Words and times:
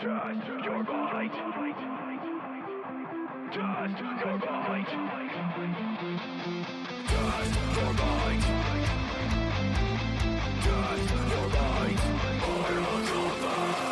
Just 0.00 0.06
your 0.06 0.14
mind. 0.14 1.32
Just 1.32 1.58
your 4.22 4.38
mind. 4.38 4.86
Just 5.88 7.24
your 7.74 7.92
mind. 7.92 8.42
Just 10.62 11.10
your 11.30 11.48
mind. 11.48 12.00
Morals 12.46 13.10
of 13.10 13.40
the 13.40 13.87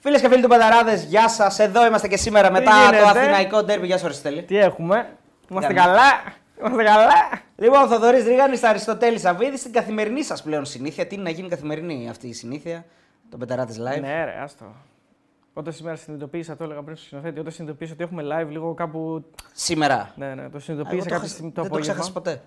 Φίλες 0.00 0.20
και 0.20 0.28
φίλοι 0.28 0.42
του 0.42 0.48
Πανταράδες, 0.48 1.04
γεια 1.04 1.28
σας. 1.28 1.58
Εδώ 1.58 1.86
είμαστε 1.86 2.08
και 2.08 2.16
σήμερα 2.16 2.50
μετά 2.50 2.70
γίνεται; 2.84 3.02
το 3.02 3.08
Αθηναϊκό 3.08 3.62
Ντέρμπι. 3.64 3.86
Γεια 3.86 3.98
σου, 3.98 4.04
Αριστοτέλη. 4.04 4.42
Τι 4.42 4.58
έχουμε, 4.58 5.08
είμαστε 5.50 5.72
Για 5.72 5.82
να- 5.82 5.88
καλά; 5.88 6.02
Είμαστε 6.60 6.82
καλά; 6.82 7.08
Λοιπόν, 7.56 7.82
ο 7.82 7.86
Θοδωρής 7.86 8.24
Ρίγανης, 8.24 8.62
Αριστοτέλης 8.62 9.24
Αβίδης, 9.24 9.60
στην 9.60 9.72
καθημερινή 9.72 10.22
σας 10.24 10.42
πλέον 10.42 10.64
συνήθεια. 10.64 11.06
Τι 11.06 11.14
είναι 11.14 11.24
να 11.24 11.30
γίνει 11.30 11.48
καθημερινή 11.48 12.08
αυτή 12.08 12.28
η 12.28 12.32
συνήθεια, 12.32 12.84
το 13.30 13.36
Πεταράδε 13.36 13.72
Live; 13.72 14.00
Ναι, 14.00 14.24
ρε, 14.24 14.40
άστο. 14.42 14.64
Όταν 15.52 15.72
σήμερα 15.72 15.96
συνειδητοποίησα, 15.96 16.56
το 16.56 16.64
έλεγα 16.64 16.82
πριν 16.82 16.96
στο 16.96 17.04
σκηνοθέτη, 17.06 17.40
όταν 17.40 17.52
συνειδητοποίησα 17.52 17.92
ότι 17.92 18.02
έχουμε 18.02 18.22
live 18.32 18.48
λίγο 18.50 18.74
κάπου. 18.74 19.24
Σήμερα. 19.52 20.12
Ναι, 20.16 20.26
ναι, 20.26 20.34
το 20.34 20.48
Εγώ 20.50 20.58
συνειδητοποίησα 20.58 21.04
το 21.04 21.10
κάποια 21.10 21.18
χασα- 21.18 21.32
στιγμή 21.34 21.50
το 21.52 21.62
δεν 21.62 21.70
το 21.70 21.76
απόγευμα. 21.76 21.92
ξέχασα 22.02 22.12
ποτέ. 22.12 22.42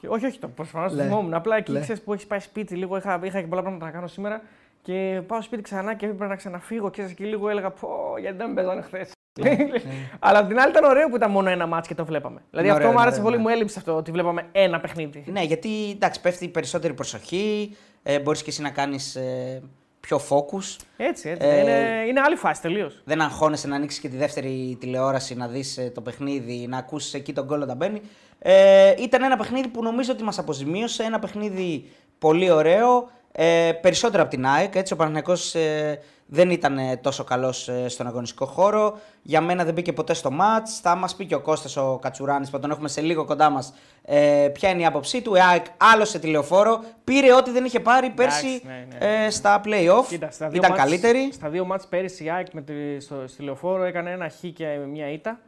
Και 0.00 0.08
όχι, 0.08 0.26
όχι, 0.26 0.38
το 0.38 0.48
προφανώς 0.48 0.90
το 0.90 0.96
Λέ. 0.96 1.02
θυμόμουν. 1.02 1.34
Απλά 1.34 1.56
εκεί 1.56 1.72
Λέ. 1.72 1.80
ξέρεις 1.80 2.02
που 2.02 2.12
έχει 2.12 2.26
πάει 2.26 2.40
σπίτι, 2.40 2.74
λίγο 2.74 2.96
είχα, 2.96 3.20
είχα 3.22 3.40
και 3.40 3.46
πολλά 3.46 3.60
πράγματα 3.62 3.84
να 3.84 3.90
κάνω 3.90 4.06
σήμερα. 4.06 4.42
Και 4.82 5.22
πάω 5.26 5.42
σπίτι 5.42 5.62
ξανά 5.62 5.94
και 5.94 6.06
έπρεπε 6.06 6.26
να 6.26 6.36
ξαναφύγω. 6.36 6.90
Ξέρεις, 6.90 7.12
και 7.12 7.24
λίγο 7.24 7.48
έλεγα 7.48 7.70
Πω, 7.70 7.88
γιατί 8.20 8.36
δεν 8.36 8.48
με 8.48 8.54
παίζανε 8.54 8.82
χθες. 8.82 9.12
Αλλά 10.18 10.38
απ' 10.38 10.48
την 10.48 10.58
άλλη 10.58 10.70
ήταν 10.70 10.84
ωραίο 10.84 11.08
που 11.08 11.16
ήταν 11.16 11.30
μόνο 11.30 11.50
ένα 11.50 11.66
μάτς 11.66 11.88
και 11.88 11.94
το 11.94 12.04
βλέπαμε. 12.04 12.42
Δηλαδή 12.50 12.68
Είναι 12.68 12.76
αυτό 12.76 12.88
ωραίο, 12.88 12.98
μου 12.98 13.02
άρεσε 13.02 13.20
είναι 13.20 13.24
πολύ, 13.24 13.36
ωραίο, 13.36 13.48
μου 13.48 13.56
έλειψε 13.56 13.78
αυτό 13.78 13.96
ότι 13.96 14.10
βλέπαμε 14.10 14.46
ένα 14.52 14.80
παιχνίδι. 14.80 15.24
Ναι, 15.26 15.42
γιατί 15.42 15.90
εντάξει, 15.90 16.20
πέφτει 16.20 16.48
περισσότερη 16.48 16.94
προσοχή. 16.94 17.76
Ε, 18.02 18.20
Μπορείς 18.20 18.42
και 18.42 18.50
εσύ 18.50 18.62
να 18.62 18.70
κάνεις 18.70 19.16
ε, 19.16 19.62
πιο 20.00 20.20
focus. 20.28 20.76
Έτσι, 20.96 21.28
έτσι. 21.28 21.48
Ε, 21.48 21.60
είναι, 21.60 22.04
είναι 22.08 22.20
άλλη 22.20 22.36
φάση 22.36 22.60
τελείως. 22.60 23.00
Δεν 23.04 23.20
αγχώνεσαι 23.20 23.68
να 23.68 23.76
ανοίξεις 23.76 24.00
και 24.00 24.08
τη 24.08 24.16
δεύτερη 24.16 24.76
τηλεόραση, 24.80 25.34
να 25.34 25.48
δεις 25.48 25.90
το 25.94 26.00
παιχνίδι, 26.00 26.66
να 26.68 26.78
ακούσεις 26.78 27.14
εκεί 27.14 27.32
τον 27.32 27.44
γκολ 27.44 27.62
όταν 27.62 27.76
μπαίνει. 27.76 28.00
Ε, 28.38 28.94
ήταν 28.98 29.22
ένα 29.22 29.36
παιχνίδι 29.36 29.68
που 29.68 29.82
νομίζω 29.82 30.12
ότι 30.12 30.22
μας 30.22 30.38
αποζημίωσε. 30.38 31.02
Ένα 31.02 31.18
παιχνίδι 31.18 31.90
πολύ 32.18 32.50
ωραίο. 32.50 33.10
Ε, 33.32 33.72
περισσότερο 33.80 34.22
από 34.22 34.30
την 34.30 34.46
ΑΕΚ. 34.46 34.74
Έτσι, 34.74 34.92
ο 34.92 34.96
Παναθηναϊκός 34.96 35.54
ε, 35.54 35.98
δεν 36.26 36.50
ήταν 36.50 36.78
ε, 36.78 36.96
τόσο 36.96 37.24
καλός 37.24 37.70
στον 37.86 38.06
αγωνιστικό 38.06 38.46
χώρο. 38.46 38.98
Για 39.22 39.40
μένα 39.40 39.64
δεν 39.64 39.74
μπήκε 39.74 39.92
ποτέ 39.92 40.14
στο 40.14 40.30
μάτς. 40.30 40.78
Θα 40.80 40.94
μας 40.94 41.16
πει 41.16 41.26
και 41.26 41.34
ο 41.34 41.40
Κώστας 41.40 41.76
ο 41.76 41.98
Κατσουράνης 42.02 42.50
που 42.50 42.58
τον 42.58 42.70
έχουμε 42.70 42.88
σε 42.88 43.00
λίγο 43.00 43.24
κοντά 43.24 43.50
μας. 43.50 43.74
Ε, 44.04 44.48
ποια 44.52 44.68
είναι 44.70 44.82
η 44.82 44.86
άποψή 44.86 45.22
του. 45.22 45.34
Η 45.34 45.40
ΑΕΚ 45.40 45.64
άλωσε 45.76 46.18
τηλεοφόρο. 46.18 46.82
Πήρε 47.04 47.34
ό,τι 47.34 47.50
δεν 47.50 47.64
είχε 47.64 47.80
πάρει 47.80 48.10
πέρσι 48.10 48.62
ναι, 48.66 48.86
ναι. 48.98 49.24
Ε, 49.24 49.30
στα 49.30 49.60
playoff. 49.64 50.04
Κοίτα, 50.08 50.30
στα 50.30 50.48
δύο 50.48 50.58
ήταν 50.58 50.70
μάτς- 50.70 50.82
καλύτερη. 50.84 51.32
Στα 51.32 51.48
δύο 51.48 51.64
μάτς 51.64 51.86
πέρυσι 51.86 52.24
η 52.24 52.30
ΑΕΚ 52.30 52.46
με 52.52 52.62
τη, 52.62 53.00
στο, 53.00 53.14
στη 53.26 53.42
λεωφόρο 53.42 53.82
έκανε 53.84 54.10
ένα 54.10 54.28
χ 54.28 54.34
και 54.54 54.66
μια 54.66 55.10
ήττα. 55.10 55.38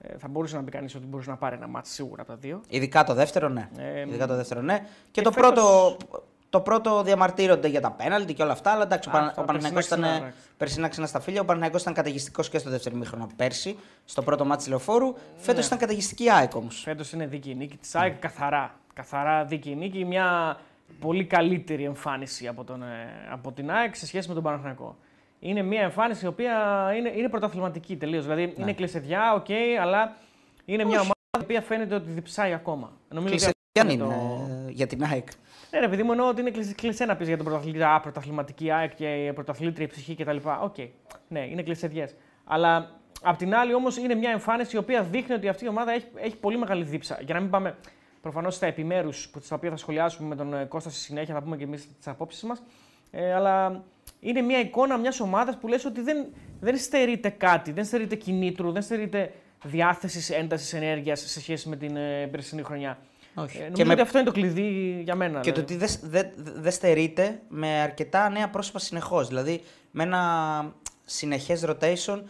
Ε, 0.00 0.18
θα 0.18 0.28
μπορούσε 0.28 0.56
να 0.56 0.62
πει 0.62 0.70
κανείς 0.70 0.94
ότι 0.94 1.06
μπορούσε 1.06 1.30
να 1.30 1.36
πάρει 1.36 1.56
ένα 1.56 1.66
μάτς 1.66 1.90
σίγουρα 1.90 2.22
από 2.22 2.30
τα 2.30 2.36
δύο. 2.40 2.60
Ειδικά 2.68 3.04
το 3.04 3.14
δεύτερο, 3.14 3.48
ναι. 3.48 3.68
Ε, 3.78 4.00
Ειδικά 4.00 4.26
το 4.26 4.36
δεύτερο, 4.36 4.60
ναι. 4.60 4.78
Και, 4.78 4.84
και 5.10 5.22
το, 5.22 5.32
φέτος- 5.32 5.52
πρώτο, 5.54 5.96
το 6.52 6.60
πρώτο 6.60 7.02
διαμαρτύρονται 7.02 7.68
για 7.68 7.80
τα 7.80 7.90
πέναλτι 7.90 8.34
και 8.34 8.42
όλα 8.42 8.52
αυτά. 8.52 8.70
Αλλά 8.70 8.82
εντάξει, 8.82 9.08
Α, 9.08 9.12
ο, 9.12 9.14
Πανα... 9.16 9.26
αυτά 9.28 9.42
ο 9.42 9.44
Παναθηναϊκός 9.44 9.88
περσινά 9.88 10.06
ήταν 10.06 10.14
ξανά, 10.16 10.26
εντάξει. 10.28 10.48
περσινά 10.56 10.88
ξανά 10.88 11.06
στα 11.06 11.20
φίλια. 11.20 11.40
Ο 11.40 11.44
Παναθηναϊκός 11.44 11.82
ήταν 11.82 11.94
καταιγιστικός 11.94 12.48
και 12.48 12.58
στο 12.58 12.70
δεύτερο 12.70 12.96
μήχρονο 12.96 13.28
πέρσι, 13.36 13.76
στο 14.04 14.22
πρώτο 14.22 14.44
μάτι 14.44 14.68
λεωφόρου. 14.68 15.14
Φέτος 15.36 15.60
Ναι. 15.60 15.66
ήταν 15.66 15.78
καταιγιστική 15.78 16.30
ΑΕΚ 16.30 16.54
όμως. 16.54 16.80
Φέτος 16.80 17.12
είναι 17.12 17.26
δίκαιη 17.26 17.54
νίκη 17.54 17.76
της 17.76 17.94
ΑΕΚ 17.94 18.14
καθαρά. 18.18 18.74
Καθαρά 18.94 19.44
δίκαιη 19.44 19.74
νίκη. 19.76 20.04
Μια 20.04 20.56
πολύ 21.00 21.24
καλύτερη 21.24 21.84
εμφάνιση 21.84 22.46
από, 22.48 22.64
τον, 22.64 22.82
ε, 22.82 22.86
από 23.32 23.52
την 23.52 23.70
ΑΕΚ 23.70 23.94
σε 23.96 24.06
σχέση 24.06 24.28
με 24.28 24.34
τον 24.34 24.42
Παναθηναϊκό. 24.42 24.96
Είναι 25.40 25.62
μια 25.62 25.80
εμφάνιση 25.82 26.24
η 26.24 26.28
οποία 26.28 26.54
είναι, 26.96 27.12
είναι 27.16 27.28
πρωταθληματική 27.28 27.96
τελείως. 27.96 28.22
Δηλαδή 28.24 28.54
είναι 28.56 28.72
κλεισεδιά, 28.72 29.32
οκ, 29.34 29.46
αλλά 29.80 30.16
είναι 30.64 30.84
μια 30.84 30.96
ομάδα 31.00 31.12
η 31.38 31.42
οποία 31.42 31.60
φαίνεται 31.60 31.94
ότι 31.94 32.10
διψάει 32.10 32.52
ακόμα. 32.52 32.92
Νομίζω 33.08 33.34
ότι 33.34 33.44
Κλισέ 33.44 33.52
αυτό 33.78 33.92
είναι 33.92 34.02
το- 34.04 34.10
ε, 34.68 34.70
για 34.70 34.86
την 34.86 35.04
ΑΕΚ. 35.04 35.28
Ναι, 35.72 35.80
ρε 35.80 35.88
παιδί 35.88 36.02
μου, 36.02 36.10
εννοώ 36.10 36.28
ότι 36.28 36.40
είναι 36.40 36.50
κλισέ, 36.50 36.74
κλισέ 36.74 37.04
να 37.04 37.16
πεις 37.16 37.26
για 37.26 37.36
τον 37.36 37.46
πρωταθλητή. 37.46 37.82
Α, 37.82 38.00
πρωταθληματική 38.00 38.70
ΑΕΚ 38.70 38.94
και 38.94 39.32
πρωταθλήτρια 39.34 39.88
ψυχή 39.88 40.14
κτλ. 40.14 40.36
Οκ. 40.62 40.74
Ναι, 41.28 41.40
είναι 41.40 41.62
κλισεδιά. 41.62 42.08
Αλλά 42.44 43.00
απ' 43.22 43.36
την 43.36 43.54
άλλη 43.54 43.74
όμως 43.74 43.96
είναι 43.96 44.14
μια 44.14 44.30
εμφάνιση 44.30 44.76
η 44.76 44.78
οποία 44.78 45.02
δείχνει 45.02 45.34
ότι 45.34 45.48
αυτή 45.48 45.64
η 45.64 45.68
ομάδα 45.68 45.92
έχει, 45.92 46.06
έχει 46.14 46.36
πολύ 46.36 46.58
μεγάλη 46.58 46.84
δίψα. 46.84 47.18
Για 47.24 47.34
να 47.34 47.40
μην 47.40 47.50
πάμε 47.50 47.76
προφανώς 48.20 48.54
στα 48.54 48.66
επιμέρους 48.66 49.30
στα 49.40 49.56
οποία 49.56 49.70
θα 49.70 49.76
σχολιάσουμε 49.76 50.28
με 50.28 50.36
τον 50.36 50.54
ε, 50.54 50.64
Κώστα 50.64 50.90
στη 50.90 50.98
συνέχεια, 50.98 51.34
θα 51.34 51.42
πούμε 51.42 51.56
και 51.56 51.64
εμείς 51.64 51.96
τις 51.96 52.08
απόψεις 52.08 52.42
μας. 52.42 52.62
Ε, 53.10 53.34
αλλά 53.34 53.84
είναι 54.20 54.40
μια 54.40 54.60
εικόνα 54.60 54.96
μιας 54.96 55.20
ομάδας 55.20 55.56
που 55.56 55.68
λες 55.68 55.84
ότι 55.84 56.00
δεν, 56.00 56.26
δεν 56.60 56.76
στερείται 56.78 57.28
κάτι, 57.28 57.72
δεν 57.72 57.84
στερείται 57.84 58.14
κινήτρου, 58.14 58.72
δεν 58.72 58.82
στερείται 58.82 59.32
διάθεσης, 59.64 60.30
έντασης, 60.30 60.72
ενέργειας 60.72 61.20
σε 61.20 61.40
σχέση 61.40 61.68
με 61.68 61.76
την 61.76 61.96
ε, 61.96 62.26
περσινή 62.26 62.62
χρονιά. 62.62 62.98
Όχι. 63.34 63.56
Ε, 63.56 63.60
Και 63.60 63.68
νομίζω 63.68 63.84
με- 63.86 63.92
ότι 63.92 64.00
αυτό 64.02 64.18
είναι 64.18 64.26
το 64.26 64.32
κλειδί 64.32 65.00
για 65.04 65.14
μένα. 65.14 65.40
Και 65.40 65.52
το 65.52 65.62
δηλαδή. 65.66 65.84
ότι 65.84 66.00
δεν 66.00 66.32
δε, 66.44 66.52
δε 66.60 66.70
στερείται 66.70 67.40
με 67.48 67.68
αρκετά 67.80 68.28
νέα 68.28 68.48
πρόσωπα 68.48 68.78
συνεχώς. 68.78 69.28
Δηλαδή 69.28 69.62
με 69.90 70.02
ένα 70.02 70.72
συνεχές 71.04 71.64
rotation, 71.66 72.20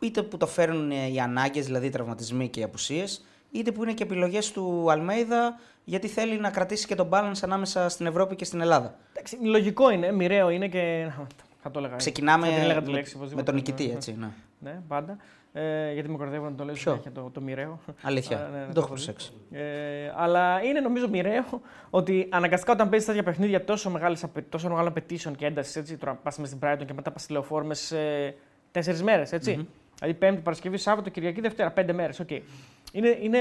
είτε 0.00 0.22
που 0.22 0.36
το 0.36 0.46
φέρνουν 0.46 0.90
ε, 0.90 1.06
οι 1.12 1.20
ανάγκες, 1.20 1.66
δηλαδή 1.66 1.86
οι 1.86 1.90
τραυματισμοί 1.90 2.48
και 2.48 2.60
οι 2.60 2.62
απουσίες, 2.62 3.24
είτε 3.50 3.72
που 3.72 3.82
είναι 3.82 3.92
και 3.92 4.02
επιλογές 4.02 4.52
του 4.52 4.90
Αλμέιδα, 4.90 5.58
γιατί 5.84 6.08
θέλει 6.08 6.38
να 6.40 6.50
κρατήσει 6.50 6.86
και 6.86 6.94
τον 6.94 7.08
balance 7.12 7.38
ανάμεσα 7.42 7.88
στην 7.88 8.06
Ευρώπη 8.06 8.36
και 8.36 8.44
στην 8.44 8.60
Ελλάδα. 8.60 8.94
Εντάξει, 9.12 9.36
λογικό 9.42 9.90
είναι, 9.90 10.12
μοιραίο 10.12 10.50
είναι 10.50 10.68
και. 10.68 11.10
Θα 11.62 11.70
το 11.70 11.78
έλεγα. 11.78 11.96
Ξεκινάμε 11.96 12.46
Θα 12.46 12.52
την 12.52 12.62
έλεγα 12.62 12.80
τη 12.82 12.86
με, 12.90 12.92
λέξη, 12.96 13.12
με 13.12 13.18
οπωσδήποτε. 13.18 13.46
τον 13.46 13.54
νικητή, 13.54 13.86
Ναι, 13.86 13.92
έτσι. 13.92 14.16
Ναι. 14.18 14.28
Ναι, 14.58 14.80
πάντα. 14.88 15.16
Ε, 15.52 15.92
γιατί 15.92 16.08
με 16.08 16.16
κορδεύω 16.16 16.44
να 16.48 16.54
το 16.54 16.64
λέω 16.64 16.74
Ποιο; 16.74 16.90
συνέχεια 16.92 17.12
το, 17.12 17.30
το 17.32 17.40
μοιραίο. 17.40 17.80
Αλήθεια. 18.02 18.36
Α, 18.36 18.48
ναι, 18.48 18.58
ναι, 18.58 18.64
Δεν 18.64 18.66
το 18.66 18.72
το 18.74 18.80
έχω 18.80 18.86
έχω 18.86 18.94
δει. 18.96 19.04
προσέξει. 19.04 19.32
Ε, 19.50 20.12
αλλά 20.16 20.62
είναι 20.62 20.80
νομίζω 20.80 21.08
μοιραίο 21.08 21.44
ότι 21.90 22.26
αναγκαστικά 22.30 22.72
όταν 22.72 22.88
παίζεις 22.88 23.06
τέτοια 23.08 23.22
παιχνίδια 23.22 23.64
τόσο, 23.64 23.90
μεγάλες, 23.90 24.24
απαι- 24.24 24.50
τόσο 24.50 24.68
μεγάλων 24.68 24.88
απαιτήσεων 24.90 25.34
και 25.36 25.46
έντασης, 25.46 25.76
έτσι, 25.76 25.96
τώρα 25.96 26.14
πας 26.14 26.38
μες 26.38 26.48
στην 26.48 26.60
Brighton 26.62 26.82
και 26.86 26.92
μετά 26.94 27.10
πας 27.10 27.22
στη 27.22 27.32
λεωφόρο 27.32 27.64
μες 27.64 27.78
σε 27.80 27.96
τέσσερις 28.70 29.02
μέρες. 29.02 29.30
Mm-hmm. 29.32 29.66
Δηλαδή 30.00 30.18
Πέμπτη, 30.18 30.40
Παρασκευή, 30.40 30.76
Σάββατο, 30.76 31.10
Κυριακή, 31.10 31.40
Δευτέρα, 31.40 31.70
πέντε 31.70 31.92
μέρες. 31.92 32.20
Okay. 32.28 32.40
Είναι, 32.92 33.18
είναι, 33.22 33.38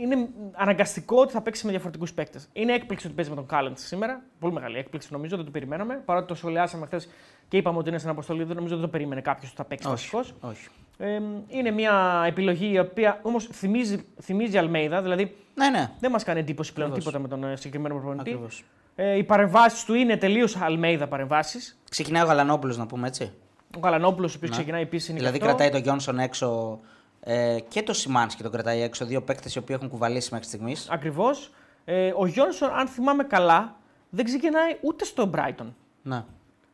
είναι 0.00 0.28
αναγκαστικό 0.52 1.20
ότι 1.20 1.32
θα 1.32 1.40
παίξει 1.40 1.64
με 1.64 1.70
διαφορετικούς 1.70 2.12
παίκτες. 2.12 2.48
Είναι 2.52 2.72
έκπληξη 2.72 3.06
ότι 3.06 3.14
παίζει 3.14 3.30
με 3.30 3.36
τον 3.36 3.46
Κάλεντς 3.46 3.86
σήμερα. 3.86 4.22
Πολύ 4.38 4.52
μεγάλη 4.54 4.78
έκπληξη 4.78 5.08
νομίζω, 5.12 5.36
δεν 5.36 5.44
το 5.44 5.50
περιμέναμε. 5.50 6.02
Παρότι 6.04 6.26
το 6.26 6.34
σχολιάσαμε 6.34 6.86
χθες 6.86 7.08
και 7.48 7.56
είπαμε 7.56 7.78
ότι 7.78 7.88
είναι 7.88 7.98
στην 7.98 8.10
αποστολή, 8.10 8.44
δεν 8.44 8.56
νομίζω 8.56 8.74
ότι 8.74 8.82
το 8.82 8.88
περίμενε 8.90 9.20
κάποιος 9.20 9.46
ότι 9.50 9.56
θα 9.56 9.64
παίξει 9.64 9.86
Όχι. 9.86 9.94
βασικός. 10.16 10.34
όχι. 10.50 10.68
Ε, 10.98 11.20
είναι 11.48 11.70
μια 11.70 12.24
επιλογή 12.26 12.72
η 12.72 12.78
οποία 12.78 13.18
όμως 13.22 13.48
θυμίζει, 13.52 14.04
θυμίζει 14.20 14.58
Αλμέιδα, 14.58 15.02
δηλαδή 15.02 15.36
Ναι, 15.54 15.68
ναι. 15.68 15.90
δεν 16.00 16.10
μας 16.10 16.24
κάνει 16.24 16.40
εντύπωση 16.40 16.72
πλέον 16.72 16.88
Ακριβώς. 16.90 17.12
τίποτα 17.12 17.28
με 17.36 17.40
τον 17.40 17.50
ε, 17.50 17.56
συγκεκριμένο 17.56 17.94
προπονητή. 17.94 18.30
Ακριβώς. 18.30 18.64
Ε, 18.96 19.16
οι 19.16 19.24
παρεμβάσεις 19.24 19.84
του 19.84 19.94
είναι 19.94 20.16
τελείως 20.16 20.56
Αλμέιδα 20.56 21.06
παρεμβάσεις. 21.08 21.80
Ξεκινάει 21.90 22.22
ο 22.22 22.26
Γαλανόπουλος, 22.26 22.76
να 22.76 22.86
πούμε 22.86 23.06
έτσι. 23.06 23.32
Ο 23.76 23.80
Γαλανόπουλο, 23.82 24.28
ο 24.30 24.32
οποίος 24.36 24.50
ξεκινάει 24.50 24.82
επίση. 24.82 25.12
Δηλαδή 25.12 25.38
κρατάει 25.38 25.70
τον 25.70 25.80
Γιόνσον 25.80 26.18
έξω 26.18 26.80
ε, 27.20 27.58
και 27.68 27.82
το 27.82 27.92
Σιμάνσκι 27.92 28.42
τον 28.42 28.52
κρατάει 28.52 28.80
έξω. 28.80 29.04
Δύο 29.04 29.22
παίκτες 29.22 29.54
οι 29.54 29.58
οποίοι 29.58 29.76
έχουν 29.78 29.90
κουβαλήσει 29.90 30.28
μέχρι 30.32 30.46
στιγμής. 30.46 30.88
Ακριβώς. 30.90 31.50
Ε, 31.84 32.12
ο 32.16 32.26
Γιόνσον, 32.26 32.70
αν 32.72 32.86
θυμάμαι 32.86 33.24
καλά, 33.24 33.76
δεν 34.10 34.24
ξεκινάει 34.24 34.76
ούτε 34.80 35.04
στο 35.04 35.30
Brighton. 35.34 35.72
Ναι. 36.02 36.24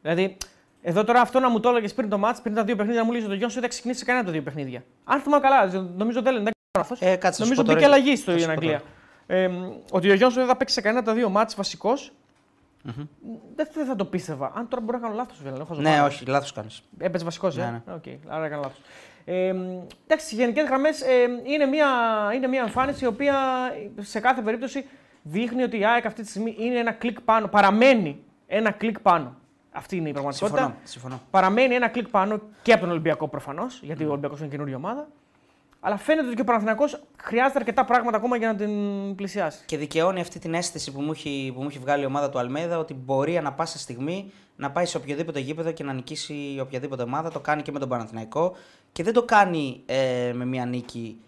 Δηλαδή, 0.02 0.37
εδώ 0.82 1.04
τώρα 1.04 1.20
αυτό 1.20 1.40
να 1.40 1.50
μου 1.50 1.60
το 1.60 1.69
έλεγες 1.69 1.94
πριν 1.94 2.08
το 2.08 2.19
μάτς, 2.19 2.40
πριν 2.40 2.54
τα 2.54 2.64
δύο 2.64 2.76
παιχνίδια, 2.76 3.00
να 3.00 3.06
μου 3.06 3.12
λύσεις 3.12 3.28
ο 3.28 3.34
Γιόνσον 3.34 3.60
δεν 3.60 3.70
ξεκινήσει 3.70 4.04
κανένα 4.04 4.25
από 4.25 4.32
τα 4.32 4.32
δύο 4.32 4.50
παιχνίδια. 4.50 4.84
Αν 5.04 5.20
θυμάμαι 5.20 5.42
καλά, 5.49 5.87
νομίζω 5.96 6.22
δεν 6.22 6.32
λένε. 6.32 6.50
Ε, 6.99 7.16
κάτσε, 7.16 7.42
νομίζω 7.42 7.62
μπήκε 7.62 7.84
αλλαγή 7.84 8.16
στο 8.16 8.32
Αγγλία. 8.32 8.82
Ε, 9.26 9.50
ότι 9.90 10.10
ο 10.10 10.14
Γιόνσον 10.14 10.38
δεν 10.38 10.46
θα 10.46 10.56
παίξει 10.56 10.75
σε 10.75 10.81
κανένα 10.81 11.00
από 11.00 11.08
τα 11.08 11.14
δύο 11.14 11.28
μάτς 11.28 11.54
βασικός. 11.54 12.12
Mm-hmm. 12.87 13.06
Δεν, 13.55 13.69
δεν 13.75 13.87
θα 13.87 13.97
το 13.97 14.05
πίστευα. 14.05 14.53
Αν 14.55 14.69
τώρα 14.69 14.85
μπορεί 14.85 14.97
να 14.97 15.03
κάνω 15.03 15.15
λάθος, 15.15 15.43
βέβαια. 15.43 15.67
Ναι, 15.77 16.03
όχι, 16.03 16.25
λάθος 16.25 16.53
κάνεις. 16.53 16.83
Έπαιζε 16.99 17.25
βασικός, 17.25 17.56
ναι, 17.56 17.62
ε; 17.62 17.71
Ναι. 17.71 17.83
Okay, 17.97 18.17
άρα 18.27 18.44
έκανα 18.44 18.62
λάθος. 18.62 18.81
Ε, 19.25 19.49
εντάξει, 20.05 20.27
στις 20.27 20.38
γενικές 20.38 20.67
γραμμές 20.67 21.00
ε, 21.00 21.23
είναι, 21.44 21.67
μια, 21.67 21.88
είναι 22.35 22.47
μια 22.47 22.62
εμφάνιση 22.62 23.05
η 23.05 23.06
οποία 23.06 23.37
σε 24.00 24.21
κάθε 24.21 24.43
περίπτωση 24.43 24.87
δείχνει 25.23 25.62
ότι 25.62 25.79
η 25.79 25.87
ΑΕΚ 25.87 26.06
αυτή 26.06 26.23
τη 26.23 26.29
στιγμή 26.29 26.56
είναι 26.59 26.79
ένα 26.79 26.93
κλικ 26.93 27.21
πάνω. 27.21 27.49
Παραμένει 27.49 28.25
ένα 28.47 28.71
κλικ 28.71 29.00
πάνω. 29.00 29.37
Αυτή 29.73 29.97
είναι 29.97 30.09
η 30.09 30.12
πραγματικότητα. 30.12 30.56
Συμφωνώ, 30.59 30.81
συμφωνώ. 30.85 31.21
Παραμένει 31.31 31.75
ένα 31.75 31.88
κλικ 31.88 32.09
πάνω 32.09 32.41
και 32.62 32.73
από 32.73 32.81
τον 32.81 32.91
Ολυμπιακό 32.91 33.29
προφανώς, 33.29 33.81
γιατί 33.83 34.05
mm. 34.05 34.06
ο 34.06 34.11
Ολυμπιακός 34.11 34.38
είναι 34.41 34.49
καινούργια 34.49 34.77
ομάδα. 34.77 35.09
Αλλά 35.87 35.97
φαίνεται 35.97 36.27
ότι 36.27 36.37
και 36.37 36.41
ο 36.41 36.44
Παναθηναϊκός 36.44 37.03
χρειάζεται 37.23 37.59
αρκετά 37.59 37.85
πράγματα 37.85 38.17
ακόμα 38.17 38.37
για 38.37 38.53
να 38.53 38.56
την 38.56 39.15
πλησιάσει. 39.15 39.65
Και 39.67 39.77
δικαιώνει 39.77 40.21
αυτή 40.21 40.38
την 40.38 40.55
αίσθηση 40.55 40.93
που 40.93 41.00
μου 41.00 41.11
έχει, 41.11 41.53
που 41.55 41.62
μου 41.62 41.69
έχει 41.69 41.79
βγάλει 41.79 42.03
η 42.03 42.06
ομάδα 42.06 42.31
του 42.31 42.38
Αλμέιδα 42.38 42.78
ότι 42.79 42.94
μπορεί 42.94 43.37
ανα 43.37 43.53
πάσα 43.53 43.79
στιγμή 43.79 44.33
να 44.56 44.71
πάει 44.71 44.85
σε 44.85 44.97
οποιοδήποτε 44.97 45.41
γήπεδο 45.41 45.73
και 45.73 45.85
να 45.85 45.93
νικήσει 45.93 46.59
οποιαδήποτε 46.61 47.03
ομάδα. 47.03 47.31
Το 47.31 47.41
κάνει 47.41 47.62
και 47.62 47.73
με 47.73 47.79
τον 47.79 47.88
Παναθηναϊκό. 47.88 48.56
Και 48.93 49.03
δεν 49.03 49.12
το 49.12 49.23
κάνει 49.23 49.83
ε, 49.87 50.33
με 50.35 50.44
μια 50.44 50.65
νίκη 50.65 51.21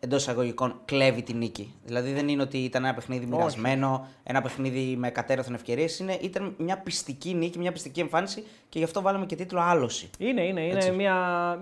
εντός 0.00 0.20
εισαγωγικών 0.20 0.80
κλέβει 0.84 1.22
τη 1.22 1.34
νίκη. 1.34 1.74
Δηλαδή 1.84 2.12
δεν 2.12 2.28
είναι 2.28 2.42
ότι 2.42 2.58
ήταν 2.58 2.84
ένα 2.84 2.94
παιχνίδι 2.94 3.26
μοιρασμένο, 3.26 4.08
ένα 4.22 4.42
παιχνίδι 4.42 4.96
με 4.96 5.10
κατέρωθεν 5.10 5.54
ευκαιρίες. 5.54 5.98
Ήταν 6.20 6.54
μια 6.58 6.78
πιστική 6.78 7.34
νίκη, 7.34 7.58
μια 7.58 7.72
πιστική 7.72 8.00
εμφάνιση 8.00 8.44
και 8.68 8.78
γι' 8.78 8.84
αυτό 8.84 9.02
βάλαμε 9.02 9.26
και 9.26 9.36
τίτλο 9.36 9.60
Άλωση. 9.60 10.10
Είναι, 10.18 10.42
είναι, 10.42 10.60
είναι, 10.60 10.90
μια, 10.90 11.14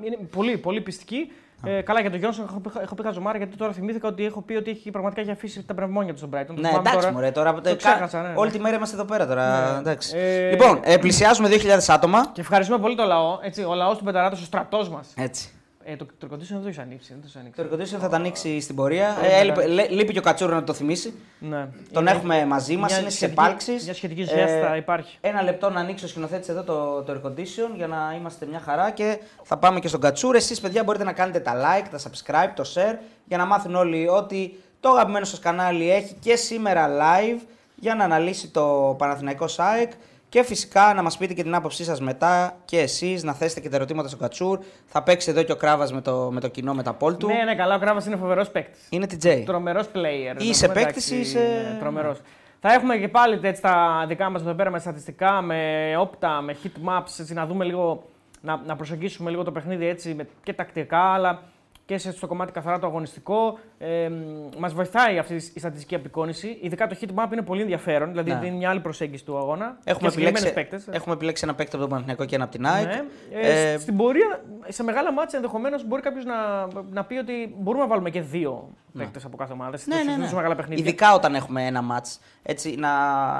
είναι 0.04 0.16
πολύ, 0.16 0.58
πολύ 0.58 0.80
πιστική. 0.80 1.30
Ε, 1.64 1.80
καλά 1.80 2.00
για 2.00 2.10
τον 2.10 2.18
Γιόνσον 2.18 2.44
έχω, 2.48 2.60
πει, 2.60 2.70
έχω 2.80 2.94
πει 2.94 3.02
χαζομάρα 3.02 3.38
γιατί 3.38 3.56
τώρα 3.56 3.72
θυμήθηκα 3.72 4.08
ότι 4.08 4.24
έχω 4.24 4.42
πει 4.42 4.54
ότι 4.54 4.70
έχει, 4.70 4.90
πραγματικά 4.90 5.20
έχει 5.20 5.30
αφήσει 5.30 5.62
τα 5.62 5.74
πνευμόνια 5.74 6.12
του 6.12 6.18
στον 6.18 6.30
Brighton. 6.34 6.54
Ναι, 6.54 6.68
εντάξει, 6.68 6.92
τώρα, 6.92 7.12
μωρέ, 7.12 7.30
τώρα 7.30 7.54
το 7.60 7.76
ξέχασα, 7.76 8.22
ναι, 8.22 8.32
Όλη 8.34 8.50
τη 8.50 8.58
μέρα 8.58 8.76
είμαστε 8.76 8.96
εδώ 8.96 9.04
πέρα 9.04 9.26
τώρα. 9.26 9.80
Ναι. 9.80 9.94
Ε, 10.12 10.50
λοιπόν, 10.50 10.80
ε, 10.82 10.96
πλησιάζουμε 10.96 11.48
2.000 11.50 11.78
άτομα. 11.86 12.30
Και 12.32 12.40
ευχαριστούμε 12.40 12.78
πολύ 12.78 12.94
το 12.94 13.04
λαό. 13.04 13.38
Έτσι, 13.42 13.64
ο 13.64 13.74
λαός 13.74 13.98
του 13.98 14.04
Πεταράτος, 14.04 14.40
ο 14.40 14.44
στρατός 14.44 14.88
μας. 14.88 15.12
Έτσι. 15.16 15.50
Ε, 15.88 15.96
το, 15.96 16.06
το 16.18 16.26
δεν 16.28 16.60
το 16.60 16.66
έχεις 16.66 16.78
ανοίξει. 16.78 17.12
Δεν 17.20 17.30
το, 17.32 17.38
ανοίξει. 17.38 17.90
το 17.90 17.96
air 17.96 18.00
θα 18.00 18.08
τα 18.08 18.16
ανοίξει 18.16 18.60
στην 18.60 18.74
πορεία. 18.74 19.16
Ε, 19.22 19.40
ε, 19.40 19.44
λείπει, 19.44 19.92
λείπει 19.94 20.12
και 20.12 20.18
ο 20.18 20.22
Κατσούρο 20.22 20.54
να 20.54 20.64
το 20.64 20.72
θυμίσει. 20.72 21.14
Ναι. 21.38 21.68
Τον 21.92 22.02
είναι, 22.02 22.10
έχουμε 22.10 22.46
μαζί 22.46 22.76
μας, 22.76 22.98
είναι 22.98 23.10
σε 23.10 23.24
επάλξει. 23.24 23.72
Μια 23.84 23.94
σχετική 23.94 24.22
ζέστα 24.22 24.74
ε, 24.74 24.76
υπάρχει. 24.76 25.18
Ένα 25.20 25.42
λεπτό 25.42 25.70
να 25.70 25.80
ανοίξει 25.80 26.04
ο 26.04 26.08
σκηνοθέτης 26.08 26.48
εδώ 26.48 26.62
το, 26.62 27.02
το 27.02 27.12
air 27.12 27.26
condition 27.26 27.76
για 27.76 27.86
να 27.86 28.14
είμαστε 28.18 28.46
μια 28.46 28.60
χαρά 28.60 28.90
και 28.90 29.18
θα 29.42 29.58
πάμε 29.58 29.80
και 29.80 29.88
στον 29.88 30.00
Κατσούρο. 30.00 30.36
Εσείς, 30.36 30.60
παιδιά, 30.60 30.84
μπορείτε 30.84 31.04
να 31.04 31.12
κάνετε 31.12 31.40
τα 31.40 31.54
like, 31.54 31.86
τα 31.90 31.98
subscribe, 31.98 32.52
το 32.54 32.64
share 32.74 32.96
για 33.24 33.36
να 33.36 33.44
μάθουν 33.44 33.74
όλοι 33.74 34.08
ότι 34.08 34.60
το 34.80 34.88
αγαπημένο 34.88 35.24
σας 35.24 35.38
κανάλι 35.38 35.90
έχει 35.90 36.14
και 36.14 36.36
σήμερα 36.36 36.88
live 36.88 37.40
για 37.74 37.94
να 37.94 38.04
αναλύσει 38.04 38.48
το 38.48 38.94
Παναθηναϊκό 38.98 39.48
ΣΑΕΚ. 39.48 39.90
Και 40.36 40.42
φυσικά 40.42 40.94
να 40.94 41.02
μας 41.02 41.16
πείτε 41.16 41.34
και 41.34 41.42
την 41.42 41.54
άποψή 41.54 41.84
σας 41.84 42.00
μετά 42.00 42.56
και 42.64 42.78
εσείς, 42.78 43.22
να 43.22 43.32
θέσετε 43.32 43.60
και 43.60 43.68
τα 43.68 43.76
ερωτήματα 43.76 44.08
στο 44.08 44.16
Κατσούρ. 44.16 44.58
Θα 44.86 45.02
παίξει 45.02 45.30
εδώ 45.30 45.42
και 45.42 45.52
ο 45.52 45.56
Κράβας 45.56 45.92
με 45.92 46.00
το, 46.00 46.30
με 46.32 46.40
το 46.40 46.48
κοινό, 46.48 46.74
με 46.74 46.82
τα 46.82 46.92
πόλ 46.92 47.16
του. 47.16 47.26
Ναι, 47.26 47.44
ναι, 47.44 47.54
καλά, 47.54 47.74
ο 47.74 47.78
Κράβας 47.78 48.06
είναι 48.06 48.16
φοβερός 48.16 48.50
παίκτης. 48.50 48.86
Είναι 48.90 49.06
TJ. 49.10 49.42
Τρομερός 49.46 49.86
player. 49.94 50.40
Είσαι 50.42 50.68
παίκτης 50.68 51.10
ή 51.10 51.18
είσαι. 51.18 51.38
Ναι, 51.38 51.78
Τρομερός. 51.80 52.20
Θα 52.60 52.72
έχουμε 52.72 52.96
και 52.96 53.08
πάλι 53.08 53.40
έτσι, 53.42 53.62
τα 53.62 54.04
δικά 54.08 54.30
μας 54.30 54.40
εδώ 54.40 54.54
πέρα 54.54 54.70
με 54.70 54.78
στατιστικά, 54.78 55.40
με 55.40 55.94
όπτα, 55.98 56.40
με 56.40 56.56
heat 56.62 56.88
maps, 56.88 57.20
έτσι, 57.20 57.32
να 57.34 57.46
δούμε 57.46 57.64
λίγο, 57.64 58.02
να, 58.40 58.60
να 58.66 58.76
προσεγγίσουμε 58.76 59.30
λίγο 59.30 59.42
το 59.42 59.52
παιχνίδι 59.52 59.86
έτσι 59.86 60.14
με, 60.14 60.28
και 60.42 60.52
τακτικά, 60.52 61.12
αλλά 61.12 61.42
και 61.86 61.98
στο 61.98 62.26
κομμάτι 62.26 62.52
καθαρά 62.52 62.78
το 62.78 62.86
αγωνιστικό. 62.86 63.58
Ε, 63.78 64.10
Μας 64.58 64.72
βοηθάει 64.72 65.18
αυτή 65.18 65.34
η 65.34 65.58
στατιστική 65.58 65.94
απεικόνηση. 65.94 66.58
Ειδικά 66.60 66.86
το 66.86 66.96
heat 67.00 67.08
map 67.08 67.32
είναι 67.32 67.42
πολύ 67.42 67.60
ενδιαφέρον, 67.60 68.08
δηλαδή 68.08 68.30
ναι. 68.30 68.38
δίνει 68.38 68.56
μια 68.56 68.70
άλλη 68.70 68.80
προσέγγιση 68.80 69.24
του 69.24 69.36
αγώνα. 69.36 69.78
Έχουμε, 69.84 70.08
επιλέξει, 70.08 70.52
παίκτες. 70.52 70.88
έχουμε 70.90 71.14
επιλέξει 71.14 71.42
ένα 71.44 71.54
παίκτη 71.54 71.70
από 71.70 71.80
τον 71.80 71.88
Παναθηναϊκό 71.88 72.24
και 72.24 72.34
ένα 72.34 72.44
από 72.44 72.52
την 72.52 72.66
ΑΕΚ. 72.66 72.86
Ναι. 72.86 73.04
Ε, 73.32 73.72
ε, 73.72 73.78
στην 73.78 73.96
πορεία, 73.96 74.44
σε 74.68 74.82
μεγάλα 74.82 75.12
μάτια 75.12 75.38
ενδεχομένως 75.38 75.86
μπορεί 75.86 76.02
κάποιος 76.02 76.24
να, 76.24 76.66
να 76.90 77.04
πει 77.04 77.16
ότι 77.16 77.54
μπορούμε 77.58 77.82
να 77.82 77.88
βάλουμε 77.88 78.10
και 78.10 78.20
δύο 78.20 78.68
ναι. 78.92 79.02
παίκτες 79.02 79.24
από 79.24 79.36
κάθε 79.36 79.52
ομάδα. 79.52 79.78
Ναι, 79.84 79.96
ναι, 79.96 80.16
ναι. 80.16 80.32
Μεγάλα 80.34 80.54
παιχνίδια. 80.54 80.84
Ειδικά 80.84 81.14
όταν 81.14 81.34
έχουμε 81.34 81.66
ένα 81.66 81.82
μάτς. 81.82 82.20
Έτσι, 82.42 82.74
να, 82.76 82.90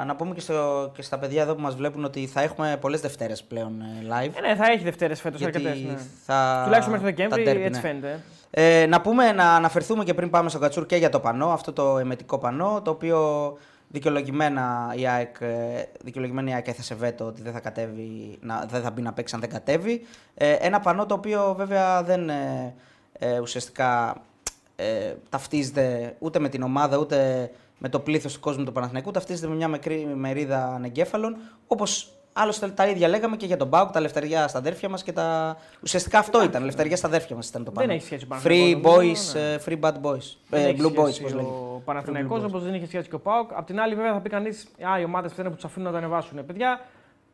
να 0.05 0.15
πούμε 0.15 0.33
και, 0.33 0.41
στο, 0.41 0.91
και 0.95 1.01
στα 1.01 1.19
παιδιά 1.19 1.41
εδώ 1.41 1.55
που 1.55 1.61
μας 1.61 1.75
βλέπουν 1.75 2.03
ότι 2.03 2.25
θα 2.27 2.41
έχουμε 2.41 2.77
πολλές 2.81 3.01
Δευτέρες 3.01 3.43
πλέον 3.43 3.81
ε, 3.81 4.05
live. 4.05 4.31
Ε, 4.37 4.47
ναι, 4.47 4.55
θα 4.55 4.71
έχει 4.71 4.83
Δευτέρες 4.83 5.21
φέτος 5.21 5.41
αρκετές. 5.41 5.81
Ναι. 5.81 5.97
Θα... 6.25 6.61
Τουλάχιστον 6.63 6.93
μέχρι 6.93 7.13
Δεκέμβρη 7.13 7.41
έτσι 7.41 7.69
ναι. 7.69 7.79
φαίνεται. 7.79 8.19
Ε, 8.49 8.85
να 8.85 9.01
πούμε, 9.01 9.31
να 9.31 9.55
αναφερθούμε 9.55 10.03
και 10.03 10.13
πριν 10.13 10.29
πάμε 10.29 10.49
στο 10.49 10.59
Κατσούρ 10.59 10.85
και 10.85 10.95
για 10.95 11.09
το 11.09 11.19
πανό, 11.19 11.51
αυτό 11.51 11.73
το 11.73 11.97
εμετικό 11.97 12.37
πανό, 12.37 12.81
το 12.83 12.91
οποίο 12.91 13.53
δικαιολογημένα 13.87 14.93
η 14.97 15.07
ΑΕΚ, 15.07 15.35
ε, 15.39 15.83
δικαιολογημένα 16.03 16.49
η 16.49 16.53
ΑΕΚ 16.53 16.67
έθεσε 16.67 16.95
βέτο 16.95 17.25
ότι 17.25 17.41
δεν 17.41 17.53
θα, 17.53 17.59
κατέβει, 17.59 18.37
να, 18.41 18.65
δεν 18.69 18.81
θα 18.81 18.91
μπει 18.91 19.01
να 19.01 19.13
παίξει 19.13 19.35
αν 19.35 19.41
δεν 19.41 19.49
κατέβει. 19.49 20.05
Ε, 20.33 20.51
ένα 20.51 20.79
πανό 20.79 21.05
το 21.05 21.13
οποίο 21.13 21.53
βέβαια 21.57 22.03
δεν 22.03 22.29
ε, 22.29 22.73
ε 23.19 23.39
ουσιαστικά 23.39 24.15
ε, 24.75 25.13
ταυτίζεται 25.29 26.15
ούτε 26.19 26.39
με 26.39 26.49
την 26.49 26.63
ομάδα 26.63 26.97
ούτε 26.97 27.49
με 27.77 27.89
το 27.89 27.99
πλήθος 27.99 28.33
του 28.33 28.39
κόσμου 28.39 28.63
του 28.63 28.71
Παναθηναϊκού, 28.71 29.11
ταυτίζεται 29.11 29.47
με 29.47 29.55
μια 29.55 29.67
μικρή 29.67 30.05
μερίδα 30.15 30.73
ανεγκέφαλων, 30.73 31.37
όπως 31.67 32.16
Άλλωστε 32.39 32.67
τα 32.67 32.87
ίδια 32.87 33.07
λέγαμε 33.07 33.35
και 33.35 33.45
για 33.45 33.57
τον 33.57 33.67
Μπάουκ, 33.67 33.91
τα 33.91 33.99
λευτεριά 33.99 34.47
στα 34.47 34.57
αδέρφια 34.57 34.89
μας 34.89 35.03
και 35.03 35.11
τα. 35.11 35.57
Ουσιαστικά 35.81 36.19
αυτό 36.19 36.43
ήταν. 36.43 36.63
Λευτεριά 36.63 36.97
στα 36.97 37.07
αδέρφια 37.07 37.35
μας 37.35 37.47
ήταν 37.49 37.63
το 37.63 37.71
πάνω. 37.71 37.87
Δεν 37.87 37.95
έχει 37.95 38.05
σχέση 38.05 38.25
με 38.29 38.41
Free 38.43 38.81
boys, 38.81 39.33
ναι. 39.33 39.53
ε, 39.53 39.59
free 39.65 39.79
bad 39.79 39.93
boys. 40.01 40.35
Ε, 40.49 40.73
blue 40.77 40.91
boys, 40.91 40.93
πώς 40.93 41.19
λέγεται. 41.19 41.41
Ο 41.41 41.81
Παναθηναϊκός 41.85 42.43
όπως 42.43 42.63
δεν 42.63 42.73
είχε 42.73 42.87
σχέση 42.87 43.09
και 43.09 43.15
ο 43.15 43.19
Πάουκ. 43.19 43.49
Απ' 43.53 43.65
την 43.65 43.79
άλλη, 43.79 43.95
βέβαια, 43.95 44.13
θα 44.13 44.19
πει 44.19 44.29
κανείς, 44.29 44.67
Α, 44.93 44.99
οι 44.99 45.03
ομάδες 45.03 45.31
φταίνουν 45.31 45.51
που 45.51 45.55
τους 45.55 45.65
αφήνουν 45.65 45.87
να 45.87 45.93
τα 45.93 45.97
ανεβάσουν. 45.97 46.45
Παιδιά, 46.45 46.79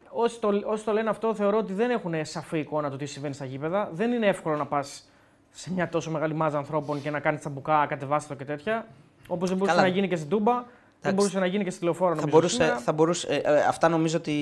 όσοι 0.10 0.40
το, 0.40 0.62
όσοι 0.66 0.84
το 0.84 0.92
λένε 0.92 1.10
αυτό, 1.10 1.36
θεωρώ 1.36 1.58
ότι 1.58 1.74
δεν 1.74 1.90
έχουν 1.90 2.14
σαφή 2.22 2.60
εικόνα 2.60 2.90
του 2.90 2.98
τι 2.98 3.06
συμβαίνει 3.06 3.34
στα 3.34 3.46
γήπεδα. 3.46 3.90
Δεν 3.94 4.12
είναι 4.12 4.28
εύκολο 4.28 4.56
να 4.56 4.66
πας 4.66 5.04
σε 5.52 5.72
μια 5.74 5.90
τόσο 5.90 6.12
μεγάλη 6.12 6.34
μάζα 6.34 6.58
ανθρώπων 6.58 7.02
και 7.02 7.10
να 7.10 7.20
κάνεις 7.20 7.42
τα 7.42 7.50
μπουκά, 7.50 7.86
κατεβάστο 7.90 8.34
και 8.34 8.46
τέτοια. 8.46 8.88
Όπως 9.28 9.50
δεν 9.50 9.58
μπορούσε 9.58 9.82
να 9.82 9.88
γίνει 9.88 10.08
και 10.08 10.16
στην 10.16 10.30
Τούμπα. 10.30 10.64
Δεν 11.04 11.14
μπορούσε 11.14 11.40
να 11.40 11.46
γίνει 11.46 11.64
και 11.64 11.70
στη 11.70 11.84
λεωφόρο, 11.84 12.16
θα 12.16 12.28
μπορούσε, 12.28 12.78
θα 12.84 12.92
μπορούσε, 12.92 13.28
ε, 13.28 13.36
ε, 13.36 13.64
αυτά 13.64 13.90
νομίζω 13.90 14.18
ότι 14.18 14.34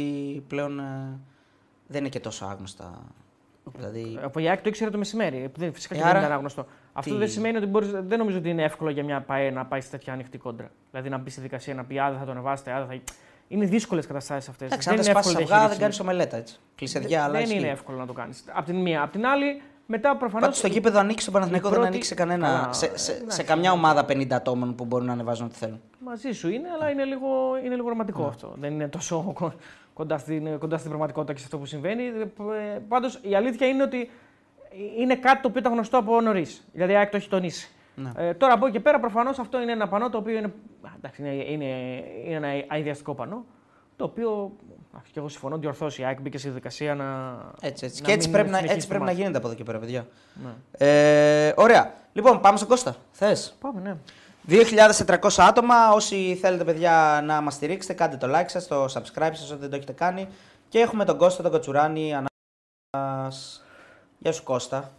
πλέον 0.48 0.80
ε, 0.80 1.20
δεν 1.88 2.00
είναι 2.00 2.10
και 2.10 2.20
τόσο 2.20 2.46
άγνωστα. 2.46 3.02
Δηλαδή... 3.76 4.20
Από 4.24 4.40
Ιάκ 4.40 4.62
το 4.62 4.70
ήξερε 4.70 4.90
το 4.90 4.98
μεσημέρι. 4.98 5.52
Φυσικά 5.74 5.96
και 5.96 6.02
δεν 6.02 6.18
ήταν 6.18 6.32
άγνωστο. 6.32 6.66
Αυτό 6.94 7.16
δεν 7.16 7.30
σημαίνει 7.30 7.58
ότι 7.58 7.66
μπορείς, 7.66 7.90
δεν 7.92 8.18
νομίζω 8.18 8.38
ότι 8.38 8.50
είναι 8.50 8.64
εύκολο 8.64 8.90
για 8.90 9.04
μια 9.04 9.22
ΠαΕ 9.22 9.50
να 9.50 9.66
πάει 9.66 9.82
σε 9.82 9.90
τέτοια 9.90 10.14
ανοιχτή 10.14 10.38
κόντρα. 10.38 10.72
Δηλαδή 10.92 11.10
να 11.10 11.18
μπει 11.18 11.30
στη 11.30 11.42
δικασία 11.42 11.74
να 11.74 11.84
πει 11.84 12.00
Α, 12.00 12.16
θα 12.20 12.26
τον 12.26 12.30
ανεβάσετε, 12.30 12.72
Α, 12.72 12.86
θα. 12.86 13.02
Είναι 13.48 13.66
δύσκολες 13.66 14.08
καταστάσεις 14.08 14.50
αυτές. 14.50 14.70
Δεν 14.70 14.98
είναι 14.98 15.10
εύκολο 15.10 15.38
αυγά, 15.38 15.68
δεν 15.68 15.78
κάνεις 15.78 16.00
ομελέτα 16.00 16.38
έτσι. 16.38 16.60
Κλεισεδιά, 16.76 17.24
αλλά. 17.24 17.40
Δεν 17.40 17.50
είναι 17.50 17.68
εύκολο 17.68 17.98
να 17.98 18.06
το 18.06 18.14
κάνεις. 18.14 18.44
Από 18.54 18.66
την 18.66 18.76
μία. 18.76 19.02
Από 19.02 19.12
την 19.12 19.26
άλλη, 19.26 19.62
μετά 19.86 20.18
προφανώς. 20.18 20.42
Πάντως 20.42 20.58
στο 20.58 20.68
γήπεδο 20.68 21.00
ανοίξει 21.00 21.26
το 21.26 21.32
Παναθηναϊκό 21.32 21.68
πρώτη... 21.68 21.84
δεν 21.84 21.92
ανοίξει 21.92 22.16
κανένα. 22.16 22.68
Α, 22.68 22.74
σε, 22.74 22.98
σε, 22.98 23.24
σε, 23.28 23.44
καμιά 23.44 23.72
ομάδα 23.72 24.06
50 24.06 24.32
ατόμων 24.32 24.76
που 24.76 24.86
μπορούν 24.86 25.06
να 25.06 25.14
ανεβάζουν 25.14 25.46
ό,τι 25.46 25.56
θέλουν. 25.56 25.82
Μαζί 26.04 26.32
σου 26.32 26.50
είναι, 26.50 26.70
αλλά 26.70 26.90
είναι 26.90 27.04
λίγο, 27.04 27.58
είναι 27.66 27.76
λίγο 27.76 27.90
ρομαντικό 27.90 28.26
αυτό. 28.26 28.54
Δεν 28.60 28.74
είναι 28.74 28.88
τόσο 28.88 29.34
κοντά 29.94 30.18
στην, 30.18 30.60
κοντά 30.60 30.78
στην 30.78 30.90
πραγματικότητα 30.90 31.34
και 31.34 31.40
σε 31.40 31.46
αυτό 31.46 31.58
που 31.58 31.66
συμβαίνει. 31.66 32.04
Ε, 32.04 32.80
Πάντως 32.88 33.20
η 33.22 33.36
αλήθεια 33.36 33.68
είναι 33.68 33.84
ότι 33.84 34.10
είναι 34.98 35.16
κάτι 35.16 35.42
το 35.42 35.48
οποίο 35.48 35.60
ήταν 35.60 35.74
γνωστό 35.74 35.98
από 35.98 36.22
νωρίς. 36.22 36.64
Δηλαδή, 36.74 36.94
η 36.94 37.10
το 37.10 37.18
έχει 37.18 37.30
τονίσει. 37.30 37.72
Ναι. 37.96 38.12
Ε, 38.16 38.34
τώρα 38.34 38.54
από 38.54 38.66
εκεί 38.66 38.76
και 38.76 38.80
πέρα, 38.80 39.00
προφανώς 39.00 39.40
αυτό 39.40 39.62
είναι 39.62 39.72
ένα 39.72 39.88
πανό 39.88 40.10
το 40.10 40.18
οποίο 40.18 40.38
είναι, 40.38 40.54
εντάξει, 40.98 41.22
είναι, 41.22 41.34
είναι, 41.34 41.66
είναι 42.26 42.36
ένα 42.36 42.66
αειδιαστικό 42.68 43.14
πανό. 43.16 43.46
Το 43.96 44.04
οποίο 44.04 44.52
και 45.12 45.20
εγώ 45.20 45.28
συμφωνώ 45.28 45.56
ότι 45.56 45.68
ορθώσει 45.68 46.02
η 46.02 46.06
ΑΕΚ 46.06 46.22
μπήκε 46.22 46.38
στη 46.38 46.48
διαδικασία 46.48 46.96
να. 46.96 47.38
Έτσι, 47.62 47.86
έτσι. 47.86 48.02
Να 48.02 48.08
και 48.08 48.14
έτσι 48.14 48.30
πρέπει, 48.30 48.50
να, 48.50 48.58
έτσι 48.58 48.88
πρέπει 48.88 49.04
να 49.04 49.12
γίνεται 49.12 49.38
από 49.38 49.48
εδώ 49.48 49.56
και 49.56 49.64
πέρα, 49.64 49.80
παιδιά. 49.80 50.08
Ναι. 50.44 50.88
Ε, 50.88 51.54
ωραία. 51.56 51.94
Λοιπόν, 52.14 52.42
πάμε 52.42 52.58
στον 52.58 52.70
Κώστα. 52.70 52.96
Θες; 53.12 53.56
Πάμε, 53.60 53.82
ναι. 53.82 53.96
2.400 54.48 55.30
άτομα. 55.38 55.92
Όσοι 55.94 56.38
θέλετε, 56.42 56.64
παιδιά, 56.64 57.22
να 57.26 57.42
μας 57.42 57.54
στηρίξετε, 57.54 57.94
κάντε 57.94 58.18
το 58.18 58.28
like 58.38 58.46
σας, 58.48 58.68
το 58.68 58.84
subscribe 58.84 59.32
σας, 59.34 59.52
ό,τι 59.52 59.60
δεν 59.60 59.70
το 59.70 59.76
έχετε 59.76 59.92
κάνει. 59.92 60.28
Και 60.70 60.80
έχουμε 60.80 61.06
τον 61.06 61.18
Κώστα, 61.18 61.42
τον 61.44 61.52
Κοτσουράνη. 61.52 62.14
Ανά... 62.16 62.28
Γεια 64.20 64.32
σου, 64.32 64.44
Κώστα. 64.44 64.92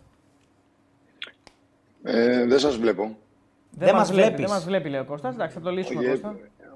Ε, 2.03 2.45
δεν 2.47 2.59
σας 2.59 2.77
βλέπω. 2.77 3.03
Δεν, 3.71 3.87
δεν 3.87 3.95
μας 3.97 4.11
βλέπει. 4.13 4.41
Δεν 4.43 4.51
μας 4.51 4.65
βλέπει, 4.65 4.89
λέει 4.89 5.01
ο 5.01 5.05
Κώστας. 5.05 5.35
Εντάξει, 5.35 5.55
θα 5.55 5.61
το 5.63 5.71
λύσουμε. 5.71 6.21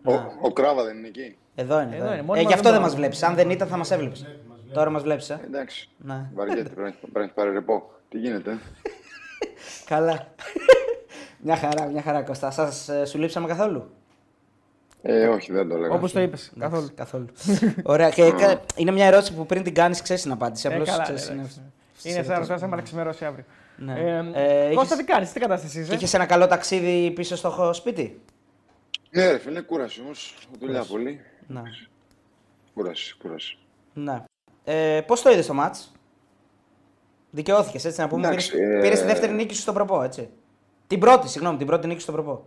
Ο, 0.05 0.13
ο, 0.13 0.33
ο, 0.41 0.53
Κράβα 0.53 0.85
δεν 0.85 0.97
είναι 0.99 1.07
εκεί. 1.09 1.37
Εδώ 1.55 1.81
είναι. 1.81 1.95
Εδώ 1.97 2.05
Εδώ 2.05 2.07
είναι. 2.07 2.15
είναι. 2.15 2.23
Μόνοι 2.23 2.41
Ε, 2.41 2.43
μας 2.43 2.53
γι' 2.53 2.59
αυτό 2.59 2.63
δεν 2.63 2.73
δεν 2.73 2.81
μας 2.81 2.91
μπορούμε. 2.91 2.97
βλέπεις. 3.09 3.23
Αν 3.23 3.35
δεν 3.35 3.51
ήταν, 3.51 3.69
θα 3.69 3.77
μας 3.77 3.91
έβλεπες. 3.91 4.27
Τώρα 4.73 4.91
μας 4.91 5.03
βλέπεις. 5.03 5.31
Ε; 5.31 5.41
Εντάξει. 5.45 5.89
Ναι. 5.99 6.31
Βαριέται, 6.35 6.63
πρέπει 6.63 6.81
να- 7.03 7.09
πρέπει 7.13 7.27
να 7.27 7.33
πάρει 7.33 7.51
ρεπό. 7.53 7.91
Τι 8.09 8.19
γίνεται. 8.19 8.59
Καλά. 9.93 10.27
Μια 11.43 11.57
χαρά, 11.57 11.87
μια 11.87 12.03
χαρά 12.03 12.23
Κώστα. 12.23 12.51
Σας, 12.51 12.89
ε, 12.89 13.05
σου 13.05 13.19
λείψαμε 13.19 13.47
καθόλου; 13.47 13.91
Ε, 15.03 15.27
όχι, 15.27 15.53
δεν 15.53 15.69
το 15.69 15.77
λέγα. 15.77 15.95
Όπως 15.95 16.13
το 16.13 16.21
είπες. 16.21 16.53
Καθόλου. 16.59 16.83
Εντάξει, 16.83 16.95
καθόλου. 16.95 17.27
Ωραία. 17.83 18.11
Και 18.11 18.33
κα- 18.33 18.61
είναι 18.77 18.91
μια 18.91 19.07
ερώτηση 19.07 19.35
που 19.35 19.47
πριν 19.47 19.63
την 19.63 19.75
κάνεις, 19.75 20.03
ξέρεις 20.03 20.23
την 20.23 20.33
απάντηση. 20.33 20.69
Ε, 20.69 20.73
Απλώς 20.73 20.89
καλά, 20.89 21.03
ξέρεις. 21.03 21.29
ναι, 21.29 21.35
είναι- 21.35 21.43
εντάξει. 21.43 21.61
Είναι 22.03 22.23
σαν 22.23 22.33
να 22.33 22.39
ρωτάς 22.39 22.63
άμα 22.63 22.77
θα 22.77 22.83
ξημερώσει 22.83 23.25
αύριο. 23.25 23.45
Ναι. 23.77 23.93
Ε, 24.01 24.17
Ε, 24.69 24.75
Κώστα, 24.75 24.95
είχες- 24.95 24.97
τι 24.97 25.05
κάνεις, 25.05 25.33
τι 25.33 25.41
κατάσταση 25.41 25.81
είσαι; 25.81 25.95
Είχες 25.95 26.15
ένα 26.15 26.27
καλό 26.27 26.47
ταξίδι 26.47 27.11
πίσω 27.11 27.37
στο 27.37 27.51
χω- 27.51 27.73
σπίτι; 27.75 28.21
Ναι, 29.11 29.31
ρε 29.31 29.39
φίλε, 29.39 29.61
κούραση 29.61 30.01
όμως. 30.01 30.37
Δουλειά 30.61 30.85
πολύ. 30.85 31.21
Ναι. 31.47 31.63
Κούραση, 32.75 33.17
κούραση. 33.23 33.59
ναι. 33.95 34.23
Ε, 34.65 35.01
Πώς 35.07 35.23
το 35.23 35.31
είδες 35.31 35.47
το 35.47 35.55
match, 35.63 35.91
Δικαιώθηκες 37.31 37.85
έτσι 37.85 38.01
να 38.01 38.09
πούμε. 38.09 38.27
Εντάξει, 38.27 38.51
Πήρες, 38.53 38.77
ε, 38.77 38.81
πήρες 38.81 39.01
τη 39.01 39.07
δεύτερη 39.07 39.33
νίκη 39.33 39.55
σου 39.55 39.61
στον 39.61 39.75
προπό, 39.75 40.03
έτσι. 40.03 40.29
Την 40.87 40.99
πρώτη, 41.01 41.29
συγγνώμη, 41.29 41.57
την 41.59 41.67
πρώτη 41.67 41.87
νίκη 41.87 42.01
στον 42.01 42.15
προπό. 42.15 42.47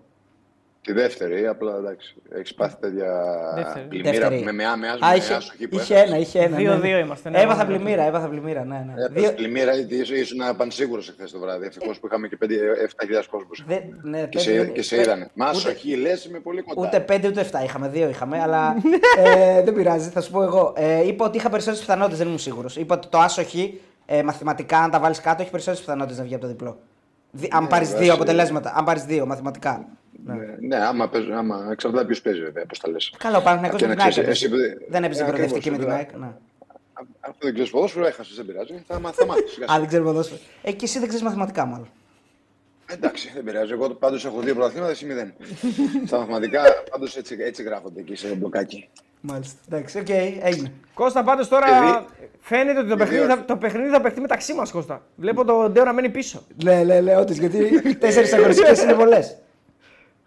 Τη 0.82 0.92
δεύτερη, 0.94 1.48
απλά 1.48 1.76
εντάξει. 1.76 2.16
Έχεις 2.32 2.54
πάθει 2.54 2.76
τέτοια 2.80 3.14
Δεύτερη. 3.56 3.86
πλημμύρα 3.88 4.12
Δεύτερη. 4.12 4.44
με 4.44 4.52
μεά, 4.52 4.78
με 4.78 4.88
Α, 4.88 4.98
με 5.12 5.16
είχε, 5.16 5.34
άσοχη 5.34 5.68
που 5.68 5.76
είχε 5.80 5.94
έχασες. 5.94 6.10
ένα, 6.10 6.20
είχε 6.20 6.40
ένα. 6.40 6.56
Δύο- 6.58 6.74
ναι. 6.74 6.80
δύο 6.80 6.98
είμαστε, 6.98 7.30
ναι, 7.30 7.42
Έβαθα 7.42 7.64
ναι, 7.64 7.70
ναι. 7.72 7.76
πλημμύρα, 7.78 8.04
έβαθα 8.04 8.28
πλημμύρα. 8.28 8.64
Ναι, 8.66 8.86
ναι. 8.88 8.94
Έπαθες 9.04 9.22
Δύο- 9.22 9.34
πλημμύρα, 9.34 9.74
γιατί 9.76 9.96
ήσουν- 9.96 10.16
ήσουν 10.18 10.38
πανσίγουρος 10.58 11.10
εχθές 11.10 11.32
το 11.32 11.40
βράδυ. 11.40 11.66
Ευτυχώς 11.66 12.00
που 12.00 12.08
είχαμε 12.08 12.28
και 12.28 12.38
7.000 12.84 13.28
κόσμο. 13.30 13.50
Δε, 13.68 13.76
ναι, 14.02 14.20
Και 14.20 14.26
πέντε 14.26 14.40
σε, 14.40 14.52
δεν- 14.52 14.72
και 14.72 14.82
σε 14.82 14.96
πέ- 14.96 15.06
είδανε. 15.06 15.30
Μα 15.34 15.46
ούτε- 15.48 15.56
άσοχη, 15.58 15.96
λες, 15.96 16.26
είμαι 16.26 16.40
πολύ 16.40 16.62
κοντά. 16.62 16.88
Ούτε 16.88 17.00
5 17.00 17.28
ούτε 17.28 17.40
7 17.40 17.64
είχαμε, 17.64 17.88
δύο 17.90 18.10
είχαμε, 18.10 18.42
αλλά 18.42 18.76
ε, 19.26 19.62
δεν 19.64 19.74
πειράζει, 19.74 20.10
θα 20.10 20.22
σου 20.22 20.32
πω 20.32 20.44
εγώ. 20.44 20.74
Ε, 20.76 21.08
είπα 21.08 21.26
ότι 21.26 21.38
είχα 21.38 21.50
περισσότερες 21.50 21.80
πιθανότητες, 21.80 22.18
δεν 22.18 22.28
ήμουν 22.28 22.40
σίγουρος. 22.40 22.78
Είπα 22.78 22.96
ότι 22.96 23.08
το 23.08 23.18
άσοχη 23.18 23.82
ε, 24.06 24.24
μαθηματικά, 24.24 24.78
αν 24.80 24.92
τα 24.92 25.00
βάλεις 25.00 25.22
κάτω, 25.22 25.42
έχει 25.42 25.52
περισσότερες 25.52 25.86
πιθανότητες 25.86 26.18
να 26.18 26.24
βγει 26.24 26.34
από 26.34 26.44
το 26.44 26.50
διπλό. 26.50 26.80
Δι- 27.32 27.54
αν 27.54 27.64
Ναι, 27.64 27.70
πάρεις 27.70 27.88
βέβαια, 27.88 28.04
δύο 28.04 28.12
σε- 28.14 28.18
αποτελέσματα, 28.18 28.74
αν 28.76 28.86
πάρεις 28.86 29.04
δύο 29.04 29.26
μαθηματικά. 29.26 29.86
Ναι, 30.26 30.36
ναι 30.60 30.76
άμα, 30.76 31.10
παίζουν, 31.10 31.34
άμα 31.34 31.68
εξαρτάται 31.72 32.06
ποιος 32.06 32.22
παίζει, 32.22 32.42
βέβαια, 32.42 32.66
πώς 32.66 32.80
τα 32.80 32.90
λες. 32.90 33.14
Καλό, 33.18 33.38
ο 33.38 33.42
Παναθηναϊκός 33.42 33.80
Και 33.80 33.88
με 33.88 33.94
να 33.96 34.04
την 34.04 34.04
ΑΕΚ 34.04 34.12
ξέρεις, 34.28 34.44
έπαιζε. 34.44 34.66
εσύ- 34.66 34.86
Δεν 34.90 35.04
έπαιζε 35.04 35.22
ε, 35.22 35.26
την 35.26 35.34
προοδευτική 35.34 35.70
με 35.70 35.76
ακριβώς, 35.76 35.98
την 35.98 36.08
βέβαια. 36.12 36.26
ΑΕΚ. 36.26 36.32
Ναι. 36.32 36.38
Αυτό 37.20 37.38
δεν 37.46 37.54
ξέρεις 37.54 37.72
ποδόσφαιρο, 37.72 38.06
έχασες, 38.06 38.36
δεν 38.36 38.46
πειράζει. 38.46 38.84
Θα, 38.88 39.00
μα- 39.00 39.12
θα 39.12 39.26
μάθεις. 39.26 39.60
Α, 39.72 39.80
δεν 39.80 39.88
ξέρω 39.88 40.04
ποδόσφαιρο. 40.04 40.40
Ε, 40.62 40.72
και 40.72 40.86
εσύ 40.86 41.00
δεν 41.00 41.08
ξέρεις 41.08 41.26
μαθηματικά, 41.26 41.66
μάλλον. 41.66 41.88
Εντάξει, 42.92 43.32
δεν 43.34 43.44
πειράζει. 43.44 43.72
Εγώ 43.72 43.90
πάντως 43.90 44.26
έχω 44.26 44.40
δύο 44.42 44.54
πρωταθλήματα, 44.54 44.92
εσύ 44.92 45.06
μηδέν. 45.06 45.34
Στα 46.08 46.18
μαθηματικά 46.18 46.62
πάντως 46.92 47.18
έτσι, 47.18 47.36
έτσι 47.40 47.64
γράφονται 47.64 48.00
εκεί 48.00 48.16
σε 48.16 48.28
μπλοκάκι. 48.28 48.90
Μάλιστα. 49.22 49.58
Εντάξει, 49.72 50.00
οκ, 50.00 50.10
έγινε. 50.44 50.72
Κώστα, 50.94 51.24
πάντως 51.24 51.48
τώρα 51.48 51.66
Παιδί- 51.66 52.06
φαίνεται 52.40 52.80
ότι 52.80 52.90
το 52.90 52.96
παιδί 52.96 53.10
παιχνίδι, 53.10 53.26
θα, 53.26 53.32
όρθιο. 53.34 53.46
το 53.48 53.58
παιχνίδι 53.58 53.90
θα 53.90 54.02
παιχτεί 54.02 54.22
μεταξύ 54.22 54.54
μας, 54.54 54.72
Κώστα. 54.72 55.02
Βλέπω 55.16 55.46
τον 55.46 55.72
Ντέο 55.72 55.84
να 55.84 55.94
μένει 55.94 56.10
πίσω. 56.10 56.42
Ναι, 56.64 56.84
ναι, 56.84 57.00
ναι, 57.00 57.16
όντω, 57.18 57.34
γιατί 57.34 57.82
τέσσερις 58.00 58.34
αγωνιστικές 58.34 58.82
είναι 58.84 58.94
πολλές. 58.94 59.38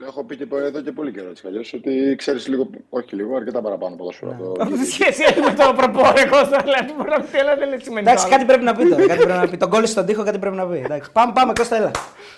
Το 0.02 0.08
έχω 0.08 0.24
πει 0.24 0.36
και 0.36 0.46
πο- 0.46 0.58
εδώ 0.58 0.80
και 0.80 0.92
πολύ 0.92 1.12
καιρό 1.12 1.28
έτσι 1.30 1.42
κι 1.42 1.48
αλλιώς, 1.48 1.72
ότι 1.72 2.14
ξέρεις 2.18 2.48
λίγο, 2.48 2.70
όχι 2.88 3.14
λίγο, 3.16 3.36
αρκετά 3.36 3.60
παραπάνω 3.62 3.96
ποδόσφαιρο. 3.96 4.30
από 4.30 4.44
το- 4.44 4.62
Αυτό 4.62 4.74
τι 4.76 4.84
σχέση 4.86 5.22
έχει 5.22 5.40
με 5.40 5.54
το 5.54 5.72
προπό, 5.76 6.00
ρε 6.16 6.26
Κώστα. 6.28 6.58
Δηλαδή, 6.64 6.92
μπορεί 6.96 7.10
να 7.10 7.20
πει, 7.20 7.38
αλλά 7.38 7.56
δεν 7.56 7.68
λέει 7.68 7.78
σημαίνει. 7.82 8.06
Εντάξει, 8.06 8.24
το 8.24 8.30
κάτι 8.30 8.42
άλλο. 8.42 8.46
πρέπει 8.50 8.64
να 8.64 8.74
πει 8.74 8.88
τώρα. 8.88 9.06
Κάτι 9.06 9.22
πρέπει 9.24 9.38
να 9.38 9.48
πει. 9.48 9.56
Τον 9.56 9.70
κόλλη 9.70 9.86
στον 9.86 10.06
τοίχο, 10.06 10.24
κάτι 10.24 10.38
πρέπει 10.38 10.56
να 10.56 10.66
πει. 10.66 10.78
Εντάξει. 10.84 11.10
Πάμε, 11.12 11.32
πάμε, 11.34 11.52
Κώστα, 11.52 11.76
έλα. 11.76 11.90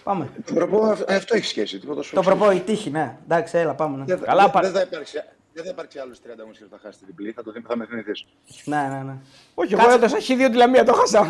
Πάμε. 0.05 0.29
Το 0.47 0.53
προπό, 0.55 0.85
αυ- 0.85 1.11
αυτό 1.11 1.37
έχει 1.37 1.45
σχέση. 1.47 1.79
Τι 1.79 1.87
ποδόσφαιρο 1.87 2.21
Το 2.23 2.29
ξέρεις. 2.29 2.39
προπό, 2.45 2.57
η 2.57 2.61
τύχη, 2.61 2.91
ναι. 2.91 3.17
Εντάξει, 3.25 3.59
έλα, 3.59 3.75
πάμε. 3.75 3.97
Ναι, 3.97 4.05
Δεν 4.05 4.19
θα- 4.19 4.25
Καλά, 4.25 4.43
δεν- 4.43 4.51
πα- 4.51 4.61
δεν 4.61 4.73
θα 4.73 4.81
υπάρξει. 4.81 5.17
Δεν 5.55 5.65
θα 5.65 5.71
υπάρξει 5.71 5.99
άλλος 5.99 6.19
30 6.27 6.31
αγωνιστέ 6.39 6.65
που 6.65 6.71
θα 6.71 6.79
χάσει 6.83 6.99
την 6.99 7.07
διπλή. 7.11 7.33
Θα, 7.33 7.43
το, 7.43 7.53
θυμ- 7.53 7.67
θα 7.69 7.77
με 7.77 7.87
θυμηθείς. 7.87 8.25
ναι, 8.65 8.77
ναι. 8.77 9.03
ναι. 9.03 9.17
Όχι, 9.55 9.75
εγώ 9.75 9.91
έδωσα 9.91 10.17
χ2 10.19 10.49
τη 10.51 10.57
Λαμία, 10.57 10.85
το 10.85 10.93
χάσα. 10.93 11.21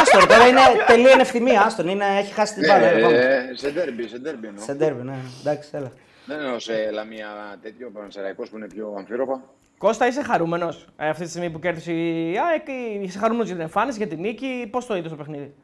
Άστον, 0.00 0.28
τώρα 0.28 0.46
είναι 0.46 0.60
τελείω 0.86 1.10
είναι 1.10 1.22
ευθυμία. 1.22 1.62
Άστον, 1.62 1.88
είναι, 1.88 2.04
έχει 2.18 2.32
χάσει 2.32 2.54
την 2.54 2.62
μπάλα. 2.68 2.86
έλα, 2.86 3.06
πάμε. 3.06 3.18
Ε, 3.18 3.54
σε 3.54 3.70
ντέρμπι, 3.70 4.08
σε 4.08 4.18
ντέρμπι 4.18 4.46
εννοώ. 4.46 4.64
Σε 4.64 4.74
ντέρμπι, 4.74 5.02
ναι. 5.02 5.12
ναι. 5.12 5.18
Εντάξει, 5.40 5.70
έλα. 5.72 5.92
Δεν 6.26 6.38
εννοώ 6.40 6.58
σε 6.58 6.90
λαμία 6.90 7.58
τέτοιο 7.62 7.90
πανσεραϊκός 7.90 8.48
που 8.50 8.56
είναι 8.56 8.66
πιο 8.66 8.94
αμφίροπα. 8.98 9.42
Κώστα, 9.78 10.06
είσαι 10.06 10.22
χαρούμενος 10.22 10.86
αυτή 10.96 11.24
τη 11.24 11.30
στιγμή 11.30 11.50
που 11.50 11.58
κέρδισε 11.58 11.92
η 11.92 12.38
ΑΕΚ, 12.38 12.68
ή 12.68 13.00
είσαι 13.02 13.18
χαρούμενος 13.18 13.46
για 13.46 13.54
την 13.54 13.64
εμφάνιση, 13.64 13.98
για 13.98 14.06
την 14.06 14.20
νίκη, 14.20 14.68
πώς 14.70 14.86
το 14.86 14.96
είδες 14.96 15.10
το 15.10 15.16
παιχνίδι; 15.16 15.54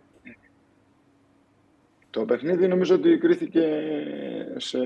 Το 2.10 2.24
παιχνίδι 2.24 2.68
νομίζω 2.68 2.94
ότι 2.94 3.18
κρίθηκε 3.18 3.68
σε 4.56 4.78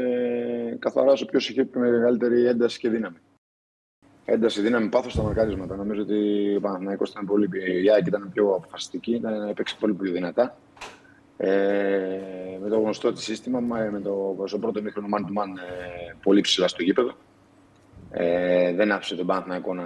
καθαρά 0.78 1.16
σε 1.16 1.24
ποιος 1.24 1.48
είχε 1.48 1.68
μεγαλύτερη 1.74 2.46
ένταση 2.46 2.78
και 2.78 2.88
δύναμη. 2.88 3.16
Ένταση, 4.24 4.60
δύναμη, 4.60 4.88
πάθος 4.88 5.12
στα 5.12 5.22
μαρκάρισματα. 5.22 5.76
Νομίζω 5.76 6.02
ότι 6.02 6.54
ο 6.56 6.60
Παναθηναϊκός 6.60 7.10
ήταν 7.10 7.26
πολύ. 7.26 7.48
Η 7.82 7.90
ΑΕΚ 7.90 8.06
ήταν 8.06 8.30
πιο 8.32 8.54
αποφασιστική, 8.54 9.14
ήταν, 9.14 9.48
έπαιξε 9.48 9.76
πολύ 9.80 9.94
πιο 9.94 10.12
δυνατά. 10.12 10.56
Ε, 11.36 12.58
με 12.62 12.68
το 12.68 12.78
γνωστό 12.80 13.12
της 13.12 13.22
σύστημα, 13.24 13.60
με 13.60 13.90
με 13.90 14.00
το, 14.00 14.44
στο 14.46 14.58
πρώτο 14.58 14.82
μήχρονο 14.82 15.08
man 15.10 15.20
to 15.20 15.42
man 15.42 15.48
ε, 15.48 16.14
πολύ 16.22 16.40
ψηλά 16.40 16.68
στο 16.68 16.82
γήπεδο. 16.82 17.12
Ε, 18.10 18.72
δεν 18.74 18.92
άφησε 18.92 19.16
τον 19.16 19.26
Παναθηναϊκό 19.26 19.74
να 19.74 19.84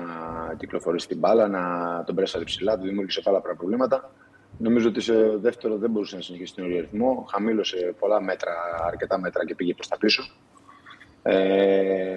κυκλοφορήσει 0.57 1.09
την 1.09 1.19
μπάλα, 1.19 1.49
να 1.49 2.05
τον 2.05 2.15
πρέσαρε 2.15 2.45
ψηλά, 2.45 2.79
του 2.79 2.87
δημιούργησε 2.87 3.21
πάρα 3.21 3.41
πολλά 3.41 3.55
προβλήματα. 3.55 4.11
Νομίζω 4.59 4.89
ότι 4.89 5.01
σε 5.01 5.37
δεύτερο 5.37 5.77
δεν 5.77 5.91
μπορούσε 5.91 6.17
να 6.17 6.23
συνεχίσει 6.23 6.55
τον 6.55 6.65
ίδιο 6.65 6.81
ρυθμό. 6.81 7.27
Χαμήλωσε 7.31 7.95
πολλά 7.99 8.23
μέτρα, 8.23 8.53
αρκετά 8.87 9.19
μέτρα 9.19 9.47
και 9.47 9.55
πήγε 9.55 9.75
προς 9.75 9.89
τα 9.89 9.99
πίσω. 9.99 10.23
Ε, 11.23 12.17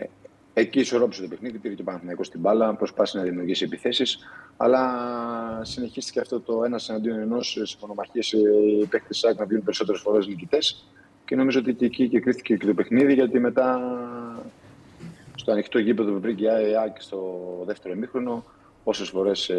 εκεί 0.54 0.80
ισορρόπησε 0.80 1.22
το 1.22 1.28
παιχνίδι, 1.28 1.58
πήρε 1.58 1.74
και 1.74 1.82
ο 1.82 1.86
Παναθηναϊκός 1.86 2.28
στην 2.28 2.40
μπάλα, 2.40 2.76
προσπάθησε 2.76 3.18
να 3.18 3.24
δημιουργήσει 3.24 3.64
επιθέσεις. 3.64 4.20
Αλλά 4.58 5.62
συνεχίστηκε 5.64 6.20
αυτό 6.20 6.40
το 6.40 6.64
ένας 6.64 6.90
εναντίον 6.90 7.20
ενός 7.20 7.58
σε 7.64 7.78
μονομαχίες 7.82 8.32
οι 8.32 8.88
παίκτες 8.90 9.08
της 9.08 9.24
ΑΕΚ 9.24 9.38
να 9.38 9.46
βγουν 9.46 9.64
περισσότερες 9.64 10.02
φορές 10.02 10.28
νικητές. 10.28 10.86
Και 11.26 11.36
νομίζω 11.36 11.60
ότι 11.60 11.74
και 11.74 11.86
εκεί 11.86 12.10
και 12.10 12.20
κρίθηκε 12.20 12.56
και 12.56 12.66
το 12.66 12.74
παιχνίδι, 12.74 13.14
γιατί 13.14 13.40
μετά 13.40 13.80
στο 15.36 15.52
ανοιχτό 15.52 15.80
γήπεδο 15.80 16.12
που 16.12 16.20
βρήκε 16.20 16.44
η 16.44 16.76
ΑΕΚ 16.82 17.02
στο 17.02 17.40
δεύτερο 17.66 17.94
ημίχρονο, 17.94 18.46
όσε 18.84 19.06
φορές 19.06 19.52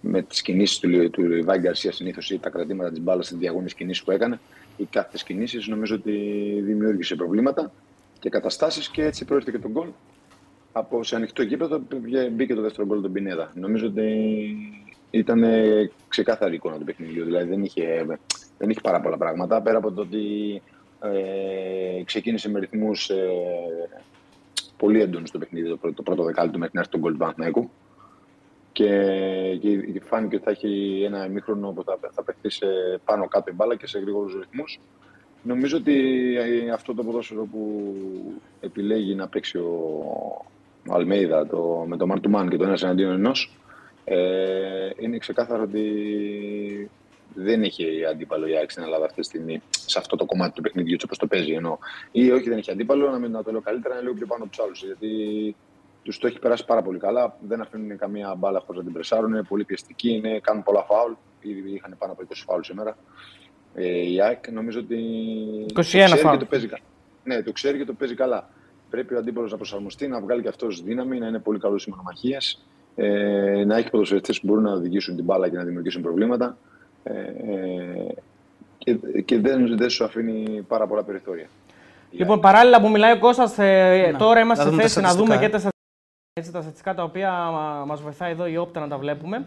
με 0.00 0.22
τις 0.22 0.42
κινήσεις 0.42 0.78
του, 0.78 1.10
του 1.10 1.32
Ιβάη 1.32 1.58
Γκαρσία 1.58 1.92
συνήθως 1.92 2.30
ή 2.30 2.38
τα 2.38 2.50
κρατήματα 2.50 2.90
της 2.90 3.00
μπάλας 3.00 3.26
στι 3.26 3.36
διαγώνε 3.36 3.68
κινήσει 3.76 4.04
που 4.04 4.10
έκανε, 4.10 4.40
οι 4.76 4.84
κάθε 4.84 5.18
κινήσεις, 5.24 5.66
νομίζω 5.66 5.94
ότι 5.94 6.12
δημιούργησε 6.64 7.14
προβλήματα 7.14 7.72
και 8.18 8.28
καταστάσεις 8.28 8.88
και 8.88 9.04
έτσι 9.04 9.24
προέρχεται 9.24 9.56
και 9.56 9.62
τον 9.62 9.70
γκολ. 9.70 9.88
Από 10.72 11.04
σε 11.04 11.16
ανοιχτό 11.16 11.42
γήπεδο 11.42 11.78
μπήκε- 11.78 12.30
μπήκε 12.30 12.54
το 12.54 12.60
δεύτερο 12.60 12.86
γκολ 12.86 13.00
τον 13.02 13.12
Πινέδα. 13.12 13.52
Νομίζω 13.54 13.86
ότι 13.86 14.56
ήταν 15.10 15.44
ξεκάθαρη 16.08 16.54
εικόνα 16.54 16.78
του 16.78 16.84
παιχνιδιού. 16.84 17.24
Δηλαδή 17.24 17.48
δεν 17.48 17.64
είχε, 17.64 18.06
δεν 18.58 18.70
είχε 18.70 18.80
πάρα 18.82 19.00
πολλά 19.00 19.16
πράγματα. 19.16 19.62
Πέρα 19.62 19.78
από 19.78 19.92
το 19.92 20.00
ότι 20.00 20.62
ε, 21.02 22.02
ξεκίνησε 22.04 22.50
με 22.50 22.58
ρυθμούς 22.58 23.10
ε, 23.10 23.28
πολύ 24.76 25.00
έντονου 25.00 25.26
στο 25.26 25.38
παιχνίδι 25.38 25.68
το 25.68 25.76
πρώτο, 25.76 25.94
το 25.96 26.02
πρώτο 26.02 26.24
δεκάλεπτο 26.24 26.58
μέχρι 26.58 26.74
να 26.74 26.80
έρθει 26.80 26.92
τον 26.92 27.00
γκολ 27.00 27.12
του 27.12 27.18
Παναθηναϊκού. 27.18 27.70
Και, 28.72 28.88
και 29.60 30.00
φάνηκε 30.04 30.36
ότι 30.36 30.44
θα 30.44 30.50
έχει 30.50 31.02
ένα 31.06 31.26
ημίχρονο 31.26 31.70
που 31.70 31.82
θα, 31.84 31.98
θα 32.12 32.22
παιχτεί 32.22 32.50
σε 32.50 32.66
πάνω 33.04 33.28
κάτω 33.28 33.50
η 33.50 33.54
μπάλα 33.54 33.76
και 33.76 33.86
σε 33.86 33.98
γρήγορους 33.98 34.34
ρυθμούς. 34.34 34.80
Νομίζω 35.42 35.76
ότι 35.76 35.94
ε, 36.36 36.70
αυτό 36.70 36.94
το 36.94 37.04
ποδόσφαιρο 37.04 37.44
που 37.44 37.84
επιλέγει 38.60 39.14
να 39.14 39.28
παίξει 39.28 39.58
ο, 39.58 39.70
ο 40.88 40.94
Αλμέιδα 40.94 41.46
το, 41.46 41.84
με 41.88 41.96
το 41.96 42.06
Μαρτουμάν 42.06 42.48
και 42.48 42.56
το 42.56 42.64
ένας 42.64 42.82
εναντίον 42.82 43.12
ενός, 43.12 43.56
ε, 44.04 44.90
είναι 44.98 45.18
ξεκάθαρο 45.18 45.62
ότι 45.62 46.90
δεν 47.38 47.62
είχε 47.62 47.84
αντίπαλο 48.10 48.46
η 48.46 48.56
ΑΕΚ 48.56 48.70
στην 48.70 48.82
Ελλάδα 48.82 49.04
αυτή 49.04 49.20
τη 49.20 49.26
στιγμή 49.26 49.62
σε 49.70 49.98
αυτό 49.98 50.16
το 50.16 50.24
κομμάτι 50.24 50.52
του 50.54 50.62
παιχνιδιού, 50.62 50.92
έτσι 50.92 51.04
όπως 51.06 51.18
το 51.18 51.26
παίζει. 51.26 51.52
Ενώ, 51.52 51.78
ή 52.10 52.30
όχι, 52.30 52.48
δεν 52.48 52.58
έχει 52.58 52.70
αντίπαλο, 52.70 53.10
να 53.10 53.18
μην 53.18 53.30
να 53.30 53.42
το 53.42 53.50
λέω 53.50 53.60
καλύτερα, 53.60 53.94
να 53.94 54.00
είναι 54.00 54.08
λίγο 54.08 54.18
πιο 54.18 54.26
πάνω 54.26 54.42
από 54.42 54.52
τους 54.52 54.64
άλλους. 54.64 54.84
Γιατί 54.84 55.08
τους 56.02 56.18
το 56.18 56.26
έχει 56.26 56.38
περάσει 56.38 56.64
πάρα 56.64 56.82
πολύ 56.82 56.98
καλά. 56.98 57.36
Δεν 57.40 57.60
αφήνουν 57.60 57.98
καμία 57.98 58.34
μπάλα 58.34 58.60
χωρίς 58.60 58.78
να 58.78 58.84
την 58.84 58.92
πρεσάρουν. 58.92 59.32
Είναι 59.32 59.42
πολύ 59.42 59.64
πιεστικοί, 59.64 60.10
είναι, 60.10 60.40
κάνουν 60.40 60.62
πολλά 60.62 60.82
φάουλ. 60.82 61.12
Ήδη 61.40 61.72
είχαν 61.72 61.94
πάνω 61.98 62.12
από 62.12 62.22
20 62.28 62.32
φάουλ 62.46 62.60
σήμερα. 62.62 62.96
Ε, 63.74 64.10
η 64.10 64.20
ΑΕΚ 64.20 64.50
νομίζω 64.50 64.80
ότι. 64.80 64.98
21 65.68 65.72
το 65.72 65.80
ξέρει 65.80 66.16
φάουλ. 66.16 66.36
και 66.36 66.44
το 66.44 66.50
παίζει 66.50 66.66
καλά. 66.66 66.82
Ναι, 67.24 67.42
το 67.42 67.52
ξέρει 67.52 67.78
και 67.78 67.84
το 67.84 67.92
παίζει 67.92 68.14
καλά. 68.14 68.48
Πρέπει 68.90 69.14
ο 69.14 69.18
αντίπαλος 69.18 69.50
να 69.50 69.56
προσαρμοστεί, 69.56 70.08
να 70.08 70.20
βγάλει 70.20 70.42
και 70.42 70.48
αυτός 70.48 70.82
δύναμη, 70.82 71.18
να 71.18 71.26
είναι 71.26 71.38
πολύ 71.38 71.58
καλός 71.58 71.82
στι 71.82 71.90
μονομαχίε. 71.90 72.36
Ε, 72.94 73.64
να 73.64 73.76
έχει 73.76 73.90
ποδοσφαιριστές 73.90 74.40
που 74.40 74.46
μπορούν 74.46 74.62
να 74.62 74.72
οδηγήσουν 74.72 75.16
την 75.16 75.24
μπάλα 75.24 75.48
και 75.48 75.56
να 75.56 75.64
δημιουργήσουν 75.64 76.02
προβλήματα. 76.02 76.58
Ε, 77.06 77.18
ε, 77.18 78.14
και, 78.78 78.94
και 79.20 79.38
δεν, 79.38 79.76
δεν 79.76 79.90
σου 79.90 80.04
αφήνει 80.04 80.62
πάρα 80.68 80.86
πολλά 80.86 81.02
περιθώρια. 81.02 81.46
Η 82.10 82.16
Λοιπόν, 82.16 82.32
ΑΕΚ. 82.32 82.42
παράλληλα 82.42 82.80
που 82.80 82.88
μιλάει 82.90 83.12
ο 83.12 83.18
Κώστας, 83.18 83.58
ε, 83.58 84.08
Να, 84.12 84.18
τώρα 84.18 84.34
να 84.34 84.40
είμαστε 84.40 84.64
σε 84.64 84.70
δούμε 84.70 84.82
τα 84.82 84.88
θέση 84.88 85.00
να 85.00 85.14
δούμε 85.14 85.34
στατιστικά, 85.34 85.38
και 85.40 85.46
ε. 85.46 85.48
τα 85.48 85.58
στατιστικά, 85.58 86.40
έτσι, 86.40 86.52
τα 86.52 86.60
στατιστικά 86.60 86.94
τα 86.94 87.02
οποία 87.02 87.32
μας 87.86 88.02
βοηθάει 88.02 88.30
εδώ 88.30 88.46
η 88.46 88.56
Opta 88.56 88.80
να 88.80 88.88
τα 88.88 88.98
βλέπουμε. 88.98 89.46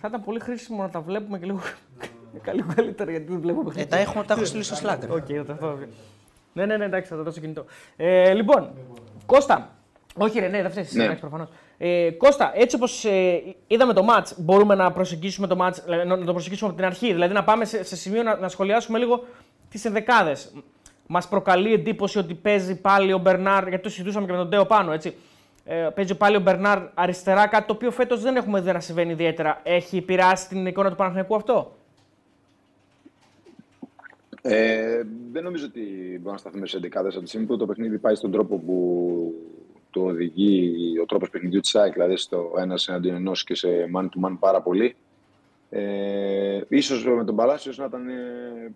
Θα 0.00 0.08
ήταν 0.08 0.24
πολύ 0.24 0.40
χρήσιμο 0.40 0.82
να 0.82 0.88
τα 0.88 1.00
βλέπουμε 1.00 1.38
και 1.38 1.44
λίγο, 1.46 1.60
και 2.44 2.52
λίγο 2.52 2.72
καλύτερα 2.74 3.10
γιατί 3.10 3.26
δεν 3.32 3.40
βλέπουμε. 3.40 3.72
Ε, 3.76 3.84
τα, 3.84 3.96
έχω, 3.96 4.22
τα 4.22 4.34
έχω 4.34 4.44
στείλει 4.44 4.62
στο 4.62 4.76
Slack. 4.82 4.98
ρε. 5.00 5.12
Οκ, 5.12 5.26
θα 5.26 5.44
το 5.44 5.52
αυτό. 5.52 5.78
Ναι, 6.52 6.66
ναι, 6.66 6.76
ναι, 6.76 6.84
εντάξει, 6.84 7.10
θα 7.10 7.16
το 7.16 7.22
δώσω 7.22 7.40
κινητό. 7.40 7.64
Ε, 7.96 8.32
λοιπόν, 8.34 8.70
Κώστα, 9.26 9.70
Όχι, 10.18 10.40
ρε, 10.40 10.48
ναι, 10.48 10.62
δεν 10.62 10.70
φταίεις. 10.70 10.92
Ναι. 10.92 11.06
Ναι. 11.06 11.16
προφανώς. 11.16 11.48
Ε, 11.78 12.10
Κώστα, 12.10 12.52
έτσι 12.54 12.76
όπως 12.76 13.04
ε, 13.04 13.42
είδαμε 13.66 13.92
το 13.92 14.06
match, 14.10 14.32
μπορούμε 14.36 14.74
να 14.74 14.92
προσεγγίσουμε 14.92 15.46
το 15.46 15.56
match, 15.60 15.74
δηλαδή, 15.84 16.08
να, 16.08 16.16
να 16.16 16.24
το 16.24 16.32
προσεγγίσουμε 16.32 16.68
από 16.70 16.78
την 16.78 16.88
αρχή. 16.88 17.12
Δηλαδή 17.12 17.34
να 17.34 17.44
πάμε 17.44 17.64
σε, 17.64 17.84
σε 17.84 17.96
σημείο 17.96 18.22
να, 18.22 18.36
να 18.36 18.48
σχολιάσουμε 18.48 18.98
λίγο 18.98 19.24
τις 19.70 19.84
ενδεκάδες. 19.84 20.52
Μας 21.06 21.28
προκαλεί 21.28 21.72
εντύπωση 21.72 22.18
ότι 22.18 22.34
παίζει 22.34 22.80
πάλι 22.80 23.12
ο 23.12 23.18
Μπερνάρ, 23.18 23.68
γιατί 23.68 23.82
το 23.82 23.88
συζητούσαμε 23.88 24.26
και 24.26 24.32
με 24.32 24.38
τον 24.38 24.50
Τέο 24.50 24.66
πάνω, 24.66 24.92
έτσι. 24.92 25.14
Ε, 25.64 25.88
παίζει 25.94 26.14
πάλι 26.14 26.36
ο 26.36 26.40
Μπερνάρ 26.40 26.78
αριστερά, 26.94 27.46
κάτι 27.46 27.66
το 27.66 27.72
οποίο 27.72 27.90
φέτος 27.90 28.22
δεν 28.22 28.36
έχουμε 28.36 28.60
δει 28.60 28.72
να 28.72 28.80
συμβαίνει 28.80 29.12
ιδιαίτερα. 29.12 29.60
Έχει 29.62 29.96
επηρεάσει 29.96 30.48
την 30.48 30.66
εικόνα 30.66 30.90
του 30.90 30.96
Παναθηναϊκού 30.96 31.34
αυτό; 31.34 31.76
Ε, 34.42 35.02
δεν 35.32 35.42
νομίζω 35.42 35.64
ότι 35.64 35.80
μπορούμε 36.10 36.30
να 36.30 36.36
σταθούμε 36.38 36.66
σε 36.66 36.78
δεκάδε 36.78 37.08
από 37.08 37.20
τη 37.20 37.28
στιγμή 37.28 37.46
που 37.46 37.56
το 37.56 37.66
παιχνίδι 37.66 37.98
πάει 37.98 38.14
στον 38.14 38.30
τρόπο 38.30 38.56
που 38.56 39.34
το 39.94 40.00
οδηγεί 40.00 40.74
ο 41.02 41.06
τρόπος 41.06 41.30
παιχνιδιού 41.30 41.60
της 41.60 41.74
ΑΕΚ, 41.74 41.92
δηλαδή 41.92 42.16
στο 42.16 42.52
ένας 42.58 42.88
εναντίον 42.88 43.14
ενός 43.14 43.44
και 43.44 43.54
σε 43.54 43.68
man 43.94 44.02
to 44.02 44.26
man 44.26 44.36
πάρα 44.38 44.62
πολύ. 44.62 44.96
Ε, 45.70 46.60
ίσως 46.68 47.04
με 47.04 47.24
τον 47.24 47.36
Παλάσιος 47.36 47.78
να 47.78 47.84
ήταν 47.84 48.08
ε, 48.08 48.12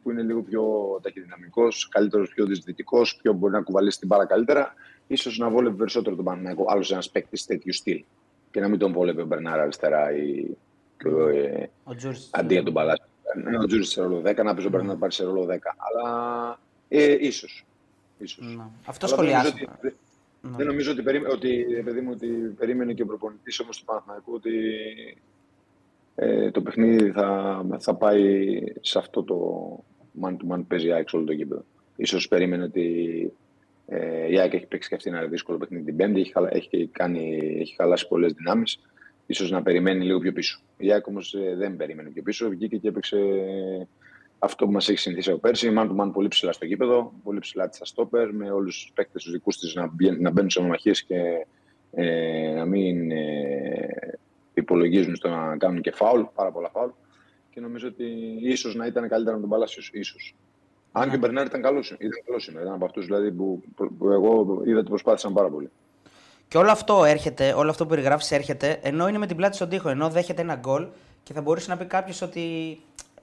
που 0.02 0.10
είναι 0.10 0.22
λίγο 0.22 0.42
πιο 0.42 0.62
ταχυδυναμικός, 1.02 1.88
καλύτερος, 1.88 2.28
πιο 2.34 2.44
δυσδυτικός, 2.44 3.16
πιο 3.22 3.32
μπορεί 3.32 3.52
να 3.52 3.60
κουβαλήσει 3.62 3.98
την 3.98 4.08
πάρα 4.08 4.26
καλύτερα. 4.26 4.74
Ίσως 5.06 5.38
να 5.38 5.48
βόλευε 5.48 5.76
περισσότερο 5.76 6.16
τον 6.16 6.24
Παναγιακό, 6.24 6.64
άλλος 6.68 6.90
ένας 6.90 7.10
παίκτης 7.10 7.46
τέτοιου 7.46 7.72
στυλ. 7.72 8.04
Και 8.50 8.60
να 8.60 8.68
μην 8.68 8.78
τον 8.78 8.92
βόλευε 8.92 9.22
ο 9.22 9.26
Μπερνάρα 9.26 9.62
αριστερά 9.62 10.16
ή 10.16 10.56
και, 10.98 11.08
ε, 11.08 11.66
Ο 11.84 11.94
Τζούρις. 11.94 12.28
αντί 12.32 12.54
για 12.54 12.62
τον 12.62 12.72
Παλάσιο. 12.72 13.04
Ναι, 13.44 13.58
ο 13.58 13.66
Τζούρι 13.66 13.84
σε 13.84 14.02
ρόλο 14.02 14.22
10, 14.24 14.44
να 14.44 14.54
πει 14.54 14.66
ο 14.66 14.70
Μπερνάρ 14.70 14.92
να 14.92 14.96
πάρει 14.96 15.12
σε 15.12 15.24
ρόλο 15.24 15.44
10. 15.44 15.76
Αλλά 15.78 16.58
ε, 16.88 17.16
ίσως. 17.20 17.64
ίσως. 18.18 18.54
Ναι. 18.56 18.62
Αυτό 18.86 19.14
Αλλά 19.16 19.42
δεν 19.80 19.94
νομίζω 20.42 20.52
σχολιάσαμε. 20.52 20.52
ότι- 20.52 20.56
Δεν 20.56 20.66
νομίζω 20.66 20.90
ότι, 20.92 21.02
περίμενε, 21.02 21.32
ότι, 21.32 21.66
ε, 21.78 21.82
παιδί 21.82 22.00
μου, 22.00 22.10
ότι 22.12 22.26
περίμενε 22.58 22.92
και 22.92 23.02
ο 23.02 23.06
προπονητής 23.06 23.60
όμως 23.60 23.78
του 23.78 23.84
Παναθηναϊκού 23.84 24.32
ότι 24.34 24.50
ε, 26.14 26.50
το 26.50 26.62
παιχνίδι 26.62 27.10
θα, 27.10 27.60
θα 27.78 27.94
πάει 27.94 28.60
σε 28.80 28.98
αυτό 28.98 29.22
το 29.22 29.38
man 30.22 30.30
to 30.36 30.54
man 30.54 30.64
παίζει 30.68 30.86
η 30.86 30.92
ΑΕΚ 30.92 31.08
σε 31.08 31.16
όλο 31.16 31.24
το 31.24 31.32
γήπεδο. 31.32 31.64
Ίσως 31.96 32.28
περίμενε 32.28 32.62
ότι 32.64 32.86
ε, 33.86 34.30
η 34.32 34.38
ΑΕΚ 34.38 34.54
έχει 34.54 34.66
παίξει 34.66 34.88
και 34.88 34.94
αυτή 34.94 35.10
ένα 35.10 35.26
δύσκολο 35.26 35.58
παιχνίδι 35.58 35.84
την 35.84 35.96
Πέμπτη, 35.96 36.20
έχει, 36.20 36.32
χαλα- 36.32 36.54
έχει, 36.54 36.88
κάνει, 36.92 37.38
έχει 37.60 37.74
χαλάσει 37.74 38.08
πολλές 38.08 38.32
δυνάμεις. 38.32 38.80
Ίσως 39.26 39.50
να 39.50 39.62
περιμένει 39.62 40.04
λίγο 40.04 40.18
πιο 40.18 40.32
πίσω. 40.32 40.60
Η 40.76 40.92
ΑΕΚ 40.92 41.06
όμως 41.06 41.34
ε, 41.34 41.54
δεν 41.56 41.76
περίμενε 41.76 42.08
πιο 42.10 42.22
πίσω, 42.22 42.48
βγήκε 42.48 42.76
και 42.76 42.88
έπαιξε 42.88 43.16
αυτό 44.38 44.64
που 44.66 44.72
μας 44.72 44.88
έχει 44.88 44.98
συνηθίσει 44.98 45.30
από 45.30 45.38
πέρσι. 45.38 45.72
Man 45.76 45.88
to 45.88 45.96
man 45.96 46.10
πολύ 46.12 46.28
ψηλά 46.28 46.52
στο 46.52 46.64
γήπεδο, 46.64 47.12
πολύ 47.22 47.38
ψηλά 47.38 47.68
τη 47.68 47.76
στα 47.76 47.84
στόπερ, 47.84 48.32
με 48.34 48.50
όλους 48.50 48.80
τους 48.82 48.92
παίκτες 48.94 49.22
τους 49.22 49.32
δικούς 49.32 49.58
της 49.58 49.74
να, 49.74 49.86
μπαι- 49.86 50.20
να 50.20 50.30
μπαίνουν 50.30 50.50
σε 50.50 50.58
ομαχίε 50.58 50.92
και 50.92 51.46
ε, 51.92 52.52
να 52.56 52.64
μην 52.64 53.10
ε, 53.10 54.18
υπολογίζουν 54.54 55.16
στο 55.16 55.28
να 55.28 55.56
κάνουν 55.56 55.80
και 55.80 55.92
φάουλ, 55.92 56.22
πάρα 56.34 56.50
πολλά 56.50 56.70
φάουλ. 56.70 56.90
Και 57.50 57.60
νομίζω 57.60 57.88
ότι 57.88 58.04
ίσως 58.42 58.74
να 58.74 58.86
ήταν 58.86 59.08
καλύτερα 59.08 59.34
με 59.34 59.40
τον 59.40 59.50
Παλάσιο. 59.50 59.82
ίσως. 59.92 60.34
Αν 60.92 61.10
και 61.10 61.16
ο 61.16 61.18
Μπερνάρ 61.18 61.46
ήταν 61.46 61.62
καλός 61.62 61.90
ήταν 61.90 62.22
καλός 62.26 62.42
σήμερα. 62.42 62.64
Ήταν 62.64 62.74
από 62.76 62.84
αυτούς 62.84 63.06
δηλαδή, 63.06 63.32
που, 63.32 63.62
που 63.74 64.08
εγώ 64.10 64.62
είδα 64.66 64.78
ότι 64.78 64.88
προσπάθησαν 64.88 65.32
πάρα 65.32 65.48
πολύ. 65.48 65.70
Και 66.48 66.58
όλο 66.58 66.70
αυτό 66.70 67.04
έρχεται, 67.04 67.52
όλο 67.52 67.70
αυτό 67.70 67.84
που 67.84 67.90
περιγράφεις 67.90 68.30
έρχεται 68.30 68.78
ενώ 68.82 69.08
είναι 69.08 69.18
με 69.18 69.26
την 69.26 69.36
πλάτη 69.36 69.56
στον 69.56 69.68
τοίχο. 69.68 69.88
Ενώ 69.88 70.08
δέχεται 70.08 70.42
ένα 70.42 70.54
γκολ 70.54 70.86
και 71.22 71.32
θα 71.32 71.40
μπορούσε 71.40 71.70
να 71.70 71.76
πει 71.76 71.84
κάποιος 71.84 72.22
ότι 72.22 72.78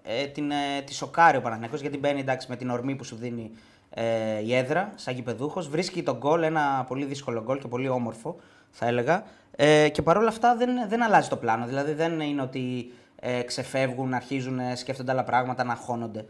ε, 0.05 0.25
την, 0.25 0.51
ε, 0.51 0.81
τη 0.85 0.93
σοκάρει 0.93 1.37
ο 1.37 1.41
Παναγενικό 1.41 1.75
γιατί 1.75 1.97
μπαίνει 1.97 2.19
εντάξει, 2.19 2.47
με 2.49 2.55
την 2.55 2.69
ορμή 2.69 2.95
που 2.95 3.03
σου 3.03 3.15
δίνει 3.15 3.51
ε, 3.89 4.39
η 4.45 4.55
έδρα, 4.55 4.91
σαν 4.95 5.13
γηπεδούχος. 5.13 5.69
Βρίσκει 5.69 6.03
τον 6.03 6.17
γκολ, 6.17 6.43
ένα 6.43 6.85
πολύ 6.87 7.05
δύσκολο 7.05 7.43
γκολ 7.43 7.57
και 7.57 7.67
πολύ 7.67 7.89
όμορφο, 7.89 8.35
θα 8.71 8.87
έλεγα. 8.87 9.23
Ε, 9.55 9.89
και 9.89 10.01
παρόλα 10.01 10.27
αυτά 10.27 10.55
δεν, 10.55 10.69
δεν 10.87 11.03
αλλάζει 11.03 11.29
το 11.29 11.35
πλάνο. 11.35 11.65
Δηλαδή 11.65 11.93
δεν 11.93 12.19
είναι 12.19 12.41
ότι 12.41 12.91
ε, 13.19 13.41
ξεφεύγουν, 13.41 14.13
αρχίζουν, 14.13 14.59
ε, 14.59 14.75
σκέφτονται 14.75 15.11
άλλα 15.11 15.23
πράγματα, 15.23 15.63
να 15.63 15.75
χώνονται. 15.75 16.25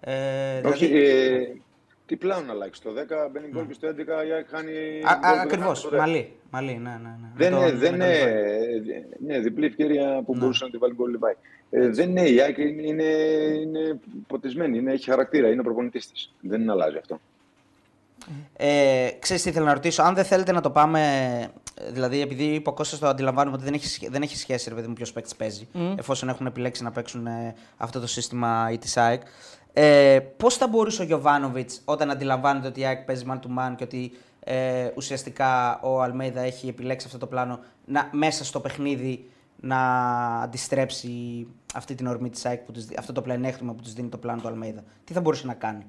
Ε, 0.00 0.60
Όχι, 0.64 0.86
δηλαδή, 0.86 1.04
ε, 1.04 1.60
τι 2.06 2.16
πλάνο 2.16 2.46
να 2.46 2.52
αλλάξει. 2.52 2.82
Το 2.82 2.90
10 2.90 3.28
μπαίνει 3.32 3.48
γκολ 3.52 3.66
και 3.66 3.72
στο 3.72 3.88
11 3.88 4.24
η 4.26 4.32
ΑΕΚ 4.32 4.46
χάνει. 4.50 4.72
γκολ 4.72 5.14
που 5.14 5.20
δεν 5.20 5.38
Ακριβώς. 5.40 5.78
χάνει 5.80 5.82
ποτέ. 5.90 5.96
Μαλή. 5.96 6.32
Μαλή, 6.50 6.72
ναι, 6.82 6.90
ναι. 6.90 6.96
ναι. 7.20 7.28
Δεν 7.36 7.52
Με 7.52 7.58
είναι, 7.58 7.68
τον- 7.70 7.78
δεν 7.78 7.92
με 7.92 7.98
τον 7.98 8.08
είναι, 8.08 8.80
Λιβάη. 8.84 9.04
ναι, 9.26 9.38
διπλή 9.38 9.66
ευκαιρία 9.66 10.22
που 10.26 10.34
μπορούσε 10.36 10.64
να 10.64 10.70
τη 10.70 10.76
βάλει 10.76 10.94
γκολ 10.94 11.10
Λιβάη. 11.10 11.34
Ε, 11.70 11.88
δεν 11.88 12.08
είναι 12.10 12.22
η 12.28 12.40
ΑΕΚ, 12.40 12.58
είναι, 12.58 12.82
είναι, 12.82 13.04
είναι 13.62 13.98
ποτισμένη, 14.26 14.78
είναι, 14.78 14.92
έχει 14.92 15.10
χαρακτήρα, 15.10 15.48
είναι 15.48 15.60
ο 15.60 15.64
προπονητής 15.64 16.10
της. 16.10 16.32
Δεν 16.40 16.70
αλλάζει 16.70 16.96
αυτό. 16.96 17.20
Ε, 18.56 19.08
ξέρεις 19.18 19.42
τι 19.42 19.48
ήθελα 19.48 19.64
να 19.66 19.72
ρωτήσω, 19.72 20.02
αν 20.02 20.14
δεν 20.14 20.24
θέλετε 20.24 20.52
να 20.52 20.60
το 20.60 20.70
πάμε, 20.70 21.00
ε, 21.74 21.90
δηλαδή 21.90 22.20
επειδή 22.20 22.44
είπε 22.44 22.68
ο 22.68 22.72
Κώστας 22.72 22.98
το 22.98 23.06
αντιλαμβάνουμε 23.06 23.56
ότι 23.56 23.64
δεν 23.64 23.74
έχει, 23.74 23.86
σχέ- 23.86 24.10
δεν 24.10 24.22
έχει 24.22 24.36
σχέση 24.36 24.68
ρε 24.68 24.74
παιδί 24.74 24.86
μου 24.86 24.92
ποιος 24.92 25.12
παίκτης 25.12 25.36
παίζει, 25.36 25.68
εφόσον 25.98 26.28
έχουν 26.28 26.46
επιλέξει 26.46 26.82
να 26.82 26.90
παίξουν 26.90 27.26
ε, 27.26 27.54
αυτό 27.76 28.00
το 28.00 28.06
σύστημα 28.06 28.68
ή 28.72 28.78
της 28.78 28.96
ΑΕΚ. 28.96 29.22
Ε, 29.78 30.20
πώς 30.36 30.56
θα 30.56 30.68
μπορούσε 30.68 31.02
ο 31.02 31.04
Γιωβάνοβιτς 31.04 31.82
όταν 31.84 32.10
αντιλαμβάνεται 32.10 32.66
ότι 32.66 32.80
η 32.80 32.86
ΑΕΚ 32.86 33.04
παίζει 33.04 33.24
man 33.28 33.34
to 33.34 33.58
man 33.58 33.74
και 33.76 33.84
ότι 33.84 34.12
ε, 34.40 34.90
ουσιαστικά 34.96 35.80
ο 35.82 36.02
Αλμέιδα 36.02 36.40
έχει 36.40 36.68
επιλέξει 36.68 37.06
αυτό 37.06 37.18
το 37.18 37.26
πλάνο 37.26 37.60
να, 37.84 38.08
μέσα 38.12 38.44
στο 38.44 38.60
παιχνίδι 38.60 39.30
να 39.60 39.78
αντιστρέψει 40.42 41.46
αυτή 41.74 41.94
την 41.94 42.06
ορμή 42.06 42.30
της 42.30 42.46
ΑΕΚ, 42.46 42.60
που 42.60 42.72
της, 42.72 42.86
δι- 42.86 42.98
αυτό 42.98 43.12
το 43.12 43.22
πλεονέκτημα 43.22 43.72
που 43.74 43.82
της 43.82 43.92
δίνει 43.92 44.08
το 44.08 44.18
πλάνο 44.18 44.40
του 44.40 44.48
Αλμέιδα; 44.48 44.84
Τι 45.04 45.12
θα 45.12 45.20
μπορούσε 45.20 45.46
να 45.46 45.54
κάνει; 45.54 45.86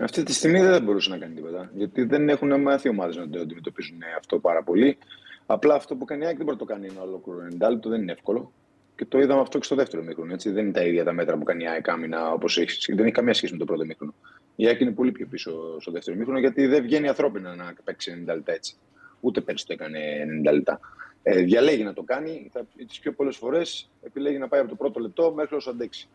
Αυτή 0.00 0.22
τη 0.22 0.32
στιγμή 0.32 0.60
δεν 0.60 0.72
θα 0.72 0.80
μπορούσε 0.80 1.10
να 1.10 1.18
κάνει 1.18 1.34
τίποτα. 1.34 1.70
Γιατί 1.74 2.04
δεν 2.04 2.28
έχουν 2.28 2.60
μάθει 2.60 2.88
ομάδες 2.88 3.16
να 3.16 3.28
το 3.28 3.40
αντιμετωπίζουν 3.40 3.98
αυτό 4.18 4.38
πάρα 4.38 4.62
πολύ. 4.62 4.98
Απλά 5.46 5.74
αυτό 5.74 5.96
που 5.96 6.04
κάνει 6.04 6.22
η 6.22 6.26
ΑΕΚ 6.26 6.36
δεν 6.36 6.44
μπορεί 6.44 6.58
να 6.60 6.66
το 6.66 6.72
κάνει 6.72 6.86
ένα 6.86 7.02
ολόκληρο 7.02 7.38
90 7.66 7.70
λεπτό, 7.70 7.88
δεν 7.88 8.02
είναι 8.02 8.12
εύκολο. 8.12 8.52
Και 8.96 9.04
το 9.04 9.18
είδαμε 9.18 9.40
αυτό 9.40 9.58
και 9.58 9.64
στο 9.64 9.74
δεύτερο 9.74 10.02
μήχρονο. 10.02 10.32
Έτσι. 10.32 10.50
Δεν 10.50 10.64
είναι 10.64 10.72
τα 10.72 10.84
ίδια 10.84 11.04
τα 11.04 11.12
μέτρα 11.12 11.36
που 11.36 11.44
κάνει 11.44 11.62
η 11.62 11.68
ΑΕΚ 11.68 11.88
άμυνα 11.88 12.32
όπως 12.32 12.58
έχεις. 12.58 12.86
Δεν 12.88 13.04
έχει 13.04 13.14
καμία 13.14 13.34
σχέση 13.34 13.52
με 13.52 13.58
το 13.58 13.64
πρώτο 13.64 13.84
μήχρονο. 13.84 14.14
Η 14.56 14.66
ΑΕΚ 14.66 14.80
είναι 14.80 14.90
πολύ 14.90 15.12
πιο 15.12 15.26
πίσω 15.26 15.80
στο 15.80 15.90
δεύτερο 15.90 16.16
μήχρονο 16.16 16.38
γιατί 16.38 16.66
δεν 16.66 16.82
βγαίνει 16.82 17.08
ανθρώπινα 17.08 17.54
να 17.54 17.74
παίξει 17.84 18.24
90 18.28 18.34
λεπτά 18.34 18.52
έτσι. 18.52 18.76
Ούτε 19.20 19.40
πέρσι 19.40 19.66
το 19.66 19.72
έκανε 19.72 19.98
90 20.46 20.52
λεπτά. 20.52 20.80
Ε, 21.22 21.40
διαλέγει 21.40 21.82
να 21.82 21.92
το 21.92 22.02
κάνει. 22.02 22.50
Τις 22.88 22.98
πιο 22.98 23.12
πολλές 23.12 23.36
φορές 23.36 23.90
επιλέγει 24.02 24.38
να 24.38 24.48
πάει 24.48 24.60
από 24.60 24.68
το 24.68 24.74
πρώτο 24.74 25.00
λεπτό 25.00 25.32
μέχρι 25.34 25.56
όσο 25.56 25.70
αντέξει. 25.70 26.08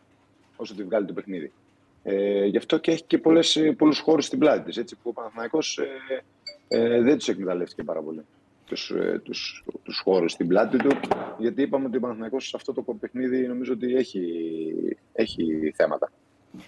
Όσο 0.56 0.74
τη 0.74 0.84
βγάλει 0.84 1.06
το 1.06 1.12
παιχνίδι. 1.12 1.52
Ε, 2.02 2.44
γι' 2.44 2.56
αυτό 2.56 2.78
και 2.78 2.90
έχει 2.90 3.02
και 3.02 3.18
πολλές, 3.18 3.56
ε, 3.56 3.72
πολλούς 3.72 3.98
χώρους 3.98 4.24
στην 4.24 4.38
πλάτη 4.38 4.64
της, 4.64 4.76
έτσι, 4.76 4.94
που 4.94 5.08
ο 5.08 5.12
Παναθηναϊκός 5.12 5.78
ε, 5.78 6.22
ε, 6.68 7.00
δεν 7.00 7.18
τους 7.18 7.28
εκμεταλλεύτηκε 7.28 7.82
πάρα 7.82 8.00
πολύ 8.00 8.24
τους, 8.70 8.90
ε, 8.90 9.20
τους, 9.24 9.64
τους 9.82 9.98
χώρους 9.98 10.32
στην 10.32 10.48
πλάτη 10.48 10.76
του, 10.76 10.90
γιατί 11.38 11.62
είπαμε 11.62 11.86
ότι 11.86 11.96
ο 11.96 12.00
Παναθηναϊκός 12.00 12.48
σε 12.48 12.56
αυτό 12.56 12.72
το 12.72 12.82
παιχνίδι 12.82 13.46
νομίζω 13.46 13.72
ότι 13.72 13.94
έχει, 13.94 14.22
έχει 15.12 15.72
θέματα 15.74 16.12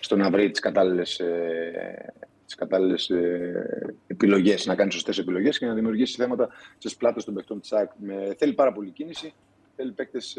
στο 0.01 0.17
να 0.17 0.31
βρει 0.31 0.51
τις 0.51 0.61
κατάλληλες, 0.61 1.21
ε, 1.21 2.13
τις 2.47 2.55
κατάλληλες 2.55 3.11
ε, 3.11 3.95
επιλογές, 4.07 4.67
να 4.67 4.75
κάνει 4.75 4.93
σωστές 4.93 5.19
επιλογές 5.19 5.59
και 5.59 5.67
να 5.67 5.75
δημιουργήσει 5.75 6.17
θέματα 6.17 6.49
στις 6.79 6.97
πλάτες 6.97 7.25
των 7.25 7.35
παιχτών 7.35 7.61
της 7.61 7.73
ΑΕΚ. 7.73 7.91
Με, 7.97 8.35
θέλει 8.39 8.53
πάρα 8.53 8.73
πολύ 8.73 8.91
κίνηση, 8.91 9.35
θέλει 9.77 9.93
παίκτες 9.93 10.37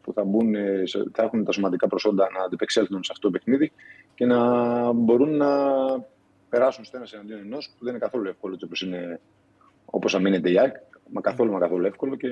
που 0.00 0.12
θα, 0.12 0.24
μπουν, 0.24 0.54
ε, 0.54 0.82
σε- 0.86 1.10
θα 1.12 1.22
έχουν 1.22 1.44
τα 1.44 1.52
σωματικά 1.52 1.86
προσόντα 1.86 2.28
να 2.38 2.44
αντιπεξέλθουν 2.44 3.02
σε 3.04 3.10
αυτό 3.12 3.30
το 3.30 3.38
παιχνίδι 3.38 3.72
και 4.14 4.26
να 4.26 4.92
μπορούν 4.92 5.36
να 5.36 5.48
περάσουν 6.48 6.84
στο 6.84 6.96
ένα 6.96 7.06
εναντίον 7.12 7.38
ενός 7.38 7.68
που 7.78 7.84
δεν 7.84 7.94
είναι 7.94 8.02
καθόλου 8.02 8.28
εύκολο 8.28 8.52
έτσι 8.52 8.64
όπως 8.64 8.82
είναι 8.82 9.20
όπως 9.94 10.14
αμήνεται 10.14 10.50
η 10.50 10.58
ΑΕΚ. 10.58 10.74
Μα 11.12 11.20
καθόλου, 11.20 11.52
μα 11.52 11.58
καθόλου 11.58 11.86
εύκολο. 11.86 12.16
Και, 12.16 12.28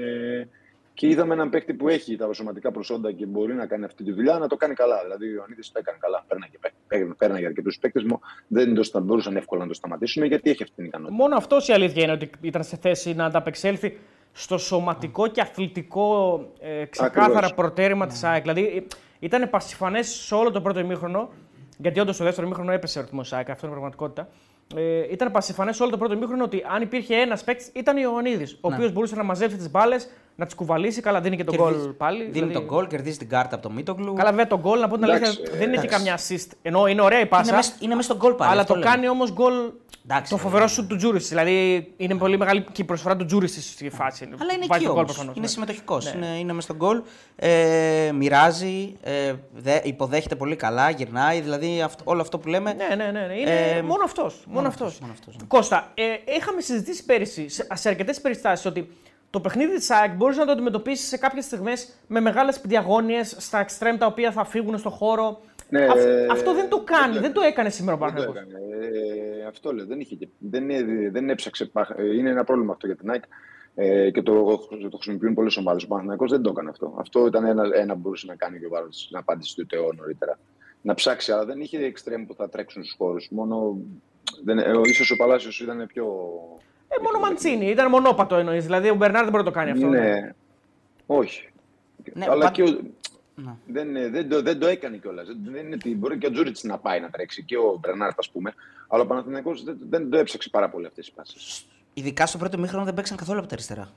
και 0.95 1.07
είδαμε 1.09 1.35
έναν 1.35 1.51
παίκτη 1.51 1.75
που 1.75 1.89
έχει 1.89 2.17
τα 2.17 2.33
σωματικά 2.33 2.71
προσόντα 2.71 3.13
και 3.13 3.27
μπορεί 3.27 3.55
να 3.55 3.67
κάνει 3.67 3.85
αυτή 3.85 4.05
τη 4.05 4.13
δουλειά 4.13 4.39
να 4.39 4.47
το 4.49 4.57
κάνει 4.57 4.75
καλά. 4.75 5.01
Δηλαδή 5.03 5.27
ο 5.27 5.33
Ιωαννίδη 5.35 5.63
το 5.63 5.79
έκανε 5.79 5.99
καλά. 6.01 6.25
Πέρναγε, 6.29 6.59
πέ- 6.89 7.15
πέρναγε 7.19 7.47
αρκετούς 7.47 7.79
παίκτες 7.79 8.03
μου. 8.03 8.21
Δεν 8.49 8.75
το 8.75 8.83
στα- 8.83 9.01
μπορούσαν 9.01 9.37
εύκολα 9.37 9.63
να 9.63 9.69
το 9.69 9.75
σταματήσουν 9.75 10.25
γιατί 10.25 10.51
έχει 10.51 10.63
αυτή 10.63 10.75
την 10.75 10.85
ικανότητα. 10.85 11.17
Μόνο 11.23 11.37
αυτός 11.37 11.69
η 11.69 11.73
αλήθεια 11.73 12.03
είναι 12.03 12.13
ότι 12.13 12.31
ήταν 12.41 12.65
σε 12.65 12.77
θέση 12.77 13.15
να 13.15 13.25
ανταπεξέλθει 13.25 13.99
στο 14.33 14.59
σωματικό 14.59 15.27
και 15.29 15.41
αθλητικό 15.41 16.39
ε, 16.61 16.85
ξεκάθαρα 16.85 17.27
Ακριβώς. 17.27 17.55
προτέρημα 17.55 18.07
της 18.07 18.25
ΑΕΚ. 18.25 18.41
Δηλαδή 18.43 18.87
ήταν 19.19 19.51
πασιφανές 19.51 20.09
σε 20.09 20.35
όλο 20.35 20.51
το 20.51 20.61
πρώτο 20.61 20.79
ημίχρονο, 20.81 21.31
γιατί 21.79 22.01
όντως 22.01 22.15
στο 22.15 22.25
δεύτερο 22.25 22.47
ημίχρονο 22.47 22.73
έπεσε 22.73 22.99
ο 22.99 23.03
ρυθμός 23.03 23.33
ΑΕΚ, 23.33 23.51
αυτό 23.51 23.67
είναι 23.67 23.75
πραγματικότητα. 23.75 24.29
Ε, 24.77 25.13
ήταν 25.13 25.31
πασιφανές 25.31 25.81
όλο 25.81 25.91
το 25.91 25.97
πρώτο 25.99 26.15
ημίχρονο 26.15 26.45
ότι 26.45 26.65
αν 26.75 26.83
υπήρχε 26.83 27.15
ένας 27.15 27.45
παίκτης 27.45 27.71
ήταν 27.75 27.97
ο 27.97 28.01
Ιωαννίδης, 28.01 28.59
ο 28.61 28.69
Ναι. 28.69 28.75
οποίος 28.75 28.93
μπορούσε 28.93 29.15
να 29.17 29.23
μαζέψει 29.23 29.57
τις 29.57 29.71
μπάλες, 29.71 30.09
να 30.37 30.45
τις 30.47 30.55
κουβαλήσει. 30.55 31.01
Καλά, 31.01 31.21
δίνει 31.21 31.37
και 31.37 31.45
τον 31.45 31.57
γκολ 31.57 31.71
Κερδίζει- 31.73 31.93
πάλι. 31.93 32.19
Δίνει 32.19 32.31
δηλαδή- 32.33 32.53
τον 32.53 32.65
γκολ, 32.65 32.87
κερδίζει 32.87 33.19
την 33.19 33.29
κάρτα 33.29 33.55
από 33.55 33.69
το 33.69 33.75
Μίτογλου. 33.75 34.13
Καλά, 34.15 34.31
βέβαια 34.31 34.47
τον 34.47 34.61
γκολ, 34.61 34.81
να 34.81 34.89
πω 34.89 34.95
την 34.95 35.05
αλήθεια, 35.05 35.27
Εντάξει, 35.29 35.43
δεν 35.51 35.73
έχει 35.73 35.87
εντάξει. 35.87 35.89
καμιά 35.89 36.19
assist. 36.19 36.49
Ενώ 36.63 36.87
είναι 36.87 37.03
ωραία 37.03 37.21
η 37.21 37.27
πάσα. 37.27 37.43
είναι 37.47 37.57
μέσα 37.57 37.73
είναι 37.81 37.95
μες 37.95 38.05
στον 38.05 38.17
γκολ 38.17 38.33
πάλι. 38.33 38.51
αλλά 38.51 38.61
αυτό 38.61 38.73
το 38.73 38.79
λέμε. 38.79 38.91
κάνει 38.91 39.09
όμως 39.09 39.33
γκολ 39.33 39.53
Εντάξει, 40.05 40.31
Το 40.31 40.37
φοβερό 40.39 40.67
σου 40.67 40.87
του 40.87 40.97
Τζούρισι. 40.97 41.29
Δηλαδή 41.29 41.87
είναι 41.97 42.15
πολύ 42.15 42.39
μεγάλη 42.39 42.65
και 42.73 42.83
η 42.83 42.85
προσφορά 42.85 43.17
του 43.17 43.25
Τζούρισι 43.25 43.63
στη 43.63 43.91
φάση. 43.91 44.25
Αλλά 44.25 44.53
είναι 44.53 44.65
Βάζει 44.69 44.81
εκεί 44.81 44.85
το 44.85 44.89
γκολ 44.91 44.91
όμως. 44.91 45.05
προφανώς, 45.05 45.37
Είναι 45.37 45.45
ναι. 45.45 45.51
συμμετοχικός. 45.51 46.13
Είναι, 46.13 46.27
είναι 46.39 46.53
μες 46.53 46.65
στον 46.65 46.77
γκολ. 46.77 47.03
Ε, 47.37 48.11
μοιράζει, 48.15 48.97
ε, 49.03 49.33
δε, 49.53 49.79
υποδέχεται 49.83 50.35
πολύ 50.37 50.57
καλά, 50.57 50.91
γυρνάει. 50.91 51.41
Δηλαδή 51.41 51.83
αυτό, 51.83 52.03
όλο 52.07 52.21
αυτό 52.21 52.39
που 52.39 52.49
λέμε. 52.49 52.73
Ναι, 52.73 52.95
ναι, 52.95 53.11
ναι. 53.11 53.27
ναι. 53.27 53.35
Είναι 53.35 53.51
Ε, 53.51 53.83
μόνο 53.83 54.05
αυτός. 54.05 54.45
Μόνο 54.47 54.69
αυτός, 54.69 54.87
αυτός. 54.87 55.01
μόνο 55.01 55.13
αυτός, 55.13 55.37
ναι. 55.37 55.47
Κώστα, 55.49 55.91
ε, 55.95 56.03
είχαμε 56.37 56.61
συζητήσει 56.61 57.05
πέρυσι 57.05 57.49
σε, 57.49 57.67
σε 57.73 57.89
αρκετές 57.89 58.21
περιστάσεις 58.21 58.67
ότι 58.67 58.89
το 59.31 59.41
παιχνίδι 59.41 59.75
της 59.75 59.91
ΑΕΚ 59.91 60.13
μπορείς 60.15 60.37
να 60.37 60.45
το 60.45 60.53
αντιμετωπίσεις 60.53 61.09
σε 61.09 61.17
κάποιες 61.19 61.45
στιγμές 61.45 61.89
με 62.07 62.21
μεγάλες 62.21 62.61
διαγώνιες 62.65 63.35
στα 63.39 63.59
εξτρέμ 63.61 63.97
τα 63.97 64.07
οποία 64.07 64.33
θα 64.33 64.45
φύγουν 64.45 64.79
στο 64.79 64.91
χώρο. 64.91 65.41
Ναι, 65.69 65.85
Αυ- 65.87 65.97
ε, 65.97 66.27
αυτό 66.31 66.55
δεν 66.55 66.69
το 66.69 66.81
κάνει, 66.85 67.13
δεν 67.13 67.23
δεν 67.23 67.33
το 67.33 67.41
έκανε 67.41 67.71
σήμερα 67.71 67.97
ο 67.97 67.99
Δεν 67.99 68.15
το 68.15 68.33
Παναγιώτης. 68.33 68.55
έκανε. 68.55 68.87
Ε, 69.43 69.47
αυτό 69.47 69.73
λέω. 69.73 69.87
Δεν, 69.87 70.01
είχε, 70.01 70.15
και- 70.15 70.29
δεν, 70.39 70.71
ε, 70.71 70.83
δεν 71.11 71.31
έψαξε. 71.31 71.65
πα- 71.67 71.95
ε, 71.97 72.17
Είναι 72.17 72.31
ένα 72.31 72.45
πρόβλημα 72.45 72.73
αυτό 72.73 72.87
για 72.87 72.97
την 72.97 73.11
ΑΕΚ 73.11 73.23
ε, 73.75 74.11
και 74.11 74.23
το, 74.23 74.33
το 74.91 74.97
χρησιμοποιούν 74.97 75.35
πολλές 75.35 75.57
ομάδες. 75.57 75.83
Ο 75.83 75.87
Παναθηναϊκός 75.87 76.31
δεν 76.31 76.43
το 76.43 76.51
έκανε 76.51 76.69
αυτό. 76.71 76.95
Αυτό 76.99 77.27
ήταν 77.27 77.45
ένα, 77.45 77.63
ένα 77.75 77.95
που 77.95 78.01
μπορούσε 78.01 78.27
να 78.27 78.35
κάνει 78.35 78.59
και 78.59 78.67
ο 78.67 78.69
Βάρος 78.69 79.09
να 79.13 79.19
απάντησε 79.19 79.51
στο 79.51 79.67
ΤΕΟ 79.67 79.93
νωρίτερα. 79.93 80.39
Να 80.83 80.95
ψάξει, 80.95 81.33
αλλά 81.33 81.45
δεν 81.45 81.61
είχε 81.61 81.79
εξτρέμ 81.85 82.27
που 82.27 82.35
θα 82.35 82.49
τρέξουν 82.49 82.83
στους 82.85 82.97
χώρους. 82.99 83.29
Μόνο. 83.31 83.77
Δεν, 84.45 84.59
ε, 84.59 84.63
ο- 84.71 84.83
ίσως 84.85 85.11
ο 85.11 85.17
Παλάσιος 85.17 85.61
ήταν 85.61 85.87
πιο. 85.87 86.07
Ε, 86.99 87.03
μόνο 87.03 87.19
Μαντσίνη, 87.19 87.67
ήταν 87.67 87.89
μονόπατο 87.91 88.37
εννοείς. 88.37 88.65
Δηλαδή 88.65 88.89
ο 88.91 88.95
Μπερνάρ 88.95 89.23
δεν 89.23 89.31
μπορεί 89.31 89.45
να 89.45 89.51
το 89.51 89.57
κάνει 89.57 89.71
αυτό. 89.71 89.87
Ναι. 89.87 90.33
Όχι. 91.07 91.49
Ναι, 92.15 92.27
αλλά 92.31 92.45
πα- 92.45 92.51
και 92.51 92.63
ο, 92.63 92.67
Ναι. 93.35 93.55
δεν, 93.67 93.97
ε, 93.97 94.09
δεν, 94.09 94.29
το, 94.29 94.43
δεν 94.43 94.59
το 94.59 94.67
έκανε 94.67 94.97
κιόλας. 94.97 95.27
Δεν 95.45 95.67
είναι 95.67 95.75
ότι 95.75 95.95
μπορεί 95.97 96.19
και 96.19 96.27
ο 96.27 96.31
Τζούριτ 96.31 96.57
να 96.63 96.79
πάει 96.79 97.01
να 97.01 97.11
τρέξει 97.11 97.43
και 97.45 97.57
ο 97.57 97.79
Μπερνάρτ, 97.81 98.19
ας 98.19 98.31
πούμε. 98.31 98.55
Αλλά 98.89 99.03
ο 99.03 99.07
Παναθηναϊκός 99.07 99.65
δεν, 99.65 99.79
δεν 99.91 100.11
το 100.11 100.17
έψαξε 100.19 100.51
πάρα 100.51 100.69
πολύ 100.69 100.87
αυτές 100.87 101.05
τις 101.05 101.15
πάσει. 101.15 101.65
Ειδικά 101.95 102.27
στο 102.27 102.39
πρώτο 102.39 102.59
μήχρονο 102.59 102.85
δεν 102.85 102.95
παίξαν 102.95 103.17
καθόλου 103.17 103.39
από 103.39 103.49
τα 103.49 103.55
αριστερά. 103.55 103.89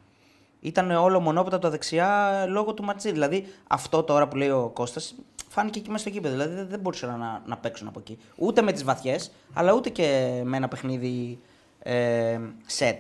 Ήταν 0.60 0.92
όλο 0.92 1.20
μονόπατα 1.20 1.56
από 1.56 1.66
τα 1.66 1.72
δεξιά 1.72 2.46
λόγω 2.50 2.74
του 2.74 2.84
Ματζή. 2.84 3.12
Δηλαδή 3.12 3.46
αυτό 3.68 4.04
τώρα 4.04 4.28
που 4.28 4.36
λέει 4.36 4.50
ο 4.50 4.72
Κώστας 4.74 5.16
φάνηκε 5.50 5.80
και 5.80 5.90
μέσα 5.90 6.02
στο 6.04 6.10
κήπεδο. 6.10 6.34
Δηλαδή 6.36 6.56
δεν- 6.56 6.68
δεν 6.68 6.80
μπορούσαν 6.80 7.20
να, 7.20 7.42
να 7.46 7.58
παίξουν 7.58 7.88
από 7.88 8.00
εκεί. 8.00 8.18
Ούτε 8.36 8.62
με 8.62 8.72
τις 8.72 8.84
βαθιές, 8.84 9.32
αλλά 9.54 9.74
ούτε 9.74 9.90
και 9.90 10.42
με 10.44 10.58
ένα 10.58 10.68
παιχνίδι 10.68 11.40
ε, 11.84 12.40
set. 12.80 13.00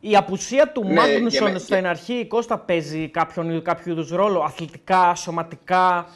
Η 0.00 0.16
απουσία 0.16 0.72
του 0.72 0.84
Ναι, 0.84 0.92
Μάγνουσον 0.92 1.46
και 1.46 1.52
με- 1.52 1.58
στην 1.58 1.86
αρχή, 1.86 2.26
Κώστα, 2.26 2.58
παίζει 2.58 3.08
κάποιον, 3.08 3.62
κάποιο 3.62 3.92
είδους 3.92 4.10
ρόλο, 4.10 4.40
αθλητικά, 4.40 5.14
σωματικά; 5.14 6.06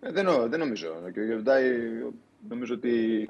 Ε, 0.00 0.12
δεν, 0.12 0.24
νο- 0.24 0.48
δεν 0.48 0.58
νομίζω. 0.58 0.88
Και 1.12 1.20
ο 1.20 1.24
Γεβδάη 1.24 1.62
νομίζω 2.48 2.74
ότι 2.74 3.28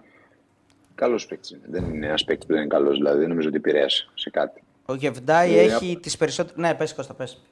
καλός 0.94 1.27
παίκτης 1.27 1.51
είναι. 1.51 1.62
Δεν 1.66 1.85
είναι 1.85 2.07
ένας 2.07 2.25
παίκτης 2.25 2.46
που 2.46 2.53
δεν 2.53 2.62
είναι 2.62 2.75
καλός. 2.75 2.96
Δηλαδή 2.96 3.18
δεν 3.18 3.29
νομίζω 3.29 3.48
ότι 3.48 3.57
επηρέασε 3.57 4.09
σε 4.14 4.31
κάτι. 4.31 4.62
Ο 4.87 4.94
Γεβδάη 4.94 5.59
Ε, 5.59 5.62
έχει 5.62 5.98
τις 6.03 6.16
περισσότερε. 6.16 6.61
Ναι, 6.61 6.75
πες 6.75 6.94
Κώστα, 6.94 7.14
πες. 7.14 7.42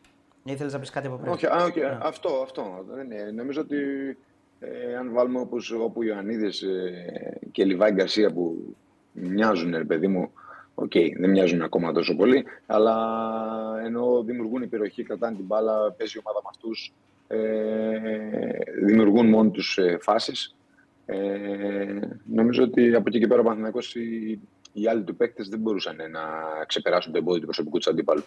Ήθελες 0.44 0.73
να 0.73 0.79
πεις 0.79 0.90
κάτι 0.90 1.07
από 1.07 1.16
πριν. 1.16 1.33
Όχι, 1.33 1.46
α, 1.46 1.64
όχι, 1.64 1.81
αυτό, 2.03 2.40
αυτό. 2.42 2.85
Δεν 2.94 3.11
είναι. 3.11 3.31
Νομίζω 3.35 3.61
ότι 3.61 3.77
ε, 4.61 4.96
αν 4.96 5.12
βάλουμε 5.12 5.40
όπως, 5.40 5.70
όπου 5.70 6.01
ο 6.01 6.03
Ιωαννίδης 6.05 6.62
ε, 6.62 7.38
και 7.53 7.64
Λιβάη 7.64 7.90
Γκαρσία 7.92 8.33
που 8.33 8.77
μοιάζουν, 9.12 9.77
ρε 9.77 9.85
παιδί 9.85 10.09
μου, 10.09 10.31
οκ, 10.75 10.92
δεν 11.18 11.31
μοιάζουν 11.31 11.62
ακόμα 11.62 11.92
τόσο 11.92 12.16
πολύ, 12.16 12.44
αλλά 12.66 12.96
ενώ 13.85 14.23
δημιουργούν 14.23 14.62
υπεροχή, 14.62 15.03
κρατάνε 15.03 15.37
την 15.37 15.44
μπάλα, 15.44 15.92
παίζει 15.92 16.16
η 16.16 16.20
ομάδα 16.25 16.40
με 16.42 16.49
αυτούς, 16.51 16.92
ε, 17.29 18.85
δημιουργούν 18.85 19.29
μόνοι 19.29 19.51
τους 19.51 19.79
ε, 19.79 19.99
φάσεις. 20.01 20.55
Ε, 21.07 21.99
νομίζω 22.25 22.62
ότι 22.62 22.94
από 22.94 23.05
εκεί 23.09 23.18
και 23.18 23.27
πέρα 23.27 23.40
ο 23.40 23.42
Παναθηναϊκός 23.42 23.94
οι, 23.94 24.40
οι 24.73 24.88
άλλοι 24.88 25.03
του 25.03 25.16
παίκτες 25.16 25.49
δεν 25.49 25.59
μπορούσαν 25.59 25.96
να 25.96 26.20
ξεπεράσουν 26.66 27.12
το 27.12 27.18
εμπόδιο 27.18 27.40
του 27.40 27.46
προσωπικού 27.46 27.77
τους 27.77 27.87
αντίπαλου 27.87 28.23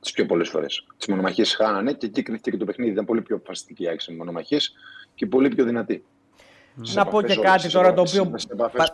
τις 0.00 0.12
πιο 0.12 0.26
πολλές 0.26 0.48
φορές. 0.48 0.86
Τις 0.96 1.06
μονομαχίες 1.06 1.54
χάνανε 1.54 1.92
και 1.92 2.06
εκεί 2.06 2.22
κρίθηκε 2.22 2.50
και 2.50 2.56
το 2.56 2.64
παιχνίδι. 2.64 2.90
Ήταν 2.90 3.04
πολύ 3.04 3.22
πιο 3.22 3.36
αποφασιστική 3.36 3.82
η 3.82 3.88
ΑΕΚ 3.88 4.00
στις 4.00 4.16
μονομαχίες 4.16 4.58
και 5.14 5.26
πολύ 5.26 5.48
πιο 5.48 5.64
δυνατή. 5.64 6.04
Να 6.74 7.04
πω 7.04 7.22
και 7.22 7.36
κάτι 7.36 7.70
τώρα 7.70 7.94
το 7.94 8.00
οποίο. 8.00 8.26
Πα... 8.56 8.92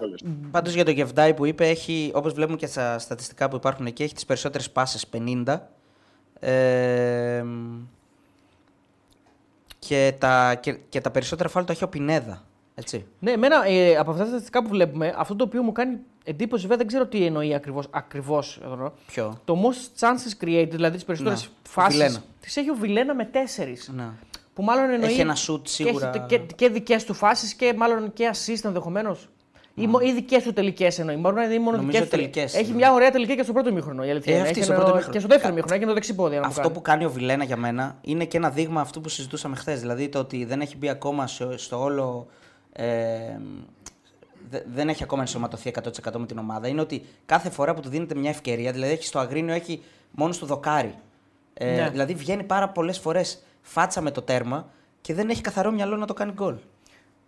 Πάντως 0.51 0.75
για 0.75 0.85
το 0.85 0.91
Γεβδάη 0.91 1.35
που 1.35 1.45
είπε, 1.45 1.69
έχει, 1.69 2.11
όπως 2.15 2.33
βλέπουμε 2.33 2.57
και 2.57 2.67
στα 2.67 2.99
στατιστικά 2.99 3.49
που 3.49 3.57
υπάρχουν 3.57 3.87
εκεί, 3.87 4.03
έχει 4.03 4.15
τις 4.15 4.25
περισσότερες 4.25 4.71
πάσες 4.71 5.07
50. 5.45 5.59
Ε, 6.41 7.45
και, 9.79 10.15
τα, 10.19 10.55
και, 10.55 10.73
και 10.89 11.01
τα 11.01 11.11
περισσότερα 11.11 11.49
φάλ 11.49 11.65
το 11.65 11.73
έχει 11.73 11.85
ο 11.85 11.89
Πινέδα. 11.89 12.45
Έτσι. 12.75 13.07
Ναι, 13.19 13.31
εμένα 13.31 13.67
ε, 13.67 13.97
από 13.97 14.11
αυτά 14.11 14.23
τα 14.23 14.29
στατιστικά 14.29 14.63
που 14.63 14.69
βλέπουμε, 14.69 15.15
αυτό 15.17 15.37
το 15.37 15.45
οποίο 15.45 15.63
μου 15.63 15.73
κάνει 15.73 15.99
εντύπωση, 16.25 16.63
βέβαια 16.63 16.77
δεν 16.77 16.87
ξέρω 16.87 17.07
τι 17.07 17.25
εννοεί 17.25 17.55
ακριβώς. 17.55 17.87
Ακριβώς, 17.91 18.61
εδώ. 18.65 18.93
Ποιο; 19.07 19.41
το 19.45 19.57
most 19.63 20.07
chances 20.07 20.45
created, 20.45 20.69
δηλαδή 20.71 20.95
τις 20.95 21.05
περισσότερες 21.05 21.43
Ναι, 21.43 21.49
ο 21.67 21.69
φάσεις. 21.69 21.99
Βιλένα. 21.99 22.23
Τις 22.41 22.57
έχει 22.57 22.71
ο 22.71 22.75
Βιλένα 22.75 23.15
με 23.15 23.25
τέσσερις. 23.25 23.93
Ναι. 24.57 24.65
Που 24.65 24.73
μάλλον 24.73 24.91
εννοεί. 24.91 25.09
Έχει 25.11 25.21
ένα 25.21 25.37
shoot 25.37 25.61
και 25.63 25.69
σίγουρα. 25.69 26.11
έχει 26.15 26.27
Και, 26.27 26.39
και, 26.55 26.69
δικές 26.69 27.05
του 27.05 27.15
φάσεις 27.15 27.55
και 27.55 27.75
μάλλον 27.77 28.13
και 28.13 28.31
assist 28.33 28.65
ενδεχομένως. 28.65 29.29
Ή, 29.75 29.87
μο- 29.87 30.01
ή 30.01 30.13
δικές 30.13 30.43
του 30.43 30.53
τελικές 30.53 30.99
εννοεί. 30.99 31.17
Μπορεί 31.17 31.35
να 31.35 31.43
είναι 31.45 31.59
μόνο 31.59 31.77
Νομίζω 31.77 31.87
δικές 31.99 32.03
του 32.11 32.17
τελικές, 32.17 32.55
Έχει 32.55 32.71
ναι. 32.71 32.75
μια 32.77 32.93
ωραία 32.93 33.11
τελική 33.11 33.37
και 33.37 33.43
στο 33.43 33.53
πρώτο 33.53 33.73
μήχρονο. 33.73 34.05
Η 34.05 34.11
αλήθεια 34.11 34.33
Ε, 34.33 34.37
είναι. 34.37 34.47
αυτή 34.47 34.59
Έχει 34.59 34.65
στο 34.65 34.73
ένα- 34.73 34.83
πρώτο 34.83 34.97
μήχρονο. 34.97 35.15
Και 35.15 35.19
στο 35.21 35.29
δεύτερο 35.29 35.49
Κα- 35.55 35.55
μήχρονο 35.61 35.77
έχει 35.77 35.87
το 35.89 35.95
δεξιπόδι. 35.95 36.37
Αυτό 36.45 36.71
που 36.71 36.83
κάνει 36.83 37.05
ο 37.05 37.11
Βιλένα 37.11 37.45
για 37.45 37.57
μένα 37.57 37.99
είναι 38.01 38.25
και 38.25 38.37
ένα 38.37 38.51
δείγμα 38.51 38.81
αυτού 38.81 39.01
που 39.01 39.09
συζητούσαμε 39.09 39.57
χθες. 39.57 39.81
Δηλαδή 39.81 40.09
το 40.09 40.19
ότι 40.19 40.45
δεν 40.45 40.61
έχει 40.61 40.77
μπει 40.77 40.89
ακόμα 40.89 41.27
στο, 41.27 41.59
στο 41.59 41.81
όλο. 41.83 42.27
Ε, 42.73 42.87
δε- 44.51 44.63
δεν 44.75 44.89
έχει 44.89 45.03
ακόμα 45.03 45.21
ενσωματωθεί 45.23 45.69
100% 45.69 46.19
με 46.19 46.27
την 46.27 46.39
ομάδα. 46.39 46.69
Είναι 46.69 46.81
ότι 46.81 47.05
κάθε 47.27 47.51
φορά 47.51 47.75
που 47.75 47.81
του 47.81 47.89
δίνεται 47.89 48.15
μια 48.15 48.31
ευκαιρία, 48.31 48.73
δηλαδή 48.73 48.93
έχει 48.93 49.05
στο 49.05 49.19
Αγρίνιο 49.19 49.55
έχει 49.55 49.83
μόνο 50.11 50.33
στο 50.33 50.47
δοκάρι. 50.47 50.95
Ε, 51.55 51.75
Ναι. 51.75 51.89
Δηλαδή 51.91 52.15
βγαίνει 52.15 52.43
πάρα 52.43 52.69
πολλές 52.69 52.99
φορές 52.99 53.43
φάτσα 53.67 54.01
με 54.01 54.11
το 54.11 54.23
τέρμα 54.23 54.69
και 55.01 55.15
δεν 55.15 55.29
έχει 55.29 55.41
καθαρό 55.41 55.71
μυαλό 55.71 55.97
να 55.97 56.07
το 56.07 56.15
κάνει 56.15 56.33
γκολ. 56.33 56.55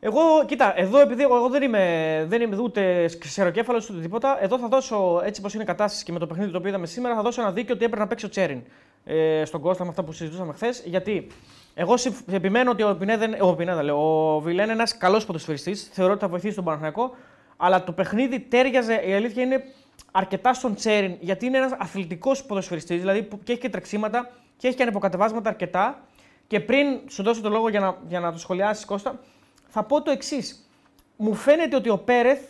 Εγώ, 0.01 0.21
κοίτα, 0.47 0.73
εδώ 0.81 1.01
επειδή 1.01 1.23
εγώ 1.23 1.49
δεν 1.49 1.63
είμαι, 1.63 2.25
δεν 2.29 2.41
είμαι 2.41 2.57
ούτε 2.57 3.11
ξεροκέφαλος 3.19 3.91
ούτε 3.91 4.01
τίποτα, 4.01 4.43
εδώ 4.43 4.59
θα 4.59 4.69
δώσω 4.69 5.21
έτσι 5.25 5.41
όπω 5.45 5.51
είναι 5.55 5.63
η 5.63 5.67
κατάσταση 5.67 6.05
και 6.05 6.13
με 6.13 6.19
το 6.19 6.27
παιχνίδι 6.27 6.51
το 6.51 6.57
οποίο 6.59 6.69
είδαμε 6.71 6.87
σήμερα, 6.87 7.15
θα 7.15 7.23
δώσω 7.23 7.41
ένα 7.41 7.53
δίκιο 7.53 7.75
ότι 7.75 7.85
έπρεπε 7.85 8.03
να 8.03 8.09
παίξει 8.09 8.27
ο 8.27 8.29
Τσέριν 8.29 8.63
ε, 9.05 9.43
στον 9.45 9.61
Κώστα 9.61 9.83
με 9.85 9.89
αυτά 9.91 10.03
που 10.05 10.13
συζητούσαμε 10.13 10.53
χθες. 10.53 10.83
Γιατί 10.85 11.27
εγώ 11.75 11.97
συμφ- 11.97 12.33
επιμένω 12.33 12.71
ότι 12.71 12.83
ο 12.83 12.97
Πινέδα, 12.97 13.25
είναι- 13.25 13.39
ο, 13.41 13.55
Πινέδα, 13.55 13.83
λέω, 13.83 14.35
ο 14.35 14.41
Βιλέν 14.41 14.65
είναι 14.65 14.73
ένας 14.73 14.97
καλός 14.97 15.25
ποδοσφαιριστής. 15.27 15.89
Θεωρώ 15.93 16.13
ότι 16.13 16.21
θα 16.21 16.29
βοηθήσει 16.29 16.55
τον 16.55 16.65
Παναθηναϊκό. 16.65 17.15
Αλλά 17.57 17.85
το 17.85 17.93
παιχνίδι 17.93 18.41
τέριαζε, 18.41 18.95
η 19.07 19.15
αλήθεια 19.15 19.43
είναι 19.43 19.65
αρκετά 20.13 20.55
στον 20.55 20.75
Τσέριν, 20.75 21.17
γιατί 21.21 21.47
είναι 21.47 21.57
ένας 21.59 21.73
αθλητικός 21.79 22.45
ποδοσφαιριστής, 22.45 22.99
δηλαδή 23.01 23.23
που 23.23 23.41
και 23.43 23.53
έχει 23.53 23.61
και 23.61 23.69
τρεξίματα 23.69 24.31
και 24.57 24.67
έχει 24.67 24.77
και 24.77 24.83
ανεποκατεβάσματα 24.83 25.49
αρκετά. 25.49 26.03
Και 26.49 26.61
πριν 26.61 26.87
σου 27.09 27.23
δώσω 27.23 27.41
το 27.41 27.49
λόγο 27.49 27.69
για 27.69 27.81
να, 27.81 27.97
για 28.09 28.21
να 28.21 28.33
το 28.33 28.39
σχολιάσεις, 28.39 28.85
Κώστα, 28.85 29.21
θα 29.69 29.83
πω 29.83 30.03
το 30.03 30.11
εξής. 30.11 30.69
Μου 31.17 31.35
φαίνεται 31.35 31.77
ότι 31.77 31.89
ο 31.89 31.99
Πέρεθ 31.99 32.41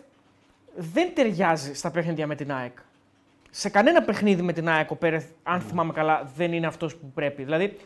δεν 0.77 1.15
ταιριάζει 1.15 1.75
στα 1.75 1.91
παιχνίδια 1.91 2.27
με 2.27 2.35
την 2.35 2.53
ΑΕΚ. 2.53 2.79
Σε 3.51 3.69
κανένα 3.69 4.03
παιχνίδι 4.03 4.43
με 4.43 4.53
την 4.53 4.69
ΑΕΚ 4.69 4.91
ο 4.91 4.97
Πέρεθ, 4.97 5.27
αν 5.43 5.61
θυμάμαι 5.61 5.93
καλά, 5.93 6.31
δεν 6.37 6.53
είναι 6.53 6.67
αυτός 6.67 6.97
που 6.97 7.11
πρέπει. 7.15 7.45
Δηλαδή, 7.45 7.77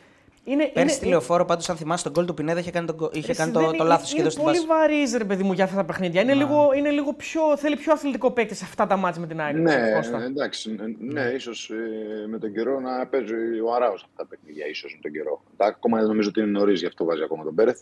είναι, 0.45 0.63
Πέρσι 0.65 0.81
είναι, 0.81 0.89
στη 0.91 1.07
λεωφόρο, 1.07 1.45
πάντως, 1.45 1.69
αν 1.69 1.77
θυμάσαι 1.77 2.03
τον 2.03 2.13
γκολ 2.13 2.25
του 2.25 2.35
Πινέδα, 2.35 2.61
είχε 2.61 2.71
κάνει, 2.71 2.87
τον, 2.87 2.95
γκολ- 2.97 3.17
είχε 3.17 3.31
Εσύ 3.31 3.39
κάνει 3.41 3.53
δεν 3.53 3.63
το, 3.63 3.69
είναι- 3.69 3.79
το 3.79 3.85
λάθος 3.85 4.09
και 4.09 4.13
Είναι 4.15 4.21
εδώ 4.23 4.31
στην 4.31 4.43
πολύ 4.45 4.57
πάση. 4.57 4.67
βαρύς, 4.69 5.17
ρε 5.17 5.25
παιδί 5.25 5.43
μου, 5.43 5.53
για 5.53 5.65
αυτά 5.65 5.77
τα 5.77 5.85
παιχνίδια. 5.85 6.21
Είναι, 6.21 6.35
λίγο, 6.35 6.71
είναι 6.77 6.91
λίγο 6.91 7.13
πιο, 7.13 7.57
θέλει 7.57 7.77
πιο 7.77 7.93
αθλητικό 7.93 8.31
παίκτη 8.31 8.55
σε 8.55 8.65
αυτά 8.65 8.87
τα 8.87 8.97
μάτια 8.97 9.21
με 9.21 9.27
την 9.27 9.41
ΑΕΚ. 9.41 9.57
Ναι, 9.57 9.93
Κώστα. 9.95 10.23
εντάξει. 10.23 10.77
Ναι, 10.99 11.23
ίσως 11.23 11.71
ε, 11.71 12.27
με 12.29 12.39
τον 12.39 12.53
καιρό 12.53 12.81
να 12.81 13.07
παίζει 13.07 13.33
ο 13.65 13.75
Αράος 13.75 14.03
αυτά 14.03 14.17
τα 14.17 14.27
παιχνίδια, 14.27 14.67
ίσως 14.67 14.93
με 14.95 14.99
τον 15.03 15.13
καιρό. 15.13 15.43
Τα, 15.57 15.67
ακόμα 15.67 16.03
νομίζω 16.03 16.29
ότι 16.29 16.41
είναι 16.41 16.51
νωρίς, 16.51 16.81
γι' 16.81 16.87
αυτό 16.87 17.05
βάζει 17.05 17.23
ακόμα 17.23 17.45
τον 17.45 17.55
Πέρεθ. 17.55 17.81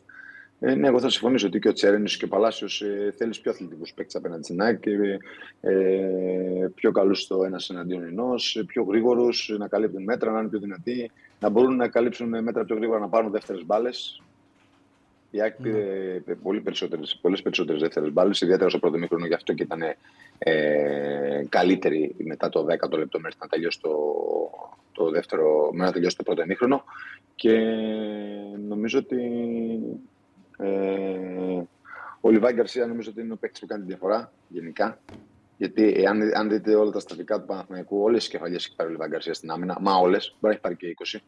Ε, 0.63 0.75
ναι, 0.75 0.87
εγώ 0.89 1.01
θα 1.01 1.09
συμφωνήσω 1.11 1.47
ότι 1.47 1.59
και 1.59 1.69
ο 1.69 1.73
Τσέρενη 1.73 2.11
και 2.11 2.25
ο 2.25 2.29
Παλάσιος 2.29 2.83
ε, 2.83 3.15
θέλεις 3.17 3.41
πιο 3.41 3.51
αθλητικούς 3.51 3.93
παίκτες 3.93 4.15
απέναντι 4.15 4.43
στην 4.43 4.63
ΑΕΚ. 4.63 4.87
Ε, 4.87 5.19
ε, 5.61 6.69
πιο 6.75 6.93
καλούς 6.93 7.21
στο 7.23 7.45
ένας 7.45 7.69
εναντίον 7.71 8.03
ενός, 8.05 8.63
πιο 8.67 8.83
γρήγορους, 8.83 9.55
να 9.59 9.69
καλύπτουν 9.69 10.03
μέτρα, 10.03 10.31
να 10.33 10.39
είναι 10.41 10.49
πιο 10.49 10.59
δυνατοί, 10.59 11.11
να 11.41 11.49
μπορούν 11.49 11.77
να 11.77 11.89
καλύψουν 11.89 12.43
μέτρα 12.43 12.65
πιο 12.65 12.77
γρήγορα, 12.77 12.99
να 12.99 13.09
πάρουν 13.09 13.31
δεύτερες 13.31 13.65
μπάλες. 13.65 14.23
Η 15.31 15.41
ΑΕΚ 15.41 15.55
πήρε 15.63 16.23
πολύ 16.43 16.61
περισσότερες, 16.61 17.19
πολλές 17.21 17.43
περισσότερες 17.43 17.81
δεύτερες 17.81 18.13
μπάλες, 18.13 18.41
ιδιαίτερα 18.41 18.69
στο 18.69 18.79
πρώτο 18.79 18.99
μήχρονο, 18.99 19.27
γι' 19.27 19.35
αυτό 19.35 19.53
και 19.53 19.63
ήταν 19.63 19.83
ε, 20.39 21.45
καλύτερη 21.49 22.15
μετά 22.19 22.49
το 22.49 22.67
10ο 22.69 22.99
λεπτό 22.99 23.21
μέχρι 23.21 23.39
να 23.41 23.47
τελειώσει 23.47 23.81
το, 23.81 23.91
το 24.93 25.11
δεύτερο, 25.11 25.71
μέχρι 25.73 25.87
να 25.87 25.93
τελειώσει 25.93 26.17
το 26.17 26.23
πρώτο 26.23 26.47
μήχρονο. 26.47 26.85
Και 27.35 27.59
νομίζω 28.69 28.99
ότι 28.99 29.23
ε, 30.57 31.63
ο 32.21 32.31
Λιβάη 32.31 32.53
Γκαρσία 32.53 32.87
νομίζω 32.87 33.11
ότι 33.11 33.21
είναι 33.21 33.33
ο 33.33 33.37
παίκτης 33.37 33.61
που 33.61 33.67
κάνει 33.67 33.83
τη 33.83 33.89
διαφορά 33.89 34.33
γενικά. 34.49 34.99
Γιατί 35.61 36.07
αν, 36.07 36.31
αν 36.35 36.49
δείτε 36.49 36.75
όλα 36.75 36.91
τα 36.91 37.01
στατικά 37.01 37.41
του 37.41 37.47
Παναθηναϊκού, 37.47 38.03
όλες 38.03 38.21
τις 38.21 38.29
κεφαλιές 38.29 38.67
έχει 38.67 38.77
πάρει 38.77 38.89
ο 38.89 38.93
Λιβάη 38.93 39.09
Γκαρσίας 39.09 39.37
στην 39.37 39.51
άμυνα. 39.51 39.79
Μα 39.81 39.95
όλες, 39.95 40.37
μπορεί 40.41 40.41
να 40.41 40.51
έχει 40.51 40.61
πάρει 40.61 40.77
και 40.77 40.87
20. 40.87 41.19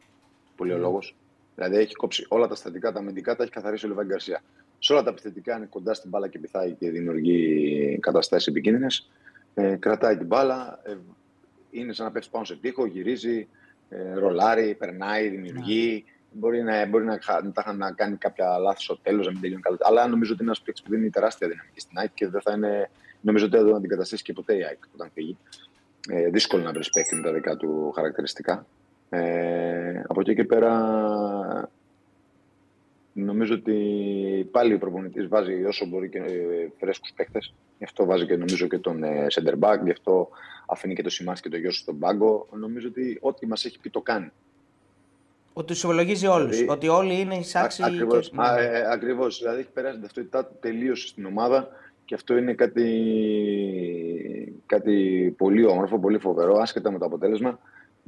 Πολύ 0.55 0.73
ο 0.73 0.77
λόγος. 0.77 1.15
Δηλαδή 1.55 1.75
έχει 1.77 1.93
κόψει 1.93 2.25
όλα 2.29 2.47
τα 2.47 2.55
στατικά, 2.55 2.91
τα 2.91 2.99
αμυντικά 2.99 3.35
τα 3.35 3.43
έχει 3.43 3.51
καθαρίσει 3.51 3.85
ο 3.85 3.89
Λιβάη 3.89 4.05
Γκαρσία. 4.05 4.43
σε 4.79 4.93
όλα 4.93 5.03
τα 5.03 5.09
επιθετικά 5.09 5.57
είναι 5.57 5.65
κοντά 5.65 5.93
στην 5.93 6.09
μπάλα 6.09 6.27
και 6.27 6.39
πηθάει 6.39 6.71
και 6.71 6.89
δημιουργεί 6.89 7.97
καταστάσεις 8.01 8.47
επικίνδυνες. 8.47 9.09
Ε, 9.53 9.75
κρατάει 9.75 10.17
την 10.17 10.27
μπάλα, 10.27 10.79
ε, 10.83 10.95
είναι 11.71 11.93
σαν 11.93 12.05
να 12.05 12.11
πέφτει 12.11 12.29
πάνω 12.31 12.45
σε 12.45 12.55
τείχο, 12.55 12.85
γυρίζει, 12.85 13.47
ε, 13.89 14.13
ρολάρει, 14.13 14.75
περνάει, 14.75 15.29
δημιουργεί. 15.29 16.05
Μπορεί 16.31 16.63
να, 16.63 16.85
μπορεί 16.85 17.05
να, 17.05 17.19
να, 17.65 17.73
να 17.73 17.91
κάνει 17.91 18.17
κάποια 18.17 18.57
λάθη 18.57 18.81
στο 18.81 18.97
τέλος, 18.97 19.25
να 19.25 19.31
μην 19.31 19.41
τελειώνει 19.41 19.61
καλά. 19.61 19.77
Αλλά 19.79 20.07
νομίζω 20.07 20.33
ότι 20.33 20.41
είναι 20.41 20.51
ένας 20.51 20.61
παίκτης 20.63 20.83
που 20.83 20.89
δίνει 20.91 21.09
τεράστια 21.09 21.47
δυναμική 21.47 21.79
στην 21.79 21.97
ΑΕΚ 21.97 22.13
και 22.13 22.27
δεν 22.27 22.41
θα 22.41 22.53
είναι. 22.53 22.89
Νομίζω 23.23 23.45
ότι 23.45 23.57
δεν 23.57 23.69
θα 23.69 23.75
αντικαταστήσει 23.75 24.23
και 24.23 24.33
ποτέ 24.33 24.57
η 24.57 24.63
ΑΕΚ 24.63 24.79
όταν 24.93 25.09
φύγει. 25.13 25.37
Ε, 26.09 26.29
δύσκολο 26.29 26.63
να 26.63 26.71
βρει 26.71 26.83
παίκτη 26.93 27.15
με 27.15 27.21
τα 27.21 27.33
δικά 27.33 27.57
του 27.57 27.91
χαρακτηριστικά. 27.95 28.65
Ε, 29.09 30.01
από 30.07 30.21
εκεί 30.21 30.35
και 30.35 30.43
πέρα 30.43 30.71
Νομίζω 33.13 33.53
ότι 33.53 34.49
πάλι 34.51 34.73
ο 34.73 34.77
προπονητής 34.77 35.27
βάζει 35.27 35.63
όσο 35.63 35.85
μπορεί 35.85 36.09
και 36.09 36.17
ε, 36.17 36.67
φρέσκους 36.79 37.11
παίχτε. 37.15 37.39
Γι' 37.77 37.83
αυτό 37.83 38.05
βάζει 38.05 38.25
και 38.25 38.35
νομίζω 38.35 38.67
και 38.67 38.77
τον 38.77 39.03
ε, 39.03 39.27
center 39.33 39.59
back, 39.59 39.79
γι' 39.83 39.91
αυτό 39.91 40.29
αφήνει 40.67 40.95
και 40.95 41.03
το 41.03 41.09
Σιμάς 41.09 41.41
και 41.41 41.49
το 41.49 41.57
γιο 41.57 41.71
στον 41.71 41.99
πάγκο. 41.99 42.47
Νομίζω 42.51 42.87
ότι 42.87 43.17
ό,τι 43.21 43.47
μας 43.47 43.65
έχει 43.65 43.79
πει 43.79 43.89
το 43.89 44.01
κάνει. 44.01 44.31
Ότι 45.53 45.67
τους 45.67 45.83
υπολογίζει 45.83 46.27
όλους. 46.27 46.57
Δηλαδή, 46.57 46.71
ότι 46.71 46.87
όλοι 46.87 47.19
είναι 47.19 47.35
εισάξιοι. 47.35 47.83
Ακριβώς. 47.83 48.29
Και... 48.29 48.35
Ε, 48.57 48.91
ακριβώς. 48.91 49.39
Δηλαδή 49.39 49.59
έχει 49.59 49.69
περάσει 49.69 49.93
την 49.93 50.01
ταυτότητά 50.01 50.45
του 50.45 50.55
τελείω 50.59 50.95
στην 50.95 51.25
ομάδα 51.25 51.69
και 52.13 52.19
αυτό 52.19 52.37
είναι 52.37 52.53
κάτι, 52.53 52.87
κάτι 54.65 55.35
πολύ 55.37 55.65
όμορφο, 55.65 55.99
πολύ 55.99 56.17
φοβερό, 56.17 56.57
άσχετα 56.57 56.91
με 56.91 56.97
το 56.97 57.05
αποτέλεσμα. 57.05 57.59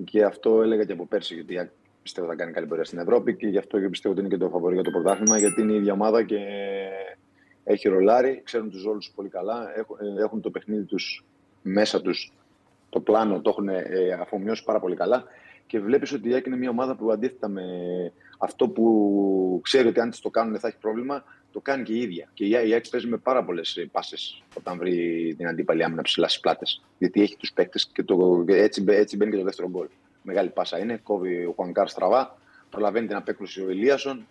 Και 0.04 0.24
αυτό 0.24 0.62
έλεγα 0.62 0.84
και 0.84 0.92
από 0.92 1.06
πέρσι, 1.06 1.34
γιατί 1.34 1.72
πιστεύω 2.02 2.28
θα 2.28 2.36
κάνει 2.36 2.52
καλή 2.52 2.68
πορεία 2.68 2.84
στην 2.84 3.00
Ευρώπη 3.00 3.36
και 3.36 3.48
γι' 3.48 3.58
αυτό 3.58 3.80
και 3.80 3.90
πιστεύω 3.90 4.14
ότι 4.14 4.24
είναι 4.24 4.34
και 4.36 4.44
το 4.44 4.50
φαβορή 4.50 4.74
για 4.74 4.84
το 4.84 4.92
πρωτάθλημα, 4.92 5.38
γιατί 5.38 5.62
είναι 5.62 5.72
η 5.72 5.76
ίδια 5.76 5.94
ομάδα 5.94 6.24
και 6.24 6.38
έχει 7.64 7.88
ρολάρει, 7.88 8.42
ξέρουν 8.44 8.70
τους 8.70 8.84
ρόλους 8.84 9.12
πολύ 9.16 9.30
καλά, 9.30 9.68
έχουν 10.20 10.42
το 10.42 10.50
παιχνίδι 10.50 10.84
τους 10.84 11.26
μέσα 11.62 12.02
τους, 12.02 12.34
το 12.90 13.00
πλάνο 13.00 13.42
το 13.42 13.50
έχουν 13.50 13.70
ε, 13.70 13.84
αφομοιώσει 14.22 14.64
πάρα 14.64 14.80
πολύ 14.80 14.96
καλά. 14.96 15.24
Και 15.68 15.80
βλέπεις 15.80 16.14
ότι 16.14 16.30
η 16.30 16.34
ΑΕΚ 16.34 16.46
είναι 16.46 16.58
μια 16.58 16.70
ομάδα 16.70 16.96
που 16.96 17.12
αντίθετα 17.12 17.48
με 17.48 17.64
αυτό 18.38 18.70
που 18.70 19.60
ξέρει 19.64 19.88
ότι 19.88 20.00
αν 20.00 20.10
της 20.10 20.20
το 20.20 20.30
κάνουν 20.30 20.60
θα 20.60 20.68
έχει 20.68 20.78
πρόβλημα, 20.78 21.24
το 21.56 21.62
κάνει 21.62 21.84
και 21.84 21.94
η 21.94 22.02
ίδια. 22.02 22.30
Και 22.34 22.46
η 22.46 22.56
ΑΕΚ 22.56 22.90
παίζει 22.90 23.08
με 23.08 23.18
πάρα 23.18 23.44
πολλές 23.44 23.88
πάσες 23.92 24.44
όταν 24.58 24.78
βρει 24.78 25.34
την 25.38 25.48
αντίπαλη 25.48 25.84
άμυνα 25.84 26.02
ψηλά 26.02 26.28
στις 26.28 26.40
πλάτες. 26.40 26.82
Γιατί 26.98 27.22
έχει 27.22 27.38
τους 27.38 27.54
παίκτες 27.54 27.90
και 27.94 28.04
το, 28.04 28.46
έτσι, 28.48 28.84
έτσι 28.88 29.16
μπαίνει 29.18 29.32
και 29.32 29.38
το 29.38 29.44
δεύτερο 29.44 29.70
γκολ. 29.70 29.88
Μεγάλη 30.22 30.50
πάσα 30.50 30.80
είναι. 30.80 31.00
Κόβει 31.04 31.46
ο 31.46 31.54
Χουάνκαρ 31.56 31.88
στραβά. 31.88 32.38
Προλαβαίνει 32.70 33.08
την 33.08 33.16
απέκρουση 33.16 33.62
ο 33.62 33.70
Ηλίασον. 33.70 34.28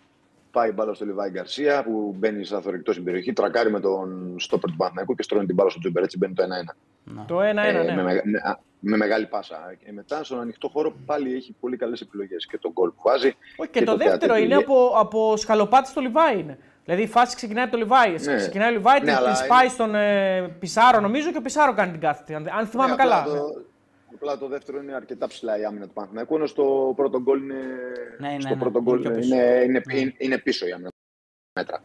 Πάει 0.51 0.71
μπάλα 0.71 0.93
στο 0.93 1.05
Λιβάη 1.05 1.29
Γκαρσία 1.29 1.83
που 1.83 2.15
μπαίνει 2.17 2.45
σαν 2.45 2.61
θωρηκτό 2.61 2.91
στην 2.91 3.03
περιοχή. 3.03 3.33
Τρακάρει 3.33 3.71
με 3.71 3.79
τον 3.79 4.35
στόπερ 4.39 4.69
του 4.69 4.75
Παναθηναϊκού 4.75 5.15
και 5.15 5.23
στρώνει 5.23 5.45
την 5.45 5.55
μπάλα 5.55 5.69
στο 5.69 5.79
Τζούμπερ. 5.79 6.03
Έτσι 6.03 6.17
μπαίνει 6.17 6.33
το 6.33 6.43
1-1. 6.43 7.25
Το 7.27 7.39
1-1, 7.39 7.41
ε, 7.41 7.51
ναι. 7.51 7.95
Με, 7.95 8.03
με, 8.03 8.21
με, 8.79 8.97
μεγάλη 8.97 9.25
πάσα. 9.25 9.75
Και 9.85 9.91
μετά 9.91 10.23
στον 10.23 10.39
ανοιχτό 10.39 10.67
χώρο 10.67 10.95
πάλι 11.05 11.33
έχει 11.33 11.55
πολύ 11.59 11.77
καλές 11.77 12.01
επιλογές. 12.01 12.45
Και 12.45 12.57
το 12.57 12.71
γκολ 12.71 12.89
που 12.89 13.01
βάζει. 13.03 13.35
Όχι, 13.57 13.69
και, 13.69 13.79
και, 13.79 13.85
το, 13.85 13.91
το 13.91 13.97
δεύτερο 13.97 14.35
είναι 14.35 14.55
από, 14.55 14.93
από 14.95 15.37
σκαλοπάτι 15.37 15.89
στο 15.89 16.01
Λιβάη. 16.01 16.39
Είναι. 16.39 16.57
Δηλαδή 16.85 17.03
η 17.03 17.07
φάση 17.07 17.35
ξεκινάει 17.35 17.63
από 17.63 17.71
το 17.71 17.77
Λιβάη. 17.77 18.11
Ναι. 18.11 18.35
Ξεκινάει 18.35 18.69
ο 18.69 18.71
Λιβάη, 18.71 18.99
ναι, 18.99 19.05
την 19.05 19.47
πάει 19.47 19.63
είναι... 19.63 19.73
στον 19.73 19.95
ε, 19.95 20.55
Πισάρο 20.59 20.99
νομίζω 20.99 21.31
και 21.31 21.37
ο 21.37 21.41
Πισάρο 21.41 21.73
κάνει 21.73 21.91
την 21.91 22.01
κάθετη. 22.01 22.33
Αν 22.33 22.67
θυμάμαι 22.67 22.89
ναι, 22.89 22.95
καλά. 22.95 23.23
Το, 23.23 23.65
Απλά 24.15 24.37
το 24.37 24.47
δεύτερο 24.47 24.81
είναι 24.81 24.93
αρκετά 24.93 25.27
ψηλά 25.27 25.59
η 25.59 25.65
άμυνα 25.65 25.85
του 25.85 25.93
Παναθηναϊκού, 25.93 26.35
ενώ 26.35 26.45
στο 26.45 26.93
πρώτο 26.95 27.21
γκολ 27.21 27.41
είναι, 27.43 27.55
ναι, 28.19 28.29
ναι, 28.29 28.39
στο 28.39 28.53
ναι, 28.53 28.59
πρώτο 28.59 28.81
γκολ 28.81 29.05
είναι, 29.05 29.25
είναι, 29.25 29.61
είναι, 29.65 29.81
ναι. 29.93 30.11
είναι, 30.17 30.37
πίσω 30.37 30.67
η 30.67 30.71
άμυνα 30.71 30.89
μέτρα. 31.59 31.81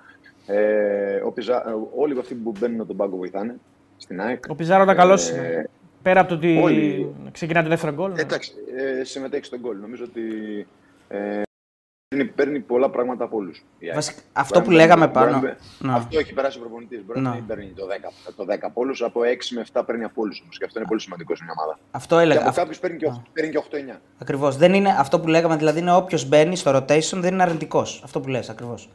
Ε, 0.47 1.21
ο 1.25 1.33
Πιζα... 1.33 1.75
Όλοι 1.97 2.19
αυτοί 2.19 2.35
που 2.35 2.53
μπαίνουν 2.59 2.87
τον 2.87 2.97
πάγκο 2.97 3.17
βοηθάνε 3.17 3.57
στην 3.97 4.21
ΑΕΚ. 4.21 4.45
Ο 4.49 4.55
Πιζάρο 4.55 4.83
ήταν 4.83 4.97
καλός. 4.97 5.29
Ε, 5.29 5.69
πέρα 6.03 6.21
από 6.21 6.29
το 6.29 6.35
ότι 6.35 6.59
όλοι... 6.63 7.15
ξεκινά 7.33 7.63
το 7.63 7.69
δεύτερο 7.69 7.93
γκολ. 7.93 8.13
Εντάξει, 8.17 8.53
ε, 8.77 9.05
συμμετέχει 9.05 9.45
στον 9.45 9.61
γκολ. 9.61 9.79
Νομίζω 9.81 10.05
ότι 10.05 10.23
ε, 11.09 11.43
παίρνει, 12.17 12.31
παίρνει 12.31 12.61
πολλά 12.61 12.91
πράγματα 12.91 13.25
από 13.25 13.37
όλους. 13.37 13.65
Αυτό 14.33 14.63
που 14.63 14.71
λέγαμε 14.71 15.09
πάνω. 15.09 15.41
Ναι. 15.41 15.93
Αυτό 15.93 16.19
έχει 16.19 16.33
περάσει 16.33 16.59
ο 16.59 16.61
προπονητής. 16.61 17.05
Μπορεί 17.07 17.21
να 17.21 17.31
μην 17.31 17.47
παίρνει 17.47 17.73
το 17.77 17.87
10, 17.87 18.33
το 18.37 18.45
10 18.45 18.57
από 18.61 18.81
όλους, 18.81 19.03
από 19.03 19.21
6 19.21 19.55
με 19.55 19.65
7 19.73 19.83
παίρνει 19.87 20.05
από 20.05 20.23
όλους 20.23 20.43
Και 20.59 20.65
αυτό 20.65 20.79
είναι 20.79 20.89
πολύ 20.89 21.01
σημαντικό 21.01 21.37
σε 21.37 21.45
μια 21.45 21.55
ομάδα. 21.59 21.79
Αυτό 21.91 22.19
έλεγα. 22.19 22.41
Και 22.41 22.47
από 22.47 22.57
κάποιους 22.57 22.79
παίρνει 22.79 22.97
και 22.97 23.07
8, 23.07 23.23
παίρνει 23.33 23.51
και 23.51 23.59
8-9. 23.59 24.01
Ακριβώς. 24.19 24.59
Αυτό 24.99 25.21
που 25.21 25.29
λέγαμε 25.29 25.57
δηλαδή 25.57 25.79
είναι 25.79 25.95
όποιος 25.95 26.29
μπαίνει 26.29 26.57
στο 26.57 26.77
rotation 26.77 27.17
δεν 27.17 27.33
είναι 27.33 27.43
αρνητικός. 27.43 28.01
Αυτό 28.05 28.21
που 28.21 28.29
λες 28.29 28.49
ακριβώς. 28.49 28.89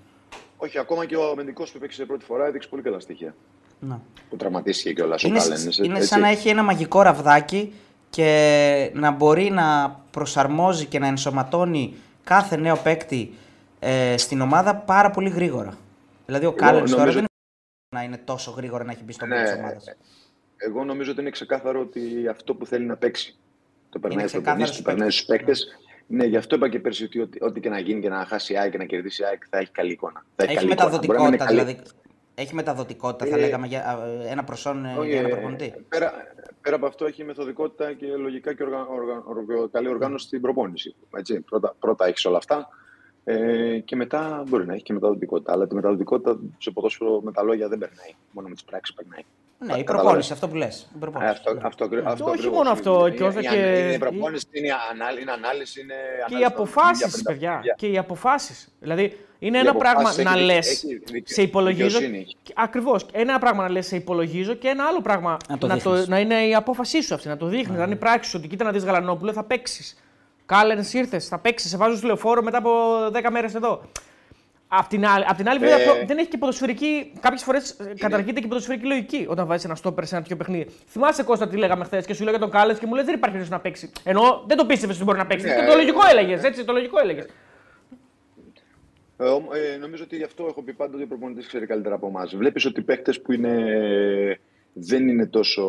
Όχι, 0.58 0.80
ακόμα 0.80 1.06
και 1.06 1.16
ο 1.16 1.30
αμυντικό 1.32 1.64
που 1.64 1.80
παίξει 1.80 2.06
πρώτη 2.06 2.26
φορά 2.26 2.46
έδειξε 2.46 2.68
πολύ 2.70 2.82
καλά 2.82 3.00
στοιχεία. 3.00 3.36
Να. 3.80 4.02
Που 4.30 4.36
τραυματίστηκε 4.36 4.94
κιόλας 4.94 5.24
ο 5.24 5.28
Είναι, 5.28 5.42
είναι 5.84 6.02
σαν 6.02 6.20
να 6.20 6.28
έχει 6.28 6.50
ένα 6.50 6.64
μαγικό 6.64 7.02
ραβδάκι 7.02 7.74
και 8.10 8.92
να 8.94 9.12
μπορεί 9.12 9.50
να 9.50 10.00
προσαρμόζει 10.12 10.86
και 10.86 11.00
να 11.00 11.08
ενσωματώνει 11.08 11.94
κάθε 12.26 12.56
νέο 12.58 12.78
παίκτη 12.78 13.34
ε, 13.80 14.18
στην 14.18 14.42
ομάδα 14.42 14.76
πάρα 14.76 15.12
πολύ 15.12 15.30
γρήγορα. 15.30 15.78
Δηλαδή 16.26 16.46
ο 16.46 16.54
Κάλεν 16.54 16.86
τώρα 16.86 17.06
δεν 17.06 17.18
είναι 17.18 17.26
να 17.96 18.04
είναι 18.04 18.18
τόσο 18.18 18.52
γρήγορα 18.52 18.84
να 18.84 18.92
έχει 18.92 19.04
μπει 19.04 19.14
στο 19.14 19.26
ναι, 19.26 19.44
της 19.44 19.54
ομάδας. 19.54 19.96
Εγώ 20.58 20.84
νομίζω 20.84 21.12
ότι 21.12 21.22
είναι 21.22 21.30
ξεκάθαρο 21.30 21.80
ότι 21.80 22.28
αυτό 22.28 22.56
που 22.56 22.66
θέλει 22.66 22.86
να 22.86 22.96
παίξει 22.98 23.38
το 23.90 24.00
περνάει 24.00 24.28
στο 24.28 24.38
το 24.38 24.82
περνάει 24.84 25.10
στους 25.10 25.26
παίκτες. 25.26 25.78
Ναι, 26.08 26.26
γι' 26.26 26.38
αυτό 26.38 26.56
είπα 26.56 26.70
και 26.70 26.80
πέρσι 26.80 27.04
ότι 27.04 27.38
ό,τι 27.42 27.60
και 27.60 27.70
να 27.70 27.80
γίνει 27.80 28.02
και 28.02 28.10
να 28.10 28.26
χάσει 28.26 28.54
η 28.54 28.58
ΑΕΚ 28.58 28.72
και 28.72 28.78
να 28.78 28.86
κερδίσει 28.86 29.22
η 29.22 29.26
ΑΕΚ 29.26 29.44
θα 29.50 29.58
έχει 29.58 29.72
καλή 29.72 29.92
εικόνα. 29.92 30.26
Θα 30.36 30.44
έχει, 30.44 30.56
έχει 30.56 30.66
μεταδοτικότητα, 30.66 31.46
δηλαδή. 31.46 31.82
Έχει 32.36 32.56
μεταδοτικότητα, 32.56 33.26
θα 33.26 33.38
ε, 33.38 33.40
λέγαμε, 33.40 33.68
για 33.68 34.00
ένα 34.28 34.44
προσόν 34.44 34.86
oh, 35.00 35.06
για 35.06 35.20
ένα 35.20 35.30
προπονητή. 35.30 35.74
Πέρα, 35.90 36.14
πέρα 36.62 36.76
από 36.76 36.86
αυτό 36.86 37.06
έχει 37.06 37.24
μεθοδικότητα 37.24 37.94
και 37.94 38.08
λογικά 38.08 38.54
και 38.54 38.64
οργα, 38.64 38.88
οργα, 39.26 39.68
καλή 39.72 39.88
οργάνωση 39.88 40.26
στην 40.26 40.42
προπόνηση. 40.42 40.96
Έτσι, 41.18 41.40
πρώτα, 41.40 41.76
πρώτα 41.80 42.06
έχεις 42.06 42.26
όλα 42.26 42.38
αυτά 42.38 42.68
ε, 43.24 43.80
και 43.80 43.96
μετά 43.96 44.44
μπορεί 44.48 44.66
να 44.66 44.74
έχει 44.74 44.84
και 44.84 44.94
μεταδοτικότητα. 44.94 45.52
Αλλά 45.54 45.68
τη 45.68 45.76
μεταδοτικότητα 45.76 46.40
σε 46.58 46.72
ποδόσφαιρο 46.72 47.22
με 47.22 47.32
τα 47.32 47.44
λόγια 47.44 47.68
δεν 47.68 47.78
περνάει. 47.78 48.12
Μόνο 48.32 48.48
με 48.48 48.54
τις 48.54 48.64
πράξεις 48.64 48.96
περνάει. 48.96 49.24
Ναι, 49.58 49.78
η 49.78 49.84
προπόνηση, 49.84 50.34
αυτό 50.34 50.48
που 50.48 50.56
λες. 50.56 50.88
Αυτό, 51.14 51.58
αυτό, 51.62 51.90
αυτό, 52.04 52.26
όχι 52.26 52.50
μόνο 52.50 52.70
αυτό. 52.70 53.10
Και 53.16 53.24
όσο 53.24 53.40
και... 53.40 53.56
Είναι 53.56 53.94
η 53.94 53.98
προπόνηση, 53.98 54.46
είναι, 54.52 54.68
είναι 55.22 55.32
ανάλυση, 55.32 55.82
είναι 55.82 55.94
Και 56.28 56.38
οι 56.38 56.44
αποφάσεις, 56.44 57.22
παιδιά. 57.22 57.62
Και 57.76 57.88
οι 57.88 57.98
αποφάσεις. 57.98 58.68
Δηλαδή, 58.80 59.18
είναι 59.40 59.58
ένα 59.58 59.76
πράγμα 59.76 60.14
να 60.24 60.36
λες. 60.36 60.86
Σε 61.24 61.42
υπολογίζω. 61.42 62.00
Ακριβώς. 62.56 63.06
Ένα 63.12 63.40
πράγμα 63.40 63.64
να 63.64 63.70
λες, 63.70 63.88
σε 63.88 63.96
υπολογίζω 63.96 64.54
και 64.54 64.68
ένα 64.68 64.86
άλλο 64.86 65.02
πράγμα 65.02 65.38
να, 65.50 65.58
το 65.58 65.68
να, 65.68 65.80
το, 65.80 66.08
να 66.08 66.20
είναι 66.20 66.48
η 66.48 66.56
απόφασή 66.56 67.02
σου 67.02 67.14
αυτή. 67.14 67.28
Να 67.28 67.38
το 67.38 67.46
δείχνεις. 67.46 67.78
Να 67.78 67.84
είναι 67.84 67.96
πράξη 67.96 68.38
ότι 68.38 68.48
κοίτα 68.48 68.64
να 68.64 68.72
δεις 68.72 68.84
Γαλανόπουλο, 68.84 69.34
θα 69.34 69.44
παίξεις. 69.44 69.98
Κάλενς 70.46 70.94
ήρθες, 70.94 71.28
θα 71.28 71.40
παίξεις, 71.40 71.70
σε 71.70 71.78
βάζω 71.78 71.98
στο 71.98 72.08
λεωφόρο 72.08 72.42
μετά 72.42 72.58
από 72.58 72.72
10 73.14 73.30
μέρες 73.32 73.56
εδώ. 73.56 73.82
Απ' 74.68 74.88
την 74.88 75.06
άλλη, 75.06 75.26
απ 75.28 75.38
την 75.38 75.50
άλλη 75.50 75.60
βέβαια, 75.60 75.78
ε... 75.78 76.06
δεν 76.06 76.18
έχει 76.18 76.28
και 76.28 76.38
ποδοσφαιρική. 76.38 77.12
Κάποιες 77.20 77.44
φορές 77.44 77.78
είναι... 77.80 77.94
καταργείται 77.94 78.40
και 78.40 78.48
ποδοσφαιρική 78.48 78.86
λογική 78.86 79.26
όταν 79.30 79.48
βάζεις 79.48 79.66
ένα 79.66 79.76
στόπερ 79.76 80.06
σε 80.06 80.14
ένα 80.16 80.24
τέτοιο 80.24 80.38
παιχνίδι. 80.38 80.70
Θυμάσαι 80.88 81.24
Κώστα 81.24 81.48
τι 81.48 81.58
λέγαμε 81.58 81.84
χθες 81.84 82.06
και 82.06 82.14
σου 82.14 82.24
λέγα 82.24 82.40
τον 82.40 82.50
Κάλε 82.50 82.74
και 82.74 82.86
μου 82.86 82.96
λες 82.96 83.06
δεν 83.06 83.14
υπάρχει 83.16 83.38
περίπτωση 83.38 83.52
να 83.52 83.60
παίξει. 83.60 83.92
Ενώ 84.04 84.44
δεν 84.48 84.58
το 84.58 84.66
πίστευες 84.66 84.96
ότι 84.96 85.06
μπορεί 85.06 85.18
να 85.18 85.26
παίξει. 85.26 85.48
Ναι, 85.48 85.56
και 85.56 85.66
το 85.66 85.76
λογικό 85.76 86.00
έλεγες. 86.12 86.44
Έτσι, 86.44 86.66
το 86.66 86.74
λογικό 86.74 87.00
έλεγες. 87.00 87.26
Ε, 89.18 89.26
ε, 89.74 89.78
νομίζω 89.78 90.04
ότι 90.04 90.16
γι' 90.16 90.24
αυτό 90.24 90.46
έχω 90.50 90.62
πει 90.62 90.74
πάντα 90.74 90.94
ότι 90.94 91.04
ο 91.04 91.08
προπονητής 91.08 91.48
ξέρει 91.48 91.66
καλύτερα 91.66 91.96
από 91.96 92.08
εμάς. 92.08 92.36
Βλέπεις 92.36 92.66
ότι 92.66 92.82
παίχτε 92.82 93.14
που 93.14 93.32
είναι, 93.32 93.56
δεν 94.74 95.08
είναι 95.08 95.26
τόσο 95.26 95.64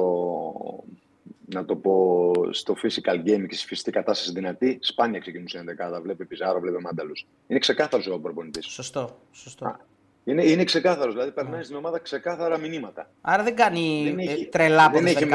να 1.47 1.65
το 1.65 1.77
πω, 1.77 2.33
στο 2.51 2.75
physical 2.83 3.15
game 3.15 3.47
και 3.49 3.55
στη 3.55 3.67
φυσική 3.67 3.91
κατάσταση 3.91 4.33
δυνατή, 4.33 4.79
σπάνια 4.83 5.19
ξεκινούν 5.19 5.49
σε 5.49 5.63
δεκάδα. 5.65 6.01
Βλέπει 6.01 6.25
Πιζάρο, 6.25 6.61
βλέπει 6.61 6.81
Μάνταλους. 6.83 7.27
Είναι 7.47 7.59
ξεκάθαρο 7.59 8.15
ο 8.15 8.19
προπονητής. 8.19 8.67
Σωστό. 8.67 9.19
σωστό. 9.33 9.77
είναι, 10.25 10.45
είναι 10.45 10.65
ξεκάθαρος, 10.65 11.15
δηλαδή 11.15 11.31
περνάει 11.31 11.63
στην 11.63 11.77
ομάδα 11.77 11.99
ξεκάθαρα 11.99 12.59
μηνύματα. 12.59 13.11
Άρα 13.21 13.43
δεν 13.43 13.57
κάνει 13.57 14.03
δεν 14.05 14.19
έχει, 14.19 14.43
ε, 14.43 14.47
τρελά 14.47 14.91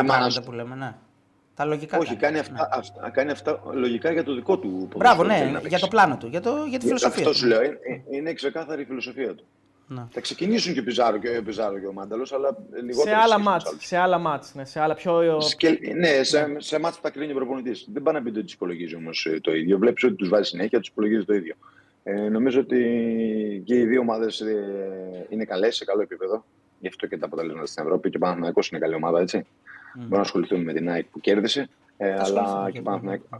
πράγματα 0.05 0.43
που 0.43 0.51
λέμε, 0.51 0.75
ναι. 0.75 0.95
Τα 1.55 1.65
λογικά. 1.65 1.97
Όχι, 1.97 2.15
κάνει, 2.15 2.39
αυτά, 2.39 2.53
ναι. 2.53 2.59
αυτά, 2.69 3.09
κάνει 3.09 3.31
αυτά 3.31 3.61
λογικά 3.73 4.11
για 4.11 4.23
το 4.23 4.33
δικό 4.33 4.57
του 4.57 4.89
Μπράβο, 4.97 5.23
ναι, 5.23 5.59
για 5.67 5.79
το 5.79 5.87
πλάνο 5.87 6.17
του, 6.17 6.27
για, 6.27 6.41
το, 6.41 6.65
για 6.69 6.79
τη 6.79 6.85
φιλοσοφία 6.85 7.21
Αυτό 7.21 7.33
σου 7.33 7.47
λέω. 7.47 7.63
Είναι, 7.63 7.79
είναι 8.11 8.33
ξεκάθαρη 8.33 8.81
η 8.81 8.85
φιλοσοφία 8.85 9.35
του. 9.35 9.45
Να. 9.93 10.07
Θα 10.11 10.21
ξεκινήσουν 10.21 10.73
και 10.73 10.79
ο 10.79 10.83
Πιζάρο 10.83 11.17
και 11.17 11.37
ο, 11.37 11.43
Πιζάρο 11.43 11.79
και 11.79 11.85
ο 11.85 11.93
Μάνταλος, 11.93 12.33
αλλά 12.33 12.57
λιγότερο. 12.83 13.15
Σε 13.15 13.21
άλλα 13.23 13.39
μάτς, 13.39 13.75
σε 13.79 13.97
άλλα 13.97 14.17
μάτς, 14.17 14.55
ναι, 14.55 14.65
σε 14.65 14.79
άλλα 14.79 14.93
πιο... 14.93 15.41
Σκελ, 15.41 15.77
ναι, 15.95 16.23
σε, 16.23 16.55
σε 16.57 16.79
μάτς 16.79 16.95
που 16.95 17.01
τα 17.01 17.09
κρίνει 17.09 17.31
ο 17.31 17.35
προπονητής. 17.35 17.87
Δεν 17.93 18.03
πάει 18.03 18.13
να 18.13 18.21
πει 18.21 18.29
ότι 18.29 18.43
τους 18.43 18.53
υπολογίζει 18.53 18.95
όμως 18.95 19.25
ε, 19.25 19.39
το 19.41 19.55
ίδιο. 19.55 19.77
Βλέπεις 19.77 20.03
ότι 20.03 20.13
τους 20.13 20.29
βάζει 20.29 20.49
συνέχεια, 20.49 20.79
τους 20.79 20.87
υπολογίζει 20.87 21.25
το 21.25 21.33
ίδιο. 21.33 21.55
Ε, 22.03 22.29
νομίζω 22.29 22.59
ότι 22.59 22.77
και 23.65 23.75
οι 23.75 23.85
δύο 23.85 23.99
ομάδες 23.99 24.41
ε, 24.41 25.25
είναι 25.29 25.45
καλές, 25.45 25.75
σε 25.75 25.85
καλό 25.85 26.01
επίπεδο. 26.01 26.45
Γι' 26.79 26.87
αυτό 26.87 27.07
και 27.07 27.17
τα 27.17 27.25
αποτελέσματα 27.25 27.65
στην 27.65 27.83
Ευρώπη. 27.83 28.09
Και 28.09 28.17
ο 28.17 28.19
Παναθηναϊκός 28.19 28.69
είναι 28.69 28.79
καλή 28.79 28.95
ομάδα, 28.95 29.19
έτσι. 29.19 29.45
Mm. 29.45 29.95
Μπορούμε 29.95 30.15
να 30.15 30.21
ασχοληθούμε 30.21 30.63
με 30.63 30.73
την 30.73 30.89
ΑΕΚ 30.89 31.05
που 31.05 31.19
κέρδισε. 31.19 31.69
Ε, 31.97 32.13
αλλά 32.19 32.69
και, 32.71 32.81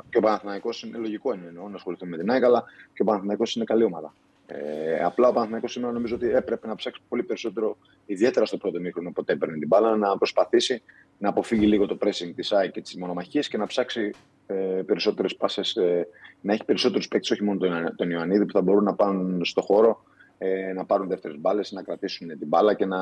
και 0.10 0.18
ο 0.18 0.22
Παναθηναϊκός 0.22 0.84
είναι 0.84 0.98
λογικό 0.98 1.32
εννοώ 1.48 1.70
να 1.70 1.76
ασχοληθούμε 1.76 2.12
με 2.12 2.18
την 2.18 2.32
ΑΕΚ, 2.32 2.44
αλλά 2.44 2.64
και 2.94 3.02
ο 3.02 3.06
Παναθηναϊκός 3.06 3.56
είναι 3.56 3.66
καλή 3.66 3.84
ομάδα. 3.84 4.14
Ε, 4.54 5.04
απλά 5.04 5.28
ο 5.28 5.34
Παναθηναϊκός 5.34 5.72
σήμερα 5.72 5.94
νομίζω 5.94 6.16
ότι 6.16 6.30
έπρεπε 6.30 6.68
να 6.68 6.76
ψάξει 6.76 7.02
πολύ 7.10 7.24
περισσότερο, 7.24 7.78
ιδιαίτερα 8.06 8.46
στο 8.46 8.58
πρώτο 8.58 8.80
μήχρονο, 8.80 9.12
ποτέ 9.12 9.34
έπαιρνε 9.34 9.58
την 9.58 9.68
μπάλα, 9.68 9.96
να 9.96 10.18
προσπαθήσει 10.18 10.82
να 11.18 11.30
αποφύγει 11.30 11.68
λίγο 11.68 11.86
το 11.86 11.98
pressing 12.02 12.32
της 12.36 12.52
ΑΕΚ 12.52 12.72
και 12.72 12.82
της 12.82 12.98
μονομαχίας 12.98 13.48
και 13.48 13.58
να 13.58 13.66
ψάξει 13.66 14.12
ε, 14.48 14.54
περισσότερες 14.86 15.36
πάσες, 15.36 15.76
ε, 15.76 16.08
να 16.42 16.54
έχει 16.54 16.66
περισσότερους 16.66 17.08
παίκτες, 17.08 17.32
όχι 17.32 17.44
μόνο 17.44 17.60
τον, 17.60 17.96
τον 17.96 18.10
Ιωαννίδη, 18.10 18.46
που 18.46 18.52
θα 18.52 18.62
μπορούν 18.62 18.84
να 18.84 18.94
πάνε 18.94 19.46
στο 19.46 19.62
χώρο, 19.62 20.04
ε, 20.38 20.74
να 20.74 20.86
πάρουν 20.86 21.08
δεύτερες 21.08 21.38
μπάλες, 21.40 21.72
να 21.72 21.84
κρατήσουν 21.84 22.28
την 22.28 22.48
μπάλα 22.48 22.74
και 22.74 22.86
να 22.86 23.00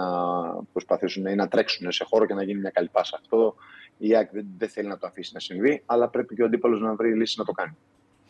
προσπαθήσουν 0.71 1.25
ή 1.25 1.35
να 1.35 1.47
τρέξουν 1.47 1.91
σε 1.91 2.03
χώρο 2.03 2.25
και 2.25 2.33
να 2.33 2.43
γίνει 2.43 2.59
μια 2.59 2.69
καλή 2.69 2.89
πάσα. 2.91 3.19
Αυτό 3.21 3.55
η 3.97 4.15
ΑΕΚ 4.15 4.29
δεν, 4.31 4.45
δεν 4.57 4.69
θέλει 4.69 4.87
να 4.87 4.97
το 4.97 5.07
αφήσει 5.07 5.31
να 5.33 5.39
συμβεί, 5.39 5.83
αλλά 5.85 6.09
πρέπει 6.09 6.35
και 6.35 6.41
ο 6.41 6.45
αντίπαλος 6.45 6.81
να 6.81 6.95
βρει 6.95 7.13
λύση 7.13 7.35
να 7.37 7.45
το 7.45 7.51
κάνει. 7.51 7.77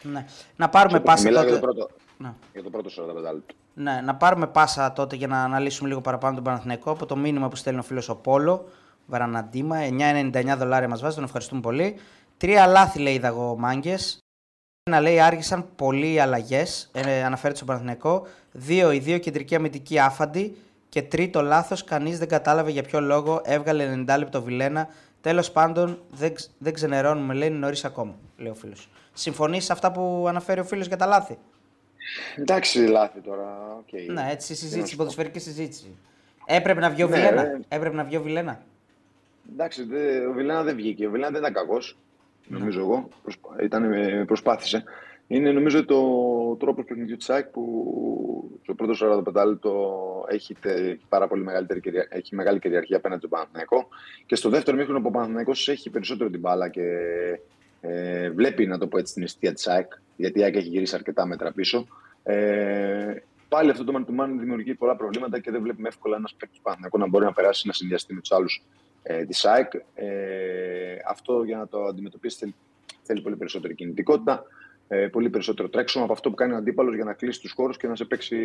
Ναι. 0.03 0.25
Να 0.55 0.69
πάρουμε 0.69 0.99
πάσα 0.99 1.29
τότε. 1.29 1.45
Για 1.45 1.53
το 1.53 1.59
πρώτο, 1.59 1.89
Ναι. 2.23 2.33
για 2.53 2.63
το 2.63 2.69
πρώτο 2.69 2.89
45 2.89 3.13
λεπτό. 3.33 3.55
Ναι, 3.73 4.01
να 4.03 4.15
πάρουμε 4.15 4.47
πάσα 4.47 4.93
τότε 4.93 5.15
για 5.15 5.27
να 5.27 5.43
αναλύσουμε 5.43 5.87
λίγο 5.89 6.01
παραπάνω 6.01 6.35
τον 6.35 6.43
Παναθηναϊκό 6.43 6.91
από 6.91 7.05
το 7.05 7.15
μήνυμα 7.15 7.49
που 7.49 7.55
στέλνει 7.55 7.79
ο 7.79 7.83
φίλος 7.83 8.09
ο 8.09 8.15
Πόλο. 8.15 8.65
Βαραναντίμα, 9.05 9.77
9,99 9.79 10.55
δολάρια 10.57 10.87
μας 10.87 11.01
βάζει, 11.01 11.15
τον 11.15 11.23
ευχαριστούμε 11.23 11.61
πολύ. 11.61 11.95
Τρία 12.37 12.67
λάθη 12.67 12.99
λέει 12.99 13.13
είδα 13.13 13.33
μάγκες. 13.57 14.17
Ένα 14.83 14.99
λέει 15.01 15.19
άργησαν 15.19 15.65
πολλοί 15.75 16.13
οι 16.13 16.19
αλλαγές. 16.19 16.89
Ε, 16.93 17.23
αναφέρεται 17.23 17.55
στον 17.55 17.67
Παναθηναϊκό. 17.67 18.27
Δύο, 18.51 18.91
οι 18.91 18.99
δύο 18.99 19.17
κεντρικοί 19.17 19.55
αμυντικοί 19.55 19.99
άφαντοι. 19.99 20.57
Και 20.89 21.01
τρίτο 21.01 21.41
λάθος, 21.41 21.83
κανείς 21.83 22.17
δεν 22.19 22.27
κατάλαβε 22.27 22.71
για 22.71 22.83
ποιο 22.83 23.01
λόγο 23.01 23.41
έβγαλε 23.43 24.03
90 24.07 24.15
λεπτό 24.17 24.41
Βιλένα. 24.41 24.87
Τέλος 25.21 25.51
πάντων, 25.51 25.99
δεν, 26.11 26.33
ξ- 26.33 26.51
δεν 26.57 26.73
ξενερώνουμε, 26.73 27.33
λέει 27.33 27.49
νωρίς 27.49 27.85
ακόμα, 27.85 28.15
λέει 28.37 28.51
ο 28.51 28.55
φίλος. 28.55 28.89
Συμφωνείς 29.13 29.65
σε 29.65 29.73
αυτά 29.73 29.91
που 29.91 30.25
αναφέρει 30.27 30.59
ο 30.59 30.63
φίλος 30.63 30.87
για 30.87 30.97
τα 30.97 31.05
λάθη; 31.05 31.37
Εντάξει, 32.35 32.79
λάθη 32.85 33.19
τώρα. 33.19 33.77
Okay. 33.81 34.05
Ναι, 34.13 34.27
έτσι 34.31 34.47
Τι 34.47 34.53
να 34.53 34.57
συζήτηση, 34.59 34.87
σου 34.87 34.91
πω. 34.95 34.97
ποδοσφαιρική 34.97 35.39
συζήτηση. 35.39 35.97
Έπρεπε 36.45 36.79
να 36.79 36.89
βγει 36.89 37.03
ο 37.03 37.07
Ναι, 37.07 37.15
Βιλένα. 37.15 37.43
ρε. 37.43 37.59
Έπρεπε 37.67 37.95
να 37.95 38.03
βγει 38.03 38.15
ο 38.17 38.21
Βιλένα. 38.21 38.61
Εντάξει, 39.51 39.83
δε, 39.83 40.25
ο 40.25 40.31
Βιλένα 40.33 40.63
δεν 40.63 40.75
βγήκε. 40.75 41.07
Ο 41.07 41.11
Βιλένα 41.11 41.31
δεν 41.31 41.41
ήταν 41.41 41.53
κακός. 41.53 41.97
Νομίζω 42.47 42.79
εγώ. 42.79 43.09
Προσπα... 43.23 43.49
Ήταν, 43.63 43.93
ε, 43.93 44.23
προσπάθησε. 44.25 44.83
Είναι 45.27 45.51
νομίζω 45.51 45.85
το 45.85 45.95
τρόπος 46.59 46.85
παιχνιδιού 46.85 47.17
της 47.17 47.29
ΑΕΚ 47.29 47.45
που 47.45 48.59
στο 48.63 48.73
πρώτο 48.73 49.23
45 49.35 49.45
λεπτό 49.47 49.99
έχει 50.29 50.53
τε- 50.61 50.99
πάρα 51.09 51.27
πολύ 51.27 51.43
μεγαλύτερη 51.43 51.79
κυρια... 51.79 52.07
έχει 52.09 52.35
μεγάλη 52.35 52.59
κυριαρχία 52.59 52.97
απέναντι 52.97 53.19
στον 53.19 53.31
Παναθηναϊκό. 53.31 53.87
Και 54.25 54.35
στο 54.35 54.49
δεύτερο 54.49 54.77
μήχρονο 54.77 54.99
που 55.01 55.07
ο 55.07 55.11
Παναθηναϊκός 55.11 55.67
έχει 55.67 55.89
περισσότερο 55.89 56.29
την 56.29 56.39
μπάλα 56.39 56.69
και 56.69 56.81
ε, 57.81 58.29
βλέπει, 58.29 58.67
να 58.67 58.77
το 58.77 58.87
πω 58.87 58.97
έτσι, 58.97 59.13
την 59.13 59.23
αιστεία 59.23 59.53
της 59.53 59.67
ΑΕΚ, 59.67 59.91
γιατί 60.15 60.39
η 60.39 60.43
ΑΕΚ 60.43 60.55
έχει 60.55 60.67
γυρίσει 60.67 60.95
αρκετά 60.95 61.25
μέτρα 61.25 61.51
πίσω. 61.51 61.87
Ε, 62.23 63.15
πάλι 63.49 63.69
αυτό 63.69 63.83
το 63.83 63.93
man 63.95 64.09
to 64.09 64.23
man 64.23 64.29
δημιουργεί 64.39 64.73
πολλά 64.75 64.95
προβλήματα 64.95 65.39
και 65.39 65.51
δεν 65.51 65.61
βλέπουμε 65.61 65.87
εύκολα 65.87 66.15
ένας 66.17 66.33
παίκτης 66.33 66.57
του 66.57 66.63
Παναθηναϊκού 66.63 66.97
να 66.97 67.07
μπορεί 67.07 67.25
να 67.25 67.33
περάσει 67.33 67.67
να 67.67 67.73
συνδυαστεί 67.73 68.13
με 68.13 68.19
τους 68.19 68.31
άλλους 68.31 68.63
ε, 69.03 69.25
της 69.25 69.45
ΑΕΚ. 69.45 69.73
Ε, 69.93 70.07
αυτό 71.07 71.43
για 71.43 71.57
να 71.57 71.67
το 71.67 71.83
αντιμετωπίσει 71.83 72.37
θέλει, 72.37 72.55
θέλει 73.03 73.21
πολύ 73.21 73.35
περισσότερη 73.35 73.75
κινητικότητα, 73.75 74.43
ε, 74.87 75.07
πολύ 75.07 75.29
περισσότερο 75.29 75.69
τρέξιμο 75.69 76.03
από 76.03 76.13
αυτό 76.13 76.29
που 76.29 76.35
κάνει 76.35 76.53
ο 76.53 76.55
αντίπαλος 76.55 76.95
για 76.95 77.03
να 77.03 77.13
κλείσει 77.13 77.41
τους 77.41 77.51
χώρους 77.51 77.77
και 77.77 77.87
να 77.87 77.95
σε 77.95 78.05
παίξει. 78.05 78.37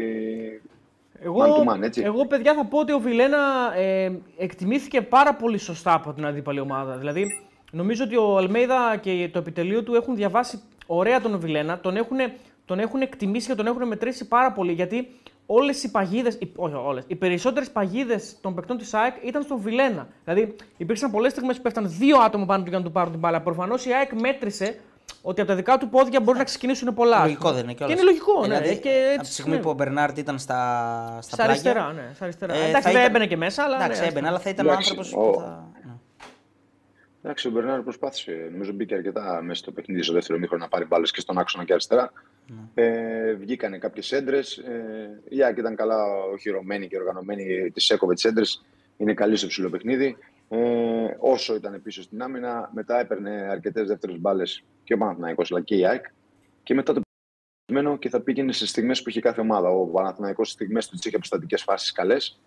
Εγώ, 1.21 1.39
Man 1.41 1.69
to 1.69 1.73
man, 1.73 1.83
έτσι. 1.83 2.03
εγώ, 2.03 2.27
παιδιά, 2.27 2.55
θα 2.55 2.65
πω 2.65 2.79
ότι 2.79 2.93
ο 2.93 2.99
Βιλένα 2.99 3.73
ε, 3.77 4.13
εκτιμήθηκε 4.37 5.03
πάρα 5.03 5.35
πολύ 5.35 5.59
σωστά 5.59 5.95
από 5.95 6.13
την 6.13 6.27
αντίπαλη 6.27 6.61
ομάδα. 6.61 6.97
Δηλαδή, 6.97 7.44
νομίζω 7.75 8.05
ότι 8.05 8.17
ο 8.17 8.37
Αλμέιδα 8.37 8.97
και 9.01 9.29
το 9.33 9.39
επιτελείο 9.39 9.83
του 9.83 9.95
έχουν 9.95 10.15
διαβάσει 10.17 10.61
ωραία 10.87 11.21
τον 11.21 11.39
Βιλένα, 11.39 11.79
τον 11.81 11.97
έχουν, 11.97 12.17
τον 12.65 12.79
έχουν 12.79 13.01
εκτιμήσει 13.01 13.49
και 13.49 13.55
τον 13.55 13.67
έχουν 13.67 13.87
μετρήσει 13.87 14.29
πάρα 14.29 14.53
πολύ. 14.53 14.73
Γιατί 14.73 15.09
όλες 15.47 15.83
οι 15.83 15.91
παγίδε, 15.91 16.39
όχι 16.57 16.75
όλες, 16.75 17.05
οι 17.07 17.15
περισσότερες 17.15 17.71
παγίδες 17.71 18.37
των 18.41 18.55
παικτών 18.55 18.79
της 18.79 18.95
ΑΕΚ 18.95 19.15
ήταν 19.25 19.43
στον 19.43 19.59
Βιλένα. 19.61 20.07
Δηλαδή, 20.25 20.57
υπήρξαν 20.77 21.11
πολλές 21.11 21.33
στιγμές 21.33 21.57
που 21.57 21.63
πέφταν 21.63 21.85
δύο 21.99 22.19
άτομα 22.19 22.45
πάνω 22.47 22.63
του 22.63 22.69
για 22.69 22.79
να 22.79 22.85
του 22.85 22.93
πάρουν 22.93 23.11
την 23.11 23.21
μπάλα. 23.21 23.41
Προφανώς 23.41 23.87
η 23.87 23.93
ΑΕΚ 23.93 24.13
μέτρησε 24.21 24.81
ότι 25.23 25.41
από 25.41 25.51
τα 25.51 25.57
δικά 25.57 25.79
του 25.79 25.89
πόδια 25.89 26.21
μπορεί 26.21 26.39
να 26.39 26.45
ξεκινήσουν 26.45 26.95
πολλά. 26.95 27.21
Λογικό 27.23 27.53
δεν 27.53 27.63
είναι 27.63 27.73
Και 27.73 27.77
κιόλας. 27.79 27.95
είναι 27.95 28.05
λογικό, 28.05 28.47
ναι. 28.47 28.59
Δηλαδή, 28.61 28.81
και 28.81 28.89
έτσι, 28.89 29.13
από 29.15 29.23
τη 29.23 29.33
στιγμή 29.33 29.55
ναι. 29.57 29.61
που 29.63 29.71
ο 29.71 29.73
Μπερνάρτ 29.73 30.19
ήταν 30.19 30.39
στα, 30.39 30.59
στα, 31.21 31.37
Στα 31.37 31.45
πλάγια, 31.45 31.53
αριστερά, 31.53 31.93
ναι. 31.93 32.11
Στα 32.15 32.25
αριστερά. 32.25 32.55
ε, 32.55 32.57
Εντάξει, 32.57 32.73
θα 32.75 32.81
δεν 32.81 32.93
ήταν- 32.93 33.05
έμπαινε 33.05 33.27
και 33.27 33.37
μέσα, 33.37 33.63
αλλά. 33.63 33.77
Εντάξει, 33.77 34.01
ναι, 34.01 34.07
έμπαινε, 34.07 34.29
αλλά 34.29 34.39
θα 34.39 34.51
ήταν 34.51 34.67
Εντάξει, 34.67 34.93
ο 34.93 34.97
άνθρωπο 34.99 35.27
ο- 35.29 35.31
που 35.33 35.39
θα. 35.41 35.65
Ναι. 37.25 37.31
Εντάξει, 37.31 37.49
ο 37.49 37.51
Μπερνάρ 37.51 37.83
προσπάθησε. 37.83 38.49
Νομίζω 38.53 38.73
μπήκε 38.73 38.95
αρκετά 38.95 39.43
μέσα 39.43 39.63
στο 39.63 39.73
παιχνίδι 39.73 40.03
στο 40.03 40.13
δεύτερο 40.13 40.39
μήχρονο 40.39 40.63
να 40.63 40.69
πάρει 40.69 40.85
μπάλες 40.85 41.11
και 41.11 41.21
στον 41.21 41.39
άξονα 41.39 41.65
και 41.65 41.73
αριστερά. 41.73 42.13
Ε, 42.75 43.33
βγήκανε 43.33 43.79
κάποιες 43.79 44.13
έντρες. 44.13 44.57
Ε, 44.57 45.23
η 45.29 45.43
ΑΕΚ 45.43 45.57
ήταν 45.57 45.77
καλά 45.77 46.05
οχυρωμένη 46.33 46.89
και 46.89 46.97
οργανωμένη. 46.97 47.71
Της 47.71 47.91
έκοβε 47.91 48.15
τι 48.15 48.29
έντρες. 48.29 48.65
Είναι 48.97 49.15
καλή 49.15 49.37
στο 49.37 49.47
ψηλό 49.47 49.71
παιχνίδι. 49.71 50.17
Ε, 50.49 51.17
όσο 51.19 51.55
ήταν 51.55 51.83
πίσω 51.83 52.03
στην 52.03 52.23
άμυνα, 52.23 52.71
μετά 52.75 53.01
έπαιρνε 53.01 53.31
αρκετές 53.31 53.89
δεύτερες 53.89 54.19
μπάλες 54.19 54.65
και 54.85 54.95
ο 54.95 54.99
Παναθηναϊκός 54.99 55.51
αλλά 55.53 55.61
και 55.61 55.77
η 55.77 55.87
ΑΕΚ. 55.87 56.05
Και 56.63 56.75
μετά 56.75 56.93
το 56.93 57.01
πεσμένο 57.67 57.97
και 57.99 58.09
θα 58.09 58.21
πήγαινε 58.21 58.53
σε 58.53 58.67
στιγμές 58.67 59.03
που 59.03 59.09
είχε 59.09 59.21
κάθε 59.21 59.41
ομάδα. 59.41 59.69
Ο 59.69 59.87
Παναθηναϊκός 59.87 60.51
στις 60.51 60.61
στιγμές 60.61 60.89
του 60.89 60.97
είχε 61.05 61.17
αποστατικές 61.17 61.63
φάσεις 61.63 61.93
καλές. 61.93 62.41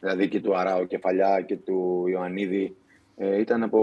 Δηλαδή 0.00 0.28
και 0.28 0.40
του 0.40 0.56
Αράου 0.56 0.86
Κεφαλιά 0.86 1.40
και 1.40 1.56
του 1.56 2.04
Ιωαννίδη. 2.08 2.76
Ε, 3.22 3.40
ήταν 3.40 3.62
από, 3.62 3.78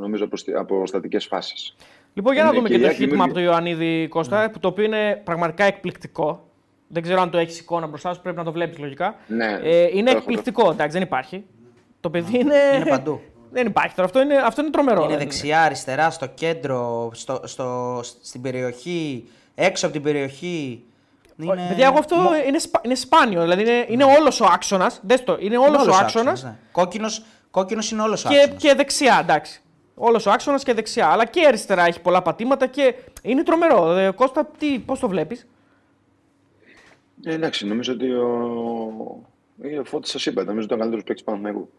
νομίζω, 0.00 0.24
από, 0.24 0.36
στι- 0.36 0.54
από 0.54 0.86
στατικές 0.86 1.26
φάσεις. 1.26 1.74
Λοιπόν, 2.14 2.32
για 2.32 2.42
να 2.42 2.48
Είναι 2.48 2.56
δούμε 2.56 2.68
και 2.68 2.74
και 2.74 2.80
το 2.80 2.86
η 2.86 2.88
ΑΕΚ 2.88 2.98
χείτημα 2.98 3.24
από 3.24 3.32
δημιουργεί- 3.32 3.54
τον 3.58 3.64
Ιωαννίδη 3.74 4.08
Κώστα, 4.08 4.50
που 4.50 4.58
το 4.58 4.68
οποίο 4.68 4.84
είναι 4.84 5.20
πραγματικά 5.24 5.64
εκπληκτικό. 5.64 6.46
Δεν 6.88 7.02
ξέρω 7.02 7.20
αν 7.20 7.30
το 7.30 7.38
έχεις 7.38 7.58
εικόνα 7.60 7.86
μπροστά 7.86 8.14
σου, 8.14 8.20
πρέπει 8.22 8.36
να 8.36 8.44
το 8.44 8.52
βλέπεις 8.52 8.78
λογικά. 8.78 9.14
Ναι, 9.26 9.58
ε, 9.62 9.82
είναι 9.82 10.02
το 10.02 10.10
έχω. 10.10 10.18
εκπληκτικό, 10.18 10.70
εντάξει, 10.70 10.92
δεν 10.92 11.02
υπάρχει. 11.02 11.44
Το 12.00 12.10
παιδί 12.10 12.38
είναι. 12.38 12.54
Είναι 12.76 12.84
παντού. 12.90 13.20
δεν 13.50 13.66
υπάρχει 13.66 13.94
τώρα. 13.94 14.06
Αυτό 14.06 14.20
είναι, 14.20 14.34
αυτό 14.36 14.60
είναι 14.62 14.70
τρομερό. 14.70 15.00
Είναι 15.00 15.08
δεν 15.10 15.18
δεξιά, 15.18 15.62
αριστερά, 15.62 16.10
στο 16.10 16.26
κέντρο, 16.26 17.10
στο, 17.14 17.40
στο, 17.44 18.00
στην 18.22 18.40
περιοχή, 18.42 19.28
έξω 19.54 19.84
από 19.86 19.94
την 19.94 20.04
περιοχή. 20.04 20.84
Είναι... 21.36 21.66
Παιδιά, 21.68 21.86
εγώ 21.86 21.98
αυτό 21.98 22.16
είναι, 22.46 22.58
σπα- 22.58 22.80
είναι 22.84 22.94
σπάνιο. 22.94 23.40
Δηλαδή 23.42 23.62
είναι, 23.62 23.86
είναι 23.88 24.04
όλος 24.04 24.40
ο 24.40 24.44
άξονας. 24.52 25.00
Δες 25.02 25.24
το, 25.24 25.36
είναι 25.40 25.58
όλος 25.58 25.86
ο 25.86 25.94
άξονας 25.94 26.42
Ναι. 26.44 26.56
Κόκκινος, 26.72 27.24
κόκκινος 27.52 27.90
είναι 27.90 28.02
όλος 28.02 28.24
ο 28.24 28.28
και, 28.28 28.38
άξονας. 28.38 28.62
και 28.62 28.74
δεξιά, 28.74 29.18
εντάξει. 29.22 29.60
Όλος 29.94 30.26
ο 30.26 30.30
άξονας 30.30 30.62
και 30.64 30.74
δεξιά. 30.74 31.06
Αλλά 31.08 31.24
και 31.26 31.46
αριστερά 31.46 31.84
έχει 31.86 32.00
πολλά 32.00 32.22
πατήματα 32.22 32.66
και 32.66 32.94
είναι 33.22 33.42
τρομερό. 33.42 33.90
Ε, 33.96 34.10
Κώστα, 34.10 34.50
πώς 34.86 34.98
το 35.00 35.08
βλέπεις; 35.08 35.46
Ε, 37.24 37.34
εντάξει, 37.34 37.66
νομίζω 37.66 37.92
ότι 37.92 38.10
ο, 38.12 39.24
ε, 39.62 39.78
ο 39.78 39.84
Φώτης 39.84 40.10
σας 40.10 40.26
είπα, 40.26 40.44
νομίζω 40.44 40.56
ότι 40.64 40.66
ήταν 40.66 40.76
ο 40.76 40.80
καλύτερος 40.80 41.04
παίκτης 41.04 41.24
Παναθηναϊκού. 41.24 41.70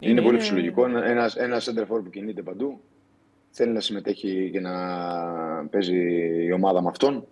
Είναι, 0.00 0.12
Είναι- 0.12 0.22
πολύ 0.22 0.38
φυσιολογικό. 0.38 0.84
Ένα- 0.84 1.04
Ένας, 1.04 1.36
ένας 1.36 1.68
center 1.70 1.82
forward 1.82 2.02
που 2.04 2.10
κινείται 2.10 2.42
παντού. 2.42 2.80
Θέλει 3.50 3.72
να 3.72 3.80
συμμετέχει 3.80 4.50
και 4.52 4.60
να 4.60 4.72
παίζει 5.70 5.96
η 6.46 6.52
ομάδα 6.52 6.82
με 6.82 6.88
αυτόν. 6.88 7.26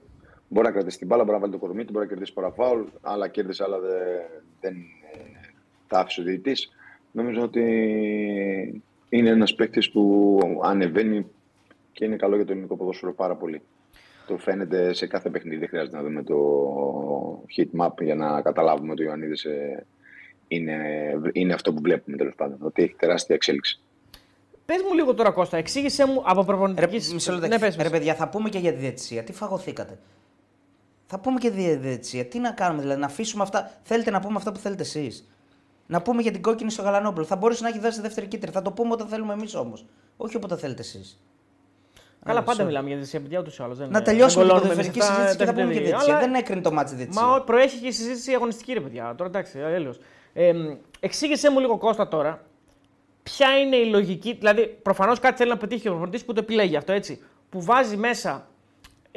Μπορεί 0.48 0.66
να 0.66 0.72
κρατήσει 0.72 0.98
την 0.98 1.06
μπάλα, 1.06 1.22
μπορεί 1.22 1.34
να 1.34 1.40
βάλει 1.40 1.52
το 1.52 1.58
κορμί 1.58 1.84
του, 1.84 1.92
μπορεί 1.92 2.04
να 2.04 2.10
κερδίσει 2.10 2.32
πολλά 2.32 2.50
φάουλ. 2.50 2.82
Άλλα 3.02 3.28
κέρδισε, 3.28 3.62
άλλα 3.62 3.78
δεν, 3.78 3.92
δεν 4.60 4.74
ε, 5.86 5.94
τα 5.94 5.98
άφησε 5.98 6.20
ο 6.20 6.24
διαιτητής. 6.24 6.72
Νομίζω 7.12 7.42
ότι 7.42 7.62
είναι 9.08 9.28
ένας 9.30 9.54
παίκτης 9.54 9.90
που 9.90 10.38
ανεβαίνει 10.62 11.26
και 11.92 12.04
είναι 12.04 12.16
καλό 12.16 12.36
για 12.36 12.44
το 12.44 12.52
ελληνικό 12.52 12.76
ποδόσφαιρο 12.76 13.12
πάρα 13.14 13.34
πολύ. 13.34 13.62
Το 14.26 14.38
φαίνεται 14.38 14.92
σε 14.92 15.06
κάθε 15.06 15.30
παιχνίδι. 15.30 15.56
Δεν 15.56 15.68
χρειάζεται 15.68 15.96
να 15.96 16.02
δούμε 16.02 16.22
το 16.22 16.36
heat 17.56 17.80
map 17.86 18.02
για 18.02 18.14
να 18.14 18.40
καταλάβουμε 18.42 18.92
ότι 18.92 19.02
ο 19.02 19.04
Ιωαννίδης 19.04 19.44
ε, 19.44 19.86
είναι, 20.48 20.78
είναι 21.32 21.52
αυτό 21.54 21.72
που 21.72 21.80
βλέπουμε 21.82 22.16
τέλος 22.16 22.34
πάντων. 22.34 22.58
Ότι 22.60 22.82
έχει 22.82 22.94
τεράστια 22.98 23.34
εξέλιξη. 23.34 23.80
Πες 24.66 24.82
μου 24.88 24.94
λίγο 24.94 25.14
τώρα, 25.14 25.30
Κώστα, 25.30 25.56
εξήγησέ 25.56 26.06
μου 26.06 26.22
από 26.24 26.40
Ρε, 26.40 26.46
προπονητική. 26.46 27.14
μισό 27.14 27.32
λεπτό. 27.32 27.46
ναι, 27.46 27.58
πες, 27.58 27.76
Ρε 27.76 27.82
πες. 27.82 27.90
παιδιά, 27.90 28.14
θα 28.14 28.28
πούμε 28.28 28.48
και 28.48 28.58
για 28.58 28.72
τη 28.72 28.78
διαιτησία. 28.78 29.22
Τι 29.24 29.32
φαγωθήκατε; 29.32 29.98
Θα 31.06 31.20
πούμε 31.20 31.38
και 31.38 31.48
για 31.48 31.70
τη 31.70 31.76
διαιτησία. 31.76 32.24
Τι 32.24 32.38
να 32.38 32.50
κάνουμε, 32.50 32.80
δηλαδή, 32.82 33.00
να 33.00 33.06
αφήσουμε 33.06 33.42
αυτά. 33.42 33.70
Θέλετε 33.82 34.10
να 34.10 34.20
πούμε 34.20 34.34
αυτά 34.36 34.52
που 34.52 34.58
θέλετε 34.58 34.82
εσείς; 34.82 35.28
Να 35.86 36.02
πούμε 36.02 36.22
για 36.22 36.30
την 36.32 36.42
κόκκινη 36.42 36.70
στο 36.70 36.82
Γαλανόπουλο. 36.82 37.24
Θα 37.24 37.36
μπορούσε 37.36 37.62
να 37.62 37.68
έχει 37.68 37.78
δώσει 37.78 38.00
δεύτερη 38.00 38.26
κίτρινη. 38.26 38.52
Θα 38.54 38.62
το 38.62 38.70
πούμε 38.72 38.92
όταν 38.92 39.06
θέλουμε 39.06 39.32
εμείς 39.32 39.54
όμως. 39.54 39.84
Όχι 40.16 40.36
όποτε 40.36 40.56
θέλετε 40.56 40.80
εσείς. 40.80 41.20
Καλά, 42.24 42.38
Α, 42.38 42.42
πάντα 42.42 42.62
sorry. 42.62 42.66
μιλάμε 42.66 42.88
για 42.88 42.98
τη 42.98 43.18
παιδιά 43.18 43.40
ούτως 43.40 43.58
ή 43.58 43.62
άλλως. 43.62 43.78
Να 43.78 44.02
τελειώσουμε 44.02 44.44
την 44.44 44.52
κολλώνουμε 44.52 44.60
ποδοσφαιρική 44.74 44.98
εμείς 44.98 45.08
αυτά, 45.10 45.14
συζήτηση 45.14 45.36
και 45.38 45.44
θα 45.44 45.52
τα 45.52 45.60
πούμε 45.60 45.72
και 45.72 45.78
παιδιά. 45.78 45.88
διαιτησία. 45.96 46.16
Αλλά- 46.16 46.26
Δεν 46.26 46.34
έκρινε 46.34 46.60
το 46.60 46.72
μάτι 46.72 46.94
διαιτησία. 46.94 47.22
Μα 47.22 47.34
ο- 47.34 47.40
προέχει 47.44 47.78
και 47.78 47.86
η 47.86 47.92
συζήτηση 47.92 48.32
αγωνιστική, 48.32 48.72
ρε 48.72 48.80
παιδιά. 48.80 49.14
Τώρα 49.16 49.30
εντάξει, 49.30 49.58
έλεος. 49.58 49.98
Ε, 50.32 50.52
μ, 50.52 50.76
εξήγησέ 51.00 51.50
μου 51.50 51.60
λίγο 51.60 51.78
Κώστα 51.78 52.08
τώρα. 52.08 52.42
Ποια 53.22 53.58
είναι 53.58 53.76
η 53.76 53.86
λογική, 53.86 54.32
δηλαδή 54.32 54.78
προφανώς 54.82 55.18
κάτι 55.18 55.36
θέλει 55.36 55.50
να 55.50 55.56
πετύχει 55.56 55.88
ο 55.88 55.90
προπονητής 55.90 56.24
που 56.24 56.32
το 56.32 56.40
επιλέγει 56.40 56.76
αυτό 56.76 56.92
έτσι. 56.92 57.22
Που 57.48 57.62
βάζει 57.62 57.96
μέσα 57.96 58.46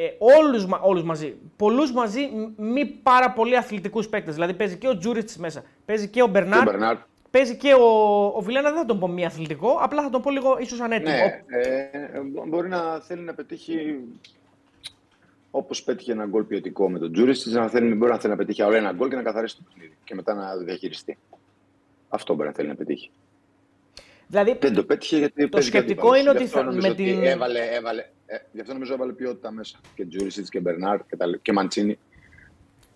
ε, 0.01 0.09
όλους, 0.19 0.65
μα- 0.65 0.79
όλους 0.79 1.03
μαζί, 1.03 1.35
πολλούς 1.55 1.91
μαζί, 1.91 2.19
μ- 2.21 2.59
μη 2.59 2.85
πάρα 2.85 3.31
πολύ 3.31 3.57
αθλητικούς 3.57 4.09
παίκτες. 4.09 4.33
Δηλαδή 4.33 4.53
παίζει 4.53 4.77
και 4.77 4.87
ο 4.87 4.97
Τζούριτς 4.97 5.37
μέσα, 5.37 5.63
παίζει 5.85 6.07
και 6.07 6.21
ο 6.21 6.25
Και 6.25 6.31
Μπερνάρ, 6.31 6.59
ο 6.59 6.63
Μπερνάρ. 6.63 6.97
παίζει 7.31 7.57
και 7.57 7.73
ο, 7.73 7.85
ο 8.25 8.41
Βιλένα, 8.41 8.69
δεν 8.69 8.79
θα 8.79 8.85
τον 8.85 8.99
πω 8.99 9.07
μη 9.07 9.25
αθλητικό, 9.25 9.77
απλά 9.81 10.03
θα 10.03 10.09
τον 10.09 10.21
πω 10.21 10.29
λίγο 10.31 10.57
ίσως 10.59 10.79
ανέτοιμο. 10.81 11.15
Ναι, 11.15 11.43
ε, 11.47 12.19
μπο- 12.19 12.45
μπορεί 12.47 12.69
να 12.69 12.99
θέλει 12.99 13.21
να 13.21 13.33
πετύχει 13.33 13.99
Όπως 15.51 15.83
πέτυχε 15.83 16.11
ένα 16.11 16.25
γκολ 16.25 16.43
ποιοτικό 16.43 16.89
με 16.89 16.99
τον 16.99 17.13
Τζούρισιτ, 17.13 17.53
να 17.53 17.67
θέλει, 17.69 17.93
μπορεί 17.95 18.11
να 18.11 18.17
θέλει 18.19 18.31
να 18.33 18.37
πετύχει 18.39 18.61
άλλο 18.61 18.75
ένα 18.75 18.91
γκολ 18.91 19.09
και 19.09 19.15
να 19.15 19.21
καθαρίσει 19.23 19.55
το 19.55 19.61
παιχνίδι. 19.67 19.97
Και 20.03 20.15
μετά 20.15 20.33
να 20.33 20.57
διαχειριστεί. 20.57 21.17
Αυτό 22.09 22.33
μπορεί 22.33 22.47
να 22.47 22.53
θέλει 22.53 22.67
να 22.67 22.75
πετύχει. 22.75 23.11
Δηλαδή, 24.27 24.57
Δεν 24.59 24.73
το 24.73 24.83
πέτυχε 24.83 25.17
γιατί. 25.17 25.49
Το 25.49 25.61
σκεπτικό 25.61 26.15
είναι 26.15 26.29
ότι 26.29 26.47
θα- 26.47 26.63
με 26.73 26.93
την- 26.93 27.23
Έβαλε, 27.23 27.59
έβαλε, 27.71 28.05
ε, 28.31 28.37
γι' 28.51 28.61
αυτό 28.61 28.73
νομίζω 28.73 28.93
έβαλε 28.93 29.11
ποιότητα 29.11 29.51
μέσα. 29.51 29.77
Και 29.95 30.05
Τζούρισιτ 30.05 30.47
και 30.49 30.59
Μπερνάρ 30.59 31.05
και, 31.05 31.15
τα, 31.15 31.25
και 31.41 31.53
Μαντσίνη. 31.53 31.99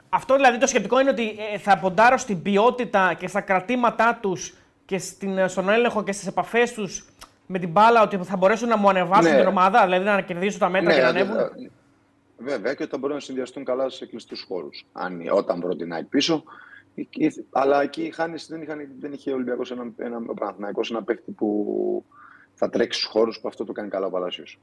Αυτό 0.10 0.36
δηλαδή 0.36 0.58
το 0.58 0.68
σκεπτικό 0.68 1.00
είναι 1.00 1.10
ότι 1.10 1.36
ε, 1.54 1.58
θα 1.58 1.78
ποντάρω 1.80 2.18
στην 2.18 2.42
ποιότητα 2.42 3.14
και 3.14 3.28
στα 3.28 3.42
κρατήματά 3.42 4.20
τους 4.22 4.54
και 4.86 4.98
στην, 4.98 5.38
ε, 5.38 5.48
στον 5.48 5.70
έλεγχο 5.70 6.04
και 6.04 6.12
στις 6.12 6.28
επαφές 6.28 6.74
τους 6.74 7.06
με 7.48 7.60
την 7.60 7.70
μπάλα 7.70 8.02
ότι 8.02 8.18
θα 8.18 8.38
μπορέσουν 8.38 8.68
να 8.68 8.78
μου 8.78 8.90
ανεβάσουν 8.90 9.32
Ναι. 9.32 9.38
την 9.40 9.48
ομάδα, 9.48 9.84
δηλαδή 9.84 10.06
να 10.06 10.22
κερδίσουν 10.22 10.60
τα 10.60 10.70
μέτρα 10.70 10.94
και 10.94 11.02
να 11.02 11.08
ανέβουν. 11.08 11.36
βέβαια, 11.36 11.52
βέβαια 12.38 12.74
και 12.74 12.82
ότι 12.84 12.92
θα 12.92 12.98
μπορούν 12.98 13.16
να 13.16 13.22
συνδυαστούν 13.22 13.64
καλά 13.64 13.90
σε 13.90 14.06
κλειστούς 14.06 14.46
χώρους. 14.48 14.86
Όταν 15.32 15.60
βρω 15.62 15.76
την 15.76 15.94
ΑΕΚ 15.94 16.06
πίσω. 16.06 16.44
Εκεί- 16.96 17.46
Αλλά 17.52 17.82
εκεί 17.82 18.02
οι 18.04 18.12
Χάνες 18.12 18.48
δεν, 18.48 18.62
είχαν, 18.62 18.88
δεν 19.00 19.14
είχε 19.14 19.32
ο 19.32 19.34
Ολυμπιακός 19.34 19.72
ένα, 19.72 19.92
ένα, 19.98 20.18
ο 20.28 20.34
Παναθηναϊκός 20.34 20.92
ένα 20.92 21.04
παίχτη 21.04 21.32
που 21.32 22.04
θα 22.54 22.70
τρέξει 22.70 23.00
στους 23.00 23.12
χώρους 23.12 23.40
που 23.40 23.48
αυτό 23.48 23.66
το 23.66 23.72
κάνει 23.72 23.90
καλά 23.90 24.06
ο 24.06 24.10
Παλάσιος. 24.10 24.60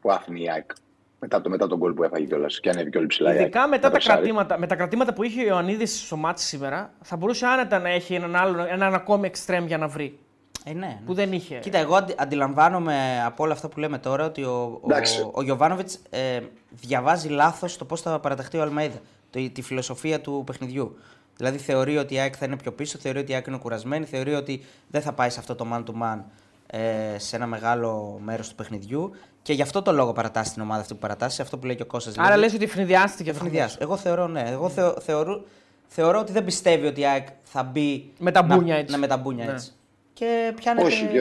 Που 0.00 0.12
άφηνε 0.12 0.40
η 0.40 0.50
ΑΕΚ. 0.50 0.70
Μετά, 1.18 1.40
το, 1.40 1.50
μετά 1.50 1.66
τον 1.66 1.78
γκολ 1.78 1.92
που 1.92 2.02
έφαγε 2.02 2.24
κιόλας 2.26 2.60
και 2.60 2.70
ανέβηκε 2.70 2.98
όλη 2.98 3.06
ψηλά. 3.06 3.28
η 3.28 3.32
ΑΕΚ. 3.32 3.40
Ειδικά 3.40 3.68
μετά 3.68 3.68
Με 3.68 3.78
τα, 3.78 3.90
το 3.90 4.00
Σάρι. 4.00 4.16
κρατήματα, 4.18 4.58
με 4.58 4.66
τα 4.66 4.76
κρατήματα 4.76 5.12
που 5.12 5.22
είχε 5.22 5.42
ο 5.42 5.46
Ιωαννίδης 5.46 6.00
στο 6.06 6.16
μάτι 6.16 6.40
σήμερα, 6.40 6.92
θα 7.02 7.16
μπορούσε 7.16 7.46
άνετα 7.46 7.78
να 7.78 7.88
έχει 7.88 8.14
έναν, 8.14 8.36
άλλο, 8.36 8.64
έναν 8.64 8.94
ακόμη 8.94 9.26
εξτρέμ 9.26 9.66
για 9.66 9.78
να 9.78 9.88
βρει. 9.88 10.18
Ε, 10.64 10.72
ναι, 10.72 10.78
ναι. 10.86 11.00
Που 11.06 11.14
δεν 11.14 11.32
είχε. 11.32 11.58
Κοίτα, 11.58 11.78
εγώ 11.78 11.94
αντι- 11.94 12.20
αντιλαμβάνομαι 12.20 13.22
από 13.26 13.44
όλα 13.44 13.52
αυτά 13.52 13.68
που 13.68 13.78
λέμε 13.78 13.98
τώρα 13.98 14.24
ότι 14.24 14.42
ο, 14.42 14.80
Εντάξει. 14.84 15.20
ο, 15.20 15.30
ο 15.34 15.42
Γιωβάνοβιτς 15.42 15.98
ε, 16.10 16.40
διαβάζει 16.70 17.28
λάθος 17.28 17.76
το 17.76 17.84
πώς 17.84 18.00
θα 18.00 18.20
παραταχθεί 18.20 18.58
ο 18.58 18.62
Αλμέιδα. 18.62 18.98
Το, 19.30 19.48
τη 19.52 19.62
φιλοσοφία 19.62 20.20
του 20.20 20.42
παιχνιδιού. 20.46 20.96
Δηλαδή 21.36 21.58
θεωρεί 21.58 21.96
ότι 21.96 22.14
η 22.14 22.18
ΑΕΚ 22.18 22.34
θα 22.38 22.44
είναι 22.46 22.56
πιο 22.56 22.72
πίσω, 22.72 22.98
θεωρεί 22.98 23.18
ότι 23.18 23.32
η 23.32 23.34
ΑΕΚ 23.34 23.46
είναι 23.46 23.56
κουρασμένη, 23.58 24.04
θεωρεί 24.04 24.34
ότι 24.34 24.64
δεν 24.88 25.02
θα 25.02 25.12
πάει 25.12 25.30
σε 25.30 25.38
αυτό 25.38 25.54
το 25.54 25.66
man 25.72 25.78
to 25.84 26.02
man 26.02 26.18
ε, 26.66 27.18
σε 27.18 27.36
ένα 27.36 27.46
μεγάλο 27.46 28.20
μέρος 28.24 28.48
του 28.48 28.54
παιχνιδιού. 28.54 29.10
Και 29.44 29.52
γι' 29.52 29.62
αυτό 29.62 29.82
το 29.82 29.92
λόγο 29.92 30.12
παρατάσσει 30.12 30.52
την 30.52 30.62
ομάδα 30.62 30.80
αυτή 30.80 30.92
που 30.94 30.98
παρατάσσει, 31.00 31.42
αυτό 31.42 31.58
που 31.58 31.66
λέει 31.66 31.76
και 31.76 31.82
ο 31.82 31.86
Κώστας. 31.86 32.18
Άρα 32.18 32.36
λες 32.36 32.54
ότι 32.54 32.66
φνηδιάστηκε 32.66 33.30
το 33.30 33.36
Ευνηδιάς. 33.36 33.76
Εγώ 33.80 33.96
θεωρώ 33.96 34.26
ναι. 34.28 34.44
Εγώ 34.50 34.68
θεω, 34.68 35.00
θεωρώ, 35.00 35.44
θεωρώ 35.86 36.18
ότι 36.18 36.32
δεν 36.32 36.44
πιστεύει 36.44 36.86
ότι 36.86 37.00
η 37.00 37.06
ΑΕΚ 37.06 37.26
θα 37.42 37.62
μπει. 37.62 38.12
Με 38.18 38.30
τα 38.30 38.44
να- 38.46 38.56
μπούνια 38.56 38.76
έτσι. 38.76 38.94
Ναι, 38.94 39.00
με 39.00 39.06
τα 39.06 39.16
μπούνια 39.16 39.44
Ναι. 39.44 39.52
έτσι. 39.52 39.72
Και 40.12 40.52
πιάνεται. 40.56 40.86
Όχι, 40.86 41.06
και, 41.06 41.18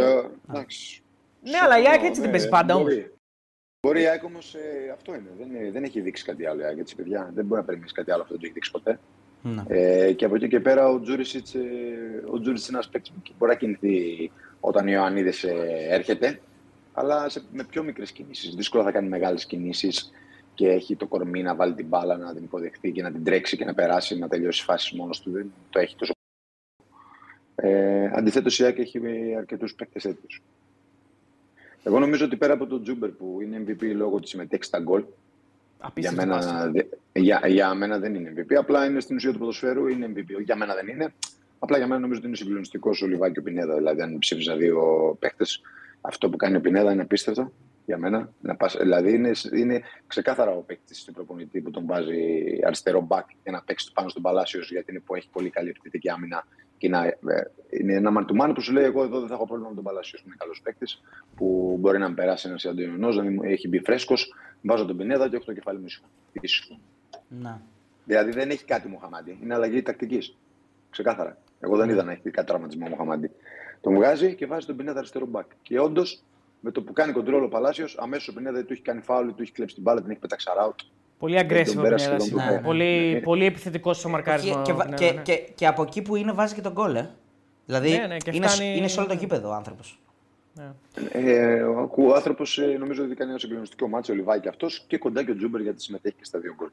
εντάξει. 0.49 1.01
Ναι, 1.41 1.57
αλλά 1.63 1.75
η 1.77 1.79
ΑΕΚ 1.79 1.85
Συμφωνώ, 1.85 2.07
έτσι 2.07 2.21
δεν 2.21 2.29
ναι, 2.29 2.35
παίζει 2.35 2.49
πάντα 2.49 2.75
όμως. 2.75 2.87
Μπορεί, 2.91 3.13
μπορεί 3.87 4.01
η 4.01 4.07
ΑΕΚ 4.07 4.23
όμως 4.23 4.55
αυτό 4.93 5.13
είναι. 5.13 5.29
Δεν, 5.39 5.47
είναι- 5.55 5.71
δεν 5.71 5.83
έχει 5.83 6.01
δείξει 6.01 6.23
κάτι 6.23 6.45
άλλο 6.45 6.61
η 6.61 6.63
ΑΕΚ 6.65 6.77
έτσι, 6.77 6.95
παιδιά. 6.95 7.31
Δεν 7.35 7.45
μπορεί 7.45 7.59
να 7.59 7.65
περιμένεις 7.65 7.91
κάτι 7.91 8.11
άλλο 8.11 8.21
αυτό, 8.21 8.33
δεν 8.33 8.41
το 8.41 8.45
έχει 8.45 8.53
δείξει 8.53 8.71
ποτέ. 8.71 8.99
Ναι. 9.41 9.63
Ε, 9.67 10.11
και 10.13 10.25
από 10.25 10.35
εκεί 10.35 10.47
και 10.47 10.59
πέρα 10.59 10.87
ο 10.89 10.99
Τζούρισιτς 11.01 11.53
ε, 11.55 11.59
ο 12.31 12.39
Τζούρισιτς 12.39 12.67
είναι 12.69 12.77
ένας 12.77 12.89
παίκτης 12.89 13.11
που 13.11 13.21
μπορεί 13.37 13.51
να 13.51 13.57
κινηθεί 13.57 14.31
όταν 14.59 14.87
ο 14.87 14.91
Ιωαννίδη 14.91 15.33
έρχεται, 15.89 16.39
αλλά 16.93 17.29
σε, 17.29 17.41
με 17.53 17.63
πιο 17.63 17.83
μικρές 17.83 18.11
κινήσεις. 18.11 18.55
Δύσκολα 18.55 18.83
θα 18.83 18.91
κάνει 18.91 19.07
μεγάλες 19.07 19.45
κινήσεις 19.45 20.11
και 20.53 20.67
έχει 20.69 20.95
το 20.95 21.07
κορμί 21.07 21.41
να 21.41 21.55
βάλει 21.55 21.73
την 21.73 21.85
μπάλα, 21.87 22.17
να 22.17 22.33
την 22.33 22.43
υποδεχθεί 22.43 22.91
και 22.91 23.01
να 23.01 23.11
την 23.11 23.23
τρέξει 23.23 23.57
και 23.57 23.65
να 23.65 23.73
περάσει, 23.73 24.17
να 24.19 24.27
τελειώσει 24.27 24.63
φάσει 24.63 24.95
μόνος 24.95 25.21
του. 25.21 25.31
Δεν 25.31 25.51
το 25.69 25.79
έχει 25.79 25.95
τόσο. 25.95 26.13
Ε, 27.55 28.11
Αντιθέτως, 28.13 28.59
η 28.59 28.63
ΑΕΚ 28.63 28.77
έχει 28.79 28.99
αρκετούς 29.37 29.75
παίκτες 29.75 30.03
τέτοιου. 30.03 30.27
Εγώ 31.83 31.99
νομίζω 31.99 32.25
ότι 32.25 32.35
πέρα 32.37 32.53
από 32.53 32.65
τον 32.67 32.83
Τζούμπερ 32.83 33.09
που 33.09 33.39
είναι 33.41 33.63
MVP 33.67 33.83
λόγω 33.95 34.15
ότι 34.15 34.27
συμμετέχει 34.27 34.63
στα 34.63 34.79
γκολ, 34.79 34.99
για 35.01 35.87
Απίστευτη 35.87 36.25
πάση. 36.29 36.47
μένα, 36.47 36.67
δε- 36.71 36.83
για, 37.13 37.41
για 37.47 37.73
μένα 37.73 37.99
δεν 37.99 38.15
είναι 38.15 38.33
MVP. 38.37 38.53
Απλά 38.55 38.85
είναι 38.85 38.99
στην 38.99 39.15
ουσία 39.15 39.31
του 39.31 39.39
ποδοσφαίρου, 39.39 39.87
είναι 39.87 40.11
MVP. 40.15 40.43
Για 40.43 40.55
μένα 40.55 40.73
δεν 40.73 40.87
είναι. 40.87 41.13
Απλά 41.59 41.77
για 41.77 41.87
μένα 41.87 41.99
νομίζω 41.99 42.19
ότι 42.19 42.27
είναι 42.27 42.37
συγκλονιστικός 42.37 43.01
ο 43.01 43.07
Λιβάκη 43.07 43.39
ο 43.39 43.43
Πινέδα. 43.43 43.75
Δηλαδή, 43.75 44.01
αν 44.01 44.17
ψήφιζα 44.19 44.55
δύο 44.55 45.15
παίχτε, 45.19 45.45
αυτό 46.05 46.29
που 46.29 46.37
κάνει 46.37 46.55
ο 46.55 46.61
Πινέδα 46.61 46.91
είναι 46.91 47.01
απίστευτο 47.01 47.51
για 47.85 47.97
μένα. 47.97 48.29
Να 48.41 48.55
πας, 48.55 48.77
δηλαδή, 48.77 49.13
είναι, 49.13 49.31
είναι 49.53 49.81
ξεκάθαρα 50.07 50.51
ο 50.51 50.59
παίκτης 50.59 51.03
του 51.03 51.13
προπονητή 51.13 51.61
που 51.61 51.71
τον 51.71 51.85
βάζει 51.85 52.59
αριστερό 52.65 53.01
μπακ 53.01 53.27
για 53.43 53.51
να 53.51 53.63
παίξει 53.63 53.91
πάνω 53.93 54.09
στον 54.09 54.21
Παλάσιος, 54.21 54.71
γιατί 54.71 54.91
είναι 54.91 54.99
που 54.99 55.15
έχει 55.15 55.29
πολύ 55.29 55.49
καλή 55.49 55.69
επιθετική 55.69 56.09
άμυνα. 56.09 56.45
Και 56.77 56.89
να, 56.89 57.05
ε, 57.05 57.17
είναι 57.69 57.93
ένα 57.93 58.11
μαρτουμάνι 58.11 58.53
που 58.53 58.61
σου 58.61 58.73
λέει: 58.73 58.83
Εγώ 58.83 59.03
εδώ 59.03 59.19
δεν 59.19 59.27
θα 59.27 59.33
έχω 59.33 59.45
πρόβλημα 59.45 59.69
με 59.69 59.75
τον 59.75 59.83
Παλάσιος. 59.83 60.23
Είναι 60.25 60.35
καλός 60.37 60.61
παίκτης 60.63 61.01
που 61.35 61.77
μπορεί 61.79 61.97
να 61.97 62.09
με 62.09 62.15
περάσει 62.15 62.47
ένας 62.47 62.65
εναντίον 62.65 62.93
ενό, 62.93 63.09
να 63.09 63.23
μην 63.23 63.43
έχει 63.43 63.67
μπει 63.67 63.79
φρέσκος. 63.79 64.33
Βάζω 64.61 64.85
τον 64.85 64.97
Πινέδα 64.97 65.29
και 65.29 65.35
έχω 65.35 65.45
το 65.45 65.53
κεφάλι 65.53 65.79
μου 65.79 65.85
ήσυχο. 65.85 66.05
ήσυχο. 66.31 66.79
Να. 67.27 67.61
Δηλαδή 68.05 68.31
δεν 68.31 68.49
έχει 68.49 68.65
κάτι 68.65 68.87
Μοχαμάντι. 68.87 69.39
Είναι 69.43 69.53
αλλαγή 69.53 69.81
τακτικής. 69.81 70.37
Ξεκάθαρα. 70.89 71.37
Εγώ 71.59 71.77
δεν 71.77 71.89
είδα 71.89 72.03
να 72.03 72.11
έχει 72.11 72.29
κάτι 72.29 72.47
τραυματισμό 72.47 72.87
Μοχαμάντι. 72.87 73.31
Τον 73.83 73.95
βγάζει 73.95 74.35
και 74.35 74.45
βάζει 74.45 74.65
τον 74.65 74.75
Πινέδα 74.75 74.97
αριστερό 74.99 75.25
μπακ. 75.25 75.45
Και 75.61 75.79
όντως 75.79 76.21
με 76.59 76.71
το 76.71 76.81
που 76.81 76.93
κάνει 76.93 77.11
κοντρόλ 77.13 77.43
ο 77.43 77.47
Παλάσιος, 77.47 77.97
αμέσως 77.99 78.27
ο 78.27 78.33
Πινέδα 78.33 78.63
του 78.65 78.73
έχει 78.73 78.81
κάνει 78.81 79.01
φάουλ, 79.01 79.27
του 79.29 79.41
έχει 79.41 79.51
κλέψει 79.51 79.73
την 79.75 79.83
μπάλα, 79.83 80.01
την 80.01 80.09
έχει 80.11 80.19
πετάξει 80.19 80.47
out. 80.67 80.75
Πολύ 81.19 81.35
τον 81.35 81.45
aggressive 81.47 81.77
ο 81.77 81.81
πέρασε 81.81 82.05
Πινέδας. 82.05 82.23
σχεδόν 82.23 82.29
το 82.29 82.35
Ναι, 82.35 82.49
πέρα. 82.49 82.61
Πολύ, 82.61 83.11
Ναι. 83.13 83.19
πολύ 83.19 83.45
επιθετικός 83.45 83.97
στο 83.97 84.07
Και, 84.07 84.13
μαρκάρισμα. 84.13 84.61
και, 84.61 84.71
ο 84.71 84.75
βα- 84.75 84.83
Πινέδας, 84.83 84.99
και, 85.07 85.15
ναι. 85.15 85.21
και, 85.21 85.35
και 85.55 85.67
από 85.67 85.81
εκεί 85.81 86.01
που 86.01 86.15
είναι 86.15 86.31
βάζει 86.31 86.53
και 86.55 86.61
το 86.61 86.71
γκολ, 86.71 86.95
ε. 86.95 87.09
Δηλαδή 87.65 87.91
Ναι, 87.91 88.07
ναι, 88.07 88.17
και 88.17 88.31
είναι, 88.33 88.47
φτάνει- 88.47 88.77
είναι 88.77 88.87
σε 88.87 88.99
όλο 88.99 89.07
το 89.07 89.13
ναι. 89.13 89.19
γήπεδο 89.19 89.49
ο 89.49 89.53
άνθρωπος. 89.53 89.99
Ναι. 90.53 90.71
Ε, 91.11 91.61
ο 91.63 91.89
ο 91.97 92.13
άνθρωπος 92.13 92.59
νομίζω 92.79 93.03
ότι 93.03 93.15
κάνει 93.15 93.29
ένα 93.29 93.39
συγκλονιστικό 93.39 93.87
ματς, 93.87 94.13
ο 94.13 94.15
Λιβάκη 94.15 94.47
αυτός 94.47 94.83
και 94.87 94.97
κοντά 94.97 95.23
και 95.23 95.31
ο 95.31 95.35
Τζούμπερ 95.35 95.61
γιατί 95.61 95.81
συμμετέχει 95.81 96.15
και 96.15 96.25
στα 96.25 96.39
δύο 96.39 96.53
γκολ. 96.57 96.69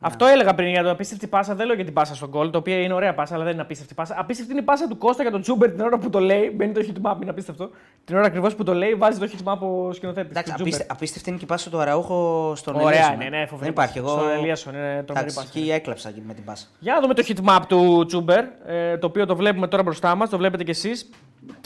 Αυτό 0.00 0.26
έλεγα 0.26 0.54
πριν 0.54 0.68
για 0.68 0.82
το 0.82 0.90
απίστευτη 0.90 1.26
πάσα. 1.26 1.54
Δεν 1.54 1.66
λέω 1.66 1.74
για 1.74 1.84
την 1.84 1.92
πάσα 1.92 2.14
στο 2.14 2.28
γκολ, 2.28 2.50
το 2.50 2.58
οποίο 2.58 2.76
είναι 2.76 2.92
ωραία 2.92 3.14
πάσα, 3.14 3.34
αλλά 3.34 3.44
δεν 3.44 3.52
είναι 3.52 3.62
απίστευτη 3.62 3.94
πάσα. 3.94 4.14
Απίστευτη 4.18 4.52
είναι 4.52 4.60
η 4.60 4.64
πάσα 4.64 4.88
του 4.88 4.98
Κώστα 4.98 5.22
για 5.22 5.30
τον 5.30 5.40
Τσούμπερ 5.40 5.70
την 5.70 5.80
ώρα 5.80 5.98
που 5.98 6.10
το 6.10 6.20
λέει. 6.20 6.52
Μπαίνει 6.54 6.72
το 6.72 6.80
heatmap, 6.80 7.16
είναι 7.22 7.30
απίστευτο. 7.30 7.70
Την 8.04 8.16
ώρα 8.16 8.26
ακριβώς 8.26 8.54
που 8.54 8.62
το 8.62 8.74
λέει, 8.74 8.94
βάζει 8.94 9.18
το 9.18 9.28
heatmap 9.32 9.58
ο 9.58 9.92
σκηνοθέτης. 9.92 10.30
Εντάξει, 10.30 10.52
απίστε, 10.58 10.86
απίστευτη 10.88 11.28
είναι 11.28 11.38
και 11.38 11.44
η 11.44 11.48
πάσα 11.48 11.70
του 11.70 11.78
Αραούχο 11.78 12.52
στον 12.56 12.74
Ωραία, 12.74 12.88
Ελίασον, 12.88 13.16
ναι, 13.16 13.24
ε. 13.24 13.28
ναι, 13.28 13.46
φοβερή 13.46 13.58
Δεν 13.58 13.70
υπάρχει. 13.70 14.00
πάσα. 14.00 14.12
Εγώ... 14.12 14.22
Στον 14.22 14.38
Ελίασον, 14.38 14.74
είναι 14.74 15.02
τρομερή 15.06 15.26
Εντάξει, 15.26 15.34
πάσα. 15.34 15.48
εκεί 15.54 15.70
έκλαψα 15.70 16.12
με 16.26 16.34
την 16.34 16.44
πάσα. 16.44 16.66
Για 16.78 16.94
να 16.94 17.00
δούμε 17.00 17.14
το 17.14 17.24
hitmap 17.28 17.60
του 17.68 18.04
Τσούμπερ, 18.06 18.44
ε, 18.66 18.98
το 18.98 19.06
οποίο 19.06 19.26
το 19.26 19.36
βλέπουμε 19.36 19.68
τώρα 19.68 19.82
μπροστά 19.82 20.14
μας, 20.14 20.28
το 20.28 20.36
βλέπετε 20.36 20.64
κι 20.64 20.70
εσείς. 20.70 21.10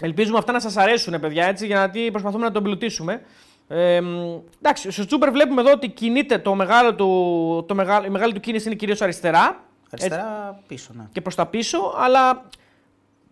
Ελπίζουμε 0.00 0.38
αυτά 0.38 0.52
να 0.52 0.60
σας 0.60 0.76
αρέσουν, 0.76 1.20
παιδιά, 1.20 1.46
έτσι, 1.46 1.66
γιατί 1.66 2.10
προσπαθούμε 2.10 2.44
να 2.44 2.50
το 2.50 2.58
εμπλουτίσουμε. 2.58 3.20
Ε, 3.68 4.00
μ, 4.00 4.40
εντάξει, 4.58 4.90
στο 4.90 5.06
Τσούμπερ 5.06 5.30
βλέπουμε 5.30 5.60
εδώ 5.60 5.72
ότι 5.72 5.88
κινείται 5.88 6.38
το 6.38 6.54
μεγάλο 6.54 6.94
του, 6.94 7.64
το 7.68 7.74
μεγάλο, 7.74 8.06
η 8.06 8.10
μεγάλη 8.10 8.32
του 8.32 8.40
κίνηση 8.40 8.66
είναι 8.66 8.76
κυρίως 8.76 9.02
αριστερά. 9.02 9.64
Αριστερά 9.90 10.60
πίσω, 10.66 10.92
ναι. 10.96 11.04
και 11.12 11.20
προς 11.20 11.34
τα 11.34 11.46
πίσω, 11.46 11.94
αλλά 11.96 12.44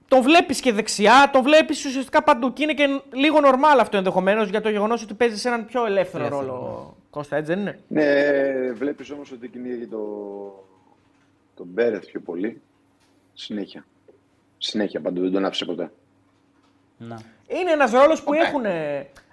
τον 0.08 0.22
βλέπεις 0.22 0.60
και 0.60 0.72
δεξιά, 0.72 1.30
τον 1.32 1.42
βλέπεις 1.42 1.84
ουσιαστικά 1.84 2.22
παντού. 2.22 2.52
Και 2.52 2.62
είναι 2.62 2.74
και 2.74 3.00
λίγο 3.12 3.38
normal 3.44 3.78
αυτό 3.80 3.96
ενδεχομένως 3.96 4.48
για 4.48 4.60
το 4.60 4.68
γεγονός 4.70 5.02
ότι 5.02 5.14
παίζει 5.14 5.36
σε 5.36 5.48
έναν 5.48 5.66
πιο 5.66 5.86
ελεύθερο, 5.86 6.24
Ελεύθερο, 6.24 6.46
ρόλο. 6.46 6.96
Κώστα, 7.10 7.36
έτσι 7.36 7.52
δεν 7.52 7.60
είναι; 7.60 7.78
Ναι, 7.88 8.72
βλέπεις 8.72 9.10
όμως 9.10 9.32
ότι 9.32 9.48
κυνηγεί 9.48 9.86
το, 9.86 9.98
τον 11.56 11.66
Μπέρεθ 11.66 12.06
πιο 12.06 12.20
πολύ. 12.20 12.60
Συνέχεια. 13.34 13.84
Συνέχεια 14.58 15.00
παντού, 15.00 15.20
δεν 15.20 15.32
τον 15.32 15.44
άφησε 15.44 15.64
ποτέ. 15.64 15.90
Να. 16.98 17.20
Είναι 17.46 17.70
ένας 17.70 17.90
ρόλος 17.90 18.22
που 18.22 18.32
έχουν 18.32 18.64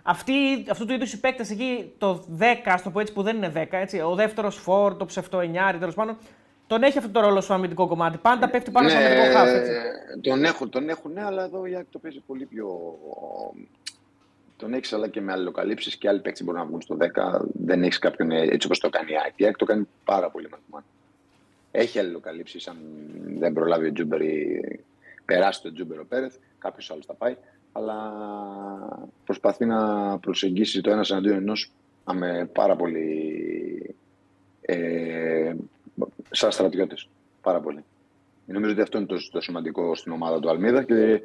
ε, 0.07 0.11
αυτοί, 0.11 0.65
αυτού 0.69 0.85
του 0.85 0.93
είδους 0.93 1.13
οι 1.13 1.19
παίκτες 1.19 1.49
εκεί, 1.49 1.93
το 1.97 2.25
10, 2.39 2.43
ας 2.65 2.81
το 2.81 2.89
πω 2.89 2.99
έτσι, 2.99 3.13
που 3.13 3.21
δεν 3.21 3.35
είναι 3.35 3.51
10, 3.55 3.67
έτσι, 3.69 3.99
ο 3.99 4.15
δεύτερος 4.15 4.55
φόρ, 4.55 4.95
το 4.95 5.05
ψευτοενιάρι 5.05 5.77
τέλος 5.77 5.95
πάντων, 5.95 6.17
τον 6.67 6.83
έχει 6.83 6.97
αυτό 6.97 7.09
το 7.09 7.19
ρόλο 7.19 7.41
στο 7.41 7.53
αμυντικό 7.53 7.87
κομμάτι. 7.87 8.17
Πάντα 8.17 8.49
πέφτει 8.49 8.71
πάνω 8.71 8.89
στο 8.89 8.97
αμυντικό 8.97 9.37
χάφ. 9.37 9.53
έτσι. 9.53 9.71
τον 10.21 10.43
έχουν, 10.43 10.69
τον 10.69 10.89
έχουν, 10.89 11.11
ναι, 11.11 11.23
αλλά 11.23 11.43
εδώ 11.43 11.65
η 11.65 11.75
ΑΕΚ 11.75 11.85
το 11.91 11.99
παίζει 11.99 12.19
πολύ 12.19 12.45
πιο. 12.45 12.97
Τον 14.57 14.73
έχεις 14.73 14.93
αλλά 14.93 15.07
και 15.07 15.21
με 15.21 15.31
αλληλοκαλύψεις 15.31 15.95
και 15.95 16.07
άλλοι 16.07 16.19
παίκτες 16.19 16.43
μπορούν 16.43 16.59
να 16.61 16.67
βγουν 16.67 16.81
στο 16.81 16.97
10. 16.99 17.39
Δεν 17.53 17.83
έχεις 17.83 17.99
κάποιον 17.99 18.31
ε, 18.31 18.41
έτσι 18.41 18.65
όπως 18.67 18.79
το 18.79 18.89
κάνει 18.89 19.11
η 19.11 19.15
ΑΕΚ. 19.23 19.33
Η 19.35 19.45
ΑΕΚ 19.45 19.57
το 19.57 19.65
κάνει 19.65 19.87
πάρα 20.05 20.29
πολύ 20.29 20.49
μαθημά. 20.51 20.83
Έχει 21.71 21.99
αλληλοκαλύψεις, 21.99 22.67
αν 22.67 22.77
δεν 23.39 23.53
προλάβει 23.53 23.87
ο 23.87 23.93
Τζούμπερ 23.93 24.21
ή 24.21 24.61
περάσει 25.25 25.61
το 25.61 25.73
Τζούμπερ 25.73 25.99
ο 25.99 26.05
Πέρεθ, 26.05 26.35
κάποιος 26.59 26.91
άλλος 26.91 27.05
θα 27.05 27.13
πάει. 27.13 27.35
Αλλά 27.77 28.11
προσπαθεί 29.25 29.65
να 29.65 29.79
προσεγγίσει 30.19 30.81
το 30.81 30.91
ένας 30.91 31.09
εναντίον 31.09 31.35
ενός 31.35 31.71
με 32.13 32.49
πάρα 32.53 32.75
πολύ. 32.75 33.95
Ε, 34.61 35.55
σαν 36.31 36.51
στρατιώτες. 36.51 37.09
Πάρα 37.41 37.59
πολύ. 37.59 37.83
Νομίζω 38.45 38.71
ότι 38.71 38.81
αυτό 38.81 38.97
είναι 38.97 39.07
το, 39.07 39.29
το 39.31 39.41
σημαντικό 39.41 39.95
στην 39.95 40.11
ομάδα 40.11 40.39
του 40.39 40.49
Αλμέιδα 40.49 40.83
και, 40.83 41.21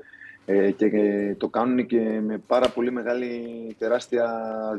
ε, 0.47 0.71
και, 0.71 0.89
και 0.89 1.35
το 1.39 1.49
κάνουν 1.49 1.87
και 1.87 2.21
με 2.21 2.39
πάρα 2.39 2.69
πολύ 2.69 2.91
μεγάλη 2.91 3.41
τεράστια 3.79 4.29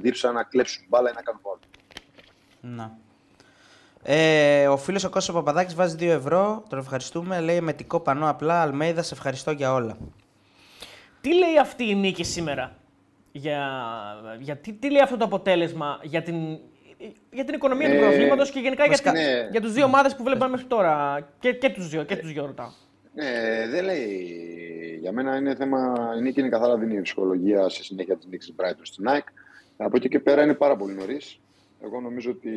δίψα 0.01 0.31
να 0.31 0.43
κλέψουν 0.43 0.85
μπάλα 0.89 1.09
ή 1.09 1.13
να 1.15 1.21
κάνουν 1.21 1.41
φάουλ. 1.41 1.59
Να. 2.61 2.97
Ε, 4.03 4.67
ο 4.67 4.77
φίλος 4.77 5.03
ο 5.03 5.09
Κώστας 5.09 5.35
Παπαδάκης 5.35 5.75
βάζει 5.75 5.95
2 5.99 6.01
ευρώ. 6.01 6.63
Τον 6.69 6.79
ευχαριστούμε. 6.79 7.39
Λέει 7.39 7.61
μετικό 7.61 7.99
πανό 7.99 8.29
απλά. 8.29 8.61
Αλμέιδα, 8.61 9.01
σε 9.01 9.13
ευχαριστώ 9.13 9.51
για 9.51 9.73
όλα. 9.73 9.97
Τι 11.23 11.33
λέει 11.33 11.57
αυτή 11.61 11.89
η 11.89 11.95
νίκη 11.95 12.23
σήμερα, 12.23 12.75
για, 13.31 13.67
για 14.39 14.55
τι, 14.57 14.73
τι 14.73 14.91
λέει 14.91 15.01
αυτό 15.01 15.17
το 15.17 15.25
αποτέλεσμα 15.25 15.99
για 16.03 16.21
την 16.21 16.35
για 17.31 17.43
την 17.43 17.53
οικονομία 17.53 17.89
του 17.89 17.95
Ε, 17.95 17.97
πρωταθλήματος 17.99 18.51
και 18.51 18.59
γενικά 18.59 18.81
για, 18.81 18.91
βασικά, 18.91 19.11
την- 19.11 19.21
ναι. 19.21 19.47
για 19.51 19.61
τους 19.61 19.73
δύο 19.73 19.85
ομάδες 19.85 20.15
που 20.15 20.23
βλέπαμε 20.23 20.51
μέχρι 20.51 20.65
τώρα. 20.65 21.27
Και, 21.39 21.53
και 21.53 21.69
τους 21.69 21.89
δύο, 21.89 22.03
και 22.03 22.15
τους 22.17 22.33
δύο 22.33 22.45
ρωτάω. 22.45 22.69
Ναι, 23.13 23.31
δεν 23.69 23.83
λέει. 23.83 24.97
Για 25.01 25.11
μένα 25.11 25.35
είναι 25.35 25.55
θέμα. 25.55 25.93
Η 26.17 26.21
νίκη 26.21 26.39
είναι 26.39 26.49
καθαρά 26.49 26.77
δίνει 26.77 26.95
η 26.95 27.01
ψυχολογία 27.01 27.69
σε 27.69 27.83
συνέχεια 27.83 28.15
της 28.15 28.25
νίκης 28.25 28.53
Brighton 28.57 28.81
στην 28.81 29.07
ΑΕΚ. 29.07 29.27
Από 29.77 29.95
εκεί 29.97 30.07
και 30.07 30.19
πέρα 30.19 30.43
είναι 30.43 30.53
πάρα 30.53 30.75
πολύ 30.75 30.93
νωρίς. 30.93 31.39
Εγώ 31.83 31.99
νομίζω 32.01 32.31
ότι 32.31 32.51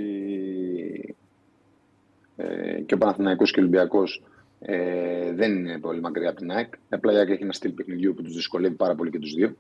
ε, 2.37 2.81
και 2.87 2.95
ο 2.95 2.99
Παναθηναϊκός 2.99 3.51
και 3.53 3.59
ο 3.61 3.63
Ολυμπιακός 3.63 4.23
ε, 4.61 5.33
δεν 5.33 5.57
είναι 5.57 5.79
πολύ 5.79 6.01
μακριά 6.01 6.29
από 6.29 6.39
την 6.39 6.51
ΑΕΚ. 6.51 6.75
Απλά 6.89 7.13
η 7.13 7.17
ΑΕΚ 7.17 7.29
έχει 7.29 7.43
ένα 7.43 7.53
στυλ 7.53 7.71
παιχνιδιού 7.71 8.15
που 8.15 8.23
τους 8.23 8.35
δυσκολεύει 8.35 8.75
πάρα 8.75 8.95
πολύ 8.95 9.11
και 9.11 9.19
τους 9.19 9.35
δύο. 9.35 9.57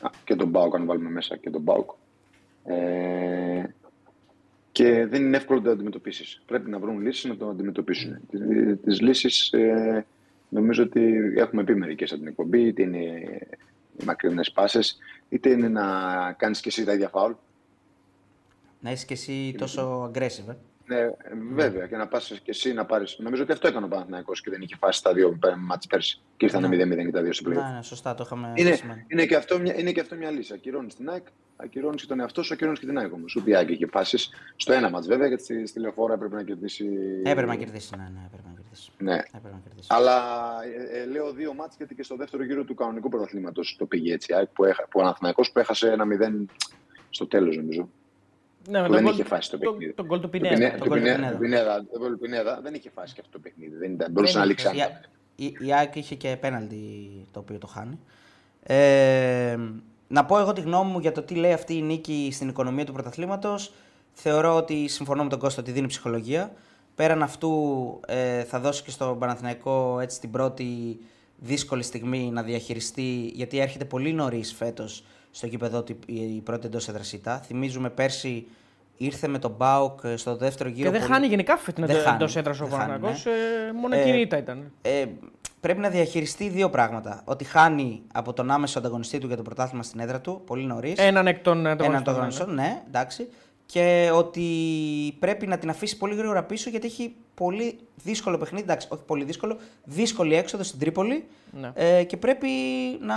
Α, 0.00 0.10
και 0.24 0.34
τον 0.34 0.48
Μπάουκ, 0.48 0.74
αν 0.74 0.86
βάλουμε 0.86 1.10
μέσα 1.10 1.36
και 1.36 1.50
τον 1.50 1.60
Μπάουκ. 1.60 1.90
Ε, 2.64 3.64
και 4.72 5.06
δεν 5.06 5.24
είναι 5.24 5.36
εύκολο 5.36 5.58
να 5.58 5.64
το 5.64 5.70
αντιμετωπίσεις. 5.70 6.42
Πρέπει 6.46 6.70
να 6.70 6.78
βρουν 6.78 7.00
λύσεις 7.00 7.24
να 7.24 7.36
το 7.36 7.48
αντιμετωπίσουν. 7.48 8.18
Τις 8.84 9.00
λύσεις 9.00 9.52
ε, 9.52 10.06
νομίζω 10.48 10.82
ότι 10.82 11.32
έχουμε 11.36 11.64
πει 11.64 11.74
μερικές 11.74 12.10
από 12.10 12.20
την 12.20 12.28
εκπομπή, 12.28 12.60
είτε 12.60 12.82
είναι 12.82 12.98
οι 13.98 14.04
μακρινές 14.04 14.50
πάσες, 14.50 14.98
είτε 15.28 15.50
είναι 15.50 15.68
να 15.68 15.82
κάνεις 16.32 16.60
και 16.60 16.68
εσύ 16.68 16.84
τα 16.84 16.92
ίδια 16.92 17.08
φάουλ. 17.08 17.32
Να 18.80 18.90
είσαι 18.90 19.06
και 19.06 19.14
εσύ 19.14 19.54
τόσο 19.58 20.10
aggressive. 20.14 20.48
Ε. 20.48 20.56
Ναι, 20.88 20.96
ε, 20.96 21.12
βέβαια, 21.54 21.86
και 21.86 21.96
να 21.96 22.06
πας 22.08 22.28
και 22.42 22.50
εσύ 22.50 22.72
να 22.72 22.84
πάρεις. 22.84 23.18
Νομίζω 23.18 23.42
ότι 23.42 23.52
αυτό 23.52 23.68
έκανε 23.68 23.84
ο 23.84 23.88
Παναθηναϊκός 23.88 24.40
και 24.40 24.50
δεν 24.50 24.60
είχε 24.62 24.76
φάσει 24.76 25.02
τα 25.02 25.12
δύο 25.12 25.38
μάτς 25.58 25.86
πέρσι. 25.86 26.20
Και 26.36 26.44
ήρθαν 26.44 26.64
0-0 26.64 27.04
και 27.04 27.10
τα 27.10 27.22
δύο 27.22 27.32
στο 27.32 27.50
πλέον. 27.50 27.64
Ναι, 27.64 27.76
ναι, 27.76 27.82
σωστά, 27.82 28.14
το 28.14 28.22
είχαμε 28.26 28.52
Είναι, 28.54 28.68
επισημάνει. 28.68 29.04
είναι, 29.08 29.26
και 29.26 29.36
αυτό 29.36 29.58
μια, 29.58 29.78
είναι 29.78 29.92
και 29.92 30.00
αυτό 30.00 30.16
μια 30.16 30.30
λύση. 30.30 30.52
Ακυρώνεις 30.52 30.94
την 30.94 31.10
ΑΕΚ, 31.10 31.26
ακυρώνεις 31.56 32.00
και 32.00 32.06
τον 32.08 32.20
εαυτό 32.20 32.42
σου, 32.42 32.54
ακυρώνεις 32.54 32.78
και 32.78 32.86
την 32.86 32.98
ΑΕΚ 32.98 33.12
όμως. 33.12 33.36
Ούτε 33.36 33.50
η 33.50 33.54
ΑΕΚ 33.54 33.70
είχε 33.70 33.86
φάσεις 33.86 34.30
στο 34.56 34.72
ένα 34.72 34.90
μάτς 34.90 35.06
βέβαια, 35.06 35.26
γιατί 35.26 35.42
στη, 35.42 35.66
στη 35.66 35.80
λεωφόρα 35.80 36.14
έπρεπε 36.14 36.34
να 36.36 36.42
κερδίσει. 36.42 36.88
Έπρεπε 37.24 37.46
να 37.46 37.56
κερδίσει. 37.56 37.96
Ναι, 37.96 38.02
ναι, 38.02 38.20
έπρεπε 38.26 38.48
να 38.48 38.54
κερδίσει. 38.60 38.90
Ναι. 38.98 39.14
Έπρεπε 39.14 39.48
να 39.54 39.60
κερδίσει. 39.64 39.86
Αλλά 39.90 40.16
ε, 40.92 41.00
ε, 41.00 41.06
λέω 41.06 41.32
δύο 41.32 41.54
μάτς 41.54 41.76
γιατί 41.76 41.94
και 41.94 42.02
στο 42.02 42.16
δεύτερο 42.16 42.44
γύρο 42.44 42.64
του 42.64 42.74
κανονικού 42.74 43.08
πρωταθλήματος 43.08 43.76
το 43.78 43.86
πήγε 43.86 44.12
έτσι. 44.12 44.32
η 44.32 44.34
ΑΕΚ, 44.34 44.48
Που, 44.48 44.64
έχα, 44.64 44.82
που 44.90 45.00
ο 45.00 45.02
Αναθηναϊκός 45.02 45.52
που 45.52 45.58
έχασε 45.58 45.90
ένα 45.90 46.04
0 46.40 46.44
στο 47.10 47.26
τέλος 47.26 47.56
νομίζω. 47.56 47.88
Ναι, 48.70 48.80
με 48.80 48.86
Που 48.86 48.92
τον 48.92 48.94
δεν 48.94 49.04
γκολ- 49.04 49.14
είχε 49.14 49.24
φάσει 49.28 49.50
το 49.50 49.58
το- 49.58 49.70
παιχνίδι. 49.70 49.92
Τον 49.92 50.06
γκολ 50.06 50.16
του 50.18 50.22
Το 50.22 50.28
Πινέδα. 50.28 50.54
Πινέ- 50.54 50.70
τον 50.70 50.78
το 50.80 50.86
γκολ 50.88 50.98
του 50.98 51.02
Πινέ- 51.04 51.16
Πινέδα. 51.18 51.32
το 51.32 51.38
Πινέδα- 51.38 51.84
το 51.92 51.98
γκολ 51.98 52.12
του 52.12 52.18
Πινέδα 52.18 52.60
δεν 52.62 52.74
είχε 52.74 52.90
φάσει 52.90 53.14
και 53.14 53.20
αυτό 53.20 53.32
το 53.32 53.38
παιχνίδι. 53.42 53.76
Δεν 53.76 53.92
ήταν, 53.92 54.12
μπορούσε 54.12 54.32
Δεν 54.38 54.46
να 54.46 54.52
είχε. 54.52 54.68
λήξει 54.70 54.82
αν 54.82 54.90
Η, 55.36 55.44
η, 55.44 55.56
η 55.66 55.72
ΑΕΚ 55.74 55.96
είχε 55.96 56.14
και 56.14 56.36
πέναλτι 56.40 57.10
το 57.32 57.38
οποίο 57.40 57.58
το 57.58 57.66
χάνει. 57.66 57.98
Ε, 58.62 59.56
να 60.08 60.24
πω 60.24 60.38
εγώ 60.38 60.52
τη 60.52 60.60
γνώμη 60.60 60.90
μου 60.90 60.98
για 60.98 61.12
το 61.12 61.22
τι 61.22 61.34
λέει 61.34 61.52
αυτή 61.52 61.76
η 61.76 61.82
νίκη 61.82 62.28
στην 62.32 62.48
οικονομία 62.48 62.84
του 62.84 62.92
πρωταθλήματος. 62.92 63.72
Θεωρώ 64.12 64.56
ότι 64.56 64.88
συμφωνώ 64.88 65.22
με 65.22 65.28
τον 65.28 65.38
Κώστα 65.38 65.60
ότι 65.60 65.70
δίνει 65.70 65.86
ψυχολογία. 65.86 66.52
Πέραν 66.94 67.22
αυτού 67.22 67.50
ε, 68.06 68.42
θα 68.44 68.60
δώσει 68.60 68.82
και 68.82 68.90
στον 68.90 69.18
Παναθηναϊκό 69.18 69.98
έτσι 70.00 70.20
την 70.20 70.30
πρώτη 70.30 70.98
δύσκολη 71.36 71.82
στιγμή 71.82 72.30
να 72.32 72.42
διαχειριστεί 72.42 73.30
γιατί 73.34 73.58
έρχεται 73.58 73.84
πολύ 73.84 74.12
νωρίς 74.12 74.52
φέτος 74.52 75.04
στο 75.30 75.46
γήπεδο 75.46 75.82
του 75.82 75.98
η 76.06 76.14
η 76.34 76.40
πρώτη 76.44 76.66
εντός 76.66 76.88
έδρας 76.88 77.14
Θυμίζουμε 77.46 77.90
πέρσι 77.90 78.46
ήρθε 78.96 79.28
με 79.28 79.38
τον 79.38 79.54
Μπάουκ 79.58 80.00
ε, 80.04 80.16
στο 80.16 80.36
δεύτερο 80.36 80.68
γύρο. 80.68 80.84
Και 80.84 80.90
δεν 80.90 81.00
πολύ- 81.00 81.12
χάνει 81.12 81.26
γενικά 81.26 81.56
φέτο 81.56 81.86
Δεν 81.86 81.96
χάνει, 81.96 82.16
εντό 82.24 82.38
έδρας 82.38 82.60
ο 82.60 82.66
δεν 82.66 82.78
χάνει, 82.78 82.90
Παναγό. 82.92 83.08
ναι. 83.08 83.72
Μόνο 83.80 83.94
Ε, 83.96 84.00
εκείνη 84.00 84.20
ήττα 84.20 84.36
ήταν. 84.38 84.72
ε, 84.82 85.04
πρέπει 85.60 85.80
να 85.80 85.88
διαχειριστεί 85.88 86.48
δύο 86.48 86.70
πράγματα. 86.70 87.22
Ότι 87.24 87.44
χάνει 87.44 88.02
από 88.12 88.32
τον 88.32 88.50
άμεσο 88.50 88.78
ανταγωνιστή 88.78 89.18
του 89.18 89.26
για 89.26 89.36
το 89.36 89.42
πρωτάθλημα 89.42 89.82
στην 89.82 90.00
έδρα 90.00 90.20
του, 90.20 90.42
πολύ 90.46 90.64
νωρίς. 90.64 90.98
Έναν 90.98 91.26
εκ 91.26 91.38
των 91.42 91.58
Έναν 91.58 91.76
των 91.76 91.94
ανταγωνιστών, 91.96 92.14
ναι, 92.14 92.20
ναι. 92.20 92.20
αγωνιστών, 92.20 92.54
ναι, 92.54 92.82
εντάξει. 92.88 93.28
Και 93.66 94.10
ότι 94.14 94.46
πρέπει 95.18 95.46
να 95.46 95.58
την 95.58 95.70
αφήσει 95.70 95.96
πολύ 95.96 96.14
γρήγορα 96.14 96.42
πίσω 96.42 96.70
γιατί 96.70 96.86
έχει 96.86 97.14
πολύ 97.34 97.78
δύσκολο 98.04 98.38
παιχνίδι. 98.38 98.62
Εντάξει, 98.64 98.88
όχι 98.90 99.02
πολύ 99.06 99.24
δύσκολο, 99.24 99.56
δύσκολη 99.84 100.34
έξοδο 100.34 100.62
στην 100.62 100.78
Τρίπολη. 100.78 101.24
Ναι. 101.60 101.70
Ε, 101.74 102.04
και 102.04 102.16
πρέπει 102.16 102.48
να, 103.00 103.16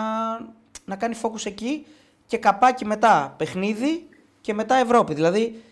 να 0.86 0.96
κάνει 0.96 1.16
focus 1.22 1.46
εκεί 1.46 1.86
και 2.32 2.38
καπάκι 2.38 2.86
μετά 2.86 3.34
παιχνίδι 3.38 4.08
και 4.42 4.54
μετά 4.54 4.76
Ευρώπη. 4.76 5.14
Δηλαδή. 5.14 5.64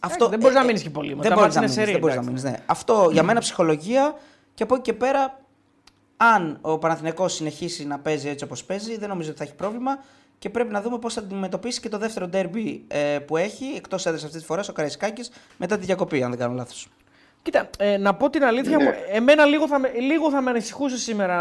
Αυτό, 0.00 0.28
δεν 0.28 0.38
μπορείς 0.38 0.56
να 0.56 0.64
μείνεις 0.64 0.82
και 0.82 0.90
πολύ, 0.90 1.16
μετά 1.16 1.28
Δεν 1.28 1.38
μπορείς 1.38 1.54
μάτς 1.54 1.54
να 1.54 1.60
είναι 1.60 1.70
μείνεις, 1.70 1.84
σερί, 1.84 1.90
δεν 1.90 2.00
μπορείς 2.00 2.16
να 2.16 2.22
εντάξει, 2.22 2.46
μείνεις, 2.46 2.58
ναι. 2.58 2.64
Αυτό 2.66 3.08
για 3.12 3.22
μένα 3.22 3.40
ψυχολογία 3.40 4.14
και 4.54 4.62
από 4.62 4.74
εκεί 4.74 4.82
και 4.82 4.92
πέρα 4.92 5.40
αν 6.16 6.58
ο 6.60 6.78
Παναθηναϊκός 6.78 7.34
συνεχίσει 7.34 7.86
να 7.86 7.98
παίζει 7.98 8.28
έτσι 8.28 8.44
όπως 8.44 8.64
παίζει, 8.64 8.98
δεν 8.98 9.08
νομίζω 9.08 9.28
ότι 9.28 9.38
θα 9.38 9.44
έχει 9.44 9.54
πρόβλημα 9.54 9.98
και 10.38 10.50
πρέπει 10.50 10.72
να 10.72 10.82
δούμε 10.82 10.98
πώς 10.98 11.14
θα 11.14 11.20
αντιμετωπίσει 11.20 11.80
και 11.80 11.88
το 11.88 11.98
δεύτερο 11.98 12.26
ντέρμπι 12.28 12.84
ε, 12.88 13.18
που 13.18 13.36
έχει, 13.36 13.64
εκτός 13.76 14.06
έδρας 14.06 14.22
αυτής 14.22 14.38
της 14.38 14.46
φοράς, 14.46 14.68
ο 14.68 14.72
Καραϊσκάκης, 14.72 15.30
μετά 15.56 15.78
τη 15.78 15.84
διακοπή, 15.84 16.22
αν 16.22 16.30
δεν 16.30 16.38
κάνω 16.38 16.54
λάθος. 16.54 16.88
Κοίτα, 17.42 17.70
ε, 17.78 17.96
να 17.96 18.14
πω 18.14 18.30
την 18.30 18.44
αλήθεια 18.44 18.76
Ναι. 18.76 18.84
μου, 18.84 18.90
εμένα 19.12 19.44
λίγο 19.44 19.68
θα, 19.68 19.78
με, 19.78 19.88
λίγο 19.88 20.30
θα 20.30 20.40
με 20.40 20.50
ανησυχούσε 20.50 20.98
σήμερα 20.98 21.38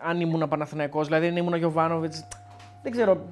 αν 0.00 0.20
ήμουν 0.20 0.48
Παναθηναϊκός, 0.48 1.06
δηλαδή 1.06 1.26
αν 1.26 1.36
ήμουν 1.36 1.54
Γιωβάνοβιτς. 1.54 2.28
Δεν 2.82 2.92
ξέρω, 2.92 3.26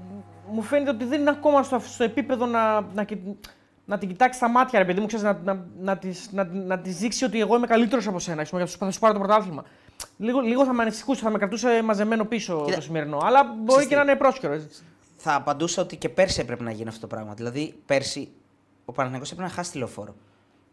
μου 0.50 0.62
φαίνεται 0.62 0.90
ότι 0.90 1.04
δεν 1.04 1.20
είναι 1.20 1.30
ακόμα 1.30 1.62
στο, 1.62 1.78
στο 1.78 2.04
επίπεδο 2.04 2.46
να, 2.46 2.80
να, 2.80 3.04
κοι- 3.04 3.36
να 3.84 3.98
την 3.98 4.08
κοιτάξει 4.08 4.38
στα 4.38 4.48
μάτια, 4.48 4.78
ρε 4.78 4.84
παιδί 4.84 5.00
μου, 5.00 5.06
ξέρεις, 5.06 5.24
να, 5.24 5.40
να, 5.44 5.64
να, 5.80 5.96
της, 5.96 6.28
να, 6.32 6.44
να 6.44 6.78
της 6.78 6.96
δείξει 6.96 7.24
ότι 7.24 7.40
εγώ 7.40 7.56
είμαι 7.56 7.66
καλύτερος 7.66 8.06
από 8.06 8.18
σένα, 8.18 8.42
ξέρω, 8.42 8.62
για 8.64 8.76
να 8.80 8.90
σου 8.90 8.98
πάρω 8.98 9.12
το 9.12 9.18
πρωτάθλημα. 9.18 9.64
Λίγο, 10.16 10.40
λίγο 10.40 10.64
θα 10.64 10.72
με 10.72 10.82
ανησυχούσε, 10.82 11.22
θα 11.22 11.30
με 11.30 11.38
κρατούσε 11.38 11.82
μαζεμένο 11.84 12.24
πίσω 12.24 12.62
Κοίτα, 12.64 12.76
το 12.76 12.82
σημερινό. 12.82 13.18
Αλλά 13.22 13.44
μπορεί 13.44 13.66
ξέρεις 13.66 13.82
και 13.88 13.94
τι; 13.94 13.94
να 13.94 14.02
είναι 14.02 14.16
πρόσχερο. 14.16 14.52
έτσι. 14.52 14.82
Θα 15.16 15.34
απαντούσα 15.34 15.82
ότι 15.82 15.96
και 15.96 16.08
πέρσι 16.08 16.40
έπρεπε 16.40 16.62
να 16.62 16.70
γίνει 16.70 16.88
αυτό 16.88 17.00
το 17.00 17.06
πράγμα. 17.06 17.34
Δηλαδή, 17.34 17.74
πέρσι 17.86 18.28
ο 18.84 18.92
Παναθηναϊκός 18.92 19.30
έπρεπε 19.32 19.48
να 19.48 19.54
χάσει 19.54 19.70
τη 19.70 19.78
λεωφόρο. 19.78 20.14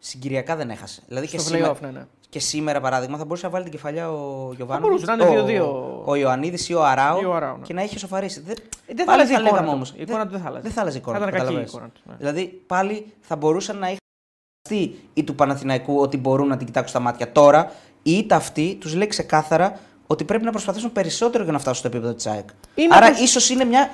Συγκυριακά 0.06 0.56
δεν 0.56 0.70
έχασε. 0.70 1.02
Δηλαδή 1.08 1.26
και 1.26 1.38
Στο 1.38 1.48
σήμερα, 1.48 1.72
play-off, 1.72 1.80
ναι, 1.80 1.90
ναι. 1.90 2.06
και 2.28 2.38
σήμερα, 2.38 2.80
παράδειγμα, 2.80 3.16
θα 3.18 3.24
μπορούσε 3.24 3.46
να 3.46 3.52
βάλει 3.52 3.64
την 3.64 3.72
κεφαλιά 3.72 4.10
ο 4.10 4.52
Γιωβάνοβιτς. 4.56 5.04
μπορούσε 5.04 5.24
να 5.24 5.28
είναι 5.54 5.60
2-2. 5.60 5.66
Ο, 5.66 6.02
ο 6.10 6.14
Ιωαννίδης 6.14 6.68
ή 6.68 6.74
ο 6.74 6.84
Αράο, 6.84 7.20
Ή 7.20 7.24
ο 7.24 7.34
Αράο, 7.34 7.56
ναι. 7.56 7.62
και 7.64 7.72
να 7.72 7.82
είχε 7.82 7.98
σοφαρίσει. 7.98 8.40
Δεν, 8.40 8.56
Ε, 8.86 8.94
δεν 8.94 8.96
θα 8.96 9.04
πάλι 9.04 9.20
άλλαζε 9.20 9.32
η 9.32 9.34
εικόνα 9.34 9.50
λέγαμε 9.50 9.66
του. 9.66 9.72
όμως, 9.74 9.90
Η 9.96 10.02
εικόνα 10.02 10.24
του 10.24 10.30
δεν 10.30 10.40
θα 10.40 10.46
άλλαζε. 10.48 10.62
Δεν 10.62 10.72
θα 10.72 10.80
άλλαζε 10.80 10.96
η 10.96 11.00
εικόνα. 11.00 11.18
Θα 11.18 11.24
ήταν 11.26 11.38
του, 11.40 11.44
κακή 11.46 11.52
η 11.60 11.64
καταλαβαίνεις. 11.64 11.72
εικόνα 11.72 11.88
του, 11.94 12.00
ναι. 12.10 12.14
Δηλαδή 12.32 12.62
πάλι 12.66 13.12
θα 13.20 13.36
μπορούσαν 13.36 13.78
να 13.78 13.86
είχαν 13.86 14.94
οι 15.14 15.24
του 15.24 15.34
Παναθηναϊκού 15.34 16.00
ότι 16.00 16.16
μπορούν 16.16 16.48
να 16.48 16.56
την 16.56 16.66
κοιτάξουν 16.66 16.90
στα 16.90 17.00
μάτια. 17.00 17.32
Τώρα 17.32 17.72
η 18.02 18.12
ήττα 18.12 18.36
αυτή 18.36 18.76
τους 18.80 18.94
λέει 18.94 19.06
ξεκάθαρα 19.06 19.78
ότι 20.06 20.24
πρέπει 20.24 20.44
να 20.44 20.50
προσπαθήσουν 20.50 20.92
περισσότερο 20.92 21.42
για 21.44 21.52
να 21.52 21.58
φτάσουν 21.58 21.78
στο 21.78 21.88
επίπεδο 21.88 22.14
της 22.14 22.26
ΑΕΚ. 22.26 22.48
Είναι 22.74 22.94
Άρα 22.94 23.06
όπως- 23.06 23.20
ίσως 23.20 23.50
είναι 23.50 23.64
μια 23.64 23.90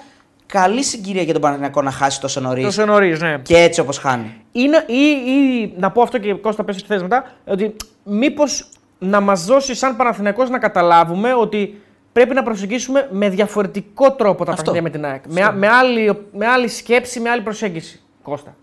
καλή 0.51 0.83
συγκυρία 0.83 1.23
για 1.23 1.33
τον 1.33 1.43
Παναθηναϊκό 1.43 1.83
να 1.83 1.91
χάσει 1.91 2.21
τόσο 2.21 2.41
νωρίς 2.41 2.65
Τόσο 2.65 2.85
νωρίς, 2.87 3.21
ναι. 3.21 3.39
και 3.43 3.57
έτσι 3.57 3.81
όπως 3.81 3.99
χάνει. 3.99 4.45
Είναι, 4.53 4.85
ή, 4.87 5.31
ή 5.31 5.75
να 5.77 5.91
πω 5.91 6.03
αυτό 6.03 6.19
και 6.19 6.35
Κώστα 6.35 6.65
πες 6.65 6.77
τι 6.77 6.87
θες 6.87 7.03
μετά, 7.03 7.33
ότι 7.47 7.77
μήπως 8.05 8.69
να 8.99 9.21
μας 9.21 9.45
δώσει 9.45 9.75
σαν 9.75 9.97
Παναθηναϊκός 9.97 10.51
να 10.51 10.59
καταλάβουμε 10.59 11.35
ότι 11.35 11.81
πρέπει 12.13 12.35
να 12.35 12.43
προσεγγίσουμε 12.43 13.09
με 13.11 13.29
διαφορετικό 13.29 14.13
τρόπο 14.13 14.45
τα 14.45 14.53
Αυτό. 14.53 14.73
παιχνίδια 14.73 14.83
με 14.83 14.91
την 14.91 15.05
ΑΕΚ. 15.05 15.25
Με, 15.29 15.59
με, 15.59 15.69
άλλη, 15.69 16.27
με 16.33 16.47
άλλη 16.47 16.69
σκέψη, 16.69 17.21
με 17.21 17.31
άλλη 17.31 17.43
προσέγγιση. 17.43 18.01
Κώστα. 18.23 18.57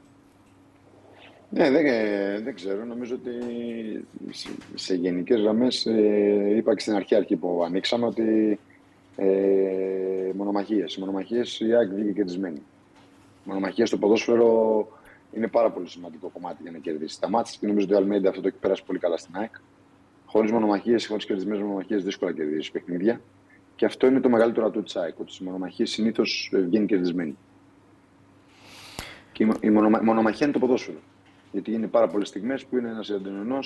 Ναι, 1.50 1.72
δεν, 1.72 1.86
ε, 1.86 2.42
δεν 2.44 2.56
ξέρω. 2.56 2.86
Νομίζω 2.86 3.16
ότι 3.16 3.32
σε, 4.30 4.50
σε 4.76 4.96
γενικές 4.96 5.42
γραμμές 5.42 5.86
ε, 5.86 6.56
είπα 6.56 6.74
και 6.76 6.80
στην 6.80 6.96
αρχή, 6.96 7.16
αρχή 7.16 7.36
που 7.36 7.64
ανοίξαμε 7.66 8.06
ότι 8.06 8.60
ε, 9.18 10.32
μονομαχίες. 10.36 10.98
Μονομαχίες 10.98 11.60
η 11.60 11.74
ΑΕΚ 11.76 11.90
βγήκε 11.94 12.12
κερδισμένη. 12.12 12.62
Μονομαχίες 13.44 13.88
στο 13.88 13.98
ποδόσφαιρο 13.98 14.88
είναι 15.32 15.48
πάρα 15.48 15.72
πολύ 15.72 15.90
σημαντικό 15.90 16.28
κομμάτι 16.28 16.58
για 16.62 16.72
να 16.72 16.78
κερδίσει 16.78 17.20
τα 17.20 17.30
μάτια 17.30 17.58
και 17.60 17.68
νομίζω 17.68 17.86
ότι 17.86 17.96
ο 17.96 17.98
Αλμέντα 17.98 18.30
αυτό 18.30 18.42
το 18.42 18.48
έχει 18.48 18.58
περάσει 18.58 18.84
πολύ 18.84 19.00
καλά 19.00 19.18
στην 19.18 19.36
ΑΕΚ. 19.38 19.54
Χωρίς 20.26 20.52
μονομαχίες, 20.52 21.08
χωρίς 21.08 21.26
κερδισμένες 21.26 21.62
μονομαχίες, 21.62 22.04
δύσκολα 22.04 22.32
κερδίζει 22.32 22.72
παιχνίδια. 22.72 23.22
Και 23.76 23.86
αυτό 23.86 24.08
είναι 24.08 24.20
το 24.20 24.30
μεγαλύτερο 24.30 24.66
ατού 24.66 24.84
της 24.84 24.96
ΑΕΚ, 24.96 25.20
ότι 25.20 25.32
στι 25.34 25.44
μονομαχίες 25.44 25.90
συνήθως 25.90 26.52
βγαίνει 26.54 26.86
κερδισμένη. 26.86 27.38
Και 29.32 29.44
η, 29.44 29.46
μο- 29.46 29.58
η 29.62 29.70
μονομα- 29.70 30.04
μονομαχία 30.04 30.46
είναι 30.46 30.54
το 30.54 30.60
ποδόσφαιρο. 30.60 30.98
Γιατί 31.52 31.72
είναι 31.72 31.88
πάρα 31.88 32.08
πολλές 32.08 32.28
στιγμές 32.28 32.66
που 32.66 32.78
είναι 32.78 32.90
ένας 32.90 33.10
εναντίον 33.10 33.36
ενό. 33.36 33.60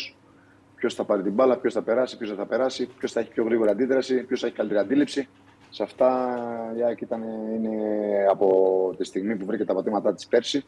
Ποιος 0.76 0.94
θα 0.96 1.04
πάρει 1.04 1.22
την 1.22 1.32
μπάλα, 1.34 1.58
ποιος 1.58 1.74
θα 1.74 1.82
περάσει, 1.82 2.18
ποιος 2.18 2.30
δεν 2.30 2.38
θα 2.38 2.46
περάσει, 2.46 2.88
ποιος 2.98 3.12
θα 3.12 3.20
έχει 3.20 3.30
πιο 3.30 3.44
γρήγορη 3.44 3.70
αντίδραση, 3.70 4.24
ποιος 4.24 4.40
θα 4.40 4.48
έχει 4.48 4.56
καλύτερη 4.56 4.80
αντίληψη. 4.80 5.28
Σε 5.74 5.84
αυτά 5.84 6.38
η 6.78 6.84
ΑΕΚ 6.84 7.02
ήταν, 7.02 7.22
είναι 7.56 7.76
από 8.30 8.48
τη 8.98 9.04
στιγμή 9.04 9.36
που 9.36 9.46
βρήκε 9.46 9.66
τα 9.66 9.74
πατήματά 9.74 10.14
της 10.14 10.28
πέρσι 10.28 10.66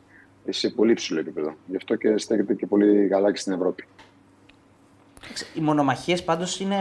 σε 0.50 0.70
πολύ 0.70 0.92
υψηλό 0.92 1.20
επίπεδο. 1.20 1.54
Γι' 1.66 1.76
αυτό 1.76 1.96
και 1.96 2.18
στέκεται 2.18 2.54
και 2.54 2.66
πολύ 2.66 3.08
καλά 3.08 3.32
και 3.32 3.40
στην 3.40 3.54
Ευρώπη. 3.54 3.88
Οι 5.56 5.60
μονομαχίες 5.60 6.24
πάντως 6.24 6.60
είναι. 6.60 6.78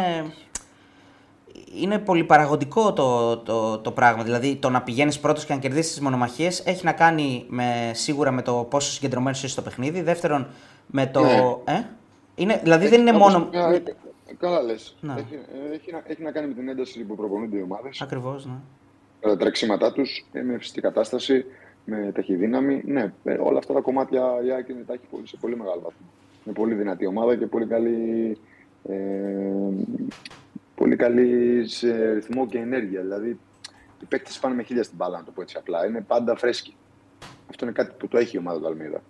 Είναι 1.80 1.98
πολυπαραγωγικό 1.98 2.92
το, 2.92 3.36
το, 3.36 3.78
το 3.78 3.92
πράγμα. 3.92 4.22
Δηλαδή, 4.22 4.56
το 4.56 4.70
να 4.70 4.82
πηγαίνεις 4.82 5.18
πρώτος 5.20 5.44
και 5.44 5.52
να 5.52 5.58
κερδίσεις 5.58 5.90
τις 5.92 6.00
μονομαχίες 6.00 6.60
έχει 6.66 6.84
να 6.84 6.92
κάνει 6.92 7.46
με, 7.48 7.90
σίγουρα 7.94 8.30
με 8.30 8.42
το 8.42 8.66
πόσο 8.70 8.90
συγκεντρωμένος 8.92 9.38
είσαι 9.38 9.48
στο 9.48 9.62
παιχνίδι. 9.62 10.02
Δεύτερον, 10.02 10.46
με 10.86 11.06
το. 11.06 11.22
Ναι. 11.22 11.74
Ε; 11.74 11.84
Είναι, 12.34 12.60
δηλαδή, 12.62 12.88
δεν 12.88 13.00
είναι 13.00 13.16
Όπως- 13.16 13.32
μόνο. 13.32 13.48
Ε, 13.52 13.74
ε, 13.74 13.82
Καλά 14.43 14.62
λες. 14.62 14.97
Ναι. 15.01 15.12
Έχει, 15.12 15.34
ε, 15.34 15.74
έχει, 15.74 15.93
να, 15.93 16.03
έχει 16.07 16.22
να 16.22 16.30
κάνει 16.30 16.47
με 16.47 16.55
την 16.55 16.68
ένταση 16.68 17.05
που 17.05 17.14
προπονούνται 17.14 17.57
οι 17.57 17.62
ομάδες. 17.62 18.01
Ακριβώς, 18.01 18.47
ναι. 18.47 18.59
τα 19.20 19.36
τρεξίματά 19.36 19.93
τους, 19.93 20.26
με 20.32 20.59
φυσική 20.59 20.80
κατάσταση, 20.80 21.45
με 21.84 22.12
ταχυδύναμη. 22.14 22.82
Ναι, 22.84 23.12
ε, 23.24 23.32
όλα 23.32 23.59
αυτά 23.59 23.72
τα 23.72 23.80
κομμάτια 23.80 24.22
η 24.45 24.51
ΑΕΚ 24.51 24.66
τα 24.86 24.93
έχει 24.93 25.26
σε 25.26 25.36
πολύ 25.36 25.57
μεγάλο 25.57 25.80
βαθμό. 25.80 26.07
Είναι 26.45 26.55
πολύ 26.55 26.74
δυνατή 26.74 27.07
ομάδα 27.07 27.36
και 27.36 27.47
πολύ 27.47 27.66
καλή, 27.66 28.38
ε, 28.88 28.95
πολύ 30.74 30.97
καλή 30.97 31.62
σε 31.68 32.12
ρυθμό 32.12 32.47
και 32.47 32.59
ενέργεια. 32.59 33.01
Δηλαδή, 33.01 33.38
οι 34.01 34.05
παίκτες 34.09 34.38
πάνε 34.38 34.55
με 34.55 34.62
χίλια 34.62 34.82
στην 34.82 34.97
μπάλα, 34.97 35.18
να 35.18 35.24
το 35.24 35.30
πω 35.30 35.43
έτσι 35.43 35.57
απλά. 35.59 35.86
Είναι 35.86 36.01
πάντα 36.01 36.36
φρέσκοι. 36.36 36.76
Αυτό 37.51 37.64
είναι 37.64 37.74
κάτι 37.74 37.95
που 37.99 38.09
το 38.09 38.18
έχει 38.18 38.36
η 38.36 38.38
ομάδα 38.38 38.61
του 38.61 38.66
Αλμίδα. 38.66 39.03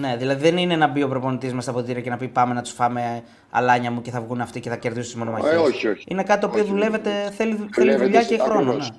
Ναι, 0.00 0.16
δηλαδή 0.16 0.42
δεν 0.42 0.56
είναι 0.56 0.76
να 0.76 0.86
μπει 0.86 1.02
ο 1.02 1.08
προπονητής 1.08 1.52
με 1.54 1.60
στα 1.62 1.72
ποτήρια 1.72 2.00
και 2.02 2.10
να 2.10 2.16
πει 2.16 2.28
πάμε 2.28 2.54
να 2.54 2.62
τους 2.62 2.72
φάμε 2.72 3.22
αλάνια 3.50 3.90
μου 3.90 4.00
και 4.02 4.10
θα 4.10 4.20
βγουν 4.20 4.40
αυτοί 4.40 4.60
και 4.60 4.68
θα 4.68 4.76
κερδίσουν 4.76 5.12
τι 5.12 5.18
μονομαχίες. 5.18 5.52
Ε, 5.52 5.56
όχι, 5.56 5.88
όχι. 5.88 6.04
Είναι 6.08 6.22
κάτι 6.22 6.40
το 6.40 6.46
οποίο 6.46 6.62
Όχι, 6.62 6.70
δουλεύετε, 6.70 7.10
όχι. 7.26 7.32
θέλει, 7.34 7.68
θέλει 7.72 7.96
δουλειά 7.96 8.22
και 8.22 8.38
χρόνο. 8.38 8.60
Ναι. 8.60 8.66
ακριβώς. 8.68 8.92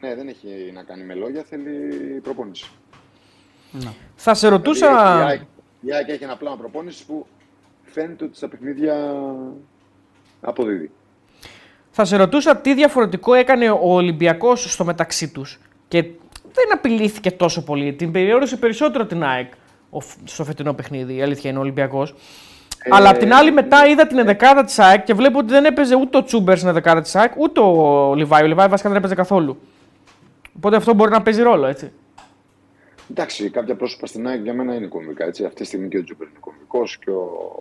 Ναι, 0.00 0.14
δεν 0.14 0.28
έχει 0.28 0.48
να 0.74 0.82
κάνει 0.82 1.04
με 1.04 1.14
λόγια, 1.14 1.42
θέλει 1.48 1.70
προπόνηση. 2.22 2.70
Ναι. 3.70 3.90
Θα 4.14 4.34
σε 4.34 4.48
ρωτούσα. 4.48 4.86
Δηλαδή, 4.88 5.20
η 5.20 5.24
ΑΕΚ- 5.24 5.40
Η 5.80 5.92
ΑΕΚ 5.94 6.08
έχει 6.08 6.24
ένα 6.24 6.36
πλάνο 6.36 6.56
προπόνησης 6.56 7.02
που 7.04 7.26
φαίνεται 7.84 8.24
ότι 8.24 8.36
στα 8.36 8.48
παιχνίδια 8.48 9.14
αποδίδει. 10.40 10.90
Θα 11.90 12.04
σε 12.04 12.16
ρωτούσα 12.16 12.56
τι 12.56 12.74
διαφορετικό 12.74 13.34
έκανε 13.34 13.70
ο 13.70 13.78
Ολυμπιακός 13.94 14.72
στο 14.72 14.84
μεταξύ 14.84 15.32
τους 15.32 15.60
και 15.88 16.02
δεν 16.52 16.72
απειλήθηκε 16.72 17.30
τόσο 17.30 17.64
πολύ. 17.64 17.92
Την 17.92 18.10
περιόρισε 18.12 18.56
περισσότερο 18.56 19.06
την 19.06 19.22
ΑΕΚ 19.24 19.52
ο 19.52 19.56
φ- 19.56 19.61
στο 20.24 20.44
φετινό 20.44 20.74
παιχνίδι, 20.74 21.14
η 21.14 21.22
αλήθεια 21.22 21.50
είναι 21.50 21.58
ο 21.58 21.62
Ολυμπιακός. 21.62 22.14
Αλλά 22.90 23.10
απ' 23.10 23.18
την 23.18 23.32
άλλη 23.32 23.52
μετά 23.52 23.86
είδα 23.86 24.06
την 24.06 24.18
ενδεκάδα 24.18 24.64
της 24.64 24.78
ΑΕΚ 24.78 25.04
και 25.04 25.14
βλέπω 25.14 25.38
ότι 25.38 25.52
δεν 25.52 25.64
έπαιζε 25.64 25.96
ούτε 25.96 26.16
ο 26.16 26.24
Τσούμπερς 26.24 26.58
στην 26.58 26.68
ενδεκάδα 26.68 27.00
της 27.00 27.14
ΑΕΚ, 27.14 27.32
ούτε 27.38 27.60
ο 27.60 28.14
Λιβάη. 28.14 28.42
Ο 28.42 28.46
Λιβάη 28.46 28.68
βασικά 28.68 28.88
δεν 28.88 28.98
έπαιζε 28.98 29.14
καθόλου. 29.14 29.58
Οπότε 30.56 30.76
αυτό 30.76 30.94
μπορεί 30.94 31.10
να 31.10 31.22
παίζει 31.22 31.42
ρόλο, 31.42 31.66
έτσι. 31.66 31.92
Εντάξει, 33.10 33.50
κάποια 33.50 33.74
πρόσωπα 33.74 34.06
στην 34.06 34.26
ΑΕΚ 34.26 34.42
για 34.42 34.54
μένα 34.54 34.74
είναι 34.74 34.86
κομβικά. 34.86 35.24
Έτσι. 35.24 35.44
Αυτή 35.44 35.60
τη 35.60 35.66
στιγμή 35.66 35.88
και 35.88 35.98
ο 35.98 36.04
Τζούπερ 36.04 36.26
είναι 36.26 36.38
κομβικός 36.40 36.98
και, 36.98 37.10
ο... 37.10 37.60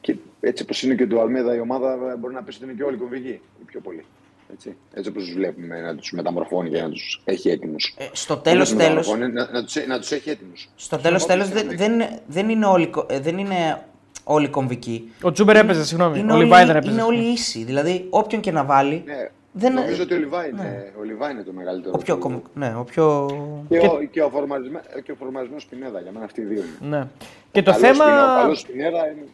και 0.00 0.16
έτσι 0.40 0.62
όπως 0.62 0.82
είναι 0.82 0.94
και 0.94 1.06
το 1.06 1.20
Αλμέδα 1.20 1.54
η 1.54 1.60
ομάδα 1.60 2.16
μπορεί 2.18 2.34
να 2.34 2.42
πει 2.42 2.54
ότι 2.54 2.64
είναι 2.64 2.72
και 2.72 2.82
όλοι 2.82 2.96
κομβικοί 2.96 3.40
οι 3.60 3.64
πιο 3.66 3.80
πολύ. 3.80 4.04
Έτσι, 4.52 4.76
έτσι 4.94 5.10
όπως 5.10 5.24
τους 5.24 5.32
βλέπουμε 5.34 5.80
να 5.80 5.94
τους 5.94 6.12
μεταμορφώνει 6.12 6.70
και 6.70 6.80
να 6.82 6.88
τους 6.90 7.20
έχει 7.24 7.48
έτοιμους. 7.50 7.94
Ε, 7.98 8.04
στο 8.12 8.36
τέλος, 8.36 8.76
τέλος. 8.76 9.08
Να, 9.16 9.28
να, 9.28 9.64
τους, 9.64 9.86
να 9.86 9.98
τους 9.98 10.10
έχει 10.12 10.30
έτοιμους. 10.30 10.68
Στο 10.76 10.96
τέλος, 10.98 11.26
τέλος, 11.26 11.48
δεν, 11.48 11.68
δεν, 11.76 12.02
δεν, 12.26 12.48
είναι 12.48 12.66
όλοι, 12.66 12.86
κο- 12.86 13.06
ε, 13.10 13.20
δεν 13.20 13.38
είναι 13.38 13.82
όλοι 14.24 14.48
κομβικοί. 14.48 15.12
Ο 15.22 15.32
Τσούμπερ 15.32 15.56
έπαιζε, 15.56 15.84
συγγνώμη. 15.84 16.18
Είναι 16.18 16.32
ο 16.32 16.34
όλοι, 16.34 16.44
Λιβάη 16.44 16.64
δεν 16.64 16.76
έπαιζε. 16.76 16.92
είναι 16.92 17.02
όλοι 17.02 17.24
ίσοι. 17.32 17.64
Δηλαδή, 17.64 18.06
όποιον 18.10 18.40
και 18.40 18.50
να 18.52 18.64
βάλει. 18.64 19.02
Ναι, 19.06 19.30
Δεν- 19.52 19.72
νομίζω 19.72 20.02
ότι 20.02 20.14
ο 20.14 20.18
Λιβάη 20.18 20.48
είναι, 20.50 20.92
ο 20.98 21.02
Λιβάη 21.02 21.32
είναι 21.32 21.42
το 21.42 21.52
μεγαλύτερο. 21.52 21.92
Ο 21.96 21.98
πιο, 22.02 22.14
του- 22.14 22.20
κομβ- 22.20 22.44
ναι, 22.54 22.74
ο 22.78 22.84
πιο... 22.84 23.26
Και, 23.68 23.78
ο, 23.78 24.02
και, 24.10 24.22
ο 24.22 24.28
φορμαρισμέ, 24.30 24.80
και 25.04 25.12
ο 25.12 25.14
φορμαρισμένος 25.14 25.64
Πινέδα, 25.66 26.00
για 26.00 26.12
μένα 26.12 26.24
αυτοί 26.24 26.40
οι 26.40 26.44
δύο 26.44 26.62
είναι. 26.80 26.96
Ναι. 26.96 27.06
Και 27.52 27.62
το 27.62 27.70
Καλός 27.72 27.86
θέμα. 27.88 28.04
Πινέδα, 28.04 28.34
Ο 28.38 28.40
καλός 28.40 28.62
Πινέδα 28.66 28.98
είναι, 29.10 29.24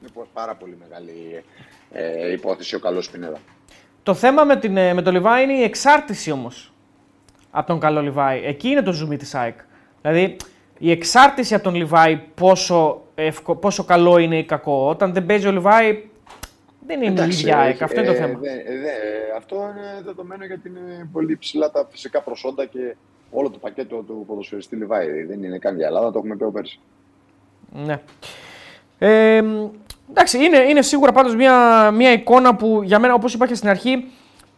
είναι 0.00 0.10
πάρα 0.32 0.54
πολύ 0.54 0.76
μεγάλη 0.88 1.42
ε, 1.92 2.32
υπόθεση 2.32 2.74
ο 2.74 2.78
καλός 2.78 3.10
Πινέδα. 3.10 3.38
Το 4.02 4.14
θέμα 4.14 4.44
με, 4.44 4.56
την, 4.56 4.76
ε, 4.76 4.94
με 4.94 5.02
το 5.02 5.10
Λιβάη 5.10 5.42
είναι 5.42 5.52
η 5.52 5.62
εξάρτηση 5.62 6.30
όμως 6.30 6.72
από 7.50 7.66
τον 7.66 7.80
καλό 7.80 8.02
Λιβάη. 8.02 8.42
Εκεί 8.44 8.68
είναι 8.68 8.82
το 8.82 8.92
ζουμί 8.92 9.16
της 9.16 9.34
ΑΕΚ. 9.34 9.58
Δηλαδή 10.02 10.36
η 10.78 10.90
εξάρτηση 10.90 11.54
από 11.54 11.64
τον 11.64 11.74
Λιβάη 11.74 12.16
πόσο, 12.34 13.02
ευκο- 13.14 13.56
πόσο 13.56 13.84
καλό 13.84 14.18
είναι 14.18 14.38
ή 14.38 14.44
κακό. 14.44 14.88
Όταν 14.88 15.12
δεν 15.12 15.26
παίζει 15.26 15.46
ο 15.46 15.52
Λιβάη 15.52 16.04
δεν 16.86 16.96
είναι 17.02 17.10
η 17.10 17.12
Εντάξει, 17.12 17.40
ίδια 17.40 17.58
ΑΕΚ. 17.58 17.72
έχει- 17.74 17.84
Αυτό 17.84 18.00
είναι 18.00 18.08
το 18.08 18.14
ε, 18.14 18.16
θέμα. 18.16 18.38
δε- 18.38 18.48
δε- 18.48 19.36
αυτό 19.36 19.56
είναι 19.56 20.02
δεδομένο 20.04 20.44
γιατί 20.44 20.68
είναι 20.68 21.08
πολύ 21.12 21.36
ψηλά 21.36 21.70
τα 21.70 21.86
φυσικά 21.90 22.20
προσόντα 22.22 22.64
και 22.66 22.96
όλο 23.30 23.50
το 23.50 23.58
πακέτο 23.58 23.96
του 23.96 24.24
ποδοσφαιριστή 24.26 24.76
Λιβάη. 24.76 25.22
Δεν 25.22 25.42
είναι 25.42 25.58
καν 25.58 25.76
για 25.76 25.86
Ελλάδα, 25.86 26.10
το 26.12 26.18
έχουμε 26.18 26.36
πει 26.36 26.42
από 26.44 26.52
πέρσι. 26.52 26.80
Ναι. 27.72 28.00
Ε, 28.98 29.42
μ, 29.42 29.68
εντάξει, 30.10 30.44
είναι, 30.44 30.58
είναι 30.58 30.82
σίγουρα 30.82 31.12
πάντως 31.12 31.34
μια, 31.34 31.90
μια 31.90 32.12
εικόνα 32.12 32.54
που 32.54 32.80
για 32.84 32.98
μένα, 32.98 33.14
όπως 33.14 33.34
είπα 33.34 33.46
και 33.46 33.54
στην 33.54 33.68
αρχή, 33.68 34.04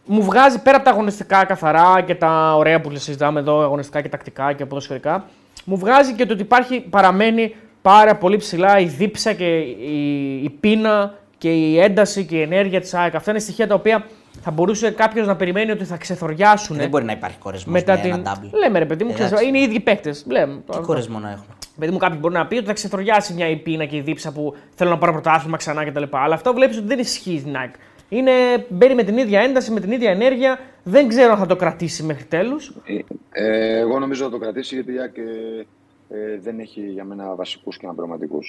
μου 0.05 0.23
βγάζει 0.23 0.61
πέρα 0.61 0.75
από 0.75 0.85
τα 0.85 0.91
αγωνιστικά 0.91 1.45
καθαρά 1.45 2.01
και 2.01 2.15
τα 2.15 2.55
ωραία 2.55 2.81
που 2.81 2.95
συζητάμε 2.95 3.39
εδώ, 3.39 3.61
αγωνιστικά 3.61 4.01
και 4.01 4.09
τακτικά 4.09 4.53
και 4.53 4.65
ποδοσφαιρικά, 4.65 5.25
μου 5.65 5.77
βγάζει 5.77 6.13
και 6.13 6.25
το 6.25 6.33
ότι 6.33 6.41
υπάρχει, 6.41 6.79
παραμένει 6.79 7.55
πάρα 7.81 8.15
πολύ 8.15 8.37
ψηλά 8.37 8.79
η 8.79 8.85
δίψα 8.85 9.33
και 9.33 9.57
η, 9.57 10.43
η 10.43 10.49
πείνα 10.49 11.13
και 11.37 11.51
η 11.51 11.79
ένταση 11.79 12.25
και 12.25 12.35
η 12.35 12.41
ενέργεια 12.41 12.81
της 12.81 12.93
ΑΕΚ. 12.93 13.15
Αυτά 13.15 13.31
είναι 13.31 13.39
στοιχεία 13.39 13.67
τα 13.67 13.75
οποία 13.75 14.05
θα 14.41 14.51
μπορούσε 14.51 14.91
κάποιος 14.91 15.27
να 15.27 15.35
περιμένει 15.35 15.71
ότι 15.71 15.85
θα 15.85 15.97
ξεθοριάσουν. 15.97 16.77
Δεν 16.77 16.89
μπορεί 16.89 17.03
να 17.03 17.11
υπάρχει 17.11 17.37
κορεσμός 17.37 17.73
μετά 17.73 17.93
με 17.93 17.99
την... 17.99 18.11
ένα 18.11 18.35
double. 18.35 18.49
Λέμε 18.51 18.79
ρε 18.79 18.85
παιδί 18.85 19.03
μου, 19.03 19.13
ξέρεις, 19.13 19.31
Εντάξει. 19.31 19.49
είναι 19.49 19.57
οι 19.57 19.61
ίδιοι 19.61 19.79
παίκτες. 19.79 20.25
Λέμε. 20.27 20.61
Τι 20.71 20.77
κορεσμό 20.77 21.19
να 21.19 21.29
έχουμε. 21.29 21.47
Παιδί 21.79 21.91
μου, 21.91 21.97
κάποιοι 21.97 22.17
μπορεί 22.21 22.33
να 22.33 22.47
πει 22.47 22.55
ότι 22.55 22.65
θα 22.65 22.73
ξεθοριάσει 22.73 23.33
μια 23.33 23.49
η 23.49 23.55
πείνα 23.55 23.85
και 23.85 23.95
η 23.95 24.01
δίψα 24.01 24.31
που 24.31 24.55
θέλω 24.75 24.89
να 24.89 24.97
πάρω 24.97 25.11
πρωτάθλημα 25.11 25.57
ξανά 25.57 25.85
κτλ. 25.85 26.03
Αλλά 26.11 26.33
αυτό 26.33 26.53
βλέπεις 26.53 26.77
ότι 26.77 26.87
δεν 26.87 26.99
ισχύει 26.99 27.39
στην 27.39 27.55
ΑΕΚ. 27.55 27.73
Είναι, 28.09 28.31
μπαίνει 28.69 28.95
με 28.95 29.03
την 29.03 29.17
ίδια 29.17 29.41
ένταση, 29.41 29.71
με 29.71 29.79
την 29.79 29.91
ίδια 29.91 30.11
ενέργεια. 30.11 30.59
Δεν 30.83 31.07
ξέρω 31.07 31.31
αν 31.31 31.37
θα 31.37 31.45
το 31.45 31.55
κρατήσει 31.55 32.03
μέχρι 32.03 32.23
τέλους. 32.23 32.73
Ε, 32.85 32.99
ε, 33.31 33.79
εγώ 33.79 33.99
νομίζω 33.99 34.23
θα 34.23 34.29
το 34.29 34.37
κρατήσει 34.37 34.75
γιατί 34.75 34.93
η 34.93 34.99
ΑΕΚ 34.99 35.17
ε, 35.17 35.65
ε, 36.09 36.39
δεν 36.39 36.59
έχει 36.59 36.81
για 36.81 37.03
μένα 37.03 37.35
βασικούς 37.35 37.77
και 37.77 37.85
αναπληρωματικού. 37.85 38.39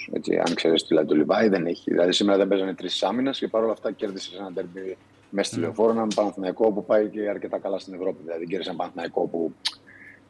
Αν 0.47 0.55
ξέρεις 0.55 0.85
δηλαδή 0.89 1.07
το 1.07 1.15
Λιβάη, 1.15 1.49
δεν 1.49 1.67
έχει. 1.67 1.91
Δηλαδή 1.91 2.13
σήμερα 2.13 2.39
δεν 2.39 2.49
παίζανε 2.49 2.75
τρεις 2.75 3.03
άμυνες 3.03 3.39
και 3.39 3.49
παρόλα 3.49 3.73
αυτά 3.73 3.93
κέρδισε 3.93 4.37
ένα 4.39 4.53
τερμπι 4.53 4.97
μέσα 5.31 5.51
στη 5.51 5.61
λεωφόρο. 5.61 5.91
Έναν 5.91 6.09
Παναθηναϊκό 6.15 6.73
που 6.73 6.85
πάει 6.85 7.09
και 7.09 7.29
αρκετά 7.29 7.59
καλά 7.59 7.79
στην 7.79 7.95
Ευρώπη. 7.95 8.23
Δηλαδή 8.25 8.47
κέρδισε 8.47 8.71
έναν 8.71 8.77
Παναθηναϊκό 8.77 9.27
που 9.27 9.53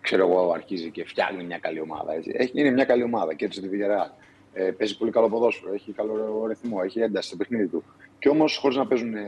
ξέρω 0.06 0.28
εγώ 0.28 0.50
αρχίζει 0.52 0.90
και 0.90 1.04
φτιάχνει 1.04 1.44
μια 1.44 1.58
καλή 1.58 1.80
ομάδα. 1.80 2.14
Έτσι. 2.14 2.30
Έχει, 2.34 2.50
είναι 2.54 2.70
μια 2.70 2.84
καλή 2.84 3.02
ομάδα. 3.02 3.34
Κέρδισε 3.34 3.60
τη 3.60 3.68
Villarreal. 3.72 4.10
Ε, 4.52 4.70
παίζει 4.70 4.96
πολύ 4.98 5.10
καλό 5.10 5.28
ποδόσφαιρο, 5.28 5.74
έχει 5.74 5.92
καλό 5.92 6.46
ρυθμό, 6.46 6.80
έχει 6.84 7.00
ένταση 7.00 7.28
στο 7.28 7.36
παιχνίδι 7.36 7.66
του. 7.66 7.84
Και 8.18 8.28
όμως, 8.28 8.56
χωρίς 8.56 8.76
να 8.76 8.86
παίζουν 8.86 9.14
ε, 9.14 9.22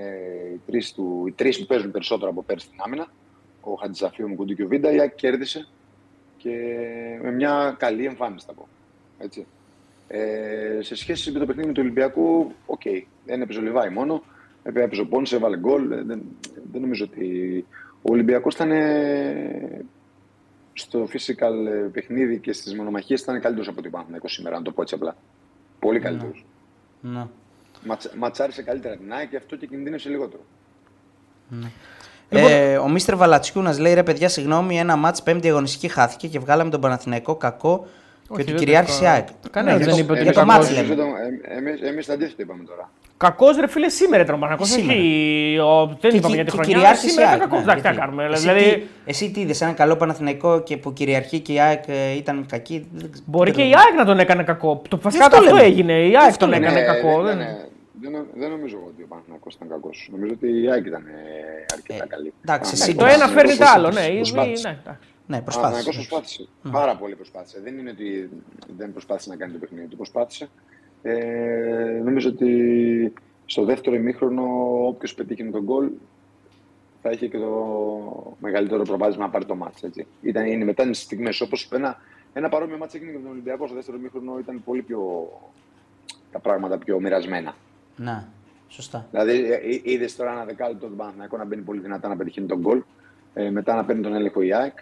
οι 0.55 0.61
τρεις 0.67 0.95
οι 1.27 1.33
τρεις 1.33 1.59
που 1.59 1.67
παίζουν 1.67 1.91
περισσότερο 1.91 2.31
από 2.31 2.43
πέρσι 2.43 2.67
στην 2.67 2.79
άμυνα, 2.85 3.07
ο 3.61 3.75
Χατζησαφί, 3.75 4.25
ο 4.25 4.29
Μουκουντή 4.29 4.55
και 4.55 4.63
ο 4.63 4.69
Βίντα, 4.69 4.93
η 4.93 5.01
ΑΕΚ 5.01 5.15
κέρδισε 5.15 5.69
και 6.37 6.51
με 7.23 7.33
μια 7.33 7.77
καλή 7.79 8.05
εμφάνιση 8.05 8.47
θα 8.47 8.53
πω. 8.53 8.69
Έτσι. 9.19 9.47
Ε, 10.09 10.79
σε 10.81 10.95
σχέση 10.95 11.33
με 11.33 11.39
το 11.39 11.47
παιχνίδι 11.47 11.73
του 11.73 11.81
Ολυμπιακού, 11.83 12.53
οκ, 12.67 12.83
δεν 13.25 13.41
έπαιζε 13.41 13.59
ο 13.59 13.63
Λιβάη 13.63 13.89
μόνο. 13.89 14.23
Έπαιζε 14.63 14.85
έπαιζε 14.85 15.01
ο 15.01 15.07
Πόνσε, 15.07 15.37
έβαλε 15.37 15.59
γκολ. 15.59 15.91
Ε, 15.91 16.03
Δεν, 16.03 16.23
δεν 16.73 16.81
νομίζω 16.81 17.05
ότι. 17.05 17.65
Ο 18.03 18.13
Ολυμπιακός 18.13 18.55
ήταν 18.55 18.71
ε, 18.71 19.85
στο 20.79 21.09
physical 21.13 21.67
ε, 21.67 21.89
παιχνίδι 21.93 22.39
και 22.39 22.53
στις 22.53 22.75
μονομαχίες 22.75 23.21
ήταν 23.21 23.41
καλύτερος 23.41 23.69
από 23.69 23.83
τον 23.83 23.91
Παναθηναϊκό 23.91 24.29
σήμερα, 24.29 24.57
να 24.57 24.63
το 24.63 24.71
πω 24.71 24.83
έτσι 24.83 24.95
απλά. 24.95 25.17
Πολύ 25.79 26.01
καλύτερος. 26.01 26.45
Ναι. 27.01 27.27
Ματσα, 27.85 28.11
ματσάρισε 28.17 28.63
καλύτερα 28.63 28.97
την 28.97 29.13
ΑΕΚ 29.13 29.29
και 29.29 29.37
αυτό 29.37 29.57
και 29.57 29.67
κινδύνευσε 29.67 30.09
λιγότερο. 30.09 30.43
Ε, 32.29 32.77
ο 32.77 32.89
Μίστερ 32.89 33.17
Βαλατσιούνας 33.17 33.79
λέει 33.79 33.95
ρε 33.95 34.03
παιδιά, 34.03 34.29
συγγνώμη, 34.29 34.79
ένα 34.79 34.97
μάτς 34.97 35.23
πέμπτη 35.23 35.49
αγωνιστική 35.49 35.89
χάθηκε 35.89 36.29
και 36.29 36.39
βγάλαμε 36.39 36.71
τον 36.71 36.81
Παναθηναϊκό 36.81 37.37
κακό 37.37 37.79
και 37.81 37.89
Όχι, 38.29 38.41
ότι 38.41 38.51
δεν 38.51 38.61
κυριάρχησε 38.61 38.99
η 38.99 39.07
το- 39.07 39.11
ΑΕΚ. 39.13 39.27
Κανένας 39.51 39.79
Ναι, 39.79 39.85
δεν 39.85 39.95
για 39.95 40.03
είπε 40.03 40.13
ότι 40.13 40.23
για 40.23 40.33
είναι 40.33 40.41
το 40.41 40.47
κακός. 40.47 40.69
μάτς 40.69 40.89
λέμε. 40.89 41.03
Εμείς, 41.59 41.81
εμείς 41.81 42.07
το 42.07 42.13
αντίθετο 42.13 42.43
είπαμε 42.43 42.65
τώρα. 42.65 42.91
Κακός 43.17 43.57
ρε 43.57 43.69
φίλε 43.69 43.89
σήμερα 43.89 44.23
ήταν 44.23 44.35
ο 44.35 44.39
Παναγιώτο. 44.39 44.71
Σήμερα. 44.73 44.99
Όχι, 44.99 45.59
ο- 45.59 45.87
δεν 46.01 46.11
Και 46.11 46.17
είπαμε 46.17 46.27
κυ- 46.27 46.35
για 46.35 46.45
τη 46.45 46.51
και 46.51 46.57
χρονιά. 46.57 46.75
κυριάρχησε 46.75 47.07
η 47.07 47.11
Σήμερα 47.11 47.29
ΑΕΚ, 47.31 47.37
ήταν 47.39 47.49
κακό. 47.51 47.61
ναι, 47.61 47.73
Εντάξει, 47.73 47.83
τι 47.83 47.89
να 47.89 47.93
γιατί 47.93 48.07
κάνουμε. 48.07 48.35
Εσύ, 48.35 48.41
Δηλαδή, 48.43 48.65
τι, 48.79 49.11
εσύ 49.11 49.31
τι 49.31 49.41
είδες, 49.41 49.61
ένα 49.61 49.73
καλό 49.73 49.97
Παναθηναϊκό 49.97 50.63
και 50.63 50.77
που 50.77 50.93
κυριαρχεί 50.93 51.39
και 51.41 51.53
η 51.53 51.61
ΑΕΚ 51.61 51.83
ε, 51.89 52.13
ήταν 52.17 52.47
κακή. 52.49 52.87
δεν 52.93 53.11
ξ- 53.13 53.23
μπορεί 53.27 53.51
δεν 53.51 53.59
και 53.61 53.67
η 53.67 53.71
ξέρω. 53.73 53.83
ΑΕΚ 53.87 53.95
να 54.01 54.05
τον 54.05 54.19
έκανε 54.19 54.43
κακό. 54.43 54.83
Το 54.89 54.99
βασικά 54.99 55.25
αυτό 55.25 55.37
αυτό 55.39 55.55
λέμε. 55.55 55.67
έγινε. 55.67 55.93
Η 55.93 56.17
ΑΕΚ 56.17 56.29
αυτό 56.29 56.39
τον 56.39 56.49
λέμε. 56.49 56.67
έκανε 56.67 56.81
Ναι, 56.81 56.87
κακό. 56.87 57.23
δεν, 57.23 57.37
δεν- 57.37 57.47
ήταν- 57.47 57.67
δεν, 58.03 58.11
νο- 58.11 58.27
δεν 58.41 58.51
νομίζω 58.51 58.77
ότι 58.91 59.03
ο 59.03 59.07
Παναθηναϊκός 59.09 59.55
ήταν 59.55 59.69
κακός. 59.69 60.09
Νομίζω 60.15 60.33
ότι 60.37 60.47
η 60.63 60.71
ΑΕΚ 60.73 60.85
ήταν 60.87 61.03
ε, 61.07 61.75
αρκετά 61.77 62.07
καλή. 62.15 62.33
εντάξει, 62.45 62.71
Παναθηναϊκός 62.71 62.81
εσύ 62.81 62.95
Το 62.95 63.07
ένα 63.17 63.27
φέρνει 63.37 63.55
το 63.63 63.67
άλλο. 63.75 63.89
Ναι, 63.99 64.05
προσπάθησε. 64.23 64.69
ναι, 64.69 64.79
εντάξει. 64.85 65.09
Ναι, 65.29 65.37
Ο 65.37 65.43
Παναθηναϊκός 65.43 65.95
προσπάθησε. 65.95 66.07
προσπάθησε. 66.09 66.49
Πάρα 66.71 66.97
πολύ 66.97 67.15
προσπάθησε. 67.15 67.61
Δεν 67.61 67.79
είναι 67.79 67.91
ότι 67.91 68.31
δεν 68.77 68.93
προσπάθησε 68.93 69.29
να 69.31 69.37
κάνει 69.37 69.53
το 69.53 69.59
παιχνίδι 69.59 69.87
του. 69.87 69.97
Προσπάθησε. 69.97 70.49
Ε, 71.03 72.01
νομίζω 72.05 72.29
ότι 72.29 73.13
στο 73.47 73.65
δεύτερο 73.65 73.97
ημίχρονο 73.97 74.43
όποιος 74.87 75.15
πετύχει 75.15 75.51
τον 75.51 75.63
γκολ 75.63 75.91
θα 77.03 77.11
είχε 77.11 77.27
και 77.29 77.39
το 77.39 78.37
μεγαλύτερο 78.41 78.83
προβάδισμα 78.83 79.25
να 79.25 79.31
πάρει 79.31 79.45
το 79.45 79.55
μάτς. 79.55 79.83
Έτσι. 79.83 80.07
Ήταν, 80.23 80.47
είναι 80.47 80.65
μετά 80.65 80.85
τις 80.89 81.01
στιγμές. 81.01 81.41
Όπως 81.41 81.69
ένα, 81.73 81.97
ένα 82.33 82.49
παρόμοιο 82.49 82.77
μάτς 82.79 82.95
έγινε 82.95 83.11
και 83.11 83.17
με 83.17 83.23
τον 83.23 83.33
Ολυμπιακό 83.33 83.67
στο 83.67 83.75
δεύτερο 83.75 83.97
ημίχρονο 83.97 84.39
ήταν 84.39 84.63
πολύ 84.65 84.83
πιο 84.83 85.29
τα 86.33 86.39
πράγματα 86.39 86.79
πιο 86.79 87.01
μοιρασμένα. 87.01 87.55
Ναι, 87.97 88.25
σωστά. 88.69 89.07
Δηλαδή, 89.11 89.61
είδες 89.83 90.17
τώρα 90.17 90.33
ένα 90.33 90.45
δεκάλεπτο 90.45 90.87
τον 90.87 90.97
Παναθηναϊκό 90.97 91.37
να 91.37 91.45
μπαίνει 91.45 91.63
πολύ 91.63 91.81
δυνατά 91.81 92.09
να 92.09 92.17
πετυχαίνει 92.17 92.47
τον 92.47 92.59
γκολ. 92.59 92.83
Ε, 93.35 93.51
μετά 93.51 93.75
να 93.75 93.85
παίρνει 93.85 94.03
τον 94.03 94.15
έλεγχο 94.15 94.43
η 94.43 94.53
ΑΕΚ. 94.55 94.79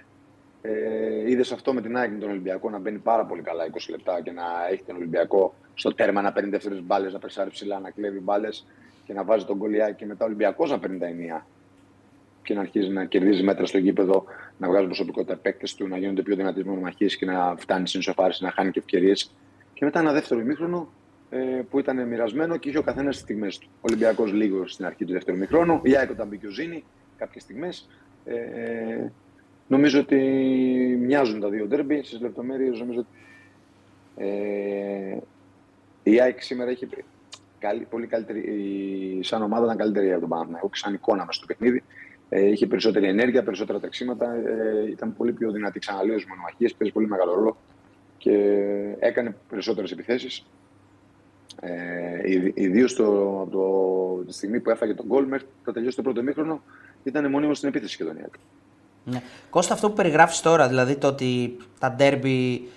Ε, 0.69 1.31
είδες 1.31 1.53
αυτό 1.53 1.73
με 1.73 1.81
την 1.81 1.97
ΑΕΚ 1.97 2.11
με 2.11 2.19
τον 2.19 2.31
Ολυμπιακό 2.31 2.71
να 2.71 2.79
μπαίνει 2.79 2.99
πάρα 2.99 3.25
πολύ 3.25 3.43
καλά 3.43 3.65
20 3.65 3.77
λεπτά 3.91 4.21
και 4.21 4.31
να 4.31 4.43
έχει 4.71 4.83
τον 4.83 4.97
Ολυμπιακό 4.97 5.55
στο 5.75 5.95
τέρμα 5.95 6.23
να 6.23 6.33
παίρνει 6.33 6.51
δεύτερες 6.51 6.83
μπάλες, 6.83 7.13
να 7.13 7.19
περσάρει 7.19 7.51
ψηλά, 7.51 7.79
να 7.79 7.91
κλέβει 7.91 8.21
μπάλες 8.21 8.67
και 9.05 9.13
να 9.13 9.25
βάζει 9.25 9.45
τον 9.45 9.57
γκολ 9.57 9.75
η 9.75 9.83
ΑΕΚ 9.83 9.97
και 9.97 10.07
μετά 10.07 10.25
ο 10.25 10.27
Ολυμπιακός 10.27 10.71
να 10.71 10.79
παίρνει 10.79 10.99
τα 10.99 11.07
ενία. 11.07 11.47
και 12.43 12.55
να 12.55 12.61
αρχίζει 12.61 12.89
να 12.89 13.05
κερδίζει 13.05 13.43
μέτρα 13.43 13.67
στο 13.67 13.79
γήπεδο, 13.79 14.25
να 14.59 14.69
βγάζει 14.69 14.85
προσωπικότητα 14.85 15.37
παίκτες 15.37 15.75
του, 15.75 15.89
να 15.89 15.99
γίνονται 15.99 16.23
πιο 16.23 16.37
δυνατοί 16.37 16.65
μονομαχίες 16.65 17.17
και 17.17 17.27
να 17.27 17.55
φτάνει 17.57 17.89
στην 17.89 18.01
ισοφάριση, 18.01 18.45
να 18.45 18.51
χάνει 18.51 18.71
και 18.71 18.79
ευκαιρίες. 18.79 19.35
Και 19.75 19.85
μετά 19.85 20.01
ένα 20.01 20.13
δεύτερο 20.13 20.41
ημίχρονο 20.41 20.89
ε, 21.31 21.39
που 21.71 21.79
ήταν 21.79 22.09
μοιρασμένο 22.09 22.57
και 22.57 22.69
είχε 22.69 22.79
ο 22.79 22.83
καθένας 22.83 23.15
τις 23.15 23.25
στιγμές 23.25 23.59
του. 23.59 23.69
Ο 23.75 23.81
Ολυμπιακός 23.81 24.33
λίγο 24.33 24.67
στην 24.67 24.85
αρχή 24.85 25.05
του 25.05 25.13
δεύτερου 25.13 25.37
ημίχρονου, 25.37 25.81
η 25.83 25.97
Άικο 25.97 26.13
ήταν 26.13 26.29
πιο 26.29 26.51
ζήνη 26.51 26.85
κάποιες 27.17 27.43
στιγμές. 27.43 27.89
Ε, 28.25 29.11
νομίζω 29.69 30.01
ότι 30.01 30.17
μοιάζουν 31.01 31.41
τα 31.41 31.49
δύο 31.49 31.67
ντέρμπι. 31.67 32.03
Στις 32.03 32.21
λεπτομέρειες 32.21 32.79
νομίζω 32.79 32.99
ότι 32.99 33.09
ε, 34.17 35.17
η 36.03 36.21
ΑΕΚ 36.21 36.43
σήμερα 36.43 36.71
έχει 36.71 36.89
πολύ 37.89 38.07
καλύτερη, 38.07 39.21
σαν 39.23 39.43
ομάδα 39.43 39.65
ήταν 39.65 39.77
καλύτερη 39.77 40.11
από 40.11 40.21
τον 40.21 40.29
Παναθηναϊκό 40.29 40.69
και 40.69 40.77
σαν 40.77 40.95
εικόνα 40.95 41.25
μέσα 41.25 41.33
στο 41.33 41.47
παιχνίδι. 41.47 41.83
Ε, 42.29 42.47
είχε 42.47 42.67
περισσότερη 42.67 43.07
ενέργεια, 43.07 43.43
περισσότερα 43.43 43.81
ταξίματα, 43.81 44.35
ε, 44.35 44.91
ήταν 44.91 45.17
πολύ 45.17 45.33
πιο 45.33 45.51
δυνατή 45.51 45.79
ξαναλέω 45.79 46.19
στις 46.19 46.29
μονομαχίες, 46.29 46.75
παίζει 46.75 46.93
πολύ 46.95 47.09
μεγάλο 47.09 47.35
ρόλο 47.35 47.57
και 48.19 48.35
έκανε 48.99 49.37
περισσότερες 49.49 49.93
επιθέσεις. 49.93 50.47
Ε, 51.61 52.51
Ιδίως 52.55 53.01
από 53.01 53.49
το, 53.51 54.25
τη 54.25 54.33
στιγμή 54.33 54.61
που 54.61 54.71
έφαγε 54.71 54.95
τον 54.95 55.07
γκολ 55.07 55.25
μέχρι 55.25 55.47
να 55.67 55.73
τελειώσει 55.73 55.97
το 55.97 56.03
πρώτο 56.03 56.23
μήχρονο, 56.23 56.63
ήταν 57.05 57.31
μόνιμος 57.31 57.57
στην 57.57 57.69
επίθεση 57.69 57.97
και 57.97 58.05
τον 58.05 58.17
Ιάκ. 58.17 58.35
Ναι. 59.11 59.23
Κώστα, 59.51 59.75
αυτό 59.75 59.89
που 59.89 59.95
περιγράφεις 59.95 60.41
τώρα, 60.41 60.69
δηλαδή 60.69 60.97
το 60.97 61.07
ότι 61.07 61.57
τα 61.79 61.93
ντέρμπι 61.93 62.69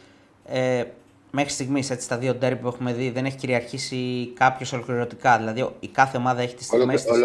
ε, 0.45 0.83
μέχρι 1.31 1.51
στιγμής, 1.51 2.07
τα 2.07 2.17
δύο 2.17 2.33
ντέρμπι 2.33 2.61
που 2.61 2.67
έχουμε 2.67 2.93
δει, 2.93 3.09
δεν 3.09 3.25
έχει 3.25 3.37
κυριαρχήσει 3.37 4.31
κάποιος 4.35 4.73
ολοκληρωτικά. 4.73 5.37
Δηλαδή 5.37 5.69
η 5.79 5.87
κάθε 5.87 6.17
ομάδα 6.17 6.41
έχει 6.41 6.55
τις 6.55 6.65
στιγμές 6.65 7.03
της. 7.03 7.17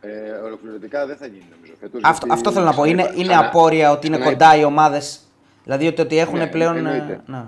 Ε, 0.00 0.30
ολοκληρωτικά 0.44 1.06
δεν 1.06 1.16
θα 1.16 1.26
γίνει 1.26 1.44
νομίζω. 1.56 1.72
Φέτος, 1.80 2.00
αυτό, 2.04 2.26
αυτό 2.30 2.52
θέλω 2.52 2.64
να 2.64 2.74
πω. 2.74 2.84
Είναι, 2.84 3.12
είναι 3.16 3.36
απόρρια 3.36 3.90
ότι 3.90 4.06
είναι 4.06 4.18
κοντά 4.18 4.56
οι 4.56 4.64
ομάδες. 4.64 5.20
Δηλαδή 5.64 5.86
ότι, 5.86 6.00
ότι 6.00 6.18
έχουν 6.18 6.38
ναι, 6.38 6.46
πλέον. 6.46 6.86
Ε, 6.86 7.20
ναι. 7.26 7.44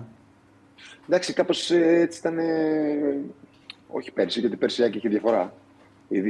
Εντάξει, 1.07 1.33
κάπως 1.33 1.71
ε, 1.71 2.01
έτσι 2.01 2.19
ήταν. 2.19 2.39
όχι 3.89 4.11
πέρσι, 4.11 4.41
γιατί 4.41 4.57
πέρσι 4.57 4.91
είχε 4.95 5.09
διαφορά. 5.09 5.53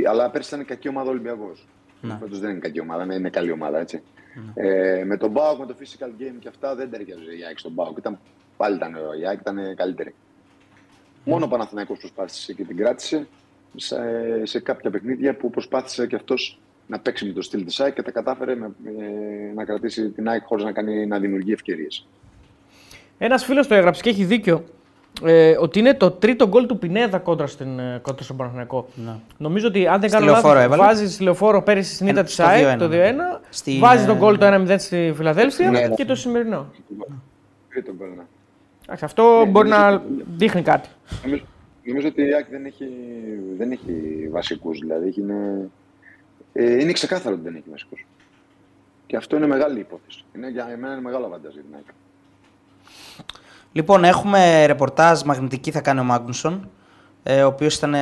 Αλλά 0.09 0.31
πέρσι 0.31 0.55
ήταν 0.55 0.67
κακή 0.67 0.89
ομάδα 0.89 1.11
Ολυμπιακός. 1.11 1.67
Ναι. 2.01 2.19
Φέτος 2.21 2.41
δεν 2.41 2.51
είναι 2.51 2.59
κακή 2.59 2.81
ομάδα, 2.81 3.15
είναι 3.15 3.31
καλή 3.31 3.53
ομάδα 3.53 3.79
έτσι. 3.79 4.03
Ναι. 4.55 4.69
Ε, 4.69 5.05
με 5.05 5.17
τον 5.17 5.31
Μπάουκ, 5.31 5.59
με 5.59 5.67
το 5.67 5.75
physical 5.81 6.23
game 6.23 6.37
και 6.39 6.49
αυτά 6.49 6.75
δεν 6.75 6.91
ταιριάζει 6.91 7.39
η 7.41 7.45
Άκη 7.51 7.59
στον 7.59 7.73
Μπάουκ. 7.73 7.99
Ήταν, 7.99 8.19
πάλι 8.57 8.77
ήταν 8.77 8.97
η 9.21 9.29
Άκη 9.29 9.41
ήταν 9.41 9.75
καλύτερη. 9.77 10.15
Μόνο 11.25 11.45
ο 11.45 11.49
Παναθηναϊκός 11.49 11.99
προσπάθησε 11.99 12.53
και 12.53 12.65
την 12.65 12.77
κράτησε 12.77 13.27
σε, 13.77 13.97
σε 14.43 14.61
κάποια 14.61 14.91
παιχνίδια 14.91 15.37
που 15.37 15.51
προσπάθησε 15.51 16.07
και 16.07 16.17
αυτός 16.17 16.61
να 16.87 16.99
παίξει 16.99 17.27
με 17.27 17.33
το 17.33 17.43
στυλ 17.43 17.65
της 17.65 17.81
ΑΕΚ 17.81 17.95
και 17.95 18.03
τα 18.03 18.11
κατάφερε 18.11 18.55
να, 18.55 18.67
ε, 18.67 19.53
να 19.55 19.65
κρατήσει 19.65 20.09
την 20.09 20.29
ΑΕΚ 20.29 20.43
χωρίς 20.45 20.65
να, 20.65 20.73
να 21.07 21.19
δημιουργεί 21.19 21.53
ευκαιρίες. 21.53 22.07
Ένας 23.19 23.45
φίλος 23.45 23.67
το 23.67 23.75
έγραψε 23.75 24.03
και 24.03 24.11
έχει 24.11 24.25
δίκιο. 24.25 24.65
Ε, 25.25 25.57
ότι 25.61 25.79
είναι 25.79 25.95
το 25.95 26.11
τρίτο 26.11 26.49
γκολ 26.49 26.67
του 26.67 26.79
Πινέδα 26.79 27.19
κόντρα, 27.19 27.47
στην, 27.47 27.79
ε, 27.79 27.99
κόντρα 28.03 28.25
στον 28.25 28.37
Παναθηναϊκό. 28.37 28.89
Ναι. 28.95 29.13
Νομίζω 29.37 29.67
ότι 29.67 29.87
αν 29.87 30.01
δεν 30.01 30.11
κάνω 30.11 30.27
λάθος, 30.27 30.77
βάζει 30.77 31.13
στη 31.13 31.23
λεωφόρο 31.23 31.63
πέρυσι 31.63 31.95
στην 31.95 32.09
ήττα 32.09 32.23
της 32.23 32.41
ΑΕΚ 32.41 32.79
το 32.79 32.89
2-1. 32.93 33.41
Στη... 33.49 33.79
Βάζει 33.79 34.07
τον 34.07 34.17
γκολ 34.17 34.39
το 34.39 34.47
1-0 34.55 34.75
στη 34.79 35.13
Φιλαδέλφια 35.17 35.71
ναι, 35.71 35.89
και 35.89 36.05
το 36.05 36.15
σημερινό. 36.15 36.67
Τρίτο 37.69 37.93
γκολ, 37.95 38.09
ναι. 38.17 38.23
Αυτό 38.89 39.43
ναι, 39.45 39.51
μπορεί 39.51 39.69
να 39.69 40.03
δείχνει 40.37 40.63
κάτι. 40.63 40.89
Νομίζω 41.85 42.09
ότι 42.09 42.23
η 42.23 42.35
ΑΕΚ 42.35 42.47
δεν 42.51 42.65
έχει, 42.65 42.89
δεν 43.59 43.71
έχει 43.71 43.93
βασικούς. 44.31 44.79
Δηλαδή 44.79 45.15
είναι, 45.19 45.71
ε, 46.53 46.81
είναι 46.81 46.93
ξεκάθαρο 46.93 47.35
ότι 47.35 47.45
δεν 47.45 47.55
έχει 47.55 47.71
βασικούς. 47.71 48.07
Και 49.07 49.17
αυτό 49.17 49.37
είναι 49.37 49.47
μεγάλη 49.47 49.81
υπόθεση. 49.81 50.25
Είναι, 50.37 50.49
για 50.49 50.65
μένα 50.65 50.93
είναι 50.93 51.01
μεγάλο 51.01 51.27
αβαντάζ 51.27 51.53
για 51.53 51.63
την 51.63 51.75
ΑΕΚ. 51.75 51.85
Λοιπόν, 53.73 54.05
έχουμε 54.05 54.67
ρεπορτάζ 54.67 55.23
μαγνητική 55.23 55.71
θα 55.71 55.81
κάνει 55.81 56.01
ο 56.01 56.05
Μάγνουσον. 56.05 56.69
Ε, 57.23 57.43
ο 57.43 57.47
οποίος 57.47 57.75
ήταν 57.75 57.95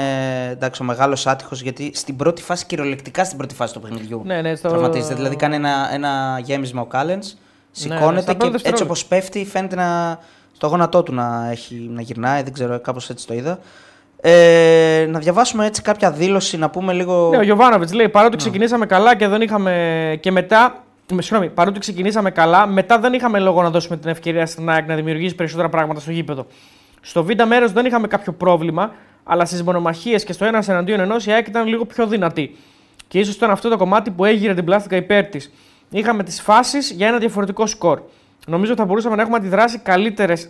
εντάξει, 0.51 0.83
ο 0.83 0.85
μεγάλος 0.85 1.27
άτυχος 1.27 1.63
γιατί 1.63 1.91
στην 1.95 2.17
πρώτη 2.17 2.43
φάση, 2.43 2.67
κυριολεκτικά 2.67 3.25
στην 3.25 3.39
πρώτη 3.39 3.55
φάση 3.55 3.73
του 3.73 3.81
παιχνιδιού. 3.81 4.23
Ναι, 4.25 4.41
ναι, 4.41 4.55
στο... 4.55 4.69
Τραυματίζεται. 4.69 5.15
Δηλαδή 5.15 5.37
κάνει 5.37 5.55
ένα, 5.55 5.89
ένα 5.93 6.41
γέμισμα 6.45 6.81
ο 6.81 6.85
Κάλενς, 6.85 7.35
σηκώνεται 7.71 8.35
ναι, 8.35 8.49
ναι, 8.49 8.59
και 8.59 8.69
έτσι 8.69 8.83
όπως 8.83 9.07
πέφτει 9.07 9.45
φαίνεται 9.45 9.77
να, 9.77 10.19
στο 10.53 10.67
γόνατό 10.67 11.03
του 11.03 11.15
να, 11.15 11.49
έχει, 11.51 11.75
να 11.75 12.01
γυρνάει. 12.01 12.43
Δεν 12.43 12.53
ξέρω, 12.53 12.81
κάπως 12.81 13.11
έτσι 13.11 13.27
το 13.27 13.35
είδα. 13.35 13.59
Ε, 14.21 15.07
να 15.09 15.19
διαβάσουμε 15.19 15.67
έτσι 15.67 15.83
κάποια 15.83 16.11
δήλωση, 16.11 16.57
να 16.57 16.71
πούμε 16.71 16.93
λίγο. 16.93 17.29
Ναι, 17.31 17.37
ο 17.37 17.43
Γιωβάνοβιτς 17.43 17.93
λέει: 17.93 18.09
Παρότι 18.09 18.33
ναι. 18.33 18.41
ξεκινήσαμε 18.41 18.87
καλά 18.87 19.17
και 19.17 19.29
δεν 19.29 19.41
είχαμε. 19.41 20.19
και 20.21 20.31
μετά. 20.31 20.86
Συγγνώμη, 21.09 21.51
παρότι 21.51 21.79
ξεκινήσαμε 21.79 22.31
καλά, 22.31 22.67
μετά 22.67 22.99
δεν 22.99 23.13
είχαμε 23.13 23.39
λόγο 23.39 23.63
να 23.63 23.71
δώσουμε 23.71 23.97
την 23.97 24.11
ευκαιρία 24.11 24.47
στην 24.47 24.71
ΑΕΚ 24.71 24.87
να 24.87 24.95
δημιουργήσει 24.95 25.35
περισσότερα 25.35 25.69
πράγματα 25.69 26.01
στο 26.01 26.11
γήπεδο. 26.11 26.47
Στο 27.01 27.25
β' 27.25 27.45
μέρος 27.47 27.73
δεν 27.73 27.87
είχαμε 27.87 28.07
κάποιο 28.07 28.33
πρόβλημα, 28.33 28.93
αλλά 29.25 29.45
στις 29.45 29.63
μονομαχίες 29.63 30.25
και 30.25 30.33
στο 30.33 30.45
ένας 30.45 30.69
εναντίον 30.69 31.01
ενός 31.01 31.27
η 31.27 31.33
ΑΕΚ 31.33 31.47
ήταν 31.47 31.67
λίγο 31.67 31.85
πιο 31.85 32.07
δυνατή. 32.07 32.57
Και 33.09 33.19
ίσως 33.19 33.35
ήταν 33.35 33.51
αυτό 33.51 33.69
το 33.69 33.77
κομμάτι 33.77 34.11
που 34.11 34.25
έγειρε 34.25 34.55
την 34.55 34.65
πλάστικα 34.65 34.97
υπέρ 34.97 35.27
της. 35.27 35.53
Είχαμε 35.91 36.23
τις 36.23 36.41
φάσεις 36.41 36.91
για 36.91 37.07
ένα 37.07 37.19
διαφορετικό 37.19 37.67
σκορ. 37.67 38.01
Νομίζω 38.47 38.73
ότι 38.73 38.81
θα 38.81 38.87
μπορούσαμε 38.87 39.17
να 39.17 39.23
έχουμε 39.23 39.37
αντιδράσει 39.37 39.79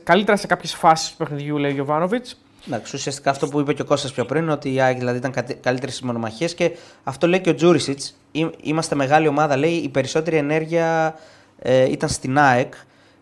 καλύτερα 0.02 0.36
σε 0.36 0.46
κάποιες 0.46 0.74
φάσεις 0.74 1.10
του 1.10 1.16
παιχνιδιού, 1.16 1.58
λέει 1.58 1.70
ο 1.70 1.74
Γιωβάνοβιτς. 1.74 2.40
Εντάξει, 2.66 2.96
ουσιαστικά 2.96 3.30
αυτό 3.30 3.46
που 3.46 3.60
είπε 3.60 3.72
και 3.72 3.82
ο 3.82 3.84
Κώστας 3.84 4.12
πιο 4.12 4.24
πριν, 4.24 4.48
ότι 4.48 4.72
η 4.72 4.80
ΑΕΚ 4.80 4.98
δηλαδή, 4.98 5.18
ήταν 5.18 5.32
καλύτερη 5.60 5.90
στις 5.90 6.02
μονομαχίες 6.02 6.54
και 6.54 6.70
αυτό 7.04 7.26
λέει 7.26 7.40
και 7.40 7.50
ο 7.50 7.54
Τζούρισιτς. 7.54 8.16
Είμαστε 8.62 8.94
μεγάλη 8.94 9.28
ομάδα, 9.28 9.56
λέει 9.56 9.70
η 9.70 9.88
περισσότερη 9.88 10.36
ενέργεια 10.36 11.14
ε, 11.58 11.90
ήταν 11.90 12.08
στην 12.08 12.38
ΑΕΚ. 12.38 12.74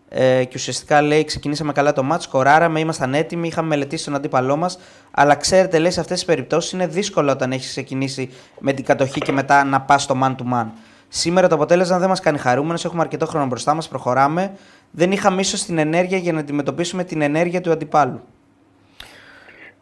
Ε, 0.08 0.44
και 0.44 0.52
ουσιαστικά 0.54 1.02
λέει: 1.02 1.24
Ξεκινήσαμε 1.24 1.72
καλά 1.72 1.92
το 1.92 2.02
μάτς, 2.02 2.26
κοράραμε, 2.26 2.80
ήμασταν 2.80 3.14
έτοιμοι, 3.14 3.48
είχαμε 3.48 3.68
μελετήσει 3.68 4.04
τον 4.04 4.14
αντίπαλό 4.14 4.56
μας. 4.56 4.78
Αλλά 5.10 5.34
ξέρετε, 5.34 5.78
λέει 5.78 5.90
σε 5.90 6.00
αυτές 6.00 6.16
τις 6.16 6.26
περιπτώσεις 6.26 6.72
είναι 6.72 6.86
δύσκολο 6.86 7.30
όταν 7.30 7.52
έχεις 7.52 7.68
ξεκινήσει 7.68 8.30
με 8.60 8.72
την 8.72 8.84
κατοχή 8.84 9.20
και 9.20 9.32
μετά 9.32 9.64
να 9.64 9.80
πας 9.80 10.02
στο 10.02 10.18
man 10.22 10.34
to 10.34 10.52
man. 10.52 10.66
Σήμερα 11.08 11.48
το 11.48 11.54
αποτέλεσμα 11.54 11.98
δεν 11.98 12.08
μας 12.08 12.20
κάνει 12.20 12.38
χαρούμενος, 12.38 12.84
έχουμε 12.84 13.00
αρκετό 13.00 13.26
χρόνο 13.26 13.46
μπροστά 13.46 13.74
μας, 13.74 13.88
προχωράμε. 13.88 14.52
Δεν 14.90 15.12
είχαμε 15.12 15.40
ίσως 15.40 15.64
την 15.64 15.78
ενέργεια 15.78 16.18
για 16.18 16.32
να 16.32 16.40
αντιμετωπίσουμε 16.40 17.04
την 17.04 17.20
ενέργεια 17.22 17.60
του 17.60 17.72
αντιπάλου. 17.72 18.20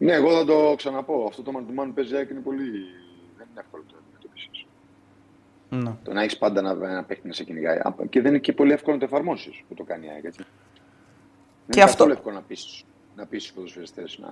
Ναι, 0.03 0.13
εγώ 0.13 0.37
θα 0.37 0.45
το 0.45 0.73
ξαναπώ. 0.77 1.25
Αυτό 1.27 1.41
το 1.41 1.51
man 1.55 1.59
to 1.59 1.83
man 1.83 1.91
παίζει 1.95 2.13
είναι 2.13 2.39
πολύ. 2.39 2.69
Δεν 3.37 3.47
είναι 3.51 3.59
εύκολο 3.59 3.83
το 3.87 3.95
αντιμετωπίσει. 3.99 4.65
Ναι. 5.69 5.95
Το 6.03 6.13
να 6.13 6.23
έχει 6.23 6.37
πάντα 6.37 6.61
να, 6.61 6.73
να 6.73 7.03
παίχνει 7.03 7.27
να 7.27 7.33
σε 7.33 7.43
κυνηγάει. 7.43 7.79
Και 8.09 8.21
δεν 8.21 8.31
είναι 8.31 8.39
και 8.39 8.53
πολύ 8.53 8.71
εύκολο 8.71 8.95
να 8.95 9.01
το 9.01 9.05
εφαρμόσει 9.05 9.63
που 9.67 9.73
το 9.73 9.83
κάνει 9.83 10.05
η 10.05 10.09
ΑΕΚ. 10.09 10.21
Και 10.21 10.29
δεν 10.31 10.45
είναι 11.75 11.83
αυτό... 11.83 12.09
εύκολο 12.09 12.35
να 12.35 12.41
πείσει 12.41 12.85
να 13.15 13.25
πείσεις 13.25 13.53
ποδοσφαιριστές 13.53 14.19
να, 14.21 14.29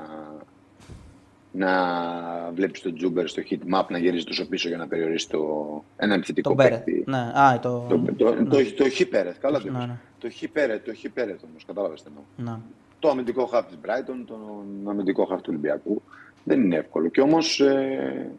να 1.52 2.52
βλέπει 2.54 2.80
τον 2.80 2.96
Τζούμπερ 2.96 3.28
στο 3.28 3.42
hit 3.50 3.60
map 3.74 3.86
να 3.90 3.98
γυρίζει 3.98 4.24
τόσο 4.24 4.48
πίσω 4.48 4.68
για 4.68 4.78
να 4.78 4.88
περιορίσει 4.88 5.30
το, 5.30 5.84
ένα 5.98 6.14
επιθετικό 6.14 6.56
παίκτη. 6.56 7.04
Ναι, 7.08 7.18
α, 7.18 7.60
το... 7.62 7.86
Το, 7.90 8.00
το, 8.18 8.34
ναι. 8.34 8.44
το, 8.44 8.56
το, 8.56 8.64
το 8.76 9.34
καλά 9.40 9.62
το 9.62 9.72
ναι, 9.72 9.86
ναι. 9.86 10.00
Το 10.20 10.30
χιπέρετ, 10.30 10.86
το 10.86 10.94
χιπέρετ 10.94 11.40
όμως, 11.44 11.66
κατάλαβες 11.66 12.02
τι 12.02 12.08
εννοώ. 12.08 12.24
Ναι 12.36 12.60
το 13.02 13.10
αμυντικό 13.10 13.46
χάφ 13.46 13.66
της 13.66 13.78
Brighton, 13.86 14.24
το 14.26 14.64
αμυντικό 14.90 15.26
χάφ 15.26 15.40
του 15.42 15.48
Ολυμπιακού. 15.50 16.02
Δεν 16.44 16.64
είναι 16.64 16.76
εύκολο. 16.76 17.10
Και 17.10 17.22
όμως 17.22 17.60
ε, 17.60 18.32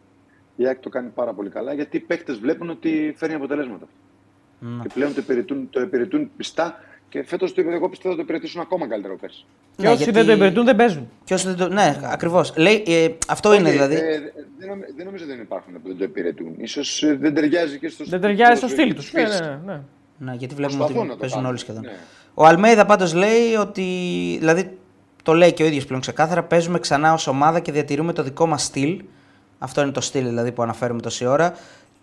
η 0.55 0.67
ΑΕΚ 0.67 0.79
το 0.79 0.89
κάνει 0.89 1.09
πάρα 1.09 1.33
πολύ 1.33 1.49
καλά 1.49 1.73
γιατί 1.73 1.97
οι 1.97 1.99
παίκτες 1.99 2.37
βλέπουν 2.39 2.69
ότι 2.69 3.13
φέρνει 3.17 3.35
αποτελέσματα. 3.35 3.85
Mm. 4.61 4.65
Και 4.81 4.89
πλέον 4.93 5.13
το 5.13 5.19
υπηρετούν, 5.21 5.69
το 5.69 5.81
υπηρετούν 5.81 6.31
πιστά 6.37 6.79
και 7.09 7.23
φέτος 7.23 7.53
το 7.53 7.61
εγώ 7.61 7.89
πιστεύω 7.89 8.09
θα 8.09 8.19
το 8.19 8.21
υπηρετήσουν 8.21 8.61
ακόμα 8.61 8.87
καλύτερο 8.87 9.15
πέρσι. 9.15 9.45
Και 9.75 9.87
όσοι 9.87 9.95
γιατί... 9.95 10.11
δεν 10.11 10.25
το 10.25 10.31
υπηρετούν 10.31 10.65
δεν 10.65 10.75
παίζουν. 10.75 11.09
Και 11.23 11.33
όσοι 11.33 11.47
δεν 11.47 11.55
το... 11.55 11.67
Ναι, 11.67 11.99
ακριβώς. 12.03 12.53
Ε, 12.55 13.07
αυτό 13.27 13.49
okay, 13.49 13.59
είναι 13.59 13.71
δηλαδή. 13.71 13.95
Ε, 13.95 13.99
δεν, 14.57 14.69
νομ, 14.69 14.79
δεν 14.95 15.05
νομίζω 15.05 15.23
ότι 15.23 15.33
δεν 15.33 15.41
υπάρχουν 15.41 15.73
που 15.73 15.87
δεν 15.87 15.97
το 15.97 16.03
υπηρετούν. 16.03 16.55
σω 16.67 17.07
ε, 17.07 17.15
δεν 17.15 17.33
ταιριάζει 17.33 17.79
και 17.79 17.89
στο 17.89 18.03
Δεν 18.07 18.21
ταιριάζει 18.21 18.57
στο 18.57 18.67
στυλ 18.67 18.93
τους. 18.93 19.13
Ναι, 19.13 19.21
ναι, 19.21 19.39
ναι, 19.39 19.59
ναι. 19.65 19.81
ναι, 20.17 20.33
γιατί 20.33 20.55
βλέπουμε 20.55 20.83
ότι 20.83 21.15
παίζουν 21.19 21.45
όλοι 21.45 21.57
σχεδόν. 21.57 21.81
Ναι. 21.81 21.91
Ο 22.33 22.45
Αλμέιδα 22.45 22.85
πάντως 22.85 23.13
λέει 23.13 23.53
ότι. 23.59 23.83
Δηλαδή 24.39 24.77
το 25.23 25.33
λέει 25.33 25.53
και 25.53 25.63
ο 25.63 25.65
ίδιος 25.65 25.85
πλέον 25.85 26.01
ξεκάθαρα. 26.01 26.43
Παίζουμε 26.43 26.79
ξανά 26.79 27.13
ως 27.13 27.27
ομάδα 27.27 27.59
και 27.59 27.71
διατηρούμε 27.71 28.13
το 28.13 28.23
δικό 28.23 28.45
μας 28.45 28.63
στυλ. 28.63 29.03
Αυτό 29.59 29.81
είναι 29.81 29.91
το 29.91 30.01
στυλ 30.01 30.23
δηλαδή 30.23 30.51
που 30.51 30.61
αναφέρουμε 30.61 31.01
τόση 31.01 31.25
ώρα. 31.25 31.53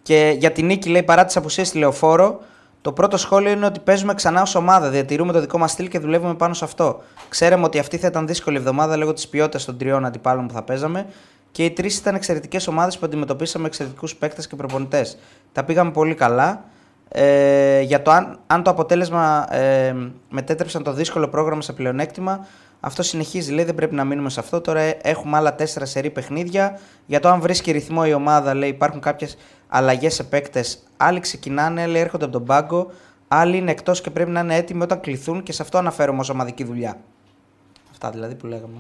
Και 0.03 0.35
για 0.39 0.53
την 0.53 0.67
νίκη 0.67 0.89
λέει 0.89 1.03
παρά 1.03 1.25
τις 1.25 1.37
απουσίες 1.37 1.69
στη 1.69 1.79
λεωφόρο, 1.79 2.41
το 2.83 2.93
πρώτο 2.93 3.17
σχόλιο 3.17 3.51
είναι 3.51 3.67
ότι 3.67 3.81
παίζουμε 3.81 4.15
ξανά 4.15 4.43
ως 4.43 4.55
ομάδα. 4.55 4.89
Διατηρούμε 4.91 5.33
το 5.33 5.41
δικό 5.41 5.59
μας 5.59 5.71
στυλ 5.71 5.89
και 5.89 5.99
δουλεύουμε 5.99 6.35
πάνω 6.35 6.55
σε 6.55 6.65
αυτό. 6.65 7.03
Ξέραμε 7.29 7.65
ότι 7.65 7.79
αυτή 7.79 7.97
θα 7.97 8.07
ήταν 8.07 8.27
δύσκολη 8.27 8.57
εβδομάδα 8.57 8.97
λόγω 8.97 9.13
της 9.13 9.29
ποιότητας 9.29 9.65
των 9.65 9.79
τριών 9.79 10.05
αντιπάλων 10.05 10.47
που 10.47 10.53
θα 10.53 10.63
παίζαμε. 10.63 11.07
Και 11.53 11.65
οι 11.65 11.71
τρεις 11.71 11.99
ήταν 11.99 12.15
εξαιρετικές 12.15 12.67
ομάδες 12.67 12.99
που 12.99 13.07
αντιμετωπίσαμε 13.07 13.67
εξαιρετικούς 13.67 14.17
παίκτες 14.17 14.47
και 14.47 14.57
προπονητές. 14.57 15.19
Τα 15.53 15.65
πήγαμε 15.65 15.91
πολύ 15.91 16.15
καλά. 16.15 16.65
Ε, 17.13 17.81
για 17.81 18.03
το 18.03 18.11
αν, 18.11 18.39
αν 18.47 18.63
το 18.63 18.71
αποτέλεσμα 18.71 19.55
ε, 19.55 19.95
μετέτρεψαν 20.29 20.83
το 20.83 20.93
δύσκολο 20.93 21.29
πρόγραμμα 21.29 21.63
σε 21.63 21.73
πλεονέκτημα, 21.73 22.47
αυτό 22.81 23.03
συνεχίζει. 23.03 23.53
Λέει 23.53 23.65
δεν 23.65 23.75
πρέπει 23.75 23.95
να 23.95 24.05
μείνουμε 24.05 24.31
σε 24.31 24.41
αυτό. 24.41 24.61
Τώρα 24.61 24.81
έχουμε 25.03 25.37
άλλα 25.37 25.55
τέσσερα 25.55 25.85
σερή 25.85 26.11
παιχνίδια. 26.11 26.79
Για 27.07 27.21
το 27.21 27.29
αν 27.29 27.41
βρίσκει 27.41 27.71
ρυθμό 27.73 28.03
η 28.07 28.13
ομάδα, 28.13 28.55
λέει 28.55 28.69
υπάρχουν 28.69 29.01
κάποιες 29.01 29.37
αλλαγές 29.69 30.15
σε 30.15 30.25
παίκτες. 30.25 30.83
Άλλοι 30.97 31.21
ξεκινάνε, 31.21 31.83
άλλοι 31.83 31.99
έρχονται 31.99 32.25
από 32.25 32.33
τον 32.33 32.45
πάγκο. 32.45 32.91
Άλλοι 33.29 33.57
είναι 33.57 33.71
εκτός 33.71 34.01
και 34.01 34.11
πρέπει 34.11 34.31
να 34.31 34.41
είναι 34.41 34.57
έτοιμοι 34.57 34.83
όταν 34.83 35.01
κληθούν 35.01 35.43
και 35.43 35.53
σε 35.53 35.63
αυτό 35.63 35.79
αναφέρομαι 35.79 36.21
ως 36.21 36.29
ομαδική 36.29 36.65
δουλειά. 36.65 37.01
Αυτά 37.91 38.11
δηλαδή 38.11 38.35
που 38.35 38.47
λέγαμε. 38.47 38.77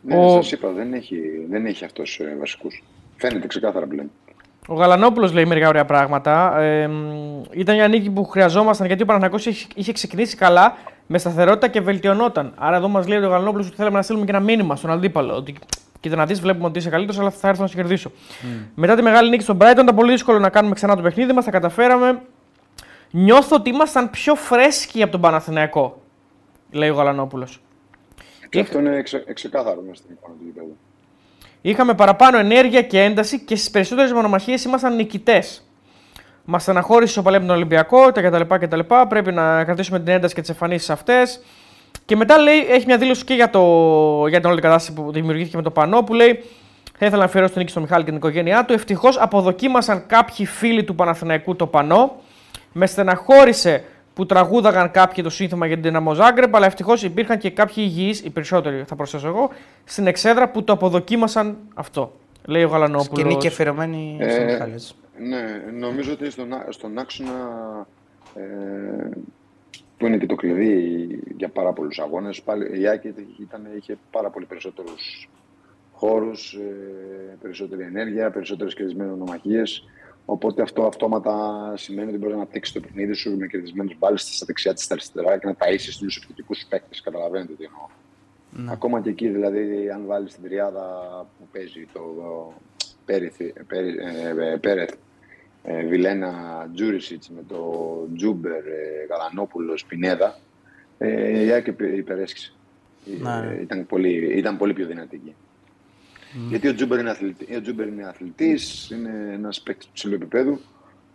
Ναι, 0.00 0.16
Ο- 0.16 0.28
σας 0.42 0.52
είπα, 0.52 0.68
δεν 0.70 0.92
έχει, 0.92 1.16
δεν 1.50 1.66
έχει 1.66 1.84
αυτός 1.84 2.20
ε, 2.20 2.36
βασικούς. 2.38 2.82
Φαίνεται 3.16 3.46
ξεκάθαρα 3.46 3.86
πλέον. 3.86 4.10
Ο 4.68 4.74
Γαλανόπουλος 4.74 5.32
λέει 5.32 5.44
μερικά 5.44 5.68
ωραία 5.68 5.84
πράγματα. 5.84 6.58
Ε, 6.58 6.86
μ, 6.88 7.42
ήταν 7.50 7.74
μια 7.74 7.88
νίκη 7.88 8.10
που 8.10 8.24
χρειαζόμασταν 8.24 8.86
γιατί 8.86 9.02
ο 9.02 9.06
Παναθηναϊκός 9.06 9.46
είχε, 9.46 9.66
είχε 9.74 9.92
ξεκινήσει 9.92 10.36
καλά 10.36 10.76
με 11.06 11.18
σταθερότητα 11.18 11.68
και 11.68 11.80
βελτιωνόταν. 11.80 12.52
Άρα 12.56 12.76
εδώ 12.76 12.88
μας 12.88 13.08
λέει 13.08 13.18
ο 13.18 13.28
Γαλανόπουλος 13.28 13.66
ότι 13.66 13.76
θέλαμε 13.76 13.96
να 13.96 14.02
στείλουμε 14.02 14.24
και 14.24 14.30
ένα 14.30 14.40
μήνυμα 14.40 14.76
στον 14.76 14.90
αντίπαλο. 14.90 15.34
Ότι 15.34 15.54
κοίτα 16.00 16.16
να 16.16 16.26
δεις, 16.26 16.40
βλέπουμε 16.40 16.66
ότι 16.66 16.78
είσαι 16.78 16.90
καλύτερος, 16.90 17.20
αλλά 17.20 17.30
θα 17.30 17.48
έρθω 17.48 17.62
να 17.62 17.68
σε 17.68 17.74
κερδίσω. 17.74 18.10
Μετά 18.74 18.94
τη 18.94 19.02
μεγάλη 19.02 19.30
νίκη 19.30 19.42
στον 19.42 19.58
Brighton 19.60 19.80
ήταν 19.80 19.94
πολύ 19.94 20.10
δύσκολο 20.10 20.38
να 20.38 20.48
κάνουμε 20.48 20.74
ξανά 20.74 20.96
το 20.96 21.02
παιχνίδι 21.02 21.32
μας. 21.32 21.44
Τα 21.44 21.50
καταφέραμε. 21.50 22.20
Νιώθω 23.10 23.56
ότι 23.56 23.70
ήμασταν 23.70 24.10
πιο 24.10 24.34
φρέσκοι 24.34 25.02
από 25.02 25.12
τον 25.12 25.20
Παναθηναϊκό, 25.20 26.02
λέει 26.70 26.88
ο 26.88 26.94
Γαλανόπουλος. 26.94 27.62
Και 28.48 28.60
αυτό 28.60 28.78
είναι 28.78 29.02
ξε, 29.02 29.24
ξεκάθαρο 29.32 29.80
μέσα 29.80 29.94
στην 29.94 30.14
εικόνα 30.14 30.34
του 30.34 30.44
γηπέδου. 30.44 30.76
Είχαμε 31.62 31.94
παραπάνω 31.94 32.38
ενέργεια 32.38 32.82
και 32.82 33.02
ένταση 33.02 33.40
και 33.40 33.56
στις 33.56 33.70
περισσότερες 33.70 34.12
μονομαχίες 34.12 34.64
ήμασταν 34.64 34.96
νικητές. 34.96 35.66
Μας 36.44 36.62
στεναχώρησε 36.62 37.18
ο 37.18 37.22
παλέμ 37.22 37.46
τον 37.46 37.56
Ολυμπιακό 37.56 38.12
τα 38.12 38.22
κτλ, 38.22 38.54
κτλ. 38.54 38.80
Πρέπει 39.08 39.32
να 39.32 39.64
κρατήσουμε 39.64 39.98
την 39.98 40.08
ένταση 40.08 40.34
και 40.34 40.40
τις 40.40 40.50
εμφανίσεις 40.50 40.90
αυτές. 40.90 41.40
Και 42.04 42.16
μετά 42.16 42.38
λέει, 42.38 42.66
έχει 42.70 42.86
μια 42.86 42.98
δήλωση 42.98 43.24
και 43.24 43.34
για, 43.34 43.50
το, 43.50 44.26
για 44.28 44.40
την 44.40 44.50
όλη 44.50 44.60
κατάσταση 44.60 44.92
που 44.92 45.12
δημιουργήθηκε 45.12 45.56
με 45.56 45.62
το 45.62 45.70
πανό 45.70 46.02
που 46.02 46.14
λέει 46.14 46.44
θα 46.98 47.06
ήθελα 47.06 47.22
να 47.22 47.24
αφιερώσω 47.28 47.52
την 47.52 47.60
νίκη 47.60 47.70
στον 47.70 47.82
Μιχάλη 47.82 48.04
και 48.04 48.08
την 48.08 48.18
οικογένειά 48.18 48.64
του. 48.64 48.72
Ευτυχώς 48.72 49.18
αποδοκίμασαν 49.18 50.06
κάποιοι 50.06 50.46
φίλοι 50.46 50.84
του 50.84 50.94
Παναθηναϊκού 50.94 51.56
το 51.56 51.66
πανό. 51.66 52.16
Με 52.72 52.86
στεναχώρησε 52.86 53.84
που 54.14 54.26
τραγούδαγαν 54.26 54.90
κάποιοι 54.90 55.24
το 55.24 55.30
σύνθημα 55.30 55.66
για 55.66 55.74
την 55.74 55.84
Δυναμό 55.84 56.14
Ζάγκρεπ, 56.14 56.56
αλλά 56.56 56.66
ευτυχώς 56.66 57.02
υπήρχαν 57.02 57.38
και 57.38 57.50
κάποιοι 57.50 57.74
υγιείς, 57.86 58.20
οι 58.20 58.30
περισσότεροι 58.30 58.84
θα 58.86 58.96
προσθέσω 58.96 59.26
εγώ, 59.28 59.50
στην 59.84 60.06
εξέδρα 60.06 60.50
που 60.50 60.64
το 60.64 60.72
αποδοκίμασαν 60.72 61.56
αυτό. 61.74 62.12
Λέει 62.44 62.62
ο 62.64 62.68
Γαλανόπουλος. 62.68 63.18
Σκηνή 63.20 63.36
και 63.36 63.46
αφιερωμένη 63.48 64.16
Ε, 64.20 64.30
στον 64.30 64.44
Μιχάλης. 64.44 64.74
έτσι. 64.74 64.94
Ναι, 65.28 65.72
νομίζω 65.78 66.12
ότι 66.12 66.30
στον, 66.30 66.52
ά- 66.52 66.66
στον 66.72 66.98
άξονα 66.98 67.30
ε, 68.34 69.08
που 69.98 70.06
είναι 70.06 70.16
και 70.16 70.26
το 70.26 70.34
κλειδί 70.34 71.06
για 71.36 71.48
πάρα 71.48 71.72
πολλούς 71.72 71.98
αγώνες, 71.98 72.42
πάλι 72.42 72.80
η 72.80 72.88
Άκη 72.88 73.14
ήταν, 73.40 73.66
είχε 73.78 73.96
πάρα 74.10 74.30
πολύ 74.30 74.44
περισσότερους 74.46 75.28
χώρους, 75.92 76.52
ε, 76.52 77.36
περισσότερη 77.42 77.82
ενέργεια, 77.82 78.30
περισσότερες 78.30 78.74
κερδισμένες 78.74 79.12
ονομαχίες. 79.12 79.84
Οπότε 80.24 80.62
αυτό 80.62 80.86
αυτόματα 80.86 81.34
σημαίνει 81.76 82.08
ότι 82.08 82.18
μπορεί 82.18 82.30
να 82.32 82.36
αναπτύξεις 82.36 82.74
το 82.74 82.80
παιχνίδι 82.80 83.12
σου 83.12 83.36
με 83.36 83.46
κερδισμένους 83.46 83.98
μπάλες 83.98 84.22
στα 84.36 84.46
δεξιά 84.46 84.74
της 84.74 84.84
στα 84.84 84.94
αριστερά 84.94 85.38
και 85.38 85.46
να 85.46 85.52
ταΐσεις 85.58 85.96
τους 85.98 86.16
επιθετικούς 86.16 86.64
παίκτες. 86.68 87.00
Καταλαβαίνετε 87.00 87.52
τι 87.52 87.64
εννοώ. 87.64 87.86
Ναι. 88.50 88.72
Ακόμα 88.72 89.00
και 89.00 89.08
εκεί, 89.10 89.28
δηλαδή, 89.28 89.90
αν 89.90 90.06
βάλεις 90.06 90.34
την 90.34 90.42
τριάδα 90.42 90.86
που 91.38 91.48
παίζει 91.52 91.86
το 91.92 92.02
Πέρεθ, 93.04 93.36
Πέρε- 93.66 93.98
ε, 94.38 94.56
Πέρεθ 94.60 94.90
ε, 95.62 95.84
Βιλένα 95.86 96.32
Τζούρισιτς 96.74 97.30
με 97.30 97.42
το 97.48 97.72
Τζούμπερ, 98.16 98.66
ε, 98.66 99.06
Γαλανόπουλος, 99.10 99.84
Πινέδα, 99.84 100.38
ε, 100.98 101.44
η 101.44 101.52
ΑΕΚ 101.52 101.70
υπε- 101.70 101.96
υπερίσχυσε. 101.96 102.52
Ε, 103.06 103.22
Ναι. 103.22 103.58
ήταν, 103.60 103.86
πολύ, 103.86 104.36
ήταν 104.38 104.56
πολύ 104.56 104.72
πιο 104.72 104.86
δυνατή 104.86 105.16
εκεί. 105.16 105.34
Γιατί 106.48 106.68
ο 106.68 106.74
Τζούμπερ 106.74 106.98
είναι, 106.98 107.10
αθλητή, 107.10 107.54
ο 107.56 107.60
Τζούμπερ 107.60 107.86
είναι 107.86 108.06
αθλητής, 108.06 108.90
είναι 108.90 109.30
ένας 109.32 109.60
παίκτης 109.60 109.88
ψηλού 109.92 110.14
επίπεδου 110.14 110.60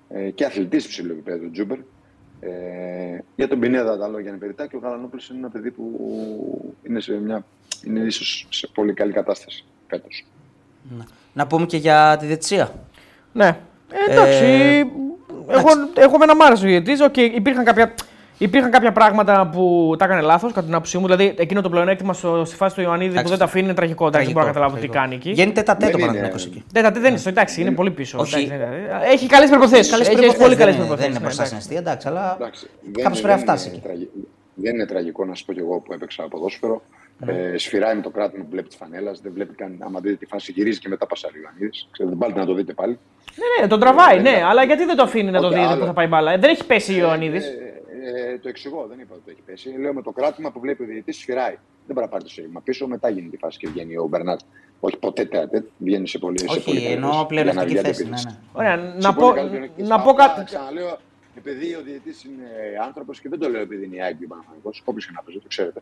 ε, 0.09 0.29
και 0.29 0.45
αθλητής 0.45 0.87
ψηλού 0.87 1.11
επίπεδου 1.11 1.45
ο 1.47 1.51
Τζούμπερ. 1.51 1.77
Ε, 2.39 3.19
για 3.35 3.47
τον 3.47 3.59
Πινέδα 3.59 3.97
τα 3.97 4.07
λόγια 4.07 4.29
είναι 4.29 4.39
περιττά 4.39 4.67
και 4.67 4.75
ο 4.75 4.79
Γαλανόπουλος 4.79 5.29
είναι 5.29 5.37
ένα 5.37 5.49
παιδί 5.49 5.71
που 5.71 6.75
είναι, 6.83 6.99
σε 6.99 7.13
μια, 7.13 7.45
είναι 7.85 7.99
ίσως 7.99 8.47
σε 8.49 8.67
πολύ 8.73 8.93
καλή 8.93 9.11
κατάσταση 9.11 9.63
φέτος. 9.87 10.25
Ναι. 10.97 11.03
Να 11.33 11.47
πούμε 11.47 11.65
και 11.65 11.77
για 11.77 12.17
τη 12.19 12.25
διαιτησία. 12.25 12.73
Ναι. 13.33 13.57
Ε, 13.91 14.11
εντάξει. 14.11 14.43
Ε, 14.43 14.85
εγώ, 15.47 15.69
εγώ 15.95 16.17
με 16.17 16.33
μ' 16.33 16.41
άρεσε 16.41 16.65
ο 16.65 16.67
διαιτητής. 16.67 17.01
Οκ, 17.01 17.17
υπήρχαν 17.17 17.63
κάποια, 17.65 17.93
υπήρχαν 18.37 18.71
κάποια 18.71 18.91
πράγματα 18.91 19.49
που 19.51 19.95
τα 19.97 20.05
έκανε 20.05 20.21
λάθος 20.21 20.51
κατά 20.53 20.65
την 20.65 20.73
άποψή 20.73 20.97
μου. 20.97 21.05
Δηλαδή, 21.05 21.33
εκείνο 21.37 21.61
το 21.61 21.69
πλεονέκτημα 21.69 22.13
στο, 22.13 22.45
στη 22.45 22.55
φάση 22.55 22.75
του 22.75 22.81
Ιωαννίδη 22.81 23.05
που 23.09 23.13
Εντάξει. 23.13 23.29
δεν 23.31 23.39
τα 23.39 23.45
αφήνει 23.45 23.63
είναι 23.65 23.73
τραγικό. 23.73 24.07
Εντάξει, 24.07 24.25
δεν 24.25 24.33
μπορώ 24.35 24.45
να 24.45 24.51
καταλάβω 24.53 24.75
τι 24.75 24.79
τραγικό. 24.87 25.01
κάνει 25.03 25.15
εκεί. 25.15 25.29
Γίνεται 25.31 25.61
τα 25.63 25.75
τέτο 25.77 25.85
Δεν 25.85 25.91
είναι. 25.99 26.05
Παναθηναϊκός 26.07 26.45
εκεί. 26.45 26.63
Δεν, 26.71 26.83
τα- 26.83 26.91
δεν 26.91 27.03
είναι 27.09 27.17
στο 27.17 27.29
εντάξει, 27.29 27.61
είναι 27.61 27.71
πολύ 27.71 27.91
πίσω. 27.91 28.17
Όχι. 28.19 28.43
Εντάξει, 28.51 28.71
ναι. 28.79 29.11
Έχει 29.11 29.27
καλές 29.27 29.49
προϋποθέσεις. 29.49 29.89
Καλές 29.91 30.07
Έχει, 30.07 30.15
έχει 30.15 30.25
προϋποθέσεις, 30.25 30.43
πολύ 30.43 30.55
καλές 30.55 30.75
δεν 30.75 30.83
είναι- 30.85 30.87
προϋποθέσεις. 30.87 31.01
Δεν 31.01 31.09
είναι 31.09 31.19
μπροστά 31.19 31.45
στην 31.45 31.57
αιστεία, 31.57 31.77
εντάξει, 31.77 32.07
αλλά 32.07 32.35
Εντάξει, 32.39 32.67
δεν 32.93 33.03
κάπως 33.03 33.19
είναι- 33.19 33.27
πρέπει 33.27 33.27
να 33.27 33.35
δεν 33.35 33.43
φτάσει 33.45 33.67
είναι 33.67 33.77
εκεί. 33.77 33.85
τραγι- 33.87 34.09
Δεν 34.59 34.73
είναι 34.73 34.85
τραγικό 34.85 35.25
να 35.25 35.35
σα 35.35 35.45
πω 35.45 35.53
κι 35.53 35.59
εγώ 35.59 35.79
που 35.79 35.93
έπαιξα 35.93 36.23
ποδόσφαιρο. 36.29 36.81
Ε, 37.25 37.57
σφυράει 37.57 37.95
με 37.95 38.01
το 38.01 38.09
κράτημα 38.09 38.43
που 38.43 38.49
βλέπει 38.51 38.67
τη 38.69 38.75
φανέλας. 38.77 39.19
Δεν 39.23 39.31
βλέπει 39.35 39.53
καν. 39.55 39.75
Άμα 39.79 39.99
δείτε 39.99 40.15
τη 40.15 40.25
φάση, 40.25 40.51
γυρίζει 40.51 40.79
και 40.79 40.89
μετά 40.89 41.05
πασάρει 41.07 41.33
ο 41.37 41.41
Ιωαννίδης. 41.43 41.87
Ξέρετε, 41.91 42.15
βάλτε 42.19 42.39
να 42.39 42.45
το 42.45 42.53
δείτε 42.53 42.73
πάλι. 42.73 42.97
Ναι, 43.41 43.61
ναι, 43.61 43.67
τον 43.67 43.79
τραβάει, 43.79 44.17
Ε, 44.17 44.21
ναι, 44.21 44.29
ναι. 44.31 44.43
αλλά 44.49 44.63
γιατί 44.63 44.85
δεν 44.85 44.95
το 44.95 45.03
αφήνει 45.03 45.31
να 45.31 45.41
το 45.41 45.47
Όχι, 45.47 45.55
δει 45.55 45.61
άλλο. 45.65 45.79
που 45.79 45.85
θα 45.85 45.93
πάει 45.93 46.07
μπάλα. 46.07 46.31
Ε, 46.31 46.37
Δεν 46.37 46.49
έχει 46.49 46.65
πέσει 46.65 46.93
ο 46.93 46.97
Ιωαννίδης. 46.97 47.45
Ε, 48.15 48.31
ε, 48.31 48.37
το 48.37 48.49
εξηγώ, 48.49 48.85
δεν 48.89 48.99
είπα 48.99 49.13
ότι 49.13 49.23
το 49.25 49.31
έχει 49.31 49.41
πέσει. 49.45 49.69
Λέω 49.79 49.93
με 49.93 50.01
το 50.01 50.11
κράτημα 50.11 50.51
που 50.51 50.59
βλέπει 50.59 50.83
ο 50.83 50.85
διαιτητής 50.85 51.17
σφυράει. 51.17 51.51
Δεν 51.85 51.95
μπορεί 51.95 52.05
να 52.05 52.07
πάρει 52.07 52.23
το 52.23 52.29
σφύριγμα 52.29 52.61
πίσω, 52.61 52.87
μετά 52.87 53.09
γίνει 53.09 53.29
τη 53.29 53.37
φάση 53.37 53.57
και 53.57 53.67
βγαίνει 53.67 53.97
ο 53.97 54.07
Μπερνάτ. 54.07 54.39
Όχι 54.79 54.97
ποτέ 54.97 55.25
τέτοια, 55.25 55.63
βγαίνει 55.77 56.07
σε 56.07 56.17
πολύ. 56.17 56.39
σε 56.39 56.45
πολύ 56.45 56.59
όχι, 56.59 56.73
καλή 56.73 56.85
εννοώ 56.85 57.11
θέση. 57.11 57.33
Για 57.33 57.43
να 57.53 57.53
πλεονεκτική 57.63 57.73
βγει 57.73 57.85
θέση. 57.87 58.03
Ναι, 58.03 58.09
αντεπίθεση. 58.15 58.25
ναι. 58.27 58.59
Ωραία, 58.59 58.75
Σε 58.77 59.07
να 59.07 59.13
πολύ 59.13 59.27
πω, 59.29 59.35
καλή 59.35 59.49
πλεονεκτική 59.49 59.87
να 59.87 59.95
θέση. 59.95 60.03
πω 60.05 60.11
Απλά, 60.11 60.27
κάτι. 60.27 60.43
Ξαναλέω, 60.45 60.97
επειδή 61.37 61.75
ο 61.75 61.81
διαιτητής 61.85 62.23
είναι 62.23 62.47
άνθρωπος 62.85 63.19
και 63.21 63.29
δεν 63.29 63.39
το 63.39 63.49
λέω 63.49 63.61
επειδή 63.61 63.85
είναι 63.85 63.95
η 63.95 64.01
Άγκη 64.01 64.25
Παναθανικό, 64.25 64.69
όποιος 64.83 65.05
και 65.05 65.11
να 65.15 65.21
παίζει, 65.21 65.39
το 65.39 65.47
ξέρετε. 65.47 65.79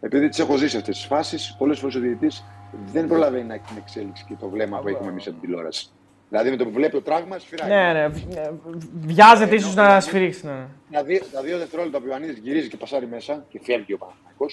Επειδή 0.00 0.28
τις 0.28 0.38
έχω 0.38 0.56
ζήσει 0.56 0.76
αυτές 0.76 0.96
τις 0.96 1.06
φάσεις, 1.06 1.54
πολλές 1.58 1.78
φορές 1.78 1.94
ο 1.94 2.00
διαιτητής 2.00 2.44
δεν 2.92 3.06
προλαβαίνει 3.08 3.44
να 3.44 3.54
έχει 3.54 3.64
την 3.64 3.76
εξέλιξη 3.76 4.24
και 4.28 4.34
το 4.40 4.48
βλέμμα 4.48 4.78
που 4.80 4.88
έχουμε 4.88 5.10
εμείς 5.10 5.26
από 5.26 5.36
την 5.38 5.40
τηλεόραση. 5.48 5.88
Δηλαδή 6.28 6.50
με 6.50 6.56
το 6.56 6.64
που 6.64 6.70
βλέπει 6.70 6.92
το 6.92 7.00
πράγμα, 7.00 7.38
σφυράει. 7.38 7.68
Ναι, 7.68 7.92
ναι, 8.00 8.08
β- 8.08 8.36
ε, 8.36 8.50
βιάζεται 8.94 9.54
ίσως 9.54 9.74
να 9.74 10.00
σφυρίξει. 10.00 10.46
Ναι. 10.46 10.52
ναι. 10.52 10.66
Τα 10.90 11.02
δύο, 11.04 11.20
τα 11.32 11.40
δύο 11.42 11.58
δευτερόλεπτα 11.58 11.98
που 11.98 12.04
ο 12.06 12.08
Ιωαννίδης 12.10 12.38
γυρίζει 12.38 12.68
και 12.68 12.76
πασάρει 12.76 13.06
μέσα 13.06 13.44
και 13.48 13.60
φεύγει 13.62 13.92
ο 13.92 13.98
Παναθανικό, 13.98 14.46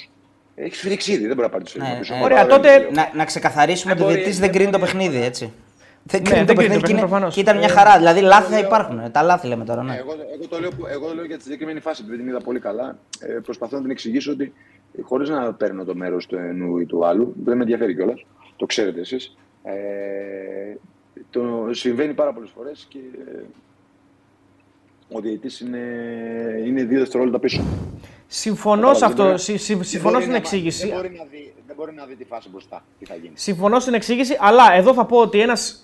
έχει 0.55 0.75
σφυρίξει 0.75 1.11
ήδη. 1.11 1.25
Δεν 1.27 1.35
μπορεί 1.35 1.41
να 1.47 1.49
πάρει 1.49 1.63
το 1.63 1.69
σφυρίγμα 1.69 1.93
Ναι, 1.93 1.99
πίσω. 1.99 2.13
ε, 2.15 2.19
Ωραία, 2.21 2.37
Καταλαβαίνετε 2.37 2.77
τότε- 2.77 2.89
τι 2.89 2.95
λέω. 2.95 3.03
Να, 3.13 3.17
να 3.17 3.25
ξεκαθαρίσουμε 3.25 3.91
ότι 3.93 4.01
ο 4.01 4.03
μπορεί- 4.03 4.15
διαιτητής 4.15 4.39
δεν 4.39 4.51
κρίνει 4.51 4.71
το 4.71 4.79
παιχνίδι, 4.79 5.21
έτσι. 5.23 5.53
Δεν 6.03 6.21
Ναι, 6.21 6.29
κρίνει 6.29 6.45
το 6.45 6.45
δεν 6.45 6.55
κρίνει 6.55 6.55
παιχνίδι 6.55 6.81
το 6.81 6.85
και, 6.87 6.91
είναι- 6.91 7.01
παιχνίδι, 7.01 7.07
προφανώς. 7.07 7.33
και 7.33 7.39
ήταν 7.39 7.57
μια 7.57 7.67
Ε, 7.67 7.71
χαρά. 7.71 7.97
Δηλαδή 7.97 8.21
λάθη 8.21 8.51
θα 8.51 8.57
λέω- 8.59 8.65
υπάρχουν. 8.67 9.11
Τα 9.11 9.21
λάθη 9.21 9.47
λέμε 9.47 9.65
τώρα, 9.65 9.83
Ναι, 9.83 9.91
ναι. 9.91 9.97
εγώ, 9.97 10.11
εγώ, 10.33 10.47
το 10.47 10.59
λέω, 10.59 10.69
που- 10.69 10.85
εγώ 10.87 11.07
το 11.07 11.13
λέω 11.15 11.25
για 11.25 11.37
τη 11.37 11.43
συγκεκριμένη 11.43 11.79
φάση, 11.79 12.01
επειδή 12.05 12.17
την 12.17 12.27
είδα 12.27 12.41
πολύ 12.41 12.59
καλά. 12.59 12.97
Ε, 13.19 13.33
προσπαθώ 13.43 13.75
να 13.75 13.81
την 13.81 13.91
εξηγήσω 13.91 14.31
ότι 14.31 14.53
χωρίς 15.01 15.29
να 15.29 15.53
παίρνω 15.53 15.83
το 15.83 15.95
μέρος 15.95 16.25
του 16.25 16.35
ενού 16.35 16.77
ή 16.77 16.85
του 16.85 17.05
άλλου, 17.05 17.35
δεν 17.43 17.55
με 17.55 17.61
ενδιαφέρει 17.61 17.95
κιόλας, 17.95 18.25
το 18.55 18.65
ξέρετε 18.65 18.99
εσείς. 18.99 19.35
Ε, 19.63 19.71
το 21.29 21.67
συμβαίνει 21.71 22.13
πάρα 22.13 22.33
πολλές 22.33 22.49
φορές 22.55 22.85
και 22.89 22.97
ε, 23.37 23.41
ο 25.13 25.19
διαιτητής 25.19 25.59
είναι, 25.59 25.79
είναι 26.65 26.83
δύο 26.83 26.99
δευτερόλεπτα 26.99 27.39
πίσω. 27.39 27.63
Συμφωνώ 28.27 28.93
σε 28.93 28.99
Δεν 28.99 29.09
αυτό. 29.09 29.23
μπορεί- 29.23 29.39
συ- 29.39 29.57
συ- 29.59 29.75
δεν 29.75 29.83
Συμφωνώ 29.83 30.11
μπορεί 30.11 30.21
στην 30.21 30.31
να- 30.31 30.37
εξήγηση. 30.37 30.87
Δεν 30.87 30.95
μπορεί, 30.95 31.15
να 31.17 31.23
δει, 31.31 31.53
δεν 31.67 31.75
μπορεί 31.75 31.93
να 31.93 32.05
δει 32.05 32.15
τη 32.15 32.23
φάση 32.25 32.49
μπροστά, 32.49 32.83
τι 32.99 33.05
θα 33.05 33.15
γίνει. 33.15 33.31
Συμφωνώ 33.33 33.79
στην 33.79 33.93
εξήγηση, 33.93 34.37
αλλά 34.39 34.73
εδώ 34.73 34.93
θα 34.93 35.05
πω 35.05 35.17
ότι 35.17 35.39
ένας 35.41 35.79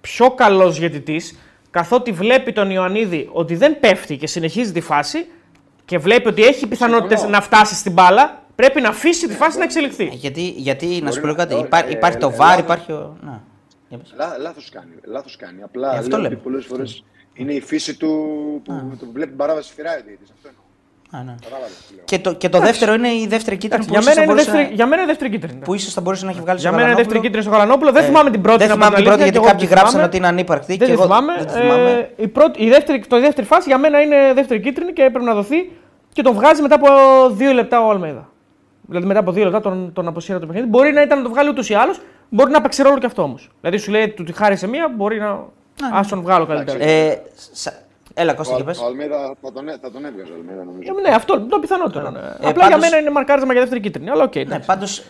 πιο 0.00 0.30
καλός 0.30 0.78
διαιτητής, 0.78 1.38
καθότι 1.70 2.12
βλέπει 2.12 2.52
τον 2.52 2.70
Ιωαννίδη 2.70 3.28
ότι 3.32 3.54
δεν 3.54 3.80
πέφτει 3.80 4.16
και 4.16 4.26
συνεχίζει 4.26 4.72
τη 4.72 4.80
φάση 4.80 5.26
και 5.84 5.98
βλέπει 5.98 6.28
ότι 6.28 6.42
έχει 6.44 6.66
πιθανότητες 6.66 7.18
Συμφωνώ. 7.18 7.30
να 7.38 7.40
φτάσει 7.42 7.74
στην 7.74 7.92
μπάλα, 7.92 8.42
πρέπει 8.54 8.80
να 8.80 8.88
αφήσει 8.88 9.28
τη 9.28 9.34
φάση 9.34 9.58
να 9.58 9.64
εξελιχθεί. 9.64 10.04
Ε, 10.04 10.14
Γιατί, 10.14 10.40
γιατί 10.56 10.86
να 10.86 11.10
σου 11.10 11.20
πω 11.20 11.26
Μπορεί 11.26 11.32
λίγο 11.32 11.34
κάτι, 11.36 11.54
να- 11.54 11.60
υπά- 11.66 11.86
ε, 11.88 11.90
υπάρχει 11.90 12.18
το 12.18 12.26
ε, 12.28 12.34
VAR, 12.34 12.38
λάθος. 12.38 12.58
υπάρχει 12.60 12.92
ο... 12.92 13.16
Να, 13.90 13.96
για 13.96 13.98
πες. 13.98 14.14
Λά, 14.16 14.36
λάθος 14.38 14.68
κάνει, 14.70 14.92
λάθος 15.04 15.36
κάνει. 15.36 15.62
Απλά 15.62 15.94
Ε, 15.94 15.98
αυτό 15.98 16.08
λέω 16.10 16.20
λέμε. 16.22 16.34
ότι 16.34 16.42
πολλές 16.44 16.64
φορές 16.66 17.04
είναι 17.34 17.52
η 17.52 17.60
φύση 17.60 17.96
του 17.96 18.08
που 18.64 18.72
το 18.98 19.04
που 19.04 19.12
βλέπει 19.12 19.28
την 19.28 19.36
παράβαση 19.38 19.72
φυράει 19.74 19.98
ο 19.98 20.02
διαιτητής. 20.04 20.30
Αυτό 20.34 20.48
εννοώ. 20.48 20.62
Α, 21.10 21.22
ναι. 21.24 21.34
Κατάλαβες 21.44 21.76
τι 21.88 21.94
λέω. 21.94 22.04
Και 22.04 22.18
το, 22.18 22.34
και 22.34 22.48
το 22.48 22.58
δεύτερο 22.58 22.92
είναι 22.94 23.08
η 23.08 23.26
δεύτερη 23.26 23.56
κίτρινη 23.56 23.84
που 23.84 23.90
Για 23.90 23.98
ίσως 24.00 24.14
μένα, 24.14 24.16
θα 24.20 24.22
είναι 24.24 24.32
μπορούσε 24.32 24.50
δεύτερη, 24.50 24.68
να- 24.70 24.74
για 24.78 24.86
μένα 24.86 25.02
είναι 25.02 25.10
δεύτερη 25.12 25.30
κίτρινη. 25.30 25.58
που 25.64 25.74
ίσως 25.74 25.92
θα 25.92 26.00
μπορούσε 26.00 26.24
να 26.24 26.30
έχει 26.30 26.40
βγάλει 26.40 26.58
Για 26.60 26.68
στο 26.68 26.76
μένα 26.78 26.88
είναι 26.90 27.00
Γαλανόπουλο. 27.00 27.20
δεύτερη 27.20 27.20
κίτρινη 27.26 27.42
στο 27.44 27.52
Γαλανόπουλο. 27.54 27.90
Δεν 27.92 28.02
Ε, 28.02 28.06
θυμάμαι 28.06 28.30
την 28.30 28.42
πρώτη. 28.46 28.58
Δεν 28.58 28.68
να 28.68 28.74
πω 28.74 28.78
θυμάμαι 28.80 28.96
την 28.96 29.04
πρώτη 29.04 29.22
αλήθεια, 29.22 29.32
γιατί 29.32 29.38
και 29.38 29.44
εγώ 29.44 29.52
κάποιοι 29.52 29.66
δεν 29.68 29.74
γράψαν 29.76 29.90
θυμάμαι. 29.94 30.08
ότι 30.08 30.16
είναι 30.20 30.26
ανύπαρκτη 30.34 30.66
Δεν 30.66 30.78
και 30.78 30.84
τη 30.84 30.92
εγώ 30.92 31.02
θυμάμαι. 31.02 31.32
δεν 31.38 31.46
τη 31.46 31.52
θυμάμαι. 31.60 31.90
Ε, 32.16 32.22
η, 32.26 32.28
πρώτη, 32.36 32.56
η, 32.64 32.68
δεύτερη, 32.74 32.96
το 33.12 33.16
η 33.16 33.20
δεύτερη 33.20 33.46
φάση 33.52 33.66
για 33.72 33.78
μένα 33.84 33.96
είναι 34.04 34.18
δεύτερη 34.38 34.60
κίτρινη 34.60 34.92
και 34.92 35.02
πρέπει 35.12 35.28
να 35.32 35.34
δοθεί 35.40 35.58
και 36.12 36.22
τον 36.26 36.32
βγάζει 36.38 36.60
μετά 36.62 36.74
από 36.80 36.88
δύο 37.40 37.52
λεπτά 37.52 37.76
ο 37.86 37.90
Αλμέδα. 37.94 38.24
Δηλαδή 38.90 39.06
μετά 39.06 39.20
από 39.24 39.32
δύο 39.32 39.44
λεπτά 39.44 39.60
τον, 39.60 39.92
τον 39.92 40.08
αποσύρω 40.08 40.38
το 40.38 40.46
παιχνίδι. 40.46 40.66
Μπορεί 40.68 40.92
να 40.92 41.02
ήταν 41.02 41.16
να 41.18 41.24
το 41.24 41.30
βγάλει 41.30 41.48
ούτως 41.48 41.68
ή 41.70 41.74
άλλως, 41.74 42.00
μπορεί 42.28 42.50
να 42.50 42.60
παίξει 42.60 42.82
ρόλο 42.82 42.98
και 42.98 43.06
αυτό 43.06 43.22
όμως. 43.22 43.50
Δηλαδή 43.60 43.78
σου 43.78 43.90
λέει 43.90 44.08
του 44.08 44.24
τη 44.24 44.32
χάρισε 44.32 44.66
μία, 44.66 44.92
μπορεί 44.96 45.18
να. 45.18 45.28
Α 45.96 46.00
τον 46.08 46.20
βγάλω 46.22 46.46
καλύτερα. 46.46 46.82
Ε, 46.84 47.22
σα- 47.52 47.86
Έλα 48.14 48.34
Κώστα 48.34 48.54
και 48.56 48.62
Ο, 48.62 48.64
πες. 48.64 48.78
ο 48.80 48.86
Αλμέιδα 48.86 49.34
θα 49.42 49.52
τον, 49.52 49.68
έ- 49.68 49.78
θα 49.82 49.90
τον 49.90 50.04
έβγαζε 50.04 50.32
ο 50.32 50.34
Αλμέιδα 50.38 50.64
νομίζω. 50.64 50.92
Ε, 50.98 51.08
ναι, 51.08 51.14
αυτό 51.14 51.40
το 51.40 51.58
πιθανότερο. 51.58 52.10
Ναι. 52.10 52.18
Απλά 52.18 52.38
για 52.50 52.52
πάντως- 52.54 52.80
μένα 52.80 52.98
είναι 52.98 53.10
μαρκάρισμα 53.10 53.52
για 53.52 53.60
δεύτερη 53.60 53.80
κίτρινη. 53.82 54.10
Αλλά 54.10 54.22
οκ. 54.24 54.34
Ναι, 54.34 54.40
εντάξει. 54.40 54.66
πάντως 54.66 55.02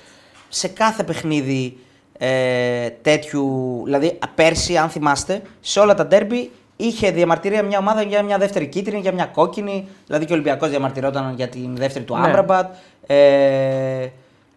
σε 0.48 0.68
κάθε 0.68 1.02
παιχνίδι 1.02 1.78
ε, 2.18 2.88
τέτοιου. 2.90 3.80
Δηλαδή, 3.84 4.18
πέρσι, 4.34 4.76
αν 4.76 4.88
θυμάστε, 4.88 5.42
σε 5.60 5.80
όλα 5.80 5.94
τα 5.94 6.06
ντέρμπι 6.06 6.50
είχε 6.76 7.10
διαμαρτυρία 7.10 7.62
μια 7.62 7.78
ομάδα 7.78 8.02
για 8.02 8.22
μια 8.22 8.38
δεύτερη 8.38 8.66
κίτρινη, 8.66 9.00
για 9.00 9.12
μια 9.12 9.24
κόκκινη. 9.26 9.88
Δηλαδή 10.06 10.24
και 10.24 10.32
ο 10.32 10.34
Ολυμπιακός 10.34 10.68
διαμαρτυρόταν 10.70 11.34
για 11.36 11.48
την 11.48 11.76
δεύτερη 11.76 12.04
του 12.04 12.16
Ναι. 12.16 12.26
Άμραμπατ. 12.26 12.74
Ε, 13.06 14.06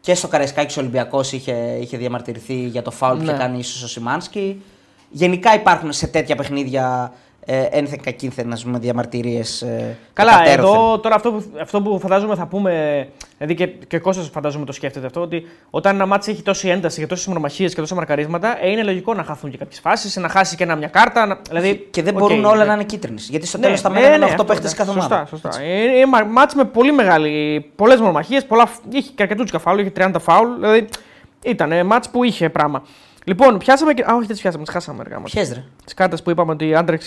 και 0.02 0.14
στο 0.16 0.28
Καραϊσκάκη 0.28 0.80
ο 0.80 0.82
Ολυμπιακός 0.82 1.32
είχε, 1.32 1.78
είχε 1.82 1.98
διαμαρτυρηθεί 1.98 2.54
για 2.54 2.82
το 2.82 2.92
φάουλ 2.92 3.18
που 3.18 3.24
είχε 3.24 3.32
Ναι. 3.32 3.38
κάνει 3.38 3.60
ίσως 3.60 3.84
ο 3.84 3.88
Σιμάνσκι. 3.88 4.62
Γενικά 5.10 5.54
υπάρχουν 5.54 5.92
σε 5.94 6.08
τέτοια 6.08 6.36
παιχνίδια 6.36 7.14
ε, 7.46 7.64
ένθεν 7.72 8.02
κακείθεν 8.02 8.54
ας 8.54 8.64
πούμε, 8.64 8.80
διαμαρτυρίες 8.80 9.62
ε, 9.62 9.98
Καλά, 10.14 10.32
εκατέρωθεν. 10.32 10.74
εδώ 10.80 11.00
τώρα 11.00 11.16
αυτό 11.16 11.32
που, 11.32 11.44
αυτό 11.62 11.82
που 11.82 12.00
φαντάζομαι 12.00 12.36
θα 12.36 12.46
πούμε. 12.46 13.08
Δηλαδή 13.38 13.56
και, 13.56 13.68
και 13.88 13.96
ο 13.96 14.02
Κώστας 14.02 14.30
φαντάζομαι 14.30 14.66
το 14.66 14.72
σκέφτεται 14.72 15.06
αυτό. 15.06 15.22
Ότι 15.22 15.46
όταν 15.70 15.96
ένα 15.96 16.06
ματς 16.06 16.32
έχει 16.32 16.42
τόση 16.42 16.70
ένταση 16.70 17.00
και 17.00 17.08
τόσες 17.08 17.28
μονομαχίες 17.28 17.74
και 17.74 17.80
τόσα 17.82 17.96
μαρκαρίσματα, 17.96 18.58
ε, 18.66 18.70
είναι 18.70 18.84
λογικό 18.84 19.14
να 19.14 19.24
χαθούν 19.24 19.52
και 19.52 19.58
κάποιες 19.58 19.80
φάσεις, 19.80 20.16
να 20.16 20.30
χάσει 20.30 20.56
και 20.56 20.64
ένα 20.64 20.76
μια 20.76 20.88
κάρτα. 20.88 21.26
Να, 21.26 21.40
δηλαδή, 21.50 21.88
Και 21.92 22.02
δεν 22.02 22.14
οκ, 22.16 22.20
μπορούν 22.20 22.46
όλα 22.46 22.56
ναι. 22.58 22.66
να 22.66 22.74
είναι 22.74 22.84
κίτρινες. 22.84 23.28
Γιατί 23.30 23.46
στο 23.48 23.58
Ναι, 23.58 23.64
τέλος 23.64 23.82
τα 23.82 23.90
ναι, 23.90 24.00
μένα 24.00 24.08
είναι 24.16 24.18
ναι, 24.18 24.26
8 24.26 24.30
αυτό, 24.30 24.44
παίχτες 24.44 24.72
εντάξει, 24.72 24.76
κάθε 24.92 25.00
σωστά, 25.00 25.16
ομάδα. 25.16 25.30
Σωστά. 25.30 25.62
Ε, 25.64 25.82
Είναι 25.98 26.06
μα- 26.06 26.24
ματς 26.24 26.54
με 26.56 26.64
πολύ 26.64 26.92
μεγάλη. 26.92 27.66
Πολλές 27.76 28.00
μονομαχίες, 28.00 28.46
πολλά. 28.46 28.68
Είχε 28.92 29.12
και 29.16 29.24
αρκετούς 29.24 29.52
φάουλ, 29.62 29.80
είχε 29.80 29.90
30 29.98 30.12
φάουλ. 30.20 30.50
Δηλαδή 30.60 30.88
ήταν 31.44 31.86
μάτς 31.86 32.10
που 32.10 32.24
είχε 32.24 32.50
πράγμα. 32.50 32.84
Λοιπόν, 33.24 33.58
πιάσαμε 33.58 33.94
και. 33.94 34.04
Α, 34.04 34.14
όχι, 34.16 34.20
δεν 34.20 34.28
τις 34.28 34.42
πιάσαμε, 34.42 34.64
τις 34.64 34.74
χάσαμε. 34.74 35.00
Αργά, 35.02 35.22
Ποιες 35.22 35.54
ρε; 35.54 35.64
Τις 35.84 35.94
κάρτες 35.94 36.22
που 36.22 36.30
είπαμε 36.30 36.52
ότι 36.52 36.68
οι 36.68 36.76
άντρε 36.76 36.98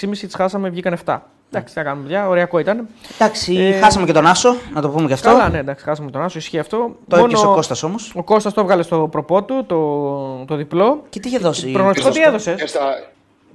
6,5 0.00 0.10
τις 0.10 0.34
χάσαμε, 0.34 0.68
βγήκαν 0.68 0.98
7. 1.04 1.18
Εντάξει, 1.50 1.74
τι 1.74 1.78
να 1.78 1.84
κάνουμε, 1.84 2.02
παιδιά, 2.02 2.28
ωριακό 2.28 2.58
ήταν. 2.58 2.88
Εντάξει, 3.14 3.54
Ε, 3.56 3.72
χάσαμε 3.78 4.06
και 4.06 4.12
τον 4.12 4.26
Άσο, 4.26 4.56
να 4.74 4.80
το 4.80 4.88
πούμε 4.88 5.06
και 5.06 5.12
αυτό. 5.12 5.28
Καλά, 5.28 5.48
ναι, 5.48 5.58
εντάξει, 5.58 5.84
χάσαμε 5.84 6.10
τον 6.10 6.22
Άσο, 6.22 6.38
ισχύει 6.38 6.58
αυτό. 6.58 6.96
Το 7.08 7.16
έπιασε 7.16 7.46
ο 7.46 7.52
Κώστας 7.52 7.82
όμως. 7.82 8.12
Ο 8.14 8.22
Κώστας 8.22 8.52
το 8.52 8.60
έβγαλε 8.60 8.82
στο 8.82 9.08
προπό 9.10 9.44
του, 9.44 9.64
το, 9.66 10.44
το 10.46 10.56
διπλό. 10.56 11.04
Και 11.08 11.20
τι 11.20 11.28
είχε 11.28 11.38
δώσει; 11.38 11.70
Προγνωστικό 11.70 12.10
τι 12.10 12.22
έδωσες; 12.22 12.60
Και 12.60 12.66
στα... 12.66 12.80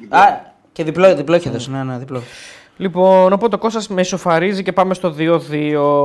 Α, 0.10 0.40
και 0.72 0.84
διπλό, 0.84 1.16
διπλό 1.16 1.36
είχε 1.36 1.50
δώσει. 1.50 1.72
Ναι, 1.72 1.84
ναι, 1.84 1.98
διπλό. 1.98 2.22
Λοιπόν, 2.78 3.34
οπότε 3.34 3.56
ο 3.56 3.60
Κώστας 3.60 3.88
με 3.88 4.02
ισοφαρίζει 4.02 4.64
και 4.64 4.72
πάμε 4.72 4.94
στο 4.94 5.16
2-2. 5.18 5.40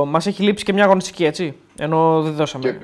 Μας 0.07 0.27
έχει 0.27 0.43
λείψει 0.43 0.63
και 0.63 0.73
μια 0.73 0.83
αγωνιστική, 0.83 1.25
έτσι. 1.25 1.55
Ενώ 1.77 2.21
δεν 2.21 2.33
δώσαμε. 2.33 2.63
Και... 2.63 2.77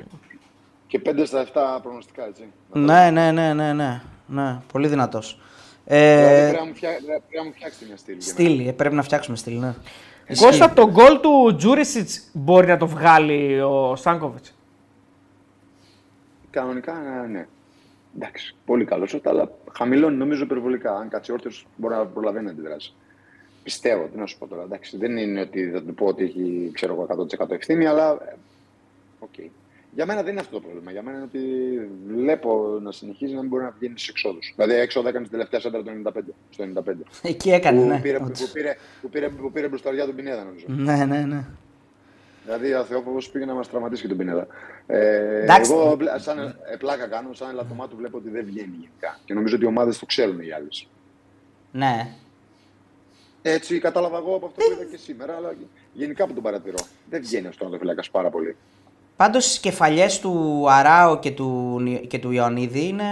και 0.99 1.11
5 1.15 1.25
στα 1.25 1.45
7 1.77 1.79
προγνωστικά, 1.81 2.25
έτσι. 2.25 2.43
Ναι, 2.73 3.09
ναι, 3.11 3.31
ναι, 3.31 3.53
ναι, 3.53 3.73
ναι. 3.73 4.01
ναι 4.27 4.59
πολύ 4.71 4.87
δυνατός. 4.87 5.39
Δηλαδή 5.85 6.33
Ε, 6.33 6.47
πρέπει 6.49 6.57
να 6.59 6.65
μου 6.65 6.75
φτιά- 6.75 6.99
πρέπει 7.05 7.35
να 7.37 7.43
μου 7.43 7.51
φτιάξετε 7.53 7.85
μια 7.85 7.97
στήλη. 7.97 8.17
για 8.17 8.33
μένα. 8.33 8.49
στήλη, 8.49 8.67
ε, 8.67 8.71
πρέπει 8.71 8.95
να 8.95 9.01
φτιάξουμε 9.03 9.37
στήλη, 9.37 9.57
ναι. 9.59 9.73
Κώστα, 10.39 10.73
το 10.73 10.89
γκολ 10.89 11.19
του 11.19 11.55
Τζούρισιτς 11.55 12.29
μπορεί 12.33 12.67
να 12.67 12.77
το 12.77 12.87
βγάλει 12.87 13.61
ο 13.61 13.95
Στάνκοβιτ. 13.95 14.45
Κανονικά, 16.49 16.93
ναι. 17.31 17.47
Εντάξει, 18.17 18.55
πολύ 18.65 18.85
καλός 18.85 19.15
shot, 19.15 19.21
αλλά 19.23 19.51
χαμηλώνει 19.71 20.15
νομίζω 20.15 20.43
υπερβολικά. 20.43 20.95
Αν 20.95 21.09
κάτσει 21.09 21.31
όρθιος, 21.31 21.67
μπορεί 21.75 21.93
να 21.93 22.05
προλαβαίνει 22.05 22.45
να 22.45 22.51
αντιδράσει. 22.51 22.93
Πιστεύω, 23.63 24.05
τι 24.07 24.17
να 24.17 24.25
σου 24.25 24.37
πω 24.37 24.47
τώρα. 24.47 24.61
Εντάξει, 24.63 24.97
δεν 24.97 25.17
είναι 25.17 25.41
ότι 25.41 25.69
θα 25.71 25.83
του 25.83 25.93
πω 25.93 26.05
ότι 26.05 26.23
έχει 26.23 26.69
ξέρω 26.73 26.93
εγώ, 26.93 27.03
100% 27.03 27.51
ευθύνη, 27.51 27.85
αλλά. 27.85 28.09
ε, 28.11 28.35
Οκ. 29.19 29.33
Για 29.95 30.05
μένα 30.05 30.21
δεν 30.23 30.31
είναι 30.31 30.39
αυτό 30.39 30.53
το 30.53 30.61
πρόβλημα. 30.61 30.91
Για 30.91 31.01
μένα 31.01 31.17
είναι 31.17 31.25
ότι 31.25 31.41
βλέπω 32.07 32.79
να 32.81 32.91
συνεχίζει 32.91 33.33
να 33.33 33.39
μην 33.39 33.49
μπορεί 33.49 33.63
να 33.63 33.75
βγαίνει 33.79 33.99
στις 33.99 34.07
εξόδους. 34.09 34.53
Δηλαδή, 34.55 34.73
έξοδο 34.81 35.07
έκανε 35.07 35.23
την 35.23 35.31
τελευταία 35.31 35.59
σέντρα 35.59 35.83
το 35.83 35.91
95. 35.91 36.19
Στο 36.49 36.63
95. 36.63 36.93
Εκεί 37.21 37.51
έκανε, 37.51 37.81
που, 37.81 37.87
ναι. 37.87 37.99
πήρε, 37.99 38.17
που, 38.17 38.23
όντως. 38.27 38.51
πήρε, 38.51 38.75
που, 39.01 39.09
πήρε, 39.09 39.29
που 39.29 39.51
πήρε 39.51 39.67
μπροσταριά 39.67 40.05
τον 40.05 40.15
Πινέδα, 40.15 40.43
νομίζω. 40.43 40.65
Ναι, 40.67 41.05
ναι, 41.05 41.19
ναι. 41.25 41.45
Δηλαδή, 42.45 42.73
ο 42.73 42.83
Θεόφοβος 42.83 43.29
πήγε 43.29 43.45
να 43.45 43.53
μας 43.53 43.69
τραυματίσει 43.69 44.01
και 44.01 44.07
τον 44.07 44.17
Πινέδα. 44.17 44.47
Ε, 44.87 45.41
Εντάξει. 45.41 45.71
εγώ, 45.71 45.95
μπλε- 45.95 46.19
σαν 46.19 46.39
ε, 46.39 46.75
πλάκα 46.75 47.07
κάνω, 47.07 47.33
σαν 47.33 47.49
ελαττωμάτου 47.49 47.95
βλέπω 47.95 48.17
ότι 48.17 48.29
δεν 48.29 48.45
βγαίνει 48.45 48.73
γενικά. 48.79 49.19
Και 49.25 49.33
νομίζω 49.33 49.55
ότι 49.55 49.63
οι 49.63 49.67
ομάδες 49.67 49.99
το 49.99 50.05
ξέρουν 50.05 50.39
οι 50.39 50.51
άλλες. 50.51 50.87
Ναι. 51.71 52.07
Έτσι 53.41 53.79
κατάλαβα 53.79 54.17
εγώ 54.17 54.35
από 54.35 54.45
αυτό 54.45 54.63
που 54.65 54.71
είδα 54.71 54.91
και 54.91 54.97
σήμερα, 54.97 55.35
αλλά 55.35 55.53
γενικά 55.93 56.27
που 56.27 56.33
τον 56.33 56.43
παρατηρώ. 56.43 56.77
Δεν 57.09 57.21
βγαίνει 57.21 57.47
αυτό 57.47 57.69
το 57.69 57.77
φυλάκα 57.77 58.03
πάρα 58.11 58.29
πολύ. 58.29 58.55
Πάντως 59.16 59.45
στι 59.45 59.59
κεφαλιές 59.59 60.20
του 60.20 60.66
Αράο 60.70 61.20
και 61.20 61.32
του, 61.32 61.78
Νι- 61.82 62.07
και 62.07 62.20
του 62.20 62.32
Ιωαννίδη 62.32 62.88
είναι. 62.88 63.03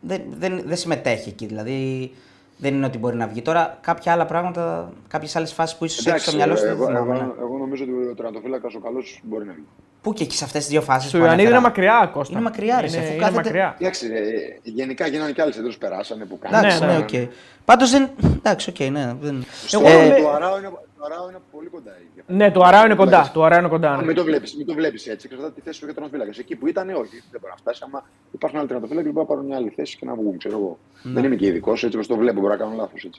Δεν, 0.00 0.20
δεν, 0.38 0.62
δεν 0.66 0.76
συμμετέχει 0.76 1.28
εκεί. 1.28 1.46
Δηλαδή 1.46 2.10
δεν 2.56 2.74
είναι 2.74 2.86
ότι 2.86 2.98
μπορεί 2.98 3.16
να 3.16 3.26
βγει. 3.26 3.42
Τώρα 3.42 3.78
κάποια 3.80 4.12
άλλα 4.12 4.26
πράγματα, 4.26 4.92
κάποιες 5.08 5.36
άλλες 5.36 5.52
φάσεις 5.52 5.76
που 5.78 5.84
ίσως 5.84 6.06
έχει 6.06 6.18
στο 6.18 6.36
μυαλό 6.36 6.56
σου. 6.56 6.62
δεν 6.62 6.70
εγώ, 6.72 6.86
θυμάμαι, 6.86 7.12
ναι. 7.12 7.18
εγώ, 7.18 7.34
εγώ 7.40 7.56
νομίζω 7.58 7.84
ότι 7.84 7.92
ο 8.10 8.14
τερματοφύλακας 8.14 8.74
ο 8.74 8.78
καλός 8.80 9.20
μπορεί 9.22 9.44
να 9.46 9.52
βγει. 9.52 9.64
Πού 10.02 10.12
και 10.12 10.22
εκεί 10.22 10.36
σε 10.36 10.44
αυτές 10.44 10.60
τις 10.60 10.70
δύο 10.70 10.82
φάσεις. 10.82 11.08
Στο 11.08 11.18
Ιωαννίδη 11.18 11.48
είναι 11.48 11.60
μακριά, 11.60 12.10
Κώστα. 12.12 12.32
Είναι 12.34 12.42
μακριά, 12.42 12.80
ρε, 12.80 12.86
Είναι, 12.86 12.96
αφού 12.96 13.06
είναι 13.06 13.16
κάθεται- 13.16 13.44
μακριά. 13.44 13.76
Εντάξει, 13.78 14.06
ε, 14.06 14.58
γενικά 14.70 15.06
γίνανε 15.06 15.32
και 15.32 15.42
άλλες 15.42 15.56
εντός 15.56 15.78
περάσανε 15.78 16.24
που 16.24 16.38
κάνανε. 16.38 16.66
Εντάξει, 16.66 16.84
Ναι, 16.84 16.92
ναι, 16.92 16.98
ναι. 16.98 17.24
οκ. 17.24 17.30
Πάντως 17.64 17.90
δεν. 17.90 18.10
Εντάξει, 18.36 18.70
οκ, 18.70 18.78
ναι. 18.90 19.14
Δεν... 19.20 19.44
Εγώ, 19.72 19.88
Εγώ 19.88 19.98
Ε, 20.00 20.08
με- 20.08 20.20
το, 20.20 20.30
Αράο 20.30 20.58
είναι, 20.58 20.70
το 21.02 21.08
Αράο 21.14 21.28
είναι 21.28 21.38
πολύ 21.52 21.68
κοντά. 21.68 21.90
εκεί. 21.96 22.22
Ναι, 22.26 22.50
το 22.50 22.60
Αράο 22.60 22.84
είναι 22.84 22.94
κοντά. 22.94 23.30
Το 23.34 23.44
Αράο 23.44 23.58
είναι 23.58 23.68
κοντά. 23.68 23.96
ναι. 23.96 24.04
Μην 24.04 24.14
το 24.14 24.24
βλέπεις 24.24 24.56
μην 24.56 24.66
το 24.66 24.74
βλέπεις 24.74 25.06
έτσι. 25.06 25.28
Εξαρτάται 25.30 25.54
τη 25.54 25.60
θέση 25.60 25.80
του 25.80 25.86
τερματοφύλακα. 25.86 26.30
Εκεί 26.38 26.56
που 26.56 26.66
ήταν, 26.66 26.88
όχι, 26.88 27.16
δεν 27.30 27.40
μπορεί 27.40 27.52
να 27.52 27.56
φτάσει. 27.56 27.82
Άμα 27.86 28.04
υπάρχουν 28.32 28.58
άλλοι 28.58 28.68
τερματοφύλακες 28.68 29.06
που 29.08 29.12
μπορούν 29.12 29.28
να 29.28 29.34
πάρουν 29.34 29.48
μια 29.50 29.56
άλλη 29.60 29.68
θέση 29.76 29.96
και 29.96 30.04
να 30.06 30.14
βγουν. 30.14 30.38
Ξέρω 30.38 30.56
εγώ. 30.58 30.78
Ναι. 31.02 31.12
Δεν 31.12 31.24
είμαι 31.24 31.36
και 31.36 31.46
ειδικός, 31.46 31.84
έτσι 31.84 31.96
όπως 31.96 32.08
το 32.08 32.16
βλέπω, 32.16 32.40
μπορεί 32.40 32.52
να 32.52 32.58
κάνω 32.58 32.74
λάθος. 32.76 33.10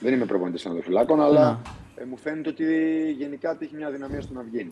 Δεν 0.00 0.12
είμαι 0.14 0.24
προπονητής 0.24 0.62
τερματοφυλάκων, 0.62 1.20
αλλά 1.22 1.50
Ναι. 1.50 2.02
ε, 2.02 2.06
μου 2.06 2.16
φαίνεται 2.16 2.48
ότι 2.48 2.64
γενικά 3.18 3.56
έχει 3.60 3.76
μια 3.76 3.90
αδυναμία 3.90 4.20
στο 4.20 4.32
να 4.34 4.42
βγαίνει. 4.50 4.70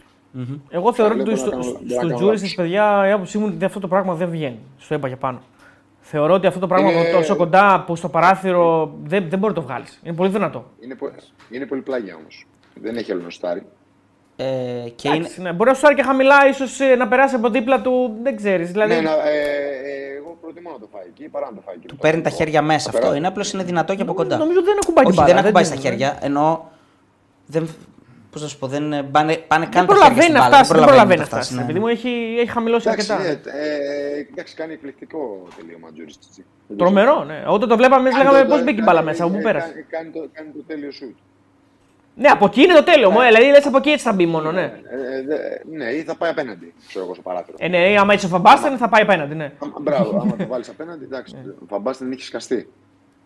Εγώ 0.68 0.92
θεωρώ 0.92 1.14
ότι 1.14 1.22
Βλέπω 1.22 1.38
στο, 1.38 1.46
να 1.46 1.50
κάνω- 1.50 1.62
στο, 1.62 1.78
να 1.82 1.96
κάνω 2.00 2.14
Τζούρι 2.14 2.32
λάθος. 2.34 2.54
παιδιά, 2.54 3.08
η 3.08 3.10
άποψή 3.10 3.38
μου 3.38 3.46
είναι 3.46 3.54
ότι 3.54 3.64
αυτό 3.64 3.80
το 3.80 3.88
πράγμα 3.88 4.14
δεν 4.14 4.28
βγαίνει. 4.30 4.58
Στο 4.78 4.94
είπα 4.94 5.08
και 5.08 5.16
πάνω. 5.16 5.40
Θεωρώ 6.10 6.34
ότι 6.34 6.46
αυτό 6.46 6.60
το 6.60 6.66
πράγμα 6.66 6.90
Είναι- 6.90 7.10
τόσο 7.12 7.36
κοντά 7.36 7.84
που 7.86 7.96
στο 7.96 8.08
παράθυρο 8.08 8.92
δεν, 9.04 9.26
δεν 9.28 9.38
μπορεί 9.38 9.52
να 9.54 9.60
το 9.60 9.66
βγάλεις. 9.66 10.00
Είναι 10.02 10.14
πολύ 10.14 10.30
δυνατό. 10.30 10.64
Είναι, 10.80 10.94
πο- 10.94 11.10
είναι 11.50 11.66
πολύ 11.66 11.80
πλάγια 11.80 12.14
όμως. 12.20 12.46
Δεν 12.74 12.96
έχει 12.96 13.12
άλλο 13.12 13.22
νοστάρι. 13.22 13.62
Ε, 14.36 14.44
και 14.94 15.08
είναι, 15.08 15.16
Εντάξει, 15.16 15.40
ναι. 15.42 15.52
Μπορεί 15.52 15.70
να 15.70 15.76
σου 15.76 15.86
άρει 15.86 15.94
και 15.96 16.02
χαμηλά, 16.02 16.48
ίσως 16.48 16.78
να 16.98 17.08
περάσει 17.08 17.34
από 17.34 17.48
δίπλα 17.50 17.80
του. 17.80 18.16
Δεν 18.22 18.36
ξέρεις. 18.36 18.70
Δηλαδή, 18.70 18.94
Ναι, 18.94 19.00
να, 19.00 19.10
ε, 19.10 19.14
ε, 19.14 20.16
εγώ 20.18 20.38
προτιμώ 20.40 20.70
να 20.70 20.78
το 20.78 20.88
φάει 20.92 21.04
εκεί 21.08 21.28
παρά 21.28 21.46
να 21.50 21.54
το 21.56 21.60
φάει 21.66 21.74
εκεί. 21.74 21.86
του 21.86 21.96
παίρνει 21.96 22.22
τα 22.22 22.30
χέρια 22.30 22.62
μέσα. 22.62 22.78
Θα 22.78 22.88
Αυτό 22.88 22.98
περάσει. 23.00 23.18
είναι 23.18 23.26
απλώς 23.26 23.52
είναι 23.52 23.62
δυνατό 23.64 23.94
και 23.94 24.02
από 24.02 24.14
κοντά. 24.14 24.36
Νομίζω 24.36 24.62
δεν 24.62 24.76
ακουμπάει 24.82 25.04
την 25.04 25.12
Όχι, 25.12 25.20
μπάλα. 25.22 25.34
δεν 25.34 25.42
ακουμπάει 25.44 25.62
την- 25.64 25.72
στα 25.72 25.80
χέρια. 25.88 26.18
Ενώ. 26.20 26.70
Δεν, 27.46 27.68
πώς 28.30 28.42
να 28.42 28.48
σου 28.48 28.58
πω, 28.58 28.66
δεν 28.66 28.92
ε, 28.92 29.02
πάνε, 29.02 29.36
πάνε 29.36 29.64
Δεν 29.64 29.70
καν 29.70 29.70
τα 29.70 29.70
χέρια 29.70 29.86
προλαβαίνει 29.86 30.22
στην 30.22 30.32
να 30.34 30.40
μπάλα. 30.40 30.54
φτάσει. 30.56 30.72
Δεν 30.74 30.84
προλαβαίνει 30.86 31.20
να 31.20 31.26
φτάσει, 31.26 31.42
φτάσει. 31.42 31.54
ναι. 31.58 31.62
Επειδή 31.62 31.78
μου 31.78 31.86
έχει, 31.88 32.36
έχει 32.38 32.50
χαμηλώσει 32.50 32.88
Εντάξει, 32.88 33.12
αρκετά. 33.12 33.52
ναι, 33.52 33.60
ε, 33.60 34.26
εντάξει, 34.32 34.54
κάνει 34.54 34.72
εκπληκτικό 34.72 35.46
τελείωμα 35.56 35.88
ο 35.88 35.92
Τζούρις. 35.92 36.16
έτσι. 36.28 36.44
Τρομερό, 36.76 37.24
ναι. 37.24 37.44
Όταν 37.46 37.68
το 37.68 37.76
βλέπαμε, 37.76 38.00
εμείς 38.02 38.12
Κάνει 38.18 38.24
λέγαμε 38.30 38.48
το- 38.48 38.54
πώς 38.54 38.64
μπήκε 38.64 38.80
η 38.80 38.84
μπάλα 38.86 38.98
κάνει- 38.98 39.10
μέσα, 39.10 39.24
από 39.24 39.32
πού 39.32 39.38
ε, 39.38 39.42
πέρασε. 39.42 39.70
Κάνει, 39.72 39.84
κάνει, 39.90 40.10
το, 40.10 40.28
κάνει 40.32 40.48
το 40.56 40.62
τέλειο 40.66 40.90
σουτ. 40.92 41.16
Ναι, 42.14 42.28
από 42.28 42.44
εκεί 42.44 42.62
είναι 42.62 42.74
το 42.74 42.82
τέλειο 42.82 43.10
μου. 43.10 43.20
Δηλαδή, 43.20 43.44
λες 43.44 43.66
από 43.66 43.76
εκεί 43.76 43.90
έτσι 43.90 44.04
θα 44.04 44.12
μπει 44.12 44.26
μόνο, 44.26 44.52
ναι. 44.52 44.62
Ε, 44.62 45.16
ε, 45.16 45.22
δε- 45.22 45.76
ναι, 45.76 45.84
ή 45.84 46.02
θα 46.02 46.16
πάει 46.16 46.30
απέναντι, 46.30 46.74
ξέρω 46.88 47.04
εγώ, 47.04 47.14
στο 47.14 47.22
παράθυρο. 47.22 47.56
Ε, 47.60 47.68
ναι, 47.68 47.94
άμα 47.98 48.12
έτσι 48.12 48.26
ο 48.26 48.28
Φαμπάστεν 48.28 48.76
θα 48.76 48.88
πάει 48.88 49.02
απέναντι, 49.02 49.34
ναι. 49.34 49.44
Α, 49.44 49.66
Μπράβο, 49.80 50.18
άμα 50.20 50.36
το 50.36 50.46
βάλεις 50.46 50.68
απέναντι, 50.68 51.04
εντάξει. 51.04 51.34
Ο 51.62 51.64
Φαμπάς 51.68 51.96
την 51.96 52.12
είχε 52.12 52.24
σκαστεί 52.24 52.68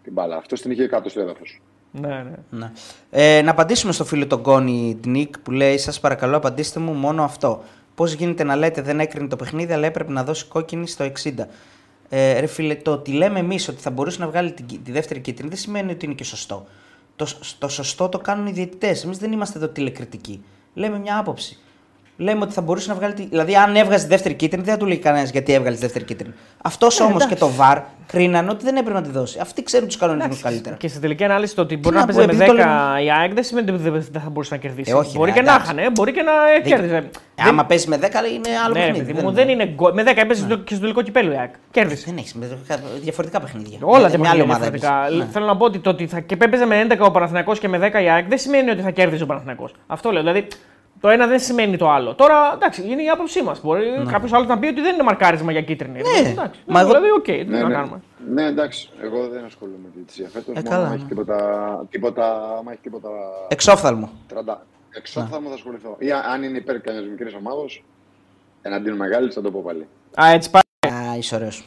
την 0.02 0.12
μπάλα. 0.12 0.36
Αυτός 0.36 0.60
την 0.60 0.70
είχε 0.70 0.86
κάτω 0.86 1.08
στο 1.08 1.20
έδαφος. 1.20 1.60
Ναι, 1.92 2.08
ναι. 2.08 2.34
Ναι. 2.50 2.72
Ε, 3.10 3.42
να 3.42 3.50
απαντήσουμε 3.50 3.92
στο 3.92 4.04
φίλο 4.04 4.26
τον 4.26 4.42
Κόνη 4.42 4.98
Νίκ 5.06 5.38
που 5.38 5.50
λέει: 5.50 5.78
Σας 5.78 6.00
παρακαλώ, 6.00 6.36
απαντήστε 6.36 6.80
μου 6.80 6.92
μόνο 6.92 7.24
αυτό. 7.24 7.62
Πώς 7.94 8.12
γίνεται 8.12 8.44
να 8.44 8.56
λέτε 8.56 8.82
δεν 8.82 9.00
έκρινε 9.00 9.28
το 9.28 9.36
παιχνίδι, 9.36 9.72
αλλά 9.72 9.86
έπρεπε 9.86 10.12
να 10.12 10.24
δώσει 10.24 10.44
κόκκινη 10.44 10.86
στο 10.88 11.04
60. 11.04 11.32
Ε, 12.08 12.40
ρε 12.40 12.46
φίλε, 12.46 12.74
το 12.74 12.92
ότι 12.92 13.12
λέμε 13.12 13.38
εμείς 13.38 13.68
ότι 13.68 13.80
θα 13.80 13.90
μπορούσε 13.90 14.20
να 14.20 14.28
βγάλει 14.28 14.52
την, 14.52 14.66
τη 14.84 14.92
δεύτερη 14.92 15.20
κίτρινη 15.20 15.48
δεν 15.48 15.58
σημαίνει 15.58 15.92
ότι 15.92 16.04
είναι 16.04 16.14
και 16.14 16.24
σωστό. 16.24 16.66
Το, 17.16 17.26
το 17.58 17.68
σωστό 17.68 18.08
το 18.08 18.18
κάνουν 18.18 18.46
οι 18.46 18.52
διαιτητές. 18.52 19.04
Εμείς 19.04 19.18
δεν 19.18 19.32
είμαστε 19.32 19.58
εδώ 19.58 19.68
τηλεκριτικοί. 19.68 20.42
Λέμε 20.74 20.98
μια 20.98 21.18
άποψη. 21.18 21.58
Λέμε 22.16 22.40
ότι 22.42 22.52
θα 22.52 22.60
μπορούσε 22.60 22.88
να 22.88 22.94
βγάλει. 22.94 23.12
Τη... 23.14 23.22
Δηλαδή, 23.22 23.56
αν 23.56 23.76
έβγαζε 23.76 24.02
τη 24.04 24.10
δεύτερη 24.10 24.34
κίτρινη, 24.34 24.64
δεν 24.64 24.72
θα 24.74 24.78
του 24.80 24.86
λέει 24.86 24.98
κανένας 24.98 25.30
γιατί 25.30 25.52
έβγαλες 25.52 25.78
τη 25.78 25.84
δεύτερη 25.84 26.04
κίτρινη. 26.04 26.34
Αυτός 26.62 27.00
Ε, 27.00 27.02
όμως 27.02 27.26
και 27.26 27.34
το 27.34 27.50
VAR 27.58 27.80
κρίνανε 28.06 28.50
ότι 28.50 28.64
δεν 28.64 28.76
έπρεπε 28.76 28.98
να 28.98 29.04
τη 29.04 29.10
δώσει. 29.10 29.38
Αυτοί 29.40 29.62
ξέρουν 29.62 29.86
τους 29.86 29.96
κανονισμούς 29.96 30.40
καλύτερα. 30.40 30.76
Και 30.76 30.88
στην 30.88 31.00
τελική 31.00 31.24
ανάλυση 31.24 31.54
το 31.54 31.62
ότι 31.62 31.76
μπορεί 31.76 31.94
να 31.94 32.00
να 32.00 32.06
πω, 32.06 32.12
παίζει 32.14 32.26
με 32.36 32.44
επειδή 32.44 32.50
το 32.50 32.62
10 32.62 32.66
λέμε- 32.66 33.04
η 33.04 33.10
ΑΕΚ 33.12 33.32
δεν 33.34 33.44
σημαίνει 33.44 33.70
ότι 33.70 33.82
δεν 33.82 33.92
δεν 34.10 34.20
θα 34.22 34.28
μπορούσε 34.30 34.54
να 34.54 34.60
κερδίσει. 34.60 34.90
Ε, 34.90 34.94
όχι, 34.94 35.16
μπορεί 35.16 35.30
ρε, 35.30 35.36
και 35.36 35.42
να 35.42 35.52
εντάξει. 35.52 35.72
είχαν, 35.72 35.84
ε, 35.84 35.90
μπορεί 35.90 36.12
και 36.12 36.22
να 36.22 36.32
ε, 36.56 36.60
κέρδιζε. 36.68 36.96
Ε, 36.96 37.48
άμα 37.48 37.64
παίζει 37.64 37.88
με 37.88 37.96
10, 37.96 38.02
είναι 38.02 38.48
άλλο 38.64 38.74
Ναι, 38.74 38.80
ρε 38.80 38.86
παιχνίδι. 38.86 39.12
παιδί 39.12 39.24
μου, 39.26 39.32
δεν 39.32 39.48
είναι 39.48 39.66
γκολ. 39.66 39.92
Με 39.94 40.02
10 40.02 40.12
έπαιζε 40.16 40.42
στο- 40.44 40.56
και 40.56 40.72
στο 40.74 40.80
τελικό 40.82 41.02
κυπέλο 41.02 41.32
η 41.32 41.36
ΑΕΚ. 41.36 41.54
Κέρδισε. 41.70 42.04
Δεν 42.06 42.16
έχει 42.16 42.32
διαφορετικά 43.02 43.40
παιχνίδια. 43.40 43.78
Όλα 43.80 44.02
Με 44.02 44.10
τα 44.10 44.18
μια 44.18 44.30
άλλη 44.30 44.38
παιχνίδια 44.38 44.44
ομάδα 44.44 44.58
διαφορετικά. 44.58 45.04
έπαιζε. 45.06 45.16
Ναι. 45.24 45.28
Θέλω 45.32 45.46
να 45.46 45.56
πω 45.56 45.64
ότι 45.64 45.78
το 45.78 45.90
ότι 45.90 46.06
θα 46.06 46.20
και 46.20 46.36
έπαιζε 46.40 46.64
με 46.66 46.86
11 46.88 47.06
ο 47.06 47.10
Παναθηναϊκός 47.10 47.58
και 47.58 47.68
με 47.68 47.78
10 47.78 48.02
η 48.02 48.08
ΑΕΚ 48.10 48.28
δεν 48.28 48.38
σημαίνει 48.38 48.70
ότι 48.70 48.82
θα 48.82 48.90
κέρδιζε 48.90 49.22
ο 49.22 49.26
Παναθηναϊκός. 49.26 49.74
Αυτό 49.86 50.10
λέω. 50.10 50.22
Δηλαδή 50.22 50.46
το 51.02 51.08
ένα 51.08 51.26
δεν 51.26 51.40
σημαίνει 51.40 51.76
το 51.76 51.90
άλλο. 51.90 52.14
Τώρα 52.14 52.52
εντάξει, 52.54 52.82
είναι 52.88 53.02
η 53.02 53.08
άποψή 53.08 53.42
μας. 53.42 53.60
Μπορεί 53.60 53.84
κάποιος 54.10 54.32
άλλος 54.32 54.46
να 54.46 54.58
πει 54.58 54.66
ότι 54.66 54.80
δεν 54.80 54.94
είναι 54.94 55.02
μαρκάρισμα 55.02 55.52
για 55.52 55.62
κίτρινη. 55.62 56.00
Ναι. 56.00 56.28
Εντάξει, 56.30 56.60
Μα 56.66 56.80
εγώ- 56.80 56.88
Δηλαδή, 56.88 57.10
οκ, 57.10 57.24
τι 57.24 57.44
Ναι, 57.44 57.58
να 57.60 57.68
ναι. 57.68 57.74
κάνουμε. 57.74 58.00
ναι, 58.32 58.44
εντάξει. 58.46 58.88
Εγώ 59.02 59.28
δεν 59.28 59.44
ασχολούμαι 59.44 59.78
με 59.82 59.88
τη 59.88 59.96
διαιτησία 59.96 60.28
φέτος. 60.32 60.50
Ε, 60.50 60.54
μόνο 60.54 60.68
καλά, 60.68 60.84
άμα 60.84 60.94
έχει 60.94 61.02
ναι. 61.02 61.08
τίποτα, 61.08 61.86
τίποτα, 61.90 62.56
άμα 62.58 62.72
έχει 62.72 62.80
τίποτα 62.82 63.08
Εξόφθαλμο. 63.48 64.10
30. 64.34 64.54
Εξόφθαλμο 64.90 65.48
θα 65.48 65.54
ασχοληθώ. 65.54 65.96
Ή 65.98 66.12
αν 66.32 66.42
είναι 66.42 66.58
υπέρ 66.58 66.80
κανένας 66.80 67.08
μικρής 67.08 67.34
ομάδα, 67.34 67.62
εναντίον 68.62 68.96
μεγάλης, 68.96 69.34
θα 69.34 69.40
το 69.40 69.50
πω 69.50 69.62
πάλι. 69.66 69.86
Α, 70.22 70.32
έτσι 70.32 70.50
πάει. 70.50 70.92
Α, 70.92 71.16
είσαι 71.16 71.34
ωραίος. 71.34 71.64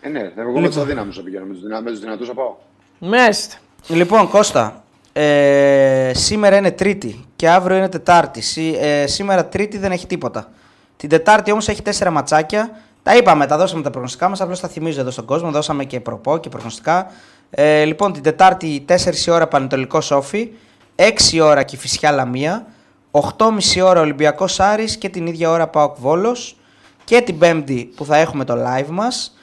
Ε, 0.00 0.08
ναι, 0.08 0.32
εγώ 0.36 0.60
με 0.60 0.66
τους 0.66 0.76
αδύναμους 0.76 1.16
θα 1.16 1.22
πηγαίνω. 1.22 1.44
Με 1.82 1.90
τους 1.90 2.00
δυνατούς 2.00 2.26
θα 2.28 2.34
πάω. 2.34 2.54
Μες. 2.98 3.52
Λοιπόν, 3.88 4.28
Κώστα, 4.28 4.84
ε, 5.12 6.10
σήμερα 6.14 6.56
είναι 6.56 6.70
Τρίτη 6.70 7.24
και 7.44 7.50
αύριο 7.50 7.76
είναι 7.76 7.88
Τετάρτη. 7.88 8.40
Σή- 8.40 8.76
ε, 8.80 9.06
σήμερα 9.06 9.46
Τρίτη 9.46 9.78
δεν 9.78 9.92
έχει 9.92 10.06
τίποτα. 10.06 10.48
Την 10.96 11.08
Τετάρτη 11.08 11.50
όμως 11.50 11.68
έχει 11.68 11.82
τέσσερα 11.82 12.10
ματσάκια. 12.10 12.70
Τα 13.02 13.16
είπαμε, 13.16 13.46
τα 13.46 13.56
δώσαμε 13.56 13.82
τα 13.82 13.90
προγνωστικά 13.90 14.28
μας. 14.28 14.40
Απλώς 14.40 14.60
τα 14.60 14.68
θυμίζω 14.68 15.00
εδώ 15.00 15.10
στον 15.10 15.24
κόσμο. 15.24 15.50
Δώσαμε 15.50 15.84
και 15.84 16.00
προπό 16.00 16.38
και 16.38 16.48
προγνωστικά. 16.48 17.06
Ε, 17.50 17.84
λοιπόν, 17.84 18.12
την 18.12 18.22
Τετάρτη 18.22 18.84
4 18.88 19.26
η 19.26 19.30
ώρα 19.30 19.46
Πανετολικό 19.48 19.98
Όφη. 20.10 20.50
6 20.96 21.40
ώρα 21.40 21.62
Κυφυσιά 21.62 22.10
Λαμία. 22.10 22.66
8.30 23.10 23.80
ώρα 23.82 24.00
Ολυμπιακός 24.00 24.60
Άρης 24.60 24.96
και 24.96 25.08
την 25.08 25.26
ίδια 25.26 25.50
ώρα 25.50 25.68
Πάοκ 25.68 25.96
Βόλος. 25.98 26.56
Και 27.04 27.20
την 27.20 27.38
Πέμπτη 27.38 27.90
που 27.96 28.04
θα 28.04 28.16
έχουμε 28.16 28.44
το 28.44 28.54
live 28.54 28.88
μας. 28.88 29.36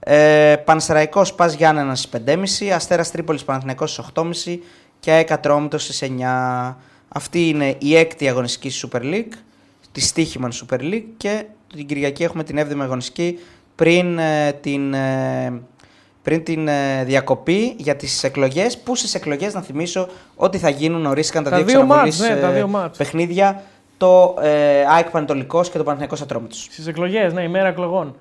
Ε, 0.00 0.56
Πανσεραϊκός 0.64 1.34
Πας 1.34 1.54
Γιάννενας 1.54 1.98
στις 1.98 2.10
5.30, 2.10 2.70
Αστέρας 2.74 3.10
Τρίπολης 3.10 3.44
Παναθηναϊκός 3.44 3.90
στις 3.92 4.04
8.30 4.04 4.62
και 5.00 5.10
ΑΕΚ 5.10 5.32
Ατρόμητος 5.32 5.82
στις 5.82 6.02
9. 6.02 6.76
Αυτή 7.14 7.48
είναι 7.48 7.76
η 7.78 7.96
έκτη 7.96 8.28
αγωνιστική 8.28 8.70
στη 8.70 8.88
Super 8.92 9.02
League, 9.02 9.32
τη 9.92 10.00
Στίχημαν 10.00 10.52
Super 10.52 10.80
League 10.80 11.04
και 11.16 11.44
την 11.74 11.86
Κυριακή 11.86 12.22
έχουμε 12.22 12.44
την 12.44 12.58
7η 12.58 12.80
αγωνιστική 12.80 13.38
πριν 13.74 14.18
ε, 14.18 14.52
την, 14.52 14.94
ε, 14.94 15.60
πριν 16.22 16.44
την 16.44 16.68
ε, 16.68 17.04
διακοπή 17.04 17.74
για 17.76 17.96
τις 17.96 18.24
εκλογές 18.24 18.78
που 18.78 18.96
στις 18.96 19.14
εκλογές 19.14 19.54
να 19.54 19.60
θυμίσω 19.60 20.08
ότι 20.36 20.58
θα 20.58 20.68
γίνουν 20.68 21.06
ορίστηκαν 21.06 21.44
τα, 21.44 21.50
Τα 21.50 21.56
δύο 21.56 21.66
δύο 21.66 21.84
μάτς, 21.86 22.08
ξαναβολής, 22.08 22.20
ναι, 22.20 22.40
τα 22.40 22.52
ε, 22.52 22.54
δύο 22.54 22.68
μάτς. 22.68 22.98
παιχνίδια 22.98 23.62
το 23.96 24.36
ε, 24.40 24.84
ΑΕΚ 24.88 25.10
Πανετολικός 25.10 25.70
και 25.70 25.76
το 25.78 25.84
Παναθηναϊκός 25.84 26.20
Ατρόμητος. 26.20 26.68
Στις 26.70 26.86
εκλογές, 26.86 27.32
ναι, 27.32 27.42
ημέρα 27.42 27.68
εκλογών. 27.68 28.16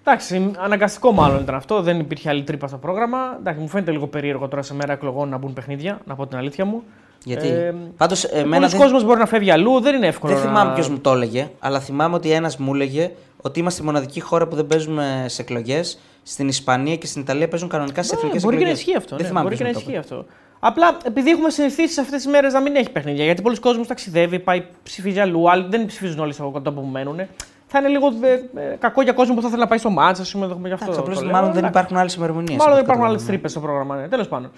Εντάξει, 0.00 0.50
αναγκαστικό 0.56 1.12
μάλλον 1.12 1.42
ήταν 1.42 1.54
αυτό. 1.54 1.82
Δεν 1.82 1.98
υπήρχε 1.98 2.28
άλλη 2.28 2.42
τρύπα 2.42 2.68
στο 2.68 2.76
πρόγραμμα. 2.76 3.36
Εντάξει, 3.38 3.60
μου 3.60 3.68
φαίνεται 3.68 3.90
λίγο 3.90 4.06
περίεργο 4.06 4.48
τώρα 4.48 4.62
σε 4.62 4.74
μέρα 4.74 4.92
εκλογών 4.92 5.28
να 5.28 5.36
μπουν 5.36 5.52
παιχνίδια, 5.52 6.00
να 6.04 6.14
πω 6.14 6.26
την 6.26 6.38
αλήθεια 6.38 6.64
μου. 6.64 6.82
Γιατί, 7.24 7.48
Ε, 7.48 7.74
πάντως, 7.96 8.24
εμένα 8.24 8.56
Πολλοί 8.56 8.70
δεν- 8.70 8.80
κόσμος 8.80 9.04
μπορεί 9.04 9.18
να 9.18 9.26
φεύγει 9.26 9.50
αλλού, 9.50 9.80
δεν 9.80 9.94
είναι 9.94 10.06
εύκολο. 10.06 10.32
Δεν 10.34 10.42
να- 10.42 10.48
θυμάμαι 10.48 10.74
ποιος 10.74 10.88
μου 10.88 10.98
το 10.98 11.10
έλεγε, 11.12 11.50
αλλά 11.58 11.80
θυμάμαι 11.80 12.14
ότι 12.14 12.30
ένας 12.30 12.56
μου 12.56 12.74
έλεγε 12.74 13.10
ότι 13.40 13.60
είμαστε 13.60 13.82
η 13.82 13.84
μοναδική 13.84 14.20
χώρα 14.20 14.46
που 14.48 14.56
δεν 14.56 14.66
παίζουμε 14.66 15.24
σε 15.28 15.42
εκλογές. 15.42 15.98
Στην 16.22 16.48
Ισπανία 16.48 16.96
και 16.96 17.06
στην 17.06 17.22
Ιταλία 17.22 17.48
παίζουν 17.48 17.68
κανονικά 17.68 18.02
σε 18.02 18.14
Ναι, 18.14 18.20
εθνικέ 18.20 18.38
μπορεί 18.44 18.54
εκλογέ. 18.56 18.72
και 18.72 18.76
να 18.76 18.78
ισχύει 18.80 18.96
αυτό. 18.96 19.08
Δεν 19.16 19.18
Ναι, 19.20 19.26
θυμάμαι 19.28 19.44
μπορεί 19.44 19.56
και 19.56 19.62
να 19.64 19.68
ποιος 19.70 19.82
μου 19.82 19.90
το 19.90 19.96
ισχύει 19.98 20.12
αυτό. 20.14 20.26
Απλά 20.60 20.96
επειδή 21.04 21.30
έχουμε 21.30 21.50
συνηθίσει 21.50 22.00
αυτές 22.00 22.22
τις 22.22 22.32
μέρες 22.32 22.52
να 22.52 22.60
μην 22.60 22.76
έχει 22.76 22.90
παιχνίδια. 22.90 23.24
Γιατί 23.24 23.42
πολλοί 23.42 23.58
κόσμοι 23.58 23.86
ταξιδεύει, 23.86 24.38
πάει 24.38 24.64
ψηφίζει 24.82 25.20
αλλού, 25.20 25.50
άλλοι 25.50 25.66
δεν 25.68 25.86
ψηφίζουν 25.86 26.18
όλοι 26.18 26.32
στο 26.32 26.50
κοντό 26.52 26.72
που 26.72 26.80
μένουν. 26.92 27.20
Θα 27.66 27.78
είναι 27.78 27.88
λίγο 27.88 28.06
ε, 28.22 28.32
ε, 28.60 28.76
κακό 28.78 29.02
για 29.02 29.12
κόσμο 29.12 29.34
που 29.34 29.42
θα 29.42 29.48
θέλει 29.48 29.60
να 29.60 29.66
πάει 29.66 29.78
στο 29.78 29.90
μάτσα, 29.90 30.22
ας 30.22 30.30
πούμε, 30.32 30.46
γι' 30.46 30.52
αυτό. 30.52 30.84
Εντάξει, 30.84 31.00
απλώς 31.00 31.18
το 31.18 31.24
λέω. 31.24 31.32
μάλλον 31.32 31.48
δεν 31.48 31.58
Εντάξει. 31.58 31.76
υπάρχουν 31.78 31.96
άλλες 31.96 32.14
ημερομηνίες. 32.14 32.56
Μάλλον 32.58 32.74
δεν 32.74 32.84
υπάρχουν 32.84 33.04
άλλες 33.04 33.24
τρύπες 33.24 33.50
στο 33.50 33.60
πρόγραμμα. 33.60 33.96
Ναι. 33.96 34.08
Τέλος 34.08 34.28
πάντων. 34.28 34.50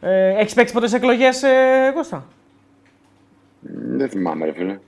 Ε, 0.00 0.28
έχεις 0.28 0.54
παίξει 0.54 0.72
ποτέ 0.74 0.86
σε 0.86 0.96
εκλογές, 0.96 1.42
ε, 1.42 1.90
Κώστα; 1.94 2.26
Μ, 3.60 3.96
Δεν 3.96 4.08
θυμάμαι, 4.08 4.44
ρε 4.44 4.52
φίλε. 4.52 4.78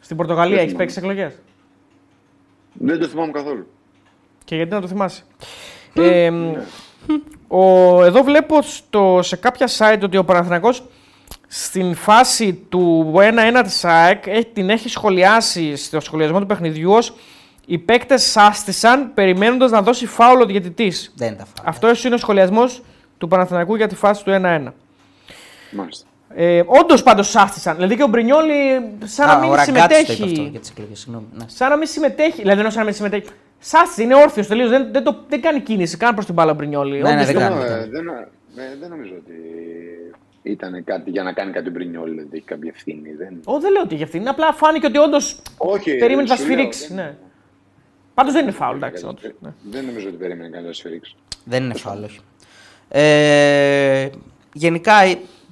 Στην 0.00 0.16
Πορτογαλία 0.16 0.54
Δεν 0.56 0.64
έχεις 0.64 0.76
παίξει 0.76 0.94
σε 0.94 1.00
εκλογές; 1.00 1.38
Δεν 2.72 2.98
το 3.00 3.06
θυμάμαι 3.06 3.32
καθόλου. 3.32 3.66
Και 4.44 4.56
γιατί 4.56 4.70
να 4.72 4.80
το 4.80 4.86
θυμάσαι; 4.88 5.22
Ε, 5.94 6.30
ο, 7.48 7.64
εδώ 8.04 8.22
βλέπω 8.22 8.62
στο, 8.62 9.18
σε 9.22 9.36
κάποια 9.36 9.68
site 9.78 10.00
ότι 10.02 10.16
ο 10.16 10.24
Παναθηναϊκός 10.24 10.84
στην 11.46 11.94
φάση 11.94 12.54
του 12.54 13.12
1-1 13.16 13.60
της 13.64 13.84
ΑΕΚ 13.84 14.26
έχει- 14.26 14.46
την 14.46 14.70
έχει 14.70 14.88
σχολιάσει 14.88 15.76
στο 15.76 16.00
σχολιασμό 16.00 16.40
του 16.40 16.46
παιχνιδιού 16.46 16.92
ως 16.92 17.14
οι 17.72 17.78
παίκτες 17.78 18.22
σάστησαν 18.22 19.14
περιμένοντας 19.14 19.70
να 19.70 19.82
δώσει 19.82 20.06
φάουλο 20.06 20.42
ο 20.42 20.46
διαιτητής. 20.46 21.12
Δεν 21.16 21.36
τα 21.36 21.44
φάω. 21.44 21.64
Αυτό 21.68 21.88
είναι 22.04 22.14
ο 22.14 22.18
σχολιασμός 22.18 22.82
του 23.18 23.28
Παναθηναϊκού 23.28 23.74
για 23.76 23.86
τη 23.88 23.94
φάση 23.94 24.24
του 24.24 24.30
1-1. 24.30 24.72
Μάλιστα. 25.70 26.06
Ε, 26.34 26.62
Όντως 26.66 27.02
πάντως 27.02 27.30
σάστησαν. 27.30 27.74
Δηλαδή 27.74 27.96
και 27.96 28.02
ο 28.02 28.06
Μπρινιόλη 28.06 28.52
σαν 29.04 29.26
να 29.26 29.32
Α, 29.32 29.38
μην 29.40 29.50
ο 29.50 29.54
Ραγκάτσι 29.54 29.72
το 29.72 29.78
είπε 29.78 29.82
αυτό 29.94 30.12
συμμετέχει. 30.14 30.48
για 30.50 30.60
τις 30.60 30.70
εκλογές. 30.70 30.98
Συγγνώμη. 30.98 31.26
Ναι. 31.38 31.44
Σαν 31.48 31.70
να 31.70 31.76
μην 31.76 31.86
συμμετέχει. 31.86 32.30
Δηλαδή, 32.42 32.48
δεν 32.48 32.56
εννοώ 32.58 32.70
σαν 32.70 32.78
να 32.80 32.84
μην 32.84 32.94
συμμετέχει. 32.94 33.24
Σάστησε, 33.58 34.02
είναι 34.02 34.14
όρθιος 34.14 34.46
τελείως. 34.46 34.68
Δεν, 34.70 34.88
δεν, 34.92 35.02
το- 35.04 35.24
δεν 35.28 35.40
κάνει 35.40 35.60
κίνηση 35.60 35.96
καν 35.96 36.12
προς 36.14 36.24
την 36.26 36.34
μπάλα 36.34 36.50
ο 36.50 36.54
Μπρινιόλη. 36.54 37.00
Ναι, 37.02 37.08
ναι, 37.08 37.14
Όντως 37.14 37.24
δεν 37.26 37.34
το- 37.34 37.40
κάνει. 37.40 37.62
Ε, 37.62 37.66
δεν 37.68 37.88
δεν, 37.90 38.08
ε, 38.64 38.76
δεν 38.80 38.90
νομίζω 38.90 39.12
ότι 39.18 39.34
ήταν 40.42 40.84
κάτι 40.84 41.10
για 41.10 41.22
να 41.22 41.32
κάνει 41.32 41.52
κάτι 41.52 41.70
μπρινιόλ, 41.70 42.14
δεν 42.14 42.28
έχει 42.32 42.42
κάποια 42.44 42.70
ευθύνη. 42.74 43.12
Δεν... 43.18 43.40
Ω, 43.44 43.60
δεν 43.60 43.72
λέω 43.72 43.82
ότι 43.82 43.94
για 43.94 44.04
αυτήν. 44.04 44.28
Απλά 44.28 44.52
φάνηκε 44.52 44.86
ότι 44.86 44.98
όντως 44.98 45.42
Όχι, 45.56 45.96
περίμενε 45.96 46.28
να 46.28 46.36
σου 46.36 46.42
λέω, 46.46 46.52
σφυρίξει. 46.52 46.86
δεν- 46.86 46.96
Ναι. 46.96 47.14
Πάντως 48.20 48.34
δεν 48.34 48.42
είναι 48.42 48.52
φάουλ, 48.52 48.76
εντάξει. 48.76 49.02
δεν- 49.02 49.10
όντως, 49.10 49.32
ναι. 49.40 49.52
Δεν 49.70 49.84
νομίζω 49.84 50.08
ότι 50.08 50.16
περίμενε 50.16 50.48
κανένα 50.48 50.66
να 50.66 50.72
σφυρίξει. 50.72 51.16
Δεν 51.44 51.64
είναι 51.64 51.74
φάουλ, 51.74 52.02
όχι. 52.02 52.20
Ε, 52.88 54.08
γενικά, 54.52 54.92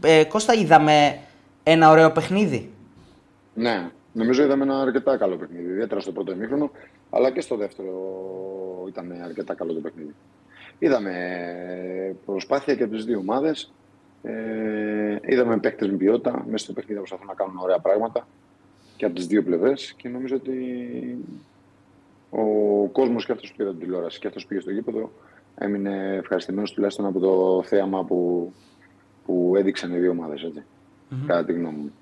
ε, 0.04 0.24
Κώστα, 0.24 0.54
είδαμε 0.54 1.18
ένα 1.62 1.90
ωραίο 1.90 2.10
παιχνίδι. 2.12 2.70
Ναι, 3.54 3.90
νομίζω 4.12 4.42
είδαμε 4.42 4.62
ένα 4.62 4.80
αρκετά 4.80 5.16
καλό 5.16 5.36
παιχνίδι. 5.36 5.70
Ιδιαίτερα 5.70 6.00
στο 6.00 6.12
πρώτο 6.12 6.32
ημίχρονο, 6.32 6.70
αλλά 7.10 7.30
και 7.30 7.40
στο 7.40 7.56
δεύτερο 7.56 7.92
ήταν 8.88 9.12
αρκετά 9.24 9.54
καλό 9.54 9.72
το 9.72 9.80
παιχνίδι. 9.80 10.14
Είδαμε 10.78 11.14
προσπάθεια 12.24 12.74
και 12.74 12.82
από 12.82 12.94
τις 12.94 13.04
δύο 13.04 13.18
ομάδες. 13.18 13.72
Ε, 14.22 15.18
είδαμε 15.26 15.58
παίκτες 15.58 15.88
με 15.90 15.96
ποιότητα. 15.96 16.44
Μέσα 16.48 16.64
στο 16.64 16.72
παιχνίδι 16.72 16.98
προσπαθούν 16.98 17.26
να 17.26 17.34
κάνουν 17.34 17.58
ωραία 17.58 17.78
πράγματα 17.78 18.26
και 18.96 19.04
από 19.04 19.14
τις 19.14 19.26
δύο 19.26 19.42
πλευρές. 19.42 19.94
Και 19.96 20.08
νομίζω 20.08 20.36
ότι 20.36 20.54
ο 22.30 22.44
κόσμος 22.92 23.26
και 23.26 23.32
αυτός 23.32 23.52
που 23.52 23.62
είδε 23.62 23.70
την 23.70 23.80
τηλεόραση 23.80 24.18
και 24.18 24.26
αυτός 24.26 24.42
που 24.42 24.48
πήγε 24.48 24.60
στο 24.60 24.70
γήπεδο 24.70 25.10
έμεινε 25.58 26.14
ευχαριστημένος 26.16 26.72
τουλάχιστον 26.72 27.06
από 27.06 27.18
το 27.18 27.62
θέαμα 27.66 28.04
που, 28.04 28.52
που 29.26 29.52
έδειξαν 29.56 29.92
οι 29.92 29.98
δύο 29.98 30.10
ομάδες. 30.10 30.52
Κατά 31.26 31.44
τη 31.44 31.52
γνώμη 31.52 31.76
μου. 31.76 31.92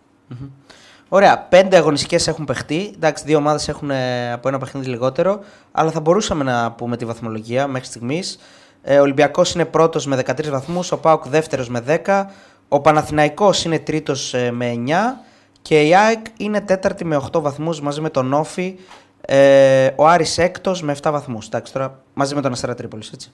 Ωραία, 1.09 1.39
πέντε 1.39 1.77
αγωνιστικές 1.77 2.27
έχουν 2.27 2.45
παιχτεί. 2.45 2.91
Εντάξει, 2.95 3.25
δύο 3.27 3.39
ομάδες 3.39 3.69
έχουν 3.69 3.91
ε, 3.91 4.33
από 4.33 4.49
ένα 4.49 4.59
παιχνίδι 4.59 4.89
λιγότερο. 4.89 5.41
Αλλά 5.73 5.91
θα 5.91 6.01
μπορούσαμε 6.01 6.45
να 6.45 6.73
πούμε 6.73 6.97
τη 6.97 7.05
βαθμολογία 7.05 7.67
μέχρι 7.67 7.87
στιγμής. 7.87 8.39
Ε, 8.83 8.99
ο 8.99 9.03
Ολυμπιακός 9.03 9.55
είναι 9.55 9.65
πρώτος 9.65 10.07
με 10.07 10.23
13 10.27 10.49
βαθμούς. 10.51 10.93
Ο 10.93 10.99
Πάουκ 10.99 11.29
δεύτερος 11.29 11.69
με 11.69 12.03
10. 12.05 12.25
Ο 12.69 12.81
Παναθηναϊκός 12.81 13.65
είναι 13.65 13.79
τρίτος 13.79 14.35
με 14.51 14.73
9. 14.87 15.25
Και 15.63 15.83
η 15.83 15.95
ΑΕΚ 15.95 16.27
είναι 16.37 16.61
τέταρτη 16.61 17.05
με 17.05 17.17
8 17.17 17.41
βαθμούς 17.41 17.81
μαζί 17.81 18.01
με 18.01 18.11
τον 18.11 18.33
Όφη. 18.33 18.79
Ε, 19.27 19.91
ο 19.97 20.07
Άρης 20.07 20.39
έκτος 20.39 20.83
με 20.83 20.97
7 21.03 21.11
βαθμούς. 21.11 21.47
Εντάξει, 21.47 21.73
τώρα 21.73 22.03
μαζί 22.15 22.35
με 22.35 22.41
τον 22.41 22.53
Αστέρα 22.53 22.75
Τρίπολης, 22.75 23.11
έτσι. 23.11 23.31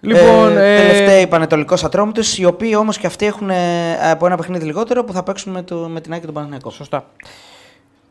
Λοιπόν, 0.00 0.56
ε, 0.56 0.74
ε, 0.74 0.80
τελευταίοι 0.80 1.26
Πανετολικός 1.26 1.84
Ατρόμητος, 1.84 2.38
οι 2.38 2.44
οποίοι 2.44 2.74
όμως 2.78 2.98
και 2.98 3.06
αυτοί 3.06 3.26
έχουν 3.26 3.50
ε, 3.50 4.10
από 4.10 4.26
ένα 4.26 4.36
παιχνίδι 4.36 4.64
λιγότερο 4.64 5.04
που 5.04 5.12
θα 5.12 5.22
παίξουν 5.22 5.52
με, 5.52 5.62
το, 5.62 5.76
με 5.76 6.00
την 6.00 6.10
ΑΕΚ 6.12 6.20
και 6.20 6.26
τον 6.26 6.34
Παναθηναϊκό. 6.34 6.70
Σωστά. 6.70 7.06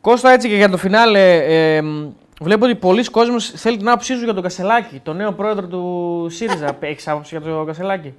Κώστα, 0.01 0.31
έτσι 0.31 0.47
και 0.47 0.55
για 0.55 0.69
το 0.69 0.77
φινάλε, 0.77 1.35
ε, 1.35 1.81
μ, 1.81 2.09
βλέπω 2.41 2.65
ότι 2.65 2.75
πολλοί 2.75 3.03
κόσμος 3.03 3.49
θέλει 3.49 3.77
την 3.77 3.89
άποψή 3.89 4.15
σου 4.15 4.23
για 4.23 4.33
τον 4.33 4.43
Κασελάκη, 4.43 4.99
τον 5.03 5.15
νέο 5.15 5.31
πρόεδρο 5.31 5.67
του 5.67 6.27
ΣΥΡΙΖΑ. 6.29 6.77
έχεις 6.79 7.07
άποψη 7.07 7.37
για 7.37 7.49
τον 7.51 7.65
Κασελάκη; 7.65 8.13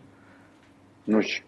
Όχι. 1.16 1.42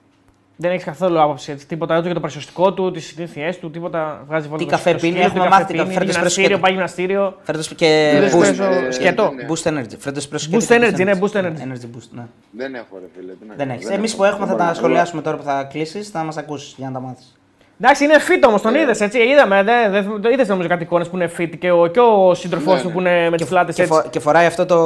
Δεν 0.60 0.70
έχεις 0.70 0.84
καθόλου 0.84 1.20
άποψη. 1.20 1.52
Έτσι, 1.52 1.66
τίποτα 1.66 1.94
ούτε 1.96 2.04
για 2.04 2.14
το 2.14 2.20
παρουσιαστικό 2.20 2.72
του, 2.72 2.90
τις 2.90 3.06
συνήθειές 3.06 3.58
του, 3.58 3.70
τίποτα. 3.70 4.24
Βγάζει 4.28 4.48
βόλτα 4.48 4.64
Τι 4.64 4.70
στο 4.70 4.76
καφέ 4.76 4.88
σκύλο, 4.98 5.00
πίνει, 5.12 5.14
τι 5.24 5.26
έχουμε 5.26 5.44
καφέ 5.44 5.60
μάθει, 5.60 5.72
πίνει, 5.72 5.84
φέρτε 5.92 5.94
εσπρέσο 6.08 6.14
γυμναστήριο, 6.14 6.46
σκέτο. 6.48 6.60
πάει 6.60 6.72
γυμναστήριο. 6.72 7.36
Φέρετος 7.42 7.68
και 7.74 8.10
Φέρετος 8.12 8.38
boost, 8.38 8.42
εσπρέσο 8.50 8.72
ε, 8.86 8.90
σκέτο. 8.90 9.32
ναι. 9.36 9.46
boost 9.48 9.68
energy. 9.68 9.96
Φέρετος 9.98 10.28
espresso 10.28 10.54
Boost 10.54 10.62
σκέτο 10.62 10.84
και 10.90 10.94
energy, 11.02 11.04
ναι, 11.04 11.12
boost 11.20 11.32
boost 11.32 11.40
energy. 11.40 11.62
Energy 11.66 11.86
boost, 11.96 12.08
ναι. 12.10 12.22
Δεν 12.50 12.74
έχω, 12.74 12.98
ρε 13.00 13.06
φίλε. 13.16 13.32
τι 13.32 13.46
να 13.48 13.54
Δεν 13.54 13.58
κάνω, 13.66 13.72
έχεις. 13.72 13.88
Εμείς 13.88 14.12
έχω. 14.12 14.18
που 14.22 14.24
έχουμε 14.28 14.46
θα 14.46 14.50
Δεν 14.50 14.56
τα 14.58 14.64
μπορώ. 14.64 14.74
σχολιάσουμε 14.76 15.22
τώρα 15.22 15.36
που 15.36 15.42
θα 15.42 15.68
κλείσεις, 15.72 16.08
θα 16.08 16.22
μας 16.24 16.36
ακούσεις 16.36 16.74
για 16.76 16.86
να 16.86 16.92
τα 16.92 17.00
μάθεις. 17.00 17.38
Εντάξει, 17.80 18.04
είναι 18.04 18.14
fit 18.28 18.46
όμως, 18.46 18.60
Ε. 18.60 18.62
τον 18.62 18.74
είδες 18.74 19.00
έτσι. 19.00 19.18
Είδαμε. 19.18 19.62
Δεν 19.62 19.90
δε, 19.90 20.00
δε, 20.18 20.32
είδες 20.32 20.48
νομίζω 20.48 20.68
κάτι 20.68 20.82
εικόνες 20.82 21.08
που 21.08 21.16
είναι 21.16 21.30
fit 21.38 21.50
και 21.58 21.70
ο, 21.70 21.86
και 21.86 22.00
ο 22.00 22.34
σύντροφός 22.34 22.74
Ναι, 22.74 22.80
του 22.80 22.86
ναι. 22.86 22.92
που 22.92 23.00
είναι 23.00 23.30
με 23.30 23.36
τις 23.36 23.46
πλάτες 23.46 23.74
Και, 23.74 23.82
έτσι. 23.82 23.94
φο- 23.94 24.08
και 24.10 24.20
φοράει 24.20 24.46
αυτό 24.46 24.66
το. 24.66 24.76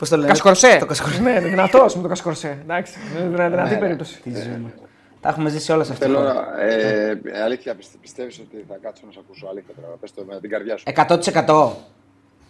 Πώς 0.00 0.08
το 0.08 0.16
λένε; 0.16 0.28
Κασκορσέ. 0.28 0.76
Το 0.80 0.86
κασκορσέ. 0.86 1.20
ναι, 1.20 1.40
δυνατός 1.40 1.94
με 1.96 2.02
το 2.02 2.08
κασκορσέ. 2.08 2.58
Εντάξει, 2.62 2.92
είναι 3.18 3.28
δυνα- 3.28 3.48
δυνατή 3.48 3.74
Ναι, 3.74 3.80
περίπτωση. 3.80 4.20
Τι 4.22 4.30
ζούμε. 4.30 4.74
Τα 5.20 5.28
έχουμε 5.28 5.50
ζήσει 5.50 5.72
όλα 5.72 5.84
σε 5.84 5.92
αυτή 5.92 6.04
τη 6.06 6.10
Θέλω, 6.12 6.26
χώρα. 6.26 6.60
ε, 6.62 7.18
αλήθεια, 7.44 7.74
πιστε- 7.74 8.00
πιστεύεις 8.00 8.38
ότι 8.38 8.64
θα 8.68 8.76
κάτσω 8.82 9.02
να 9.06 9.12
σε 9.12 9.18
ακούσω 9.24 9.46
αλήθεια 9.50 9.74
τώρα. 9.82 9.96
Πες 10.00 10.14
το 10.14 10.24
με 10.28 10.40
την 10.40 10.50
καρδιά 10.50 10.76
σου. 10.76 10.84
100%. 10.86 11.70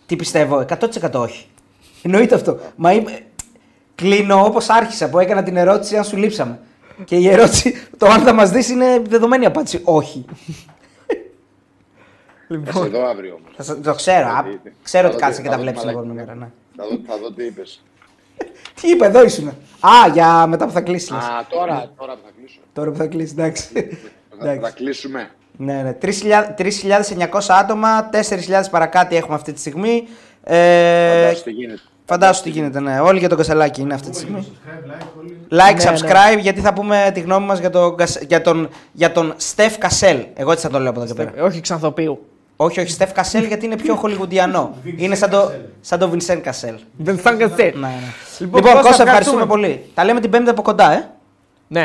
Τι 0.06 0.16
πιστεύω, 0.16 0.58
100% 0.68 1.20
όχι. 1.20 1.46
Εννοείται 2.02 2.34
αυτό. 2.34 2.58
Μα 2.76 2.92
είμαι... 2.92 3.20
Κλείνω 3.94 4.44
όπως 4.44 4.68
άρχισα 4.68 5.08
που 5.10 5.18
έκανα 5.18 5.42
την 5.42 5.56
ερώτηση 5.56 5.96
αν 5.96 6.04
σου 6.04 6.16
λείψαμε. 6.16 6.58
Και 7.04 7.16
η 7.16 7.28
ερώτηση, 7.28 7.74
το 7.96 8.06
αν 8.06 8.20
θα 8.20 8.32
μας 8.32 8.50
δεις 8.50 8.68
είναι 8.68 9.02
δεδομένη 9.08 9.46
απάντηση. 9.46 9.80
Όχι. 9.84 10.24
Θα 12.64 12.72
σε 12.72 12.88
δω 12.88 13.06
αύριο 13.08 13.34
όμως. 13.34 13.50
Θα 13.56 13.62
σα- 13.62 13.80
το 13.80 13.94
ξέρω. 13.94 14.26
α, 14.28 14.42
Δηλαδή, 14.42 14.60
ξέρω 14.82 15.02
θα 15.08 15.14
ότι 15.14 15.16
δω 15.20 15.26
κάτσε 15.26 15.36
τι- 15.36 15.42
και 15.42 15.48
θα 15.48 15.56
τα 15.56 15.56
δω 15.56 15.62
βλέπει 15.62 15.76
τι 15.76 15.82
την 15.82 15.90
επόμενη 15.90 16.12
μαλακ- 16.12 16.28
μέρα. 16.28 16.40
Ναι. 16.40 16.50
Θα 16.80 16.86
δω, 16.88 17.00
θα 17.06 17.18
δω 17.22 17.32
τι 17.32 17.44
είπες. 17.44 17.82
Τι 18.80 18.88
είπε, 18.90 19.06
εδώ 19.06 19.22
ήσουν. 19.24 19.48
Α, 19.80 20.08
για 20.12 20.46
μετά 20.46 20.66
που 20.66 20.72
θα 20.72 20.80
κλείσει. 20.80 21.12
Α, 21.14 21.18
τώρα, 21.48 21.90
τώρα 21.98 22.12
που 22.12 22.20
θα 22.24 22.30
κλείσω. 22.38 22.60
Τώρα 22.72 22.90
που 22.90 22.96
θα 22.96 23.06
κλείσει, 23.06 23.32
εντάξει. 23.38 23.66
Θα, 24.30 24.44
θα 24.44 24.50
εντάξει. 24.52 24.74
κλείσουμε. 24.74 25.30
Ναι, 25.56 25.82
ναι. 25.82 25.96
3.000 26.02 26.10
3.900 26.58 27.40
άτομα, 27.48 28.10
4.000 28.12 28.18
παρακάτω 28.70 29.16
έχουμε 29.16 29.34
αυτή 29.34 29.52
τη 29.52 29.60
στιγμή. 29.60 30.08
Ε, 30.44 31.18
Φαντάσου 31.24 31.42
τι 31.44 31.50
γίνεται. 31.50 31.80
φαντάσου 32.04 32.42
τι 32.42 32.50
γίνεται, 32.50 32.80
ναι. 32.80 33.00
Όλοι 33.00 33.18
για 33.18 33.28
τον 33.28 33.38
Κασελάκη 33.38 33.80
είναι 33.80 33.94
αυτή 33.94 34.10
τη 34.10 34.16
στιγμή. 34.16 34.46
Subscribe, 34.50 34.90
like, 34.90 35.06
όλοι. 35.20 35.36
Like, 35.50 35.84
Ναι, 35.84 35.90
ναι. 35.90 35.96
subscribe, 35.98 36.38
γιατί 36.40 36.60
θα 36.60 36.72
πούμε 36.72 37.10
τη 37.14 37.20
γνώμη 37.20 37.46
μας 37.46 37.58
για 37.58 37.70
τον, 37.70 37.96
Κασ- 37.96 38.22
για 38.24 38.40
τον, 38.42 38.68
για 38.92 39.12
τον 39.12 39.34
Στεφ 39.36 39.78
Κασέλ. 39.78 40.24
Εγώ 40.34 40.52
έτσι 40.52 40.66
θα 40.66 40.72
το 40.72 40.78
λέω 40.78 40.90
από 40.90 41.00
εδώ 41.00 41.08
και 41.08 41.14
πέρα. 41.14 41.32
Ε, 41.36 41.40
Όχι 41.40 41.60
ξανθοπίου. 41.60 42.26
Όχι, 42.62 42.80
όχι, 42.80 42.90
Στεφ 42.90 43.12
Κασέλ 43.12 43.44
γιατί 43.44 43.64
είναι 43.66 43.76
πιο 43.76 43.94
χολιγουντιανό. 43.94 44.74
είναι 44.96 45.14
σαν 45.14 45.30
το, 45.30 45.36
Κασέλ. 45.40 45.60
σαν 45.80 45.98
το 45.98 46.10
Vincent 46.12 46.40
Κασέλ. 46.42 46.74
Δεν 46.96 47.18
θα 47.18 47.32
κασέ. 47.32 47.62
Ναι, 47.74 47.86
ναι. 47.86 47.88
Λοιπόν, 48.38 48.60
Λοιπόν, 48.60 48.60
Κώστα, 48.62 48.88
Κώστα, 48.88 49.02
ευχαριστούμε 49.02 49.42
ευχαριστούμε. 49.42 49.46
πολύ. 49.46 49.80
Τα 49.94 50.04
λέμε 50.04 50.20
την 50.20 50.30
Πέμπτη 50.30 50.50
από 50.50 50.62
κοντά, 50.62 50.92
ε. 50.92 51.08
Ναι, 51.68 51.80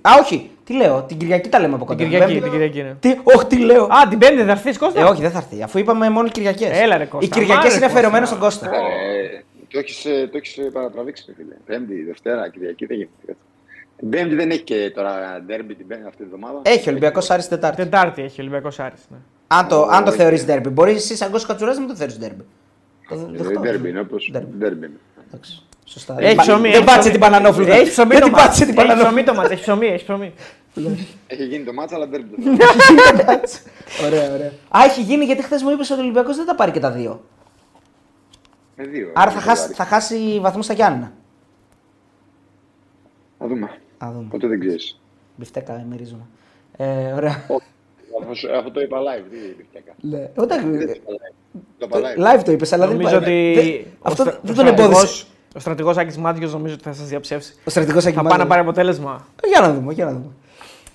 Α, 0.00 0.10
όχι, 0.20 0.50
τι 0.64 0.72
λέω, 0.74 1.02
την 1.02 1.16
Κυριακή 1.18 1.48
τα 1.48 1.60
λέμε 1.60 1.74
από 1.74 1.84
την 1.84 1.96
κοντά. 1.96 2.04
Κυριακή. 2.04 2.32
Πέμπτη- 2.32 2.42
Την 2.42 2.52
Κυριακή 2.52 2.82
ναι. 2.82 2.94
Τι, 3.00 3.20
όχι, 3.22 3.46
τι 3.46 3.56
λέω. 3.58 3.84
Α, 3.84 4.08
την 4.08 4.18
Πέμπτη 4.18 4.42
θα 4.44 4.50
έρθεις 4.50 4.78
Κώστα; 4.78 5.00
Ε, 5.00 5.04
όχι, 5.04 5.20
δεν 5.20 5.30
θα 5.30 5.38
έρθει. 5.38 5.62
Αφού 5.62 5.78
είπαμε 5.78 6.10
μόνο 6.10 6.28
Κυριακές. 6.28 6.78
Έλα, 6.80 6.96
ρε, 6.96 7.04
Κώστα. 7.04 7.26
Οι 7.26 7.28
Κυριακές 7.28 7.54
Μάρε, 7.56 7.68
είναι 7.68 7.78
Κώστα. 7.80 7.86
αφιερωμένε 7.96 8.26
στον 8.26 8.38
Κώστα. 8.38 8.66
Ε, 8.66 9.44
το 9.70 9.78
έχεις, 9.78 10.04
ε, 10.04 10.28
το 10.32 10.36
έχεις 10.36 10.56
ε, 10.58 10.62
παρατραβήξει, 10.62 11.24
ρε 11.28 11.32
φίλε. 11.36 11.54
Πέμπτη, 11.66 12.02
Δευτέρα, 12.02 12.48
Κυριακή 12.50 12.86
δεν 12.86 12.96
γίνεται. 12.96 13.36
Την 13.98 14.08
Πέμπτη 14.10 14.34
δεν 14.34 14.50
έχει 14.50 14.62
και 14.62 14.92
τώρα 14.94 15.42
ντέρμπι 15.46 15.74
την 15.74 15.86
Πέμπτη 15.86 16.04
αυτή 16.06 16.22
τη 16.22 16.28
βδομάδα. 16.28 16.58
Έχει 16.62 16.88
Ολυμπιακός 16.88 17.30
Άρης 17.30 17.48
Τετάρτη. 17.48 17.82
Τετάρτη 17.82 18.22
έχει 18.22 18.40
ο 18.40 18.42
Ολυμπιακός 18.42 18.78
Άρης. 18.80 19.00
Ναι. 19.10 19.16
Αν 19.52 19.68
το, 19.68 19.82
αν 19.90 20.04
το 20.04 20.10
Όχι. 20.10 20.18
θεωρείς 20.18 20.44
ντέρμπι. 20.44 20.68
Μπορείς 20.68 20.94
εσύ 20.96 21.16
σαν 21.16 21.30
Κώστα 21.30 21.46
Κατσουράς 21.48 21.74
να 21.74 21.80
μην 21.80 21.90
το 21.90 21.96
θεωρείς 21.96 22.18
ντέρμπι. 22.18 22.44
Το 23.08 23.14
Ε, 23.14 23.42
δεχτώ. 23.42 23.60
Ντέρμπι 23.60 23.88
είναι 23.88 24.00
όπως 24.00 24.28
Ντέρμπι. 24.32 24.56
ντέρμπι 24.56 24.86
είναι. 24.86 24.96
Εντάξει, 25.28 25.62
Σωστά. 25.84 26.14
Έχει 26.18 26.26
Δεν 26.26 26.36
ψωμί. 26.36 26.60
Δεν 26.62 26.70
έχει 26.72 26.84
πάτησε 26.84 26.98
ψωμί. 26.98 27.12
την 27.12 27.20
Πανανόφλου. 27.20 27.64
Έχει 27.66 27.90
ψωμί 27.90 28.08
Δεν 28.12 28.18
το 28.20 28.24
την 28.26 28.32
μάτς. 28.34 28.44
πάτησε 28.44 28.64
την 28.64 28.78
Έχει 28.78 28.86
Πανανόφλου. 28.86 29.06
ψωμί 29.12 29.24
το 29.24 29.34
μάτς. 29.34 29.50
Έχει 29.50 29.60
ψωμί, 29.62 29.86
έχει 29.86 30.04
ψωμί. 30.04 30.34
Έχει 31.26 31.44
γίνει 31.44 31.64
το 31.64 31.72
μάτσα, 31.72 31.94
αλλά 31.94 32.06
ντέρμπι. 32.10 32.34
Ωραία, 34.06 34.32
ωραία. 34.32 34.52
Α, 34.68 34.84
έχει 34.84 35.00
γίνει 35.02 35.24
γιατί 35.24 35.42
χθες 35.42 35.62
μου 35.62 35.70
είπες 35.70 35.90
ότι 35.90 36.00
ο 36.00 36.02
Ολυμπιακός 36.02 36.36
δεν 36.36 36.44
θα 36.46 36.54
πάρει 36.54 36.70
και 36.70 36.80
τα 36.80 36.90
δύο. 36.90 37.24
Με 38.76 38.84
δύο. 38.84 39.10
Άρα 39.14 39.30
με 39.32 39.36
θα 39.36 39.42
το 39.42 39.48
χάσει, 39.48 39.62
Άρη. 39.64 39.72
θα 39.74 39.84
χάσει 39.84 40.38
βαθμού 40.40 40.62
στα 40.62 40.72
Γιάννενα. 40.72 41.12
Θα 43.38 43.46
δούμε. 43.46 43.66
Α 43.98 44.10
δούμε. 44.12 44.26
Ποτέ 44.30 44.46
δεν 44.46 44.60
ξέρεις. 44.60 45.00
Μπιφτέκα, 45.36 45.84
μυρίζουμε. 45.90 46.22
Ε, 46.76 47.12
ωραία. 47.12 47.46
Όχι. 48.12 48.22
Αυτό 48.22 48.34
σου- 48.34 48.52
Αυτό 48.56 48.70
το 48.70 48.80
είπα 48.80 48.98
live. 48.98 49.24
Τι 49.30 49.36
είπα. 49.36 49.92
Ναι. 50.00 50.30
Όταν- 50.36 50.76
Δεν 50.76 50.86
το 50.86 50.92
είπα 50.92 51.10
live. 51.10 51.34
Το 51.78 51.86
είπα 51.86 52.00
το- 52.00 52.06
live. 52.06 52.38
Live 52.38 52.42
το 52.44 52.52
είπες, 52.52 52.72
αλλά 52.72 52.86
δεν 52.86 52.96
Νομίζω 52.96 53.14
είπα- 53.16 53.24
ότι. 53.26 53.52
δεν- 53.54 53.84
ο 53.98 54.00
Αυτό 54.02 54.22
στρα- 54.22 54.40
δεν 54.42 54.52
ο 54.52 54.54
τον 54.56 54.64
στρατηγός- 54.66 54.88
εμπόδισε. 54.96 55.24
Ο 55.56 55.58
στρατηγός 55.60 55.96
Άκης 55.96 56.16
Μάτιος 56.16 56.52
νομίζω 56.52 56.74
ότι 56.74 56.82
θα 56.82 56.92
σας 56.92 57.06
διαψεύσει. 57.08 57.54
Ο 57.64 57.70
στρατηγός 57.70 58.04
Θα 58.04 58.22
πάει 58.22 58.38
να 58.38 58.46
πάρει 58.46 58.60
αποτέλεσμα. 58.60 59.26
Για 59.48 59.60
να 59.60 59.72
δούμε, 59.72 59.92
για 59.92 60.04
να 60.04 60.10
δούμε. 60.12 60.30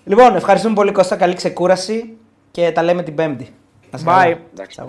Λοιπόν, 0.05 0.35
ευχαριστούμε 0.35 0.73
πολύ 0.75 0.91
Κώστα. 0.91 1.15
Καλή 1.15 1.33
ξεκούραση 1.33 2.17
και 2.51 2.71
τα 2.71 2.83
λέμε 2.83 3.03
την 3.03 3.15
Πέμπτη. 3.15 3.43
Να 3.91 3.97
είσαι 3.97 4.05
Bye. 4.07 4.21
καλά. 4.33 4.37
Εντάξει. 4.53 4.81
Ciao. 4.81 4.87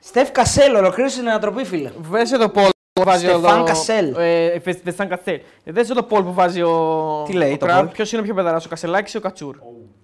Στεφ 0.00 0.30
Κασέλ, 0.32 0.74
ολοκλήρωσε 0.74 1.18
την 1.18 1.28
ανατροπή, 1.28 1.64
φίλε. 1.64 1.90
Βέσε 2.00 2.38
το 2.38 2.48
πόλ 2.48 2.68
που 2.98 3.04
βάζει 3.04 3.26
Στεφάν 3.26 3.60
ο. 3.60 3.64
Κασέλ. 3.64 4.14
Ε, 4.18 4.60
Φε- 4.60 4.82
Φεστάν 4.82 5.08
Κασέλ. 5.08 5.40
Δέσε 5.64 5.94
το 5.94 6.02
πόλ 6.02 6.22
που 6.22 6.32
βάζει 6.32 6.62
ο. 6.62 7.22
Τι 7.26 7.32
λέει 7.32 7.56
το 7.56 7.66
poll? 7.70 7.88
Ποιος 7.92 8.12
είναι 8.12 8.20
ο 8.20 8.24
πιο 8.24 8.34
πεδαρά, 8.34 8.56
ο 8.64 8.68
Κασελάκης 8.68 9.14
ή 9.14 9.16
ο 9.16 9.20
Κατσούρ; 9.20 9.56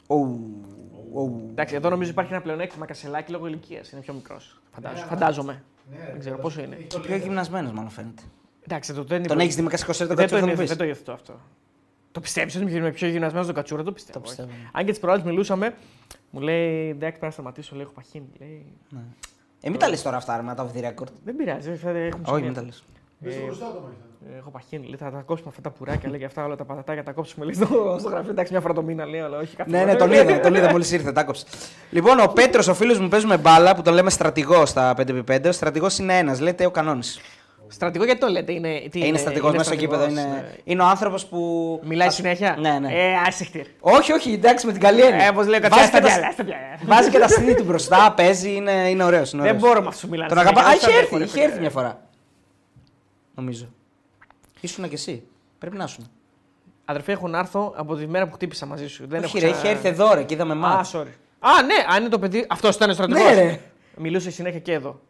Ου, 0.07 0.17
ου. 1.15 1.49
Εντάξει, 1.51 1.75
εδώ 1.75 1.89
νομίζω 1.91 2.11
υπάρχει 2.11 2.33
ένα 2.33 2.43
πλεονέκτημα 2.43 2.87
Κασελάκη 2.87 3.33
λόγω 3.33 3.47
ηλικίας. 3.47 3.91
Είναι 3.91 4.01
πιο 4.01 4.15
μικρός. 4.15 4.61
Φαντάζομαι. 5.09 5.63
Ναι, 5.91 5.97
Δεν 6.11 6.21
ξέρω 6.21 6.37
πόσο 6.39 6.61
είναι. 6.63 6.77
Έχει 6.91 7.01
Πιο 7.01 7.17
γυμνασμένος, 7.17 7.73
μάλλον 7.73 7.91
φαίνεται. 7.91 8.23
Εντάξει, 8.67 8.95
το 8.95 9.05
δεν 9.05 9.27
Τον 9.27 9.39
έχεις 9.41 9.55
δει 9.57 9.63
με 9.63 9.69
κασικοσέρ 9.69 10.07
το 10.09 10.15
Δεν 10.15 10.29
το, 10.29 10.31
κατσούρ, 10.35 10.39
θα 10.39 10.53
είναι- 10.53 10.61
μου 10.63 10.67
δεν 10.67 10.77
πεις. 10.77 10.77
το 10.77 10.85
υιοθετώ 10.85 11.13
αυτό. 11.13 11.41
Το 12.13 12.21
πιστεύεις 12.21 12.57
ότι 12.57 12.77
είναι 12.77 12.91
πιο 12.93 13.09
γυμνασμένος 13.09 13.47
τον 13.47 13.55
Κατσούρα, 13.55 13.83
το 13.83 13.93
πιστεύω. 13.93 14.19
Το 14.19 14.25
πιστεύω, 14.25 14.49
όχι. 14.49 14.59
ναι. 14.63 14.69
Αν 14.73 14.85
και 14.85 14.91
τις 14.91 15.01
προάλλες 15.01 15.25
μιλούσαμε, 15.25 15.75
μου 16.31 16.41
λέει 16.41 16.89
εντάξει, 16.89 16.99
πρέπει 16.99 17.25
να 17.25 17.31
σταματήσω, 17.31 17.75
λέει, 17.75 17.85
έχω 17.85 17.93
παχύνει. 17.93 18.27
Λέει, 18.41 18.67
Ε, 19.67 19.71
μην 19.71 19.79
τα 19.79 19.89
λες 19.89 20.03
τώρα 20.03 20.17
αυτά, 20.17 20.37
ρε, 20.37 20.43
μετά 20.43 20.67
off 20.67 20.77
the 20.79 20.83
record. 20.85 21.07
δεν 21.25 21.37
πειράζει, 21.37 21.75
θα 21.75 21.91
έχουμε 21.91 22.07
Όχι, 22.09 22.25
σημεία. 22.27 22.41
μην 22.45 22.55
τα 22.55 22.63
λες. 22.63 22.85
Μπες 23.19 23.35
στο 23.35 23.45
μπροστά 23.45 23.65
το 23.67 23.81
μάλιστα. 23.81 24.03
Ε, 24.35 24.39
Έχω 24.39 24.51
παχύνει, 24.51 24.87
λέει, 24.87 24.97
θα 24.99 25.11
τα 25.11 25.23
κόψουμε 25.27 25.49
αυτά 25.51 25.61
τα 25.63 25.71
πουράκια 25.71 26.09
λέει, 26.11 26.19
και 26.19 26.25
αυτά 26.25 26.45
όλα 26.45 26.57
τα 26.57 26.65
πατατάκια, 26.65 27.03
τα 27.03 27.13
κόψουμε 27.13 27.45
λέει, 27.45 27.55
στο, 27.55 27.97
στο 27.99 28.09
γραφείο. 28.09 28.31
Εντάξει, 28.31 28.53
μια 28.53 28.61
φορά 28.61 28.75
το 28.75 28.83
μήνα 28.83 29.07
λέει, 29.07 29.21
αλλά 29.21 29.39
όχι 29.39 29.57
κάθε 29.57 29.71
Ναι, 29.71 29.79
φορά. 29.79 29.93
ναι, 29.93 29.99
τον 29.99 30.13
είδα, 30.13 30.41
τον 30.41 30.55
είδα 30.55 30.71
μόλις 30.71 30.93
ήρθε, 30.93 31.13
τα 31.13 31.21
άκοψε. 31.21 31.47
Λοιπόν, 31.91 32.21
ο 32.21 32.27
Πέτρος, 32.27 32.69
ο 32.69 32.75
φίλος 32.75 32.99
μου, 32.99 33.09
παίζουμε 33.09 33.37
μπάλα 33.37 33.75
που 33.75 33.83
τον 33.83 33.95
λέμε 33.95 34.11
στρατηγός 34.11 34.69
στα 34.69 34.95
5x5. 34.97 35.49
Ο 35.49 35.53
στρατηγός 35.53 35.99
είναι 35.99 36.19
ένας, 36.19 36.41
λέτε 36.41 36.67
ο 36.67 36.71
κανόνης. 36.71 37.21
Στρατηγό 37.75 38.05
γιατί 38.05 38.21
το 38.21 38.27
λέτε, 38.27 38.53
είναι, 38.53 38.81
τι 38.91 38.99
Είναι, 38.99 39.07
είναι 39.09 39.19
στρατηγός 39.19 39.53
μέσα 39.53 39.65
στο 39.65 39.73
στρατηγός, 39.75 40.07
γήπεδο. 40.09 40.21
Είναι, 40.29 40.35
ναι. 40.35 40.53
είναι 40.65 40.83
ο 40.83 40.87
άνθρωπος 40.87 41.27
που. 41.27 41.39
Μιλάει 41.85 42.07
ας- 42.09 42.15
συνέχεια; 42.15 42.57
Ναι, 42.61 42.79
ναι. 42.79 42.89
Ε, 42.93 43.15
άσυχτη. 43.27 43.65
Όχι, 43.81 44.13
όχι, 44.13 44.33
εντάξει, 44.33 44.67
με 44.67 44.73
την 44.73 44.81
καλή 44.81 45.01
έννοια. 45.01 45.25
Ε, 45.25 45.29
όπως 45.29 45.47
λέει 45.47 45.61
ο 45.65 45.69
Βάζει 45.69 45.91
Κατσούρα, 45.91 46.01
και 46.01 46.09
στα 46.09 46.15
τα- 46.15 46.19
πιάλα, 46.21 46.33
στα 46.33 46.45
πιάλα. 46.45 46.61
Βάζει 46.85 47.11
και 47.11 47.19
τα 47.19 47.29
στήθη 47.29 47.55
του 47.55 47.65
μπροστά, 47.65 48.13
παίζει, 48.17 48.55
είναι, 48.55 48.73
είναι 48.73 49.05
ωραίος. 49.05 49.33
Είναι 49.33 49.43
Δεν 49.43 49.51
ωραίος. 49.51 49.69
μπορώ 49.69 49.81
με 49.83 49.89
αυτού 49.89 50.09
μιλάνε. 50.09 50.29
Τον 50.29 50.39
αγαπά. 50.39 50.61
Α, 50.61 50.65
συνέχεια, 50.65 50.89
είχε 50.89 50.91
δεν 50.91 51.01
έρθει, 51.03 51.15
έχω, 51.15 51.25
είχε 51.25 51.35
ρε, 51.39 51.41
έρθει 51.43 51.51
φίλε. 51.53 51.61
μια 51.61 51.71
φορά. 51.71 52.01
Νομίζω. 53.35 53.69
Ήσουν 54.61 54.89
και 54.89 54.95
εσύ. 54.95 55.23
Πρέπει 55.59 55.77
να 55.77 55.85
ήσουν. 55.85 56.11
Αδερφέ, 56.85 57.13
έχω 57.13 57.29
να 57.29 57.39
έρθω 57.39 57.73
από 57.77 57.97
τη 57.97 58.07
μέρα 58.07 58.27
που 58.27 58.33
χτύπησα 58.35 58.67
μαζί 58.67 58.89
σου. 58.89 59.05
Δεν 59.09 59.25
Όχι, 59.25 59.37
έχω 59.37 59.47
ρε, 59.47 59.53
ξανα- 59.53 59.65
είχε 59.69 59.75
έρθει 59.77 59.89
εδώ 59.89 60.15
ρε, 60.15 60.23
και 60.23 60.35
είδαμε 60.35 60.53
Α, 60.53 60.57
μάτς. 60.57 60.93
sorry. 60.95 61.07
Α, 61.41 61.63
ναι, 61.63 61.75
αν 61.95 62.01
είναι 62.01 62.09
το 62.09 62.19
παιδί. 62.19 62.47
Αυτός 62.49 62.75
ήταν 62.77 62.91
ο 62.91 62.93
στρατηγός. 62.93 63.23
Ναι, 63.23 63.35
ρε. 63.35 63.61
Μιλούσε 63.99 64.31
συνέχεια 64.31 64.61
και 64.61 64.73
εδώ. 64.73 65.01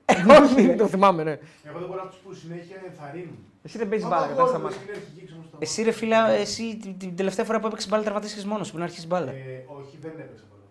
Όχι. 0.42 0.74
το 0.78 0.86
θυμάμαι, 0.86 1.22
ναι. 1.22 1.38
Εγώ 1.64 1.78
δεν 1.78 1.88
μπορώ 1.88 2.02
αυτού 2.02 2.16
που 2.24 2.34
συνέχεια 2.34 2.76
ενθαρρύνουν. 2.86 3.38
Εσύ 3.62 3.78
δεν 3.78 3.88
παίζεις 3.88 4.06
Μα 4.08 4.10
μπάλα, 4.16 4.22
τα 4.26 4.28
κατά 4.28 4.42
γκολ 4.42 4.50
σταμάτα. 4.52 4.74
είναι 4.82 4.92
αρχική, 4.96 5.24
ξεμωστά. 5.26 5.56
Εσύ 5.58 5.82
ρε 5.82 5.90
φίλα, 5.90 6.30
εσύ 6.30 6.76
την, 6.82 6.98
την 6.98 7.16
τελευταία 7.16 7.44
φορά 7.44 7.60
που 7.60 7.66
έπαιξες 7.66 7.88
μπάλα 7.90 8.02
τερματίσχε 8.02 8.46
μόνος 8.46 8.70
πριν 8.70 8.82
αρχίσει 8.82 9.06
μπάλα. 9.06 9.30
Ε, 9.30 9.64
Όχι, 9.66 9.98
δεν 10.00 10.10
έπαιξα 10.18 10.44
πολλά. 10.50 10.62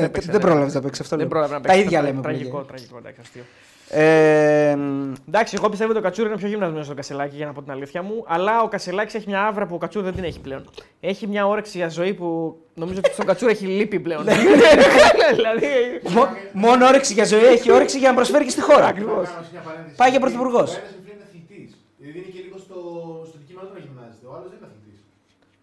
Ναι, 0.00 0.06
έπαιξες, 0.06 0.30
δεν 0.32 0.40
ναι. 0.40 0.46
πρόλαβες 0.46 0.74
να 0.74 0.80
παίξεις 0.80 1.00
αυτό. 1.04 1.16
Δεν 1.16 1.18
λέω. 1.18 1.28
πρόλαβες 1.28 1.56
να 1.56 1.62
Τα 1.62 1.68
παίξεις. 1.68 1.84
ίδια 1.84 1.98
Τρα- 1.98 2.06
λέμε. 2.08 2.20
που 2.20 2.28
Τραγικό, 2.28 2.56
λέγε. 2.56 2.68
τραγικό, 2.68 2.96
εντάξει, 2.98 3.20
αστείο. 3.20 3.42
Ε, 3.90 4.74
μ, 4.78 5.12
Εντάξει, 5.28 5.54
εγώ 5.58 5.68
πιστεύω 5.68 5.90
ότι 5.90 5.98
ο 5.98 6.02
Κατσούρ 6.02 6.26
είναι 6.26 6.36
πιο 6.36 6.48
γυμνασμένος 6.48 6.86
στο 6.86 6.94
Κασελάκη 6.94 7.36
για 7.36 7.46
να 7.46 7.52
πω 7.52 7.62
την 7.62 7.70
αλήθεια 7.70 8.02
μου. 8.02 8.24
Αλλά 8.26 8.62
ο 8.62 8.68
Κασελάκης 8.68 9.14
έχει 9.14 9.24
μια 9.28 9.46
άβρα 9.46 9.66
που 9.66 9.74
ο 9.74 9.78
Κατσούρ 9.78 10.02
δεν 10.02 10.14
την 10.14 10.24
έχει 10.24 10.40
πλέον. 10.40 10.64
Έχει 11.00 11.26
μια 11.26 11.46
όρεξη 11.46 11.76
για 11.78 11.88
ζωή 11.88 12.14
που 12.14 12.56
νομίζω 12.74 12.98
ότι 13.04 13.12
στον 13.12 13.26
Κατσούρ 13.26 13.48
έχει 13.48 13.66
λείπει 13.66 14.00
πλέον. 14.00 14.24
Ναι. 14.24 14.34
δηλαδή. 15.34 15.66
μο- 16.08 16.28
μόνο 16.52 16.86
όρεξη 16.86 17.12
για 17.12 17.24
ζωή 17.24 17.44
έχει 17.44 17.72
όρεξη 17.72 17.98
για 17.98 18.08
να 18.08 18.14
προσφέρει 18.14 18.44
και 18.44 18.50
στη 18.50 18.60
χώρα. 18.60 18.86
Ακριβώς. 18.86 19.26
Να 19.28 19.34
κάνω 19.34 19.46
μια 19.52 19.60
παρένθεση. 19.60 19.96
Πάει 19.96 20.10
για 20.10 20.20
πρωθυπουργός. 20.20 20.70
Ο 20.70 20.78
ένας 20.78 20.90
είναι 21.12 21.22
αθλητής. 21.28 21.70
Δηλαδή 21.98 22.18
είναι 22.18 22.30
και 22.34 22.40
λίγο 22.46 22.58
στο, 22.66 22.78
στο 23.28 23.34
αντικείμενο 23.38 23.66
του 23.68 23.74
να 23.78 23.80
γυμνάζεται. 23.86 24.24
Ο 24.30 24.32
άλλος 24.36 24.48
δεν 24.50 24.58
είναι 24.58 24.68
αθλητής. 24.70 24.98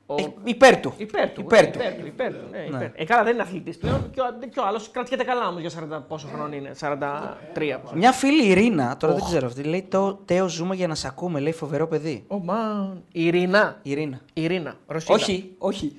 Ο- 0.08 0.16
Ε, 0.22 0.26
Υπέρ 0.44 0.78
του. 0.80 0.94
Υπέρ 0.98 1.30
του. 1.30 1.42
Υπέρ 1.42 1.72
του. 1.72 1.80
Υπέρ 1.80 1.94
του. 2.00 2.06
Υπέρ 2.06 2.32
του, 2.34 2.40
ναι, 2.52 2.58
Ναι. 2.58 2.64
υπέρ. 2.86 3.02
Ε, 3.02 3.06
καλά, 3.06 3.24
δεν 3.24 3.34
είναι 3.34 3.42
αθλητής 3.42 3.78
πλέον. 3.78 4.10
Και 4.14 4.22
ο, 4.22 4.48
και 4.54 4.60
ο 4.60 4.66
άλλος 4.68 4.90
κρατιέται 4.92 5.24
καλά 5.24 5.48
όμως 5.48 5.62
για 5.62 5.70
40 5.70 6.02
πόσο 6.08 6.28
χρόνο 6.34 6.56
είναι. 6.56 6.72
43. 6.80 7.80
πόσο. 7.82 7.96
Μια 7.96 8.12
φίλη 8.12 8.46
Ειρήνα, 8.48 8.98
τώρα 8.98 9.14
δεν 9.14 9.24
ξέρω 9.24 9.48
αυτή, 9.48 9.64
λέει 9.64 9.82
το 9.90 10.14
Τέο 10.26 10.48
ζούμε 10.48 10.76
για 10.76 10.88
να 10.88 10.96
σε 10.96 11.08
ακούμε, 11.08 11.40
λέει 11.40 11.52
φοβερό 11.54 11.88
παιδί. 11.88 12.24
Ω, 12.28 12.40
μαν. 12.40 13.04
Ειρήνα. 13.12 13.80
Ειρήνα. 13.82 14.20
Ειρήνα. 14.34 14.76
Ρωσίδα. 14.88 15.14
Όχι, 15.14 15.56
όχι. 15.58 15.96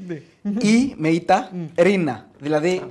Ή 0.60 0.94
με 0.96 1.08
ήττα, 1.08 1.50
Ρίνα. 1.76 2.26
Δηλαδή 2.38 2.82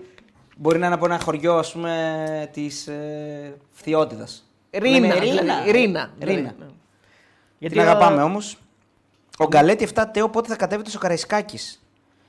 μπορεί 0.58 0.80
να 0.80 0.86
είναι 0.86 0.96
από 0.96 1.06
ένα 1.06 1.20
χωριό, 1.20 1.54
ας 1.58 1.72
πούμε, 1.72 2.50
της 2.54 2.88
ε, 2.88 3.54
Φθιώτιδας. 3.72 4.50
Ρίνα. 4.72 4.98
Ρίνα. 5.00 5.14
δηλαδή, 5.16 5.72
Ρίνα. 5.72 6.12
δηλαδή, 6.18 6.36
Ρίνα. 6.38 6.54
ναι. 7.60 7.70
Την 7.70 7.80
αγαπάμε 7.80 8.22
όμως. 8.22 8.58
Ο 9.38 9.46
Γκαλέτη 9.48 9.88
7 9.96 10.04
Τέο 10.14 10.30
πότε 10.30 10.50
θα 10.50 10.56
κατέβετε 10.56 10.90
στο 10.90 11.00
Καραϊσκάκης; 11.00 11.84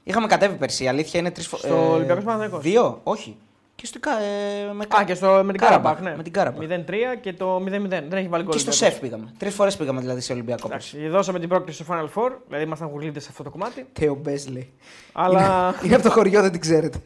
Είχαμε 0.05 0.27
κατέβει 0.27 0.57
πέρσι, 0.57 0.85
η 0.85 0.89
αλήθεια 0.89 1.21
είναι 1.21 1.31
τρεις 1.31 1.47
φορέ. 1.47 1.63
Στο 1.63 1.91
Ολυμπιακός 1.93 2.25
Παναθηναϊκός. 2.25 2.63
Δύο, 2.63 3.01
όχι. 3.03 3.37
Και 3.75 3.87
στο, 3.87 3.99
Κα- 4.01 4.21
ε, 4.21 4.73
με, 4.73 4.85
Α, 5.01 5.05
και 5.05 5.15
στο, 5.15 5.41
με 5.45 5.53
την 5.53 5.61
Κάραμπαχ, 5.61 6.01
ναι. 6.01 6.17
Με 6.17 6.23
την 6.23 6.33
Κάραμπαχ. 6.33 6.67
0-3 6.69 6.93
και 7.21 7.33
το 7.33 7.57
0-0. 7.57 7.89
Δεν 7.89 8.13
έχει 8.13 8.29
βάλει 8.29 8.43
γκολ. 8.45 8.53
Και 8.53 8.59
στο 8.59 8.71
ο 8.71 8.73
σεφ 8.73 8.99
πήγαμε. 8.99 9.33
Τρεις 9.39 9.55
φορές 9.55 9.77
πήγαμε 9.77 10.01
δηλαδή 10.01 10.21
σε 10.21 10.33
Ολυμπιακό. 10.33 10.69
πέρσι. 10.69 10.97
Εντάξει, 10.97 11.13
δώσαμε 11.17 11.39
την 11.39 11.49
πρόκληση 11.49 11.83
στο 11.83 11.95
Final 11.95 12.05
Four, 12.21 12.31
δηλαδή 12.47 12.65
ήμασταν 12.65 12.89
γουρλίτες 12.89 13.23
σε 13.23 13.29
αυτό 13.31 13.43
το 13.43 13.51
κομμάτι. 13.51 13.87
Τέο 13.93 14.21
Μπέσλey. 14.25 14.67
Αλλά. 15.13 15.75
Είναι 15.85 15.95
από 15.95 16.05
το 16.05 16.11
χωριό, 16.11 16.43
δεν 16.43 16.51
την 16.53 16.61
ξέρετε. 16.61 16.99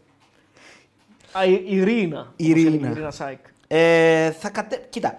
Α, 1.32 1.44
η 1.44 1.62
η 1.66 1.84
Ρίνα. 1.84 2.32
Η 2.36 2.50
όπως 2.50 2.60
έλεγε 2.60 2.68
Ρίνα. 2.76 2.88
Η 2.90 2.94
Ρίνα 2.94 3.10
Σάικ. 3.10 3.38
Ε, 3.66 4.30
θα 4.30 4.50
κατε... 4.50 4.86
Κοίτα, 4.88 5.18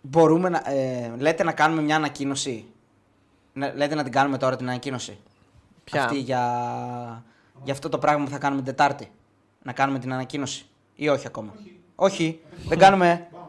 μπορούμε 0.00 0.48
να... 0.48 0.62
Ε, 0.66 1.12
λέτε 1.18 1.44
να 1.44 1.52
κάνουμε 1.52 1.82
μια 1.82 1.96
ανακοίνωση; 1.96 2.64
Να- 3.52 3.72
λέτε 3.74 3.94
να 3.94 4.02
την 4.02 4.12
κάνουμε 4.12 4.38
τώρα 4.38 4.56
την 4.56 4.68
ανακοίνωση. 4.68 5.18
Ποια; 5.84 6.04
Αυτή 6.04 6.18
για... 6.18 7.22
για 7.64 7.72
αυτό 7.72 7.88
το 7.88 7.98
πράγμα 7.98 8.24
που 8.24 8.30
θα 8.30 8.38
κάνουμε 8.38 8.62
την 8.62 8.70
Τετάρτη. 8.74 9.10
Να 9.62 9.72
κάνουμε 9.72 9.98
την 9.98 10.12
ανακοίνωση. 10.12 10.66
Ή 10.94 11.08
όχι 11.08 11.26
ακόμα. 11.26 11.54
Όχι. 11.94 12.40
Δεν 12.66 12.78
κάνουμε... 12.78 13.28
Μπαμ. 13.32 13.42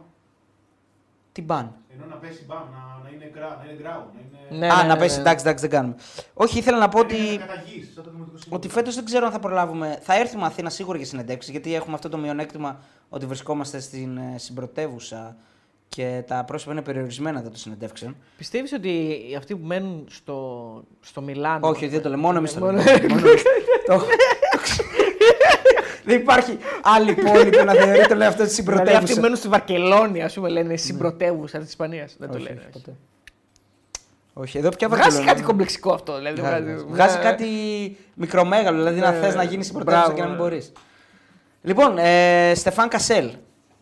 Τι 1.32 1.42
μπαν. 1.42 1.76
Ενώ 1.96 2.06
να 2.06 2.16
πέσει 2.16 2.46
μπαμ, 2.46 2.58
να, 2.72 3.04
να 3.04 3.10
είναι 3.10 3.30
γκρά, 3.34 3.62
να 3.64 3.72
είναι 3.72 3.82
γκράου, 3.82 4.04
να 4.14 4.20
είναι. 4.20 4.58
Ναι, 4.60 4.74
Α, 4.74 4.76
ναι, 4.82 4.88
να 4.88 4.94
ναι, 4.94 5.00
πέσει, 5.00 5.16
ναι. 5.16 5.22
εντάξει, 5.22 5.46
εντάξει, 5.46 5.68
δεν 5.68 5.70
κάνουμε. 5.80 5.96
Όχι, 6.34 6.58
ήθελα 6.58 6.78
να 6.78 6.90
πω 6.90 7.04
να 7.04 7.14
είναι 7.14 7.28
ότι, 7.28 7.38
καταγής, 7.38 7.92
σαν 7.94 8.04
το 8.04 8.10
Δημοτικό 8.10 8.38
Σύμβουλο. 8.38 8.56
ότι 8.56 8.70
φέτος 8.70 8.96
δεν 8.96 9.06
ξέρω 9.06 9.26
αν 9.26 9.32
θα 9.32 9.40
προλάβουμε. 9.40 10.00
Θα 10.02 10.16
έρθουμε 10.20 10.46
Αθήνα 10.46 10.70
σίγουρα 10.70 10.98
για 10.98 11.06
συνεντεύξεις, 11.06 11.52
γιατί 11.52 11.76
έχουμε 11.76 11.96
αυτό 11.96 12.10
το 12.10 12.18
μειονέκτημα 12.18 12.80
ότι 13.10 13.26
βρισκόμαστε 13.26 13.80
στην 13.80 14.18
ε, 14.18 14.38
συμπρωτεύουσα 14.38 15.36
και 15.96 16.24
τα 16.28 16.44
πρόσωπα 16.44 16.72
είναι 16.72 16.82
περιορισμένα 16.82 17.40
εδώ 17.40 17.48
των 17.50 17.58
συνεντεύξεων. 17.58 18.16
Πιστεύεις 18.38 18.72
ότι 18.74 19.18
αυτοί 19.38 19.56
που 19.56 19.66
μένουν 19.66 20.06
στο, 20.10 20.84
στο 21.02 21.22
Μιλάνο. 21.22 21.68
Όχι, 21.68 21.88
δεν 21.88 22.02
το 22.02 22.10
λέμε, 22.10 22.22
μόνο 22.22 22.38
εμείς 22.38 22.54
το 22.54 22.60
Μόνο- 22.60 22.78
λέμε. 22.84 23.06
Μόνο 23.14 23.28
εμείς. 23.28 23.42
Το- 23.86 23.94
το 24.52 24.58
ξέρω. 24.62 24.88
Δεν 26.06 26.20
υπάρχει 26.20 26.58
άλλη 26.82 27.14
πόλη 27.14 27.50
που 27.50 27.64
να 27.66 27.74
θεωρεί 27.74 28.08
τον 28.08 28.22
εαυτό 28.22 28.44
τη 28.44 28.50
Δηλαδή 28.50 28.50
αυτοί 28.50 28.54
συμπρωτεύουσα. 28.54 29.14
που 29.14 29.22
μένουν 29.22 29.38
στη 29.38 29.48
Βαρκελόνη, 29.48 30.22
ας 30.24 30.34
πούμε, 30.34 30.50
λένε 30.50 30.76
συμπρωτεύουσα 30.78 31.60
της 31.60 31.68
Ισπανίας. 31.70 32.16
Δεν 32.20 32.30
το 32.30 32.36
Όχι, 32.38 32.44
λένε. 32.44 32.62
ποτέ. 32.72 32.94
Όχι, 34.34 34.58
εδώ 34.58 34.70
πια 34.70 34.88
Βγάζει 34.88 35.02
Βαρκελόνη. 35.04 35.28
κάτι 35.32 35.42
κομπλεξικό 35.44 35.94
αυτό. 35.94 36.18
Δηλαδή, 36.18 36.42
Βγάζει, 36.42 36.64
βγάζει- 36.64 36.86
βγάζει 36.90 37.18
ναι. 37.18 37.24
κάτι 37.24 37.48
μικρομέγαλο, 38.14 38.78
δηλαδή 38.78 39.00
να 39.00 39.12
Ναι, 39.12 39.18
θες 39.20 39.36
να 39.36 39.44
γίνεις 39.44 39.66
συμπρωτεύουσα 39.66 40.02
μπράβο, 40.02 40.16
και 40.18 40.22
να 40.24 40.28
μην 40.28 40.38
ναι. 40.38 40.44
μπορείς. 40.44 40.72
Λοιπόν, 41.62 41.98
ε, 41.98 42.52
Στεφάν 42.56 42.90
Κασέλ. 42.90 43.30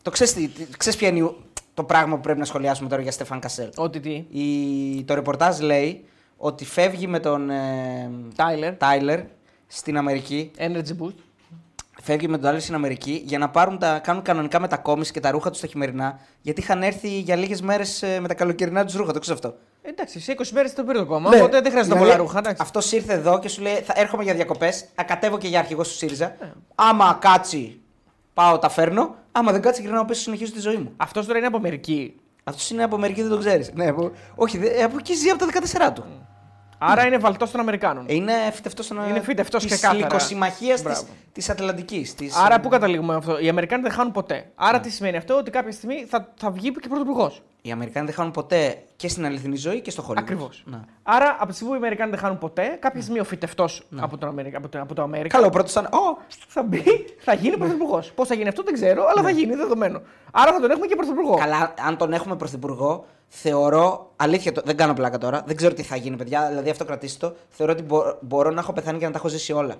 Το 0.01 0.09
ξέρεις, 0.11 0.33
τι- 0.33 0.47
τι- 0.47 0.77
ξέρεις 0.77 0.99
ποιο 0.99 1.07
είναι 1.07 1.19
η- 1.19 1.35
το 1.73 1.84
πράγμα 1.84 2.15
που 2.15 2.22
πρέπει 2.22 2.39
να 2.39 2.45
σχολιάσουμε 2.45 2.89
τώρα 2.89 3.02
για 3.02 3.11
Στεφάν 3.11 3.39
Κασέλ. 3.39 3.69
Ότι 3.76 3.99
τι; 3.99 4.26
Η, 4.30 5.03
το 5.03 5.14
ρεπορτάζ 5.14 5.60
λέει 5.60 6.06
ότι 6.38 6.65
φεύγει 6.65 7.07
με 7.07 7.19
τον 7.19 7.49
ε, 7.49 8.11
Τάιλερ. 8.35 8.76
Τάιλερ 8.76 9.19
στην 9.68 9.98
Αμερική. 9.98 10.52
Energy 10.57 11.03
boost. 11.03 11.15
Φεύγει 12.02 12.27
με 12.27 12.34
τον 12.34 12.41
Τάιλερ 12.41 12.61
στην 12.61 12.76
Αμερική 12.76 13.22
για 13.26 13.38
να 13.38 13.49
πάρουν 13.49 13.77
τα, 13.77 13.99
κάνουν 13.99 14.22
κανονικά 14.22 14.60
μετακόμιση 14.60 15.11
και 15.11 15.19
τα 15.19 15.31
ρούχα 15.31 15.49
τους 15.49 15.57
στα 15.57 15.68
χειμερινά. 15.68 16.19
Γιατί 16.41 16.61
είχαν 16.61 16.84
έρθει 16.84 17.19
για 17.19 17.35
λίγες 17.35 17.61
μέρες 17.61 18.03
με 18.19 18.27
τα 18.27 18.34
καλοκαιρινά 18.34 18.85
τους 18.85 18.93
ρούχα. 18.93 19.14
Το 19.14 19.19
ξέρεις 19.19 19.43
αυτό. 19.43 19.57
Εντάξει, 19.81 20.19
σε 20.19 20.35
20 20.38 20.48
μέρες 20.53 20.73
το 20.73 20.84
πήρε 20.84 20.98
το 20.98 21.06
κόμμα. 21.06 21.30
Ναι. 21.30 21.35
Οπότε 21.35 21.61
δεν 21.61 21.72
χρειάζεται 21.72 21.99
πολλά 21.99 22.15
ρούχα. 22.18 22.38
εντάξει. 22.38 22.61
Αυτός 22.61 22.91
ήρθε 22.91 23.14
εδώ 23.14 23.39
και 23.39 23.48
σου 23.48 23.61
λέει: 23.61 23.73
Θα 23.73 23.93
έρχομαι 23.95 24.23
για 24.23 24.34
διακοπές. 24.34 24.85
Θα 24.95 25.03
κατέβω 25.03 25.38
και 25.38 25.48
για 25.48 25.60
αρχηγός 25.60 25.88
του 25.88 25.95
ΣΥΡΙΖΑ. 25.95 26.35
Ναι. 26.39 26.52
Άμα 26.76 27.18
κάτσει, 27.22 27.81
πάω, 28.34 28.57
τα 28.60 28.69
φέρνω. 28.69 29.15
Άμα 29.32 29.52
δεν 29.52 29.62
κάτσει, 29.62 29.82
γυρνάω 29.82 30.06
πίσω, 30.06 30.22
συνεχίζω 30.22 30.52
τη 30.52 30.60
ζωή 30.60 30.76
μου. 30.78 30.91
Αυτός 30.98 31.26
τώρα 31.26 31.38
είναι 31.38 31.48
από 31.48 31.58
Αμερική. 31.58 32.16
Αυτός 32.44 32.70
είναι 32.70 32.84
από 32.84 32.95
Αμερική, 32.95 33.22
δεν 33.22 33.30
το 33.32 33.38
ξέρεις. 33.38 33.72
Ναι, 33.74 33.88
από... 33.88 34.12
Όχι, 34.36 34.58
δε- 34.58 34.84
από 34.84 34.95
εκεί 34.99 35.14
ζει 35.14 35.30
από 35.30 35.45
τα 35.45 35.48
14 35.90 35.94
του. 35.95 36.03
Άρα 36.84 37.06
είναι 37.06 37.18
βαλτός 37.18 37.52
των 37.52 37.60
Αμερικάνων. 37.60 38.06
Ε, 38.08 38.14
Είναι 38.14 38.34
φυτευτός 38.53 38.86
στον 38.86 38.98
Είναι 39.10 39.20
φυτευτός 39.22 39.64
της 39.64 39.72
ξεκάθαρα. 39.72 39.99
λυκοσυμμαχίας 40.03 40.82
Μπράβο. 40.82 40.99
της, 41.02 41.10
της 41.32 41.49
Ατλαντικής. 41.49 42.16
Της... 42.16 42.36
Άρα 42.36 42.60
πού 42.60 42.70
καταλήγουμε 42.70 43.12
με 43.12 43.18
αυτό; 43.18 43.40
Οι 43.40 43.49
Αμερικάνοι 43.49 43.82
δεν 43.82 43.91
χάνουν 43.91 44.12
ποτέ. 44.12 44.52
Άρα 44.56 44.80
τι 44.80 44.90
σημαίνει 44.90 45.18
αυτό, 45.18 45.38
ότι 45.38 45.52
κάποια 45.52 45.72
στιγμή 45.72 46.06
θα, 46.10 46.34
θα 46.40 46.52
βγει 46.52 46.72
και 46.72 46.88
πρωθυπουργό. 46.88 47.32
Οι 47.61 47.71
Αμερικάνοι 47.71 48.05
δεν 48.05 48.15
χάνουν 48.15 48.31
ποτέ 48.31 48.83
και 48.95 49.07
στην 49.07 49.25
αληθινή 49.25 49.55
ζωή 49.55 49.81
και 49.81 49.91
στο 49.91 50.01
χωριό. 50.01 50.21
Ακριβώς. 50.21 50.63
Ναι. 50.65 50.79
Άρα 51.03 51.35
από 51.39 51.47
τη 51.47 51.53
στιγμή 51.53 51.69
που 51.69 51.75
οι 51.75 51.81
Αμερικάνοι 51.81 52.09
δεν 52.09 52.19
χάνουν 52.19 52.38
ποτέ, 52.38 52.77
κάποια 52.79 53.01
στιγμή 53.01 53.19
ο 53.19 53.23
φυτευτός 53.23 53.83
από, 53.99 54.17
τον 54.17 54.29
Αμερικα... 54.29 54.57
από, 54.57 54.69
το... 54.69 54.81
από 54.81 54.93
το 54.93 55.01
Αμέρικα 55.01 55.35
Καλό, 55.35 55.47
ο 55.47 55.49
πρώτος 55.49 55.71
ήταν. 55.71 55.85
Ω, 55.85 56.17
θα 56.47 56.63
μπει, 56.63 56.83
θα 57.19 57.33
γίνει 57.33 57.57
πρωθυπουργός. 57.57 58.11
Πώς 58.11 58.27
θα 58.27 58.33
γίνει 58.35 58.47
αυτό 58.47 58.63
δεν 58.63 58.73
ξέρω, 58.73 59.05
αλλά 59.09 59.21
θα 59.21 59.29
γίνει 59.29 59.55
δεδομένο. 59.55 60.01
Άρα 60.31 60.53
θα 60.53 60.59
τον 60.59 60.71
έχουμε 60.71 60.85
και 60.85 60.95
πρωθυπουργό. 60.95 61.33
Ναι. 61.33 61.41
Καλά, 61.41 61.73
αν 61.88 61.97
τον 61.97 62.13
έχουμε 62.13 62.35
πρωθυπουργό, 62.35 63.05
θεωρώ. 63.27 64.11
Αλήθεια, 64.15 64.51
το, 64.51 64.61
δεν 64.65 64.77
κάνω 64.77 64.93
πλάκα 64.93 65.17
τώρα. 65.17 65.43
Δεν 65.45 65.55
ξέρω 65.55 65.73
τι 65.73 65.83
θα 65.83 65.95
γίνει, 65.95 66.15
παιδιά. 66.15 66.47
Δηλαδή, 66.47 66.69
αυτό 66.69 66.85
κρατήστε 66.85 67.27
το. 67.27 67.35
Θεωρώ 67.49 67.71
ότι 67.71 67.83
μπο- 67.83 68.17
μπορώ 68.21 68.49
να 68.51 68.59
έχω 68.59 68.73
πεθάνει 68.73 68.97
και 68.99 69.05
να 69.05 69.11
τα 69.11 69.17
έχω 69.17 69.27
ζήσει 69.27 69.53
όλα. 69.53 69.73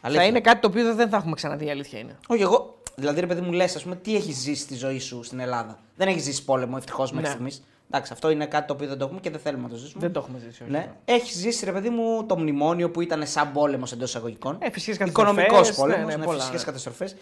Θα 0.00 0.12
Αλήθεια. 0.12 0.24
είναι 0.26 0.40
κάτι 0.40 0.60
το 0.60 0.68
οποίο 0.68 0.94
δεν 0.94 1.08
θα 1.08 1.16
έχουμε 1.16 1.34
ξαναδεί, 1.34 1.66
η 1.66 1.70
αλήθεια 1.70 1.98
είναι. 1.98 2.16
Όχι, 2.28 2.42
εγώ. 2.42 2.75
Δηλαδή, 2.98 3.20
ρε 3.20 3.26
παιδί 3.26 3.40
μου, 3.40 3.52
λες, 3.52 3.76
ας 3.76 3.82
πούμε, 3.82 3.96
τι 3.96 4.16
έχεις 4.16 4.36
ζήσει 4.36 4.60
στη 4.62 4.74
ζωή 4.74 4.98
σου 4.98 5.22
στην 5.22 5.40
Ελλάδα; 5.40 5.78
Δεν 5.96 6.08
έχεις 6.08 6.22
ζήσει 6.22 6.44
πόλεμο, 6.44 6.74
ευτυχώς 6.78 7.10
μέχρι 7.12 7.26
Ναι. 7.26 7.32
στιγμής. 7.32 7.62
Εντάξει, 7.90 8.12
αυτό 8.12 8.30
είναι 8.30 8.46
κάτι 8.46 8.66
το 8.66 8.72
οποίο 8.72 8.88
δεν 8.88 8.98
το 8.98 9.04
έχουμε 9.04 9.20
και 9.20 9.30
δεν 9.30 9.40
θέλουμε 9.40 9.62
να 9.62 9.68
το 9.68 9.76
ζήσουμε. 9.76 10.00
Δεν 10.00 10.12
το 10.12 10.18
έχουμε 10.20 10.38
ζήσει. 10.38 10.62
όχι. 10.62 10.70
Ναι. 10.72 10.92
Έχεις 11.04 11.36
ζήσει, 11.36 11.64
ρε 11.64 11.72
παιδί 11.72 11.88
μου, 11.90 12.24
το 12.26 12.38
μνημόνιο 12.38 12.90
που 12.90 13.00
ήταν 13.00 13.26
σαν 13.26 13.52
πόλεμος 13.52 13.92
εντός 13.92 14.08
εισαγωγικών. 14.08 14.56
Ε, 14.60 14.70
φυσικές 14.70 14.96
καταστροφές, 14.96 15.32
Οικονομικός 15.44 15.68
ναι, 15.68 15.74
πόλεμος, 15.74 16.06
ναι, 16.10 16.16
ναι, 16.16 16.24
πολλά, 16.24 16.38
φυσικές 16.38 16.60
ναι. 16.60 16.66
καταστροφές. 16.66 17.16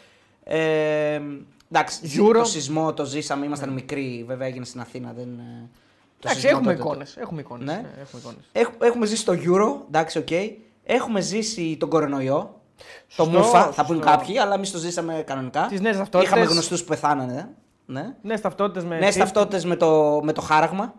Ε, 0.45 1.21
εντάξει, 1.71 2.01
Euro. 2.19 2.33
το 2.39 2.45
σεισμό 2.45 2.95
το 2.95 3.05
ζήσαμε, 3.05 3.47
ήμασταν 3.47 3.69
μικροί, 3.73 4.25
βέβαια 4.27 4.47
έγινε 4.47 4.65
στην 4.65 4.81
Αθήνα. 4.81 5.13
Δεν, 5.17 5.29
ε, 5.29 5.69
το 6.19 6.29
Εντάξει, 6.29 6.41
σεισμό 6.41 6.59
έχουμε 6.59 6.73
τότε- 6.75 6.87
εικόνες. 6.87 7.17
Έχουμε 7.17 7.41
εικόνες. 7.41 7.67
Ναι. 7.67 7.73
Ναι, 7.73 7.89
έχουμε 8.01 8.21
εικόνες. 8.21 8.45
Έχ- 8.53 8.83
έχουμε 8.83 9.07
ζήσει 9.07 9.25
το 9.25 9.33
Euro, 9.33 9.87
εντάξει, 9.89 10.19
οκ. 10.19 10.29
Έχουμε 10.85 11.21
ζήσει 11.21 11.77
τον 11.81 11.89
κορονοϊό. 11.89 12.61
Το 12.77 13.25
Σωστό, 13.25 13.39
Μούφα, 13.39 13.73
θα 13.73 13.85
πούν 13.85 13.97
σωστό. 13.97 14.11
κάποιοι, 14.11 14.39
αλλά 14.39 14.55
εμείς 14.55 14.71
το 14.71 14.79
ζήσαμε 14.79 15.23
κανονικά. 15.27 15.67
Τις 15.67 15.81
νέες 15.81 15.97
ταυτότητες. 15.97 16.33
Είχαμε 16.33 16.53
γνωστούς 16.53 16.81
που 16.81 16.89
πεθάνανε. 16.89 17.49
Ναι. 17.87 18.15
Νέες 18.23 18.41
ταυτότητες 18.41 18.85
με. 18.85 18.99
Νέες 18.99 19.15
chip. 19.15 19.19
ταυτότητες 19.19 19.65
με 19.65 19.77
το, 19.77 20.21
με 20.23 20.33
το 20.33 20.41
χάραγμα. 20.41 20.95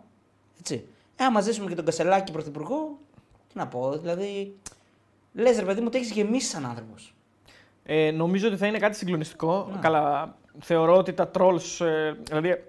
Έτσι. 0.60 0.88
Ε, 1.16 1.24
άμα 1.24 1.42
ζήσουμε 1.42 1.70
και 1.70 1.76
τον 1.76 1.86
Κασελάκη 1.86 2.32
πρωθυπουργό, 2.32 2.98
τι 3.48 3.58
να 3.58 3.68
πω, 3.68 3.98
δηλαδή. 3.98 4.56
Λες 5.34 5.60
ρε 5.60 5.66
παιδί 5.66 5.80
μου, 5.80 5.86
ότι 5.88 5.98
έχεις 5.98 6.12
γεμίσει 6.12 6.48
σαν 6.48 6.66
άνθρωπος. 6.66 7.16
Ε, 7.84 8.12
νομίζω 8.12 8.48
ότι 8.48 8.58
θα 8.58 8.68
είναι 8.68 8.78
κάτι 8.78 8.96
συγκλονιστικό. 8.96 9.70
Ναι. 9.72 9.80
Καλά, 9.80 10.36
θεωρώ 10.60 10.98
ότι 10.98 11.14
τα 11.14 11.32
trolls, 11.38 11.86
ε, 11.86 12.12
δηλαδή 12.12 12.64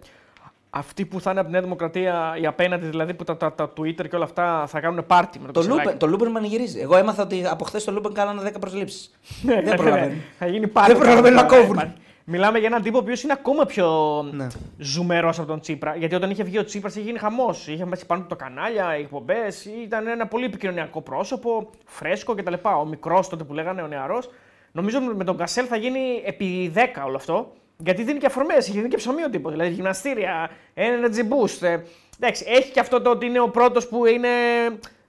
αυτοί 0.79 1.07
που 1.07 1.21
θα 1.21 1.31
είναι 1.31 1.39
από 1.41 1.49
τη 1.49 1.55
Νέα 1.55 1.63
Δημοκρατία, 1.63 2.37
οι 2.41 2.47
απέναντι 2.47 2.89
δηλαδή 2.91 3.15
που 3.15 3.25
τα, 3.25 3.37
τα, 3.37 3.53
τα 3.53 3.73
Twitter 3.77 4.09
και 4.09 4.17
όλα 4.17 4.25
αυτά 4.25 4.65
θα 4.67 4.81
κάνουν 4.81 5.07
πάρτι 5.07 5.39
με 5.41 5.47
το 5.47 5.53
Το, 5.53 5.59
Κασελάκη. 5.61 5.83
Λούπεν, 5.85 5.99
το 5.99 6.07
Λούπεν 6.07 6.33
πανηγυρίζει. 6.33 6.81
Εγώ 6.81 6.97
έμαθα 6.97 7.23
ότι 7.23 7.47
από 7.51 7.65
χθες 7.65 7.85
το 7.85 7.93
Λούπεν 7.93 8.13
κάνανε 8.13 8.51
10 8.55 8.61
προσλήψεις. 8.61 9.11
Ναι, 9.43 9.63
δεν 9.63 9.77
προλαβαίνει. 9.77 10.23
Θα 10.39 10.47
γίνει 10.47 10.69
πάρτι. 10.69 10.93
Δεν 10.93 11.01
προλαβαίνουν 11.01 11.35
να 11.37 11.43
Ναι, 11.43 11.49
κόβουν. 11.59 11.75
πάρτι. 11.77 11.93
Μιλάμε 12.29 12.59
για 12.59 12.67
έναν 12.69 12.83
τύπο 12.83 12.97
ο 12.97 13.01
οποίος 13.01 13.23
είναι 13.23 13.33
ακόμα 13.33 13.65
πιο 13.65 13.89
Ναι. 14.33 14.47
ζουμερός 14.79 15.39
από 15.39 15.49
τον 15.49 15.61
Τσίπρα. 15.61 15.97
Γιατί 15.97 16.15
όταν 16.15 16.31
είχε 16.31 16.43
βγει 16.43 16.59
ο 16.59 16.65
Τσίπρας 16.65 16.95
είχε 16.95 17.05
γίνει 17.05 17.19
χαμός. 17.19 17.67
Είχε 17.69 17.85
μέσα 17.85 18.07
πάνω 18.07 18.21
του 18.23 18.27
τα 18.27 18.35
κανάλια, 18.35 18.97
οι 18.97 19.01
εκπομπές. 19.01 19.65
Ήταν 19.65 20.07
ένα 20.07 20.27
πολύ 20.27 20.45
επικοινωνιακό 20.45 21.01
πρόσωπο, 21.01 21.71
φρέσκο 21.85 22.35
κτλ. 22.35 22.53
Ο 22.81 22.85
μικρός 22.85 23.29
τότε 23.29 23.45
που 23.45 23.55
λέγανε, 23.55 23.83
ο 23.83 23.87
νεαρός. 23.87 24.31
Νομίζω 24.73 25.01
με 25.01 25.25
τον 25.25 25.37
Κασέλ 25.37 25.67
θα 25.69 25.77
γίνει 25.77 26.23
επί 26.25 26.73
10 26.75 26.79
όλο 27.07 27.17
αυτό. 27.17 27.53
Γιατί 27.79 28.03
δίνει 28.03 28.19
και 28.19 28.27
αφορμές, 28.27 28.57
έχει 28.69 28.77
δίνει 28.77 28.89
και 28.89 28.97
ψωμί 28.97 29.23
ο 29.25 29.31
τύπος. 29.31 29.53
Δηλαδή 29.53 29.71
γυμναστήρια, 29.71 30.51
energy 30.75 31.19
boost. 31.21 31.63
Ε, 31.67 31.79
εντάξει, 32.21 32.45
έχει 32.49 32.71
και 32.73 32.81
αυτό 32.81 33.01
το 33.01 33.11
ότι 33.11 33.27
είναι 33.27 33.41
ο 33.41 33.49
πρώτος 33.49 33.89
που 33.89 34.07
είναι. 34.07 34.29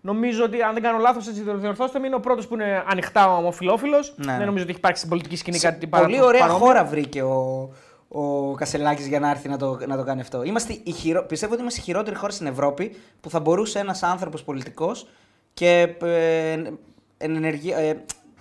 Νομίζω 0.02 0.44
ότι 0.44 0.62
αν 0.62 0.74
δεν 0.74 0.84
κάνω 0.84 0.98
λάθος, 0.98 1.28
έτσι 1.28 1.42
το 1.42 1.58
διορθώστε 1.58 2.00
με, 2.00 2.08
είναι 2.08 2.16
ο 2.16 2.20
πρώτος 2.20 2.48
που 2.48 2.54
είναι 2.54 2.84
ανοιχτά 2.88 3.36
ομοφυλόφιλος. 3.38 4.14
Ναι. 4.18 4.38
Δεν 4.38 4.46
νομίζω 4.46 4.62
ότι 4.64 4.70
έχει 4.70 4.80
υπάρξει 4.80 4.98
στην 4.98 5.10
πολιτική 5.10 5.36
σκηνή 5.36 5.58
Σε 5.58 5.68
κάτι 5.70 5.88
πολύ 5.88 6.04
παρα- 6.16 6.26
ωραία 6.26 6.42
παρόμοιο. 6.42 6.66
χώρα 6.66 6.86
βρήκε 6.86 7.22
ο, 7.22 7.70
ο 8.08 8.52
Κασελάκης 8.56 9.08
για 9.08 9.20
να 9.20 9.30
έρθει 9.30 9.50
να 9.50 9.58
το, 9.58 9.80
να 9.88 9.98
το 9.98 10.04
κάνει 10.04 10.22
αυτό. 10.22 10.44
Είμαστε 10.44 10.78
η 10.84 10.92
χειρο... 10.92 11.24
Πιστεύω 11.24 11.52
ότι 11.54 11.62
είμαστε 11.62 11.80
η 11.82 11.84
χειρότερη 11.84 12.16
χώρα 12.16 12.32
στην 12.32 12.48
Ευρώπη 12.48 12.96
που 13.22 13.30
θα 13.30 13.40
μπορούσε 13.40 13.80
ένας 13.80 14.04
άνθρωπος 14.04 14.44
πολιτικός 14.44 15.08
και 15.54 15.96
ε, 16.04 16.52
εν, 16.52 16.80
εν, 17.18 17.36
ενεργή- 17.36 17.74
ε, 17.78 17.94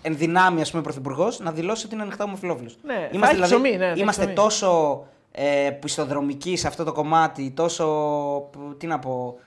εν 0.07 0.17
δυνάμει, 0.17 0.61
ας 0.61 0.71
πούμε, 0.71 0.83
πρωθυπουργός 0.83 1.39
να 1.41 1.53
δηλώσει 1.53 1.85
ότι 1.87 1.95
είναι 1.95 2.03
ανοιχτά 2.03 2.25
ομοφυλόφιλος. 2.25 2.79
Ναι, 2.83 3.09
θα 3.21 3.29
έχει 3.31 3.41
ψωμί, 3.41 3.71
ναι, 3.71 3.77
θα 3.79 3.85
έχει 3.85 4.01
είμαστε 4.01 4.21
ψωμί. 4.23 4.35
τόσο 4.37 5.05
ε, 5.33 5.71
πιστοδρομικοί 5.81 6.57
σε 6.57 6.67
αυτό 6.67 6.85
το 6.85 6.93
κομμάτι, 6.93 7.51
τόσο. 7.51 8.51
Τι 8.79 8.87
να 8.87 8.99
πω. 8.99 9.39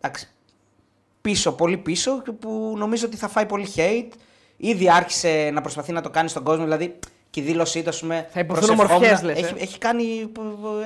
εντάξει, 0.00 0.28
πίσω, 1.20 1.52
πολύ 1.52 1.76
πίσω, 1.76 2.22
και 2.22 2.32
που 2.32 2.74
νομίζω 2.76 3.06
ότι 3.06 3.16
θα 3.16 3.28
φάει 3.28 3.46
πολύ 3.46 3.66
hate. 3.76 4.12
Ήδη 4.56 4.90
άρχισε 4.90 5.50
να 5.52 5.60
προσπαθεί 5.60 5.92
να 5.92 6.00
το 6.00 6.10
κάνει 6.10 6.28
στον 6.28 6.42
κόσμο, 6.42 6.62
δηλαδή 6.64 6.98
και 7.30 7.40
η 7.40 7.42
δήλωσή 7.42 7.82
του, 7.82 7.88
ας 7.88 8.00
πούμε. 8.00 8.28
Θα 8.30 8.40
υποθούν 8.40 8.64
προσευχόμουν- 8.76 8.90
ομορφιές, 9.04 9.22
λες, 9.22 9.38
Έχει, 9.50 9.54
ε. 9.58 9.62
έχει 9.62 9.78
κάνει 9.78 10.04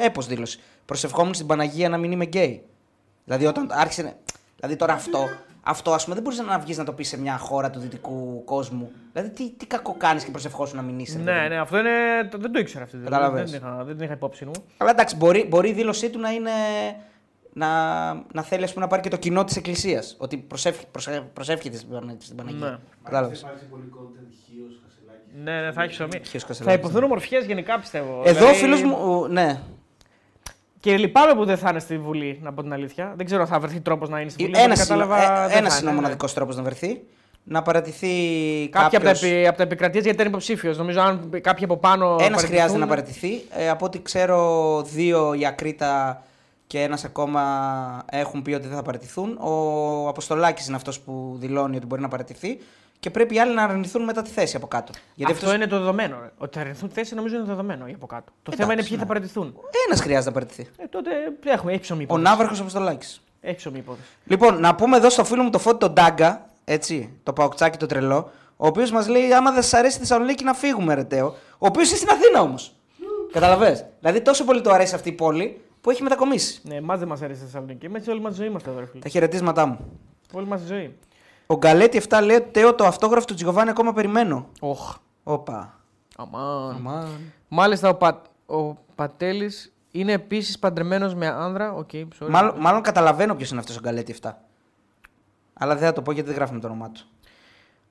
έπος 0.00 0.26
δήλωση. 0.26 0.60
Προσευχόμουν 0.84 1.34
στην 1.34 1.46
Παναγία 1.46 1.88
να 1.88 1.96
μην 1.96 2.12
είμαι 2.12 2.24
γκέι. 2.24 2.62
Δηλαδή 3.24 3.46
όταν 3.46 3.68
άρχισε. 3.72 4.02
να- 4.02 4.16
Δηλαδή 4.56 4.76
τώρα 4.76 4.92
αυτό, 4.92 5.18
αυτό 5.62 5.92
ας 5.92 6.02
πούμε, 6.02 6.14
δεν 6.14 6.24
μπορείς 6.24 6.38
να 6.40 6.58
βγεις 6.58 6.78
να 6.78 6.84
το 6.84 6.92
πεις 6.92 7.08
σε 7.08 7.18
μια 7.20 7.38
χώρα 7.38 7.70
του 7.70 7.78
δυτικού 7.80 8.42
κόσμου. 8.44 8.90
Δηλαδή 9.12 9.30
τι, 9.30 9.50
τι 9.50 9.66
κακό 9.66 9.94
κάνεις 9.98 10.24
και 10.24 10.30
προσευχόσου 10.30 10.76
να 10.76 10.82
μην 10.82 10.98
είσαι. 10.98 11.18
ρε 11.18 11.24
παιδί 11.24 11.36
Ναι, 11.36 11.42
μου. 11.42 11.48
ναι, 11.48 11.58
αυτό 11.60 11.78
είναι. 11.78 11.90
το- 12.30 12.38
Δεν 12.38 12.52
το 12.52 12.58
ήξερα 12.58 12.84
αυτή. 12.84 12.96
Δηλαδή. 12.96 13.14
Κατάλαβες. 13.16 13.50
Δεν, 13.50 13.60
είχα, 13.60 13.84
δεν 13.84 13.94
την 13.96 14.04
είχα 14.04 14.12
υπόψη 14.14 14.44
μου. 14.44 14.52
Αλλά 14.76 14.90
εντάξει, 14.90 15.16
μπορεί, 15.16 15.46
μπορεί 15.48 15.68
η 15.68 15.72
δήλωσή 15.72 16.10
του 16.10 16.18
να 16.18 16.30
είναι. 16.30 16.50
Να, 17.52 17.68
να 18.14 18.42
θέλει 18.42 18.64
ας 18.64 18.72
πούμε, 18.72 18.84
να 18.84 18.90
πάρει 18.90 19.02
και 19.02 19.08
το 19.08 19.16
κοινό 19.16 19.44
της 19.44 19.56
Εκκλησίας. 19.56 20.16
Ότι 20.18 20.36
προσευχ, 20.36 20.76
προσε, 20.90 21.28
προσεύχεται 21.32 21.76
στην 21.76 21.88
Παναγία. 21.88 22.16
Στην 22.20 22.36
Παναγία. 22.36 22.66
Ναι. 22.70 22.76
Κατάλαβες. 23.04 23.40
Θα 23.40 23.46
υπάρξει 23.46 23.66
πολύ 23.68 23.82
content 23.94 24.32
χίος, 24.46 24.80
Κασελάκη. 24.84 25.30
Ναι, 25.44 25.60
ναι, 25.66 25.72
θα 25.72 25.82
έχει 25.82 25.90
ψωμί. 25.92 26.20
Χιος 26.24 26.42
Θα 26.42 26.48
Κασελάκης, 26.48 26.78
υποθούν 26.84 27.02
ομορφιές 27.04 27.44
γενικά 27.44 27.78
πιστεύω. 27.78 28.22
Εδώ 28.24 28.46
ο 28.46 28.52
Δηλαδή, 28.52 28.54
φίλος 28.56 28.82
μου. 28.82 29.26
Ναι. 29.28 29.60
Και 30.80 30.96
λυπάμαι 30.96 31.34
που 31.34 31.44
δεν 31.44 31.56
θα 31.58 31.70
είναι 31.70 31.78
στη 31.78 31.98
Βουλή, 31.98 32.38
να 32.42 32.52
πω 32.52 32.62
την 32.62 32.72
αλήθεια. 32.72 33.12
Δεν 33.16 33.26
ξέρω 33.26 33.42
αν 33.42 33.48
θα 33.48 33.58
βρεθεί 33.60 33.80
τρόπος 33.80 34.08
να 34.08 34.20
είναι 34.20 34.30
στη 34.30 34.42
Βουλή. 34.44 34.58
Ένα 34.58 34.68
δεν 34.74 34.76
κατάλαβα, 34.76 35.16
δεν 35.16 35.26
ένας 35.26 35.50
θα 35.50 35.58
είναι 35.58 35.68
ο 35.74 35.78
είναι, 35.78 35.90
ναι. 35.90 35.94
μοναδικός 35.94 36.32
τρόπος 36.34 36.56
να 36.56 36.62
βρεθεί. 36.62 37.00
Να 37.44 37.62
παρατηθεί 37.62 38.08
Κάποιοι 38.70 38.96
από 38.96 39.06
τα, 39.06 39.12
κάποιος... 39.12 39.22
επι, 39.22 39.46
από 39.46 39.56
τα 39.56 39.62
επικρατείες 39.62 40.02
γιατί 40.04 40.18
ήταν 40.18 40.30
υποψήφιος. 40.30 40.78
Νομίζω 40.78 41.00
αν 41.00 41.30
κάποιοι 41.40 41.64
από 41.64 41.76
πάνω. 41.76 42.04
Ένας 42.06 42.18
παραιτηθούν- 42.20 42.48
χρειάζεται 42.48 42.78
να 42.78 42.86
παρατηθεί. 42.86 43.30
Ε, 43.50 43.68
από 43.68 43.84
ό,τι 43.84 44.02
ξέρω, 44.02 44.82
δύο 44.82 45.34
η 45.34 45.46
Ακρίτα 45.46 46.22
και 46.66 46.80
ένας 46.80 47.04
ακόμα 47.04 47.42
έχουν 48.10 48.42
πει 48.42 48.52
ότι 48.52 48.66
δεν 48.66 48.76
θα 48.76 48.82
παρατηθούν. 48.82 49.38
Ο 49.40 50.08
Αποστολάκης 50.08 50.66
είναι 50.66 50.76
αυτός 50.76 51.00
που 51.00 51.36
δηλώνει 51.38 51.76
ότι 51.76 51.86
μπορεί 51.86 52.02
να 52.02 52.08
παρατηθεί. 52.08 52.58
Και 53.00 53.10
πρέπει 53.10 53.34
οι 53.34 53.40
άλλοι 53.40 53.54
να 53.54 53.62
αρνηθούν 53.62 54.02
μετά 54.02 54.22
τη 54.22 54.30
θέση 54.30 54.56
από 54.56 54.66
κάτω. 54.66 54.92
Γιατί 55.14 55.32
Αυτό 55.32 55.54
είναι 55.54 55.66
το 55.66 55.78
δεδομένο. 55.78 56.18
ρε. 56.22 56.30
Ότι 56.38 56.54
θα 56.56 56.60
αρνηθούν 56.62 56.90
θέση 56.90 57.14
νομίζω 57.14 57.36
είναι 57.36 57.44
δεδομένο 57.44 57.86
ή 57.86 57.92
από 57.92 58.06
κάτω. 58.06 58.24
Το 58.24 58.32
Εντάξει, 58.42 58.60
θέμα 58.60 58.72
είναι 58.72 58.82
ποιοι 58.82 58.92
ναι. 58.92 58.98
θα 58.98 59.06
παραιτηθούν. 59.06 59.54
Ένας 59.86 60.00
χρειάζεται 60.00 60.28
να 60.28 60.32
παρατηθεί. 60.34 60.68
Ε, 60.76 60.86
τότε 60.86 61.10
έχουμε, 61.44 61.72
έχει 61.72 61.80
ψωμί 61.80 62.00
Ο 62.00 62.04
υπόθεση. 62.04 62.26
Ναύαρχος 62.28 62.60
Αποστολάκης. 62.60 63.20
Έχει 63.40 63.56
ψωμί 63.56 63.78
υπόθεση. 63.78 64.06
Λοιπόν, 64.24 64.60
να 64.60 64.74
πούμε 64.74 64.96
εδώ 64.96 65.10
στο 65.10 65.24
φίλο 65.24 65.42
μου 65.42 65.50
το 65.50 65.58
φώτι 65.58 65.78
τον 65.78 65.92
Ντάγκα, 65.92 66.46
έτσι, 66.64 67.12
το 67.22 67.32
παουκτσάκι 67.32 67.78
το 67.78 67.86
τρελό, 67.86 68.30
ο 68.56 68.66
οποίος 68.66 68.90
μας 68.90 69.08
λέει: 69.08 69.32
Άμα 69.32 69.52
δεν 69.52 69.62
σα 69.62 69.78
αρέσει 69.78 69.96
η 69.96 70.00
Θεσσαλονίκη, 70.00 70.44
να 70.44 70.54
φύγουμε, 70.54 70.94
ρε 70.94 71.04
Τέο. 71.04 71.26
Ο 71.58 71.66
οποίος 71.66 71.88
είναι 71.88 71.96
στην 71.96 72.08
Αθήνα 72.10 72.40
όμως. 72.40 72.74
Κατάλαβες. 73.32 73.90
Δηλαδή, 74.00 74.20
τόσο 74.20 74.44
πολύ 74.44 74.60
του 74.60 74.72
αρέσει 74.72 74.94
αυτή 74.94 75.08
η 75.08 75.12
πόλη, 75.12 75.60
που 75.80 75.90
έχει 75.90 76.02
μετακομίσει. 76.02 76.60
Ναι, 76.64 76.80
μα 76.80 76.96
δεν 76.96 77.08
μας 77.08 77.22
αρέσει 77.22 77.40
η 77.40 77.44
Θεσσαλονίκη. 77.44 77.86
Εμείς 77.86 78.08
όλη 78.08 78.20
μας 78.20 78.34
ζωή 78.34 78.46
είμαστε 78.46 78.70
εδώ, 78.70 78.78
ρε 78.78 78.86
φίλε. 78.86 79.02
Τα 79.02 79.08
χαιρετίσματά 79.08 79.66
μου. 79.66 79.78
Όλη 80.32 80.46
μας 80.46 80.60
ζωή. 80.60 80.96
Ο 81.50 81.56
Γκαλέτη 81.56 82.02
7 82.08 82.20
λέει: 82.22 82.40
Τέο, 82.40 82.74
το 82.74 82.84
αυτόγραφο 82.84 83.24
του 83.24 83.34
Τζιγκοβάνι 83.34 83.70
ακόμα 83.70 83.92
περιμένω. 83.92 84.46
Οχ. 84.60 84.96
Όπα. 85.22 85.80
Αμάν. 86.16 86.74
Αμάν. 86.74 87.32
Μάλιστα 87.48 87.88
ο, 87.88 87.94
Πα... 87.94 88.22
ο 88.46 88.74
Πατέλης 88.94 89.72
είναι 89.90 90.12
επίσης 90.12 90.58
παντρεμένος 90.58 91.14
με 91.14 91.26
άνδρα. 91.26 91.72
Οκ, 91.72 91.88
okay, 91.92 92.04
sorry. 92.20 92.28
Μάλλον, 92.28 92.54
μάλλον 92.58 92.82
καταλαβαίνω 92.82 93.34
ποιος 93.34 93.50
είναι 93.50 93.60
αυτός 93.60 93.76
ο 93.76 93.80
Γκαλέτη 93.80 94.14
7. 94.22 94.30
Αλλά 95.52 95.74
δεν 95.74 95.86
θα 95.86 95.92
το 95.92 96.02
πω 96.02 96.12
γιατί 96.12 96.28
δεν 96.28 96.36
γράφουμε 96.36 96.60
το 96.60 96.66
όνομά 96.66 96.90
του. 96.90 97.00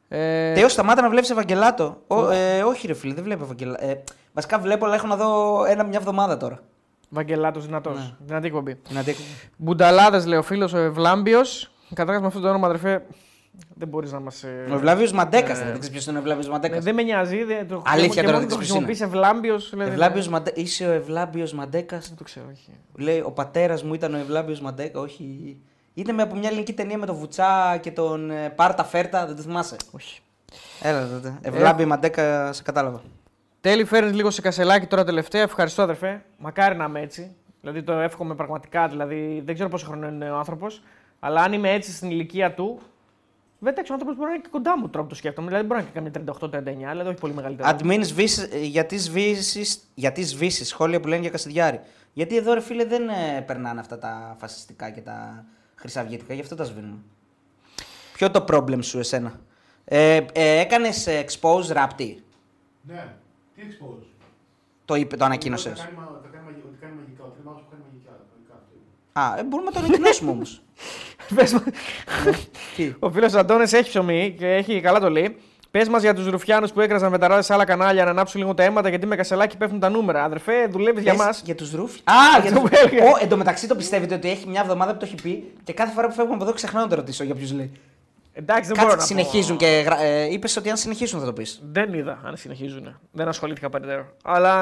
Ε, 0.08 0.54
Τέο, 0.54 0.70
σταμάτα 0.70 1.02
να 1.02 1.10
βλέπεις 1.10 1.30
Ευαγγελάτο. 1.30 2.02
Ο, 2.08 2.30
ε, 2.30 2.64
όχι, 2.64 2.88
ρε 2.88 2.94
φίλε, 2.94 3.14
δεν 3.14 3.24
βλέπω 3.24 3.44
Ευαγγελάτο. 3.44 3.86
Ε, 3.86 4.04
βασικά 4.34 4.60
βλέπω, 4.60 4.86
αλλά 4.86 4.96
έχω 4.96 5.08
να 5.08 5.16
δω 5.16 5.64
ένα, 5.66 5.84
μια 5.84 5.98
εβδομάδα 5.98 6.38
τώρα. 6.38 6.60
Βαγγελάτο 7.10 7.60
δυνατός. 7.60 7.96
Ναι. 7.96 8.16
Δυνατή 8.26 8.48
εκπομπή. 8.48 8.82
Να 8.90 9.02
δει. 9.02 9.16
Μπουνταλάδες 9.58 10.26
λέει 10.26 10.40
ο 10.40 10.44
φίλος 10.44 10.74
ο 10.74 10.78
Ευλάμπιος. 10.78 11.72
Καταρχάς 11.94 12.22
με 12.22 12.28
αυτό 12.28 12.40
το 12.40 12.50
όνομα, 12.50 12.68
αδερφέ, 12.68 13.06
δεν 13.76 13.88
μπορείς 13.88 14.12
να 14.12 14.20
μας. 14.20 14.44
Ο 14.44 14.74
Ευλάβιος 14.74 15.12
Μαντέκας. 15.12 15.58
Δεν 15.58 15.68
ξέρεις 15.68 15.90
ποιος 15.90 16.06
είναι 16.06 16.18
ο 16.18 16.22
Ευλάβιος 16.22 16.48
Μαντέκας. 16.50 16.84
δεν 16.84 16.96
με 16.96 17.02
νοιάζει. 17.02 17.44
Δεν, 17.44 17.68
το 17.68 17.82
Αλήθεια 17.86 18.22
και 18.22 18.28
τώρα 18.28 18.32
μόνο 18.32 18.40
δεν 18.40 18.50
το 18.50 18.58
ξέρεις 18.58 18.86
ποιος 18.86 18.88
χρησιμοποιήσει 18.88 19.04
Ευλάμπιος. 19.04 19.74
Ευλάμπιος 19.74 20.28
Μαντε... 20.28 20.52
Είσαι 20.56 20.88
ο 20.88 20.92
Ευλάμπιο 20.92 21.48
Μαντέκας; 21.54 22.08
Δεν 22.08 22.18
το 22.18 22.24
ξέρω, 22.24 22.46
όχι. 22.52 22.72
Λέει 22.96 23.20
ο 23.20 23.32
πατέρας 23.32 23.84
μου 23.84 23.94
ήταν 23.94 24.14
ο 24.14 24.18
Ευλάμπιο 24.18 24.58
Μαντέκα. 24.62 25.00
Όχι. 25.00 25.58
Ήταν 25.94 26.16
με 26.16 26.22
από 26.22 26.36
μια 26.36 26.50
ελληνική 26.50 26.74
ταινία 26.74 26.98
με 26.98 27.06
τον 27.06 27.16
Βουτσά 27.16 27.78
και 27.82 27.92
τον 27.92 28.32
ε, 28.32 28.50
Πάρτα 28.50 28.84
Φέρτα. 28.84 29.26
Δεν 29.26 29.36
το 29.36 29.42
θυμάσαι; 29.42 29.76
όχι. 29.92 30.22
Έλα 30.82 31.08
τότε. 31.08 31.38
Ευλάμπιο 31.42 31.88
Μαντέκα, 31.88 32.54
σε 32.54 32.64
κατάλαβα. 32.64 33.02
Τέλει, 33.62 33.86
φέρνεις 33.86 34.14
λίγο 34.14 34.30
σε 34.30 34.42
κασελάκι 34.42 34.86
τώρα 34.86 35.04
τελευταία. 35.04 35.42
Ευχαριστώ, 35.42 35.82
αδερφέ. 35.82 36.24
Μακάρι 36.38 36.76
να 36.76 36.86
είμαι 36.86 37.02
έτσι. 37.02 37.36
Δηλαδή 37.62 37.84
το 37.84 37.94
εύχομαι 37.94 38.36
πραγματικά. 38.36 38.88
Δηλαδή 38.88 39.42
δεν 39.46 39.54
ξέρω 39.54 39.70
πόσο 39.70 39.86
χρόνο 39.86 40.08
είναι 40.08 40.32
ο 40.32 40.38
άνθρωπος. 40.38 40.82
Αλλά 41.20 41.42
αν 41.42 41.54
είμαι 41.54 41.72
έτσι 41.72 41.92
στην 41.92 42.10
ηλικία 42.10 42.54
του. 42.54 42.80
Δεν 43.62 43.72
εντάξει, 43.74 43.92
ο 43.92 43.94
άνθρωπος 43.94 44.18
μπορεί 44.18 44.30
να 44.30 44.36
είναι 44.36 44.44
και 44.44 44.50
κοντά 44.52 44.78
μου 44.80 44.90
τώρα 44.90 45.04
που 45.04 45.10
το 45.10 45.16
σκέφτομαι. 45.16 45.48
Δηλαδή 45.48 45.66
μπορεί 45.68 45.80
να 45.82 45.88
είναι 46.00 46.10
και 46.10 46.20
καμία 46.22 46.38
38-39, 46.90 46.92
δηλαδή 46.92 47.10
όχι 47.10 47.20
πολύ 47.20 47.34
μεγαλύτερο. 47.34 47.70
Admin 47.72 48.00
σβήσεις, 48.02 48.44
ε, 48.52 48.60
γιατί 48.60 48.98
σβήσεις 48.98 49.80
γιατί 49.96 50.24
σβήσεις, 50.24 50.68
σχόλια 50.68 51.00
που 51.00 51.08
λένε 51.08 51.22
για 51.22 51.30
Κασιδιάρη. 51.30 51.80
Γιατί 52.14 52.36
εδώ 52.38 52.54
ρε 52.54 52.60
φίλε 52.62 52.86
δεν 52.86 53.10
ε, 53.10 53.42
περνάνε 53.48 53.80
αυτά 53.80 53.98
τα 53.98 54.36
φασιστικά 54.40 54.90
και 54.90 55.02
τα 55.02 55.46
χρυσαυγητικά, 55.76 56.34
γι' 56.34 56.42
αυτό 56.42 56.56
τα 56.56 56.64
σβήνουμε. 56.64 56.98
Ποιο 58.14 58.32
το 58.32 58.46
problem 58.50 58.80
σου 58.84 59.00
εσένα; 59.00 59.40
Ε, 59.86 60.16
ε, 60.34 60.60
Έκανες 60.60 61.08
expose 61.10 61.74
rapti. 61.74 62.16
Ναι, 62.82 63.08
τι 63.56 63.62
expose; 63.70 64.04
Το, 64.86 64.96
είπε, 64.96 65.16
το 65.18 65.26
ανακοίνωσες. 65.26 65.80
Θα 65.80 65.86
κάνει, 65.86 65.98
μα- 65.98 66.20
θα 66.24 66.30
κάνει, 66.32 66.44
μαγι- 66.46 66.66
ότι 66.66 66.78
κάνει 66.82 66.94
μαγικά. 66.96 67.24
Ότι 67.24 67.34
είναι 67.42 67.50
μάγος 67.50 67.62
που 67.62 67.68
κάνει 67.72 67.84
μαγικά. 67.92 68.12
μαγικά, 68.32 68.54
αυτό 68.54 68.74
είπε. 68.76 69.20
Α, 69.20 69.40
ε, 69.40 69.44
μπορούμε 69.44 69.70
να 69.70 69.76
το 69.76 69.86
ανακοινώσουμε 69.86 70.32
όμως. 70.32 70.62
Πες 71.36 71.54
μας- 71.54 71.64
Τι; 72.76 72.94
Ο 73.00 73.12
φίλος 73.12 73.34
Αντώνης 73.34 73.74
έχει 73.74 73.90
ψωμί 73.90 74.36
και 74.38 74.48
έχει 74.48 74.82
καλά 74.82 75.00
το 75.00 75.10
λέει. 75.10 75.36
Πες 75.72 75.90
μας 75.90 76.02
για 76.02 76.14
τους 76.14 76.28
ρουφιάνους 76.28 76.72
που 76.72 76.82
έκραζαν 76.82 77.12
μεταράδε 77.12 77.42
σε 77.42 77.54
άλλα 77.54 77.66
κανάλια 77.66 78.04
να 78.04 78.10
ανάψουν 78.10 78.40
λίγο 78.42 78.54
τα 78.54 78.64
αίματα 78.64 78.90
γιατί 78.90 79.06
με 79.06 79.16
κασελάκι 79.16 79.58
πέφτουν 79.58 79.80
τα 79.80 79.90
νούμερα. 79.90 80.24
Αδερφέ, 80.24 80.68
δουλεύεις 80.70 81.04
για 81.04 81.14
Πες 81.16 81.26
μας. 81.26 81.42
Για 81.46 81.56
τους 81.56 81.72
ρούφι. 81.72 82.00
Α, 82.04 82.42
για 82.42 82.52
το 82.54 82.60
του 82.60 82.68
έλεγα. 82.72 83.06
Ω, 83.06 83.18
Εν 83.22 83.30
τω 83.30 83.38
μεταξύ 83.38 83.68
το 83.68 83.76
πιστεύετε 83.76 84.16
ότι 84.16 84.30
έχει 84.30 84.48
μια 84.48 84.62
εβδομάδα 84.62 84.92
που 84.92 84.98
το 84.98 85.06
έχει 85.06 85.16
πει 85.16 85.52
και 85.64 85.74
κάθε 85.74 85.94
φορά 85.94 86.08
που 86.08 86.14
φεύγουμε 86.14 86.36
από 86.36 86.44
εδώ 86.44 86.54
ξεχνάω 86.54 86.84
να 86.84 86.90
το 86.90 86.96
ρωτήσω 86.96 87.24
για 87.24 87.36
ποιους 87.36 87.52
λέει. 87.54 87.72
Εντάξει, 88.34 88.68
δεν 88.68 88.78
μπορώ 88.84 88.90
Κάτσε, 88.96 89.14
να 89.14 89.20
συνεχίζουν 89.22 89.58
πω. 89.58 89.64
και 89.66 89.82
γρα... 89.86 90.02
ε, 90.02 90.32
είπες 90.34 90.56
ότι 90.58 90.70
αν 90.70 90.78
συνεχίσουν 90.78 91.20
θα 91.20 91.26
το 91.26 91.34
πεις. 91.34 91.60
Δεν 91.72 91.94
είδα 91.94 92.20
αν 92.26 92.38
συνεχίζουν. 92.38 93.00
Δεν 93.12 93.28
ασχολήθηκα 93.28 93.70
περαιτέρω. 93.70 94.06
Αλλά 94.24 94.54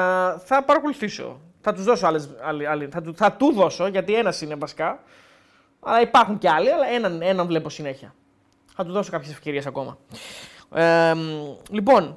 θα 0.44 0.62
παρακολουθήσω. 0.62 1.40
Θα 1.60 1.72
τους 1.72 1.84
δώσω 1.84 2.06
άλλες, 2.06 2.28
άλλοι, 2.42 2.66
άλλοι- 2.66 2.88
θα, 2.92 3.02
του, 3.02 3.14
θα 3.16 3.32
του 3.32 3.52
δώσω 3.52 3.86
γιατί 3.86 4.14
ένας 4.14 4.40
είναι 4.40 4.54
βασικά. 4.54 5.02
Αλλά 5.88 6.00
υπάρχουν 6.00 6.38
και 6.38 6.48
άλλοι, 6.48 6.70
αλλά 6.72 6.86
έναν, 6.86 7.22
έναν 7.22 7.46
βλέπω 7.46 7.68
συνέχεια. 7.70 8.14
Θα 8.74 8.84
του 8.84 8.92
δώσω 8.92 9.10
κάποιες 9.10 9.32
ευκαιρίες 9.32 9.66
ακόμα. 9.66 9.98
Ε, 10.74 11.14
μ, 11.14 11.18
λοιπόν. 11.70 12.16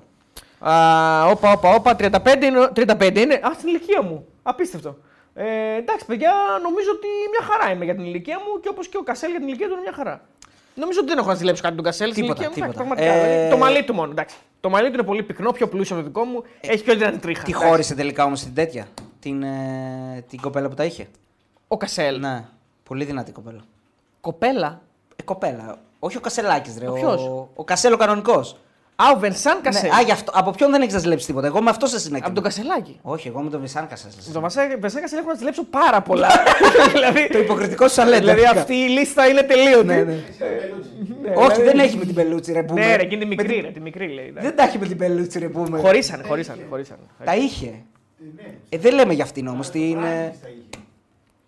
Α, 0.59 1.25
όπα, 1.25 1.51
όπα, 1.51 1.73
όπα. 1.73 1.95
35 1.99 2.43
είναι. 2.43 2.69
35 2.75 3.17
είναι. 3.17 3.33
Α, 3.33 3.51
στην 3.53 3.67
ηλικία 3.67 4.01
μου. 4.01 4.25
Απίστευτο. 4.43 4.97
Ε, 5.33 5.75
εντάξει, 5.75 6.05
παιδιά, 6.05 6.33
νομίζω 6.61 6.89
ότι 6.91 7.07
μια 7.31 7.47
χαρά 7.51 7.71
είμαι 7.71 7.85
για 7.85 7.95
την 7.95 8.03
ηλικία 8.03 8.37
μου 8.37 8.59
και 8.59 8.69
όπως 8.69 8.87
και 8.87 8.97
ο 8.97 9.03
Κασέλ 9.03 9.29
για 9.29 9.39
την 9.39 9.47
ηλικία 9.47 9.67
του 9.67 9.73
είναι 9.73 9.81
μια 9.81 9.93
χαρά. 9.93 10.21
Νομίζω 10.75 10.99
ότι 10.99 11.09
δεν 11.09 11.17
έχω 11.17 11.27
να 11.27 11.35
ζηλέψω 11.35 11.61
κάτι 11.61 11.75
τον 11.75 11.83
Κασέλ 11.83 12.11
στην 12.11 12.21
Τίποτα, 12.21 12.43
ηλικία 12.43 12.63
μου. 12.65 12.71
Εντάξει, 12.71 12.85
τίποτα. 12.85 12.95
πραγματικά. 12.95 13.27
Ε, 13.27 13.35
δηλαδή, 13.35 13.51
το 13.51 13.57
μαλλί 13.57 13.83
του 13.83 13.93
μόνο. 13.93 14.11
Εντάξει. 14.11 14.35
Το 14.59 14.69
μαλλί 14.69 14.87
του 14.87 14.93
είναι 14.93 15.03
πολύ 15.03 15.23
πυκνό, 15.23 15.51
πιο 15.51 15.67
πλούσιο 15.67 15.95
από 15.95 16.05
το 16.05 16.11
δικό 16.11 16.25
μου. 16.25 16.43
Έχει 16.61 16.83
πιο 16.83 16.95
δυνατή 16.95 17.17
τρίχα. 17.17 17.43
Τι 17.43 17.51
εντάξει. 17.51 17.67
χώρισε 17.67 17.95
τελικά 17.95 18.23
όμως 18.23 18.43
την 18.43 18.53
τέτοια. 18.53 18.87
Την, 19.19 19.43
ε, 19.43 20.25
την 20.29 20.41
κοπέλα 20.41 20.67
που 20.67 20.75
τα 20.75 20.83
είχε. 20.83 21.07
Ο 21.67 21.77
Κασέλ. 21.77 22.19
Ναι, 22.19 22.45
πολύ 22.91 23.05
δυνατή 23.05 23.31
κοπέλα. 23.31 23.61
Κοπέλα; 24.21 24.81
Ε, 25.15 25.23
κοπέλα. 25.23 25.77
Όχι 25.99 26.17
ο 26.17 26.19
Κασελάκης, 26.19 26.77
ρε. 26.79 26.87
Ο 26.87 26.91
Ο, 26.91 26.93
ποιος; 26.93 27.29
ο 27.55 27.63
Κασέλο 27.63 27.97
κανονικός. 27.97 28.57
Α, 28.95 29.03
ο 29.15 29.19
Βενσάν 29.19 29.61
Κασέλ. 29.61 29.89
Ναι, 29.89 29.95
α, 29.95 30.01
γι' 30.01 30.11
αυτό, 30.11 30.31
από 30.35 30.51
ποιον 30.51 30.71
δεν 30.71 30.81
έχει 30.81 30.91
να 30.91 30.99
ζηλέψει 30.99 31.25
τίποτα. 31.25 31.47
Εγώ 31.47 31.61
με 31.61 31.69
αυτό 31.69 31.85
σε 31.85 31.99
συνέχεια. 31.99 32.25
Από 32.25 32.35
τον 32.35 32.43
Κασελάκη. 32.43 32.99
Όχι, 33.01 33.27
εγώ 33.27 33.41
με 33.41 33.49
τον 33.49 33.61
Βισάν 33.61 33.87
Κασέλ. 33.87 34.11
Με 34.27 34.33
τον 34.33 34.41
Βασέ- 34.41 34.79
Βενσάν 34.79 35.01
Κασέλ 35.01 35.19
έχω 35.19 35.27
να 35.27 35.33
ζηλέψω 35.35 35.63
πάρα 35.63 36.01
πολλά. 36.01 36.29
δηλαδή, 36.93 37.27
Το 37.27 37.37
υποκριτικό 37.39 37.87
σου 37.87 38.01
αλέτα. 38.01 38.19
δηλαδή 38.19 38.43
αυτή 38.45 38.73
η 38.75 38.87
λίστα 38.87 39.27
είναι 39.27 39.41
τελείωτη. 39.41 39.85
Ναι, 39.85 40.03
ναι. 40.03 40.11
Εσύ 40.11 40.23
είσαι 40.31 40.45
Μπελούτσι. 40.45 40.89
Ναι, 41.21 41.29
Όχι, 41.35 41.47
δηλαδή- 41.51 41.63
δεν 41.63 41.79
έχει 41.79 41.97
με 41.97 42.05
την 42.05 42.13
πελούτσι, 42.15 42.51
ρε. 42.51 42.63
Πούμε. 42.63 42.85
Ναι, 42.85 42.95
ρε, 42.95 43.01
εκείνη 43.03 43.21
τη 43.21 43.27
Με 43.27 43.35
μικρή, 43.35 43.53
την- 43.53 43.61
ρε, 43.65 43.71
τη 43.71 43.79
μικρή 43.79 44.07
λέει. 44.07 44.33
Δεν 44.37 44.55
τα 44.55 44.63
έχει 44.63 44.77
με 44.77 44.85
την 44.87 44.97
πελούτσι, 44.97 45.39
ρε. 45.39 45.47
Πούμε. 45.47 45.79
Χωρίσανε, 45.79 46.23
χωρίσανε, 46.23 46.65
χωρίσανε. 46.69 46.99
Τα 47.25 47.35
είχε. 47.35 47.65
Ε, 47.67 47.73
Ναι, 48.35 48.53
Ε, 48.69 48.77
δεν 48.77 48.93
λέμε 48.93 49.13
για 49.13 49.23
αυτήν 49.23 49.47
όμως. 49.47 49.69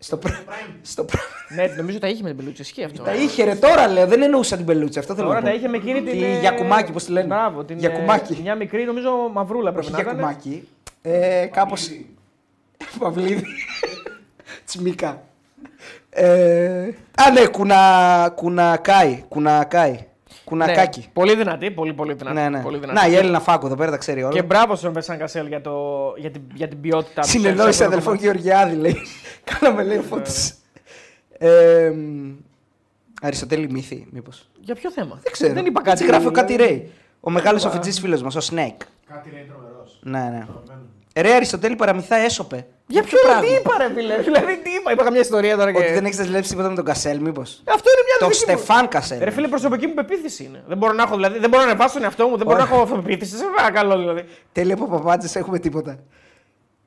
Την... 0.09 0.19
Prime 0.21 0.29
ε, 0.29 0.31
της 0.31 0.49
τα 0.49 0.57
είχε. 0.59 0.69
Στο 0.69 0.69
προ... 0.69 0.69
Prime. 0.69 0.75
στο 0.81 1.03
προ... 1.03 1.19
Ναι, 1.55 1.65
νομίζω 1.77 1.99
τα 1.99 2.07
είχε 2.07 2.21
με 2.23 2.27
την 2.27 2.37
πελούτσα, 2.37 2.61
ισχύει 2.61 2.83
αυτό. 2.83 3.03
Τα 3.03 3.13
είχε 3.13 3.43
ρε 3.43 3.55
τώρα 3.55 3.87
λέω, 3.87 4.07
δεν 4.07 4.21
εννοούσα 4.21 4.55
την 4.55 4.65
πελούτσα. 4.65 4.99
Αυτό 4.99 5.15
θέλω 5.15 5.27
Τώρα 5.27 5.39
να 5.39 5.45
πω. 5.45 5.51
τα 5.51 5.57
είχε 5.57 5.67
με 5.67 5.77
εκείνη 5.77 6.01
την. 6.01 6.11
Τη 6.11 6.23
ε, 6.23 6.39
Γιακουμάκη, 6.39 6.91
πώς 6.91 7.03
τη 7.03 7.11
λένε; 7.11 7.27
Μπράβο, 7.27 7.63
την. 7.63 7.75
ε, 7.75 7.79
Γιακουμάκη. 7.79 8.37
Μια 8.41 8.55
μικρή, 8.55 8.85
νομίζω 8.85 9.09
μαυρούλα 9.33 9.71
πρέπει 9.71 9.85
Όχι 9.85 9.95
να 9.95 10.01
ήταν. 10.01 10.13
Γιακουμάκη. 10.15 10.67
Ε, 11.01 11.45
Κάπω. 11.45 11.73
Παυλίδη. 11.73 12.15
Παυλίδη. 12.99 13.45
Τσιμίκα. 14.65 15.21
Ε... 16.09 16.89
Α, 17.15 17.31
ναι, 17.31 17.45
κουνα... 17.45 18.31
κουνακάι. 18.35 19.23
Κουνακάι. 19.27 20.07
Κουνακάκι. 20.57 20.99
Ναι, 20.99 21.05
πολύ 21.13 21.35
δυνατή, 21.35 21.71
πολύ, 21.71 21.93
πολύ 21.93 22.13
δυνατή. 22.13 22.35
Ναι, 22.35 22.49
ναι. 22.49 22.61
Πολύ 22.61 22.77
δυνατή. 22.77 22.99
Να, 22.99 23.07
η 23.07 23.15
Έλληνα 23.15 23.39
Φάκο 23.39 23.65
εδώ 23.65 23.75
πέρα 23.75 23.91
τα 23.91 23.97
ξέρει 23.97 24.23
όλα. 24.23 24.33
Και 24.33 24.43
μπράβο 24.43 24.75
στον 24.75 24.93
Βεσάν 24.93 25.17
Κασέλ 25.17 25.47
για, 25.47 25.61
το, 25.61 25.73
για, 26.17 26.31
την, 26.31 26.41
για 26.53 26.67
την 26.67 26.81
ποιότητά 26.81 27.21
του. 27.21 27.27
Συνεννόηση 27.27 27.77
σε 27.77 27.83
αυτό 27.83 27.83
το 27.83 27.89
αδελφό 27.89 28.05
κομμάτι. 28.05 28.23
Γεωργιάδη, 28.23 28.75
λέει. 28.75 28.97
Κάναμε, 29.59 29.83
λέει, 29.83 29.99
φώτιση. 29.99 30.53
Ε, 31.37 31.91
μ, 31.95 32.31
Αριστοτέλη 33.21 33.71
Μύθη, 33.71 34.07
μήπως. 34.11 34.49
Για 34.59 34.75
ποιο 34.75 34.91
θέμα; 34.91 35.19
Δεν 35.23 35.31
ξέρω. 35.31 35.53
Δεν 35.53 35.65
είπα 35.65 35.81
Έτσι 35.85 35.91
κάτι. 35.93 36.05
γράφει 36.05 36.27
ο 36.27 36.31
κάτι 36.31 36.55
δηλαδή. 36.55 36.73
Ρέι. 36.73 36.91
Ο 37.19 37.29
μεγάλος 37.29 37.65
οφητζή 37.65 37.91
φίλος 37.91 38.21
μας, 38.21 38.35
ο 38.35 38.39
Σνέικ. 38.41 38.81
Κάτι 39.07 39.29
ρε 39.29 39.37
είναι 39.37 39.47
τρομερός. 39.47 39.99
Ναι, 40.03 40.19
ναι. 40.19 40.45
Τρομερό. 40.45 40.63
Ε, 41.13 41.21
Ρε 41.21 41.33
Αριστοτέλη 41.33 41.75
παραμυθά 41.75 42.15
έσωπε. 42.15 42.65
Για 42.93 43.03
ποιο 43.03 43.19
τι 43.41 43.47
είπα, 43.47 43.73
ρε 43.77 43.89
φίλε; 43.95 44.15
Δηλαδή, 44.17 44.57
τι 44.63 44.69
είπα; 44.69 44.91
Είπα 44.91 45.03
καμιά 45.03 45.19
ιστορία 45.19 45.57
τώρα 45.57 45.71
και. 45.71 45.77
Ότι 45.77 45.91
δεν 45.93 46.05
έχεις 46.05 46.15
ζηλέψει 46.17 46.49
τίποτα 46.49 46.69
με 46.69 46.75
τον 46.75 46.85
Κασέλ, 46.85 47.19
μήπως; 47.21 47.61
Αυτό 47.67 47.89
είναι 47.93 48.03
μια 48.07 48.15
Το 48.19 48.27
δική 48.27 48.51
μου- 48.51 48.57
Στεφάν 48.57 48.87
Κασέλ. 48.87 49.19
Ρε 49.23 49.29
φίλε, 49.31 49.47
προσωπική 49.47 49.87
μου 49.87 49.93
πεποίθηση 49.93 50.43
είναι. 50.43 50.63
Δεν 50.67 50.77
μπορώ 50.77 50.93
να 50.93 51.03
έχω, 51.03 51.15
δηλαδή, 51.15 51.39
δεν 51.39 51.49
μπορώ 51.49 51.63
να 51.63 51.69
ανεβάσω 51.69 51.93
τον 51.93 52.03
εαυτό 52.03 52.27
μου, 52.27 52.37
δεν 52.37 52.45
μπορώ 52.45 52.57
να 52.57 52.63
έχω 52.63 52.81
αυτοπεποίθηση. 52.81 53.37
Σε 53.37 53.43
παρακαλώ 53.55 53.97
δηλαδή. 53.97 54.25
Τέλειο 54.51 54.73
από 54.75 54.85
παπάντζε 54.87 55.39
έχουμε 55.39 55.59
τίποτα. 55.59 55.99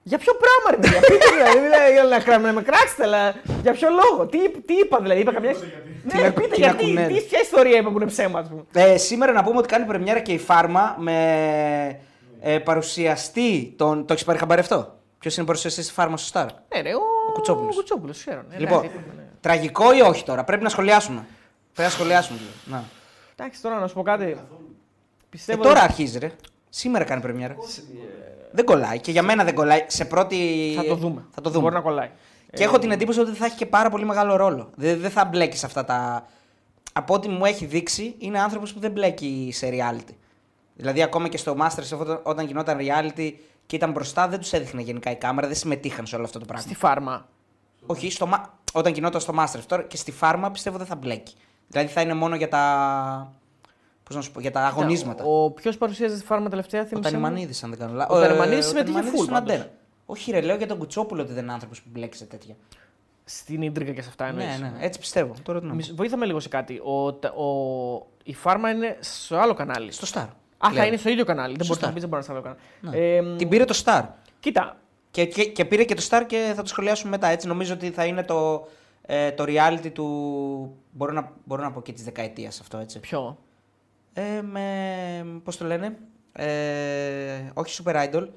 Για 0.03 0.19
ποιο 0.19 0.33
πράγμα, 0.43 0.70
ρε 0.70 0.77
παιδιά, 0.77 1.01
πείτε 1.09 1.27
δηλαδή, 1.37 1.59
δηλαδή, 1.66 1.93
για 1.93 2.03
να, 2.05 2.19
κρα- 2.19 2.39
να 2.39 2.53
με 2.53 2.62
κράξετε, 2.62 3.03
αλλά 3.03 3.35
για 3.62 3.73
ποιο 3.73 3.89
λόγο, 3.91 4.27
τι, 4.27 4.39
τι 4.66 4.74
είπα 4.74 4.99
δηλαδή, 5.01 5.20
είπα 5.20 5.33
καμιά. 5.33 5.53
Τι 5.53 6.16
Ναι, 6.16 6.23
να- 6.23 6.33
πείτε 6.33 6.49
τι 6.55 6.61
να 6.61 6.66
γιατί, 6.66 6.85
κουνέλ. 6.87 7.07
τι, 7.15 7.20
ποια 7.20 7.41
ιστορία 7.41 7.77
είπα 7.78 7.91
που 7.91 7.97
είναι 7.97 8.07
ψέμα, 8.07 8.39
ας 8.39 8.49
πούμε. 8.49 8.62
Ε, 8.73 8.97
σήμερα 8.97 9.33
να 9.33 9.43
πούμε 9.45 9.59
ότι 9.59 9.69
κάνει 9.69 9.85
πρεμιέρα 9.85 10.20
και 10.20 10.33
η 10.33 10.39
Φάρμα 10.39 10.95
με 10.99 11.16
ε, 12.41 12.59
παρουσιαστή. 12.59 13.74
Τον... 13.77 14.07
Το 14.07 14.12
έχεις 14.12 14.24
πάρει 14.24 14.39
χαμπάρι 14.39 14.61
αυτό; 14.61 14.95
Ποιος 15.18 15.36
είναι 15.36 15.47
παρουσιαστή 15.47 15.82
τη 15.82 15.93
Φάρμα 15.93 16.16
στο 16.16 16.40
Star. 16.40 16.47
Ναι, 16.74 16.80
ρε, 16.80 16.94
ο, 16.94 17.01
Κουτσόπουλος. 17.32 17.74
Ο 17.74 17.78
Κουτσόπουλος, 17.78 18.18
ξέρω. 18.18 18.43
Ναι, 18.48 18.59
Λοιπόν, 18.59 18.80
ναι, 18.80 18.86
ναι. 19.16 19.22
τραγικό 19.40 19.93
ή 19.97 20.01
όχι 20.01 20.24
τώρα, 20.24 20.44
πρέπει 20.44 20.62
να 20.62 20.68
σχολιάσουμε. 20.68 21.26
Πρέπει 21.74 21.88
να 21.90 21.94
σχολιάσουμε. 21.97 22.38
λίγο. 22.38 22.51
Να. 22.78 22.84
Εντάξει, 23.36 23.62
τώρα 23.62 23.78
να 23.78 23.86
σου 23.86 23.94
πω 23.94 24.02
κάτι. 24.02 24.24
Ε, 24.24 24.36
Πιστεύω. 25.30 25.62
τώρα 25.62 25.80
αρχίζει, 25.80 26.18
ρε. 26.18 26.32
Σήμερα 26.68 27.05
κάνει 27.05 27.20
πρεμιέρα. 27.20 27.56
Δεν 28.51 28.64
κολλάει. 28.64 29.01
Και 29.01 29.10
για 29.10 29.22
μένα 29.22 29.44
δεν 29.44 29.55
κολλάει. 29.55 29.84
Σε 29.86 30.05
πρώτη. 30.05 30.72
θα 30.76 30.84
το 30.84 30.94
δούμε. 30.94 31.24
Θα 31.34 31.40
το 31.40 31.51
δούμε. 31.51 31.62
Μπορεί 31.62 31.74
να 31.74 31.80
κολλάει. 31.80 32.10
Και 32.52 32.64
έχω 32.64 32.78
την 32.78 32.90
εντύπωση 32.90 33.20
ότι 33.20 33.32
θα 33.32 33.44
έχει 33.44 33.56
και 33.56 33.66
πάρα 33.66 33.90
πολύ 33.90 34.05
μεγάλο 34.05 34.36
ρόλο. 34.36 34.70
Δεν, 34.76 35.01
δεν 35.01 35.10
θα 35.10 35.24
μπλέκεις 35.24 35.59
σε 35.59 35.66
αυτά 35.66 35.84
τα. 35.84 36.26
Από 36.93 37.14
ό,τι 37.14 37.28
μου 37.28 37.44
έχει 37.44 37.64
δείξει, 37.64 38.14
είναι 38.18 38.40
άνθρωπος 38.40 38.72
που 38.72 38.80
δεν 38.80 38.90
μπλέκει 38.90 39.51
σε 39.52 39.68
reality. 39.72 40.14
Δηλαδή, 40.74 41.02
ακόμα 41.02 41.28
και 41.28 41.36
στο 41.36 41.56
Masters, 41.60 41.98
όταν- 42.01 42.20
όταν 42.22 42.47
γινόταν 42.47 42.78
reality 42.80 43.32
και 43.66 43.76
ήταν 43.76 43.90
μπροστά, 43.90 44.28
δεν 44.28 44.38
τους 44.38 44.52
έδειχνε 44.52 44.82
γενικά 44.82 45.10
η 45.10 45.16
κάμερα, 45.16 45.47
δεν 45.47 45.56
συμμετείχαν 45.56 46.06
σε 46.06 46.16
όλο 46.16 46.24
αυτό 46.24 46.38
το 46.38 46.44
πράγμα. 46.44 46.64
Στη 46.64 46.74
φάρμα. 46.74 47.28
Όχι, 47.86 48.10
στο, 48.10 48.26
μα- 48.26 48.55
όταν 48.72 48.93
γινόταν 48.93 49.20
στο 49.20 49.34
Masters. 49.38 49.62
Τώρα 49.66 49.82
και 49.82 49.97
στη 49.97 50.12
φάρμα 50.12 50.51
πιστεύω 50.51 50.76
δεν 50.78 50.86
θα 50.86 50.94
μπλέκει. 50.97 51.34
Δηλαδή 51.68 51.88
θα 51.88 52.01
είναι 52.01 52.14
μόνο 52.14 52.36
για 52.36 52.48
τα. 52.48 53.32
Πώς 54.02 54.16
να 54.16 54.22
σου 54.22 54.32
πω, 54.32 54.40
για 54.40 54.51
τα 54.51 54.60
αγωνίσματα. 54.66 55.24
Ο 55.24 55.51
ποιος 55.51 55.76
παρουσίαζε 55.78 56.16
στη 56.16 56.24
φάρμα 56.26 56.48
τελευταία 56.48 56.82
Ο 56.82 56.84
θύμισε. 56.84 57.10
μου; 57.16 57.22
Τανιμανίδη, 57.22 57.55
αν 57.64 57.70
δεν 57.70 57.78
κάνω 57.78 57.93
λάθο. 57.94 58.16
Ο 58.16 58.20
Τανιμανίδης 58.20 58.66
συμμετείχε 58.66 58.98
full, 59.01 59.05
στον 59.14 59.26
πάντως. 59.26 59.55
αντένα. 59.55 59.70
Όχι, 60.06 60.30
ρε, 60.30 60.40
λέω 60.40 60.56
για 60.56 60.66
τον 60.66 60.78
Κουτσόπουλο 60.78 61.22
ότι 61.22 61.32
δεν 61.32 61.43
είναι 61.43 61.52
άνθρωπος 61.52 61.82
που 61.82 61.88
μπλέξει 61.93 62.18
σε 62.18 62.24
τέτοια. 62.26 62.55
Στην 63.24 63.62
ίντρικα 63.62 63.93
και 63.93 64.02
σε 64.02 64.09
αυτά 64.09 64.26
εννοείς. 64.26 64.59
Ναι, 64.60 64.68
ναι, 64.78 64.84
έτσι 64.84 64.98
πιστεύω. 64.98 65.34
Τώρα 65.43 65.59
τι 65.59 65.64
να 65.64 65.70
πω. 65.70 65.76
Μισ- 65.76 65.94
Βοήθαμε 65.94 66.26
λίγο 66.26 66.40
σε 66.40 66.48
κάτι. 66.48 66.80
Ο, 66.84 67.12
τα- 67.12 67.28
ο, 67.32 68.06
η 68.24 68.34
φάρμα 68.34 68.70
είναι 68.70 68.97
στο 69.01 69.36
άλλο 69.36 69.55
κανάλι. 69.55 69.93
Στο 69.93 70.06
Star. 70.20 70.26
Α, 70.59 70.69
θα 70.69 70.70
πλέον. 70.70 70.87
είναι 70.87 70.97
στο 70.97 71.09
ίδιο 71.11 71.24
κανάλι. 71.24 71.57
Δεν 71.57 71.66
μπορεί 71.66 71.81
Star. 71.83 71.87
να 71.87 71.93
πει, 71.93 72.01
δεν 72.01 72.09
μπορεί 72.09 72.24
να 72.28 72.33
είναι 72.35 72.43
στο 72.43 72.49
άλλο 72.51 72.59
Ναι. 72.81 72.91
κανάλι. 72.91 73.16
Ε, 73.16 73.23
μ, 73.35 73.37
Την 73.37 73.49
πήρε 73.49 73.65
το 73.65 73.83
Star. 73.85 74.03
Κοίτα, 74.41 74.77
Και, 75.11 75.24
και, 75.27 75.45
και 75.45 75.65
πήρε 75.65 75.85
και 75.85 75.95
το 75.95 76.07
Star 76.11 76.23
και 76.27 76.53
θα 76.57 76.62
το 76.62 76.69
σχολιάσουμε 76.69 77.11
μετά. 77.11 77.27
Έτσι 77.27 77.47
νομίζω 77.47 77.73
ότι 77.74 77.91
θα 77.91 78.05
είναι 78.05 78.23
το, 78.23 78.69
ε, 79.03 79.31
το 79.31 79.45
reality 79.47 79.91
του. 79.93 80.77
Μπορώ 80.91 81.12
να, 81.12 81.33
μπορώ 81.45 81.62
να 81.62 81.70
πω 81.73 81.83
και 81.83 81.93
της 81.93 82.05
δεκαετίας 82.05 82.61
αυτό 82.61 82.78
έτσι. 82.78 83.01
ποιο; 83.01 83.39
Ε, 84.12 84.41
με. 84.43 84.61
Πώς 85.45 85.57
το 85.57 85.65
λένε. 85.65 85.97
Ε, 86.33 87.51
όχι 87.55 87.83
Super 87.85 87.95
Idol. 88.12 88.28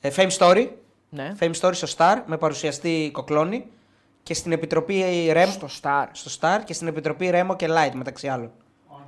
Ε, 0.00 0.10
Fame 0.16 0.30
Story. 0.38 0.68
Ναι. 1.10 1.32
Fame 1.40 1.52
Story 1.60 1.74
στο 1.74 1.88
Star 1.96 2.22
με 2.26 2.36
παρουσιαστή 2.38 3.10
Κοκλώνη 3.12 3.66
και 4.22 4.34
στην 4.34 4.52
επιτροπή 4.52 5.02
Rem. 5.32 5.46
Στο 5.50 5.68
Star. 5.82 6.04
στο 6.12 6.30
Star 6.40 6.58
και 6.64 6.72
στην 6.72 6.86
επιτροπή 6.86 7.30
Remo 7.34 7.56
και 7.56 7.66
Light 7.70 7.92
μεταξύ 7.94 8.28
άλλων. 8.28 8.50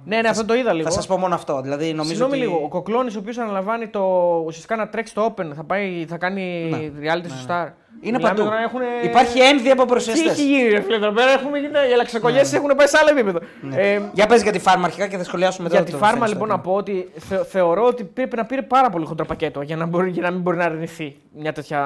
Ναι, 0.05 0.21
ναι, 0.21 0.29
αυτό 0.29 0.45
το 0.45 0.55
είδα 0.55 0.73
λίγο. 0.73 0.85
Θα 0.89 0.95
σας 0.95 1.07
πω 1.07 1.19
μόνο 1.19 1.35
αυτό. 1.35 1.61
Δηλαδή, 1.61 1.93
νομίζω 1.93 2.05
Συγγνώμη 2.15 2.33
ότι... 2.33 2.41
λίγο. 2.43 2.61
Ο 2.65 2.69
Κοκλώνης, 2.69 3.17
ο 3.17 3.19
οποίος 3.19 3.39
αναλαμβάνει 3.39 3.87
το. 3.89 4.01
ουσιαστικά 4.47 4.77
να 4.77 4.89
τρέξει 4.89 5.15
το 5.15 5.35
Open, 5.37 5.45
θα, 5.57 5.65
πάει, 5.65 6.05
θα 6.09 6.17
κάνει 6.17 6.71
reality 7.03 7.25
στο 7.27 7.47
Star. 7.49 7.65
Ναι, 7.65 8.09
Είναι 8.09 8.17
Μιλάμε 8.17 8.35
παντού. 8.35 8.49
τώρα, 8.49 8.63
έχουνε- 8.63 9.05
Υπάρχει 9.05 9.41
ένδυα 9.41 9.73
από 9.73 9.83
Τι 9.83 9.89
παρουσιαστέ. 9.89 10.31
έχει 10.31 10.45
γίνει, 10.47 10.69
ρε 10.69 10.81
φίλε, 10.81 10.97
εδώ 10.97 11.11
πέρα 11.11 11.31
έχουμε 11.31 11.59
γίνει. 11.59 11.73
Οι 11.91 11.93
αλλαξακολλιέ 11.93 12.41
έχουν 12.55 12.71
πάει 12.77 12.87
σε 12.87 12.99
άλλο 13.01 13.11
επίπεδο. 13.11 13.39
Ε, 13.77 14.01
Για 14.13 14.27
πες 14.27 14.43
για 14.43 14.53
τη 14.53 14.59
φάρμα 14.59 14.85
αρχικά 14.85 15.07
και 15.07 15.17
θα 15.17 15.25
σχολιάσουμε 15.25 15.63
μετά. 15.69 15.77
για 15.77 15.85
τη 15.87 15.93
το 15.93 15.99
φάρμα 16.07 16.27
Fame 16.27 16.29
λοιπόν 16.29 16.49
Story. 16.49 16.51
να 16.51 16.59
πω 16.61 16.73
ότι 16.73 17.09
θε- 17.17 17.47
θεωρώ 17.47 17.85
ότι 17.87 18.05
πρέπει 18.05 18.37
να 18.37 18.45
πήρε 18.45 18.63
πάρα 18.63 18.91
πολύ 18.91 19.07
χοντρό 19.07 19.25
πακέτο 19.27 19.61
για 19.63 19.77
να, 19.77 19.87
μπορεί, 19.87 20.11
για 20.11 20.23
να 20.23 20.31
μην 20.31 20.41
μπορεί 20.41 20.57
να 20.57 20.65
αρνηθεί 20.65 21.17
μια 21.37 21.53
τέτοια 21.53 21.81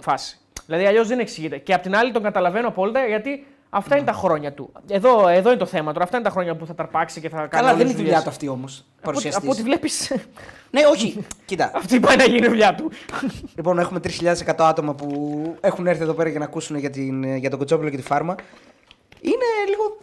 φάση. 0.00 0.38
Δηλαδή 0.66 0.84
αλλιώς 0.86 1.08
δεν 1.08 1.18
εξηγείται. 1.18 1.56
Και 1.58 1.74
απ' 1.74 1.82
την 1.82 1.96
άλλη 1.96 2.12
τον 2.12 2.22
καταλαβαίνω 2.22 2.68
απόλυτα 2.68 3.06
γιατί 3.06 3.46
αυτά 3.74 3.96
είναι 3.96 4.06
τα 4.06 4.12
χρόνια 4.12 4.52
του. 4.52 4.72
Εδώ, 4.88 5.28
εδώ 5.28 5.48
είναι 5.48 5.58
το 5.58 5.66
θέμα 5.66 5.92
τώρα. 5.92 6.04
Αυτά 6.04 6.16
είναι 6.16 6.26
τα 6.26 6.32
χρόνια 6.32 6.56
που 6.56 6.66
θα 6.66 6.74
ταρπάξει 6.74 7.20
και 7.20 7.28
θα 7.28 7.36
κάνει. 7.36 7.48
Καλά, 7.48 7.62
όλες 7.72 7.76
δεν 7.76 7.86
τις 7.86 7.92
είναι 7.94 8.02
η 8.02 8.04
δουλειά 8.04 8.18
δουλειές. 8.18 8.22
του 8.22 8.28
αυτή 8.30 8.48
όμως. 8.48 8.84
Από, 9.02 9.16
ό,τι- 9.18 9.28
από 9.28 9.50
ό,τι 9.50 9.62
βλέπεις. 9.62 10.12
Ναι, 10.70 10.80
όχι. 10.90 11.24
Κοίτα. 11.44 11.70
αυτή 11.76 12.00
πάει 12.00 12.16
να 12.16 12.24
γίνει 12.24 12.46
η 12.46 12.48
δουλειά 12.48 12.74
του. 12.74 12.90
Λοιπόν, 13.56 13.78
έχουμε 13.78 14.00
3.100 14.20 14.54
άτομα 14.58 14.94
που 14.94 15.08
έχουν 15.60 15.86
έρθει 15.86 16.02
εδώ 16.02 16.12
πέρα 16.12 16.28
για 16.28 16.38
να 16.38 16.44
ακούσουν 16.44 16.76
για, 16.76 16.90
την, 16.90 17.36
για 17.36 17.50
τον 17.50 17.58
Κοτσόπουλο 17.58 17.88
και 17.90 17.96
τη 17.96 18.02
φάρμα. 18.02 18.34
Είναι 19.20 19.44
λίγο. 19.68 19.96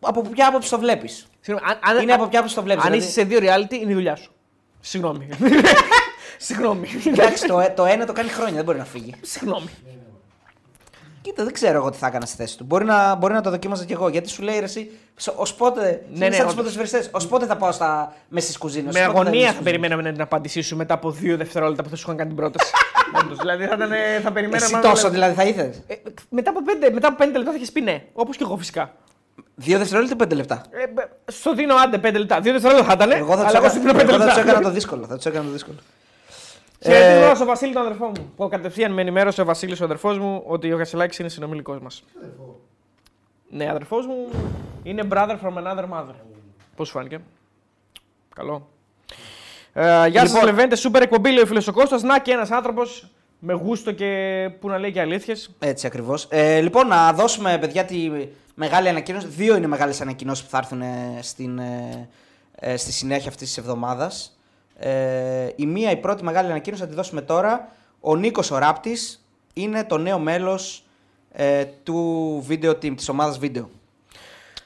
Από 0.00 0.22
ποια 0.22 0.48
άποψη 0.48 0.70
το 0.70 0.78
βλέπεις; 0.78 1.26
Συγγνώμη, 1.40 1.70
αν- 1.70 1.96
αν- 1.96 2.02
Είναι 2.02 2.12
από 2.12 2.26
ποια 2.26 2.38
άποψη 2.38 2.56
το 2.56 2.62
βλέπεις. 2.62 2.84
Αν 2.84 2.92
είσαι 2.92 3.10
σε 3.10 3.22
δύο 3.22 3.38
reality, 3.42 3.72
είναι 3.72 3.90
η 3.90 3.94
δουλειά 3.94 4.16
σου. 4.16 4.32
Συγγνώμη. 4.80 5.28
Συγγνώμη. 6.46 6.88
Εντάξει, 7.06 7.46
το, 7.46 7.72
το 7.76 7.84
ένα 7.84 8.06
το 8.06 8.12
κάνει 8.12 8.28
χρόνια, 8.28 8.54
δεν 8.54 8.64
μπορεί 8.64 8.78
να 8.78 8.84
φύγει. 8.84 9.14
Συγγνώμη. 9.20 9.68
Κοίτα, 11.22 11.44
δεν 11.44 11.52
ξέρω 11.52 11.76
εγώ 11.78 11.90
τι 11.90 11.96
θα 11.96 12.06
έκανα 12.06 12.26
στη 12.26 12.36
θέση 12.36 12.56
του. 12.58 12.64
Μπορεί 12.64 12.84
να, 12.84 13.14
μπορεί 13.14 13.32
να 13.34 13.40
το 13.40 13.50
δοκίμαζα 13.50 13.84
κι 13.84 13.92
εγώ. 13.92 14.08
Γιατί 14.08 14.28
σου 14.28 14.42
λέει 14.42 14.58
ρε, 14.58 14.64
εσύ, 14.64 14.90
ως 15.36 15.54
πότε. 15.54 16.02
Ναι, 16.14 16.18
ναι, 16.18 16.24
σαν 16.24 16.30
τους 16.32 16.40
όντως. 16.40 16.54
ποδοσφαιριστές, 16.54 17.08
ως 17.12 17.26
πότε 17.26 17.46
θα 17.46 17.56
πάω 17.56 17.72
στα, 17.72 18.14
μέσα 18.28 18.48
στι 18.48 18.58
κουζίνε. 18.58 18.88
Με 18.92 19.00
αγωνία 19.00 19.52
θα 19.52 19.62
περιμέναμε 19.62 20.12
την 20.12 20.20
απάντησή 20.20 20.60
σου 20.62 20.76
μετά 20.76 20.94
από 20.94 21.10
δύο 21.10 21.36
δευτερόλεπτα 21.36 21.82
που 21.82 21.88
θα 21.88 21.96
σου 21.96 22.02
είχαν 22.04 22.16
κάνει 22.16 22.28
την 22.28 22.38
πρόταση. 22.38 22.70
Όντως, 23.22 23.38
δηλαδή 23.38 23.66
θα, 23.66 23.74
ήταν, 23.74 23.90
θα 24.22 24.32
περιμέναμε. 24.32 24.64
Εσύ 24.66 24.74
αν 24.74 24.80
τόσο 24.80 25.02
δεν- 25.02 25.10
δηλαδή 25.12 25.34
θα 25.34 25.44
ήθελες; 25.44 25.82
Ε, 25.86 25.94
μετά, 26.28 26.50
από 26.50 26.62
πέντε, 26.62 26.90
μετά 26.90 27.08
από 27.08 27.16
πέντε 27.16 27.36
λεπτά 27.38 27.50
θα 27.50 27.56
είχες 27.56 27.72
πει 27.72 27.80
ναι. 27.80 28.02
Όπως 28.12 28.36
και 28.36 28.44
εγώ 28.44 28.56
φυσικά. 28.56 28.92
Δύο 29.54 29.78
δευτερόλεπτα 29.78 30.14
ή 30.14 30.18
πέντε 30.18 30.34
λεπτά; 30.34 30.62
Ε, 30.70 30.86
μπ- 30.92 31.32
στο 31.32 31.54
δίνω 31.54 31.74
άντε 31.74 31.98
πέντε 31.98 32.18
λεπτά. 32.18 32.40
Δύο 32.40 32.52
δευτερόλεπτα 32.52 32.88
θα 32.88 33.04
ήταν. 33.04 33.10
Εγώ 33.20 33.36
θα 33.36 33.46
αλλά 33.46 33.56
εγώ 33.58 33.66
του 33.66 33.72
σου 33.72 33.78
δίνω 33.80 33.90
έκανα, 33.90 33.98
πέντε 33.98 34.12
εγώ 34.14 34.22
θα 34.22 34.26
τους 34.28 34.36
λεπτά. 34.36 34.50
έκανα 34.50 34.64
το 34.66 34.70
δύσκολο. 34.74 35.06
Θα 35.06 35.18
του 35.18 35.28
έκανα 35.28 35.44
το 35.44 35.50
δύσκολο. 35.50 35.76
Χαιρετίζω 36.82 37.30
Ε, 37.30 37.34
στον 37.34 37.46
Βασίλη, 37.46 37.72
τον 37.72 37.82
αδερφό 37.82 38.06
μου. 38.06 38.32
Που 38.36 38.48
κατευθείαν 38.48 38.92
με 38.92 39.00
ενημέρωσε 39.00 39.40
ο 39.40 39.44
Βασίλης, 39.44 39.80
ο 39.80 39.84
αδερφός 39.84 40.18
μου, 40.18 40.42
ότι 40.46 40.72
ο 40.72 40.76
Γασιλάκη 40.76 41.16
είναι 41.20 41.30
συνομιλικός 41.30 41.78
μας. 41.80 42.04
Ναι, 43.50 43.68
αδερφός 43.70 44.06
μου 44.06 44.28
είναι 44.82 45.02
brother 45.12 45.36
from 45.42 45.54
another 45.62 45.84
mother. 45.92 46.14
Πώς 46.76 46.88
σου 46.88 46.92
φάνηκε; 46.94 47.20
Καλό. 48.34 48.68
Ε, 49.72 50.06
γεια 50.08 50.20
σας, 50.20 50.28
Λοιπόν- 50.32 50.44
Λεβέντε. 50.44 50.74
Σούπερ 50.76 51.02
εκπομπή, 51.02 51.30
λέει 51.32 51.42
ο 51.42 51.46
φίλος 51.46 51.66
ο 51.68 51.72
Κώστας. 51.72 52.02
Να 52.02 52.18
και 52.18 52.32
ένας 52.32 52.50
άνθρωπος 52.50 53.10
με 53.38 53.52
γούστο 53.52 53.92
και 53.92 54.50
που 54.60 54.68
να 54.68 54.78
λέει 54.78 54.92
και 54.92 55.00
αλήθειες. 55.00 55.50
Έτσι 55.58 55.86
ακριβώς. 55.86 56.26
Ε, 56.30 56.60
λοιπόν, 56.60 56.86
να 56.86 57.12
δώσουμε 57.12 57.58
παιδιά 57.58 57.84
τη 57.84 58.10
μεγάλη 58.54 58.88
ανακοίνωση. 58.88 59.26
Δύο 59.26 59.56
είναι 59.56 59.66
μεγάλες 59.66 60.00
ανακοινώσεις 60.00 60.44
που 60.44 60.50
θα 60.50 60.58
έρθουν 60.58 60.80
ε, 60.80 61.18
στην, 61.20 61.58
ε, 61.58 62.08
ε, 62.54 62.76
στη 62.76 62.92
συνέχεια 62.92 63.28
αυτής 63.28 63.48
της 63.48 63.58
εβδομάδας. 63.58 64.36
Ε, 64.84 65.48
η 65.56 65.66
μία, 65.66 65.90
η 65.90 65.96
πρώτη 65.96 66.24
μεγάλη 66.24 66.50
ανακοίνωση 66.50 66.82
θα 66.82 66.88
τη 66.88 66.94
δώσουμε 66.94 67.20
τώρα. 67.20 67.68
Ο 68.00 68.16
Νίκος 68.16 68.50
ο 68.50 68.58
Ράπτης 68.58 69.26
είναι 69.54 69.84
το 69.84 69.98
νέο 69.98 70.18
μέλος 70.18 70.84
ε, 71.32 71.64
του 71.64 72.46
video 72.48 72.70
team, 72.70 72.94
της 72.96 73.08
ομάδας 73.08 73.38
βίντεο. 73.38 73.68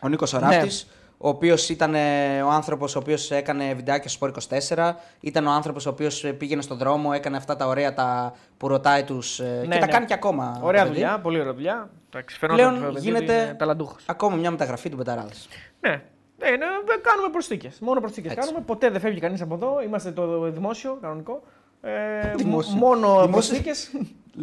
Ο 0.00 0.08
Νίκος 0.08 0.32
ο 0.32 0.38
Ναι. 0.38 0.54
Ράπτης, 0.56 0.86
ο 1.18 1.28
οποίος 1.28 1.68
ήταν 1.68 1.94
ε, 1.94 2.42
ο 2.42 2.50
άνθρωπος 2.50 2.94
ο 2.96 2.98
οποίος 2.98 3.30
έκανε 3.30 3.74
βιντεάκια 3.74 4.08
στο 4.10 4.26
Sport 4.26 4.32
24. 4.74 4.92
Ήταν 5.20 5.46
ο 5.46 5.50
άνθρωπος 5.50 5.86
ο 5.86 5.90
οποίος 5.90 6.24
πήγαινε 6.38 6.62
στον 6.62 6.78
δρόμο, 6.78 7.10
έκανε 7.14 7.36
αυτά 7.36 7.56
τα 7.56 7.66
ωραία 7.66 7.94
τα 7.94 8.34
που 8.56 8.68
ρωτάει 8.68 9.04
τους. 9.04 9.36
και 9.36 9.68
τα 9.68 9.78
ναι. 9.78 9.86
κάνει 9.86 10.06
και 10.06 10.14
ακόμα. 10.14 10.58
Ωραία 10.62 10.82
το 10.82 10.88
παιδί. 10.88 11.00
δουλειά, 11.00 11.18
πολύ 11.20 11.40
ωραία 11.40 11.52
δουλειά. 11.54 11.90
Εντάξει, 12.10 12.38
φαινόταν 12.38 12.68
Πλέον 12.68 12.84
το 12.86 12.92
παιδί 12.92 13.04
γίνεται- 13.06 13.34
ότι 13.38 13.44
είναι 13.44 13.54
ταλαντούχος. 13.54 14.02
Ακόμα 14.06 14.36
μια 14.36 14.50
μεταγραφή 14.50 14.88
του 14.88 14.96
Μπεταράδε. 14.96 15.32
Ναι. 15.80 16.02
Ναι, 16.38 16.50
ναι, 16.50 16.66
δεν 16.86 17.00
κάνουμε 17.02 17.28
προσθήκες. 17.32 17.78
Μόνο 17.80 18.00
προσθήκες 18.00 18.32
Έτσι. 18.32 18.44
κάνουμε. 18.46 18.64
Ποτέ 18.66 18.90
δεν 18.90 19.00
φεύγει 19.00 19.20
κανείς 19.20 19.40
από 19.40 19.54
εδώ. 19.54 19.82
Είμαστε 19.82 20.10
το 20.12 20.50
δημόσιο, 20.50 20.98
κανονικό. 21.00 21.42
Ε, 21.80 22.34
Δημόσιο. 22.36 22.74
μ- 22.74 22.78
Μόνο 22.78 23.06
Δημόσιο. 23.08 23.28
προσθήκες. 23.30 23.90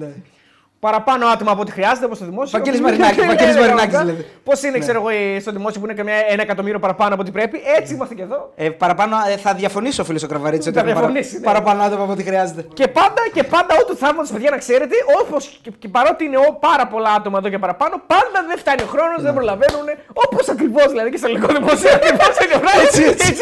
παραπάνω 0.88 1.24
άτομα 1.34 1.52
από 1.52 1.62
ό,τι 1.62 1.72
χρειάζεται, 1.78 2.06
όπως 2.06 2.18
το 2.22 2.26
δημόσιο. 2.32 2.58
Βαγγέλης 2.58 2.82
Μαρινάκης, 2.86 3.26
Βαγγέλης 3.32 3.56
ναι, 3.56 3.62
ναι, 3.62 3.68
Μαρινάκης 3.68 3.98
ναι. 3.98 4.04
δηλαδή. 4.04 4.26
Πώς 4.48 4.58
είναι, 4.64 4.78
ξέρω 4.86 4.98
εγώ, 5.02 5.40
στο 5.44 5.52
δημόσιο 5.58 5.80
που 5.82 5.86
είναι 5.88 5.98
καμιά 6.00 6.16
ένα 6.34 6.42
εκατομμύριο 6.48 6.80
παραπάνω 6.86 7.12
από 7.14 7.22
ό,τι 7.24 7.32
πρέπει, 7.38 7.58
έτσι 7.78 7.94
είμαστε 7.94 8.14
και 8.18 8.26
εδώ. 8.28 8.40
Ε, 8.56 8.70
παραπάνω, 8.84 9.14
ε, 9.32 9.38
θα 9.46 9.52
διαφωνήσω, 9.54 10.04
φίλο 10.04 10.20
ο 10.24 10.28
Κραβαρίτση, 10.32 10.70
ότι 10.70 10.78
παρα... 10.84 11.10
ναι. 11.10 11.22
παραπάνω 11.50 11.80
άτομα 11.88 12.04
από 12.04 12.12
ό,τι 12.12 12.24
χρειάζεται. 12.30 12.62
Και 12.80 12.88
πάντα, 12.88 13.22
και 13.36 13.44
πάντα, 13.44 13.72
ό,τι 13.82 13.96
θαύματο, 14.04 14.28
παιδιά, 14.34 14.50
να 14.56 14.58
ξέρετε, 14.58 14.96
όπω 15.22 15.38
και, 15.64 15.72
και 15.82 15.88
παρότι 15.88 16.22
είναι 16.28 16.38
ό, 16.48 16.50
πάρα 16.68 16.86
πολλά 16.94 17.12
άτομα 17.20 17.38
εδώ 17.42 17.50
και 17.50 17.60
παραπάνω, 17.66 17.96
πάντα 18.14 18.40
δεν 18.50 18.58
φτάνει 18.58 18.82
ο 18.88 18.90
χρόνος, 18.94 19.20
δεν 19.28 19.34
προλαβαίνουν. 19.38 19.88
Όπως 20.26 20.44
ακριβώς 20.54 20.88
δηλαδή 20.94 21.10
και 21.14 21.18
στο 21.18 21.28
ελληνικό 21.28 21.50
δημόσιο, 21.58 21.90
ακριβώς 22.00 22.34
είναι 22.44 22.56
Έτσι 22.88 23.02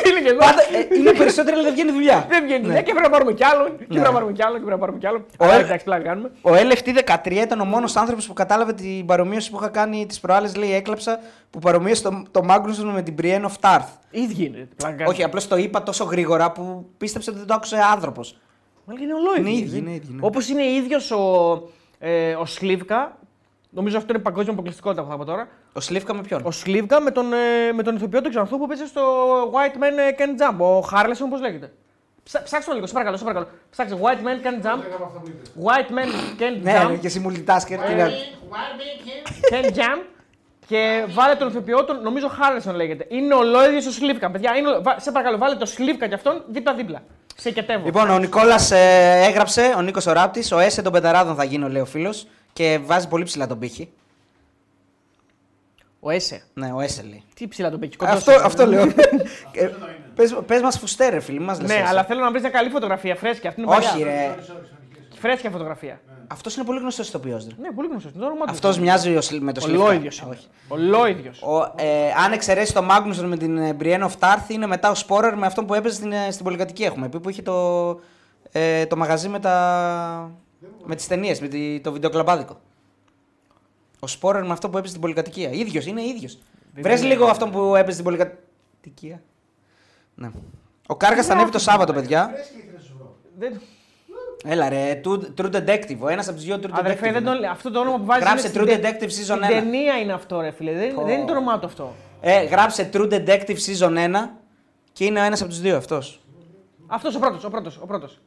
είναι 0.10 0.22
και 0.26 0.32
εδώ. 0.36 0.44
Ε, 0.78 0.96
είναι 0.98 1.12
περισσότερο, 1.22 1.54
αλλά 1.56 1.64
δεν 1.68 1.74
βγαίνει 1.76 1.92
δουλειά. 1.98 2.18
Δεν 2.34 2.40
βγαίνει 2.46 2.64
δουλειά 2.68 2.82
και 2.86 2.92
πρέπει 2.96 3.08
να 3.10 3.14
πάρουμε 3.16 3.34
κι 3.40 3.46
άλλο 3.50 3.64
και 3.68 3.86
πρέπει 3.94 4.10
να 4.10 4.12
πάρουμε 4.18 4.32
κι 4.38 4.44
άλλο. 4.44 5.20
Ο 6.50 6.52
LFT 6.68 6.88
13 7.12 7.31
μακριά 7.32 7.56
ήταν 7.56 7.68
ο 7.68 7.70
μόνος 7.70 7.96
άνθρωπος 7.96 8.28
που 8.28 8.34
κατάλαβε 8.34 8.74
την 8.74 9.06
παρομοίωση 9.06 9.50
που 9.50 9.58
είχα 9.58 9.68
κάνει 9.68 10.06
τις 10.06 10.20
προάλλες. 10.20 10.56
Λέει, 10.56 10.74
έκλαψα 10.74 11.20
που 11.50 11.60
παρομοίωσε 11.60 12.04
το, 12.04 12.24
το 12.32 12.44
Μάγκλουσον 12.44 12.88
με 12.88 13.02
την 13.02 13.16
Brienne 13.22 13.46
of 13.46 13.54
Tarth. 13.60 13.88
Ίδιοι 14.12 14.46
είναι. 14.46 14.68
Όχι, 15.08 15.24
απλώς 15.24 15.48
το 15.48 15.56
είπα 15.58 15.84
τόσο 15.84 16.04
γρήγορα 16.04 16.52
που 16.52 16.86
πίστεψε 16.98 17.30
ότι 17.30 17.40
δεν 17.40 17.48
το 17.48 17.54
άκουσε 17.54 17.78
άνθρωπος. 17.92 18.38
Μα 18.86 18.94
είναι 19.02 19.14
ολόιδι. 19.14 19.78
Είναι. 19.78 19.90
Είναι 19.90 20.02
ναι. 20.08 20.20
Όπως 20.20 20.50
είναι 20.50 20.64
ίδιος 20.64 21.12
ο, 21.12 21.22
ε, 22.00 22.34
ο 22.34 22.46
Σλίβκα. 22.46 23.20
Νομίζω 23.70 23.98
αυτό 23.98 24.14
είναι 24.14 24.22
παγκόσμιο 24.22 24.54
αποκλειστικότητα 24.54 25.04
που 25.04 25.10
θα 25.10 25.18
πω 25.18 25.26
τώρα. 25.26 25.48
Ο 25.74 25.80
Σλίβκα 25.80 26.14
με 26.14 26.22
ποιον; 26.22 26.42
Ο 26.44 26.52
Σλίβκα 26.52 27.02
με 27.02 27.12
τον, 27.12 27.34
ε, 27.34 27.72
με 27.74 27.84
τον 27.84 27.96
ηθοποιό 27.96 28.22
του 28.22 28.30
Ξανθού 28.30 28.58
που 28.58 28.68
πήγε 28.68 28.86
στο 28.86 29.02
White 29.52 29.78
Man 29.78 29.98
ε, 29.98 30.16
Can 30.18 30.42
Jump. 30.42 30.58
Ο 30.58 30.80
Χάρλεσον, 30.80 31.30
πώς 31.30 31.38
λέγεται. 31.38 31.72
Ψά- 32.32 32.44
Ψάξτε 32.44 32.70
το 32.70 32.74
λίγο, 32.76 32.86
σε 32.88 32.94
παρακαλώ, 32.94 33.18
σε 33.18 33.24
παρακαλώ. 33.24 33.50
Ψάξτε 33.70 33.98
White 34.02 34.26
Man 34.28 34.46
Can 34.46 34.66
Jump. 34.66 34.80
White 35.66 35.90
Man 35.98 36.42
Can 36.42 36.60
Ναι, 36.62 36.72
ναι, 36.72 36.86
Jump. 36.90 37.00
και 37.00 37.08
εσύ 37.08 37.26
multitasker. 37.28 37.78
τι 37.86 37.92
είναι. 37.92 38.12
Can 39.52 39.66
Jump. 39.78 40.04
Και 40.68 41.06
βάλε 41.10 41.36
τον 41.36 41.48
ηθοποιό 41.48 41.86
του, 41.86 41.94
νομίζω 42.04 42.28
Χάρλεσον 42.28 42.76
λέγεται. 42.76 43.06
Είναι 43.10 43.34
ολόιδιος 43.34 43.86
ο 43.86 43.92
Σλίβκα. 43.92 44.32
Παιδιά, 44.32 44.56
είναι, 44.58 44.70
ο- 44.70 44.82
βα- 44.82 45.00
σε 45.00 45.12
παρακαλώ, 45.12 45.38
βάλε 45.38 45.56
το 45.56 45.66
Σλίβκα 45.66 46.08
κι 46.08 46.14
αυτόν 46.14 46.44
δίπλα-δίπλα. 46.48 47.04
Σε 47.36 47.52
ικετεύω. 47.52 47.86
Λοιπόν, 47.86 48.10
ο 48.10 48.20
Νικόλας 48.20 48.72
έγραψε, 48.72 49.74
ο 49.78 49.82
Νίκος 49.82 50.06
ο 50.06 50.12
Ράπτης, 50.12 50.52
ο 50.52 50.60
Εσέ 50.60 50.82
των 50.82 50.92
Πεταράδων 50.92 51.36
θα 51.36 51.44
γίνω, 51.44 51.70
λέει 51.70 51.82
ο 51.82 51.86
φίλος. 51.86 52.28
Και 52.54 52.80
βάζει 52.84 53.08
πολύ 53.08 53.24
ψηλά 53.24 53.48
τον 53.48 53.60
πύχη. 53.60 53.92
Ο 56.00 56.10
Έσε. 56.10 56.42
Ναι, 56.54 56.72
ο 56.74 56.80
Έσε 56.80 57.02
λέει. 57.02 57.24
Τι 57.36 57.48
ψηλά 57.48 57.70
τον 57.70 57.80
παίξει. 57.80 57.98
κοντός 57.98 58.16
Αυτό, 58.16 58.32
είναι. 58.32 58.42
αυτό 58.46 58.66
λέω. 58.66 58.84
Ε, 60.22 60.28
πες, 60.28 60.42
πες 60.46 60.62
μας 60.62 60.80
φουστέρε, 60.80 61.20
φίλοι 61.20 61.40
μας 61.40 61.60
λες 61.60 61.68
Ναι, 61.70 61.76
Έσε. 61.76 61.84
αλλά 61.88 62.04
θέλω 62.04 62.20
να 62.22 62.30
βρεις 62.30 62.42
μια 62.42 62.52
καλή 62.52 62.70
φωτογραφία, 62.70 63.16
φρέσκια. 63.16 63.50
Αυτή 63.50 63.62
είναι 63.62 63.72
Όχι 63.76 63.90
παλιά. 63.90 64.06
ρε, 64.06 64.36
Φρέσκια 65.20 65.50
φωτογραφία. 65.50 66.02
αυτός 66.28 66.56
είναι 66.56 66.66
πολύ 66.66 66.80
γνωστός 66.80 67.08
ηθοποιός. 67.08 67.48
ρε. 67.48 67.56
Ναι, 67.62 67.72
πολύ 67.72 67.88
γνωστός. 67.88 68.12
Είναι 68.12 68.22
το 68.22 68.26
όνομά 68.28 68.46
του. 68.46 68.52
Αυτός 68.52 68.80
μοιάζει 68.80 69.16
ο 69.16 69.22
Σλ- 69.22 69.42
με 69.42 69.54
το 69.54 69.62
Σλίβκα. 69.62 69.84
Ολόιδιο. 69.84 70.10
Όχι. 70.30 70.48
Ολόιδιο. 70.68 71.32
Ο, 71.42 71.58
ε, 71.84 72.12
αν 72.26 72.32
εξαιρέσει 72.32 72.74
το 72.74 72.82
Μάγνουσον 72.84 73.26
με 73.28 73.38
την 73.38 73.58
ε, 73.58 73.78
Brienne 73.80 74.02
of 74.04 74.12
Tarth, 74.20 74.50
είναι 74.50 74.68
μετά 74.68 74.90
ο 74.92 74.96
Σπόρερ 74.96 75.38
με 75.38 75.46
αυτόν 75.46 75.66
που 75.66 75.74
έπαιζε 75.74 75.96
στην, 75.96 76.12
ε, 76.12 76.32
στην 76.32 76.44
πολυκατοικία. 76.44 76.86
Έχουμε 76.88 77.10
πει 77.10 77.20
που 77.20 77.30
είχε 77.30 77.42
το, 77.42 77.90
ε, 78.52 78.86
το 78.86 78.96
μαγαζί 78.98 79.30
με, 79.30 79.40
τα, 79.40 80.32
με 80.86 80.96
τις 80.96 81.08
ταινίες, 81.08 81.40
με 81.42 81.48
τη, 81.48 81.80
το 81.80 81.92
βιντεοκλαμπάδικο. 81.92 82.60
Ο 84.00 84.08
Σπόρερ 84.08 84.46
με 84.46 84.52
αυτό 84.54 84.70
που 84.70 84.74
έπαιζε 84.78 84.90
στην 84.90 85.02
πολυκατοικία. 85.02 85.50
ίδιος, 85.52 85.86
είναι 85.86 86.02
ίδιος. 86.04 86.38
Βρες 86.76 87.00
είναι- 87.00 87.10
λίγο 87.10 87.26
αυτόν 87.26 87.52
που 87.52 87.76
έπαιζε 87.76 87.92
στην 87.92 88.04
πολυκατοικία. 88.04 89.22
Ναι. 90.16 90.30
Ο 90.88 90.96
Κάργας 90.96 91.26
θα 91.26 91.34
ανέβει 91.34 91.52
το 91.52 91.60
Σάββατο, 91.60 91.94
παιδιά. 91.94 92.32
Δεν... 93.38 93.62
Έλα 94.46 94.70
ρε, 94.70 95.02
True 95.06 95.20
True 95.38 95.52
Detective. 95.56 95.98
Ο 96.00 96.08
ένας 96.08 96.28
από 96.28 96.36
τους 96.36 96.46
δύο 96.46 96.56
True 96.56 96.70
Αδερφέ, 96.72 97.10
Detective. 97.10 97.14
δεν 97.14 97.22
είναι. 97.26 97.36
τον... 97.40 97.44
αυτό 97.46 97.72
το 97.72 97.80
όνομα 97.80 97.98
που 97.98 98.06
βάζεις. 98.06 98.24
Γράψε 98.26 98.48
είναι 98.48 98.62
True 98.62 98.68
στην 98.70 98.82
τε- 98.82 99.00
Detective 99.02 99.06
Season 99.06 99.44
στην 99.44 99.44
1. 99.44 99.48
ταινία 99.48 99.98
είναι 99.98 100.14
αυτό, 100.14 100.42
ρε 100.42 100.52
φίλε. 100.52 100.74
Δεν, 100.74 100.94
Πω. 100.94 101.04
δεν 101.06 101.18
είναι 101.18 101.26
το 101.26 101.32
όνομά 101.32 101.60
του 101.60 101.66
αυτό. 101.66 101.96
Ε, 102.22 102.44
γράψε 102.44 102.90
True 102.94 103.12
Detective 103.14 103.58
Season 103.68 103.98
1 103.98 104.30
και 104.94 105.06
είναι 105.06 105.20
ο 105.20 105.24
ένας 105.24 105.42
από 105.42 105.50
τους 105.50 105.60
δύο 105.60 105.78
αυτός. 105.78 106.22
Αυτός 106.88 107.16
ο 107.16 107.20
πρώτος, 107.20 107.44
ο 107.44 107.50
πρώτος. 107.50 107.78
Ο 107.82 107.86
πρώτος. 107.86 108.20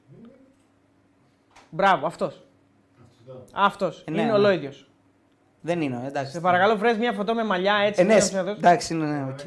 Μπράβο, 1.71 2.07
αυτός. 2.07 2.45
Αυτός. 3.53 4.03
Ε, 4.07 4.11
ναι, 4.11 4.21
είναι 4.21 4.31
ναι. 4.31 4.37
ολόιδιος. 4.37 4.89
Δεν 5.61 5.81
είναι, 5.81 6.01
ε, 6.05 6.07
εντάξει. 6.07 6.33
Σε 6.33 6.41
παρακαλώ, 6.41 6.77
βρες 6.77 6.97
μια 6.97 7.13
φωτό 7.13 7.35
με 7.35 7.45
μαλλιά 7.45 7.75
έτσι. 7.87 8.01
Ε, 8.01 8.05
ναι, 8.05 8.15
να 8.15 8.21
σου 8.21 8.33
δώσω. 8.37 8.51
εντάξει, 8.51 8.95
είναι, 8.95 9.05
ναι, 9.07 9.25
οκ. 9.33 9.39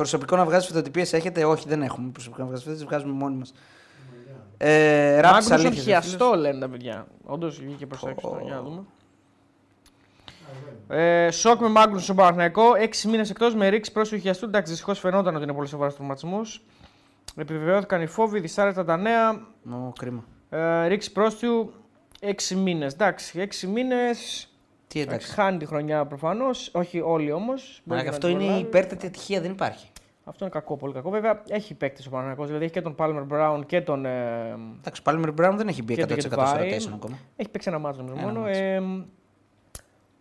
Προσωπικό 0.00 0.36
να 0.36 0.44
βγάζει 0.44 0.66
φωτοτυπίες 0.66 1.12
έχετε, 1.12 1.44
όχι, 1.44 1.68
δεν 1.68 1.82
έχουμε 1.82 2.10
προσωπικό 2.10 2.42
να 2.42 2.48
βγάζει 2.48 2.62
φωτοτυπίες, 2.62 2.90
βγάζουμε 2.90 3.18
μόνοι 3.18 3.36
μας. 3.36 3.52
Ε, 4.56 5.20
Ράπτης 5.20 5.48
Μάγκνουσον 5.48 5.52
αλήθειας, 5.52 5.76
ρε 5.76 5.82
χιαστό 5.82 6.34
λένε 6.36 6.58
τα 6.58 6.68
παιδιά. 6.68 7.06
Όντως 7.24 7.60
βγήκε 7.60 7.86
προς 7.86 8.00
τα 8.00 8.10
έξω. 8.10 8.28
Πω. 8.28 8.40
Για 8.44 8.54
να 8.54 8.62
δούμε. 8.62 8.82
Ε, 10.88 11.30
σοκ 11.30 11.60
με 11.60 11.68
Μάγκνουσον 11.68 12.02
στον 12.02 12.16
Παναθηναϊκό. 12.16 12.64
6 12.78 13.08
μήνες 13.08 13.30
εκτός 13.30 13.54
με 13.54 13.68
ρήξη 13.68 13.92
πρόσθιου 13.92 14.20
χιαστού. 14.20 14.44
Εντάξει, 14.44 14.70
δυστυχώς 14.72 14.94
φαινόταν 14.94 15.34
ότι 15.34 15.44
είναι 15.44 15.52
πολύ 15.52 15.68
σοβαρός 15.68 15.94
τραυματισμός. 15.94 16.64
Επιβεβαιώθηκαν 17.36 18.02
οι 18.02 18.06
φόβοι, 18.06 18.40
δυσάρεστα 18.40 18.84
τα 18.84 18.96
νέα. 18.96 19.32
φίλε. 19.62 19.74
Ω, 19.74 19.92
κρίμα. 19.98 20.24
Ε, 20.50 20.86
ρίξη 20.86 21.12
πρόστιου 21.12 21.72
6 22.20 22.54
μήνες. 22.56 22.92
Εντάξει, 22.92 23.38
6 23.38 23.66
μήνες. 23.66 24.49
Τι 24.92 25.00
εντάξει. 25.00 25.32
Χάνει 25.32 25.58
τη 25.58 25.66
χρονιά 25.66 26.06
προφανώς. 26.06 26.70
Όχι 26.74 27.00
όλοι 27.00 27.32
όμως. 27.32 27.80
Μα 27.84 27.96
αυτό 27.96 28.28
είναι 28.28 28.44
η 28.44 28.58
υπέρτατη 28.58 29.06
ατυχία, 29.06 29.40
δεν 29.40 29.50
υπάρχει. 29.50 29.90
Αυτό 30.24 30.44
είναι 30.44 30.52
κακό, 30.54 30.76
πολύ 30.76 30.92
κακό. 30.92 31.10
Βέβαια 31.10 31.42
έχει 31.48 31.74
παίκτη 31.74 32.02
ο 32.06 32.10
Παναθηναϊκός, 32.10 32.46
δηλαδή 32.46 32.64
έχει 32.64 32.72
και 32.72 32.80
τον 32.82 32.94
Palmer 32.98 33.26
Brown 33.32 33.60
και 33.66 33.80
τον. 33.80 34.04
Ε, 34.04 34.56
Εντάξει, 34.78 35.00
ο 35.00 35.02
Πάλμερ 35.02 35.32
Μπράουν 35.32 35.56
δεν 35.56 35.68
έχει 35.68 35.82
μπει 35.82 35.94
100% 35.94 35.96
Και 36.06 36.14
το 36.14 36.20
στο 36.20 36.30
Gedvine. 36.36 36.60
rotation 36.60 36.90
ακόμα. 36.94 37.18
Έχει 37.36 37.48
παίξει 37.48 37.68
ένα 37.68 37.78
μάτσο 37.78 38.02
νομίζω 38.02 38.18
Ένα 38.22 38.26
μόνο. 38.32 38.40
μάτσο. 38.44 38.62
Ε, 38.62 38.82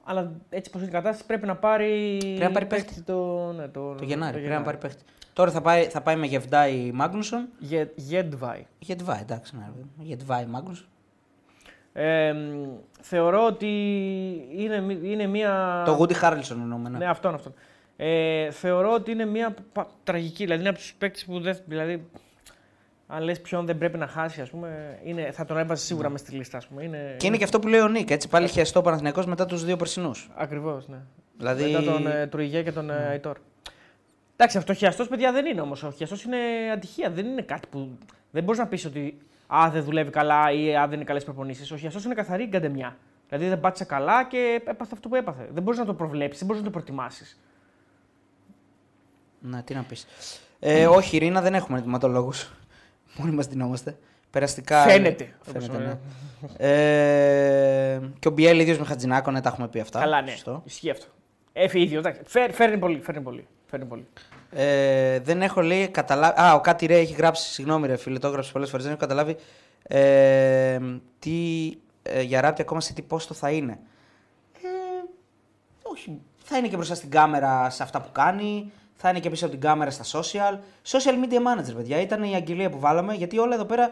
αλλά 0.04 0.32
έτσι 0.50 0.70
πως 0.70 0.82
είναι 0.82 0.90
η 0.90 0.94
κατάσταση 0.94 1.26
πρέπει 1.26 1.46
να 1.46 1.56
πάρει. 1.56 2.18
Πρέπει 2.20 2.40
να 2.40 2.52
πάρει 2.52 2.66
παίκτη. 2.66 3.02
Το, 3.02 3.52
ναι, 3.52 3.68
το, 3.68 3.96
Το 3.96 4.04
Γενάρη, 4.04 4.38
πρέπει 4.38 4.54
να 4.54 4.62
πάρει 4.62 4.78
παίχτη. 4.78 5.04
Τώρα 5.34 5.52
θα 5.52 5.62
πάει, 5.62 5.84
θα 5.84 6.02
πάει 6.02 6.16
με 6.16 6.26
Γεβδάη 6.26 6.92
Μάγνουσον. 6.94 7.48
Γεντβάη. 7.96 8.66
Γετβάη, 8.80 9.20
εντάξει, 9.22 9.56
ναι. 9.58 9.66
Γετβάη 9.98 10.46
Μάγνουσον. 10.46 10.88
Ε, 11.94 12.34
θεωρώ 13.02 13.46
ότι 13.46 13.68
είναι, 14.56 14.80
μη- 14.82 15.00
είναι 15.04 15.28
μια. 15.28 15.84
Το 15.86 15.92
Γούντι 15.92 16.14
Χάρλσον 16.14 16.62
εννοούμε. 16.62 16.90
Ναι, 16.90 16.98
Ναι. 16.98 17.06
αυτόν, 17.06 17.34
αυτόν. 17.34 17.54
Ε, 17.98 18.52
θεωρώ 18.52 18.94
ότι 18.94 19.12
είναι 19.12 19.26
μια 19.26 19.54
πα- 19.74 19.88
τραγική. 20.04 20.44
Δηλαδή 20.44 20.60
είναι 20.60 20.70
από 20.70 20.78
τους 20.78 20.94
παίκτες 20.98 21.26
που 21.26 21.40
δεν. 21.40 21.58
Δηλαδή, 21.66 22.08
αν 23.08 23.24
λες 23.24 23.42
ποιον 23.42 23.66
δεν 23.66 23.78
πρέπει 23.78 23.98
να 23.98 24.08
χάσει, 24.08 24.42
ας 24.42 24.50
πούμε, 24.50 25.00
είναι, 25.04 25.32
θα 25.32 25.46
τον 25.46 25.58
έβαζε 25.58 25.86
σίγουρα 25.86 26.10
μες 26.10 26.20
στη 26.20 26.36
λίστα. 26.36 26.58
Ας 26.58 26.68
πούμε. 26.68 26.84
Είναι, 26.84 27.16
Και 27.18 27.28
είναι 27.28 27.38
και 27.38 27.44
αυτό 27.44 27.60
που 27.60 27.68
λέει 27.68 27.80
ο 27.80 27.88
Νίκ, 27.88 28.10
έτσι 28.10 28.28
πάλι 28.28 28.48
χιαστό 28.48 28.82
Παναθηναϊκός 28.82 29.26
μετά 29.26 29.46
τους 29.46 29.66
δύο 29.66 29.76
περσινούς. 29.78 30.30
Ακριβώς, 30.36 30.88
ναι. 30.88 30.98
Δηλαδή. 31.38 31.72
Μετά 31.72 31.84
τον 31.92 32.08
ε, 32.08 32.28
Τρουγέ 32.28 32.62
και 32.64 32.72
τον 32.72 32.90
ε, 32.90 32.94
Αϊτόρ. 33.10 33.38
Εντάξει, 34.36 34.58
αυτό 34.58 34.74
χιαστός 34.74 35.08
παιδιά 35.08 35.32
δεν 35.32 35.46
είναι 35.46 35.62
όμως. 35.62 35.84
Ο 35.84 35.92
χιαστός 35.92 36.24
είναι 36.24 36.38
ατυχία. 36.74 37.10
Δεν 37.10 37.26
είναι 37.26 37.42
κάτι 37.42 37.68
που. 37.72 37.98
Δεν 38.32 38.44
μπορείς 38.44 38.60
να 38.60 38.68
πεις 38.68 38.86
ότι 38.86 39.18
α, 39.56 39.70
δεν 39.72 39.84
δουλεύει 39.84 40.10
καλά 40.12 40.52
ή 40.52 40.76
α, 40.76 40.88
δεν 40.88 40.96
είναι 40.96 41.04
καλές 41.04 41.24
προπονήσεις. 41.24 41.72
Ο 41.72 41.78
χιαστό 41.78 42.00
είναι 42.06 42.14
καθαρή 42.14 42.46
γκαντεμιά. 42.46 42.98
Δηλαδή 43.30 43.48
δεν 43.48 43.60
πάτησε 43.60 43.86
καλά 43.86 44.24
και 44.26 44.62
έπαθε 44.68 44.92
αυτό 44.94 45.10
που 45.10 45.16
έπαθε. 45.16 45.50
Δεν 45.52 45.64
μπορείς 45.64 45.80
να 45.80 45.86
το 45.86 45.94
προβλέψεις, 45.94 46.38
δεν 46.38 46.48
μπορείς 46.48 46.62
να 46.62 46.68
το 46.68 46.74
προετοιμάσει. 46.74 47.38
Ναι, 49.40 49.62
τι 49.64 49.74
να 49.74 49.84
πεις. 49.84 50.08
Ε, 50.60 50.88
όχι, 50.88 51.18
Ρίνα, 51.18 51.42
δεν 51.42 51.54
έχουμε 51.54 51.78
ενδυματολόγου. 51.78 52.32
Μόνοι 53.18 53.32
μας 53.32 53.48
δινόμαστε. 53.48 53.98
Περαστικά. 54.32 54.82
Φαίνεται. 54.84 55.34
Φαίνεται, 55.42 55.66
Όπως, 55.66 55.86
ναι. 55.86 55.98
Ε, 56.68 58.00
και 58.20 58.28
ο 58.28 58.32
Μπιέλ 58.32 58.60
ίδιος 58.60 58.78
με 58.80 58.86
Χατζινάκο, 58.86 59.32
ναι, 59.32 59.42
τα 59.42 59.50
έχουμε 59.50 59.68
πει 59.68 59.80
αυτά. 59.80 60.00
Καλά, 60.00 60.22
ναι. 60.22 60.32
Σωστό. 60.32 60.62
Ισχύει 60.66 60.90
αυτό. 60.90 61.06
Έφυγε 61.54 61.84
ίδιος. 61.84 62.00
εντάξει. 62.00 62.22
Φέρ- 62.26 62.54
Φέρνει 62.54 62.78
πολύ. 62.78 63.00
Φέρνει 63.02 63.22
πολύ. 63.22 63.48
Φέρνει 63.70 63.86
πολύ. 63.86 64.08
Ε, 64.52 65.20
δεν 65.20 65.42
έχω 65.42 65.62
λέει 65.62 65.88
καταλάβει. 65.88 66.40
Α, 66.42 66.54
ο 66.54 66.62
Κάτι 66.62 66.86
Ρε 66.86 66.98
έχει 66.98 67.14
γράψει, 67.14 67.54
συγγνώμη, 67.54 67.88
ρε 67.88 67.96
φίλε, 67.96 68.20
το 68.20 68.28
έγραψε 68.28 68.52
πολλές 68.52 68.70
φορές. 68.70 68.86
Δεν 68.86 68.94
έχω 68.94 69.02
καταλάβει 69.02 69.36
ε, 69.84 70.80
τι 71.20 71.72
ε, 72.04 72.22
για 72.22 72.42
ράπτη 72.42 72.62
ακόμα 72.62 72.82
σε 72.82 72.94
τι 72.94 73.02
πόστο 73.02 73.34
θα 73.34 73.52
είναι. 73.52 73.80
Ε, 74.54 74.68
όχι. 75.82 76.22
Θα 76.44 76.58
είναι 76.58 76.68
και 76.68 76.76
μπροστά 76.76 76.96
στην 76.96 77.10
κάμερα 77.10 77.70
σε 77.70 77.84
αυτά 77.84 78.02
που 78.02 78.12
κάνει. 78.12 78.72
Θα 78.96 79.10
είναι 79.10 79.20
και 79.20 79.30
πίσω 79.30 79.46
από 79.46 79.54
την 79.54 79.64
κάμερα 79.64 79.92
στα 79.92 80.20
social. 80.20 80.58
Social 80.92 81.14
media 81.14 81.38
manager, 81.38 81.76
παιδιά. 81.76 82.02
Ήταν 82.02 82.24
η 82.24 82.36
αγγελία 82.36 82.70
που 82.70 82.80
βάλαμε. 82.80 83.14
Γιατί 83.14 83.38
όλα 83.38 83.56
εδώ 83.56 83.66
πέρα 83.66 83.92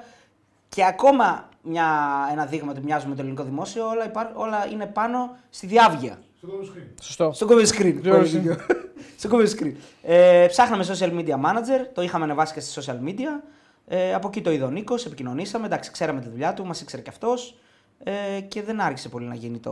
και 0.70 0.86
ακόμα 0.86 1.49
μια, 1.62 1.88
ένα 2.32 2.45
δείγμα 2.45 2.72
ότι 2.72 2.82
μοιάζουμε 2.82 3.10
με 3.10 3.16
το 3.16 3.22
ελληνικό 3.22 3.44
δημόσιο, 3.44 3.88
όλα, 3.88 4.06
υπά, 4.06 4.32
όλα 4.36 4.68
είναι 4.68 4.86
πάνω 4.86 5.38
στη 5.49 5.68
διάβγεια. 5.68 6.18
Στο 6.38 6.48
κόμμα 6.48 6.64
screen. 6.64 6.88
Σωστό. 7.02 7.32
Στο 7.34 7.48
comment 7.50 7.68
screen. 7.68 8.00
Ποιο 8.02 8.16
Πολύ 8.16 8.30
είναι; 8.30 8.40
δίκιο. 8.40 8.56
Στο 9.18 9.30
comment 9.32 9.50
screen. 9.50 9.74
Ε, 10.02 10.46
ψάχναμε 10.50 10.86
social 10.88 11.12
media 11.12 11.36
manager, 11.36 11.88
το 11.94 12.02
είχαμε 12.02 12.24
ανεβάσει 12.24 12.54
και 12.54 12.60
στη 12.60 12.82
social 12.82 13.08
media. 13.10 13.44
Ε, 13.88 14.14
από 14.14 14.28
εκεί 14.28 14.42
το 14.42 14.52
είδε 14.52 14.64
ο 14.64 14.70
Νίκος, 14.70 15.06
επικοινωνήσαμε. 15.06 15.66
Εντάξει, 15.66 15.92
ξέραμε 15.92 16.22
τη 16.22 16.30
δουλειά 16.30 16.54
του, 16.54 16.66
μας 16.66 16.82
ήξερε 16.82 17.02
και 17.02 17.10
αυτός. 17.10 17.58
Ε, 18.04 18.42
και 18.42 18.64
δεν 18.64 18.80
άρχισε 18.80 19.10
πολύ 19.10 19.26
να 19.26 19.36
γίνει 19.36 19.58
το, 19.60 19.72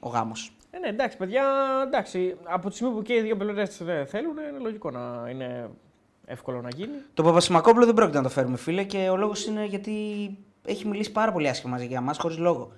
ο 0.00 0.08
γάμος. 0.08 0.52
Ε, 0.70 0.78
ναι, 0.78 0.88
εντάξει, 0.88 1.16
παιδιά, 1.16 1.44
εντάξει. 1.86 2.36
Από 2.42 2.68
τη 2.68 2.74
στιγμή 2.74 2.94
που 2.94 3.02
και 3.02 3.14
οι 3.14 3.20
δύο 3.20 3.36
πλευρέ 3.36 3.64
δεν 3.78 4.06
θέλουν, 4.06 4.36
είναι 4.36 4.58
λογικό 4.62 4.90
να 4.90 5.30
είναι 5.30 5.70
εύκολο 6.24 6.60
να 6.60 6.68
γίνει. 6.68 6.96
Το 7.14 7.22
Παπασημακόπουλο 7.22 7.84
δεν 7.84 7.94
πρόκειται 7.94 8.16
να 8.16 8.22
το 8.22 8.28
φέρουμε, 8.28 8.56
φίλε, 8.56 8.84
και 8.84 9.08
ο 9.10 9.16
λόγος 9.16 9.46
είναι 9.46 9.64
γιατί 9.64 9.92
έχει 10.64 10.88
μιλήσει 10.88 11.12
πάρα 11.12 11.32
πολύ 11.32 11.48
άσχημα 11.48 11.82
για 11.82 12.00
μας 12.00 12.18
χωρίς 12.18 12.38
λόγο. 12.38 12.72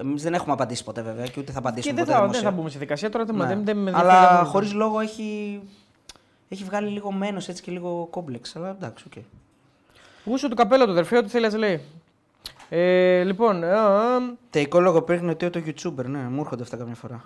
Εμείς 0.00 0.22
δεν 0.22 0.34
έχουμε 0.34 0.52
απαντήσει 0.52 0.84
ποτέ, 0.84 1.02
βέβαια, 1.02 1.24
και 1.26 1.40
ούτε 1.40 1.52
θα 1.52 1.60
Και 1.60 1.66
απαντήσουμε 1.66 1.94
δεν 1.94 2.04
ποτέ. 2.04 2.12
θα, 2.16 2.20
δεν 2.20 2.28
δημοσία. 2.30 2.50
θα 2.50 2.56
μπούμε 2.56 2.68
στη 2.70 2.78
δικασία 2.78 3.10
τώρα. 3.10 3.24
Δεν, 3.24 3.34
Ναι. 3.36 3.46
δεν, 3.46 3.64
δεν, 3.64 3.76
με 3.76 3.90
ενδιαφέρει 3.90 4.10
Αλλά 4.16 4.26
καθόλου. 4.28 4.48
χωρίς 4.50 4.72
λόγο 4.72 5.00
έχει, 5.00 5.60
έχει 6.48 6.64
βγάλει 6.64 6.88
λίγο 6.88 7.12
μένος 7.12 7.48
έτσι 7.48 7.62
και 7.62 7.70
λίγο 7.70 8.06
κόμπλεξ. 8.10 8.56
Αλλά 8.56 8.68
εντάξει, 8.68 9.04
οκ. 9.06 9.22
Γούσο 10.24 10.48
του 10.48 10.54
καπέλο 10.56 10.86
του 10.86 10.92
δερφέ, 10.92 11.16
ό,τι 11.16 11.28
θέλεις 11.28 11.52
να 11.52 11.58
λέει. 11.58 11.80
Ε, 12.68 13.22
λοιπόν, 13.24 13.62
ε, 13.62 13.68
ε, 13.70 13.74
Τεϊκό 14.50 14.80
λογοπαίγνιο 14.80 15.30
ότι 15.30 15.50
το 15.50 15.60
YouTuber, 15.66 16.04
ναι, 16.04 16.18
μου 16.18 16.40
έρχονται 16.40 16.62
αυτά 16.62 16.76
καμιά 16.76 16.94
φορά. 16.94 17.22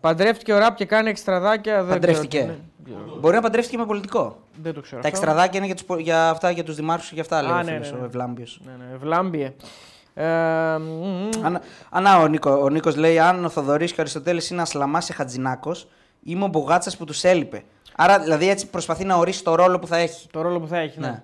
παντρεύτηκε 0.00 0.52
ο 0.52 0.58
ραπ 0.58 0.76
και 0.76 0.84
κάνει 0.84 1.08
εξτραδάκια. 1.08 1.82
Δεν 1.82 1.92
Παντρεύτηκε. 1.92 2.38
ξέρω 2.38 2.52
τι 2.84 2.90
είναι. 2.90 3.00
Μπορεί 3.20 3.34
να 3.34 3.40
παντρεύτηκε 3.40 3.76
με 3.76 3.86
πολιτικό. 3.86 4.38
Δεν 4.62 4.74
το 4.74 4.80
ξέρω. 4.80 5.00
Τα 5.02 5.08
αυτό. 5.08 5.18
εξτραδάκια 5.20 5.56
είναι 5.58 5.66
για, 5.66 5.74
τους, 5.74 5.84
πο- 5.84 5.98
για, 5.98 6.28
αυτά, 6.30 6.50
για 6.50 6.64
τους 6.64 6.76
δημάρχους 6.76 7.08
και 7.08 7.14
για 7.14 7.22
αυτά, 7.22 7.42
λέει 7.42 7.50
Α, 7.52 7.54
ο 7.54 7.62
ναι, 7.62 7.70
φίλος, 7.72 7.90
ναι, 7.90 7.96
ναι. 7.96 8.02
ο 8.02 8.06
Ευλάμπιος. 8.06 8.60
Ναι, 8.64 8.72
ναι, 8.90 8.96
Βλάμπιε. 8.96 9.52
Ε, 10.18 10.78
μ, 10.78 10.82
μ, 10.82 11.44
Αν, 11.44 11.60
ανά, 11.90 12.20
ο, 12.20 12.26
Νίκο, 12.26 12.50
ο 12.50 12.68
Νίκος 12.68 12.96
λέει, 12.96 13.18
αν 13.18 13.44
ο 13.44 13.48
Θοδωρής 13.48 13.90
και 13.92 13.98
ο 13.98 14.02
Αριστοτέλης 14.02 14.50
είναι 14.50 14.62
ασλαμάς 14.62 15.08
ή 15.08 15.12
χατζινάκος, 15.12 15.88
είμαι 16.22 16.44
ο 16.44 16.48
Μπουγάτσας 16.48 16.96
που 16.96 17.04
τους 17.04 17.24
έλειπε. 17.24 17.62
Άρα, 17.96 18.18
δηλαδή, 18.20 18.48
έτσι 18.48 18.66
προσπαθεί 18.70 19.04
να 19.04 19.14
ορίσει 19.14 19.44
το 19.44 19.54
ρόλο 19.54 19.78
που 19.78 19.86
θα 19.86 19.96
έχει. 19.96 20.28
Το 20.30 20.40
ρόλο 20.40 20.60
που 20.60 20.66
θα 20.66 20.78
έχει. 20.78 21.00
Ναι. 21.00 21.06
Ναι. 21.06 21.22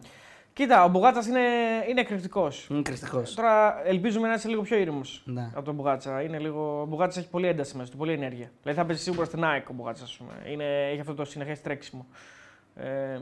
Κοίτα, 0.53 0.85
ο 0.85 0.89
Μπουγάτσας 0.89 1.27
είναι, 1.27 1.41
είναι 1.89 2.01
εκρηκτικός. 2.01 2.67
Είναι 2.71 2.83
κρυστικός. 2.83 3.35
Τώρα 3.35 3.83
ελπίζουμε 3.87 4.29
να 4.29 4.35
είσαι 4.35 4.49
λίγο 4.49 4.63
πιο 4.63 4.77
ήρεμος 4.77 5.23
Ναι. 5.25 5.51
από 5.55 5.65
τον 5.65 5.75
Μπουγάτσα. 5.75 6.23
Είναι 6.23 6.39
λίγο... 6.39 6.81
Ο 6.81 6.87
Μπουγάτσας 6.87 7.23
έχει 7.23 7.31
πολύ 7.31 7.47
ένταση 7.47 7.77
μέσα 7.77 7.91
του, 7.91 7.97
πολύ 7.97 8.13
ενέργεια. 8.13 8.51
Δηλαδή 8.63 8.81
θα 8.81 8.87
παίζει 8.87 9.03
σίγουρα 9.03 9.25
στην 9.25 9.45
ΑΕΚ 9.45 9.69
ο 9.69 9.73
Μπουγάτσας. 9.73 10.19
Είναι... 10.53 10.65
Έχει 10.91 11.01
αυτό 11.01 11.15
το 11.15 11.25
συνεχές 11.25 11.61
τρέξιμο. 11.61 12.07
Ε, 12.77 13.19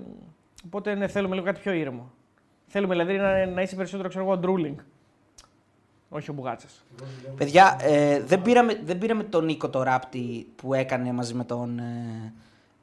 οπότε 0.66 0.94
ναι, 0.94 1.06
θέλουμε 1.06 1.34
λίγο 1.34 1.46
κάτι 1.46 1.60
πιο 1.60 1.72
ήρεμο. 1.72 2.10
Θέλουμε 2.66 2.94
δηλαδή 2.94 3.16
να, 3.16 3.46
να 3.46 3.62
είσαι 3.62 3.76
περισσότερο 3.76 4.08
ξέρω 4.08 4.24
εγώ, 4.24 4.36
ντρούλινγκ. 4.36 4.76
Όχι 6.12 6.30
ο 6.30 6.32
Μπουγάτσας. 6.32 6.84
Παιδιά, 7.36 7.76
ε, 7.80 8.20
δεν, 8.20 8.42
πήραμε, 8.42 8.80
δεν 8.84 8.98
πήραμε 8.98 9.22
τον 9.22 9.44
Νίκο 9.44 9.68
το 9.68 9.82
ράπτη 9.82 10.46
που 10.56 10.74
έκανε 10.74 11.12
μαζί 11.12 11.34
με 11.34 11.44
τον. 11.44 11.78
Ε, 11.78 12.32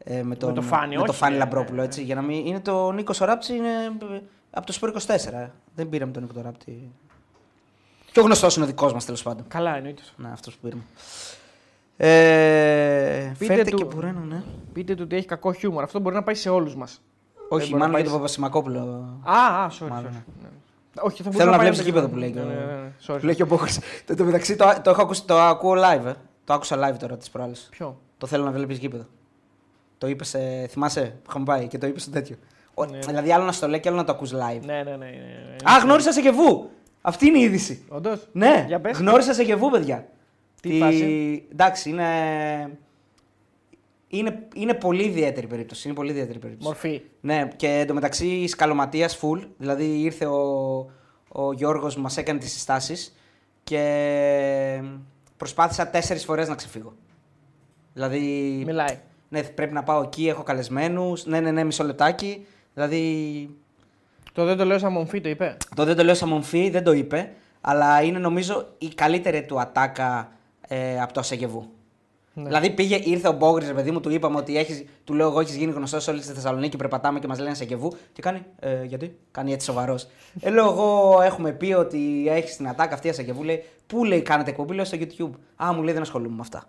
ε, 0.03 0.23
με 0.23 0.35
τον, 0.35 0.53
το 0.53 0.61
Φάνη, 0.61 0.95
με 0.97 1.03
το 1.03 1.09
όχι, 1.11 1.19
Φάνη 1.19 1.33
ναι, 1.33 1.39
Λαμπρόπουλο. 1.39 1.77
ναι, 1.79 1.83
Έτσι, 1.85 2.03
για 2.03 2.15
να 2.15 2.21
μην, 2.21 2.45
είναι 2.45 2.59
το 2.59 2.91
Νίκο 2.91 3.13
ο 3.21 3.25
Ράπτης 3.25 3.49
είναι 3.49 3.67
ε, 4.13 4.21
από 4.51 4.65
το 4.65 4.71
Σπορ 4.71 4.91
24. 5.07 5.15
ε. 5.33 5.47
Δεν 5.75 5.89
πήραμε 5.89 6.11
τον 6.11 6.21
Νίκο 6.21 6.33
το 6.33 6.41
ράπτη. 6.41 6.91
Πιο 8.11 8.23
γνωστός 8.23 8.55
είναι 8.55 8.65
ο 8.65 8.67
δικός 8.67 8.93
μας 8.93 9.05
τέλος 9.05 9.23
πάντων. 9.23 9.45
Καλά 9.47 9.75
εννοείται. 9.75 10.01
Ναι, 10.17 10.29
αυτός 10.31 10.53
που 10.55 10.59
πήραμε. 10.61 10.81
Ε, 11.97 13.31
Πείτε 13.39 13.53
φέρτε 13.53 13.69
του- 13.71 13.77
και 13.77 13.83
Μπουρένο, 13.83 14.19
ναι. 14.19 14.43
Πείτε 14.73 14.95
του 14.95 15.01
ότι 15.05 15.15
έχει 15.15 15.25
κακό 15.27 15.53
χιούμορ. 15.53 15.83
Αυτό 15.83 15.99
μπορεί 15.99 16.15
να 16.15 16.23
πάει 16.23 16.35
σε 16.35 16.49
όλους 16.49 16.75
μας. 16.75 17.01
Όχι, 17.49 17.61
μπορεί 17.69 17.71
να 17.71 17.77
μάλλον 17.77 17.91
πάει 17.93 18.01
για 18.01 18.11
τον 18.11 18.29
σε- 18.29 18.39
Παπασημακόπουλο. 18.39 19.09
Α, 19.23 19.63
α, 19.63 19.69
sorry. 19.79 19.87
Μάλλον, 19.89 20.11
sorry. 20.13 20.46
Ναι. 20.97 21.01
Ναι. 21.03 21.07
Όχι, 21.07 21.23
θα 21.23 21.31
Θέλω 21.31 21.31
μπορούσε 21.31 21.43
να 21.45 21.51
πάει 21.51 21.59
βλέπεις 21.59 21.77
το 21.77 21.83
γήπεδο 21.83 22.07
που 22.09 22.15
λέει. 22.15 22.31
και 22.31 22.39
Ναι, 22.39 22.45
ο- 22.45 22.47
ναι, 22.47 22.55
ναι, 22.81 22.91
sorry. 23.07 23.19
Που 23.19 23.25
λέει 23.25 23.35
και 23.35 23.43
ο 23.43 23.45
Μπόχος. 23.45 23.77
Εν 24.07 24.15
τω 24.17 24.23
μεταξύ 24.23 24.55
το, 24.55 24.73
το, 24.83 24.89
έχω 24.89 25.01
ακούσει, 25.01 25.25
το 25.25 25.39
ακούω 25.39 25.73
live. 25.73 26.05
Ε. 26.05 26.13
Το 26.43 26.53
άκουσα 26.53 26.75
live 26.75 26.95
τώρα 26.99 27.17
τις 27.17 27.29
προάλλες. 27.29 27.67
Ποιο; 27.71 27.99
Το 28.17 28.27
θέλω 28.27 28.43
να 28.43 28.51
βλέπεις 28.51 28.77
γήπεδο. 28.77 29.05
Το 29.97 30.07
είπες, 30.07 30.33
ε, 30.33 30.67
θυμάσαι 30.69 31.01
που 31.23 31.29
είχαμε 31.29 31.45
πάει 31.45 31.67
και 31.67 31.77
το 31.77 31.87
είπες 31.87 32.01
στο 32.01 32.11
τέτοιο. 32.11 32.35
Ο- 32.73 32.85
Ναι. 32.85 32.97
Δηλαδή, 32.99 33.31
άλλο 33.31 33.43
να 33.45 33.51
στο 33.51 33.67
λέει 33.67 33.79
και 33.79 33.87
άλλο 33.89 33.97
να 33.97 34.03
το 34.03 34.11
ακούς 34.11 34.31
live. 34.33 34.59
Ναι, 34.65 34.73
ναι, 34.73 34.83
ναι. 34.83 34.95
ναι, 34.95 35.05
ναι. 35.63 35.71
Α, 35.71 35.79
γνώρισα 35.83 36.11
σε 36.11 36.21
Γεβού! 36.21 36.69
Αυτή 37.01 37.25
είναι 37.27 37.37
η 37.37 37.41
είδηση. 37.41 37.83
Όντως. 37.87 38.27
Ναι, 38.31 38.63
Για 38.67 38.79
πες. 38.79 38.97
γνώρισα 38.97 39.33
σε 39.33 39.43
Γεβού, 39.43 39.69
παιδιά. 39.69 40.07
Τι 40.61 40.77
φάση; 40.79 41.43
Εντάξει, 41.51 41.89
είναι... 41.89 42.03
είναι. 44.07 44.47
Είναι 44.55 44.73
πολύ 44.73 45.03
ιδιαίτερη 45.03 45.47
περίπτωση. 45.47 45.87
Είναι 45.87 45.97
πολύ 45.97 46.09
ιδιαίτερη 46.11 46.39
περίπτωση. 46.39 46.67
Μορφή. 46.67 47.01
Ναι, 47.21 47.47
και 47.55 47.67
εντωμεταξύ 47.67 48.47
σκαλωματίας 48.47 49.19
full. 49.21 49.47
Δηλαδή 49.57 49.99
ήρθε 49.99 50.25
ο, 50.25 50.77
ο 51.27 51.53
Γιώργος 51.53 51.95
μας 51.95 52.17
έκανε 52.17 52.39
τις 52.39 52.51
συστάσεις 52.51 53.15
και 53.63 54.81
προσπάθησα 55.37 55.87
τέσσερις 55.87 56.25
φορές 56.25 56.47
να 56.47 56.55
ξεφύγω. 56.55 56.93
Δηλαδή. 57.93 58.19
Μιλάει. 58.65 58.99
Ναι, 59.29 59.43
πρέπει 59.43 59.73
να 59.73 59.83
πάω 59.83 60.01
εκεί, 60.01 60.27
έχω 60.27 60.43
καλεσμένους. 60.43 61.25
Ναι, 61.25 61.39
ναι, 61.39 61.51
ναι, 61.51 61.63
μισό 61.63 61.83
λεπτάκι. 61.83 62.45
Δηλαδή. 62.73 63.49
Το 64.33 64.45
δεν 64.45 64.57
το 64.57 64.65
λέω 64.65 64.79
σαν 64.79 64.91
μομφή, 64.91 65.21
το 65.21 65.29
είπε. 65.29 65.57
Το 65.75 65.83
δεν 65.83 65.95
το 65.95 66.03
λέω 66.03 66.13
σαν 66.13 66.29
μομφή, 66.29 66.69
δεν 66.69 66.83
το 66.83 66.91
είπε. 66.91 67.31
Αλλά 67.61 68.01
είναι 68.01 68.19
νομίζω 68.19 68.73
η 68.77 68.87
καλύτερη 68.87 69.45
του 69.45 69.59
ατάκα 69.59 70.31
ε, 70.67 71.01
από 71.01 71.13
το 71.13 71.19
Ασεγεβού. 71.19 71.71
Ναι. 72.39 72.43
Δηλαδή 72.43 72.69
πήγε, 72.69 72.99
ήρθε 73.03 73.27
ο 73.27 73.31
Μπόγκρι, 73.31 73.73
παιδί 73.73 73.91
μου, 73.91 73.99
του 73.99 74.09
είπαμε 74.09 74.37
ότι 74.37 74.57
έχεις, 74.57 74.83
του 75.03 75.13
λέω 75.13 75.27
εγώ 75.27 75.39
έχεις 75.39 75.55
γίνει 75.55 75.71
γνωστός 75.71 76.03
σε 76.03 76.11
όλη 76.11 76.19
τη 76.19 76.25
Θεσσαλονίκη, 76.25 76.77
περπατάμε 76.77 77.19
και 77.19 77.27
μας 77.27 77.37
λένε 77.37 77.51
Ασεγεβού. 77.51 77.93
Και 78.13 78.21
κάνει, 78.21 78.45
ε, 78.59 78.83
γιατί, 78.83 79.17
κάνει 79.31 79.53
έτσι 79.53 79.65
σοβαρός. 79.65 80.07
ε, 80.39 80.49
λέω 80.49 80.65
εγώ, 80.71 81.19
έχουμε 81.21 81.51
πει 81.51 81.73
ότι 81.73 82.25
έχεις 82.29 82.55
την 82.55 82.67
ατάκα 82.67 82.93
αυτή 82.93 83.09
Ασεγεβού. 83.09 83.43
Λέει, 83.43 83.63
πού 83.87 84.03
λέει, 84.05 84.21
κάνετε 84.21 84.49
εκπομπή, 84.49 84.73
λέω 84.73 84.85
στο 84.85 84.97
YouTube. 84.99 85.29
Α, 85.63 85.73
μου 85.73 85.83
λέει, 85.83 85.93
δεν 85.93 86.01
ασχολούμαι 86.01 86.35
με 86.35 86.41
αυτά. 86.41 86.63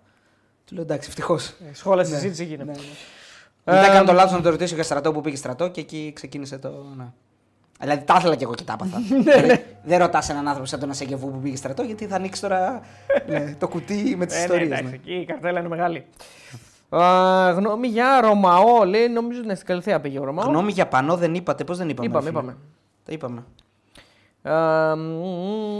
Του 0.65 0.73
λέω 0.73 0.83
εντάξει, 0.83 1.09
ευτυχώς. 1.09 1.47
Ε, 1.47 1.73
Σχόλια 1.73 2.03
συζήτηση 2.03 2.45
γίνεται. 2.45 2.71
Μετά 3.65 3.85
Ε, 3.85 3.89
έκανε 3.89 4.05
το 4.05 4.13
λάθος 4.13 4.31
να 4.31 4.41
το 4.41 4.49
ρωτήσω 4.49 4.75
για 4.75 4.83
στρατό 4.83 5.11
που 5.11 5.21
πήγε 5.21 5.35
στρατό 5.35 5.67
και 5.67 5.81
εκεί 5.81 6.11
ξεκίνησε 6.15 6.57
το. 6.57 6.85
Ναι. 6.97 7.05
Δηλαδή 7.81 8.03
τα 8.05 8.15
ήθελα 8.17 8.35
και 8.35 8.43
εγώ 8.43 8.53
και 8.55 8.63
τα 8.63 8.73
έπαθα. 8.73 8.97
Δηλαδή, 9.23 9.65
δεν 9.83 9.99
ρωτάς 9.99 10.29
έναν 10.29 10.47
άνθρωπο 10.47 10.67
σαν 10.67 10.79
τον 10.79 10.89
Ασεγεβού 10.89 11.31
που 11.31 11.39
πήγε 11.39 11.55
στρατό, 11.55 11.83
γιατί 11.83 12.05
θα 12.05 12.15
ανοίξει 12.15 12.41
τώρα 12.41 12.81
ναι, 13.29 13.55
το 13.59 13.67
κουτί 13.67 14.15
με 14.17 14.25
τις 14.25 14.35
Ε, 14.35 14.37
ναι, 14.37 14.43
ιστορίες. 14.43 14.79
εντάξει, 14.79 14.93
εκεί 14.93 15.13
η 15.13 15.25
καρτέλα 15.25 15.59
είναι 15.59 15.67
μεγάλη. 15.69 16.05
Α, 16.89 17.51
γνώμη 17.51 17.87
για 17.87 18.21
Ρωμαό, 18.21 18.83
λέει, 18.85 19.07
νομίζω 19.07 19.41
ναι, 19.45 19.55
στην 19.55 19.67
Καλλιθέα 19.67 19.99
πήγε 19.99 20.19
ο 20.19 20.23
Ρωμαό. 20.23 20.45
Γνώμη 20.49 20.71
για 20.71 20.87
πανό 20.87 21.15
δεν 21.15 21.33
είπατε, 21.33 21.63
πώς 21.63 21.77
δεν 21.77 21.89
είπαμε. 21.89 22.07
Είπαμε, 22.07 22.25
φίλε; 22.29 22.39
είπαμε. 22.39 22.57
Τα 23.05 23.11
είπαμε. 23.13 23.43
Α, 24.41 24.95
μ, 24.95 25.75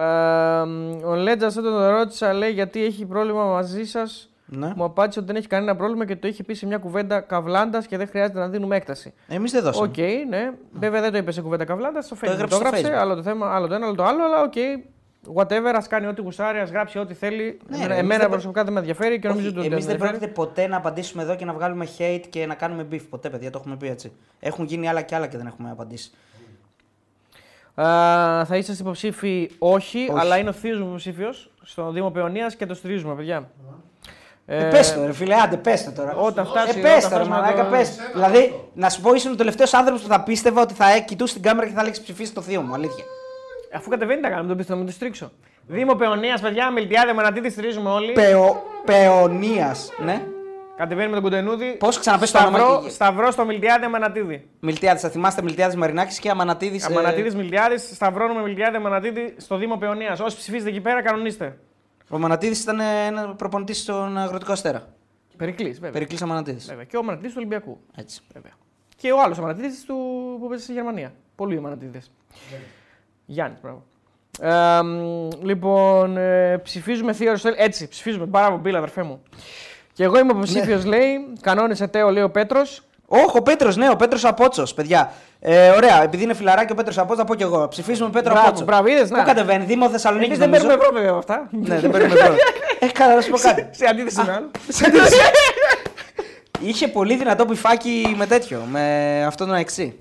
α, 0.00 0.62
ο 1.04 1.14
Λέτζας 1.14 1.56
όταν 1.56 1.72
τον 1.72 1.86
ρώτησα, 1.88 2.32
λέει 2.32 2.50
γιατί 2.50 2.84
έχει 2.84 3.04
πρόβλημα 3.04 3.44
μαζί 3.44 3.84
σας. 3.84 4.31
Ναι. 4.54 4.72
Μου 4.76 4.84
απάντησε 4.84 5.18
ότι 5.18 5.28
δεν 5.28 5.36
έχει 5.36 5.46
κανένα 5.46 5.76
πρόβλημα 5.76 6.04
και 6.06 6.16
το 6.16 6.28
είχε 6.28 6.42
πει 6.42 6.54
σε 6.54 6.66
μια 6.66 6.78
κουβέντα 6.78 7.20
καβλάντας 7.20 7.86
και 7.86 7.96
δεν 7.96 8.08
χρειάζεται 8.08 8.38
να 8.38 8.48
δίνουμε 8.48 8.76
έκταση. 8.76 9.12
Εμείς 9.28 9.52
δεν 9.52 9.62
δώσαμε. 9.62 9.86
Οκ, 9.88 9.96
ναι. 10.28 10.50
Βέβαια 10.72 11.00
δεν 11.00 11.12
το 11.12 11.18
είπε 11.18 11.30
σε 11.32 11.40
κουβέντα 11.40 11.64
καβλάντας. 11.64 12.04
Στο 12.06 12.16
Facebook 12.16 12.26
το, 12.26 12.32
έγραψε 12.32 12.54
στο 12.56 12.64
έγραψε. 12.66 12.88
Facebook. 12.88 13.00
Άλλο 13.00 13.14
το 13.14 13.22
θέμα, 13.22 13.54
άλλο 13.54 13.66
το 13.66 13.74
ένα, 13.74 13.86
άλλο 13.86 13.94
το 13.94 14.04
άλλο. 14.04 14.24
Αλλά 14.24 14.42
OK. 14.42 14.52
Whatever, 15.34 15.72
ας 15.76 15.86
κάνει 15.86 16.06
ό,τι 16.06 16.20
γουστάρει, 16.22 16.58
ας 16.58 16.70
γράψει 16.70 16.98
ό,τι 16.98 17.14
θέλει. 17.14 17.58
Ναι, 17.68 17.76
εμένα 17.76 17.86
ρε, 17.88 17.92
εμείς 17.94 17.98
εμένα 18.04 18.20
δεν- 18.20 18.30
προσωπικά 18.30 18.64
δεν 18.64 18.72
με 18.72 18.78
ενδιαφέρει 18.78 19.18
και 19.18 19.28
νομίζω 19.28 19.48
ότι 19.48 19.56
Εμείς 19.58 19.68
δεν 19.70 19.78
δεν 19.78 19.90
ενδιαφέρει. 19.90 20.10
πρόκειται 20.18 20.32
ποτέ 20.40 20.66
να 20.66 20.76
απαντήσουμε 20.76 21.22
εδώ 21.22 21.36
και 21.36 21.44
να 21.44 21.52
βγάλουμε 21.52 21.86
hate 21.98 22.22
και 22.30 22.46
να 22.46 22.54
κάνουμε 22.54 22.86
beef. 22.92 23.00
Ποτέ, 23.10 23.30
παιδιά, 23.30 23.50
το 23.50 23.58
έχουμε 23.60 23.76
πει 23.76 23.86
έτσι. 23.88 24.12
Έχουν 24.40 24.64
γίνει 24.64 24.88
άλλα 24.88 25.02
και 25.02 25.14
άλλα 25.14 25.26
και 25.26 25.36
δεν 25.36 25.46
έχουμε 25.46 25.70
απαντήσει. 25.70 26.10
Α, 27.74 28.44
θα 28.44 28.56
είσαστε 28.56 28.82
υποψήφοι, 28.82 29.50
όχι, 29.58 29.98
Όχι. 29.98 30.20
αλλά 30.20 30.36
είναι 30.38 30.48
ο 30.48 30.52
θείος 30.52 30.78
μου 30.80 30.86
υποψήφιος 30.86 31.50
στο 31.62 31.90
Δήμο 31.90 32.10
Παιονίας 32.10 32.46
και 32.58 32.66
το 32.66 32.74
στηρίζουμε, 32.74 33.14
παιδιά. 33.14 33.50
Ε, 34.54 34.68
πες 34.70 34.94
το, 34.94 35.06
ρε 35.06 35.12
φίλε, 35.12 35.34
άντε, 35.34 35.56
πες 35.56 35.84
το 35.84 35.92
τώρα. 35.92 36.14
Όταν 36.14 36.46
φτάσει. 36.46 36.78
ε, 36.78 36.82
πες 36.82 37.04
όταν 37.04 37.10
το, 37.10 37.16
ρε 37.16 37.24
φτάσουμε 37.24 37.36
μαλάκα, 37.36 37.64
το- 37.64 37.70
πες. 37.70 37.98
Δηλαδή, 38.14 38.60
να 38.74 38.88
σου 38.88 39.00
πω, 39.00 39.14
ήσουν 39.14 39.32
ο 39.32 39.34
τελευταίος 39.34 39.74
άνθρωπος 39.74 40.02
που 40.02 40.08
θα 40.08 40.22
πίστευα 40.22 40.60
ότι 40.62 40.74
θα 40.74 40.90
ε, 40.94 41.00
κοιτούσε 41.00 41.32
την 41.34 41.42
κάμερα 41.42 41.66
και 41.66 41.72
θα 41.74 41.82
λέξει 41.82 42.02
ψηφίσει 42.02 42.32
το 42.34 42.40
θείο 42.42 42.60
μου. 42.60 42.74
Αλήθεια. 42.74 43.04
Αφού 43.74 43.90
κατεβαίνει 43.90 44.20
τα 44.20 44.28
κάνουμε, 44.28 44.48
τον 44.48 44.56
πίστευα, 44.56 44.78
να 44.78 44.84
μην 44.84 44.92
το 44.92 44.96
στρίξω. 44.98 45.32
Δήμο 45.66 45.94
Παιωνία, 45.94 46.38
παιδιά, 46.42 46.70
Μιλτιάδε, 46.70 47.12
Μανατίδη 47.14 47.50
στηρίζουμε 47.50 47.90
όλοι. 47.90 48.12
Πεο, 48.12 48.62
Πεωνίας. 48.84 49.90
Ναι. 50.04 50.22
Κατεβαίνει 50.76 51.06
με 51.08 51.14
τον 51.14 51.22
Κουντενούδη. 51.22 51.76
Πώς 51.78 51.98
ξαναπες 51.98 52.30
το 52.30 52.38
όνομα 52.38 52.58
Σταυρό, 52.58 52.82
και- 52.84 52.90
σταυρό 52.90 53.30
στο 53.30 53.44
Μιλτιάδε 53.44 53.88
Μανατίδη. 53.88 54.48
Μιλτιάδη, 54.60 54.98
θα 55.00 55.08
θυμάστε 55.08 55.42
Μιλτιάδη 55.42 55.76
Μαρινάκης 55.76 56.18
και 56.18 56.30
Αμανατίδης. 56.30 56.84
Αμανατίδης 56.86 57.34
Μιλτιάδη, 57.34 57.78
σταυρώνουμε 57.78 58.42
Μιλτιάδε 58.42 58.78
Μανατίδη 58.78 59.34
στο 59.36 59.56
Δήμο 59.56 59.76
Παιωνία. 59.76 60.16
Όσοι 60.22 60.36
ψηφίζετε 60.36 60.70
εκεί 60.70 60.80
πέρα, 60.80 61.02
κανονίστε. 61.02 61.56
Ο 62.12 62.18
Μανατίδης 62.18 62.62
ήταν 62.62 62.80
ένας 62.80 63.34
προπονητής 63.36 63.80
στον 63.80 64.18
αγροτικό 64.18 64.52
αστέρα. 64.52 64.88
Περικλής, 65.36 65.74
βέβαια. 65.74 65.90
Περικλής 65.90 66.22
Αμανατίδη. 66.22 66.58
βέβαια. 66.66 66.84
Και 66.84 66.96
ο 66.96 67.02
Μανατίδης 67.02 67.30
του 67.32 67.36
Ολυμπιακού. 67.40 67.78
Έτσι. 67.96 68.20
Βέβαια. 68.34 68.52
Και 68.96 69.12
ο 69.12 69.20
άλλος 69.22 69.38
Αμανατίδη 69.38 69.84
του 69.86 69.96
που 70.40 70.48
παίζει 70.48 70.62
στη 70.64 70.72
Γερμανία. 70.72 71.12
Πολλοί 71.34 71.56
Αμανατίδε. 71.56 72.02
Γιάννης, 73.26 73.60
μπράβο. 73.60 73.84
Ε, 74.40 74.82
μ, 74.82 75.28
λοιπόν, 75.42 76.16
ε, 76.16 76.58
ψηφίζουμε 76.58 77.12
Θείο 77.12 77.28
Αριστοτέλη. 77.28 77.62
Έτσι, 77.64 77.88
ψηφίζουμε. 77.88 78.24
Μπράβο, 78.24 78.56
μπίλα, 78.58 78.78
αδερφέ 78.78 79.02
μου. 79.02 79.22
Και 79.92 80.04
εγώ 80.04 80.18
είμαι 80.18 80.32
υποψήφιο, 80.32 80.82
λέει. 80.84 81.32
Κανόνισε 81.40 81.86
τέο, 81.86 82.10
λέει 82.10 82.22
ο 82.22 82.30
Πέτρος. 82.30 82.82
Όχι, 83.14 83.36
ο 83.38 83.42
Πέτρος, 83.42 83.76
ναι, 83.76 83.90
ο 83.90 83.96
Πέτρος 83.96 84.24
Απότσος, 84.24 84.74
παιδιά. 84.74 85.12
Ε, 85.40 85.68
ωραία, 85.68 86.02
επειδή 86.02 86.22
είναι 86.22 86.34
φιλαράκι 86.34 86.72
ο 86.72 86.74
Πέτρος 86.74 86.98
Απότσος, 86.98 87.18
θα 87.18 87.24
πω 87.24 87.34
κι 87.34 87.42
εγώ. 87.42 87.68
Ψηφίζουμε 87.68 88.10
Πέτρο 88.10 88.30
Μπράβο, 88.32 88.46
Απότσο. 88.46 88.64
μπράβο, 88.64 88.86
είδες, 88.88 89.08
Πού 89.08 89.16
να. 89.16 89.22
κατεβαίνει, 89.22 89.64
Δήμο 89.64 89.88
Θεσσαλονίκης. 89.90 90.38
Εμείς 90.38 90.38
δεν 90.38 90.50
παίρνουμε 90.50 90.74
ευρώ, 90.74 90.90
βέβαια, 90.92 91.08
από 91.10 91.18
αυτά. 91.18 91.48
Ναι, 91.50 91.78
δεν 91.78 91.90
παίρνουμε 91.90 92.14
ευρώ. 92.20 92.34
Έχει 92.78 92.92
καλά 92.92 93.14
να 93.14 93.20
σου 93.20 93.30
πω 93.30 93.38
κάτι. 93.38 93.68
Σε 93.70 93.86
αντίθεση 93.86 94.16
με 94.26 94.32
άλλο. 94.32 94.50
Είχε 96.60 96.88
πολύ 96.88 97.16
δυνατό 97.16 97.46
πιφάκι 97.46 98.14
με 98.18 98.26
τέτοιο, 98.26 98.62
με 98.70 99.24
αυτόν 99.26 99.46
τον 99.46 99.56
εξή. 99.56 99.98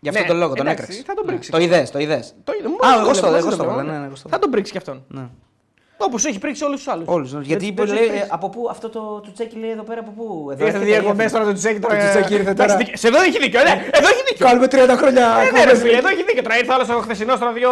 Γι' 0.00 0.08
αυτόν 0.08 0.24
Ναι, 0.24 0.30
τον 0.30 0.38
λόγο 0.38 0.54
τον 0.54 0.66
εντάξει, 0.66 0.82
έκραξε. 0.82 1.02
θα 1.06 1.14
τον 1.14 1.24
Ναι, 1.24 1.30
πρίξει. 1.32 1.50
Το 1.50 1.58
είδες, 1.58 1.90
το 1.90 1.98
είδες. 1.98 2.34
Το 2.44 2.52
είδε. 2.58 2.68
Α, 2.68 2.88
Μόνο 2.90 3.00
εγώ 3.04 3.14
στο- 3.14 3.26
βλέπω, 3.26 3.36
εγώ 3.36 3.44
δεν 3.46 3.54
στο 3.54 3.56
το 3.56 3.62
έβαλα, 3.62 3.80
βλέπω. 3.82 3.92
ναι, 3.92 3.98
ναι, 4.00 4.06
εγώ 4.06 4.16
στο 4.16 4.28
Θα 4.28 4.38
τον 4.38 4.50
πρίξει 4.50 4.72
κι 4.72 4.78
αυτόν. 4.78 5.04
Ναι. 5.98 6.04
Όπως 6.06 6.24
έχει 6.24 6.38
πρίξει 6.38 6.64
όλους 6.64 6.76
τους 6.82 6.88
άλλους. 6.92 7.08
Όλους. 7.08 7.32
Γιατί 7.42 7.66
είπε, 7.66 7.84
λέει, 7.86 8.04
ε, 8.06 8.26
από 8.28 8.48
πού 8.48 8.66
αυτό 8.70 8.88
το 8.88 9.22
τσέκι 9.34 9.56
λέει 9.58 9.70
εδώ 9.70 9.82
πέρα 9.82 10.00
από 10.00 10.10
πού. 10.16 10.48
Εδώ 10.52 10.64
Ήρθε 10.64 10.76
έρχεται, 10.78 10.84
διακοπέ 10.84 11.22
έρχεται. 11.22 11.38
τώρα 11.38 11.44
το 11.44 11.52
τσέκι 11.58 11.78
τώρα. 11.80 11.94
Το 11.98 12.08
Τσέκι 12.10 12.34
ήρθε 12.34 12.50
Εντάξει, 12.50 12.66
τώρα. 12.66 12.76
δίκιο. 12.76 12.96
Σε 12.96 13.08
εδώ 13.08 13.20
έχει 13.22 13.38
δίκιο, 13.38 13.62
ναι. 13.62 13.70
Εδώ 13.98 14.08
έχει 14.08 14.22
δίκιο. 14.28 14.46
Κάνουμε 14.46 14.66
30 14.66 14.96
χρόνια. 15.00 15.24
Ε, 15.26 15.50
ναι, 15.50 15.50
ρε 15.50 15.58
εκπομπές. 15.58 15.80
φίλε, 15.80 15.96
εδώ 15.96 16.08
έχει 16.08 16.22
δίκιο. 16.24 16.42
Τώρα 16.42 16.56
ήρθε 16.58 16.72
άλλος 16.72 16.88
ο 16.88 17.00
χθεσινός 17.00 17.38
τώρα 17.38 17.52
δύο. 17.52 17.70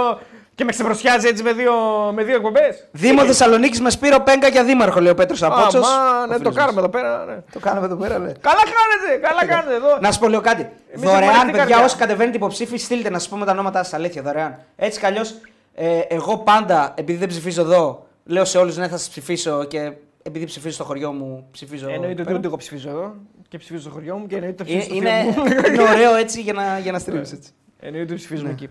και 0.54 0.64
με 0.64 0.70
ξεπροσιάζει 0.70 1.26
έτσι 1.28 1.42
με 1.42 1.52
δύο, 1.52 1.72
με 2.14 2.22
δύο 2.24 2.34
εκπομπές. 2.34 2.88
Δήμο 2.92 3.22
Θεσσαλονίκης 3.24 3.80
με 3.80 3.90
Σπύρο 3.90 4.20
Πέγκα 4.20 4.48
για 4.48 4.64
δήμαρχο, 4.64 5.00
λέει 5.00 5.12
ο 5.12 5.14
Πέτρος 5.14 5.42
Απότσος. 5.42 5.86
Αμά, 5.88 6.26
ναι, 6.26 6.38
το 6.38 6.50
κάνουμε 6.50 6.78
εδώ 6.80 6.88
πέρα. 6.88 7.24
ναι. 7.28 7.36
Το 7.52 7.58
κάναμε 7.58 7.86
εδώ 7.86 7.96
πέρα, 7.96 8.18
λέει. 8.18 8.34
Καλά 8.40 8.62
κάνετε, 8.76 9.26
καλά 9.28 9.46
κάνετε 9.46 9.74
εδώ. 9.74 9.98
Να 10.00 10.12
σου 10.12 10.18
πω 10.18 10.28
λίγο 10.28 10.40
κάτι. 10.40 10.62
Εμείς 10.62 11.04
δωρεάν, 11.10 11.22
έχουμε 11.22 11.28
ανοιχτή 11.40 11.50
παιδιά, 11.50 11.64
καρδιά. 11.64 11.84
όσοι 11.84 11.96
κατεβαίνετε 11.96 12.36
υποψήφοι, 12.36 12.76
στείλτε 12.78 13.10
να 13.10 13.18
σας 13.18 13.28
πούμε 13.28 13.44
τα 13.44 13.52
ονόματά 13.52 13.82
σας. 13.82 13.92
Αλήθεια, 13.92 14.22
δωρεάν. 14.22 14.58
Έτσι 14.76 14.98
κι 15.00 15.06
αλλιώς, 15.06 15.34
ε, 15.74 15.98
εγώ 16.08 16.38
πάντα, 16.38 16.92
επειδή 16.96 17.18
δεν 17.18 17.28
ψηφίζω 17.28 17.60
εδώ, 17.62 18.06
λέω 18.24 18.44
σε 18.44 18.58
όλους 18.58 18.76
ναι, 18.76 18.88
θα 18.88 18.96
σας 18.98 19.08
ψηφίσω 19.08 19.64
και 19.64 19.92
επειδή 20.22 20.44
ψηφίζω 20.44 20.74
στο 20.74 20.84
χωριό 20.84 21.12
μου, 21.12 21.48
ψηφίζω. 21.50 21.88
Εννοείται 21.88 22.12
ότι 22.12 22.22
πέρα. 22.22 22.36
ούτε 22.36 22.46
εγώ 22.46 22.56
ψηφίζω 22.56 22.88
εδώ 22.88 23.14
και 23.48 23.58
ψηφίζω 23.58 23.80
στο 23.80 23.90
χωριό 23.90 24.16
μου 24.16 24.26
και 24.26 24.34
εννοείται 24.34 24.62
ότι 24.62 24.72
Είναι, 24.72 24.80
ψηφίζω 24.80 25.00
στο 25.00 25.10
είναι, 25.10 25.32
θείο 25.32 25.42
μου. 25.42 25.66
είναι 25.74 25.82
ωραίο 25.82 26.14
έτσι 26.14 26.40
για 26.40 26.52
να, 26.52 26.78
για 26.78 26.92
να 26.92 26.98
στρίβεις 26.98 27.32
έτσι. 27.32 27.50
Εννοείται 27.80 28.06
ότι 28.12 28.14
ψηφίζουμε 28.20 28.50
εκεί. 28.50 28.68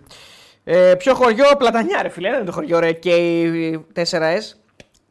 Ε, 0.63 0.95
ποιο 0.97 1.13
χωριό, 1.13 1.45
Πλατανιά, 1.57 2.01
ρε 2.01 2.09
φίλε, 2.09 2.27
ένα 2.27 2.37
είναι 2.37 2.45
το 2.45 2.51
χωριό, 2.51 2.79
ρε, 2.79 2.91
και 2.91 3.15
η 3.15 3.85
4S. 3.95 4.41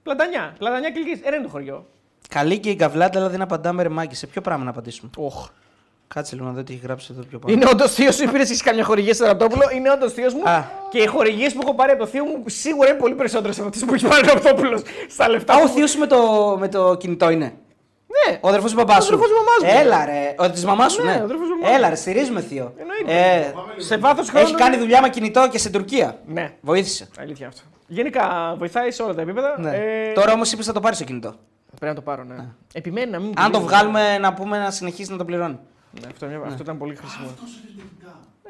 Πλατανιά, 0.03 0.55
Πλατανιά 0.59 0.91
κλική, 0.91 1.21
ένα 1.25 1.35
είναι 1.37 1.45
το 1.45 1.51
χωριό. 1.51 1.87
Καλή 2.29 2.59
και 2.59 2.71
η 2.71 2.77
καβλάτα, 2.77 3.19
αλλά 3.19 3.29
δεν 3.29 3.43
απαντάμε 3.43 3.83
ρε 3.83 3.89
μάγκη. 3.89 4.15
Σε 4.15 4.27
ποιο 4.27 4.41
πράγμα 4.41 4.65
να 4.65 4.71
απαντήσουμε; 4.71 5.11
Οχ. 5.17 5.49
Κάτσε 6.15 6.35
λίγο 6.35 6.47
να 6.47 6.53
δω 6.53 6.63
τι 6.63 6.73
έχει 6.73 6.83
γράψει 6.85 7.09
εδώ 7.13 7.23
πιο 7.23 7.39
πάνω. 7.39 7.55
Είναι 7.55 7.67
όντως 7.71 7.93
θείος 7.95 8.15
σου, 8.15 8.25
πήρε 8.31 8.43
εσύ 8.43 8.57
καμιά 8.63 8.85
χορηγία 8.85 9.15
στο 9.15 9.25
Ραπτόπουλο. 9.27 9.63
Είναι 9.75 9.91
όντως 9.91 10.13
θείος 10.13 10.35
μου. 10.35 10.43
Α. 10.49 10.65
Και 10.91 10.99
οι 10.99 11.07
χορηγίες 11.07 11.53
που 11.53 11.61
έχω 11.63 11.75
πάρει 11.75 11.91
από 11.91 12.01
το 12.01 12.07
θείο 12.07 12.25
μου 12.25 12.43
σίγουρα 12.47 12.89
είναι 12.89 12.99
πολύ 12.99 13.15
περισσότερες 13.15 13.59
από 13.59 13.69
αυτές 13.69 13.85
που 13.85 13.95
έχει 13.95 14.07
πάρει 14.07 14.29
ο 14.29 14.33
Ραπτόπουλο 14.33 14.83
στα 15.09 15.29
λεφτά. 15.29 15.55
Α, 15.55 15.57
ο 15.57 15.61
που- 15.61 15.69
θείος 15.69 15.91
σου 15.91 15.99
με 15.99 16.07
το, 16.07 16.57
με 16.61 16.69
το 16.69 16.95
κινητό 16.97 17.31
είναι. 17.31 17.53
Ναι, 18.27 18.39
Ο 18.41 18.49
αδερφός 18.49 18.71
του 18.71 18.77
μπαμπάς 18.77 19.05
σου. 19.05 19.15
αδερφός 19.15 19.29
του 19.29 19.35
μπαμπάς 19.39 19.73
σου. 19.75 19.81
Έλα 19.81 20.05
ρε. 20.05 20.35
Ο 20.39 20.51
της 20.51 20.65
μαμάς 20.65 20.93
σου, 20.93 21.05
Ναι, 21.05 21.13
ναι. 21.13 21.21
ο 21.21 21.23
αδερφός 21.25 21.47
του 21.49 21.55
μπαμπάς 21.61 21.77
Έλα 21.77 21.89
ρε, 21.89 21.95
στηρίζουμε 21.95 22.41
θείο. 22.41 22.75
Εννοείται. 22.79 23.37
Ε, 23.39 23.53
σε 23.77 23.97
βάθος 23.97 24.29
χρόνου. 24.31 24.47
έχει 24.47 24.55
κάνει 24.55 24.77
δουλειά 24.77 25.01
με 25.01 25.09
κινητό 25.09 25.49
και 25.51 25.59
στην 25.59 25.73
Τουρκία. 25.73 26.19
Ναι, 26.27 26.53
Βοήθησε. 26.61 27.09
αλήθεια 27.19 27.47
αυτό. 27.47 27.61
Γενικά 27.87 28.55
βοηθάει 28.59 28.91
σε 28.91 29.03
όλα 29.03 29.15
τα 29.15 29.21
επίπεδα. 29.23 29.55
Ναι. 29.61 29.71
Ε, 29.77 30.13
Τώρα 30.15 30.33
όμως 30.33 30.53
είπες 30.53 30.67
θα 30.67 30.73
το 30.73 30.81
πάρεις 30.81 30.99
το 30.99 31.05
κινητό. 31.05 31.35
Πρέπει 31.69 31.87
να 31.87 31.95
το 31.95 32.01
πάρω, 32.01 32.25
ναι. 32.25 32.35
Επιμένει 32.73 33.11
να 33.11 33.19
μην. 33.19 33.33
Αν 33.37 33.51
το 33.53 33.59
πουλήσει. 33.59 33.75
βγάλουμε 33.75 34.19
να 34.19 34.33
πούμε 34.35 34.59
να 34.59 34.71
συνεχίσει 34.71 35.11
να 35.11 35.17
το 35.17 35.25
πληρώνει. 35.25 35.59
Ναι, 36.01 36.07
αυτό, 36.13 36.27
είναι- 36.27 36.41
αυτό 36.47 36.63
ήταν 36.63 36.79
πολύ 36.79 36.95
χρήσιμο. 36.95 37.27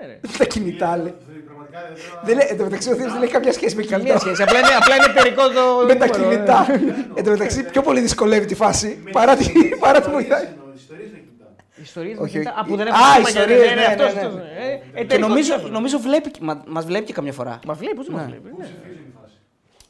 Ναι, 0.00 0.06
ρε. 0.06 0.20
Τα 0.38 0.44
κινητά 0.44 0.96
λέει. 0.96 1.14
Πραγματικά 1.46 1.78
δεν 1.88 1.96
θέλω 1.96 2.14
να- 2.14 2.22
Δεν 2.26 2.36
λέει, 2.36 2.46
εν 2.50 2.56
τω 2.58 2.64
μεταξύ 2.64 2.90
ο 2.92 2.94
Θείος 2.94 3.12
δεν 3.12 3.22
έχει 3.22 3.32
καμιά 3.32 3.52
σχέση 3.52 3.76
με 3.76 3.82
Καμία 3.82 3.98
κινητό. 4.06 4.18
σχέση. 4.24 4.42
Απλά 4.42 4.58
είναι, 4.58 4.68
απλά 4.80 4.94
είναι 4.96 5.04
εταιρικό 5.04 5.42
το. 5.48 5.62
Με 5.90 5.94
τα 5.94 6.06
νούμερο, 6.06 6.30
κινητά. 6.30 6.66
Εν 7.14 7.24
τω 7.24 7.30
μεταξύ 7.30 7.64
πιο 7.64 7.82
πολύ 7.82 8.00
δυσκολεύει 8.00 8.46
τη 8.46 8.54
φάση 8.54 8.88
παρά 9.12 9.36
τη 9.36 9.44
παρά 9.84 10.00
τη 10.00 10.10
βοηθάει. 10.10 10.44
Εννοώ, 10.44 10.66
ιστορίες 10.76 11.10
με 11.10 11.18
κινητά. 11.18 11.46
ε. 11.78 11.82
Ιστορίες 11.82 12.18
Όχι, 12.18 12.22
με 12.38 12.42
κινητά. 12.42 12.50
όχι. 12.50 12.60
Α, 12.60 12.64
που 12.64 12.76
δεν 12.76 12.86
Α, 12.86 12.90
έχουν 12.90 13.14
σήμα 13.14 13.28
ιστορίες, 13.28 13.62
για- 13.66 13.74
ναι, 13.74 13.84
αυτός, 13.84 14.14
ναι, 14.14 14.20
ναι. 14.20 14.26
αυτός, 14.26 14.40
ε, 14.40 14.80
Και 14.94 15.00
εταιρικό 15.00 15.28
νομίζω, 15.28 15.48
τηλέφωνο. 15.50 15.72
νομίζω 15.72 15.98
βλέπει, 15.98 16.30
μα, 16.40 16.62
μας 16.66 16.84
βλέπει 16.84 17.04
και 17.04 17.12
καμιά 17.12 17.32
φορά. 17.32 17.58
Μας 17.66 17.78
βλέπει, 17.78 17.96
πώς 17.96 18.06
δεν 18.06 18.14
μας 18.14 18.24
Ναι. 18.24 18.30
βλέπει. 18.30 18.48
Πού 18.48 18.56
ναι. 18.58 18.64
ψηφίζει 18.64 19.02
η 19.08 19.12
φάση; 19.20 19.34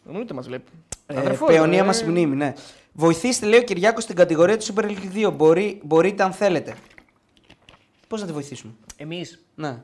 Εννοείται 0.08 0.34
μας 0.34 0.46
βλέπει. 0.46 0.70
Ε, 1.06 1.18
Αδερφός, 1.18 1.48
Παιωνία 1.48 1.78
ε. 1.80 1.84
μας 1.84 2.02
μνήμη, 2.04 2.36
ναι. 2.36 2.52
Βοηθήστε, 2.92 3.46
λέει 3.46 3.58
ο 3.58 3.62
Κυριάκος, 3.62 4.02
στην 4.02 4.16
κατηγορία 4.16 4.56
του 4.58 4.64
Super 4.74 4.84
League 4.84 5.26
2. 5.26 5.30
Μπορεί, 5.32 5.80
μπορείτε 5.82 6.22
αν 6.22 6.32
θέλετε. 6.32 6.74
Πώς 8.12 8.20
να 8.20 8.26
τη 8.26 8.32
βοηθήσουμε; 8.32 8.72
Εμείς 8.96 9.44
Ναι. 9.54 9.82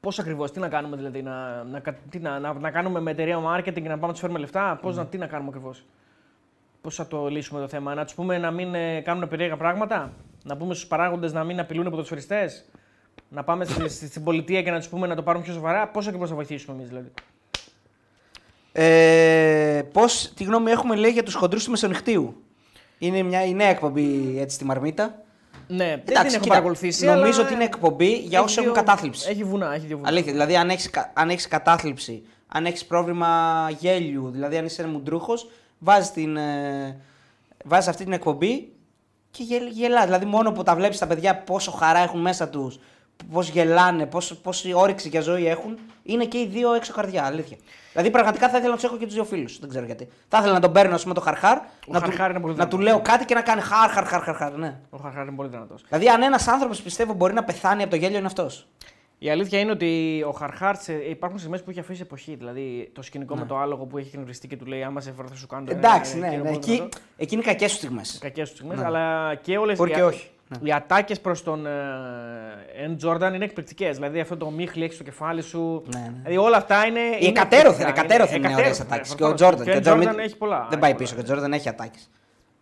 πώς 0.00 0.18
ακριβώς, 0.18 0.50
τι 0.52 0.60
να 0.60 0.68
κάνουμε 0.68 0.96
δηλαδή, 0.96 1.22
να, 1.22 1.64
να, 1.64 1.80
κα- 1.80 1.94
τι 2.10 2.18
να, 2.18 2.38
να, 2.38 2.52
να 2.52 2.70
κάνουμε 2.70 3.00
με 3.00 3.10
εταιρεία 3.10 3.38
marketing 3.38 3.72
και 3.74 3.80
να 3.80 3.88
πάμε 3.88 4.06
να 4.06 4.10
τους 4.12 4.20
φέρουμε 4.20 4.38
λεφτά, 4.38 4.78
πώς 4.82 4.96
να, 4.96 5.06
τι 5.06 5.18
να 5.18 5.26
κάνουμε 5.26 5.48
ακριβώς; 5.48 5.84
Πώς 6.80 6.94
θα 6.94 7.06
το 7.06 7.28
λύσουμε 7.28 7.60
το 7.60 7.68
θέμα, 7.68 7.94
να 7.94 8.04
τους 8.04 8.14
πούμε 8.14 8.38
να 8.38 8.50
μην 8.50 8.74
ε, 8.74 9.00
κάνουν 9.00 9.28
περίεργα 9.28 9.56
πράγματα, 9.56 10.12
να 10.44 10.56
πούμε 10.56 10.74
στους 10.74 10.86
παράγοντες 10.86 11.32
να 11.32 11.44
μην 11.44 11.60
απειλούν 11.60 11.90
ποδοσφαιριστέ. 11.90 12.50
να 13.28 13.44
πάμε 13.44 13.64
στη- 13.64 13.88
στη- 13.88 14.06
στην 14.06 14.24
πολιτεία 14.24 14.62
και 14.62 14.70
να 14.70 14.78
τους 14.78 14.88
πούμε 14.88 15.06
να 15.06 15.14
το 15.14 15.22
πάρουν 15.22 15.42
πιο 15.42 15.52
σοβαρά, 15.52 15.88
πώς 15.88 16.06
ακριβώς 16.06 16.28
θα 16.28 16.34
βοηθήσουμε 16.34 16.76
εμείς 16.76 16.88
δηλαδή; 16.88 17.10
Ε, 18.72 19.82
Πώς, 19.92 20.32
τι 20.36 20.44
γνώμη 20.44 20.70
έχουμε 20.70 20.94
λέει 20.96 21.10
για 21.10 21.22
τους 21.22 21.34
χοντρούς 21.34 21.64
του 21.64 21.70
Μεσονυχτίου; 21.70 22.42
Είναι 22.98 23.22
μια 23.22 23.44
η 23.44 23.54
νέα 23.54 23.68
εκπομπή 23.68 24.38
έτσι 24.40 24.54
στη 24.54 24.64
Μαρμίτα. 24.64 25.21
Ναι, 25.76 25.84
δεν 25.84 26.00
την 26.04 26.10
Εντάξει, 26.16 26.26
έχω 26.34 26.42
κοίτα, 26.42 26.48
παρακολουθήσει. 26.54 27.04
Νομίζω 27.06 27.32
αλλά 27.38 27.44
ότι 27.44 27.54
είναι 27.54 27.64
εκπομπή 27.64 28.12
για 28.12 28.38
έχει 28.38 28.44
όσους 28.44 28.56
έχουν 28.56 28.72
δύο- 28.72 28.82
κατάθλιψη. 28.82 29.30
Έχει 29.30 29.44
βουνά, 29.44 29.74
έχει 29.74 29.86
δύο 29.86 29.96
βουνά. 29.96 30.08
Αλήθεια. 30.08 30.32
Δηλαδή, 30.32 30.56
αν 30.56 30.68
έχεις 30.70 30.90
αν 31.12 31.30
έχεις 31.30 31.48
κατάθλιψη, 31.48 32.22
αν 32.46 32.66
έχεις 32.66 32.84
πρόβλημα 32.84 33.70
γέλιου, 33.78 34.30
δηλαδή 34.30 34.56
αν 34.56 34.64
είσαι 34.64 34.86
μουντρούχος, 34.86 35.50
βάζεις 35.78 36.10
ε, 36.16 36.96
βάζεις 37.64 37.88
αυτή 37.88 38.04
την 38.04 38.12
εκπομπή 38.12 38.72
και 39.30 39.42
γελ, 39.42 39.66
γελάς. 39.66 40.04
Δηλαδή, 40.04 40.24
μόνο 40.24 40.52
που 40.52 40.62
τα 40.62 40.74
βλέπεις 40.74 40.98
τα 40.98 41.06
παιδιά 41.06 41.36
πόσο 41.36 41.70
χαρά 41.70 41.98
έχουν 41.98 42.20
μέσα 42.20 42.48
τους, 42.48 42.78
πώς 43.30 43.48
γελάνε, 43.48 44.06
πόσο, 44.06 44.36
πόση 44.36 44.72
όρεξη 44.72 45.08
για 45.08 45.20
ζωή 45.20 45.46
έχουν, 45.46 45.78
είναι 46.02 46.24
και 46.24 46.38
οι 46.38 46.46
δύο 46.46 46.72
έξω 46.74 46.92
καρδιά. 46.92 47.24
Αλήθεια. 47.24 47.56
Δηλαδή, 47.92 48.10
πραγματικά 48.10 48.48
θα 48.48 48.54
ήθελα 48.56 48.68
να 48.70 48.74
τους 48.76 48.84
έχω 48.84 48.96
και 48.96 49.04
τους 49.04 49.14
δύο 49.14 49.24
φίλους. 49.24 49.58
Δεν 49.58 49.68
ξέρω 49.68 49.84
γιατί. 49.84 50.08
Θα 50.28 50.38
ήθελα 50.38 50.52
να 50.52 50.60
τον 50.60 50.72
παίρνω, 50.72 50.94
ας 50.94 51.02
πούμε, 51.02 51.14
το 51.14 51.20
χαρχάρ, 51.20 51.58
να, 51.86 51.98
Χαρχάρ 52.00 52.28
είναι 52.30 52.38
του, 52.38 52.44
πολύ 52.44 52.56
να 52.56 52.68
του 52.68 52.76
δυνατός. 52.76 52.80
λέω 52.94 53.00
κάτι 53.12 53.24
και 53.24 53.34
να 53.34 53.42
κάνει 53.42 53.60
χαρ, 53.60 53.90
χαρ, 53.90 54.04
χαρ, 54.06 54.22
χαρ, 54.22 54.34
χαρ 54.36 54.52
ναι. 54.56 54.78
Ο 54.90 54.96
Χαρχάρ 54.96 55.22
είναι 55.26 55.36
πολύ 55.36 55.48
δυνατός. 55.48 55.84
Δηλαδή, 55.88 56.08
αν 56.08 56.22
ένας 56.22 56.48
άνθρωπος 56.48 56.82
πιστεύω 56.82 57.12
μπορεί 57.12 57.32
να 57.34 57.44
πεθάνει 57.44 57.82
από 57.82 57.90
το 57.90 57.96
γέλιο, 57.96 58.16
είναι 58.18 58.26
αυτός. 58.26 58.66
Η 59.18 59.30
αλήθεια 59.30 59.58
είναι 59.58 59.70
ότι 59.70 60.22
ο 60.28 60.30
Χαρχάρ 60.30 60.76
σε- 60.76 60.92
υπάρχουν 60.92 61.38
στιγμές 61.38 61.62
που 61.62 61.70
έχει 61.70 61.80
αφήσει 61.80 62.00
εποχή. 62.02 62.34
Δηλαδή 62.34 62.90
το 62.94 63.02
σκηνικό 63.02 63.36
με 63.36 63.44
το 63.46 63.58
άλογο 63.58 63.84
που 63.84 63.98
έχει 63.98 64.08
εκνευριστεί 64.08 64.48
και 64.48 64.56
του 64.56 64.66
λέει 64.66 64.82
Άμα 64.82 65.00
σε 65.00 65.12
φορά 65.12 65.28
θα 65.28 65.34
σου 65.34 65.46
κάνω 65.46 65.64
το 65.66 65.72
Ναι. 65.72 65.78
Εντάξει, 65.78 66.16
ένα, 66.16 66.26
ναι, 66.26 66.32
εκείνο 66.34 66.42
ναι. 66.44 66.50
που 66.50 66.56
Εκεί, 66.56 66.72
εδώ». 66.72 66.88
εκεί 67.16 67.34
είναι 67.34 67.42
κακές 67.42 67.70
σου 67.70 67.76
στιγμές. 67.76 68.18
Κακές 68.20 68.48
τους 68.48 68.58
στιγμές, 68.58 68.78
Ναι. 68.78 68.84
αλλά 68.84 69.34
και 69.34 69.56
όλες 69.58 69.76
Μπορεί 69.78 69.90
οι, 69.90 69.94
και 69.94 70.02
όχι. 70.02 70.30
Ναι. 70.60 70.68
οι 70.68 70.72
ατάκες 70.72 71.20
προς 71.20 71.42
τον 71.42 71.66
Εν 72.82 72.96
Τζόρνταν 72.96 73.34
είναι 73.34 73.44
εκπληκτικές. 73.44 73.96
Δηλαδή 73.96 74.20
αυτό 74.20 74.36
το 74.36 74.50
μίχλι 74.50 74.84
έχει 74.84 74.94
στο 74.94 75.02
κεφάλι 75.04 75.42
σου. 75.42 75.82
Ναι, 75.94 76.00
ναι. 76.00 76.12
Δηλαδή 76.22 76.36
όλα 76.36 76.56
αυτά 76.56 76.86
είναι. 76.86 77.00
Η 77.00 77.16
είναι 77.18 77.28
εκατέρωθεν, 77.28 77.70
εκπληκτικά. 77.86 78.00
εκατέρωθεν 78.00 78.36
είναι 78.42 78.54
ωραίες 78.54 78.80
εκατέρωθεν, 78.80 78.86
ατάκες. 78.86 79.10
ναι, 79.10 79.16
Και 79.16 79.24
ο 79.24 79.26
προφανώς. 79.26 79.40
Τζόρνταν. 79.40 79.64
Και 79.64 79.70
ο 79.70 79.72
και 79.72 79.78
ο 79.78 79.80
Τζόρνταν 79.82 80.00
Τζόρνταν 80.04 80.24
έχει 80.24 80.36
πολλά. 80.36 80.66
Δεν 80.70 80.78
πάει 80.78 80.90
έχει 80.90 80.98
πίσω. 80.98 81.14
Και 81.14 81.20
ο 81.20 81.22
πολλά. 81.22 81.34
Τζόρνταν 81.38 81.58
έχει 81.58 81.68
ατάκες. 81.68 82.10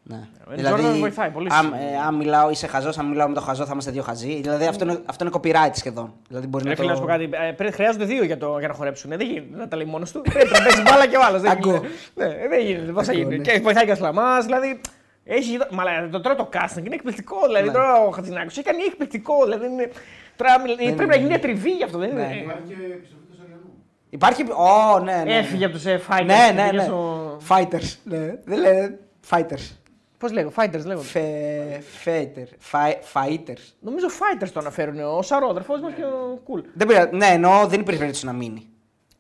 Ναι. 0.03 0.21
Ο 0.51 0.55
Τζόρνταν 0.63 0.99
βοηθάει 0.99 1.31
πολύ 1.31 1.49
Αν, 1.53 1.63
συχνά. 1.63 1.81
ε, 1.81 1.97
αν 2.07 2.15
μιλάω, 2.15 2.51
είσαι 2.51 2.67
χαζός, 2.67 2.99
αν 2.99 3.07
μιλάω 3.07 3.29
με 3.29 3.35
το 3.35 3.41
χαζό 3.41 3.65
θα 3.65 3.71
είμαστε 3.73 3.91
δύο 3.91 4.03
χαζοί. 4.03 4.41
Δηλαδή 4.41 4.67
αυτό 4.67 4.85
είναι, 4.85 5.01
αυτό 5.07 5.25
είναι 5.25 5.35
copyright 5.43 5.71
σχεδόν. 5.73 6.13
Δηλαδή 6.29 6.47
μπορεί 6.47 6.65
Ρε 6.65 6.71
να 6.71 6.77
φίλε, 6.77 6.89
να 6.89 6.95
σου 6.95 7.01
το. 7.01 7.07
πω 7.07 7.13
κάτι. 7.13 7.25
Ε, 7.49 7.53
πρέπει, 7.53 7.73
χρειάζονται 7.73 8.05
δύο 8.05 8.25
για, 8.25 8.39
το, 8.39 8.59
για 8.59 8.69
να 8.69 8.75
χορέψουν. 8.75 9.11
Δεν 9.11 9.21
γίνεται 9.21 9.57
να 9.57 9.69
τα 9.69 9.77
λέει 9.77 9.87
μόνος 9.87 10.13
του. 10.13 10.21
Πρέπει 10.33 10.51
να 10.53 10.63
παίζει 10.63 10.83
μπάλα 10.83 11.07
και 11.07 11.17
ο 11.17 11.21
άλλος. 11.25 11.41
Δεν 11.41 11.51
Αγκό. 11.51 11.69
γίνεται. 11.71 11.89
Ναι, 12.15 12.49
δεν 12.49 12.61
γίνεται. 12.67 12.93
Πώς 12.93 13.07
θα 13.07 13.13
Αγκό, 13.13 13.21
γίνει. 13.21 13.37
ναι. 13.37 13.43
Και 13.43 13.61
βοηθάει 13.61 13.85
και 13.85 13.91
ο 13.93 13.95
Σλαμάς. 13.95 14.45
Δηλαδή. 14.45 14.81
Έχει, 15.25 15.59
μα 15.71 16.09
το 16.11 16.21
τώρα 16.21 16.35
το 16.35 16.49
casting 16.53 16.85
είναι 16.85 16.95
εκπληκτικό. 16.95 17.37
Δηλαδή 17.47 17.67
Ναι. 17.67 17.73
τώρα 17.73 18.01
ο 18.07 18.11
Χατζηνάκη 18.11 18.47
έχει 18.59 18.63
κάνει 18.63 18.83
εκπληκτικό. 18.83 19.45
Δηλαδή 19.45 19.67
είναι, 19.67 19.91
τώρα, 20.37 20.61
μιλ- 20.61 20.77
πρέπει 20.77 20.93
είναι, 20.93 21.05
να 21.05 21.13
γίνει 21.15 21.23
ναι. 21.23 21.29
μια 21.29 21.41
τριβή 21.41 21.71
γι' 21.71 21.85
αυτό. 21.85 21.99
Δεν 21.99 22.11
είναι. 22.11 22.27
Ναι. 22.27 22.35
Υπάρχει 22.35 22.63
και 22.69 22.75
επιστροφή 22.93 23.25
του 23.31 23.37
Σαριανού. 23.39 23.73
Υπάρχει. 24.11 24.43
Ω, 24.53 24.99
ναι, 24.99 25.23
ναι. 25.25 25.37
Έφυγε 25.37 25.65
από 25.65 25.75
τους 25.75 25.85
ε, 25.87 26.01
fighters. 26.09 26.25
Ναι, 26.27 26.47
και 26.47 26.53
ναι, 26.55 26.63
πήγε 26.69 26.77
ναι. 26.77 26.83
στο- 26.83 27.37
Fighters. 27.49 27.97
Ναι. 28.05 28.35
Δεν 28.45 28.59
λένε 28.59 28.99
fighters. 29.31 29.75
Πώς 30.19 30.33
λέγω, 30.33 30.53
fighters 30.57 30.85
λέγω. 30.85 31.01
Φε- 31.01 31.83
Fighter. 32.05 32.47
Fi- 32.73 32.99
Fighters. 33.13 33.63
Νομίζω 33.81 34.07
fighters 34.09 34.49
το 34.53 34.61
αναφέρουν. 34.61 35.01
Ο 35.01 35.23
Σαρόδερφο 35.23 35.79
μας 35.79 35.93
και 35.97 36.03
ο 36.05 36.41
Κουλ. 36.45 36.61
Δεν 36.75 36.87
πήρα, 36.87 37.09
ναι, 37.13 37.27
εννοώ 37.27 37.67
δεν 37.67 37.81
υπήρχε 37.81 37.99
περίπτωση 37.99 38.27
να 38.27 38.33
μείνει. 38.33 38.65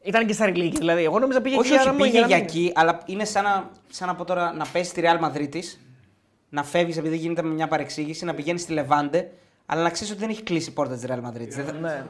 Ήταν 0.03 0.27
και 0.27 0.33
στα 0.33 0.47
ρηλίκη, 0.47 0.77
δηλαδή. 0.79 1.05
Εγώ 1.05 1.19
νόμιζα 1.19 1.41
πήγε 1.41 1.57
όχι, 1.59 1.67
εκεί. 1.67 1.77
όχι, 1.77 1.83
άρα 1.83 1.93
μου 1.93 1.99
πήγε 2.03 2.11
για 2.11 2.21
να 2.21 2.27
για 2.27 2.37
μην- 2.37 2.45
εκεί, 2.47 2.73
αλλά 2.75 3.01
είναι 3.07 3.25
σαν 3.25 3.45
να, 3.45 3.71
σαν 3.91 4.09
να 4.09 4.15
πω 4.15 4.25
τώρα 4.25 4.53
να 4.53 4.65
πέσει 4.73 4.91
στη 4.91 5.03
Real 5.05 5.25
Madrid 5.25 5.49
να 6.51 6.63
φεύγεις 6.65 6.97
επειδή 6.97 7.17
γίνεται 7.17 7.43
με 7.43 7.55
μια 7.55 7.69
παρεξήγηση, 7.69 8.25
να 8.25 8.35
πηγαίνεις 8.35 8.63
στη 8.63 8.73
Λεβάντε, 8.73 9.31
αλλά 9.67 9.83
να 9.83 9.91
ξέρεις 9.91 10.13
ότι 10.13 10.21
δεν 10.21 10.31
έχει 10.31 10.43
κλείσει 10.43 10.71
η 10.71 10.73
πόρτα 10.73 10.95
της 10.95 11.05
Real 11.09 11.29
Madrid. 11.29 11.49
Δεν- 11.49 11.77
Ναι. 11.81 12.05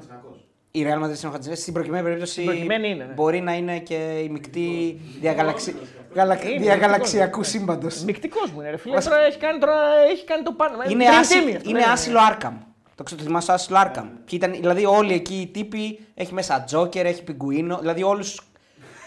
Η 0.73 0.83
Real 0.87 0.97
Madrid 1.05 1.19
είναι 1.19 1.27
ο 1.27 1.31
Χατζηβές. 1.31 1.61
Στην 1.61 1.73
προκειμένη 1.73 2.03
περίπτωση 2.05 2.33
Στην 2.33 2.45
προκειμένη 2.45 2.89
είναι, 2.89 3.05
ναι. 3.05 3.13
μπορεί 3.13 3.41
να 3.41 3.55
είναι 3.55 3.79
και 3.79 3.95
η 4.25 4.29
μεικτή 4.29 5.01
διαγαλαξι... 5.21 5.75
γαλα- 6.15 6.45
Είναι 6.45 6.59
διαγαλαξιακού 6.63 7.43
σύμπαντος. 7.43 8.03
Μεικτικός 8.05 8.51
μου 8.51 8.61
είναι, 8.61 8.71
ρε 8.71 8.77
φίλε. 8.77 8.95
Βασικά- 8.95 9.15
Τώρα 9.15 9.27
έχει 9.27 9.39
κάνει, 9.39 9.59
τώρα 9.59 9.75
έχει 10.11 10.25
κάνει 10.25 10.43
το 10.43 10.53
πάνω. 10.53 10.77
Είναι, 10.89 11.05
Dream 11.05 11.19
άσυ... 11.21 11.35
team 11.45 11.55
αυτό, 11.57 11.71
είναι 11.71 11.79
δεν 11.81 11.91
άσυλο 11.91 12.19
Άρκαμ. 12.21 12.55
Το 12.95 13.03
ξέρω, 13.03 13.21
το 13.21 13.27
θυμάσαι 13.27 13.47
το 13.47 13.53
άσυλο 13.53 13.79
Άρκαμ. 13.79 14.09
Και 14.25 14.37
ήταν, 14.37 14.53
δηλαδή 14.53 14.85
όλοι 14.85 15.13
εκεί 15.15 15.35
οι 15.35 15.47
τύποι 15.47 15.99
έχει 16.15 16.35
μέσα 16.35 16.63
Τζόκερ, 16.63 17.07
έχει 17.07 17.23
πιγκουίνο. 17.25 17.79
Δηλαδή 17.79 18.03
όλους. 18.03 18.50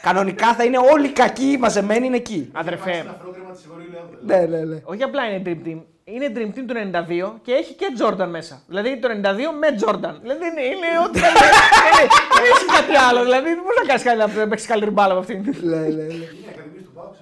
Κανονικά 0.08 0.54
θα 0.54 0.64
είναι 0.64 0.78
όλοι 0.94 1.10
κακοί 1.10 1.58
μαζεμένοι 1.60 2.06
είναι 2.06 2.16
εκεί. 2.16 2.50
Αδερφέ, 2.52 2.90
Υπάρχει 2.90 3.00
ένα 3.08 3.12
πρόγραμμα 3.24 3.52
της 3.52 3.66
Εγωρίου 3.66 3.90
Λεόδου. 3.94 4.16
Ναι, 4.50 4.58
ναι, 4.58 4.64
ναι. 4.64 4.82
όχι 4.84 5.04
απλά 5.04 5.22
είναι 5.30 5.42
Dream 5.46 5.68
Team. 5.68 5.80
Είναι 6.04 6.28
Dream 6.36 6.50
Team 6.58 6.64
του 6.68 6.74
92 6.74 7.40
και 7.42 7.52
έχει 7.52 7.74
και 7.74 7.86
Jordan 8.00 8.28
μέσα. 8.30 8.62
Δηλαδή 8.68 9.00
το 9.00 9.08
92 9.12 9.12
με 9.62 9.68
Jordan. 9.82 10.16
Δηλαδή 10.22 10.44
είναι, 10.52 10.62
είναι 10.74 10.90
ό,τι 11.06 11.20
καλύτερο. 11.20 11.54
Είναι- 11.90 12.10
Δεν 12.36 12.44
έχει 12.54 12.66
κάτι 12.78 12.96
άλλο. 13.10 13.24
Δηλαδή 13.24 13.48
δεν 13.50 13.62
μπορεί 13.64 13.76
να 13.82 13.88
κάνεις 13.88 14.04
κάτι 14.04 14.18
να 14.40 14.48
παίξεις 14.48 14.68
καλύτερη 14.68 14.92
μπάλα 14.92 15.12
από 15.12 15.22
αυτήν; 15.22 15.38
ναι, 15.62 15.76
ναι, 15.76 15.86
ναι. 15.88 16.04
Είναι 16.04 16.28
ακαδημίε 16.54 16.82
του 16.86 16.92
Πάουξ, 16.96 17.18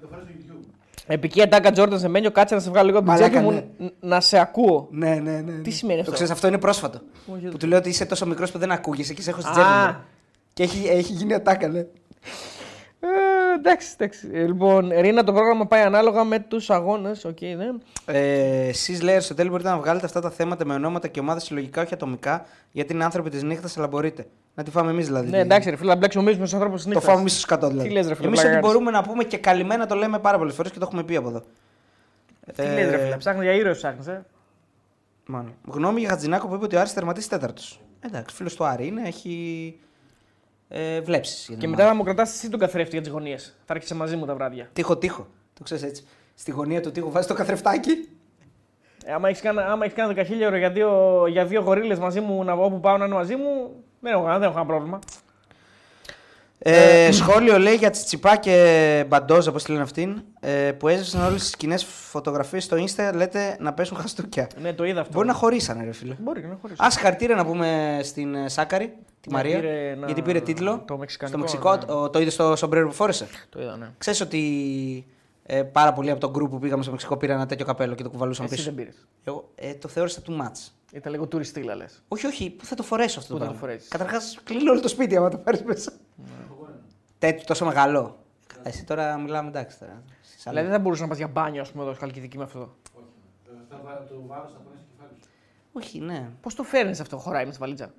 το 0.00 0.06
φέρω 0.10 0.22
στο 0.22 0.32
YouTube. 0.38 0.64
Επική 1.06 1.42
ατάκα 1.42 1.70
Jordan 1.76 1.98
σε 1.98 2.08
μένιο, 2.08 2.30
κάτσε 2.30 2.54
να 2.54 2.60
σε 2.60 2.70
βγάλω 2.70 2.86
λίγο 2.86 2.98
από 2.98 3.06
την 3.06 3.14
Μαλάκα, 3.16 3.38
τσέπη 3.40 3.54
μου 3.54 3.72
ν- 3.78 3.92
να 4.00 4.20
σε 4.20 4.38
ακούω. 4.38 4.88
Ναι, 4.90 5.14
ναι, 5.14 5.40
ναι. 5.46 5.52
Τι 5.62 5.70
σημαίνει 5.70 5.98
αυτό; 5.98 6.10
Το 6.10 6.16
ξέρεις, 6.16 6.32
αυτό 6.32 6.46
είναι 6.46 6.58
πρόσφατο. 6.58 6.98
Όχι, 7.26 7.42
που 7.44 7.48
δεν 7.50 7.58
του 7.58 7.66
λέω 7.66 7.78
ότι 7.78 7.88
είσαι 7.88 8.04
τόσο 8.06 8.26
μικρός 8.26 8.50
που 8.52 8.58
δεν 8.58 8.70
ακούγεσαι 8.70 9.14
και 9.14 9.22
σε 9.22 9.30
έχω 9.30 9.40
στην 9.40 9.52
Α. 9.52 9.54
τσέπη 9.54 9.96
μου. 9.96 10.04
Και 10.52 10.62
έχει, 10.62 10.88
έχει 10.88 11.12
γίνει 11.12 11.34
ατάκα, 11.34 11.68
ναι. 11.68 11.86
Ε, 13.00 13.06
εντάξει, 13.58 13.88
εντάξει. 13.98 14.28
Ε, 14.32 14.46
Λοιπόν, 14.46 14.90
Ρίνα, 15.00 15.24
το 15.24 15.32
πρόγραμμα 15.32 15.66
πάει 15.66 15.82
ανάλογα 15.82 16.24
με 16.24 16.38
τους 16.38 16.70
αγώνες. 16.70 17.24
Οκ, 17.24 17.40
ναι. 17.40 17.66
Ε, 18.06 18.68
Εσείς 18.68 19.02
λέει 19.02 19.20
στο 19.20 19.34
τέλος 19.34 19.50
μπορείτε 19.50 19.68
να 19.68 19.76
βγάλετε 19.78 20.06
αυτά 20.06 20.20
τα 20.20 20.30
θέματα 20.30 20.64
με 20.64 20.74
ονόματα 20.74 21.08
και 21.08 21.20
ομάδες 21.20 21.42
συλλογικά, 21.44 21.82
όχι 21.82 21.94
ατομικά, 21.94 22.46
γιατί 22.70 22.92
είναι 22.92 23.04
άνθρωποι 23.04 23.30
της 23.30 23.42
νύχτας, 23.42 23.78
αλλά 23.78 23.86
μπορείτε. 23.86 24.26
Να 24.54 24.62
τη 24.62 24.70
φάμε 24.70 24.90
εμείς 24.90 25.06
δηλαδή. 25.06 25.30
Ναι, 25.30 25.38
εντάξει, 25.38 25.70
ρε 25.70 25.76
φίλε, 25.76 25.88
να 25.90 25.96
μπλέξουμε 25.96 26.24
εμείς 26.24 26.36
με 26.38 26.44
τους 26.44 26.54
ανθρώπους 26.54 26.84
της 26.84 26.92
Το 26.92 27.00
φάμε 27.00 27.20
εμείς 27.20 27.32
στο 27.32 27.40
σκατό 27.40 27.68
δηλαδή. 27.68 27.88
Τι 27.88 27.94
λες, 27.94 28.08
ρε 28.08 28.14
φίλε, 28.14 28.26
Εμείς 28.26 28.40
πλάκα 28.40 28.56
ό,τι 28.56 28.62
κάνεις. 28.66 28.78
μπορούμε 28.78 28.98
να 28.98 29.06
πούμε 29.08 29.24
και 29.24 29.38
καλυμμένα 29.38 29.86
το 29.86 29.94
λέμε 29.94 30.18
πάρα 30.18 30.38
πολλές 30.38 30.54
φορές 30.54 30.70
και 30.72 30.78
το 30.78 30.84
έχουμε 30.88 31.02
πει 31.02 31.16
από 31.16 31.28
εδώ. 31.28 31.42
Τι 32.56 32.62
λες, 32.62 32.90
ρε 32.90 32.98
φίλε, 32.98 33.16
ψάχνεις 33.16 33.42
για 33.42 33.52
ήρωες, 33.52 33.76
ψάχνεις. 33.76 34.06
Ε; 34.06 34.24
Μάλλον. 35.26 35.54
Γνώμη 35.66 36.00
για 36.00 36.08
Χατζηνάκο 36.08 36.48
που 36.48 36.54
είπε 36.54 36.64
ότι 36.64 36.76
ο 36.76 36.80
Άρης 36.80 36.92
τερματίσει 36.94 37.28
τέταρτος. 37.28 37.80
Εντάξει, 38.00 38.36
φίλος 38.36 38.54
του 38.54 38.64
Άρη 38.64 38.86
είναι, 38.86 39.02
έχει 39.06 39.78
ε, 40.68 41.00
βλέψεις. 41.00 41.56
Και 41.58 41.68
μετά 41.68 41.86
θα 41.86 41.94
μου 41.94 42.02
κρατάς 42.02 42.34
εσύ 42.34 42.50
τον 42.50 42.60
καθρέφτη 42.60 42.92
για 42.92 43.00
τις 43.00 43.10
γωνίες. 43.10 43.56
Θα 43.64 43.74
έρχεσαι 43.74 43.94
μαζί 43.94 44.16
μου 44.16 44.26
τα 44.26 44.34
βράδια. 44.34 44.68
Τείχο, 44.72 44.96
τείχο. 44.96 45.26
Το 45.54 45.62
ξέρεις 45.62 45.82
έτσι. 45.82 46.06
Στη 46.34 46.50
γωνία 46.50 46.80
του 46.80 46.90
τείχου 46.90 47.10
βάζεις 47.10 47.28
το 47.28 47.34
καθρεφτάκι. 47.34 48.08
Ε, 49.04 49.12
άμα 49.12 49.28
έχεις 49.28 49.40
κάνει, 49.40 49.58
άμα 49.60 49.84
έχεις 49.84 49.96
κάνει 49.96 50.14
10.000 50.16 50.40
ευρώ 50.40 50.56
για 50.56 50.70
δύο, 50.70 51.24
για 51.28 51.44
δύο 51.44 51.60
γορίλες 51.60 51.98
μαζί 51.98 52.20
μου, 52.20 52.44
να, 52.44 52.52
όπου 52.52 52.80
πάω 52.80 52.96
να 52.96 53.04
είναι 53.04 53.14
μαζί 53.14 53.36
μου, 53.36 53.70
δεν 54.00 54.12
έχω, 54.12 54.22
δεν 54.22 54.42
έχω 54.42 54.52
κανένα 54.52 54.66
πρόβλημα. 54.66 54.98
Ε, 56.58 57.12
σχόλιο 57.12 57.58
λέει 57.58 57.74
για 57.74 57.90
Τσιτσιπά 57.90 58.36
και 58.36 59.04
Μπαντόζα, 59.08 59.50
όπω 59.50 59.58
τη 59.58 59.70
λένε 59.70 59.82
αυτήν, 59.82 60.22
ε, 60.40 60.72
που 60.72 60.88
έζησαν 60.88 61.26
όλες 61.26 61.42
τις 61.42 61.56
κοινέ 61.56 61.76
φωτογραφίες 62.10 62.64
στο 62.64 62.76
Insta, 62.76 63.10
λέτε 63.14 63.56
να 63.60 63.72
πέσουν 63.72 63.96
χαστούκια. 63.96 64.48
Ναι, 64.60 64.72
το 64.72 64.84
είδα 64.84 65.00
αυτό. 65.00 65.12
Μπορεί 65.12 65.26
να 65.26 65.32
χωρίσανε, 65.32 65.84
ρε 65.84 65.92
φίλε. 65.92 66.16
Μπορεί 66.18 66.46
να 66.46 66.58
χωρίσει. 66.60 66.82
Α 66.82 66.90
χαρτίρε 66.90 67.34
να 67.34 67.44
πούμε 67.44 68.00
στην 68.02 68.34
ε, 68.34 68.48
Σάκαρη, 68.48 68.92
τη 69.28 69.34
Ναι, 69.34 69.40
Μαρία, 69.42 69.56
πήρε 69.60 69.90
ένα- 69.90 70.06
γιατί 70.06 70.22
πήρε 70.22 70.40
τίτλο. 70.40 70.82
το 70.86 70.96
μεξικανικό, 70.98 71.38
στο 71.38 71.46
Μεξικό, 71.58 71.76
ναι. 71.76 71.84
το, 71.84 72.10
το 72.10 72.18
είδες 72.20 72.32
στο 72.32 72.56
σομπρέρο 72.56 72.86
που 72.88 72.94
φόρεσε; 72.94 73.26
Το 73.48 73.62
είδα, 73.62 73.76
ναι. 73.76 73.90
Ξέρεις 73.98 74.20
ότι 74.20 75.06
ε, 75.42 75.62
πάρα 75.62 75.92
πολλοί 75.92 76.10
από 76.10 76.20
τον 76.20 76.30
group 76.30 76.50
που 76.50 76.58
πήγαμε 76.58 76.82
στο 76.82 76.90
Μεξικό 76.92 77.16
πήραν 77.16 77.36
ένα 77.36 77.46
τέτοιο 77.46 77.66
καπέλο 77.66 77.94
και 77.94 78.02
το 78.02 78.10
κουβαλούσαν 78.10 78.44
Εσύ 78.44 78.54
πίσω; 78.54 78.64
δεν 78.64 78.74
πήρες. 78.74 79.06
Εγώ 79.24 79.50
ε, 79.54 79.74
το 79.74 79.88
θεώρησα 79.88 80.20
too 80.26 80.30
much. 80.40 80.70
Ήταν 80.92 81.12
λίγο 81.12 81.26
τουριστήλα 81.26 81.74
λες. 81.74 82.02
Όχι, 82.08 82.26
όχι, 82.26 82.50
πού 82.50 82.64
θα 82.64 82.74
το 82.74 82.82
φορέσω 82.82 83.18
αυτό 83.18 83.32
Πού 83.32 83.38
το 83.38 83.44
θα 83.44 83.50
το 83.50 83.56
πράγμα. 83.58 83.72
φορέσεις; 83.72 83.88
Καταρχάς, 83.90 84.40
κλείνει 84.44 84.68
όλο 84.68 84.80
το 84.80 84.88
σπίτι 84.88 85.16
άμα 85.16 85.28
το 85.28 85.38
πάρεις 85.38 85.62
μέσα. 85.62 85.92
Τέτοιο 87.18 87.44
τόσο 87.46 87.64
μεγάλο. 87.64 88.16
Καλά, 88.46 88.62
Εσύ 88.68 88.84
τώρα 88.84 89.18
μιλάμε 89.18 89.48
εντάξει 89.48 89.78
τώρα. 89.78 90.02
Στις 90.20 90.32
άλλες. 90.32 90.44
Δηλαδή 90.46 90.66
δεν 90.66 90.72
θα 90.76 90.78
μπορούσες 90.78 91.02
να 91.02 91.08
πας 91.08 91.18
για 91.18 91.28
μπάνιο, 91.28 91.60
ας 91.60 91.70
πούμε, 91.70 91.84
εδώ 91.84 91.94
Χαλκιδική 91.94 92.38
με 92.38 92.44
αυτό. 92.44 92.74
Ε, 92.96 93.50
Θα 93.70 93.80
βα- 93.84 94.04
το 94.08 94.22
βάρος 94.26 94.52
θα 94.52 94.58
πονέσει 94.58 94.82
το 94.82 94.88
κεφάλι 94.96 95.18
σου. 95.22 95.28
Όχι, 95.72 95.98
ναι. 96.00 96.30
Πώς 96.40 96.54
το 96.54 96.62
φέρνεις 96.62 97.00
αυτό, 97.00 97.16
χωράει 97.18 97.44
με 97.46 97.50
στη 97.52 97.60
βαλίτσα; 97.60 97.90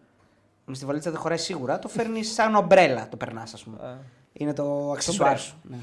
Με 0.70 0.76
στη 0.76 0.86
βαλίτσα 0.86 1.12
δεν 1.12 1.20
χωράει 1.20 1.38
σίγουρα. 1.38 1.80
Το 1.80 1.88
φέρνει 1.88 2.24
σαν 2.24 2.56
ομπρέλα 2.56 3.08
το 3.10 3.18
περνάς, 3.18 3.54
ας 3.54 3.64
πούμε. 3.64 3.78
Α. 3.88 3.98
Είναι 4.34 4.54
το 4.54 4.92
αξισουάρ 4.92 5.40
σου. 5.40 5.56
Ναι. 5.64 5.76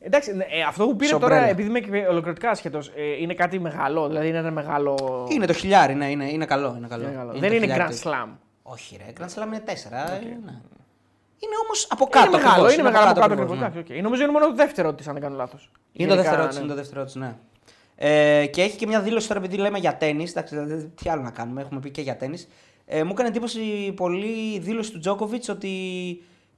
Εντάξει, 0.00 0.32
ναι, 0.36 0.44
ε, 0.50 0.62
αυτό 0.62 0.84
που 0.86 0.96
πήρε 0.96 1.10
Σομπρέλα. 1.10 1.34
τώρα, 1.34 1.50
επειδή 1.50 1.68
είμαι 1.68 1.80
και 1.80 2.06
ολοκληρωτικά 2.06 2.50
άσχετος, 2.50 2.88
ε, 2.96 3.02
είναι 3.20 3.34
κάτι 3.34 3.58
μεγάλο. 3.58 4.06
Δηλαδή 4.08 4.28
είναι 4.28 4.38
ένα 4.38 4.50
μεγάλο. 4.50 4.94
Είναι 5.30 5.46
το 5.46 5.52
χιλιάρι, 5.52 5.94
ναι, 5.94 6.10
είναι, 6.10 6.30
είναι 6.30 6.44
καλό. 6.44 6.74
Είναι 6.78 6.86
καλό. 6.86 7.02
Είναι 7.04 7.12
καλό. 7.16 7.30
Είναι 7.30 7.40
δεν 7.40 7.48
το 7.50 7.56
είναι 7.56 7.66
χιλιάρι 7.66 7.94
Grand 7.94 8.00
του- 8.02 8.08
Slam. 8.10 8.28
Όχι, 8.62 8.96
ρε. 9.06 9.12
Grand 9.18 9.42
Slam 9.42 9.46
είναι 9.46 9.60
τέσσερα. 9.60 10.12
ε, 10.12 10.18
ναι. 10.18 10.52
Είναι 11.38 11.56
όμως 11.64 11.86
από 11.90 12.04
κάτω. 12.06 12.26
είναι 12.26 12.36
μεγάλο, 12.36 12.50
ακριβώς, 12.52 12.72
είναι 12.74 12.82
μεγάλο 12.82 13.10
από 13.10 13.20
κάτω. 13.20 13.32
ακριβώς, 13.32 13.44
ακριβώς, 13.56 13.74
ναι. 13.74 13.80
εντάξει, 13.80 13.94
οκ. 13.96 14.02
Νομίζω 14.02 14.22
είναι 14.22 14.32
μόνο 14.32 14.46
το 14.46 14.54
δεύτερο 14.54 14.94
τη, 14.94 15.04
αν 15.06 15.12
δεν 15.12 15.22
κάνω 15.22 15.36
λάθος. 15.36 15.70
Είναι 15.92 16.08
το 16.08 16.16
δεύτερό 16.16 16.48
τη, 16.48 16.56
είναι 16.56 16.66
το 16.66 16.74
δεύτερό 16.74 17.04
της, 17.04 17.14
ναι. 17.14 17.36
Ε, 17.96 18.46
και 18.46 18.62
έχει 18.62 18.76
και 18.76 18.86
μια 18.86 19.00
δήλωση 19.00 19.28
τώρα 19.28 19.40
επειδή 19.40 19.56
λέμε 19.56 19.78
για 19.78 19.96
τένις. 19.96 20.26
Εντάξει, 20.28 20.56
δηλαδή, 20.56 20.86
τι 21.02 21.10
άλλο 21.10 21.22
να 21.22 21.30
κάνουμε, 21.30 21.60
έχουμε 21.60 21.80
πει 21.80 21.90
και 21.90 22.00
για 22.02 22.16
τένις. 22.16 22.38
Ε, 22.86 23.04
μου 23.04 23.10
έκανε 23.12 23.28
εντύπωση 23.28 23.92
πολύ 23.96 24.54
η 24.54 24.58
δήλωση 24.58 24.92
του 24.92 24.98
Τζόκοβιτς 24.98 25.48
ότι 25.48 25.70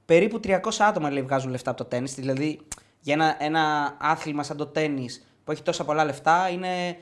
περίπου 0.05 0.39
300 0.43 0.57
άτομα 0.79 1.11
λέει, 1.11 1.21
βγάζουν 1.21 1.51
λεφτά 1.51 1.69
από 1.69 1.83
το 1.83 1.85
τένις. 1.85 2.09
Δηλαδή 2.15 2.59
για 2.99 3.13
ένα, 3.13 3.35
ένα 3.39 3.95
άθλημα 3.99 4.43
σαν 4.43 4.57
το 4.57 4.65
τένις 4.65 5.09
που 5.43 5.51
έχει 5.51 5.61
τόσα 5.61 5.83
πολλά 5.83 6.05
λεφτά 6.05 6.49
είναι 6.49 6.97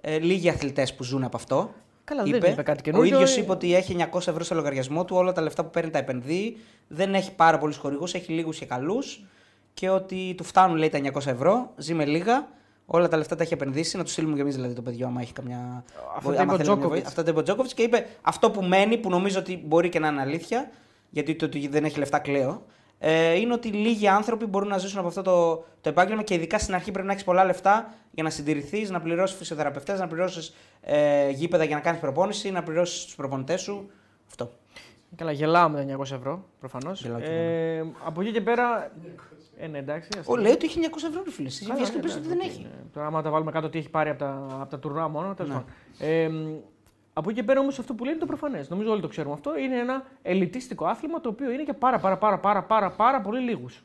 ε, 0.00 0.18
λίγοι 0.18 0.48
αθλητές 0.48 0.94
που 0.94 1.04
ζουν 1.04 1.24
από 1.24 1.36
αυτό. 1.36 1.74
Καλά, 2.04 2.22
δεν 2.22 2.34
είπε 2.34 2.62
κάτι 2.62 2.78
ο 2.78 2.82
καινούργιο, 2.82 3.14
ίδιος 3.14 3.36
ε. 3.36 3.40
είπε 3.40 3.52
ότι 3.52 3.74
έχει 3.74 3.96
900 4.12 4.18
ευρώ 4.26 4.44
στο 4.44 4.54
λογαριασμό 4.54 5.04
του, 5.04 5.16
όλα 5.16 5.32
τα 5.32 5.42
λεφτά 5.42 5.64
που 5.64 5.70
παίρνει 5.70 5.90
τα 5.90 5.98
επενδύει. 5.98 6.56
Δεν 6.88 7.14
έχει 7.14 7.34
πάρα 7.34 7.58
πολλούς 7.58 7.76
χορηγούς, 7.76 8.14
έχει 8.14 8.32
λίγους 8.32 8.58
και 8.58 8.66
καλούς. 8.66 9.24
Και 9.74 9.88
ότι 9.88 10.34
του 10.36 10.44
φτάνουν 10.44 10.76
λέει 10.76 10.88
τα 10.88 10.98
900 10.98 11.26
ευρώ, 11.26 11.72
ζει 11.76 11.94
με 11.94 12.04
λίγα. 12.04 12.48
Όλα 12.86 13.08
τα 13.08 13.16
λεφτά 13.16 13.36
τα 13.36 13.42
έχει 13.42 13.52
επενδύσει. 13.52 13.96
Να 13.96 14.02
τους 14.02 14.12
στείλουμε 14.12 14.34
και 14.34 14.40
εμείς 14.40 14.54
δηλαδή 14.54 14.74
το 14.74 14.82
παιδιό, 14.82 15.06
άμα 15.06 15.20
έχει 15.20 15.32
καμιά. 15.32 15.84
Αυτό 16.16 16.30
άμα 16.30 16.36
το 16.36 16.42
είπε 16.42 16.52
ο 16.52 16.56
θέλει 16.56 16.56
καμιά 16.56 16.62
Τζόκοβιτς. 16.62 16.88
βοήθεια. 16.88 17.08
Αυτό 17.08 17.22
το 17.22 17.30
είπε 17.30 17.38
ο 17.38 17.42
Τζόκοβιτς 17.42 17.74
και 17.74 17.82
είπε 17.82 18.06
αυτό 18.22 18.50
που 18.50 18.62
μένει, 18.62 18.98
που 18.98 19.10
νομίζω 19.10 19.38
ότι 19.38 19.62
μπορεί 19.66 19.88
και 19.88 19.98
να 19.98 20.08
είναι 20.08 20.20
αλήθεια, 20.20 20.70
γιατί 21.10 21.34
το 21.34 21.44
ότι 21.44 21.68
δεν 21.68 21.84
έχει 21.84 21.98
λεφτά 21.98 22.18
κλαίω, 22.18 22.62
ε, 22.98 23.34
είναι 23.34 23.52
ότι 23.52 23.68
λίγοι 23.68 24.08
άνθρωποι 24.08 24.44
μπορούν 24.46 24.68
να 24.68 24.78
ζήσουν 24.78 24.98
από 24.98 25.08
αυτό 25.08 25.22
το, 25.22 25.64
το 25.80 25.88
επάγγελμα 25.88 26.22
και 26.22 26.34
ειδικά 26.34 26.58
στην 26.58 26.74
αρχή 26.74 26.90
πρέπει 26.90 27.06
να 27.06 27.12
έχεις 27.12 27.24
πολλά 27.24 27.44
λεφτά 27.44 27.94
για 28.10 28.22
να 28.22 28.30
συντηρηθείς, 28.30 28.90
να 28.90 29.00
πληρώσεις 29.00 29.36
φυσιοθεραπευτές, 29.36 29.98
να 30.00 30.06
πληρώσεις 30.06 30.54
ε, 30.80 31.30
γήπεδα 31.30 31.64
για 31.64 31.76
να 31.76 31.82
κάνεις 31.82 32.00
προπόνηση, 32.00 32.50
να 32.50 32.62
πληρώσεις 32.62 33.04
τους 33.04 33.14
προπονητές 33.14 33.60
σου. 33.60 33.90
Αυτό. 34.28 34.50
Καλά, 35.16 35.32
γελάω 35.32 35.68
με 35.68 35.84
τα 35.84 35.96
900 35.96 36.00
ευρώ 36.00 36.44
προφανώς. 36.60 37.02
Γελάω 37.02 37.20
κι 37.20 37.26
Ε, 37.30 37.84
από 38.04 38.20
εκεί 38.20 38.32
και 38.32 38.40
πέρα. 38.40 38.90
Ε, 39.56 39.66
ναι, 39.66 39.78
εντάξει. 39.78 40.08
ας 40.18 40.26
Ο 40.28 40.34
τα- 40.34 40.40
λέει 40.40 40.52
ότι 40.52 40.64
έχει 40.66 40.78
900 40.78 41.06
ευρώ, 41.08 41.22
ρε 41.24 41.30
φίλε. 41.30 41.48
Εσύ 41.48 41.64
Καλά, 41.64 41.74
βγες 41.76 41.90
και 41.90 41.96
ναι, 41.96 42.02
πες 42.02 42.14
ότι 42.14 42.26
εντάξει, 42.26 42.38
δεν 42.38 42.48
οκ, 42.50 42.54
έχει. 42.56 42.62
ναι. 42.62 42.82
Τώρα, 42.92 43.06
άμα 43.06 43.22
τα 43.22 43.30
βάλουμε 43.30 43.50
κάτω 43.50 43.68
τι 43.68 43.78
έχει 43.78 43.88
πάρει 43.90 44.10
από 44.10 44.18
τα, 44.18 44.46
από 44.60 44.70
τα 44.70 44.78
τουρνουά 44.78 45.08
μόνο. 45.08 45.34
τέλος 45.34 45.50
Ναι. 45.52 45.56
πάντων. 45.58 45.72
Ε, 45.98 46.28
μ, 46.28 46.54
από 47.12 47.30
εκεί 47.30 47.38
και 47.38 47.44
πέρα 47.44 47.60
όμως 47.60 47.78
αυτό 47.78 47.94
που 47.94 48.04
λέει 48.04 48.12
είναι 48.12 48.20
το 48.20 48.26
προφανές. 48.26 48.68
Νομίζω 48.68 48.90
όλοι 48.90 49.00
το 49.00 49.08
ξέρουμε 49.08 49.34
αυτό. 49.34 49.58
Είναι 49.58 49.78
ένα 49.78 50.02
ελιτίστικο 50.22 50.86
άθλημα 50.86 51.20
το 51.20 51.28
οποίο 51.28 51.50
είναι 51.50 51.62
για 51.62 51.74
πάρα, 51.74 51.98
πάρα, 51.98 52.16
πάρα, 52.18 52.38
πάρα, 52.38 52.62
πάρα, 52.62 52.90
πάρα 52.90 53.20
πολύ 53.20 53.40
λίγους. 53.40 53.84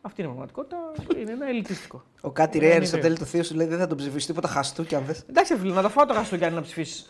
Αυτή 0.00 0.20
είναι 0.22 0.30
η 0.30 0.34
πραγματικότητα. 0.34 0.92
Είναι 1.20 1.32
ένα 1.32 1.48
ελιτίστικο. 1.48 2.02
Ο 2.20 2.30
Κάτι 2.30 2.58
Ναι, 2.58 2.64
Ρέερ 2.64 2.76
είναι 2.76 2.84
στο 2.86 2.96
βέβαιο. 2.96 3.12
τέλο 3.14 3.24
του 3.24 3.30
θείου 3.30 3.44
σου 3.44 3.54
λέει 3.54 3.66
δεν 3.66 3.78
θα 3.78 3.86
τον 3.86 3.96
ψηφίσει 3.96 4.26
τίποτα 4.26 4.48
χαστού 4.48 4.84
κι 4.84 4.94
αν 4.94 5.04
θες. 5.04 5.24
Εντάξει, 5.30 5.56
φίλε, 5.56 5.72
να 5.74 5.82
τα 5.82 5.88
φάω 5.88 6.06
το 6.06 6.14
χαστούκι 6.14 6.50
να 6.50 6.60
ψηφίσεις. 6.60 7.06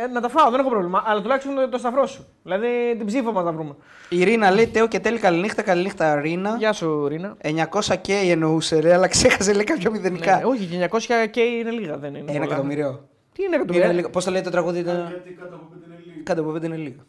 Ε, 0.00 0.04
ε, 0.04 0.06
να 0.06 0.20
τα 0.20 0.28
φάω, 0.28 0.50
δεν 0.50 0.60
έχω 0.60 0.68
πρόβλημα. 0.68 1.02
Αλλά 1.06 1.20
τουλάχιστον 1.22 1.54
το, 1.54 1.68
το 1.68 1.78
σταυρό 1.78 2.06
σου. 2.06 2.26
Δηλαδή 2.42 2.68
την 2.96 3.06
ψήφο 3.06 3.32
μας 3.32 3.44
να 3.44 3.52
βρούμε. 3.52 3.74
Η 4.08 4.24
Ρίνα 4.24 4.50
λέει 4.50 4.66
Τέο 4.66 4.86
και 4.88 5.00
τέλει 5.00 5.18
καληνύχτα, 5.18 5.62
καληνύχτα 5.62 6.20
Ρίνα. 6.20 6.54
Γεια 6.58 6.72
σου, 6.72 7.08
Ρίνα. 7.08 7.36
900k 7.42 8.08
εννοούσε 8.30 8.78
ρε, 8.80 8.92
αλλά 8.94 9.06
ξέχασε 9.08 9.52
λέει 9.52 9.64
κάποια 9.64 9.90
μηδενικά. 9.90 10.36
Ναι, 10.36 10.44
όχι, 10.44 10.88
900 10.90 11.26
και 11.30 11.40
είναι 11.40 11.70
λίγα, 11.70 11.96
δεν 11.98 12.14
είναι. 12.14 12.30
Ένα 12.30 12.40
πολλά. 12.40 12.44
εκατομμύριο. 12.44 13.08
Τι 13.32 13.42
είναι 13.42 13.46
Είναι 13.54 13.56
εκατομμύρια. 13.56 13.92
λίγο- 13.92 14.10
Πώς 14.10 14.24
το 14.24 14.30
λέει 14.30 14.40
το 14.40 14.50
τραγούδι, 14.50 14.78
ήταν... 14.78 14.96
Γιατί 15.08 15.30
κάτω 15.30 15.54
από 15.54 15.64
πέντε 15.72 15.84
είναι 15.86 16.02
λίγο. 16.06 16.22
κάτω 16.24 16.40
από 16.40 16.50
πέντε 16.50 16.66
είναι 16.66 16.76
λίγο. 16.76 17.02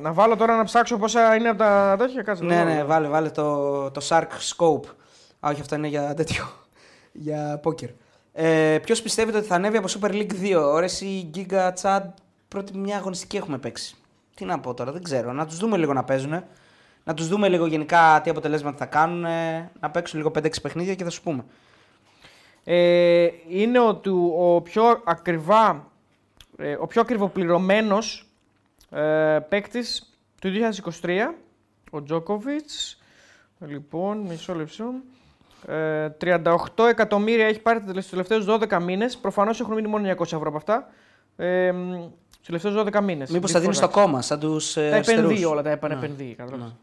Να 0.00 0.12
βάλω 0.12 0.36
τώρα 0.36 0.56
να 0.56 0.64
ψάξω 0.64 0.96
πόσα 0.98 1.34
είναι 1.34 1.48
από 1.48 1.58
τα 1.58 1.96
τέτοια. 1.98 2.22
Κάτσε. 2.22 2.44
Ναι, 2.44 2.56
να 2.56 2.64
ναι, 2.64 2.74
βάλω. 2.74 2.86
βάλε, 2.86 3.08
βάλε 3.08 3.28
το, 3.30 3.90
το 3.90 4.00
Shark 4.08 4.22
Scope. 4.22 4.88
Α, 5.40 5.50
όχι, 5.50 5.60
αυτό 5.60 5.74
είναι 5.74 5.86
για 5.88 6.14
τέτοιο. 6.14 6.44
για 7.26 7.60
poker. 7.64 7.88
Ε, 8.38 8.78
Ποιος 8.82 9.02
πιστεύετε 9.02 9.38
ότι 9.38 9.46
θα 9.46 9.54
ανέβει 9.54 9.76
από 9.76 9.88
Super 9.88 10.10
League 10.10 10.32
2, 10.42 10.62
ώρες 10.62 11.00
ή 11.00 11.30
Giga 11.34 11.72
Chad, 11.82 12.00
πρώτη 12.48 12.78
μια 12.78 12.96
αγωνιστική 12.96 13.36
έχουμε 13.36 13.58
παίξει. 13.58 13.96
Τι 14.34 14.44
να 14.44 14.60
πω 14.60 14.74
τώρα, 14.74 14.92
δεν 14.92 15.02
ξέρω. 15.02 15.32
Να 15.32 15.46
τους 15.46 15.56
δούμε 15.56 15.76
λίγο 15.76 15.92
να 15.92 16.04
παίζουν. 16.04 16.44
Να 17.04 17.14
τους 17.14 17.28
δούμε 17.28 17.48
λίγο 17.48 17.66
γενικά 17.66 18.20
τι 18.24 18.30
αποτελέσματα 18.30 18.76
θα 18.76 18.86
κάνουν. 18.86 19.20
Να 19.80 19.90
παίξουν 19.90 20.18
λίγο 20.18 20.32
5-6 20.34 20.50
παιχνίδια 20.62 20.94
και 20.94 21.04
θα 21.04 21.10
σου 21.10 21.22
πούμε. 21.22 21.44
Ε, 22.64 23.28
είναι 23.48 23.78
ο, 23.80 23.96
του, 23.96 24.34
ο 24.38 24.60
πιο 24.60 25.02
ακριβά, 25.04 25.90
ε, 26.58 26.76
ο 26.80 26.86
πιο 26.86 27.00
ακριβοπληρωμένος 27.00 28.28
ε, 28.90 29.38
παίκτης 29.48 30.16
του 30.40 30.50
2023, 31.02 31.18
ο 31.90 32.02
Τζόκοβιτς. 32.02 32.98
Λοιπόν, 33.58 34.18
μισό 34.18 34.54
λεπτό. 34.54 34.94
Ε, 35.68 36.08
38 36.20 36.86
εκατομμύρια 36.88 37.46
έχει 37.46 37.60
πάρει 37.60 37.80
τους 37.80 38.08
τελευταίους 38.08 38.44
12 38.48 38.80
μήνες. 38.82 39.16
Προφανώς 39.16 39.60
έχουν 39.60 39.74
μείνει 39.74 39.88
μόνο 39.88 40.08
900 40.08 40.20
ευρώ 40.22 40.48
από 40.48 40.56
αυτά. 40.56 40.88
Ε, 41.36 41.72
στους 42.30 42.46
τελευταίους 42.46 42.74
12 42.74 43.00
μήνες. 43.02 43.30
Μήπως 43.30 43.50
θα 43.50 43.60
δίνεις 43.60 43.76
στο 43.76 43.88
κόμμα, 43.88 44.22
σαν 44.22 44.40
τους. 44.40 44.72
Τα 44.72 44.80
επενδύει 44.82 45.44
όλα, 45.48 45.62
τα 45.62 45.70
επανεπενδύει. 45.70 46.34
καταλάβες. 46.34 46.74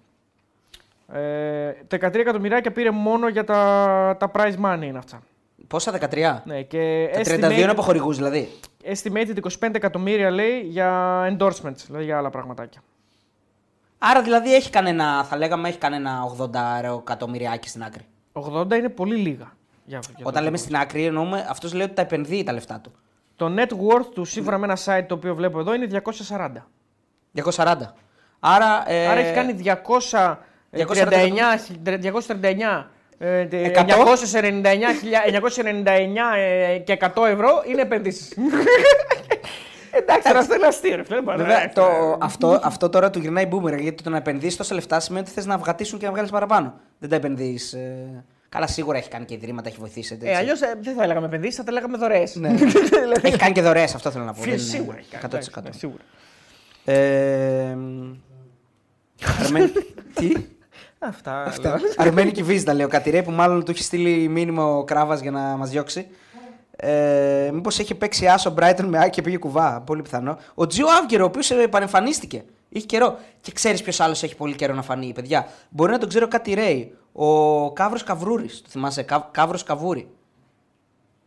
Ε, 1.14 1.72
τα 1.88 1.98
13 2.10 2.16
εκατομμυριάκια 2.20 2.72
πήρε 2.72 2.92
μόνο 2.92 3.28
για 3.28 3.44
τα, 3.44 4.16
τα 4.20 4.32
prize 4.34 4.56
money 4.66 4.80
είναι 4.84 4.98
αυτά. 4.98 5.22
Πόσα, 5.68 5.92
13. 5.92 6.42
Ναι, 6.46 6.62
και 6.62 7.10
Τα 7.14 7.20
32 7.20 7.24
estimated- 7.24 7.52
είναι 7.58 7.72
από 7.72 7.82
χορηγούς 7.82 8.18
δηλαδή. 8.18 8.50
Estimated 8.84 9.38
25 9.60 9.76
εκατομμύρια 9.76 10.30
λέει 10.32 10.60
για 10.60 11.20
endorsements, 11.32 11.76
δηλαδή 11.88 12.04
για 12.04 12.18
άλλα 12.18 12.30
πραγματάκια. 12.30 12.82
Άρα 13.98 14.22
δηλαδή 14.22 14.56
έχει 14.56 14.70
κανένα, 14.70 15.24
θα 15.24 15.38
λέγαμε, 15.38 15.68
έχει 15.70 15.78
κανένα 15.78 16.22
80 16.40 17.00
εκατομμυριάκι 17.02 17.70
στην 17.70 17.84
άκρη. 17.84 18.04
80 18.34 18.72
είναι 18.78 18.90
πολύ 18.90 19.16
λίγα. 19.16 19.52
Για, 19.86 20.00
για 20.08 20.16
Όταν 20.26 20.34
το- 20.34 20.42
λέμε 20.42 20.58
στην 20.58 20.76
άκρη, 20.76 21.06
εννοούμε 21.06 21.46
αυτός 21.50 21.74
λέει 21.74 21.86
ότι 21.86 21.94
τα 21.96 22.02
επενδύει 22.02 22.44
τα 22.44 22.54
λεφτά 22.54 22.80
του. 22.80 22.92
Το 23.36 23.54
net 23.58 23.70
worth 23.72 24.06
του 24.14 24.26
σύμφωνα 24.26 24.58
με 24.58 24.66
ένα 24.66 24.78
site 24.86 25.06
το 25.08 25.16
οποίο 25.16 25.36
βλέπω 25.36 25.60
εδώ 25.60 25.74
είναι 25.74 25.86
240. 25.86 26.68
240. 27.34 27.94
Άρα. 28.40 28.92
Ε, 28.92 29.08
Άρα 29.08 29.20
έχει 29.20 29.34
κάνει 29.34 29.54
239, 29.54 31.58
239 31.84 32.90
ε, 33.18 33.46
τε- 33.46 33.78
100? 33.78 33.84
999, 33.84 34.94
χιλιά- 35.00 35.26
999 35.26 36.38
ε, 36.38 36.78
και 36.78 36.94
100 36.94 37.28
ευρώ 37.28 37.64
είναι 37.68 37.82
επενδύσεις. 37.82 38.34
Εντάξει, 39.96 40.28
τώρα 40.28 40.40
αυτό 40.40 40.56
είναι 40.56 40.66
αστείο. 40.66 40.96
ρε 40.96 41.04
φίλε, 41.04 41.16
δεν 41.16 41.24
μπορεί 41.24 41.38
να- 41.38 41.44
Βέβαια, 41.44 41.70
το, 41.74 42.18
αυτό, 42.22 42.60
αυτό 42.64 42.90
τώρα 42.90 43.10
του 43.10 43.20
γυρνάει 43.20 43.48
boomerang 43.52 43.80
γιατί 43.82 44.04
το 44.04 44.10
να 44.10 44.18
επενδύσεις 44.18 44.58
τόσα 44.58 44.76
λεφτά 44.76 45.00
σημαίνει 45.00 45.26
ότι 45.26 45.34
θες 45.34 45.46
να 45.46 45.58
βγατήσουν 45.58 46.00
και 46.00 46.06
να 46.06 46.12
βγάλεις 46.12 46.32
παραπάνω. 46.32 46.74
Δεν 47.00 47.10
τα 47.10 47.16
επενδύεις. 47.16 47.74
Ε... 47.74 48.24
Καλά, 48.50 48.68
σίγουρα 48.68 48.98
έχει 48.98 49.10
κάνει 49.10 49.26
και 49.26 49.34
ιδρύματα, 49.34 49.70
έχει 49.70 49.78
βοηθήσει. 49.80 50.14
Έτσι. 50.14 50.28
Ε, 50.28 50.36
Αλλιώς 50.36 50.60
δεν 50.60 50.96
θα 50.98 51.04
έλεγαμε 51.04 51.26
επενδύσεις, 51.26 51.56
θα 51.56 51.64
τα 51.64 51.72
λέγαμε 51.72 51.98
δωρεές. 51.98 52.36
Ναι. 52.36 52.50
έχει 53.22 53.38
κάνει 53.38 53.54
και 53.54 53.62
δωρεές, 53.62 53.96
αυτό 53.96 54.12
θέλω 54.12 54.24
να 54.24 54.34
πω. 54.34 54.40
δεν 54.42 54.50
είναι 54.50 54.58
Σίγουρα 54.58 54.98
έχει 54.98 55.10
κάνει. 55.10 55.24
100%. 55.24 55.28
εντάξει, 55.28 55.52
ναι, 55.64 55.72
Σίγουρα. 55.72 56.04
Ε, 56.86 57.78
Αρμένη... 59.44 59.72
Τι; 60.16 60.32
Αυτά. 61.00 61.44
Αυτά. 61.44 61.80
Αρμένικη 61.98 62.44
Βίζα 62.44 62.74
λέει 62.74 62.86
ο 62.86 62.90
Κατηρέ 62.90 63.22
που 63.24 63.32
μάλλον 63.32 63.64
του 63.66 63.72
έχει 63.72 63.84
στείλει 63.84 64.28
μήνυμα 64.28 64.66
ο 64.66 64.84
Κράβας 64.84 65.22
για 65.22 65.32
να 65.32 65.40
μας 65.40 65.70
διώξει. 65.70 66.08
Ε, 66.86 67.52
Μήπως 67.54 67.80
έχει 67.80 67.96
παίξει 67.96 68.28
άσο 68.28 68.50
Μπράιτον 68.50 68.86
με 68.86 69.00
Άκη 69.00 69.10
και 69.10 69.22
πήγε 69.22 69.38
κουβά. 69.38 69.82
Πολύ 69.82 70.02
πιθανό. 70.02 70.38
Ο 70.54 70.68
Τζιο 70.68 70.86
Αύγερο, 71.02 71.24
ο 71.24 71.28
οποίος 71.28 71.52
επανεμφανίστηκε. 71.52 72.44
Είχε 72.70 72.86
καιρό. 72.86 73.18
Και 73.42 73.52
ξέρεις 73.52 73.82
ποιος 73.82 74.00
άλλος 74.00 74.24
έχει 74.24 74.36
πολύ 74.36 74.56
καιρό 74.56 74.74
να 74.74 74.82
φανεί, 74.82 75.14
παιδιά. 75.14 75.48
Μπορεί 75.70 75.92
να 75.92 75.98
τον 75.98 76.10
ξέρω 76.10 76.28
κάτι 76.28 76.54
Ρέι. 76.54 76.96
Ο 77.12 77.72
Καύρος 77.74 78.04
Καβρούρης. 78.04 78.62
Το 78.62 78.70
θυμάσαι. 78.70 79.06
Καύρος 79.32 79.64
Καβούρη. 79.64 80.08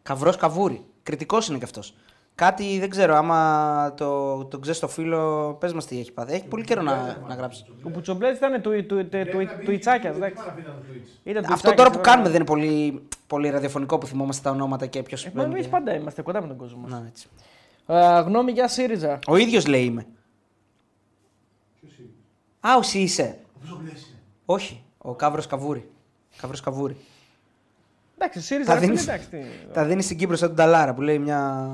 Καυρό 0.02 0.34
Καβούρη. 0.34 0.84
Κριτικός 1.02 1.48
είναι 1.48 1.58
κι 1.58 1.64
αυτός. 1.64 1.94
Κάτι 2.36 2.78
δεν 2.78 2.90
ξέρω, 2.90 3.14
άμα 3.14 3.94
το, 3.96 4.44
το 4.44 4.58
ξέρεις 4.58 4.80
το 4.80 4.88
φίλο, 4.88 5.52
πες 5.60 5.72
μας 5.72 5.86
τι 5.86 5.98
έχει 5.98 6.12
πάθει. 6.12 6.32
Έχει 6.34 6.44
πολύ 6.46 6.64
καιρό 6.64 6.82
να, 6.82 7.16
να 7.28 7.34
γράψει. 7.34 7.64
Ο 7.82 7.88
Μπουτσομπλέτ 7.88 8.36
ήταν 8.36 8.62
του, 8.62 8.70
του, 8.86 9.08
του, 9.08 9.08
του, 9.08 9.48
του 9.64 9.70
Ιτσάκια. 9.72 10.10
Τι 10.10 10.16
εντάξει. 10.16 10.34
πάρα 10.36 10.48
αυτά 10.50 10.60
ήταν 10.60 10.74
το 10.74 10.82
Twitch. 10.92 11.20
Ήταν 11.24 11.42
του 11.42 11.52
Αυτό 11.52 11.70
Ιτσάκιας, 11.70 11.74
τώρα 11.76 11.90
που 11.90 11.96
βέβαια. 11.96 12.12
κάνουμε 12.12 12.28
δεν 12.28 12.36
είναι 12.36 12.44
πολύ, 12.44 13.02
πολύ 13.26 13.50
ραδιοφωνικό 13.50 13.98
που 13.98 14.06
θυμόμαστε 14.06 14.42
τα 14.42 14.50
ονόματα 14.54 14.86
και 14.86 15.02
ποιος 15.02 15.24
Ε, 15.24 15.30
μα 15.34 15.42
εμείς 15.42 15.68
πάντα 15.68 15.94
είμαστε 15.94 16.22
κοντά 16.22 16.40
με 16.40 16.46
τον 16.46 16.56
κόσμο 16.56 16.80
μας. 16.80 16.90
Να, 16.90 17.04
έτσι. 17.08 17.28
γνώμη 18.24 18.52
για 18.52 18.68
ΣΥΡΙΖΑ. 18.68 19.18
Ο 19.26 19.36
ίδιος 19.36 19.66
λέει 19.66 19.84
είμαι. 19.84 20.06
Ποιος 21.80 21.98
είναι; 21.98 22.08
Α, 22.60 22.78
εσύ 22.80 22.98
είσαι. 22.98 23.38
Ο 23.54 23.58
Βουζομπλές 23.60 23.92
είναι. 23.92 24.18
Όχι, 24.44 24.82
ο 24.98 25.14
Καύρος 25.14 25.46
Καβούρη. 25.46 25.90
Καύρος 26.40 26.60
Καβούρη. 26.60 26.96
Εντάξει, 28.18 28.40
ΣΥΡΙΖΑ. 28.40 28.72
Τα 28.72 28.74
ρε 28.74 28.80
φίλε, 28.80 28.92
δίνεις- 28.92 29.08
εντάξει, 29.08 29.28
τι- 29.28 29.72
Τα 29.72 29.84
δίνεις 29.84 30.04
στην 30.04 30.18
Κύπρο 30.18 30.36
σαν 30.36 30.48
τον 30.48 30.56
Ταλάρα 30.56 30.94
που 30.94 31.00
λέει 31.02 31.18
μια, 31.18 31.70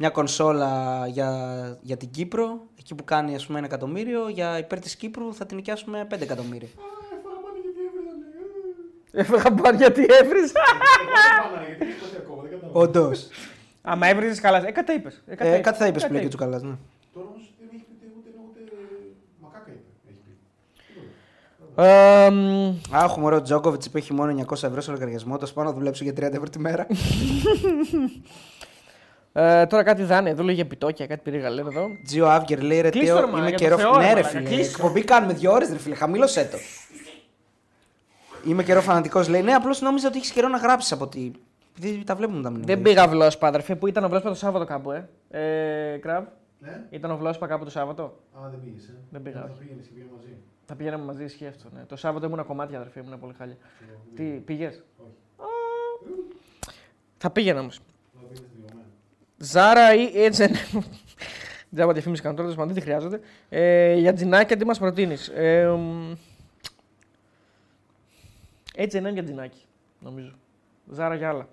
μια 0.00 0.10
κονσόλα 0.10 1.04
για, 1.06 1.78
για 1.82 1.96
την 1.96 2.10
Κύπρο. 2.10 2.66
Εκεί 2.78 2.94
που 2.94 3.04
κάνει 3.04 3.34
ας 3.34 3.46
πούμε 3.46 3.58
ένα 3.58 3.66
εκατομμύριο. 3.66 4.28
Για 4.28 4.58
υπέρ 4.58 4.78
της 4.80 4.96
Κύπρου 4.96 5.34
θα 5.34 5.46
την 5.46 5.56
νοικιάσουμε 5.56 6.06
5 6.10 6.20
εκατομμύρια. 6.20 6.68
Έφεγα 9.12 9.50
μπαν 9.50 9.76
γιατί 9.76 10.06
έβριζα. 10.08 10.52
Γιατί 11.66 11.84
είναι 11.84 11.94
κάτι 12.00 12.16
ακόμα, 12.16 12.42
δεν 12.42 12.50
καταλαβαίνω. 12.50 12.80
Όντως. 12.80 13.28
Άμα 13.82 14.06
έβριζες 14.06 14.40
καλά. 14.40 14.66
Ε, 14.66 14.70
κάτι 14.70 14.92
είπες. 14.92 15.22
Ε, 15.26 15.54
ε, 15.54 15.58
κάτι 15.58 15.78
θα 15.78 15.86
είπες 15.86 16.06
που 16.06 16.12
λέει 16.12 16.22
και 16.22 16.28
του 16.28 16.36
καλάς. 16.36 16.62
Ναι. 16.62 16.74
Τώρα 17.14 17.26
όμως 17.26 17.54
δεν 17.58 17.68
έχει 17.72 17.84
πει 18.00 18.06
ούτε, 18.18 18.30
ούτε, 18.48 18.60
μακάκα 19.40 19.70
είπε. 19.70 19.82
Έχει 20.08 20.20
πει. 20.24 20.32
Ε, 21.82 22.30
μ, 22.30 22.96
Α, 22.96 23.04
έχουμε 23.04 23.26
ωραίο 23.26 23.42
Τζόκοβιτς 23.42 23.90
που 23.90 23.96
έχει 23.96 24.12
μόνο 24.12 24.44
900 24.48 24.62
ευρώ 24.62 24.80
στο 24.80 24.92
λογαριασμό. 24.92 25.38
Το 25.38 25.50
πάω 25.54 25.64
να 25.64 25.72
δουλέψω 25.72 26.04
για 26.04 26.12
30 26.12 26.20
ευρώ 26.22 26.48
τη 26.48 26.58
μέρα. 26.58 26.86
ε, 29.40 29.66
τώρα 29.66 29.82
κάτι 29.82 30.02
δάνεια. 30.02 30.30
Εδώ 30.30 30.42
λέγε 30.42 30.60
επιτόκια, 30.60 31.06
κάτι 31.06 31.20
πήρε 31.30 31.48
λένε 31.48 31.68
εδώ. 31.68 31.88
Τζιο 32.04 32.26
Αύγερ 32.26 32.62
λέει 32.62 32.80
ρε 32.80 32.90
Κλείστο, 32.90 33.14
Τέο, 33.14 33.24
ρε, 33.24 33.30
μάνα, 33.30 33.38
είμαι 33.38 33.48
για 33.48 33.58
το 33.58 33.64
καιρό. 33.64 33.76
Θεό, 33.76 33.92
ρε, 33.92 33.98
ναι, 33.98 34.06
ρε 34.06 34.14
μαλάκα, 34.14 34.28
φίλε. 34.28 34.48
κλείστο. 34.48 34.76
Εκπομπή 34.76 35.04
κάνουμε 35.04 35.32
δύο 35.32 35.52
ώρες, 35.52 35.68
ρε 35.72 35.78
φίλε. 35.78 35.94
Χαμήλωσέ 35.94 36.48
το. 36.52 36.56
Είμαι 38.50 38.62
καιρό 38.62 38.80
φανατικός. 38.80 39.28
Λέει 39.28 39.42
ναι, 39.42 39.52
απλώς 39.52 39.80
νόμιζα 39.80 40.08
ότι 40.08 40.16
έχεις 40.16 40.30
καιρό 40.30 40.48
να 40.48 40.58
γράψεις 40.58 40.92
από 40.92 41.04
ότι. 41.04 41.32
Δεν 41.76 42.04
τα 42.04 42.14
βλέπουμε 42.14 42.42
τα 42.42 42.50
μηνύματα. 42.50 42.74
Δεν 42.74 42.82
πήγα 42.82 43.08
βλόσπα, 43.08 43.46
αδερφέ, 43.46 43.74
που 43.74 43.86
ήταν 43.86 44.04
ο 44.04 44.08
βλόσπα 44.08 44.28
το 44.28 44.34
Σάββατο 44.34 44.64
κάπου, 44.64 44.90
ε. 44.92 45.08
ε 45.30 45.96
Κραβ, 45.96 46.24
Ναι. 46.58 46.84
ήταν 46.90 47.10
ο 47.10 47.16
βλόσπα 47.16 47.46
κάπου 47.46 47.64
το 47.64 47.70
Σάββατο; 47.70 48.02
Α, 48.02 48.48
δεν 48.50 48.60
πήγες, 48.64 48.84
ε. 48.84 48.94
Δεν 49.10 49.22
πήγα, 49.22 49.40
Θα 49.40 49.44
όχι. 49.50 49.58
πήγαινες 49.58 49.86
και 49.86 49.92
πήγαμε 49.94 50.12
μαζί. 50.16 50.36
Θα 50.66 50.74
πηγαίναμε 50.74 51.04
μαζί, 51.04 51.24
ισχύει 51.24 51.46
αυτό. 51.46 51.68
Ναι. 51.74 51.80
Το 51.88 51.96
Σάββατο 51.96 52.26
ήμουν 52.26 52.46
κομμάτια, 52.46 52.78
αδερφέ, 52.78 53.00
ήμουν 53.00 53.18
πολύ 53.18 53.34
χάλια. 53.38 53.56
Τι, 54.14 54.22
πήγες; 54.22 54.82
Όχι. 54.96 55.12
Θα 57.18 57.30
πήγαινα 57.30 57.60
όμως. 57.60 57.80
Θα 59.40 59.72
πήγαινες 59.74 59.88
τελειωμένο. 59.88 59.88
Ζάρα 59.88 59.94
ή 59.94 60.10
H&M. 60.32 60.82
Τζάμπα 61.74 61.92
διαφήμιση 61.92 62.22
κάνω 62.22 62.34
τώρα, 62.36 62.64
δεν 62.64 62.74
τη 62.74 62.80
χρειάζεται. 62.80 63.20
Ε, 63.48 63.94
για 63.94 64.12
τζινάκια, 64.12 64.56
τι 64.56 64.64
μας 64.64 64.78
προτείνεις; 64.78 65.28
Ε, 65.28 65.68
μ, 65.68 66.12
έτσι 68.74 68.98
είναι 68.98 69.10
για 69.10 69.22
τζινάκι, 69.24 69.60
νομίζω. 70.00 70.30
Ζάρα 70.90 71.14
για 71.14 71.28
άλλα. 71.28 71.48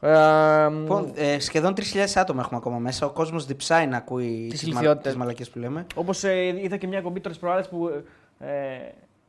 Ε, 0.00 0.68
μ, 0.68 0.80
Λοιπόν, 0.80 1.12
ε, 1.16 1.38
σχεδόν 1.38 1.74
3.000 1.74 2.06
άτομα 2.14 2.40
έχουμε 2.40 2.56
ακόμα 2.56 2.78
μέσα. 2.78 3.06
Ο 3.06 3.10
κόσμος 3.10 3.46
διψάει 3.46 3.86
να 3.86 3.96
ακούει 3.96 4.46
Τις 4.50 4.58
τις 4.60 4.68
μα, 4.68 4.74
ηλικιότητες. 4.80 5.16
μαλακίε 5.16 5.44
που 5.52 5.58
λέμε. 5.58 5.86
Όπως 5.94 6.24
ε, 6.24 6.46
είδα 6.62 6.76
και 6.76 6.86
μια 6.86 7.00
κομπή 7.00 7.20
τώρα 7.20 7.34
προάλλες 7.40 7.68
που, 7.68 7.88
ε, 8.38 8.78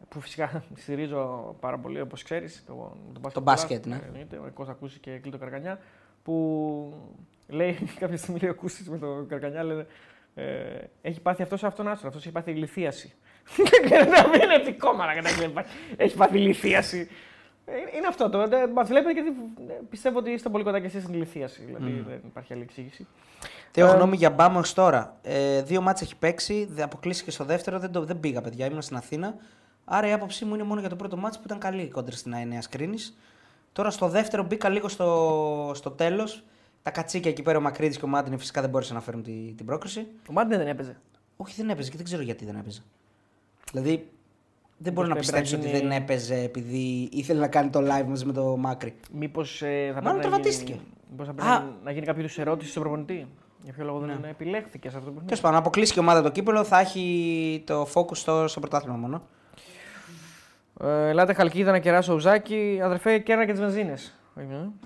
που 0.09 0.19
φυσικά 0.21 0.63
στηρίζω 0.81 1.55
πάρα 1.59 1.77
πολύ, 1.77 2.01
όπως 2.01 2.23
ξέρεις. 2.23 2.63
Το, 2.67 2.97
το, 3.21 3.29
Το 3.33 3.41
μπάσκετ, 3.41 3.85
ναι. 3.85 3.95
ε, 3.95 3.99
εννοείται, 4.07 4.37
Ο 4.37 4.49
Κώστα 4.53 4.71
ακούσει 4.71 4.99
και 4.99 5.11
Κλήτο 5.11 5.37
Καρκανιά. 5.37 5.79
Που 6.23 6.93
λέει 7.49 7.77
κάποια 7.99 8.17
στιγμή 8.17 8.39
λέει 8.39 8.51
ο 8.51 8.55
Κούσης 8.55 8.89
με 8.89 8.97
τον 8.97 9.27
Καρκανιά, 9.27 9.63
λένε, 9.63 9.85
ε, 10.35 10.43
έχει 11.01 11.21
πάθει 11.21 11.41
αυτός 11.41 11.59
σε 11.59 11.67
αυτόν 11.67 11.87
άστρο. 11.87 12.07
Αυτός 12.07 12.23
έχει 12.23 12.33
πάθει 12.33 12.51
λιθίαση. 12.51 13.13
Δεν 14.31 14.41
είναι 14.41 14.55
επικό 14.55 14.93
μαλάκα, 14.93 15.21
να 15.21 15.29
λέει, 15.37 15.53
Έχει 15.97 16.15
πάθει 16.15 16.37
λιθίαση. 16.37 17.09
Ε, 17.65 17.97
Είναι 17.97 18.07
αυτό 18.07 18.29
το. 18.29 18.37
Μα 18.73 18.83
βλέπετε 18.83 19.11
γιατί 19.11 19.29
ε, 19.69 19.73
πιστεύω 19.89 20.17
ότι 20.19 20.31
είστε 20.31 20.49
πολύ 20.49 20.63
κοντά 20.63 20.79
και 20.79 20.85
εσείς 20.85 21.03
στην 21.03 21.15
λιθίαση. 21.15 21.61
Δηλαδή 21.63 22.03
δεν 22.07 22.21
υπάρχει 22.25 22.53
άλλη 22.53 22.61
εξήγηση. 22.61 23.07
Theo 23.75 23.83
Ε, 23.83 23.95
γνώμη 23.95 24.15
για 24.15 24.29
Μπάμ 24.29 24.55
ως 24.57 24.73
τώρα. 24.73 25.17
Ε, 25.21 25.61
δύο 25.61 25.81
μάτς 25.81 26.01
έχει 26.01 26.15
παίξει, 26.15 26.67
δε- 26.71 26.83
αποκλείστηκε 26.83 27.31
στο 27.31 27.43
δεύτερο, 27.43 27.79
δεν, 27.79 27.91
το, 27.91 28.03
δεν 28.05 28.19
πήγα 28.19 28.41
παιδιά, 28.41 28.65
ήμουν 28.65 28.81
στην 28.81 28.95
Αθήνα. 28.97 29.35
Άρα 29.85 30.07
η 30.07 30.11
άποψή 30.11 30.45
μου 30.45 30.53
είναι 30.53 30.63
μόνο 30.63 30.79
για 30.79 30.89
το 30.89 30.95
πρώτο 30.95 31.17
μάτς 31.17 31.37
που 31.37 31.43
ήταν 31.45 31.59
καλή 31.59 31.87
κόντρα 31.87 32.15
στην 32.15 32.33
Αενέα 32.33 32.61
Κρίνης. 32.69 33.17
Τώρα 33.73 33.89
στο 33.89 34.07
δεύτερο 34.07 34.43
μπήκα 34.43 34.69
λίγο 34.69 34.87
στο, 34.87 35.71
στο 35.75 35.91
τέλος. 35.91 36.43
Τα 36.89 36.95
κατσίκια 37.01 37.31
εκεί 37.31 37.41
πέρα 37.41 37.57
ο 37.57 37.61
Μακρύδης 37.61 37.97
και 37.97 38.05
ο 38.05 38.07
Μάντινε 38.07 38.37
φυσικά 38.37 38.61
δεν 38.61 38.69
μπόρεσαν 38.69 38.95
να 38.95 39.01
φέρουν 39.01 39.23
τη, 39.23 39.53
την 39.57 39.65
πρόκριση. 39.65 40.07
Ο 40.29 40.33
Μάντιν 40.33 40.57
δεν 40.57 40.67
έπαιζε. 40.67 40.97
Όχι, 41.37 41.53
δεν 41.57 41.69
έπαιζε 41.69 41.89
και 41.89 41.95
δεν 41.95 42.05
ξέρω 42.05 42.21
γιατί 42.21 42.45
δεν 42.45 42.55
έπαιζε. 42.55 42.81
Δηλαδή, 43.71 44.09
δεν 44.77 44.93
μπορώ 44.93 45.07
να 45.07 45.13
Μήπως 45.13 45.29
πρέπει 45.29 45.41
πιστέψω 45.41 45.55
να 45.55 45.61
ότι 45.61 45.69
γίνει- 45.77 45.89
δεν 45.93 46.01
έπαιζε 46.01 46.35
επειδή 46.35 47.09
ήθελε 47.11 47.39
να 47.39 47.47
κάνει 47.47 47.69
το 47.69 47.79
live 47.79 48.05
μαζί 48.07 48.25
με 48.25 48.33
το 48.33 48.57
Μάκρη. 48.57 48.93
Μήπως 49.13 49.61
ε, 49.61 49.65
θα 49.65 49.71
Μάλλον 49.71 50.01
πρέπει 50.01 50.15
να 50.15 50.21
τραυματίστηκε. 50.21 50.71
γίνει, 50.71 50.83
μήπως 51.11 51.27
θα 51.27 51.33
πρέπει 51.33 51.49
Α. 51.49 51.59
να, 51.59 51.73
να 51.83 51.91
γίνει 51.91 52.05
κάποιο 52.05 52.21
είδους 52.21 52.37
ερώτηση 52.37 52.69
στον 52.69 52.81
προπονητή. 52.83 53.27
Για 53.63 53.73
ποιο 53.73 53.85
λόγο 53.85 53.99
δεν 53.99 54.23
επιλέχθηκε 54.29 54.89
σε 54.89 54.95
αυτό 54.97 54.99
το 54.99 55.11
παιχνίδι; 55.11 55.25
Τέλος 55.25 55.39
πάντων, 55.41 55.51
να 55.57 55.59
αποκλείσει 55.61 55.93
και 55.93 55.99
η 55.99 56.03
ομάδα 56.03 56.21
το 56.21 56.31
κύπελο, 56.31 56.63
θα 56.63 56.79
έχει 56.79 57.63
το 57.65 57.87
focus 57.93 58.15
στο, 58.17 58.47
στο 58.47 58.59
πρωτάθλημα 58.59 58.95
μόνο. 58.97 59.21
Ε, 60.81 61.09
ελάτε 61.09 61.33
Χαλκίδα 61.33 61.71
να 61.71 61.79
κεράσω 61.79 62.13
ουζάκι. 62.13 62.79
Αδερφέ, 62.83 63.19
κέρνα 63.19 63.45
και 63.45 63.51
τις 63.51 63.61
βενζίνες. 63.61 64.13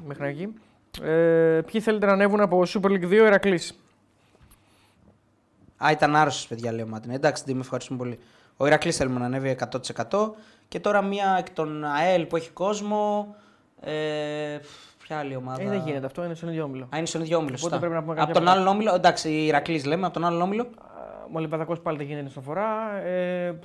Μέχρι 0.05 0.27
εκεί. 0.27 0.53
Ε, 1.01 1.61
ποιοι 1.71 1.81
θέλετε 1.81 2.05
να 2.05 2.11
ανέβουν 2.11 2.39
από 2.39 2.63
Super 2.67 2.89
League 2.89 3.05
2 3.05 3.11
Ερακλής; 3.11 3.79
Α, 5.85 5.91
ήταν 5.91 6.15
άρρωστος, 6.15 6.47
παιδιά, 6.47 6.71
λέει 6.71 6.83
ο 6.83 6.87
Μάτιν. 6.87 7.11
Εντάξει, 7.11 7.43
τι 7.43 7.53
με 7.53 7.59
ευχαριστούμε 7.59 7.99
πολύ. 7.99 8.19
Ο 8.57 8.65
Ηρακλή 8.65 8.91
θέλουμε 8.91 9.19
να 9.19 9.25
ανέβει 9.25 9.57
100%. 10.09 10.33
Και 10.67 10.79
τώρα 10.79 11.01
μία 11.01 11.35
εκ 11.39 11.49
των 11.49 11.85
ΑΕΛ 11.85 12.25
που 12.25 12.35
έχει 12.35 12.49
κόσμο. 12.49 13.35
Ε, 13.79 13.91
ποια 15.03 15.17
άλλη 15.17 15.35
ομάδα; 15.35 15.61
Ε, 15.61 15.67
δεν 15.67 15.81
γίνεται 15.85 16.05
αυτό, 16.05 16.23
είναι 16.23 16.33
στον 16.33 16.49
ίδιο 16.49 16.63
όμιλο. 16.63 16.83
Α, 16.83 16.97
είναι 16.97 17.05
στον 17.05 17.21
ίδιο 17.21 17.37
όμιλο. 17.37 17.55
Οπότε 17.57 17.73
σωστά. 17.73 17.79
πρέπει 17.79 17.93
να 17.93 18.01
πούμε 18.01 18.13
Από 18.13 18.19
κάποια 18.19 18.41
τον 18.41 18.47
άλλον 18.47 18.67
όμιλο, 18.67 18.95
εντάξει, 18.95 19.29
η 19.29 19.45
Ηρακλή 19.45 19.81
λέμε, 19.81 20.05
από 20.05 20.13
τον 20.13 20.25
άλλον 20.25 20.41
όμιλο. 20.41 20.69
Ο 21.27 21.37
Ολυμπιακό 21.37 21.75
πάλι 21.75 21.97
δεν 21.97 22.07
γίνεται 22.07 22.29
στον 22.29 22.43
φορά. 22.43 22.95
Ε, 22.95 23.59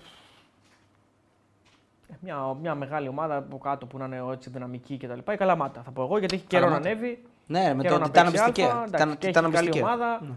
μια, 2.20 2.36
μια 2.60 2.74
μεγάλη 2.74 3.08
ομάδα 3.08 3.36
από 3.36 3.58
κάτω 3.58 3.86
που 3.86 3.98
να 3.98 4.04
είναι 4.04 4.22
έτσι 4.32 4.50
δυναμική 4.50 4.96
κτλ. 4.96 5.32
Η 5.32 5.36
Καλαμάτα 5.36 5.82
θα 5.84 5.90
πω 5.90 6.02
εγώ 6.02 6.18
γιατί 6.18 6.34
έχει 6.34 6.44
καιρό 6.46 6.62
να 6.68 6.70
Καλαμάτα. 6.70 6.90
ανέβει. 6.90 7.22
Ναι, 7.46 7.74
με 7.74 7.82
καιρό 7.82 7.94
το 7.94 8.00
να 8.00 8.06
Τιτάνα 8.06 8.30
παίξει 8.30 8.44
Μπιστικέ. 8.46 8.66
Α, 8.68 8.84
εντάξει, 8.86 9.16
και 9.16 9.26
έχει 9.26 9.32
καλή 9.40 9.48
Μπιστικέ. 9.48 9.80
ομάδα. 9.80 10.20
Ναι. 10.22 10.28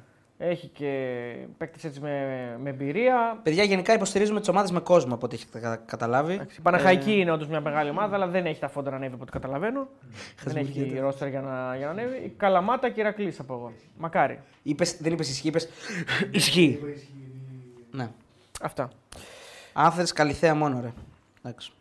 Έχει 0.43 0.68
και 0.68 0.89
παίκτες 1.57 1.84
έτσι 1.84 1.99
με, 1.99 2.10
με 2.61 2.69
εμπειρία. 2.69 3.39
Παιδιά, 3.43 3.64
γενικά 3.64 3.93
υποστηρίζουμε 3.93 4.39
τις 4.39 4.49
ομάδες 4.49 4.72
με 4.72 4.80
κόσμο 4.80 5.14
από 5.14 5.26
ό,τι 5.26 5.35
έχετε 5.35 5.60
κα- 5.60 5.76
καταλάβει. 5.85 6.34
Εντάξει, 6.34 6.56
Η 6.60 6.61
Παναχαϊκή 6.61 7.11
είναι 7.19 7.31
όντως 7.31 7.48
μια 7.48 7.61
μεγάλη 7.61 7.89
ομάδα, 7.89 8.15
αλλά 8.15 8.27
δεν 8.27 8.45
έχει 8.45 8.60
τα 8.60 8.68
φόντα 8.69 8.89
να 8.89 8.95
ανέβει 8.95 9.14
από 9.14 9.22
ό,τι 9.23 9.31
καταλαβαίνω. 9.31 9.88
δεν 10.43 10.56
έχει 10.56 10.65
Χασμουριέται. 10.68 10.99
ρόστερ 10.99 11.27
για 11.27 11.41
να, 11.41 11.76
για 11.76 11.85
να 11.85 11.91
ανέβει. 11.91 12.15
Η 12.18 12.34
Καλαμάτα 12.38 12.88
και 12.88 12.99
η 12.99 13.03
Ηρακλής 13.03 13.39
από 13.39 13.53
εγώ. 13.53 13.72
Μακάρι. 13.98 14.39
Είπες, 14.64 14.98
δεν 15.02 15.14
είπες 15.14 15.30
ισχύει, 15.30 15.48
είπε. 15.48 15.60
Ισχύει. 16.31 16.80
Ναι. 17.91 18.10
Αυτά. 18.61 18.89
Αν 19.73 19.91
θες 19.91 20.14
καλυθέα 20.14 20.56
μόνο, 20.56 20.80
ρε. 20.81 20.91
Εντάξει. 21.43 21.72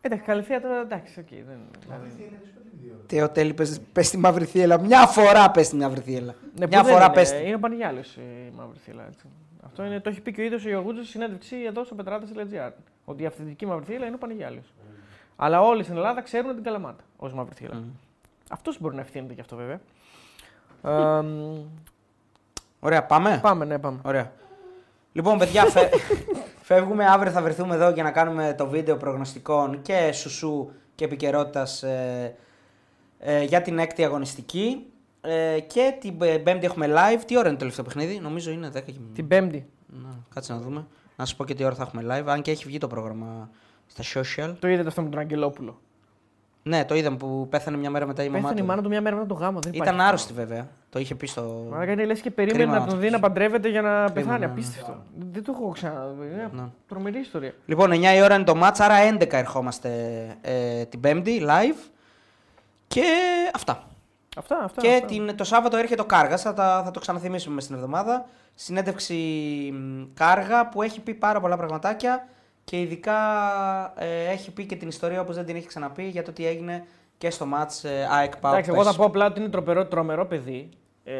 Εντάξει, 0.00 0.24
καλυφία 0.24 0.60
τώρα 0.60 0.80
εντάξει, 0.80 1.20
οκ. 1.20 1.28
δεν, 1.28 1.58
δηλαδή... 1.80 2.30
Τι 3.06 3.20
ο 3.22 3.30
τέλει, 3.30 3.54
πες, 3.54 3.80
πες 3.92 4.10
τη 4.10 4.18
μαύρη 4.18 4.44
θύελα. 4.44 4.80
Μια 4.80 5.06
φορά 5.06 5.50
πες 5.50 5.68
τη 5.68 5.76
μαύρη 5.76 6.00
θύελα. 6.00 6.34
Ναι, 6.58 6.66
Μια 6.66 6.78
που 6.78 6.84
δεν 6.84 6.92
φορά 6.92 7.04
είναι, 7.04 7.14
πες 7.14 7.30
τη. 7.30 7.46
Είναι 7.46 7.54
ο 7.54 7.58
Πανηγιάλης 7.58 8.16
η 8.16 8.52
μαύρη 8.56 8.78
θύλα. 8.78 9.06
Έτσι. 9.06 9.26
Αυτό 9.64 9.84
είναι, 9.84 10.00
το 10.00 10.10
έχει 10.10 10.20
πει 10.20 10.32
και 10.32 10.40
ο 10.40 10.44
ίδιος 10.44 10.64
ο 10.64 10.68
Ιωγούτζο 10.68 11.02
στη 11.02 11.10
συνέντευξη 11.10 11.56
εδώ 11.66 11.84
στο 11.84 11.94
πετράτε.gr. 11.94 12.70
Ότι 13.04 13.22
η 13.22 13.26
αυθεντική 13.26 13.66
μαύρη 13.66 13.84
θύλα 13.84 14.06
είναι 14.06 14.14
ο 14.14 14.18
Πανηγιάλης. 14.18 14.72
Αλλά 15.36 15.60
όλοι 15.60 15.82
στην 15.82 15.96
Ελλάδα 15.96 16.22
ξέρουν 16.22 16.54
την 16.54 16.62
Καλαμάτα 16.64 17.02
ως 17.16 17.32
μαύρη 17.32 17.54
θύλα. 17.54 17.74
Μμ. 17.74 17.84
Αυτός 18.50 18.80
μπορεί 18.80 18.94
να 18.94 19.00
ευθύνεται 19.00 19.32
γι' 19.32 19.40
αυτό 19.40 19.56
βέβαια. 19.56 19.80
Ε, 20.84 21.22
μ, 21.22 21.58
Ωραία, 22.80 23.04
πάμε; 23.04 23.38
πάμε, 23.42 23.64
ναι, 23.64 23.78
πάμε. 23.78 23.98
Ωραία. 24.04 24.32
Λοιπόν, 25.12 25.38
παιδιά, 25.38 25.64
φε... 25.64 25.88
φεύγουμε. 26.70 27.04
Αύριο 27.06 27.32
θα 27.32 27.42
βρεθούμε 27.42 27.74
εδώ 27.74 27.90
για 27.90 28.02
να 28.02 28.10
κάνουμε 28.10 28.54
το 28.58 28.68
βίντεο 28.68 28.96
προγνωστικών 28.96 29.82
και 29.82 30.12
σουσού 30.12 30.70
και 30.94 31.04
επικαιρότητας 31.04 31.82
ε, 31.82 32.34
ε, 33.18 33.42
για 33.42 33.62
την 33.62 33.78
έκτη 33.78 34.04
αγωνιστική. 34.04 34.84
Ε, 35.20 35.60
και 35.60 35.94
την 36.00 36.16
ε, 36.22 36.38
Πέμπτη 36.38 36.66
έχουμε 36.66 36.86
live. 36.88 37.20
Τι 37.26 37.36
ώρα 37.36 37.44
είναι 37.44 37.52
το 37.52 37.58
τελευταίο 37.58 37.84
παιχνίδι, 37.84 38.18
νομίζω 38.18 38.50
είναι 38.50 38.68
10 38.68 38.72
και 38.72 38.92
Την 39.14 39.28
Πέμπτη. 39.28 39.68
Να, 39.86 40.08
κάτσε 40.34 40.52
να 40.52 40.58
δούμε. 40.58 40.86
Να 41.16 41.24
σα 41.24 41.36
πω 41.36 41.44
και 41.44 41.54
τι 41.54 41.64
ώρα 41.64 41.74
θα 41.74 41.82
έχουμε 41.82 42.02
live. 42.06 42.26
Αν 42.26 42.42
και 42.42 42.50
έχει 42.50 42.64
βγει 42.64 42.78
το 42.78 42.86
πρόγραμμα 42.86 43.50
στα 43.86 44.20
social. 44.20 44.54
Το 44.58 44.68
είδατε 44.68 44.88
αυτό 44.88 45.02
με 45.02 45.08
τον 45.08 45.18
Αγγελόπουλο. 45.18 45.80
Ναι, 46.62 46.84
το 46.84 46.94
είδαμε 46.94 47.16
που 47.16 47.46
πέθανε 47.50 47.76
μια 47.76 47.90
μέρα 47.90 48.06
μετά 48.06 48.22
η 48.22 48.28
μαμά 48.28 48.40
Πέθανε 48.40 48.58
η 48.58 48.62
του. 48.62 48.68
μάνα 48.68 48.82
του 48.82 48.88
μια 48.88 49.00
μέρα 49.00 49.16
μετά 49.16 49.28
το 49.28 49.34
γάμο. 49.34 49.60
Δεν 49.60 49.72
Ήταν 49.72 50.00
άρρωστη 50.00 50.32
βέβαια. 50.32 50.68
Το 50.90 50.98
είχε 50.98 51.14
πει 51.14 51.26
στο. 51.26 51.66
Μαλάκα 51.70 51.92
είναι 51.92 52.04
λες 52.04 52.20
και 52.20 52.30
περίμενε 52.30 52.62
Κρίμα 52.64 52.78
να 52.78 52.86
τον 52.86 52.94
να 52.94 53.00
δει 53.00 53.10
να 53.10 53.18
παντρεύεται 53.18 53.68
για 53.68 53.82
να 53.82 54.12
πεθάνει. 54.12 54.38
ναι, 54.38 54.46
ναι. 54.46 54.52
Απίστευτο. 54.52 55.02
Δεν 55.32 55.44
το 55.44 55.52
έχω 55.56 55.68
ξαναδεί. 55.70 56.26
Είναι 56.26 56.50
Ναι. 56.52 56.62
τρομερή 56.88 57.18
ιστορία. 57.18 57.52
Λοιπόν, 57.66 57.90
9 57.92 58.14
η 58.16 58.22
ώρα 58.22 58.34
είναι 58.34 58.44
το 58.44 58.60
match, 58.62 58.76
άρα 58.78 58.94
11 59.20 59.32
ερχόμαστε 59.32 59.90
ε, 60.40 60.84
την 60.84 61.00
Πέμπτη 61.00 61.42
live. 61.48 61.88
Και 62.88 63.02
αυτά. 63.54 63.82
Αυτά, 64.36 64.58
αυτά. 64.64 64.80
και 64.80 64.92
αυτά. 64.94 65.06
την, 65.06 65.36
το 65.36 65.44
Σάββατο 65.44 65.76
έρχεται 65.76 66.00
ο 66.02 66.04
Κάργας, 66.04 66.42
θα, 66.42 66.54
τα- 66.54 66.82
θα 66.84 66.90
το 66.90 67.00
ξαναθυμίσουμε 67.00 67.54
μες 67.54 67.64
στην 67.64 67.74
εβδομάδα. 67.76 68.26
Συνέντευξη 68.54 69.14
μ, 69.72 70.02
Κάργα 70.14 70.68
που 70.68 70.82
έχει 70.82 71.00
πει 71.00 71.14
πάρα 71.14 71.40
πολλά 71.40 71.56
πραγματάκια 71.56 72.26
και 72.64 72.80
ειδικά 72.80 73.16
ε, 73.96 74.30
έχει 74.30 74.50
πει 74.50 74.64
και 74.66 74.76
την 74.76 74.88
ιστορία 74.88 75.20
όπως 75.20 75.34
δεν 75.36 75.44
την 75.44 75.56
έχει 75.56 75.66
ξαναπεί 75.66 76.02
για 76.02 76.22
το 76.22 76.32
τι 76.32 76.46
έγινε 76.46 76.84
και 77.20 77.30
στο 77.30 77.46
match 77.54 77.88
ε, 77.88 78.04
ΑΕΚ 78.10 78.36
ΠΑΟΚ. 78.36 78.52
Εντάξει, 78.54 78.70
εγώ 78.70 78.82
θα 78.82 78.88
Πες. 78.88 78.96
πω 78.96 79.04
απλά 79.04 79.26
ότι 79.26 79.40
είναι 79.40 79.48
τρομερό, 79.48 79.86
τρομερό 79.86 80.26
παιδί. 80.26 80.68
Ε, 81.04 81.14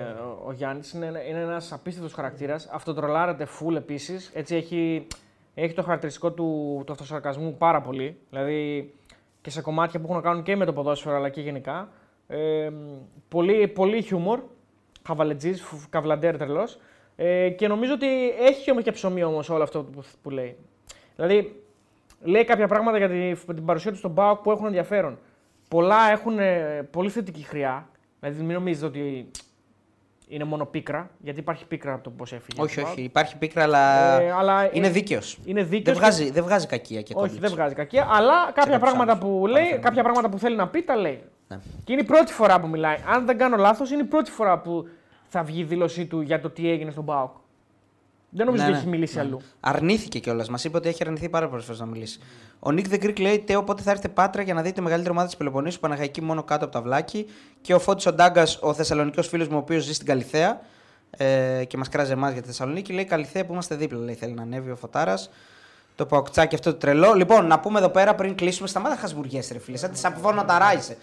ο 0.00 0.42
ο 0.46 0.52
Γιάννης 0.52 0.92
είναι, 0.92 1.06
ένα- 1.06 1.22
είναι 1.26 1.40
ένας 1.40 1.72
απίστευτος 1.72 2.12
χαρακτήρας. 2.12 2.68
Αυτοτρολάρεται 2.72 3.46
full 3.60 3.74
επίσης. 3.76 4.30
Έτσι 4.34 4.56
έχει, 4.56 5.06
έχει 5.54 5.74
το 5.74 5.82
χαρακτηριστικό 5.82 6.32
του, 6.32 6.82
του 6.86 6.92
αυτοσαρκασμού 6.92 7.56
πάρα 7.56 7.80
πολύ. 7.80 8.18
Δηλαδή 8.30 8.90
και 9.40 9.50
σε 9.50 9.60
κομμάτια 9.62 9.98
που 10.00 10.04
έχουν 10.04 10.16
να 10.16 10.22
κάνουν 10.22 10.42
και 10.42 10.56
με 10.56 10.64
το 10.64 10.72
ποδόσφαιρο 10.72 11.16
αλλά 11.16 11.28
και 11.28 11.40
γενικά. 11.40 11.88
Ε, 12.26 12.70
πολύ, 13.28 13.68
πολύ 13.68 14.02
χιούμορ. 14.02 14.40
Χαβαλετζής, 15.06 15.64
καβλαντέρ 15.90 16.36
τρελός. 16.36 16.78
Ε, 17.16 17.48
και 17.50 17.68
νομίζω 17.68 17.92
ότι 17.92 18.28
έχει 18.30 18.70
όμως 18.70 18.82
και 18.82 18.92
ψωμί 18.92 19.22
όμως 19.24 19.48
όλο 19.50 19.62
αυτό 19.62 19.82
που, 19.84 20.02
που 20.22 20.30
λέει. 20.30 20.56
Δηλαδή, 21.16 21.62
λέει 22.22 22.44
κάποια 22.44 22.68
πράγματα 22.68 22.98
για 22.98 23.08
την, 23.08 23.54
την 23.54 23.64
παρουσία 23.64 23.90
του 23.90 23.96
στον 23.96 24.14
ΠΑΟΚ 24.14 24.40
που 24.42 24.50
έχουν 24.50 24.66
ενδιαφέρον. 24.66 25.18
Πολλά 25.68 26.10
έχουν 26.10 26.38
ε, 26.38 26.88
πολύ 26.90 27.10
θετική 27.10 27.42
χρειά. 27.42 27.88
Δηλαδή, 28.20 28.42
μην 28.42 28.54
νομίζετε 28.54 28.86
ότι 28.86 29.30
είναι 30.28 30.44
μόνο 30.44 30.64
πίκρα, 30.66 31.10
γιατί 31.18 31.40
υπάρχει 31.40 31.66
πίκρα 31.66 31.92
από 31.92 32.02
το 32.04 32.10
πώς 32.10 32.32
έφυγε. 32.32 32.62
Όχι, 32.62 32.78
ο 32.78 32.82
ΠΑΟΚ. 32.82 32.94
όχι. 32.94 33.02
Υπάρχει 33.04 33.36
πίκρα, 33.38 33.62
αλλά, 33.62 34.20
Ε, 34.20 34.30
αλλά 34.30 34.74
είναι 34.76 34.86
ε, 34.86 34.90
δίκαιος. 34.90 35.38
Είναι 35.44 35.60
Δεν 35.60 35.70
δίκαιος. 35.70 35.98
βγάζει, 35.98 36.30
δεν 36.30 36.42
βγάζει 36.44 36.66
κακία 36.66 37.02
και 37.02 37.12
Όχι, 37.16 37.22
κόμπλεξ. 37.24 37.40
δεν 37.40 37.50
βγάζει 37.50 37.74
κακία, 37.74 38.06
αλλά 38.10 38.34
κάποια 38.44 38.52
κάποιους 38.62 38.78
πράγματα 38.78 39.12
άλλους. 39.12 39.24
που 39.24 39.28
λέει, 39.46 39.52
Παραφέρομαι. 39.52 39.82
κάποια 39.82 40.02
πράγματα 40.02 40.28
που 40.28 40.38
θέλει 40.38 40.56
να 40.56 40.68
πει, 40.68 40.82
τα 40.82 40.96
λέει. 40.96 41.22
Ναι. 41.48 41.58
Και 41.84 41.92
είναι 41.92 42.00
η 42.02 42.04
πρώτη 42.04 42.32
φορά 42.32 42.60
που 42.60 42.68
μιλάει. 42.68 42.96
Αν 43.08 43.26
δεν 43.26 43.38
κάνω 43.38 43.56
λάθος, 43.56 43.90
είναι 43.90 44.02
η 44.02 44.06
πρώτη 44.06 44.30
φορά 44.30 44.58
που 44.58 44.88
θα 45.28 45.42
βγει 45.42 45.60
η 45.60 45.64
δήλωσή 45.64 46.06
του 46.06 46.20
για 46.20 46.40
το 46.40 46.50
τι 46.50 46.70
έγινε 46.70 46.90
στον 46.90 47.04
ΠΑΟΚ. 47.04 47.30
Δεν 48.36 48.46
νομίζω 48.46 48.62
Ναι, 48.62 48.68
ότι 48.68 48.78
ναι, 48.78 48.82
έχει 48.82 48.88
μιλήσει 48.88 49.14
ναι. 49.14 49.20
αλλού. 49.20 49.40
Αρνήθηκε 49.60 50.18
κιόλας. 50.18 50.48
Μας 50.48 50.64
είπε 50.64 50.76
ότι 50.76 50.88
έχει 50.88 51.02
αρνηθεί 51.02 51.28
πάρα 51.28 51.48
πολλές 51.48 51.64
φορές 51.64 51.80
να 51.80 51.86
μιλήσει. 51.86 52.18
Ο 52.58 52.72
Νίκ 52.72 52.86
The 52.90 53.04
Greek 53.04 53.20
λέει: 53.20 53.38
Τέο, 53.38 53.64
πότε 53.64 53.82
θα 53.82 53.90
έρθετε 53.90 54.08
πάτρα 54.08 54.42
για 54.42 54.54
να 54.54 54.62
δείτε 54.62 54.80
μεγαλύτερη 54.80 55.12
ομάδα 55.12 55.26
της 55.26 55.36
Πελοποννήσου, 55.36 55.80
Παναχαϊκή 55.80 56.22
μόνο 56.22 56.42
κάτω 56.42 56.64
από 56.64 56.74
τα 56.74 56.80
βλάκι. 56.80 57.26
Και 57.60 57.74
ο 57.74 57.78
Φώτης 57.78 58.06
ο 58.06 58.12
Ντάγκα, 58.12 58.46
ο 58.60 58.74
Θεσσαλονικό 58.74 59.22
φίλος 59.22 59.48
μου, 59.48 59.56
ο 59.56 59.58
οποίος 59.58 59.84
ζει 59.84 59.92
στην 59.94 60.06
Καλιθέα 60.06 60.60
ε, 61.10 61.64
και 61.64 61.76
μας 61.76 61.88
κράζει 61.88 62.12
εμάς 62.12 62.32
για 62.32 62.40
τη 62.40 62.46
Θεσσαλονίκη, 62.46 62.92
λέει: 62.92 63.04
Καλιθέα 63.04 63.46
που 63.46 63.52
είμαστε 63.52 63.74
δίπλα. 63.74 63.98
Λέει: 63.98 64.14
Θέλει 64.14 64.32
να 64.32 64.42
ανέβει 64.42 64.70
ο 64.70 64.76
Φωτάρας. 64.76 65.30
Το 65.94 66.06
παοκτσάκι 66.06 66.54
αυτό 66.54 66.70
το 66.70 66.76
τρελό. 66.76 67.14
Λοιπόν, 67.14 67.46
να 67.46 67.60
πούμε 67.60 67.78
εδώ 67.78 67.88
πέρα 67.88 68.14
πριν 68.14 68.34
κλείσουμε, 68.34 68.68
σταμάτα 68.68 68.96
χασμουριές, 68.96 69.50
ρε 69.52 69.58
φίλε. 69.58 69.76
Σαν 69.76 69.90
τη 69.90 69.98
σαφώναταρά 69.98 70.74
είσαι. 70.74 70.96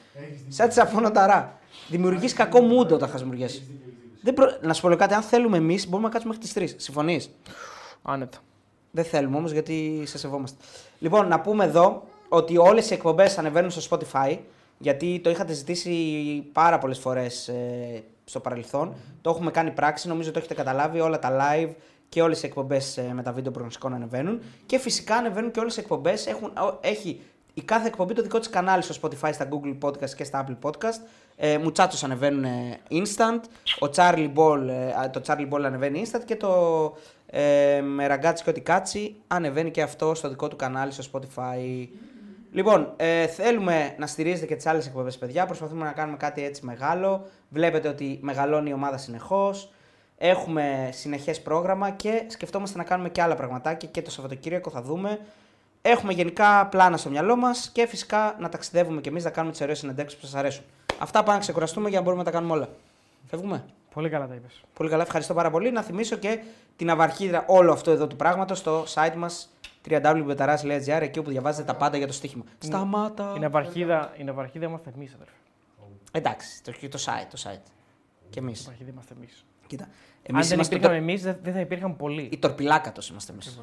Σαν 0.47 0.68
τη 0.68 0.73
σαφώναταρά. 0.73 1.60
Δημιουργείς 1.88 2.34
κακό 2.34 2.61
μούντο 2.61 2.97
τα 2.97 3.07
χασμουριές. 3.07 3.64
Δεν 4.23 4.33
προ... 4.33 4.57
Να 4.61 4.73
σου 4.73 4.81
πω 4.81 4.87
λίγο 4.87 4.99
κάτι, 4.99 5.13
αν 5.13 5.21
θέλουμε 5.21 5.57
εμείς, 5.57 5.87
μπορούμε 5.87 6.07
να 6.07 6.13
κάτσουμε 6.13 6.35
μέχρι 6.39 6.67
τις 6.67 6.75
3. 6.75 6.81
Συμφωνείς; 6.81 7.29
Άνετα. 8.01 8.37
Δεν 8.91 9.03
θέλουμε 9.05 9.37
όμως 9.37 9.51
γιατί 9.51 10.03
σε 10.05 10.17
σεβόμαστε. 10.17 10.57
Λοιπόν, 10.99 11.27
να 11.27 11.39
πούμε 11.39 11.65
εδώ 11.65 12.03
ότι 12.29 12.57
όλες 12.57 12.89
οι 12.89 12.93
εκπομπές 12.93 13.37
ανεβαίνουν 13.37 13.71
στο 13.71 13.97
Spotify. 13.97 14.37
Γιατί 14.77 15.19
το 15.23 15.29
είχατε 15.29 15.53
ζητήσει 15.53 15.91
πάρα 16.51 16.77
πολλές 16.77 16.99
φορές 16.99 17.47
ε, 17.47 18.03
στο 18.25 18.39
παρελθόν. 18.39 18.93
Το 19.21 19.29
έχουμε 19.29 19.51
κάνει 19.51 19.71
πράξη, 19.71 20.07
νομίζω 20.07 20.31
το 20.31 20.39
έχετε 20.39 20.53
καταλάβει. 20.53 20.99
Όλα 20.99 21.19
τα 21.19 21.37
live 21.41 21.69
και 22.09 22.21
όλες 22.21 22.43
οι 22.43 22.45
εκπομπές 22.45 22.97
ε, 22.97 23.11
με 23.13 23.23
τα 23.23 23.31
βίντεο 23.31 23.51
προγνωστικών 23.51 23.93
ανεβαίνουν. 23.93 24.41
Και 24.65 24.77
φυσικά 24.77 25.15
ανεβαίνουν 25.15 25.51
και 25.51 25.59
όλες 25.59 25.77
οι 25.77 25.79
εκπομπές. 25.79 26.27
Έχει 26.81 27.21
η 27.53 27.61
κάθε 27.61 27.88
εκπομπή 27.88 28.13
το 28.13 28.21
δικό 28.21 28.39
της 28.39 28.49
κανάλι 28.49 28.84
στο 28.84 28.95
Spotify, 29.01 29.30
στα 29.34 29.47
Google 29.49 29.77
Podcast 29.88 30.09
και 30.09 30.23
στα 30.23 30.45
Apple 30.47 30.69
Podcast. 30.69 30.99
Ε, 31.35 31.57
Μουτσάτσος 31.57 32.03
ανεβαίνουν 32.03 32.43
ε, 32.43 32.80
instant. 32.89 33.39
Ο 33.80 33.89
Charlie 33.95 34.34
Ball, 34.35 34.67
ε, 35.03 35.09
το 35.09 35.21
Charlie 35.27 35.49
Ball 35.53 35.61
ανεβαίνει 35.63 36.05
instant 36.05 36.21
και 36.25 36.35
το 36.35 36.51
ε, 37.25 37.81
με 37.81 38.07
ραγκάτσι 38.07 38.43
και 38.43 38.49
ό,τι 38.49 38.61
κάτσι 38.61 39.15
ανεβαίνει 39.27 39.71
και 39.71 39.81
αυτό 39.81 40.15
στο 40.15 40.30
δικό 40.30 40.47
του 40.47 40.55
κανάλι 40.55 40.91
στο 40.91 41.03
Spotify. 41.11 41.88
Λοιπόν, 42.51 42.93
ε, 42.95 43.27
θέλουμε 43.27 43.95
να 43.97 44.07
στηρίζετε 44.07 44.45
και 44.45 44.55
τις 44.55 44.65
άλλες 44.65 44.88
εκπομπές, 44.88 45.17
παιδιά. 45.17 45.45
Προσπαθούμε 45.45 45.85
να 45.85 45.91
κάνουμε 45.91 46.17
κάτι 46.17 46.43
έτσι 46.43 46.65
μεγάλο. 46.65 47.25
Βλέπετε 47.49 47.88
ότι 47.88 48.19
μεγαλώνει 48.21 48.69
η 48.69 48.73
ομάδα 48.73 48.97
συνεχώς. 48.97 49.71
Έχουμε 50.17 50.89
συνεχές 50.91 51.41
πρόγραμμα 51.41 51.89
και 51.89 52.23
σκεφτόμαστε 52.27 52.77
να 52.77 52.84
κάνουμε 52.84 53.09
και 53.09 53.21
άλλα 53.21 53.35
πραγματάκια 53.35 53.89
και 53.89 54.01
το 54.01 54.11
Σαββατοκύριακο 54.11 54.69
θα 54.69 54.81
δούμε. 54.81 55.19
Έχουμε 55.85 56.14
γενικά 56.14 56.68
πλάνα 56.68 56.97
στο 56.97 57.10
μυαλό 57.10 57.35
μας 57.35 57.69
και 57.69 57.88
φυσικά 57.88 58.35
να 58.39 58.49
ταξιδεύουμε 58.49 59.01
κι 59.01 59.10
εμείς 59.10 59.23
να 59.23 59.30
κάνουμε 59.30 59.51
τις 59.51 59.61
ωραίες 59.61 59.80
συνεντεύξεις 59.80 60.19
που 60.19 60.26
σας 60.26 60.35
αρέσουν. 60.35 60.64
Αυτά 60.99 61.19
πάμε 61.19 61.34
να 61.34 61.39
ξεκουραστούμε 61.39 61.89
για 61.89 61.97
να 61.97 62.03
μπορούμε 62.03 62.23
να 62.23 62.31
τα 62.31 62.38
κάνουμε 62.38 62.53
όλα. 62.53 62.69
Φεύγουμε; 63.26 63.65
Πολύ 63.93 64.10
καλά 64.10 64.27
τα 64.27 64.34
είπες. 64.35 64.61
Πολύ 64.73 64.89
καλά, 64.89 65.03
ευχαριστώ 65.03 65.34
πάρα 65.34 65.49
πολύ. 65.49 65.72
Να 65.72 65.81
θυμίσω 65.81 66.15
και 66.15 66.39
την 66.76 66.89
αυαρχίδα 66.89 67.43
όλο 67.47 67.72
αυτό 67.72 67.91
εδώ 67.91 68.07
του 68.07 68.15
πράγματος 68.15 68.57
στο 68.57 68.84
site 68.93 69.15
μας 69.15 69.49
www.betaras.gr 69.89 71.01
εκεί 71.01 71.19
όπου 71.19 71.30
διαβάζετε 71.30 71.64
τα 71.64 71.76
πάντα 71.76 71.97
για 71.97 72.07
το 72.07 72.14
στοίχημα. 72.14 72.43
Σταμάτα. 72.60 73.34
Η 73.35 73.39
ναυαρχίδα, 73.39 74.14
η 74.18 74.23
ναυαρχίδα 74.23 74.65
είμαστε 74.65 74.91
εμείς, 74.95 75.14
αδερφέ. 75.14 75.34
Εντάξει, 76.11 76.64
το, 76.64 76.72
το 76.89 77.03
site, 77.05 77.27
το 77.30 77.41
site. 77.43 77.72
Και 78.30 78.39
εμείς. 78.39 78.60
Η 78.60 78.64
ναυαρχίδα 78.64 78.89
είμαστε 78.91 79.14
εμείς. 79.18 79.45
Κοίτα. 79.68 79.84
Αν 79.84 79.89
Εμείς 80.23 80.47
δεν 80.47 80.55
είμαστε 80.55 80.76
υπήρχαμε 80.76 80.99
το... 80.99 81.03
εμείς, 81.03 81.22
δεν 81.23 81.38
δεν 81.43 81.53
θα 81.53 81.60
υπήρχαν 81.60 81.95
πολλοί. 81.95 82.30
η 82.31 82.38
τορπιλάκατος 82.38 83.10
είμαστε 83.10 83.31
εμείς. 83.31 83.60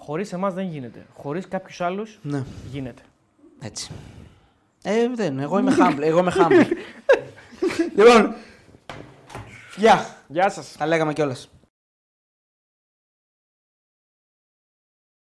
Ναι. 0.00 0.06
Χωρίς 0.06 0.32
εμάς 0.32 0.54
δεν 0.54 0.66
γίνεται. 0.66 1.06
Χωρίς 1.16 1.48
κάποιους 1.48 1.80
άλλους 1.80 2.18
ναι, 2.22 2.44
γίνεται. 2.70 3.02
έτσι. 3.60 3.90
Ε, 4.82 5.08
δεν, 5.14 5.38
εγώ 5.38 5.58
είμαι 5.58 5.76
humble. 5.78 6.00
εγώ 6.00 6.18
είμαι 6.18 6.32
humble. 6.36 6.66
λοιπόν, 7.96 8.34
γεια. 9.76 10.16
Γεια 10.28 10.50
σας. 10.50 10.76
Τα 10.78 10.86
λέγαμε 10.86 11.12
κιόλας. 11.12 11.50